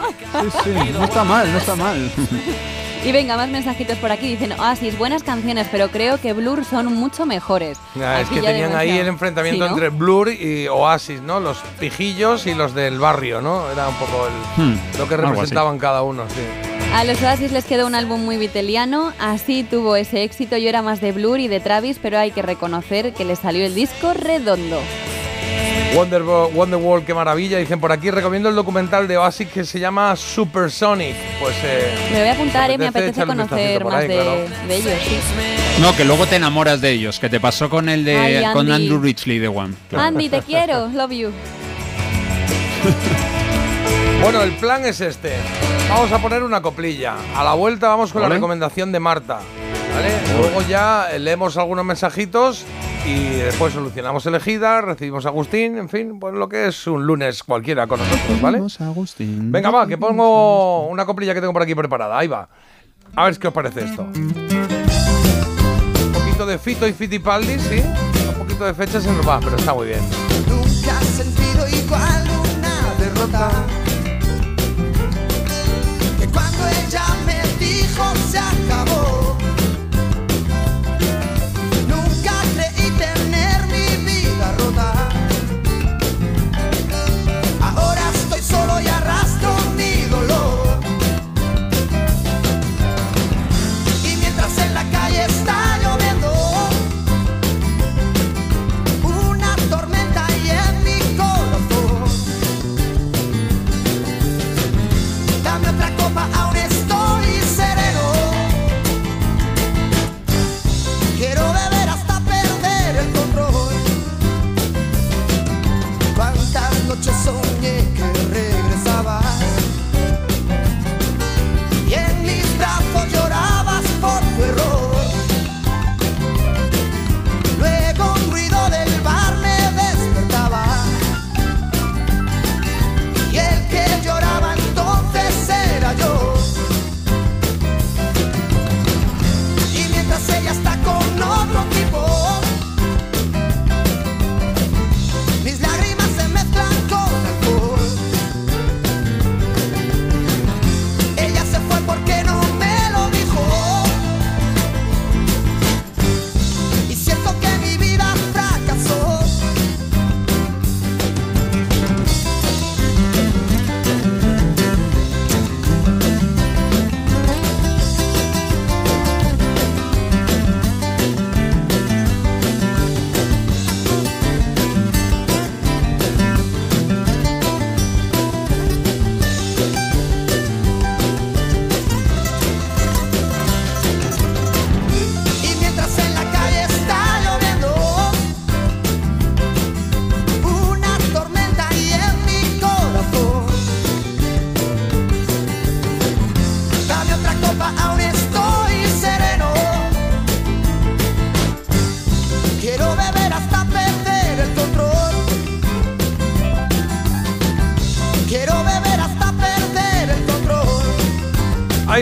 Sí, 0.62 0.70
sí, 0.72 0.90
no 0.92 1.04
está 1.04 1.24
mal, 1.24 1.50
no 1.50 1.58
está 1.58 1.74
mal. 1.74 2.12
Y 3.04 3.10
venga, 3.10 3.36
más 3.36 3.48
mensajitos 3.48 3.98
por 3.98 4.12
aquí. 4.12 4.28
Dicen, 4.28 4.52
Oasis, 4.52 4.96
buenas 4.96 5.24
canciones, 5.24 5.66
pero 5.72 5.88
creo 5.88 6.20
que 6.20 6.32
Blur 6.32 6.64
son 6.64 6.86
mucho 6.94 7.26
mejores. 7.26 7.78
Ya, 7.96 8.20
es 8.20 8.26
Aquí 8.26 8.36
que 8.36 8.42
ya 8.42 8.50
tenían 8.50 8.76
ahí 8.76 8.90
el 8.96 9.08
enfrentamiento 9.08 9.64
Sí, 9.64 9.68
¿no? 9.70 9.74
entre 9.74 9.88
Blur 9.88 10.28
y 10.30 10.68
Oasis, 10.68 11.20
¿no? 11.20 11.40
Los 11.40 11.58
pijillos 11.80 12.46
y 12.46 12.54
los 12.54 12.74
del 12.74 13.00
barrio, 13.00 13.40
¿no? 13.42 13.68
Era 13.72 13.88
un 13.88 13.94
poco 13.96 14.28
el- 14.28 14.62
Hmm, 14.64 14.78
lo 14.98 15.08
que 15.08 15.16
representaban 15.16 15.78
cada 15.78 16.02
uno, 16.02 16.24
sí. 16.28 16.42
A 16.94 17.02
los 17.04 17.20
Oasis 17.22 17.50
les 17.52 17.64
quedó 17.64 17.86
un 17.88 17.94
álbum 17.96 18.22
muy 18.24 18.36
viteliano, 18.36 19.12
así 19.18 19.64
tuvo 19.64 19.96
ese 19.96 20.22
éxito. 20.22 20.56
Yo 20.56 20.68
era 20.68 20.82
más 20.82 21.00
de 21.00 21.10
Blur 21.10 21.40
y 21.40 21.48
de 21.48 21.58
Travis, 21.58 21.98
pero 22.00 22.18
hay 22.18 22.30
que 22.30 22.42
reconocer 22.42 23.12
que 23.14 23.24
les 23.24 23.38
salió 23.40 23.64
el 23.66 23.74
disco 23.74 24.12
redondo. 24.14 24.78
Wonder, 25.94 26.22
Wonderwall, 26.22 27.04
qué 27.04 27.12
maravilla. 27.12 27.58
Dicen 27.58 27.78
por 27.78 27.92
aquí, 27.92 28.10
recomiendo 28.10 28.48
el 28.48 28.54
documental 28.54 29.06
de 29.06 29.18
Oasis 29.18 29.48
que 29.48 29.64
se 29.64 29.78
llama 29.78 30.16
Supersonic. 30.16 31.14
Pues 31.40 31.54
eh, 31.62 31.94
Me 32.12 32.20
voy 32.20 32.28
a 32.28 32.32
apuntar, 32.32 32.70
eh, 32.70 32.78
me 32.78 32.86
apetece 32.86 33.26
conocer 33.26 33.84
más 33.84 33.94
ahí, 33.94 34.08
de, 34.08 34.14
claro. 34.14 34.36
de 34.68 34.76
ellos. 34.76 34.92
sí. 35.06 35.18
No, 35.80 35.94
que 35.94 36.04
luego 36.04 36.26
te 36.26 36.36
enamoras 36.36 36.80
de 36.80 36.90
ellos, 36.90 37.18
que 37.18 37.28
te 37.28 37.40
pasó 37.40 37.68
con 37.68 37.88
el 37.88 38.04
de 38.04 38.16
Ay, 38.16 38.52
con 38.52 38.70
Andy. 38.70 38.72
Andrew 38.72 39.00
Ridgely 39.00 39.38
de 39.38 39.48
One. 39.48 39.74
Andy, 39.94 40.28
te 40.28 40.40
quiero. 40.42 40.88
Love 40.94 41.12
you. 41.12 41.30
Bueno, 44.22 44.42
el 44.42 44.52
plan 44.52 44.84
es 44.86 45.00
este. 45.00 45.32
Vamos 45.88 46.10
a 46.12 46.18
poner 46.18 46.42
una 46.42 46.62
coplilla. 46.62 47.14
A 47.36 47.44
la 47.44 47.54
vuelta 47.54 47.88
vamos 47.88 48.12
con 48.12 48.22
la 48.22 48.28
recomendación 48.28 48.92
de 48.92 49.00
Marta. 49.00 49.40
¿Vale? 49.94 50.10
Luego 50.38 50.62
ya 50.66 51.08
leemos 51.18 51.56
algunos 51.58 51.84
mensajitos 51.84 52.64
y 53.04 53.36
después 53.36 53.72
solucionamos 53.72 54.24
elegida, 54.26 54.80
recibimos 54.80 55.26
a 55.26 55.30
Agustín, 55.30 55.78
en 55.78 55.88
fin, 55.88 56.20
pues 56.20 56.34
lo 56.34 56.48
que 56.48 56.68
es 56.68 56.86
un 56.86 57.06
lunes 57.06 57.42
cualquiera 57.42 57.86
con 57.86 58.00
nosotros, 58.00 58.40
¿vale? 58.40 58.62
Agustín. 58.80 59.50
Venga, 59.50 59.70
va, 59.70 59.86
que 59.86 59.98
pongo 59.98 60.86
una 60.86 61.04
coplilla 61.04 61.34
que 61.34 61.40
tengo 61.40 61.52
por 61.52 61.62
aquí 61.62 61.74
preparada. 61.74 62.18
Ahí 62.18 62.28
va. 62.28 62.48
A 63.14 63.24
ver 63.24 63.38
qué 63.38 63.48
os 63.48 63.54
parece 63.54 63.84
esto. 63.84 64.02
Un 64.02 66.12
poquito 66.12 66.46
de 66.46 66.58
Fito 66.58 66.86
y 66.86 66.92
Fitipaldi, 66.92 67.58
sí. 67.58 67.82
Un 68.28 68.34
poquito 68.34 68.64
de 68.64 68.74
fechas 68.74 69.04
en 69.06 69.20
va, 69.28 69.40
pero 69.40 69.56
está 69.56 69.74
muy 69.74 69.88
bien. 69.88 70.00
Nunca 70.48 70.98
has 70.98 71.06
sentido 71.06 71.68
igual 71.68 72.24
una 72.56 72.94
derrota. 72.98 73.50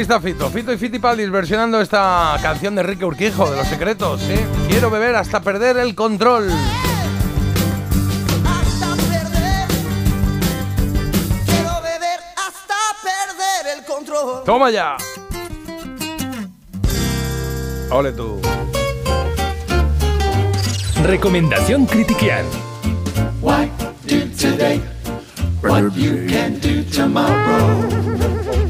Ahí 0.00 0.04
está 0.04 0.18
Fito, 0.18 0.48
Fito 0.48 0.72
y 0.72 0.78
Fitipaldi 0.78 1.28
versionando 1.28 1.78
esta 1.78 2.34
canción 2.40 2.74
de 2.74 2.80
Enrique 2.80 3.04
Urquijo 3.04 3.50
de 3.50 3.58
Los 3.58 3.68
Secretos, 3.68 4.22
¿sí? 4.22 4.34
Quiero 4.66 4.90
beber 4.90 5.14
hasta 5.14 5.42
perder 5.42 5.76
el 5.76 5.94
control. 5.94 6.50
¡Toma 14.46 14.70
ya! 14.70 14.96
Ole 17.90 18.12
tú. 18.12 18.40
Recomendación 21.04 21.84
Critiquian. 21.84 22.46
Why 23.42 23.70
do 24.06 24.26
today 24.34 24.80
what 25.60 25.94
you 25.94 26.26
can 26.26 26.58
do 26.58 26.82
tomorrow? 26.90 28.69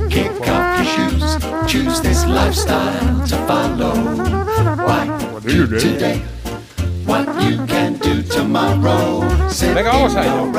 Kick 0.81 0.89
off 0.89 0.97
your 0.97 1.11
shoes, 1.11 1.39
choose 1.67 2.01
this 2.01 2.27
lifestyle 2.27 3.27
to 3.27 3.37
follow. 3.47 3.93
Why 4.87 5.07
do 5.45 5.67
today 5.79 6.23
what 7.05 7.27
you 7.43 7.59
can 7.67 7.99
do 7.99 8.23
tomorrow? 8.23 9.21
Sit 9.51 9.75
Venga, 9.75 9.91
vamos 9.91 10.17
a 10.17 10.25
ello. 10.25 10.51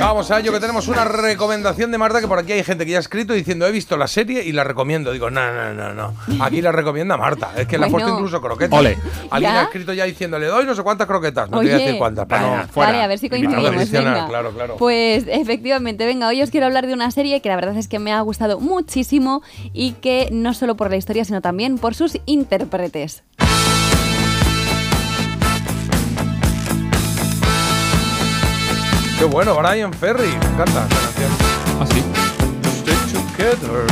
Vamos 0.00 0.30
a 0.30 0.40
ello, 0.40 0.52
que 0.52 0.60
tenemos 0.60 0.88
una 0.88 1.04
recomendación 1.04 1.92
de 1.92 1.98
Marta, 1.98 2.20
que 2.20 2.26
por 2.26 2.38
aquí 2.38 2.52
hay 2.52 2.64
gente 2.64 2.84
que 2.84 2.92
ya 2.92 2.96
ha 2.96 3.00
escrito 3.00 3.34
diciendo, 3.34 3.66
he 3.66 3.72
visto 3.72 3.96
la 3.96 4.06
serie 4.08 4.42
y 4.42 4.52
la 4.52 4.64
recomiendo. 4.64 5.12
Digo, 5.12 5.30
no, 5.30 5.52
no, 5.52 5.74
no, 5.74 5.94
no. 5.94 6.14
Aquí 6.44 6.60
la 6.62 6.72
recomienda 6.72 7.16
Marta. 7.16 7.52
Es 7.56 7.66
que 7.66 7.78
le 7.78 7.86
ha 7.86 7.88
puesto 7.88 8.10
incluso 8.10 8.40
croquetas. 8.40 8.78
Ole. 8.78 8.98
Alguien 9.32 9.52
¿Ya? 9.52 9.60
ha 9.60 9.64
escrito 9.64 9.92
ya 9.92 10.04
diciendo, 10.04 10.38
le 10.38 10.46
doy 10.46 10.64
no 10.66 10.74
sé 10.74 10.82
cuántas 10.82 11.06
croquetas. 11.06 11.50
No 11.50 11.58
te 11.60 11.64
voy 11.64 11.72
a 11.72 11.76
Oye. 11.76 11.84
decir 11.84 11.98
cuántas. 11.98 12.28
no- 12.28 12.68
fuera. 12.68 12.92
Vale, 12.92 13.02
a 13.02 13.06
ver 13.06 13.18
si 13.18 13.28
coincidimos. 13.28 13.70
adicional, 13.70 14.14
venga. 14.14 14.28
claro, 14.28 14.50
claro. 14.52 14.76
Pues 14.76 15.24
efectivamente, 15.28 16.04
venga, 16.06 16.28
hoy 16.28 16.42
os 16.42 16.50
quiero 16.50 16.66
hablar 16.66 16.86
de 16.86 16.92
una 16.94 17.10
serie 17.10 17.40
que 17.40 17.48
la 17.48 17.56
verdad 17.56 17.76
es 17.76 17.88
que 17.88 17.98
me 17.98 18.12
ha 18.12 18.20
gustado 18.20 18.60
muchísimo 18.60 19.42
y 19.72 19.92
que 19.92 20.28
no 20.32 20.54
solo 20.54 20.76
por 20.76 20.90
la 20.90 20.96
historia, 20.96 21.24
sino 21.24 21.40
también 21.40 21.78
por 21.78 21.94
sus 21.94 22.18
intérpretes. 22.26 23.22
Qué 29.18 29.24
bueno, 29.26 29.54
Brian 29.56 29.92
Ferry. 29.92 30.26
Me 30.28 30.34
encanta 30.46 30.84
esta 30.84 31.00
canción. 31.00 31.30
¿Ah? 31.80 31.86
Stay 32.82 32.96
together. 33.12 33.86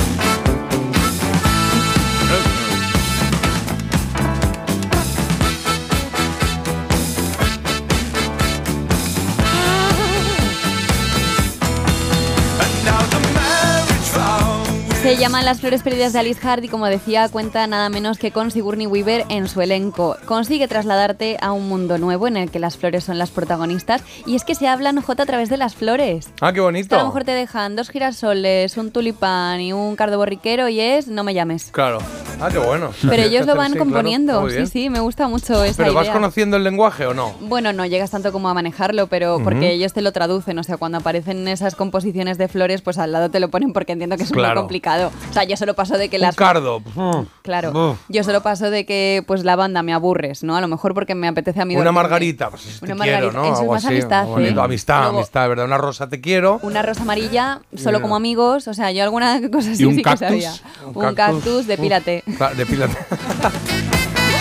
Se 15.02 15.16
llama 15.16 15.42
Las 15.42 15.60
flores 15.60 15.82
perdidas 15.82 16.12
de 16.12 16.18
Alice 16.18 16.46
Hard 16.46 16.62
y 16.62 16.68
como 16.68 16.84
decía, 16.84 17.30
cuenta 17.30 17.66
nada 17.66 17.88
menos 17.88 18.18
que 18.18 18.32
con 18.32 18.50
Sigourney 18.50 18.86
Weaver 18.86 19.24
en 19.30 19.48
su 19.48 19.62
elenco. 19.62 20.16
Consigue 20.26 20.68
trasladarte 20.68 21.38
a 21.40 21.52
un 21.52 21.68
mundo 21.70 21.96
nuevo 21.96 22.28
en 22.28 22.36
el 22.36 22.50
que 22.50 22.58
las 22.58 22.76
flores 22.76 23.04
son 23.04 23.16
las 23.18 23.30
protagonistas 23.30 24.02
y 24.26 24.36
es 24.36 24.44
que 24.44 24.54
se 24.54 24.68
hablan 24.68 25.00
J 25.00 25.22
a 25.22 25.26
través 25.26 25.48
de 25.48 25.56
las 25.56 25.74
flores. 25.74 26.28
Ah, 26.42 26.52
qué 26.52 26.58
A 26.60 26.62
lo 26.62 26.64
bonito. 26.64 26.96
mejor 27.02 27.24
te 27.24 27.32
dejan 27.32 27.76
dos 27.76 27.88
girasoles, 27.88 28.76
un 28.76 28.90
tulipán 28.90 29.62
y 29.62 29.72
un 29.72 29.96
cardo 29.96 30.18
borriquero 30.18 30.68
y 30.68 30.80
es 30.80 31.08
no 31.08 31.24
me 31.24 31.32
llames. 31.32 31.70
Claro. 31.72 31.98
Ah, 32.38 32.48
qué 32.52 32.58
bueno. 32.58 32.90
Pero 33.08 33.22
ellos 33.22 33.46
lo 33.46 33.56
van 33.56 33.72
Sí, 33.72 33.78
componiendo. 33.78 34.48
Sí, 34.50 34.66
sí, 34.66 34.90
me 34.90 35.00
gusta 35.00 35.28
mucho 35.28 35.64
esa 35.64 35.82
¿Pero 35.82 35.94
vas 35.94 36.10
conociendo 36.10 36.58
el 36.58 36.64
lenguaje 36.64 37.06
o 37.06 37.14
no? 37.14 37.32
Bueno, 37.40 37.72
no 37.72 37.86
llegas 37.86 38.10
tanto 38.10 38.32
como 38.32 38.48
a 38.50 38.54
manejarlo, 38.54 39.06
pero 39.06 39.40
porque 39.42 39.72
ellos 39.72 39.94
te 39.94 40.02
lo 40.02 40.12
traducen. 40.12 40.58
O 40.58 40.62
sea, 40.62 40.76
cuando 40.76 40.98
aparecen 40.98 41.48
esas 41.48 41.74
composiciones 41.74 42.36
de 42.36 42.48
flores, 42.48 42.82
pues 42.82 42.98
al 42.98 43.12
lado 43.12 43.30
te 43.30 43.40
lo 43.40 43.48
ponen 43.50 43.72
porque 43.72 43.92
entiendo 43.92 44.16
que 44.18 44.24
es 44.24 44.30
Claro. 44.30 44.54
muy 44.56 44.60
complicado. 44.62 44.89
Demasiado. 44.98 45.30
O 45.30 45.32
sea, 45.32 45.44
yo 45.44 45.56
solo 45.56 45.74
paso 45.74 45.96
de 45.98 46.08
que 46.08 46.16
Un 46.16 46.22
las... 46.22 46.36
cardo. 46.36 46.82
Claro. 47.42 47.92
Uf. 47.92 47.98
Yo 48.08 48.24
solo 48.24 48.42
paso 48.42 48.70
de 48.70 48.84
que 48.86 49.22
pues 49.26 49.44
la 49.44 49.56
banda 49.56 49.82
me 49.82 49.92
aburres, 49.92 50.42
¿no? 50.42 50.56
A 50.56 50.60
lo 50.60 50.68
mejor 50.68 50.94
porque 50.94 51.14
me 51.14 51.28
apetece 51.28 51.60
a 51.60 51.64
mí 51.64 51.76
Una 51.76 51.92
margarita, 51.92 52.50
pues 52.50 52.80
te 52.80 52.92
Una 52.92 53.04
quiero, 53.04 53.32
margarita. 53.32 53.48
¿no? 53.48 53.52
Eso 53.54 53.62
es 53.62 53.68
más 53.68 53.84
así, 53.84 53.94
amistad, 53.94 54.24
muy 54.24 54.32
bonito. 54.42 54.60
¿eh? 54.60 54.64
Amistad, 54.64 55.00
Luego- 55.02 55.16
amistad, 55.18 55.48
¿verdad? 55.48 55.64
Una 55.66 55.78
rosa 55.78 56.08
te 56.08 56.20
quiero. 56.20 56.60
Una 56.62 56.82
rosa 56.82 57.02
amarilla, 57.02 57.60
solo 57.76 58.00
como 58.00 58.16
amigos, 58.16 58.68
o 58.68 58.74
sea, 58.74 58.90
yo 58.92 59.02
alguna 59.02 59.40
cosa 59.50 59.70
así 59.72 59.82
¿Y 59.82 59.86
un 59.86 59.94
sí 59.94 60.02
cactus? 60.02 60.20
que 60.28 60.42
sabía. 60.42 60.52
Un 60.86 60.96
Un, 61.06 61.14
cactus. 61.14 61.44
cactus, 61.44 61.66
depílate. 61.66 62.22
Depílate. 62.56 62.96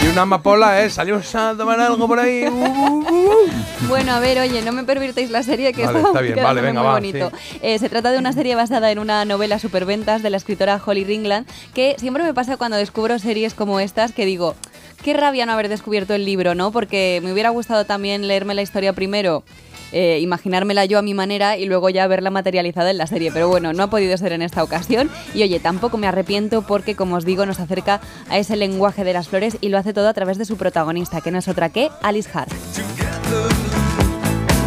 y 0.03 0.07
una 0.07 0.21
amapola, 0.21 0.81
¿eh? 0.81 0.89
Salimos 0.89 1.33
a 1.35 1.55
tomar 1.57 1.79
algo 1.79 2.07
por 2.07 2.19
ahí. 2.19 2.45
Uh, 2.45 2.51
uh, 2.51 2.99
uh. 2.99 3.87
Bueno, 3.87 4.13
a 4.13 4.19
ver, 4.19 4.39
oye, 4.39 4.61
no 4.61 4.71
me 4.71 4.83
pervirtáis 4.83 5.29
la 5.29 5.43
serie 5.43 5.73
que 5.73 5.85
Vale, 5.85 5.99
está, 5.99 6.21
bien, 6.21 6.35
vale, 6.35 6.61
venga, 6.61 6.81
muy 6.81 6.87
va, 6.87 6.93
bonito. 6.93 7.31
Eh, 7.61 7.79
se 7.79 7.89
trata 7.89 8.11
de 8.11 8.17
una 8.17 8.31
serie 8.33 8.55
basada 8.55 8.91
en 8.91 8.99
una 8.99 9.25
novela 9.25 9.59
superventas 9.59 10.21
de 10.21 10.29
la 10.29 10.37
escritora 10.37 10.81
Holly 10.83 11.03
Ringland, 11.03 11.47
que 11.73 11.95
siempre 11.97 12.23
me 12.23 12.33
pasa 12.33 12.57
cuando 12.57 12.77
descubro 12.77 13.19
series 13.19 13.53
como 13.53 13.79
estas 13.79 14.11
que 14.11 14.25
digo, 14.25 14.55
qué 15.03 15.13
rabia 15.13 15.45
no 15.45 15.53
haber 15.53 15.69
descubierto 15.69 16.13
el 16.13 16.25
libro, 16.25 16.55
¿no? 16.55 16.71
Porque 16.71 17.19
me 17.23 17.33
hubiera 17.33 17.49
gustado 17.49 17.85
también 17.85 18.27
leerme 18.27 18.53
la 18.53 18.61
historia 18.61 18.93
primero. 18.93 19.43
Eh, 19.91 20.19
imaginármela 20.21 20.85
yo 20.85 20.99
a 20.99 21.01
mi 21.01 21.13
manera 21.13 21.57
y 21.57 21.65
luego 21.65 21.89
ya 21.89 22.07
verla 22.07 22.29
materializada 22.29 22.91
en 22.91 22.97
la 22.97 23.07
serie. 23.07 23.31
Pero 23.31 23.47
bueno, 23.47 23.73
no 23.73 23.83
ha 23.83 23.89
podido 23.89 24.17
ser 24.17 24.33
en 24.33 24.41
esta 24.41 24.63
ocasión. 24.63 25.09
Y 25.33 25.43
oye, 25.43 25.59
tampoco 25.59 25.97
me 25.97 26.07
arrepiento 26.07 26.61
porque, 26.61 26.95
como 26.95 27.15
os 27.15 27.25
digo, 27.25 27.45
nos 27.45 27.59
acerca 27.59 28.01
a 28.29 28.37
ese 28.37 28.55
lenguaje 28.55 29.03
de 29.03 29.13
las 29.13 29.27
flores 29.27 29.57
y 29.61 29.69
lo 29.69 29.77
hace 29.77 29.93
todo 29.93 30.07
a 30.07 30.13
través 30.13 30.37
de 30.37 30.45
su 30.45 30.57
protagonista, 30.57 31.21
que 31.21 31.31
no 31.31 31.39
es 31.39 31.47
otra 31.47 31.69
que 31.69 31.89
Alice 32.01 32.29
Hart. 32.33 32.51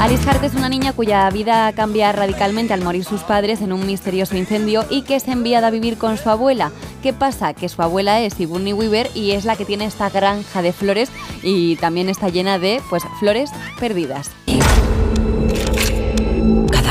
Alice 0.03 0.29
Hart 0.29 0.43
es 0.43 0.55
una 0.55 0.69
niña 0.69 0.93
cuya 0.93 1.31
vida 1.31 1.73
cambia 1.75 2.11
radicalmente 2.11 2.75
al 2.75 2.83
morir 2.83 3.05
sus 3.05 3.21
padres 3.21 3.61
en 3.61 3.73
un 3.73 3.87
misterioso 3.87 4.37
incendio 4.37 4.85
y 4.91 5.03
que 5.03 5.15
es 5.15 5.29
enviada 5.29 5.69
a 5.69 5.71
vivir 5.71 5.97
con 5.97 6.19
su 6.19 6.29
abuela. 6.29 6.73
¿Qué 7.05 7.13
pasa? 7.13 7.55
Que 7.55 7.69
su 7.69 7.83
abuela 7.83 8.21
es 8.21 8.35
Sigourney 8.35 8.73
Weaver 8.73 9.11
y 9.15 9.31
es 9.31 9.45
la 9.45 9.55
que 9.55 9.65
tiene 9.65 9.85
esta 9.85 10.11
granja 10.11 10.61
de 10.61 10.73
flores 10.73 11.09
y 11.45 11.77
también 11.77 12.09
está 12.09 12.31
llena 12.31 12.59
de 12.59 12.81
pues 12.91 13.05
flores 13.21 13.51
perdidas. 13.79 14.33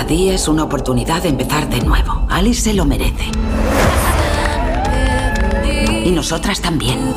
Cada 0.01 0.15
día 0.15 0.33
es 0.33 0.47
una 0.47 0.63
oportunidad 0.63 1.21
de 1.21 1.29
empezar 1.29 1.69
de 1.69 1.79
nuevo. 1.81 2.25
Alice 2.27 2.61
se 2.61 2.73
lo 2.73 2.85
merece. 2.85 3.23
Y 6.03 6.09
nosotras 6.09 6.59
también. 6.59 7.13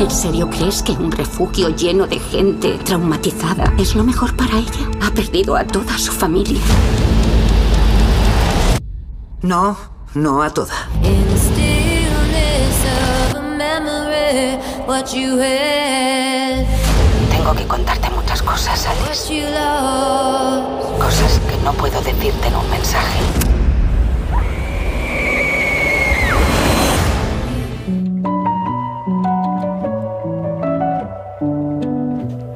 ¿En 0.00 0.10
serio 0.10 0.50
crees 0.50 0.82
que 0.82 0.90
un 0.90 1.12
refugio 1.12 1.68
lleno 1.68 2.08
de 2.08 2.18
gente 2.18 2.76
traumatizada 2.84 3.72
es 3.78 3.94
lo 3.94 4.02
mejor 4.02 4.34
para 4.34 4.58
ella? 4.58 4.90
Ha 5.00 5.12
perdido 5.12 5.54
a 5.54 5.64
toda 5.64 5.96
su 5.96 6.10
familia. 6.10 6.60
No, 9.42 9.76
no 10.14 10.42
a 10.42 10.50
toda. 10.50 10.88
Tengo 17.30 17.54
que 17.54 17.64
contarte 17.68 18.09
cosas, 18.50 18.86
Alice. 18.86 19.46
Cosas 20.98 21.40
que 21.48 21.56
no 21.64 21.72
puedo 21.74 22.00
decirte 22.02 22.48
en 22.48 22.56
un 22.56 22.70
mensaje. 22.70 23.20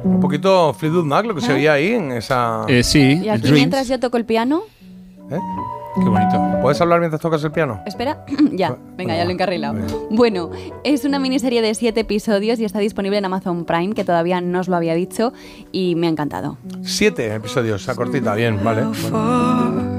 Un 0.03 0.19
poquito 0.19 0.73
Fleetwood 0.73 1.05
Mac, 1.05 1.25
lo 1.25 1.33
que 1.33 1.41
se 1.41 1.53
oía 1.53 1.73
ahí 1.73 1.93
en 1.93 2.11
esa. 2.11 2.65
Eh, 2.67 2.83
sí, 2.83 3.21
Y 3.23 3.29
aquí 3.29 3.51
mientras 3.51 3.87
yo 3.87 3.99
toco 3.99 4.17
el 4.17 4.25
piano, 4.25 4.63
¿Eh? 5.31 5.39
Qué 5.95 6.09
bonito. 6.09 6.59
¿Puedes 6.61 6.79
hablar 6.81 6.99
mientras 6.99 7.21
tocas 7.21 7.43
el 7.43 7.51
piano? 7.51 7.81
Espera, 7.85 8.25
ya, 8.51 8.77
venga, 8.97 9.15
ya 9.15 9.23
lo 9.23 9.29
he 9.29 9.33
encarrilado. 9.33 9.79
Bueno, 10.09 10.51
es 10.83 11.05
una 11.05 11.19
miniserie 11.19 11.61
de 11.61 11.73
siete 11.73 12.01
episodios 12.01 12.59
y 12.59 12.65
está 12.65 12.79
disponible 12.79 13.17
en 13.17 13.25
Amazon 13.25 13.65
Prime, 13.65 13.93
que 13.93 14.03
todavía 14.03 14.41
no 14.41 14.59
os 14.59 14.67
lo 14.67 14.75
había 14.75 14.93
dicho, 14.93 15.31
y 15.71 15.95
me 15.95 16.07
ha 16.07 16.09
encantado. 16.09 16.57
Siete 16.81 17.33
episodios, 17.33 17.81
esa 17.83 17.95
cortita, 17.95 18.35
bien, 18.35 18.61
vale. 18.63 18.83
bueno. 18.83 19.95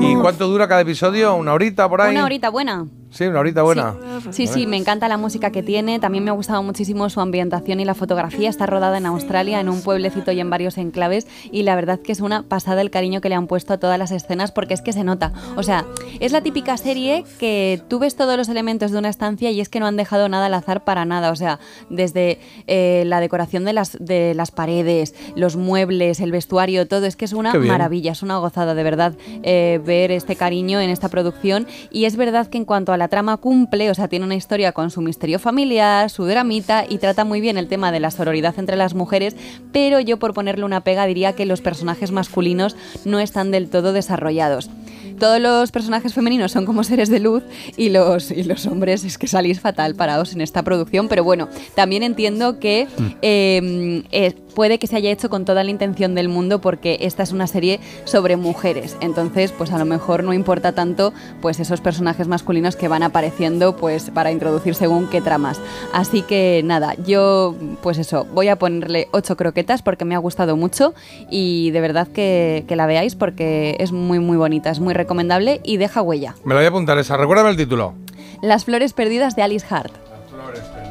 ¿Y 0.00 0.14
cuánto 0.16 0.46
dura 0.48 0.68
cada 0.68 0.80
episodio? 0.80 1.34
¿Una 1.34 1.52
horita 1.52 1.88
por 1.88 2.00
ahí? 2.00 2.14
Una 2.14 2.24
horita 2.24 2.48
buena. 2.48 2.86
Sí, 3.14 3.24
una 3.26 3.38
horita 3.38 3.62
buena. 3.62 3.94
Sí, 4.32 4.48
sí, 4.48 4.66
me 4.66 4.76
encanta 4.76 5.06
la 5.06 5.16
música 5.16 5.52
que 5.52 5.62
tiene. 5.62 6.00
También 6.00 6.24
me 6.24 6.30
ha 6.30 6.34
gustado 6.34 6.64
muchísimo 6.64 7.08
su 7.10 7.20
ambientación 7.20 7.78
y 7.78 7.84
la 7.84 7.94
fotografía. 7.94 8.50
Está 8.50 8.66
rodada 8.66 8.98
en 8.98 9.06
Australia, 9.06 9.60
en 9.60 9.68
un 9.68 9.82
pueblecito 9.82 10.32
y 10.32 10.40
en 10.40 10.50
varios 10.50 10.78
enclaves. 10.78 11.28
Y 11.52 11.62
la 11.62 11.76
verdad 11.76 12.00
que 12.00 12.10
es 12.10 12.18
una 12.18 12.42
pasada 12.42 12.80
el 12.80 12.90
cariño 12.90 13.20
que 13.20 13.28
le 13.28 13.36
han 13.36 13.46
puesto 13.46 13.72
a 13.72 13.78
todas 13.78 14.00
las 14.00 14.10
escenas 14.10 14.50
porque 14.50 14.74
es 14.74 14.82
que 14.82 14.92
se 14.92 15.04
nota. 15.04 15.32
O 15.54 15.62
sea, 15.62 15.84
es 16.18 16.32
la 16.32 16.40
típica 16.40 16.76
serie 16.76 17.24
que 17.38 17.80
tú 17.86 18.00
ves 18.00 18.16
todos 18.16 18.36
los 18.36 18.48
elementos 18.48 18.90
de 18.90 18.98
una 18.98 19.10
estancia 19.10 19.52
y 19.52 19.60
es 19.60 19.68
que 19.68 19.78
no 19.78 19.86
han 19.86 19.96
dejado 19.96 20.28
nada 20.28 20.46
al 20.46 20.54
azar 20.54 20.82
para 20.82 21.04
nada. 21.04 21.30
O 21.30 21.36
sea, 21.36 21.60
desde 21.90 22.40
eh, 22.66 23.04
la 23.06 23.20
decoración 23.20 23.64
de 23.64 23.74
las, 23.74 23.96
de 24.00 24.34
las 24.34 24.50
paredes, 24.50 25.14
los 25.36 25.54
muebles, 25.54 26.18
el 26.18 26.32
vestuario, 26.32 26.88
todo. 26.88 27.06
Es 27.06 27.14
que 27.14 27.26
es 27.26 27.32
una 27.32 27.54
maravilla, 27.54 28.10
es 28.10 28.24
una 28.24 28.38
gozada 28.38 28.74
de 28.74 28.82
verdad 28.82 29.14
eh, 29.44 29.80
ver 29.86 30.10
este 30.10 30.34
cariño 30.34 30.80
en 30.80 30.90
esta 30.90 31.08
producción. 31.08 31.68
Y 31.92 32.06
es 32.06 32.16
verdad 32.16 32.48
que 32.48 32.58
en 32.58 32.64
cuanto 32.64 32.92
a 32.92 32.96
la 32.96 33.03
trama 33.08 33.36
cumple, 33.36 33.90
o 33.90 33.94
sea, 33.94 34.08
tiene 34.08 34.24
una 34.24 34.34
historia 34.34 34.72
con 34.72 34.90
su 34.90 35.00
misterio 35.00 35.38
familiar, 35.38 36.10
su 36.10 36.24
dramita 36.24 36.84
y 36.88 36.98
trata 36.98 37.24
muy 37.24 37.40
bien 37.40 37.58
el 37.58 37.68
tema 37.68 37.92
de 37.92 38.00
la 38.00 38.10
sororidad 38.10 38.54
entre 38.58 38.76
las 38.76 38.94
mujeres, 38.94 39.36
pero 39.72 40.00
yo 40.00 40.18
por 40.18 40.34
ponerle 40.34 40.64
una 40.64 40.82
pega 40.82 41.06
diría 41.06 41.34
que 41.34 41.46
los 41.46 41.60
personajes 41.60 42.10
masculinos 42.10 42.76
no 43.04 43.20
están 43.20 43.50
del 43.50 43.68
todo 43.68 43.92
desarrollados. 43.92 44.70
Todos 45.18 45.40
los 45.40 45.70
personajes 45.70 46.12
femeninos 46.12 46.52
son 46.52 46.66
como 46.66 46.82
seres 46.82 47.08
de 47.08 47.20
luz 47.20 47.44
y 47.76 47.90
los, 47.90 48.30
y 48.30 48.42
los 48.42 48.66
hombres 48.66 49.04
es 49.04 49.16
que 49.16 49.28
salís 49.28 49.60
fatal 49.60 49.94
parados 49.94 50.32
en 50.32 50.40
esta 50.40 50.62
producción, 50.62 51.08
pero 51.08 51.22
bueno, 51.22 51.48
también 51.74 52.02
entiendo 52.02 52.58
que 52.58 52.88
eh, 53.22 54.02
eh, 54.10 54.34
puede 54.54 54.78
que 54.78 54.86
se 54.86 54.96
haya 54.96 55.10
hecho 55.10 55.28
con 55.28 55.44
toda 55.44 55.64
la 55.64 55.70
intención 55.70 56.14
del 56.14 56.28
mundo 56.28 56.60
porque 56.60 56.98
esta 57.00 57.22
es 57.22 57.32
una 57.32 57.46
serie 57.46 57.80
sobre 58.04 58.36
mujeres, 58.36 58.96
entonces 59.00 59.52
pues 59.52 59.72
a 59.72 59.78
lo 59.78 59.84
mejor 59.84 60.24
no 60.24 60.32
importa 60.32 60.72
tanto 60.72 61.12
pues 61.40 61.60
esos 61.60 61.80
personajes 61.80 62.28
masculinos 62.28 62.76
que 62.76 62.88
van 62.88 63.02
apareciendo 63.02 63.76
pues 63.76 64.10
para 64.10 64.30
introducir 64.30 64.74
según 64.74 65.08
qué 65.08 65.20
tramas. 65.20 65.60
Así 65.92 66.22
que 66.22 66.62
nada, 66.64 66.94
yo 67.06 67.54
pues 67.82 67.98
eso, 67.98 68.26
voy 68.32 68.48
a 68.48 68.56
ponerle 68.56 69.08
ocho 69.12 69.36
croquetas 69.36 69.82
porque 69.82 70.04
me 70.04 70.14
ha 70.14 70.18
gustado 70.18 70.56
mucho 70.56 70.94
y 71.30 71.70
de 71.72 71.80
verdad 71.80 72.08
que, 72.08 72.64
que 72.68 72.76
la 72.76 72.86
veáis 72.86 73.14
porque 73.14 73.76
es 73.78 73.92
muy 73.92 74.18
muy 74.18 74.36
bonita, 74.36 74.70
es 74.70 74.80
muy 74.80 74.94
recomendable 74.94 75.60
y 75.64 75.76
deja 75.76 76.02
huella. 76.02 76.34
Me 76.44 76.54
la 76.54 76.60
voy 76.60 76.66
a 76.66 76.68
apuntar 76.68 76.98
esa. 76.98 77.16
Recuérdame 77.16 77.50
el 77.50 77.56
título. 77.56 77.94
Las 78.42 78.64
flores 78.64 78.92
perdidas 78.92 79.36
de 79.36 79.42
Alice 79.42 79.66
Hart. 79.68 79.92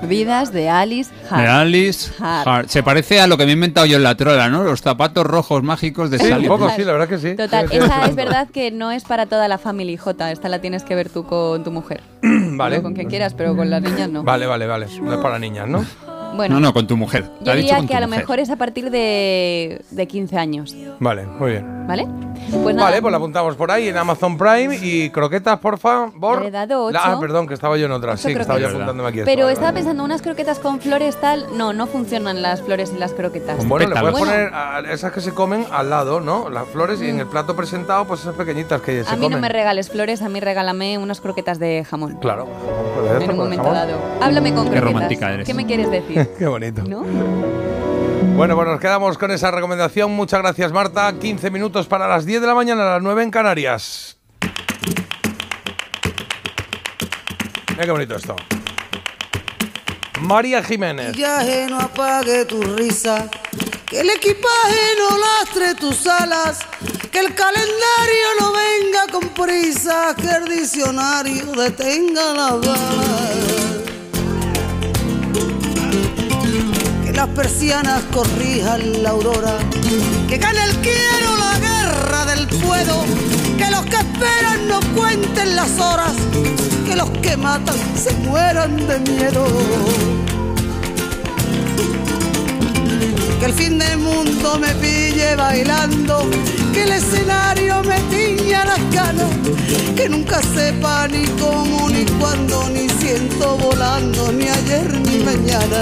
Vidas 0.08 0.52
de 0.52 0.70
Alice 0.70 1.12
Hart. 1.30 1.42
De 1.42 1.48
Alice 1.48 2.12
Hart. 2.20 2.48
Hart. 2.48 2.68
Se 2.70 2.84
parece 2.84 3.20
a 3.20 3.28
lo 3.28 3.38
que 3.38 3.46
me 3.46 3.52
he 3.52 3.54
inventado 3.54 3.86
yo 3.86 3.98
en 3.98 4.04
la 4.04 4.16
trola, 4.16 4.50
¿no? 4.50 4.64
Los 4.64 4.82
zapatos 4.82 5.26
rojos 5.26 5.64
mágicos 5.64 6.10
de 6.12 6.20
Sí, 6.20 6.30
Sally. 6.30 6.48
un 6.48 6.58
poco, 6.58 6.70
sí, 6.76 6.84
la 6.84 6.92
verdad 6.94 7.08
que 7.10 7.18
sí. 7.18 7.36
Total, 7.36 7.70
Sí, 7.70 7.78
esa 7.78 8.04
sí. 8.04 8.10
es 8.10 8.16
verdad 8.16 8.48
que 8.50 8.72
no 8.72 8.92
es 8.92 9.04
para 9.04 9.26
toda 9.26 9.48
la 9.48 9.58
familia, 9.58 9.98
J. 10.00 10.32
Esta 10.32 10.50
la 10.50 10.60
tienes 10.60 10.84
que 10.84 10.96
ver 10.96 11.10
tú 11.10 11.26
con 11.26 11.64
tu 11.64 11.72
mujer. 11.72 12.02
Vale. 12.22 12.78
No 12.78 12.84
con 12.84 12.94
quien 12.94 13.08
quieras, 13.10 13.34
pero 13.34 13.56
con 13.56 13.70
las 13.70 13.82
niñas 13.82 14.10
no. 14.10 14.24
Vale, 14.24 14.46
vale, 14.46 14.68
vale. 14.68 14.88
No 15.02 15.14
es 15.14 15.20
para 15.20 15.40
niñas, 15.40 15.68
¿no? 15.68 15.86
Bueno, 16.36 16.56
No, 16.56 16.60
no, 16.62 16.74
con 16.74 16.88
tu 16.88 16.98
mujer. 16.98 17.24
Te 17.24 17.46
yo 17.46 17.52
ha 17.52 17.56
dicho 17.56 17.62
diría 17.68 17.78
con 17.78 17.88
que 17.88 17.94
tu 17.94 17.98
a 17.98 18.02
lo 18.02 18.08
mujer. 18.08 18.22
mejor 18.22 18.40
es 18.40 18.50
a 18.50 18.56
partir 18.56 18.90
de, 18.92 19.82
de 19.92 20.08
15 20.08 20.38
años, 20.38 20.76
Vale, 21.00 21.26
muy 21.26 21.52
bien. 21.52 21.88
¿vale? 21.88 22.08
Pues 22.64 22.76
nada, 22.76 22.90
Vale, 22.90 23.02
pues 23.02 23.12
la 23.12 23.18
apuntamos 23.18 23.56
por 23.56 23.72
ahí 23.72 23.88
en 23.88 23.98
Amazon 23.98 24.38
Prime 24.38 24.78
y 24.82 25.10
croquetas, 25.10 25.60
porfa, 25.60 26.10
por. 26.20 26.42
Le 26.42 26.48
he 26.48 26.52
dado 26.52 26.86
ocho. 26.86 26.98
Ah, 27.02 27.18
perdón, 27.20 27.48
que 27.48 27.54
estaba 27.54 27.78
yo 27.78 27.86
en 27.86 27.92
otra. 27.92 28.16
Sí, 28.18 28.34
que 28.34 28.42
estaba 28.42 28.60
yo 28.60 28.68
apuntándome 28.70 29.10
aquí. 29.10 29.22
pero 29.26 29.50
estaba 29.50 29.68
vale. 29.68 29.78
pensando, 29.80 30.04
unas 30.04 30.22
croquetas 30.22 30.60
con 30.60 30.80
flores 30.80 31.16
tal, 31.20 31.46
no, 31.58 31.74
no 31.74 31.88
funcionan 31.88 32.42
las 32.42 32.62
flores 32.62 32.92
y 32.96 33.00
las 33.00 33.14
croquetas. 33.14 33.66
Bueno, 33.66 33.88
le 33.94 34.00
puedes 34.00 34.18
Bueno, 34.20 34.26
poner 34.34 34.54
a 34.54 34.80
esas 34.92 35.12
que 35.12 35.22
se 35.22 35.34
comen 35.34 35.66
al 35.72 35.90
lado, 35.90 36.20
¿no? 36.20 36.50
Las 36.50 36.68
flores 36.68 37.02
y 37.02 37.10
en 37.10 37.20
el 37.20 37.28
plato 37.28 37.56
presentado, 37.56 38.06
pues 38.06 38.22
esas 38.22 38.36
pequeñitas 38.36 38.82
que 38.82 39.04
se 39.04 39.10
a 39.10 39.14
mí 39.16 39.22
comen. 39.24 39.32
no 39.32 39.42
me 39.42 39.50
regales 39.50 39.90
flores, 39.90 40.22
a 40.22 40.30
mí 40.30 40.40
regálame 40.40 40.98
unas 40.98 41.22
croquetas 41.22 41.60
de 41.60 41.86
jamón. 41.90 42.16
Claro. 42.20 42.48
En 43.22 43.30
un 43.32 43.38
momento 43.38 43.72
dado. 43.72 43.98
Háblame 44.22 44.54
con 44.54 44.66
Qué 44.66 44.72
croquetas. 44.72 44.94
romántica 44.94 45.34
eres. 45.34 45.48
¿Qué 45.48 45.54
me 45.54 45.66
quieres 45.66 45.90
decir? 45.92 46.23
Qué 46.38 46.46
bonito. 46.46 46.84
¿No? 46.84 47.04
Bueno, 48.36 48.56
pues 48.56 48.68
nos 48.68 48.80
quedamos 48.80 49.18
con 49.18 49.32
esa 49.32 49.52
recomendación. 49.52 50.12
Muchas 50.12 50.42
gracias, 50.42 50.72
Marta. 50.72 51.14
15 51.20 51.52
minutos 51.52 51.88
para 51.88 52.08
las 52.08 52.26
10 52.26 52.42
de 52.42 52.48
la 52.48 52.56
mañana, 52.56 52.84
las 52.86 53.02
9 53.02 53.24
en 53.24 53.32
Canarias. 53.32 54.18
Mira 57.70 57.86
qué 57.86 57.92
bonito 57.92 58.16
esto. 58.16 58.36
María 60.22 60.64
Jiménez. 60.64 61.16
Viaje 61.16 61.68
no 61.70 61.80
apague 61.80 62.46
tu 62.46 62.62
risa, 62.62 63.30
que 63.88 64.02
el 64.02 64.10
equipaje 64.10 64.82
no 64.98 65.18
lastre 65.18 65.76
tus 65.76 66.08
alas, 66.08 66.60
que 67.12 67.20
el 67.20 67.34
calendario 67.36 68.28
no 68.40 68.52
venga 68.54 69.08
con 69.12 69.30
prisa, 69.30 70.16
que 70.16 70.30
el 70.30 70.46
diccionario 70.60 71.46
detenga 71.52 72.34
las 72.34 72.62
balas. 72.62 73.63
Las 77.16 77.28
persianas 77.30 78.04
corrijan 78.12 79.02
la 79.02 79.12
aurora, 79.12 79.58
que 80.28 80.38
gane 80.38 80.62
el 80.64 80.76
quiero 80.82 81.38
la 81.38 81.58
guerra 81.58 82.26
del 82.26 82.48
puedo. 82.48 83.06
Que 83.58 83.72
los 83.72 83.86
que 83.86 83.96
esperan 83.96 84.68
no 84.68 84.80
cuenten 84.94 85.56
las 85.56 85.80
horas. 85.80 86.14
Que 86.86 86.96
los 86.98 87.10
que 87.22 87.38
matan 87.38 87.78
se 87.96 88.14
mueran 88.16 88.76
de 88.88 89.00
miedo. 89.00 89.46
Que 93.44 93.50
el 93.50 93.56
fin 93.56 93.78
del 93.78 93.98
mundo 93.98 94.58
me 94.58 94.70
pille 94.76 95.36
bailando. 95.36 96.30
Que 96.72 96.84
el 96.84 96.94
escenario 96.94 97.84
me 97.84 98.00
tiña 98.04 98.64
las 98.64 98.80
ganas. 98.90 99.28
Que 99.98 100.08
nunca 100.08 100.42
sepa 100.42 101.10
ni 101.10 101.26
cómo, 101.42 101.90
ni 101.90 102.06
cuándo, 102.06 102.70
ni 102.70 102.88
siento 102.88 103.58
volando, 103.58 104.32
ni 104.32 104.48
ayer 104.48 104.98
ni 104.98 105.18
mañana. 105.26 105.82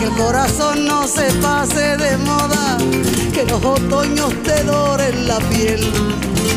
Que 0.00 0.06
el 0.06 0.10
corazón 0.16 0.84
no 0.84 1.06
se 1.06 1.30
pase 1.34 1.96
de 1.96 2.16
moda. 2.16 2.76
Que 3.32 3.44
los 3.44 3.64
otoños 3.64 4.34
te 4.42 4.64
doren 4.64 5.28
la 5.28 5.38
piel. 5.38 5.92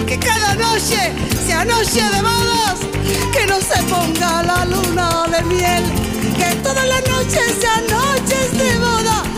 Que 0.07 0.17
cada 0.17 0.55
noche 0.55 1.13
sea 1.45 1.63
noche 1.63 2.01
de 2.01 2.21
bodas. 2.23 2.79
Que 3.31 3.45
no 3.45 3.59
se 3.61 3.83
ponga 3.83 4.41
la 4.41 4.65
luna 4.65 5.27
de 5.29 5.43
miel. 5.43 5.83
Que 6.35 6.55
todas 6.63 6.87
las 6.87 7.07
noches 7.07 7.53
sean 7.61 7.83
noches 7.85 8.51
de 8.57 8.79
boda. 8.79 9.32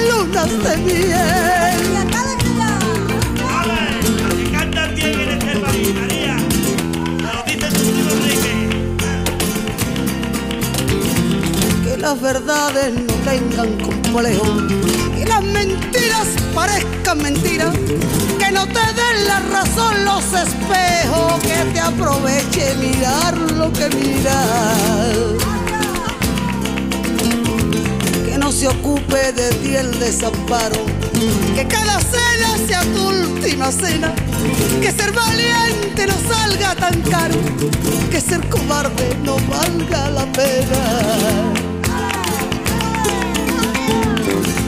Que 0.00 0.06
las 0.06 0.24
lunas 0.24 0.50
de 0.64 0.76
miel. 0.78 1.90
que 11.84 12.20
verdades 12.22 12.94
no 12.94 13.14
tengan 13.24 13.78
complejo. 13.78 14.44
Que 15.16 15.26
las 15.26 15.42
mentiras 15.42 16.26
parezcan 16.54 17.18
mentiras. 17.22 17.74
Que 18.38 18.50
no 18.50 18.66
te 18.66 18.72
den 18.72 19.26
la 19.28 19.40
razón 19.40 20.04
los 20.04 20.24
espejos. 20.24 21.40
Que 21.42 21.70
te 21.72 21.80
aproveche 21.80 22.74
mirar 22.76 23.36
lo 23.36 23.72
que 23.72 23.88
miras. 23.90 25.59
Se 28.50 28.66
ocupe 28.68 29.32
de 29.32 29.48
ti 29.62 29.74
el 29.74 29.98
desamparo. 29.98 30.76
Que 31.54 31.66
cada 31.66 31.98
cena 32.00 32.58
sea 32.66 32.82
tu 32.82 33.08
última 33.08 33.72
cena. 33.72 34.12
Que 34.82 34.92
ser 34.92 35.12
valiente 35.12 36.06
no 36.06 36.14
salga 36.28 36.74
tan 36.74 37.00
caro. 37.02 37.36
Que 38.10 38.20
ser 38.20 38.46
cobarde 38.50 39.16
no 39.24 39.36
valga 39.48 40.10
la 40.10 40.26
pena. 40.32 41.52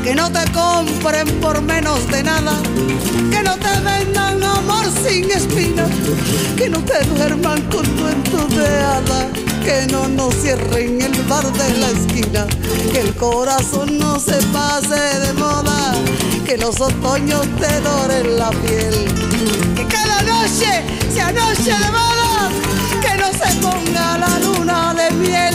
Que 0.03 0.15
no 0.15 0.31
te 0.33 0.51
compren 0.53 1.29
por 1.41 1.61
menos 1.61 2.11
de 2.11 2.23
nada. 2.23 2.55
Que 3.31 3.43
no 3.43 3.57
te 3.57 3.81
vendan 3.81 4.43
amor 4.43 4.87
sin 5.05 5.31
espina. 5.31 5.87
Que 6.57 6.71
no 6.71 6.79
te 6.79 7.05
duerman 7.05 7.61
con 7.63 7.85
cuentos 7.85 8.49
de. 8.57 8.73
Que 9.65 9.87
no 9.93 10.09
nos 10.09 10.35
cierren 10.37 11.01
el 11.03 11.12
bar 11.29 11.53
de 11.53 11.77
la 11.79 11.91
esquina. 11.91 12.47
Que 12.93 13.01
el 13.01 13.15
corazón 13.17 13.99
no 13.99 14.19
se 14.19 14.37
pase 14.53 15.01
de 15.21 15.33
moda. 15.35 15.95
Que 16.45 16.57
los 16.57 16.81
otoños 16.81 17.47
te 17.61 17.81
doren 17.81 18.39
la 18.39 18.51
piel. 18.51 18.95
Que 19.77 19.87
cada 19.87 20.23
noche 20.23 20.85
sea 21.13 21.33
noche 21.33 21.73
de 21.83 21.91
bodas. 21.91 22.53
Que 23.03 23.17
no 23.19 23.33
se 23.33 23.55
ponga 23.61 24.19
la 24.19 24.39
luna 24.41 24.95
de 24.95 25.11
miel. 25.17 25.55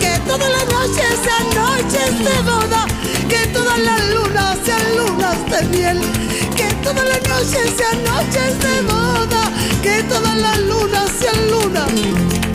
Que 0.00 0.18
todas 0.26 0.50
las 0.50 0.66
noches 0.66 1.10
sean 1.24 1.46
noches 1.54 2.18
de 2.18 2.42
boda. 2.50 2.86
Que 3.28 3.46
todas 3.48 3.78
las 3.78 4.00
lunas 4.14 4.58
sean 4.64 4.96
lunas 4.96 5.38
de 5.50 5.76
miel. 5.76 6.00
Que 6.56 6.68
todas 6.84 7.04
las 7.04 7.22
noches 7.28 7.72
sean 7.76 8.04
noches 8.04 8.58
de 8.58 8.82
boda. 8.82 9.50
Que 9.82 10.02
todas 10.04 10.36
las 10.36 10.58
lunas 10.60 11.10
sean 11.18 11.50
lunas. 11.50 12.45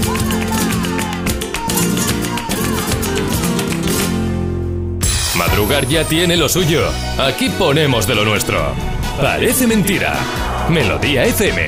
Madrugar 5.42 5.88
ya 5.88 6.04
tiene 6.04 6.38
lo 6.38 6.48
suyo. 6.48 6.82
Aquí 7.18 7.50
ponemos 7.50 8.06
de 8.06 8.14
lo 8.14 8.24
nuestro. 8.24 8.76
Parece 9.20 9.66
mentira. 9.66 10.14
Melodía 10.70 11.26
FM. 11.26 11.66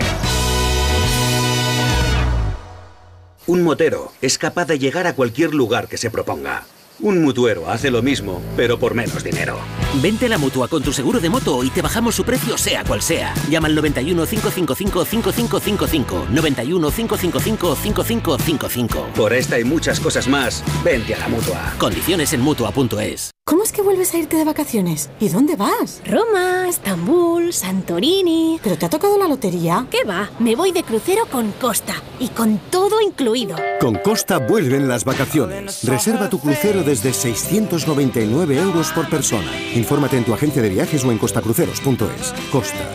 Un 3.47 3.63
motero 3.63 4.11
es 4.21 4.37
capaz 4.37 4.65
de 4.65 4.77
llegar 4.77 5.07
a 5.07 5.15
cualquier 5.15 5.55
lugar 5.55 5.87
que 5.87 5.97
se 5.97 6.11
proponga. 6.11 6.65
Un 6.99 7.23
mutuero 7.23 7.67
hace 7.67 7.89
lo 7.89 8.03
mismo, 8.03 8.43
pero 8.55 8.77
por 8.77 8.93
menos 8.93 9.23
dinero. 9.23 9.57
Vente 10.01 10.27
a 10.27 10.29
la 10.29 10.37
mutua 10.37 10.67
con 10.67 10.83
tu 10.83 10.93
seguro 10.93 11.19
de 11.19 11.31
moto 11.31 11.63
y 11.63 11.71
te 11.71 11.81
bajamos 11.81 12.13
su 12.13 12.23
precio, 12.23 12.59
sea 12.59 12.83
cual 12.83 13.01
sea. 13.01 13.33
Llama 13.49 13.69
al 13.69 13.75
91 13.75 14.27
555 14.27 15.05
5555. 15.05 16.27
91 16.29 16.91
555 16.91 17.75
5555. 17.75 19.07
Por 19.15 19.33
esta 19.33 19.59
y 19.59 19.63
muchas 19.63 19.99
cosas 19.99 20.27
más, 20.27 20.63
vente 20.83 21.15
a 21.15 21.19
la 21.19 21.27
mutua. 21.27 21.73
Condiciones 21.79 22.33
en 22.33 22.41
mutua.es. 22.41 23.33
¿Cómo 23.45 23.61
es 23.61 23.73
que 23.73 23.81
vuelves 23.81 24.13
a 24.13 24.17
irte 24.17 24.37
de 24.37 24.45
vacaciones? 24.45 25.09
¿Y 25.19 25.27
dónde 25.27 25.57
vas? 25.57 26.01
Roma, 26.05 26.69
Estambul, 26.69 27.51
Santorini. 27.51 28.57
¿Pero 28.63 28.77
te 28.77 28.85
ha 28.85 28.89
tocado 28.89 29.17
la 29.17 29.27
lotería? 29.27 29.85
¿Qué 29.91 30.05
va? 30.05 30.31
Me 30.39 30.55
voy 30.55 30.71
de 30.71 30.81
crucero 30.81 31.25
con 31.29 31.51
Costa 31.51 31.93
y 32.19 32.29
con 32.29 32.57
todo 32.71 33.01
incluido. 33.01 33.57
Con 33.81 33.95
Costa 33.95 34.39
vuelven 34.39 34.87
las 34.87 35.03
vacaciones. 35.03 35.83
Reserva 35.83 36.29
tu 36.29 36.39
crucero 36.39 36.83
desde 36.83 37.11
699 37.11 38.57
euros 38.57 38.93
por 38.93 39.09
persona. 39.09 39.51
Infórmate 39.75 40.17
en 40.17 40.23
tu 40.23 40.33
agencia 40.33 40.61
de 40.61 40.69
viajes 40.69 41.03
o 41.03 41.11
en 41.11 41.17
costacruceros.es. 41.17 42.33
Costa. 42.49 42.89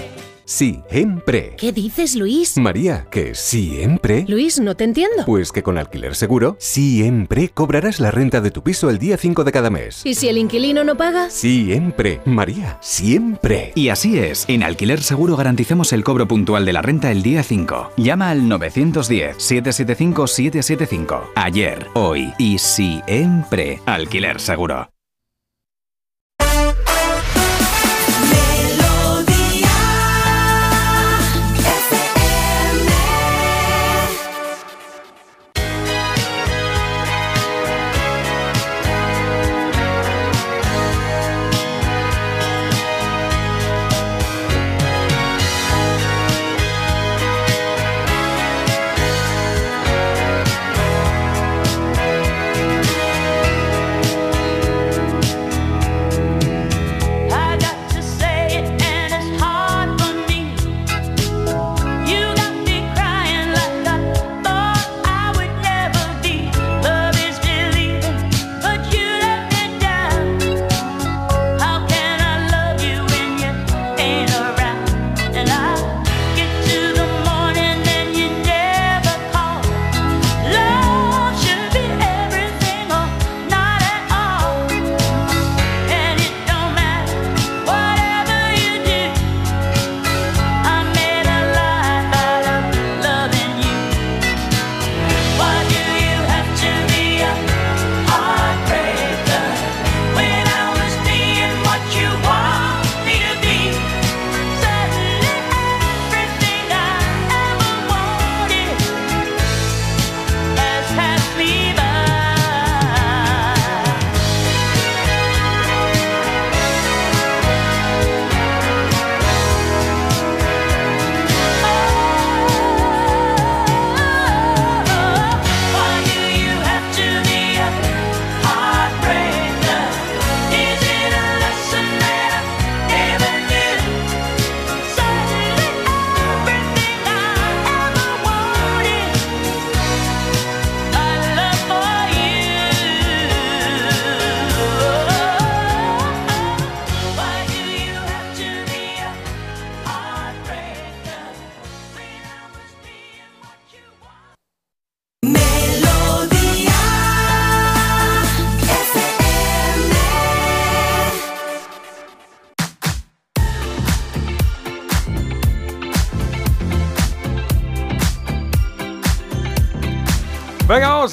Siempre. 0.49 1.55
¿Qué 1.59 1.73
dices, 1.73 2.17
Luis? 2.17 2.57
María, 2.57 3.07
que 3.11 3.35
siempre. 3.35 4.25
Luis, 4.27 4.59
no 4.59 4.75
te 4.75 4.85
entiendo. 4.85 5.25
Pues 5.27 5.53
que 5.53 5.63
con 5.63 5.77
Alquiler 5.77 6.15
Seguro, 6.15 6.57
siempre 6.59 7.51
cobrarás 7.51 8.01
la 8.01 8.11
renta 8.11 8.41
de 8.41 8.51
tu 8.51 8.63
piso 8.63 8.89
el 8.89 8.97
día 8.97 9.19
5 9.19 9.45
de 9.45 9.53
cada 9.53 9.69
mes. 9.69 10.01
¿Y 10.07 10.15
si 10.15 10.27
el 10.27 10.39
inquilino 10.39 10.85
no 10.85 10.97
paga? 10.97 11.29
Siempre, 11.29 12.23
María, 12.25 12.79
siempre. 12.81 13.73
Y 13.75 13.91
así 13.91 14.19
es, 14.19 14.47
en 14.49 14.63
Alquiler 14.63 15.03
Seguro 15.03 15.37
garantizamos 15.37 15.93
el 15.93 16.03
cobro 16.03 16.27
puntual 16.27 16.65
de 16.65 16.73
la 16.73 16.81
renta 16.81 17.13
el 17.13 17.23
día 17.23 17.43
5. 17.43 17.91
Llama 17.99 18.31
al 18.31 18.41
910-775-775. 18.45 21.25
Ayer, 21.35 21.89
hoy 21.93 22.33
y 22.39 22.57
siempre. 22.57 23.83
Alquiler 23.85 24.41
Seguro. 24.41 24.89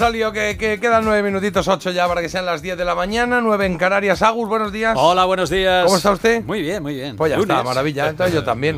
Que, 0.06 0.56
que 0.60 0.80
quedan 0.80 1.04
nueve 1.04 1.24
minutitos, 1.24 1.68
ocho 1.68 1.90
ya 1.90 2.08
para 2.08 2.22
que 2.22 2.30
sean 2.30 2.46
las 2.46 2.62
10 2.62 2.78
de 2.78 2.86
la 2.86 2.94
mañana, 2.94 3.42
nueve 3.42 3.66
en 3.66 3.76
Canarias. 3.76 4.22
Agus, 4.22 4.48
buenos 4.48 4.72
días. 4.72 4.96
Hola, 4.96 5.26
buenos 5.26 5.50
días. 5.50 5.84
¿Cómo 5.84 5.98
está 5.98 6.12
usted? 6.12 6.44
Muy 6.44 6.62
bien, 6.62 6.84
muy 6.84 6.94
bien. 6.94 7.16
Pues 7.16 7.32
ya 7.32 7.38
Lunes. 7.38 7.50
está, 7.50 7.64
maravilla. 7.64 8.10
Entonces 8.10 8.36
yo 8.36 8.44
también. 8.46 8.76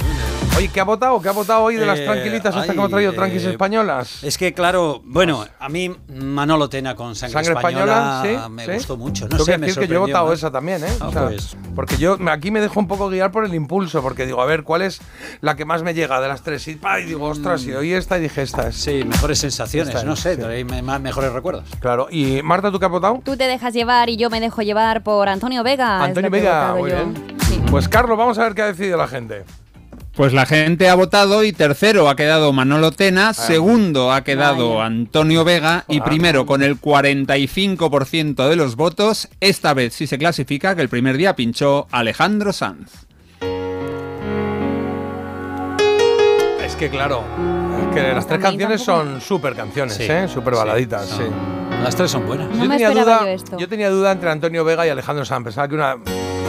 Oye, 0.58 0.70
¿qué 0.70 0.80
ha 0.80 0.86
votado? 0.86 1.22
¿Qué 1.22 1.28
ha 1.28 1.34
votado 1.34 1.64
hoy 1.64 1.76
de 1.76 1.86
las 1.86 2.00
Eh, 2.00 2.06
tranquilitas 2.06 2.56
hasta 2.56 2.62
ay, 2.62 2.70
que 2.70 2.76
hemos 2.76 2.90
traído 2.90 3.12
eh, 3.12 3.16
tranquis 3.16 3.44
españolas? 3.44 4.24
Es 4.24 4.38
que, 4.38 4.54
claro, 4.54 5.02
bueno, 5.04 5.46
a 5.60 5.68
mí 5.68 5.94
Manolo 6.08 6.70
Tena 6.70 6.96
con 6.96 7.14
sangre, 7.14 7.34
¿Sangre 7.34 7.54
española? 7.56 8.24
Sí. 8.24 8.50
me 8.50 8.66
sí. 8.66 8.72
gustó 8.72 8.96
mucho. 8.96 9.28
No 9.28 9.38
sé, 9.40 9.58
me 9.58 9.68
decir 9.68 9.82
que 9.82 9.88
yo 9.90 9.96
he 9.96 9.98
sorprendió 9.98 10.00
votado 10.00 10.32
esa 10.34 10.50
también, 10.50 10.82
¿eh? 10.86 10.88
Ah, 11.02 11.08
O 11.10 11.12
sea, 11.12 11.26
pues. 11.28 11.58
Porque 11.78 11.98
yo 11.98 12.18
aquí 12.32 12.50
me 12.50 12.60
dejo 12.60 12.80
un 12.80 12.88
poco 12.88 13.08
guiar 13.08 13.32
por 13.32 13.46
el 13.46 13.54
impulso, 13.54 14.02
porque 14.02 14.26
digo, 14.26 14.42
a 14.42 14.48
ver, 14.48 14.64
¿cuál 14.64 14.82
es 14.82 15.00
la 15.42 15.56
que 15.56 15.64
más 15.64 15.84
me 15.84 15.94
llega 15.94 16.20
de 16.20 16.28
las 16.28 16.42
tres? 16.42 16.68
Y, 16.68 16.74
pa, 16.74 17.00
y 17.00 17.04
digo, 17.06 17.24
ostras, 17.28 17.64
y 17.66 17.74
oí 17.74 17.94
esta 17.94 18.18
y 18.18 18.22
dije, 18.22 18.42
esta 18.42 18.70
es. 18.70 18.76
Sí, 18.78 19.04
mejores 19.06 19.38
sensaciones, 19.38 19.94
Esta 19.94 20.04
no 20.04 20.16
sé, 20.16 20.34
sí. 20.38 20.42
trae 20.42 20.66
me- 20.66 20.82
más 20.82 21.00
mejores 21.00 21.32
recuerdos. 21.32 21.66
Claro. 21.80 22.08
¿Y 22.10 22.42
Marta, 22.42 22.72
tú 22.72 22.80
qué 22.80 22.86
has 22.88 22.92
votado? 22.92 23.22
Tú 23.24 23.38
te 23.38 23.44
dejas 23.44 23.76
llevar 23.76 24.10
y 24.10 24.18
yo 24.18 24.32
me 24.32 24.40
dejo 24.40 24.64
llevar 24.64 25.04
por 25.04 25.30
Antonio 25.30 25.62
Vega. 25.62 26.04
Antonio 26.04 26.32
Vega, 26.32 26.74
muy 26.74 26.90
yo. 26.90 26.96
bien. 26.96 27.38
Pues 27.70 27.88
Carlos, 27.88 28.18
vamos 28.18 28.40
a 28.40 28.44
ver 28.46 28.56
qué 28.56 28.64
ha 28.64 28.68
decidido 28.68 28.98
la 28.98 29.08
gente. 29.08 29.46
Pues 30.18 30.34
la 30.34 30.48
gente 30.48 30.90
ha 30.90 30.96
votado 30.96 31.44
y 31.44 31.54
tercero 31.54 32.10
ha 32.10 32.16
quedado 32.16 32.52
Manolo 32.52 32.92
Tena, 32.92 33.36
segundo 33.36 34.12
ha 34.12 34.24
quedado 34.24 34.74
Vaya. 34.78 34.86
Antonio 34.88 35.44
Vega 35.44 35.86
y 35.88 36.00
Joder. 36.00 36.10
primero 36.10 36.46
con 36.48 36.64
el 36.64 36.82
45% 36.82 38.50
de 38.50 38.56
los 38.56 38.76
votos, 38.76 39.30
esta 39.42 39.76
vez 39.76 39.94
sí 39.94 40.08
se 40.08 40.18
clasifica 40.18 40.76
que 40.76 40.82
el 40.82 40.90
primer 40.90 41.18
día 41.18 41.36
pinchó 41.36 41.88
Alejandro 41.92 42.52
Sanz. 42.52 43.06
Es 46.66 46.76
que 46.76 46.90
claro, 46.90 47.24
es 47.88 47.96
que 47.96 48.02
las 48.12 48.26
tres 48.28 48.40
canciones 48.42 48.82
son 48.82 49.22
súper 49.22 49.54
canciones, 49.56 49.94
Sí, 49.94 50.04
¿eh? 50.10 50.28
Súper 50.28 50.56
baladitas, 50.56 51.06
sí. 51.10 51.24
Las 51.84 51.96
tres 51.96 52.10
son 52.10 52.26
buenas. 52.26 52.50
No 52.50 52.66
me 52.66 52.70
tenía 52.70 52.90
duda, 52.90 53.20
yo 53.22 53.28
esto. 53.28 53.58
yo 53.60 53.70
tenía 53.70 53.92
duda 53.92 54.12
entre 54.14 54.32
Antonio 54.32 54.66
Vega 54.66 54.86
y 54.88 54.90
Alejandro 54.90 55.24
Sanz. 55.26 55.44
Pensaba 55.44 55.68
que 55.68 55.76
una, 55.76 55.96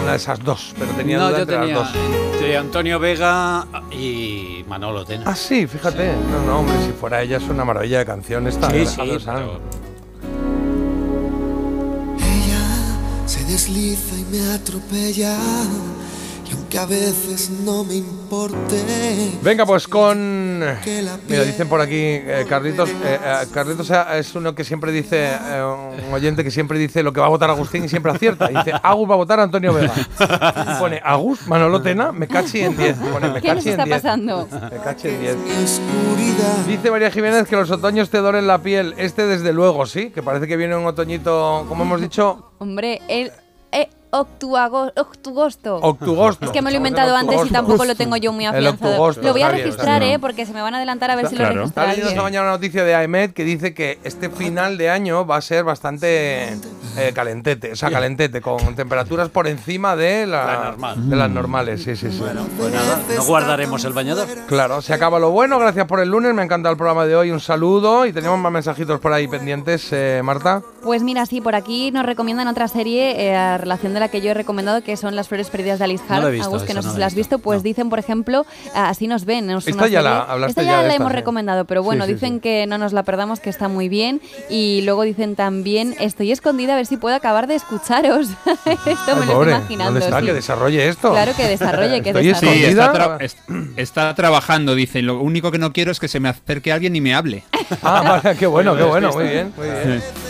una 0.03 0.13
de 0.13 0.17
esas 0.17 0.43
dos, 0.43 0.75
pero 0.79 0.91
tenía 0.93 1.19
no, 1.19 1.29
duda 1.29 1.37
yo 1.39 1.43
entre 1.43 1.59
tenía 1.59 1.75
las 1.79 1.93
dos. 1.93 2.03
entre 2.35 2.57
Antonio 2.57 2.99
Vega 2.99 3.67
y 3.91 4.65
Manolo 4.69 5.05
Tena. 5.05 5.25
Ah, 5.27 5.35
sí, 5.37 5.67
fíjate. 5.67 6.13
No, 6.31 6.43
no, 6.47 6.59
hombre, 6.61 6.75
si 6.87 6.93
fuera 6.93 7.23
ella 7.23 7.37
es 7.39 7.45
una 7.45 7.65
maravilla 7.65 7.99
de 8.01 8.07
canción 8.07 8.47
esta. 8.47 8.71
Sí, 8.71 8.87
sí, 8.87 8.97
pero- 8.97 9.61
Ella 12.19 13.27
se 13.27 13.45
desliza 13.45 14.17
y 14.17 14.25
me 14.25 14.53
atropella. 14.53 15.37
Aunque 16.69 16.79
a 16.81 16.85
veces 16.85 17.49
no 17.65 17.83
me 17.83 17.95
importe. 17.95 18.85
Venga, 19.43 19.65
pues 19.65 19.89
con. 19.89 20.63
Que 20.85 21.01
la 21.01 21.19
Mira, 21.27 21.43
dicen 21.45 21.67
por 21.67 21.81
aquí, 21.81 21.97
eh, 21.97 22.45
Carlitos. 22.47 22.91
eh, 22.91 23.19
eh, 23.25 23.47
Carlitos 23.55 23.91
es 23.91 24.35
uno 24.35 24.55
que 24.55 24.65
siempre 24.65 24.93
dice, 24.93 25.31
eh, 25.33 25.63
un 26.07 26.13
oyente 26.13 26.45
que 26.45 26.51
siempre 26.51 26.79
dice 26.79 27.03
lo 27.03 27.11
que 27.15 27.21
va 27.21 27.27
a 27.27 27.31
votar 27.31 27.49
Agustín 27.49 27.85
y 27.85 27.89
siempre 27.89 28.13
acierta. 28.13 28.49
Dice, 28.49 28.75
Agus 28.83 29.09
va 29.09 29.15
a 29.15 29.17
votar 29.17 29.41
a 29.41 29.45
Antonio 29.45 29.73
Vega. 29.73 29.95
Y 29.97 30.75
pone, 30.79 31.01
Agus, 31.03 31.47
Manolo 31.47 31.81
Tena, 31.81 32.13
me 32.13 32.29
cachi 32.29 32.61
en 32.61 32.77
10. 32.77 32.99
Pone, 32.99 33.31
me 33.31 33.41
¿Qué 33.41 33.55
nos 33.55 33.65
está 33.65 33.85
10. 33.87 33.97
pasando? 33.97 34.47
Me 34.71 34.77
cachi 34.77 35.09
en 35.09 35.21
10. 35.23 35.37
Mi 35.39 35.51
oscuridad. 35.65 36.57
Dice 36.67 36.91
María 36.91 37.11
Jiménez 37.11 37.49
que 37.49 37.57
los 37.57 37.71
otoños 37.71 38.11
te 38.11 38.19
doren 38.19 38.47
la 38.47 38.59
piel. 38.61 38.95
Este, 38.99 39.27
desde 39.27 39.55
luego, 39.55 39.87
sí, 39.87 40.11
que 40.11 40.23
parece 40.23 40.47
que 40.47 40.59
viene 40.59 40.77
un 40.77 40.85
otoñito, 40.85 41.65
como 41.67 41.85
hemos 41.85 41.99
dicho, 42.03 42.53
Hombre, 42.59 43.01
el 43.09 43.29
eh, 43.29 43.33
octuago- 44.11 44.93
octugosto. 44.97 45.77
octugosto. 45.77 46.45
Es 46.47 46.51
que 46.51 46.63
me 46.63 46.71
lo 46.71 46.75
he 46.75 46.79
inventado 46.79 47.15
antes 47.17 47.41
y 47.47 47.51
tampoco 47.51 47.85
lo 47.85 47.95
tengo 47.95 48.17
yo 48.17 48.33
muy 48.33 48.47
afianzado. 48.47 49.13
Lo 49.23 49.33
voy 49.33 49.43
a 49.43 49.49
registrar, 49.51 50.01
bien. 50.01 50.15
¿eh? 50.15 50.19
Porque 50.19 50.47
se 50.47 50.53
me 50.53 50.63
van 50.63 50.75
a 50.75 50.79
adelantar 50.79 51.11
a 51.11 51.17
ver 51.17 51.29
si 51.29 51.37
lo 51.37 51.45
Está 51.65 51.87
leyendo 51.87 52.09
esta 52.11 52.23
mañana 52.23 52.43
una 52.45 52.53
noticia 52.53 52.85
de 52.85 52.95
AEMET 52.95 53.33
que 53.33 53.45
dice 53.45 53.75
que 53.75 53.99
este 54.05 54.31
final 54.31 54.79
de 54.79 54.91
año 54.91 55.27
va 55.27 55.37
a 55.37 55.41
ser 55.41 55.65
bastante 55.65 56.53
eh, 56.97 57.13
calentete, 57.15 57.73
o 57.73 57.77
sea, 57.77 57.91
calentete, 57.91 58.41
con 58.41 58.75
temperaturas 58.75 59.29
por 59.29 59.47
encima 59.47 59.95
de, 59.97 60.27
la- 60.27 60.47
La 60.47 60.65
normal. 60.65 61.11
de 61.11 61.17
las 61.17 61.31
normales. 61.31 61.83
Sí, 61.83 61.97
sí, 61.97 62.11
sí. 62.11 62.23
Pues 62.59 62.73
nada, 62.73 62.99
no 63.17 63.25
guardaremos 63.25 63.85
el 63.85 63.93
bañador. 63.93 64.27
Claro, 64.47 64.83
se 64.83 64.95
acaba 64.95 65.19
lo 65.19 65.31
bueno. 65.31 65.59
Gracias 65.59 65.87
por 65.87 66.01
el 66.01 66.09
lunes. 66.11 66.35
Me 66.35 66.43
ha 66.43 66.45
encantado 66.45 66.73
el 66.73 66.77
programa 66.79 67.07
de 67.07 67.15
hoy. 67.17 67.31
Un 67.31 67.41
saludo. 67.41 68.07
Y 68.07 68.13
tenemos 68.13 68.39
más 68.39 68.51
mensajitos 68.53 69.01
por 69.01 69.13
ahí 69.13 69.29
pendientes, 69.29 69.89
eh, 69.93 70.21
Marta. 70.25 70.63
Pues 70.83 71.03
mira, 71.03 71.27
sí, 71.27 71.41
por 71.41 71.55
aquí 71.55 71.91
nos 71.91 72.05
recomiendan 72.07 72.49
otra 72.49 72.69
serie 72.69 73.21
eh, 73.29 73.37
a 73.37 73.59
relación 73.59 73.95
de 73.95 73.98
la 74.01 74.09
que 74.09 74.21
yo 74.21 74.31
he 74.31 74.35
recomendado, 74.35 74.83
que 74.83 74.97
son 74.97 75.17
Las 75.17 75.29
Flores 75.29 75.49
Perdidas 75.51 75.79
de 75.79 75.85
Alice 75.87 76.05
No 76.09 76.15
Hart. 76.17 76.31
visto, 76.33 76.47
Agus, 76.49 76.63
que 76.63 76.75
no 76.75 76.83
sé 76.83 76.89
no 76.89 76.95
si 76.95 77.01
la 77.01 77.07
has 77.07 77.15
visto. 77.15 77.39
Pues 77.39 77.63
dicen, 77.63 77.89
por 77.91 77.99
ejemplo, 77.99 78.47
ah, 78.75 78.89
Así 78.89 79.07
nos 79.07 79.25
ven. 79.25 79.51
es 79.51 79.67
Esta 79.67 79.87
ya 79.89 80.03
la 80.03 80.27
Esta 80.49 80.63
ya 80.63 80.69
ya 80.71 80.77
de 80.79 80.83
la 80.83 80.89
esta, 80.89 80.95
hemos 81.03 81.11
sí. 81.13 81.17
recomendado, 81.17 81.65
pero 81.65 81.83
bueno, 81.83 82.05
Sí, 82.05 82.11
sí, 82.11 82.15
dicen 82.15 82.35
sí. 82.35 82.41
que 82.41 82.67
no 82.67 82.79
nos 82.79 82.93
la 82.93 83.03
perdamos, 83.03 83.41
que 83.41 83.51
está 83.51 83.69
muy 83.69 83.89
bien. 83.89 84.21
Y 84.51 84.83
luego 84.85 85.03
dicen 85.03 85.37
también, 85.37 85.95
estoy 86.01 86.33
escondida 86.33 86.73
a 86.75 86.77
ver 86.77 86.87
si 86.87 86.97
puedo 86.97 87.15
acabar 87.17 87.47
de 87.47 87.55
escucharos. 87.57 88.29
Esto 88.87 89.17
me 89.17 89.23
Ay, 89.23 89.27
lo 89.27 89.33
pobre, 89.35 89.51
estoy 89.53 89.75
imaginando. 89.75 89.93
¿Dónde 89.93 90.07
está? 90.07 90.21
sí. 90.21 90.27
Que 90.27 90.33
desarrolle 90.35 90.89
esto. 90.89 91.11
Claro 91.13 91.33
que 91.37 91.47
desarrolle, 91.47 92.03
que 92.03 92.11
Estoy 92.11 92.27
desarrolle. 92.27 92.69
Está, 92.69 92.93
tra- 92.93 93.17
es- 93.21 93.37
está 93.77 94.15
trabajando, 94.15 94.75
dice. 94.75 95.03
Lo 95.03 95.21
único 95.21 95.51
que 95.51 95.59
no 95.59 95.73
quiero 95.73 95.91
es 95.93 96.01
que 96.01 96.09
se 96.09 96.21
me 96.21 96.29
acerque 96.29 96.73
alguien 96.73 96.95
y 96.97 97.01
me 97.01 97.15
hable. 97.15 97.45
Ah, 97.83 98.21
vale, 98.23 98.37
qué 98.37 98.47
bueno, 98.47 98.75
qué 98.75 98.83
Muy 98.83 98.91
bueno. 98.91 99.11
Muy 99.13 99.25
bien, 99.29 99.53
muy 99.57 99.67
bien. 99.67 100.28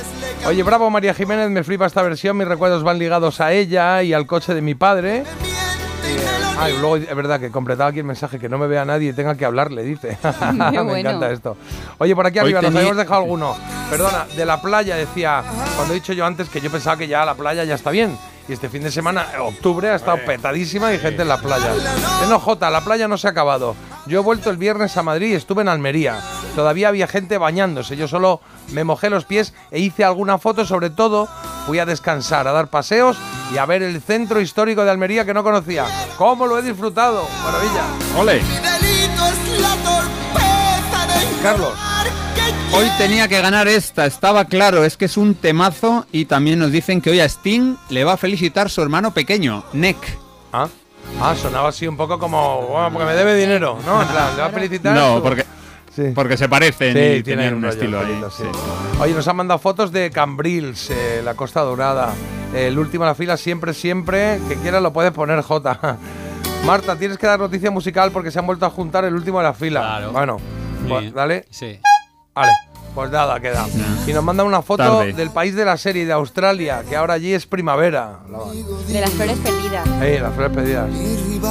Oye, 0.48 0.62
bravo 0.62 0.88
María 0.88 1.12
Jiménez, 1.12 1.50
me 1.50 1.62
flipa 1.62 1.84
esta 1.84 2.00
versión. 2.00 2.34
Mis 2.38 2.48
recuerdos 2.48 2.82
van 2.82 2.98
ligados 2.98 3.38
a 3.42 3.52
ella 3.52 4.02
y 4.02 4.14
al 4.14 4.26
coche 4.26 4.54
de 4.54 4.62
mi 4.62 4.74
padre. 4.74 5.24
Ah, 6.58 6.70
y 6.70 6.78
luego 6.78 6.96
es 6.96 7.14
verdad 7.14 7.38
que 7.38 7.50
completaba 7.50 7.90
aquí 7.90 7.98
el 7.98 8.06
mensaje 8.06 8.38
que 8.38 8.48
no 8.48 8.56
me 8.56 8.66
vea 8.66 8.86
nadie 8.86 9.10
y 9.10 9.12
tenga 9.12 9.34
que 9.34 9.44
hablarle, 9.44 9.82
dice. 9.82 10.16
me 10.54 10.80
bueno. 10.80 10.96
encanta 10.96 11.30
esto. 11.30 11.58
Oye, 11.98 12.16
por 12.16 12.26
aquí 12.26 12.38
Hoy 12.38 12.44
arriba 12.44 12.62
nos 12.62 12.74
habíamos 12.74 12.96
dejado 12.96 13.20
alguno. 13.20 13.56
Perdona, 13.90 14.24
de 14.34 14.46
la 14.46 14.62
playa 14.62 14.96
decía, 14.96 15.44
cuando 15.76 15.92
he 15.92 15.96
dicho 15.96 16.14
yo 16.14 16.24
antes 16.24 16.48
que 16.48 16.62
yo 16.62 16.70
pensaba 16.70 16.96
que 16.96 17.08
ya 17.08 17.26
la 17.26 17.34
playa 17.34 17.64
ya 17.64 17.74
está 17.74 17.90
bien. 17.90 18.16
Y 18.48 18.54
este 18.54 18.70
fin 18.70 18.82
de 18.82 18.90
semana, 18.90 19.26
octubre, 19.40 19.90
ha 19.90 19.96
estado 19.96 20.18
petadísima 20.24 20.94
y 20.94 20.98
gente 20.98 21.20
en 21.20 21.28
la 21.28 21.38
playa. 21.38 21.70
NOJ, 22.28 22.58
la 22.62 22.80
playa 22.82 23.06
no 23.06 23.18
se 23.18 23.26
ha 23.26 23.30
acabado. 23.30 23.76
Yo 24.06 24.20
he 24.20 24.22
vuelto 24.22 24.48
el 24.48 24.56
viernes 24.56 24.96
a 24.96 25.02
Madrid 25.02 25.32
y 25.32 25.34
estuve 25.34 25.60
en 25.60 25.68
Almería. 25.68 26.18
Todavía 26.56 26.88
había 26.88 27.06
gente 27.06 27.36
bañándose. 27.36 27.94
Yo 27.94 28.08
solo 28.08 28.40
me 28.72 28.84
mojé 28.84 29.10
los 29.10 29.26
pies 29.26 29.52
e 29.70 29.80
hice 29.80 30.02
alguna 30.02 30.38
foto. 30.38 30.64
Sobre 30.64 30.88
todo, 30.88 31.28
fui 31.66 31.78
a 31.78 31.84
descansar, 31.84 32.48
a 32.48 32.52
dar 32.52 32.68
paseos 32.68 33.18
y 33.52 33.58
a 33.58 33.66
ver 33.66 33.82
el 33.82 34.00
centro 34.00 34.40
histórico 34.40 34.82
de 34.82 34.92
Almería 34.92 35.26
que 35.26 35.34
no 35.34 35.44
conocía. 35.44 35.84
¿Cómo 36.16 36.46
lo 36.46 36.58
he 36.58 36.62
disfrutado? 36.62 37.28
Maravilla. 37.44 37.84
¡Ole! 38.18 38.42
Mi 38.42 38.54
delito 38.54 39.26
es 39.26 39.60
la 39.60 39.76
torpeza 39.84 41.06
de 41.06 41.42
Carlos. 41.42 41.72
Hoy 42.72 42.86
tenía 42.98 43.28
que 43.28 43.40
ganar 43.40 43.66
esta, 43.68 44.06
estaba 44.06 44.44
claro, 44.44 44.84
es 44.84 44.96
que 44.96 45.06
es 45.06 45.16
un 45.16 45.34
temazo 45.34 46.06
y 46.12 46.26
también 46.26 46.58
nos 46.58 46.70
dicen 46.70 47.00
que 47.00 47.10
hoy 47.10 47.20
a 47.20 47.24
Sting 47.24 47.76
le 47.90 48.04
va 48.04 48.12
a 48.14 48.16
felicitar 48.16 48.70
su 48.70 48.82
hermano 48.82 49.12
pequeño, 49.12 49.64
Nick. 49.72 49.96
Ah, 50.52 50.68
ah 51.20 51.34
sonaba 51.34 51.70
así 51.70 51.86
un 51.86 51.96
poco 51.96 52.18
como, 52.18 52.62
"Bueno, 52.68 52.90
porque 52.92 53.06
me 53.06 53.14
debe 53.14 53.34
dinero, 53.36 53.78
¿no? 53.84 54.02
En 54.02 54.08
plan, 54.08 54.36
le 54.36 54.42
va 54.42 54.48
a 54.48 54.50
felicitar. 54.50 54.94
No, 54.94 55.16
su- 55.16 55.22
porque, 55.22 55.44
Sí. 55.94 56.02
porque 56.14 56.36
se 56.36 56.48
parecen 56.48 56.92
Sí, 56.94 56.98
y 57.18 57.22
tiene 57.22 57.42
tenían 57.42 57.54
un 57.54 57.62
rollo 57.62 57.72
estilo 57.74 58.00
ahí. 58.00 58.22
sí. 58.36 58.44
Oye, 59.00 59.14
nos 59.14 59.26
han 59.26 59.36
mandado 59.36 59.58
fotos 59.58 59.90
de 59.90 60.10
Cambrils, 60.10 60.90
eh, 60.90 61.22
la 61.24 61.34
Costa 61.34 61.60
Dorada. 61.62 62.12
el 62.54 62.78
último 62.78 63.04
en 63.04 63.08
la 63.08 63.14
fila, 63.14 63.36
siempre, 63.36 63.74
siempre. 63.74 64.40
Que 64.48 64.54
quieras 64.56 64.82
lo 64.82 64.90
puedes 64.90 65.12
poner, 65.12 65.42
J. 65.42 65.78
Marta, 66.64 66.96
tienes 66.96 67.18
que 67.18 67.26
dar 67.26 67.38
noticia 67.38 67.70
musical 67.70 68.10
porque 68.10 68.30
se 68.30 68.38
han 68.38 68.46
vuelto 68.46 68.64
a 68.64 68.70
juntar 68.70 69.04
el 69.04 69.12
último 69.14 69.36
de 69.38 69.44
la 69.44 69.52
fila. 69.52 69.80
Claro. 69.80 70.12
Bueno, 70.12 70.36
Sí. 70.38 70.86
pues, 70.88 71.12
dale. 71.12 71.44
Sí. 71.50 71.78
Vale, 72.38 72.52
pues 72.94 73.10
nada, 73.10 73.38
queda. 73.40 73.66
Y 74.06 74.12
nos 74.12 74.22
mandan 74.24 74.46
una 74.46 74.62
foto 74.62 74.82
Tarde. 74.82 75.12
del 75.12 75.30
país 75.30 75.54
de 75.54 75.64
la 75.64 75.76
serie, 75.76 76.06
de 76.06 76.12
Australia, 76.12 76.82
que 76.88 76.96
ahora 76.96 77.14
allí 77.14 77.32
es 77.34 77.46
primavera. 77.46 78.20
La- 78.30 78.92
De 78.92 79.00
las 79.00 79.10
flores 79.10 79.36
perdidas. 79.38 79.86
Ey, 80.00 80.18
las 80.18 80.34
flores 80.34 80.56
pedidas. 80.56 80.88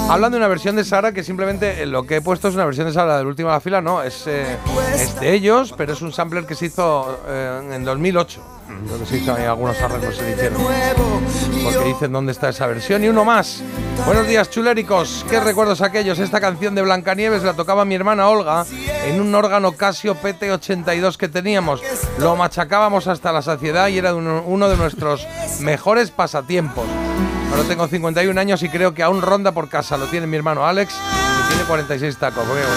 Hablan 0.10 0.32
de 0.32 0.38
una 0.38 0.48
versión 0.48 0.76
de 0.76 0.84
Sara 0.84 1.12
que 1.12 1.24
simplemente 1.24 1.84
eh, 1.84 1.86
lo 1.86 2.04
que 2.04 2.18
he 2.18 2.22
puesto 2.22 2.48
es 2.48 2.56
una 2.56 2.66
versión 2.66 2.88
de 2.88 2.94
Sara 2.94 3.18
del 3.18 3.28
último 3.28 3.50
de 3.50 3.56
la 3.56 3.60
fila, 3.62 3.82
no, 3.82 4.02
es, 4.02 4.26
eh, 4.28 4.58
es 4.96 5.20
de 5.20 5.34
ellos, 5.34 5.74
pero 5.78 5.94
es 5.94 6.02
un 6.02 6.12
sampler 6.12 6.46
que 6.46 6.56
se 6.56 6.66
hizo 6.68 7.20
eh, 7.28 7.72
en 7.74 7.84
2008. 7.86 8.42
Creo 8.68 9.00
que 9.00 9.06
se 9.06 9.18
hizo 9.18 9.34
ahí 9.34 9.46
algunos 9.46 9.80
arreglos 9.82 10.16
se 10.16 10.32
hicieron. 10.32 10.62
Porque 11.64 11.84
dicen 11.86 12.12
dónde 12.12 12.34
está 12.34 12.50
esa 12.50 12.68
versión. 12.68 13.04
Y 13.04 13.08
uno 13.08 13.24
más. 13.24 13.62
Buenos 14.06 14.28
días, 14.28 14.50
chuléricos. 14.50 15.26
¿Qué 15.30 15.40
recuerdos 15.40 15.82
aquellos? 15.82 16.20
Esta 16.20 16.42
canción 16.42 16.76
de 16.76 16.82
Blancanieves 16.82 17.44
la 17.44 17.54
tocaba 17.54 17.86
mi 17.86 17.96
hermana 17.96 18.28
Olga 18.28 18.66
en 19.06 19.22
un 19.22 19.34
órgano 19.34 19.72
Casio 19.72 20.16
PT82 20.16 21.16
que 21.16 21.30
teníamos. 21.30 21.82
Lo 22.20 22.36
machacábamos 22.36 23.08
hasta 23.08 23.32
la 23.32 23.42
saciedad 23.42 23.88
y 23.88 23.98
era 23.98 24.14
uno, 24.14 24.70
de 24.70 24.78
nuestros 24.78 25.26
mejores 25.62 26.12
pasatiempos. 26.12 26.86
Ahora 27.52 27.64
tengo 27.64 27.88
51 27.88 28.40
años 28.40 28.62
y 28.64 28.70
creo 28.70 28.94
que 28.94 29.04
aún 29.04 29.22
ronda 29.22 29.54
por 29.54 29.70
casa. 29.70 29.98
Lo 29.98 30.08
tiene 30.08 30.28
mi 30.28 30.36
hermano 30.36 30.66
Alex, 30.66 30.94
que 30.94 31.48
tiene 31.50 31.64
46 31.64 32.18
tacos. 32.18 32.48
Bonito. 32.48 32.68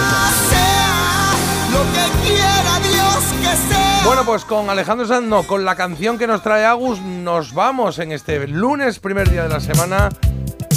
Lo 1.72 1.82
que 1.92 2.28
quiera 2.28 2.78
Dios 2.80 3.24
que 3.42 3.74
sea. 3.74 3.79
Bueno, 4.04 4.24
pues 4.24 4.44
con 4.44 4.68
Alejandro 4.70 5.06
Sanz, 5.06 5.26
no, 5.26 5.42
con 5.44 5.64
la 5.64 5.76
canción 5.76 6.18
que 6.18 6.26
nos 6.26 6.42
trae 6.42 6.64
Agus, 6.64 7.00
nos 7.00 7.52
vamos 7.52 7.98
en 7.98 8.12
este 8.12 8.46
lunes, 8.48 8.98
primer 8.98 9.30
día 9.30 9.44
de 9.44 9.48
la 9.48 9.60
semana 9.60 10.08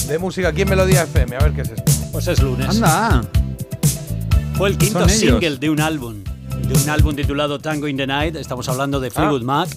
de 0.07 0.19
música 0.19 0.49
aquí 0.49 0.61
en 0.61 0.69
Melodía 0.69 1.03
FM. 1.03 1.35
A 1.37 1.39
ver 1.39 1.53
qué 1.53 1.61
es 1.61 1.69
esto. 1.69 1.91
Pues 2.11 2.27
es 2.27 2.41
lunes. 2.41 2.67
Anda. 2.69 3.23
Fue 4.55 4.69
el 4.69 4.77
quinto 4.77 4.99
single 5.09 5.57
de 5.57 5.69
un 5.69 5.79
álbum. 5.79 6.23
de 6.23 6.73
un 6.81 6.89
álbum 6.89 7.15
titulado 7.15 7.59
Tango 7.59 7.87
in 7.87 7.97
the 7.97 8.05
Night. 8.05 8.35
Estamos 8.35 8.67
hablando 8.69 8.99
de 8.99 9.09
Fleetwood 9.09 9.41
Mac. 9.43 9.69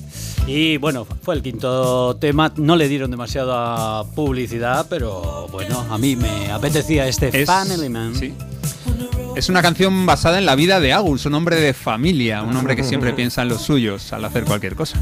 Y 0.46 0.76
bueno, 0.76 1.06
fue 1.22 1.34
el 1.36 1.42
quinto 1.42 2.16
tema. 2.16 2.52
No 2.56 2.76
le 2.76 2.88
dieron 2.88 3.10
demasiada 3.10 4.04
publicidad, 4.14 4.86
pero 4.90 5.48
bueno, 5.50 5.84
a 5.90 5.96
mí 5.98 6.14
me 6.14 6.50
apetecía 6.52 7.06
este 7.08 7.42
Es- 7.42 7.46
Family 7.46 7.88
Man. 7.88 8.12
Es 9.36 9.48
una 9.50 9.60
canción 9.62 10.06
basada 10.06 10.38
en 10.38 10.46
la 10.46 10.54
vida 10.56 10.80
de 10.80 10.92
Agus, 10.92 11.26
un 11.26 11.34
hombre 11.34 11.56
de 11.56 11.74
familia, 11.74 12.42
un 12.42 12.56
hombre 12.56 12.74
que 12.74 12.82
siempre 12.82 13.12
piensa 13.14 13.42
en 13.42 13.48
los 13.48 13.60
suyos 13.62 14.12
al 14.12 14.24
hacer 14.24 14.44
cualquier 14.44 14.74
cosa. 14.74 14.98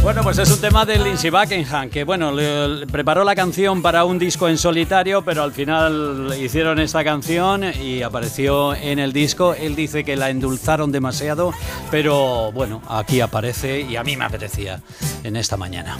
Bueno, 0.00 0.22
pues 0.22 0.38
es 0.38 0.50
un 0.50 0.60
tema 0.60 0.84
de 0.84 0.98
Lindsey 0.98 1.30
Buckingham, 1.30 1.88
que 1.88 2.02
bueno, 2.04 2.32
le- 2.32 2.68
le 2.68 2.86
preparó 2.88 3.22
la 3.24 3.34
canción 3.36 3.82
para 3.82 4.04
un 4.04 4.18
disco 4.18 4.48
en 4.48 4.58
solitario, 4.58 5.22
pero 5.24 5.42
al 5.44 5.52
final 5.52 6.34
hicieron 6.40 6.80
esta 6.80 7.04
canción 7.04 7.62
y 7.80 8.02
apareció 8.02 8.74
en 8.74 8.98
el 8.98 9.12
disco. 9.12 9.54
Él 9.54 9.76
dice 9.76 10.02
que 10.04 10.16
la 10.16 10.30
endulzaron 10.30 10.90
demasiado, 10.90 11.52
pero 11.90 12.50
bueno, 12.52 12.80
aquí 12.88 13.20
aparece 13.20 13.80
y 13.82 13.94
a 13.96 14.02
mí 14.02 14.16
me 14.16 14.24
apetecía 14.24 14.80
en 15.22 15.36
esta 15.36 15.56
mañana. 15.56 15.96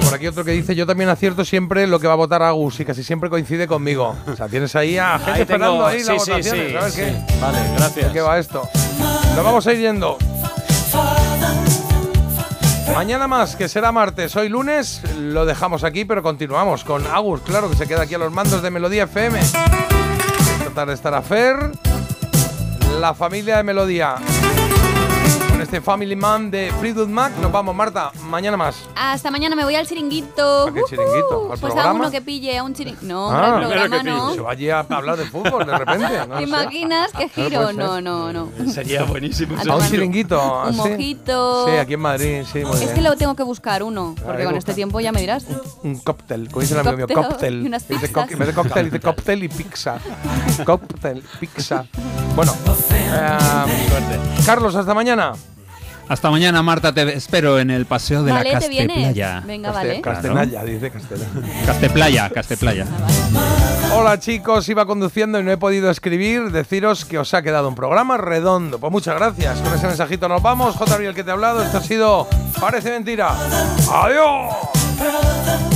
Mira, 0.00 0.10
por 0.10 0.14
aquí 0.14 0.26
otro 0.26 0.44
que 0.44 0.52
dice, 0.52 0.74
yo 0.74 0.86
también 0.86 1.10
acierto 1.10 1.44
siempre 1.44 1.86
lo 1.86 2.00
que 2.00 2.06
va 2.06 2.14
a 2.14 2.16
votar 2.16 2.42
Agus 2.42 2.80
y 2.80 2.84
casi 2.84 3.04
siempre 3.04 3.28
coincide 3.28 3.66
conmigo. 3.66 4.16
O 4.26 4.34
sea, 4.36 4.48
tienes 4.48 4.74
ahí 4.74 4.96
a 4.98 5.18
gente 5.18 5.30
Ahí 5.30 5.44
tengo- 5.46 5.52
esperando 5.54 5.86
ahí 5.86 6.00
sí, 6.00 6.06
las 6.06 6.24
sí, 6.24 6.30
votaciones, 6.30 6.66
sí, 6.68 6.72
¿sabes 6.72 6.94
qué? 6.94 7.36
Vale, 7.40 7.58
gracias. 7.76 8.06
¿De 8.08 8.12
qué 8.12 8.20
va 8.20 8.38
esto? 8.38 8.62
Nos 9.36 9.44
vamos 9.44 9.66
a 9.66 9.72
ir 9.72 9.80
yendo. 9.80 10.16
Mañana 12.94 13.28
más, 13.28 13.54
que 13.56 13.68
será 13.68 13.92
martes. 13.92 14.34
Hoy 14.36 14.48
lunes 14.48 15.00
lo 15.18 15.46
dejamos 15.46 15.84
aquí, 15.84 16.04
pero 16.04 16.22
continuamos 16.22 16.82
con 16.84 17.06
Agus, 17.06 17.40
claro, 17.42 17.70
que 17.70 17.76
se 17.76 17.86
queda 17.86 18.02
aquí 18.02 18.14
a 18.14 18.18
los 18.18 18.32
mandos 18.32 18.62
de 18.62 18.70
Melodía 18.70 19.04
FM. 19.04 19.38
Esta 19.38 20.70
tarde 20.74 20.94
estará 20.94 21.22
Fer, 21.22 21.56
la 23.00 23.14
familia 23.14 23.58
de 23.58 23.62
Melodía. 23.62 24.16
Este 25.70 25.80
Family 25.80 26.16
Man 26.16 26.50
de 26.50 26.72
Fleetwood 26.80 27.06
Mac. 27.06 27.32
Nos 27.40 27.52
vamos, 27.52 27.72
Marta. 27.76 28.10
Mañana 28.24 28.56
más. 28.56 28.74
Hasta 28.96 29.30
mañana 29.30 29.54
me 29.54 29.62
voy 29.62 29.76
al 29.76 29.86
chiringuito. 29.86 30.66
¿A 30.66 30.74
qué 30.74 30.80
chiringuito? 30.88 31.42
¿Al 31.52 31.60
Pues 31.60 31.62
a 31.62 31.66
programa? 31.76 31.92
uno 32.00 32.10
que 32.10 32.20
pille 32.20 32.58
a 32.58 32.64
un 32.64 32.74
chiringuito. 32.74 33.06
No, 33.06 33.30
Ah, 33.30 33.54
al 33.54 33.60
programa 33.66 34.02
no. 34.02 34.34
Se 34.34 34.40
va 34.40 34.50
allí 34.50 34.68
a 34.68 34.80
hablar 34.80 35.16
de 35.16 35.26
fútbol 35.26 35.64
de 35.64 35.78
repente. 35.78 36.06
No 36.28 36.38
¿Te 36.38 36.42
imaginas 36.42 37.12
qué 37.12 37.28
puede 37.28 37.48
giro? 37.50 37.72
No, 37.72 38.00
no, 38.00 38.32
no. 38.32 38.48
Sería 38.66 39.04
buenísimo. 39.04 39.56
A 39.58 39.72
A 39.72 39.76
un 39.76 39.86
chiringuito. 39.88 40.42
Un 40.64 40.68
¿así? 40.70 40.76
mojito. 40.90 41.66
Sí, 41.68 41.76
aquí 41.76 41.94
en 41.94 42.00
Madrid, 42.00 42.42
sí, 42.52 42.64
muy 42.64 42.72
Es 42.74 42.80
bien. 42.80 42.94
que 42.96 43.00
lo 43.02 43.14
tengo 43.16 43.36
que 43.36 43.44
buscar 43.44 43.84
uno, 43.84 44.16
porque 44.26 44.42
con 44.42 44.56
este 44.56 44.74
tiempo 44.74 44.98
ya 44.98 45.12
me 45.12 45.20
dirás. 45.20 45.44
Un 45.84 46.00
cóctel, 46.00 46.48
como 46.48 46.62
dice 46.62 46.74
el 46.74 46.80
amigo 46.80 46.96
mío, 46.96 47.06
Cóctel 47.14 47.62
y 47.62 47.66
unas 47.68 47.84
pizzas. 47.84 48.10
en 48.28 48.38
vez 48.40 48.48
de 48.48 48.54
cóctel, 48.54 48.84
dice 48.86 48.98
cóctel 48.98 49.44
y 49.44 49.48
pizza. 49.48 49.98
cóctel, 50.66 51.22
pizza. 51.38 51.84
Bueno, 52.34 52.52
eh, 52.90 53.38
Carlos, 54.44 54.74
hasta 54.74 54.94
mañana. 54.94 55.32
Hasta 56.10 56.28
mañana, 56.28 56.60
Marta, 56.60 56.92
te 56.92 57.02
espero 57.16 57.60
en 57.60 57.70
el 57.70 57.86
paseo 57.86 58.24
de 58.24 58.32
Vale, 58.32 58.52
la. 58.52 58.58
Casteplaya. 58.58 59.42
Venga, 59.46 59.68
Caste- 59.68 59.78
vale. 59.88 60.00
Castenalla, 60.00 60.64
dice 60.64 60.90
Castellana. 60.90 61.30
Casteplaya, 61.64 62.30
Casteplaya. 62.30 62.86
Hola 63.94 64.18
chicos, 64.18 64.68
iba 64.68 64.86
conduciendo 64.86 65.38
y 65.38 65.44
no 65.44 65.52
he 65.52 65.56
podido 65.56 65.88
escribir. 65.88 66.50
Deciros 66.50 67.04
que 67.04 67.16
os 67.20 67.32
ha 67.32 67.42
quedado 67.42 67.68
un 67.68 67.76
programa 67.76 68.16
redondo. 68.16 68.80
Pues 68.80 68.90
muchas 68.90 69.14
gracias. 69.14 69.60
Con 69.60 69.72
ese 69.72 69.86
mensajito 69.86 70.28
nos 70.28 70.42
vamos. 70.42 70.74
J. 70.74 70.96
el 70.96 71.14
que 71.14 71.22
te 71.22 71.30
ha 71.30 71.34
hablado. 71.34 71.62
Esto 71.62 71.78
ha 71.78 71.82
sido 71.82 72.26
Parece 72.60 72.90
Mentira. 72.90 73.30
¡Adiós! 73.92 75.69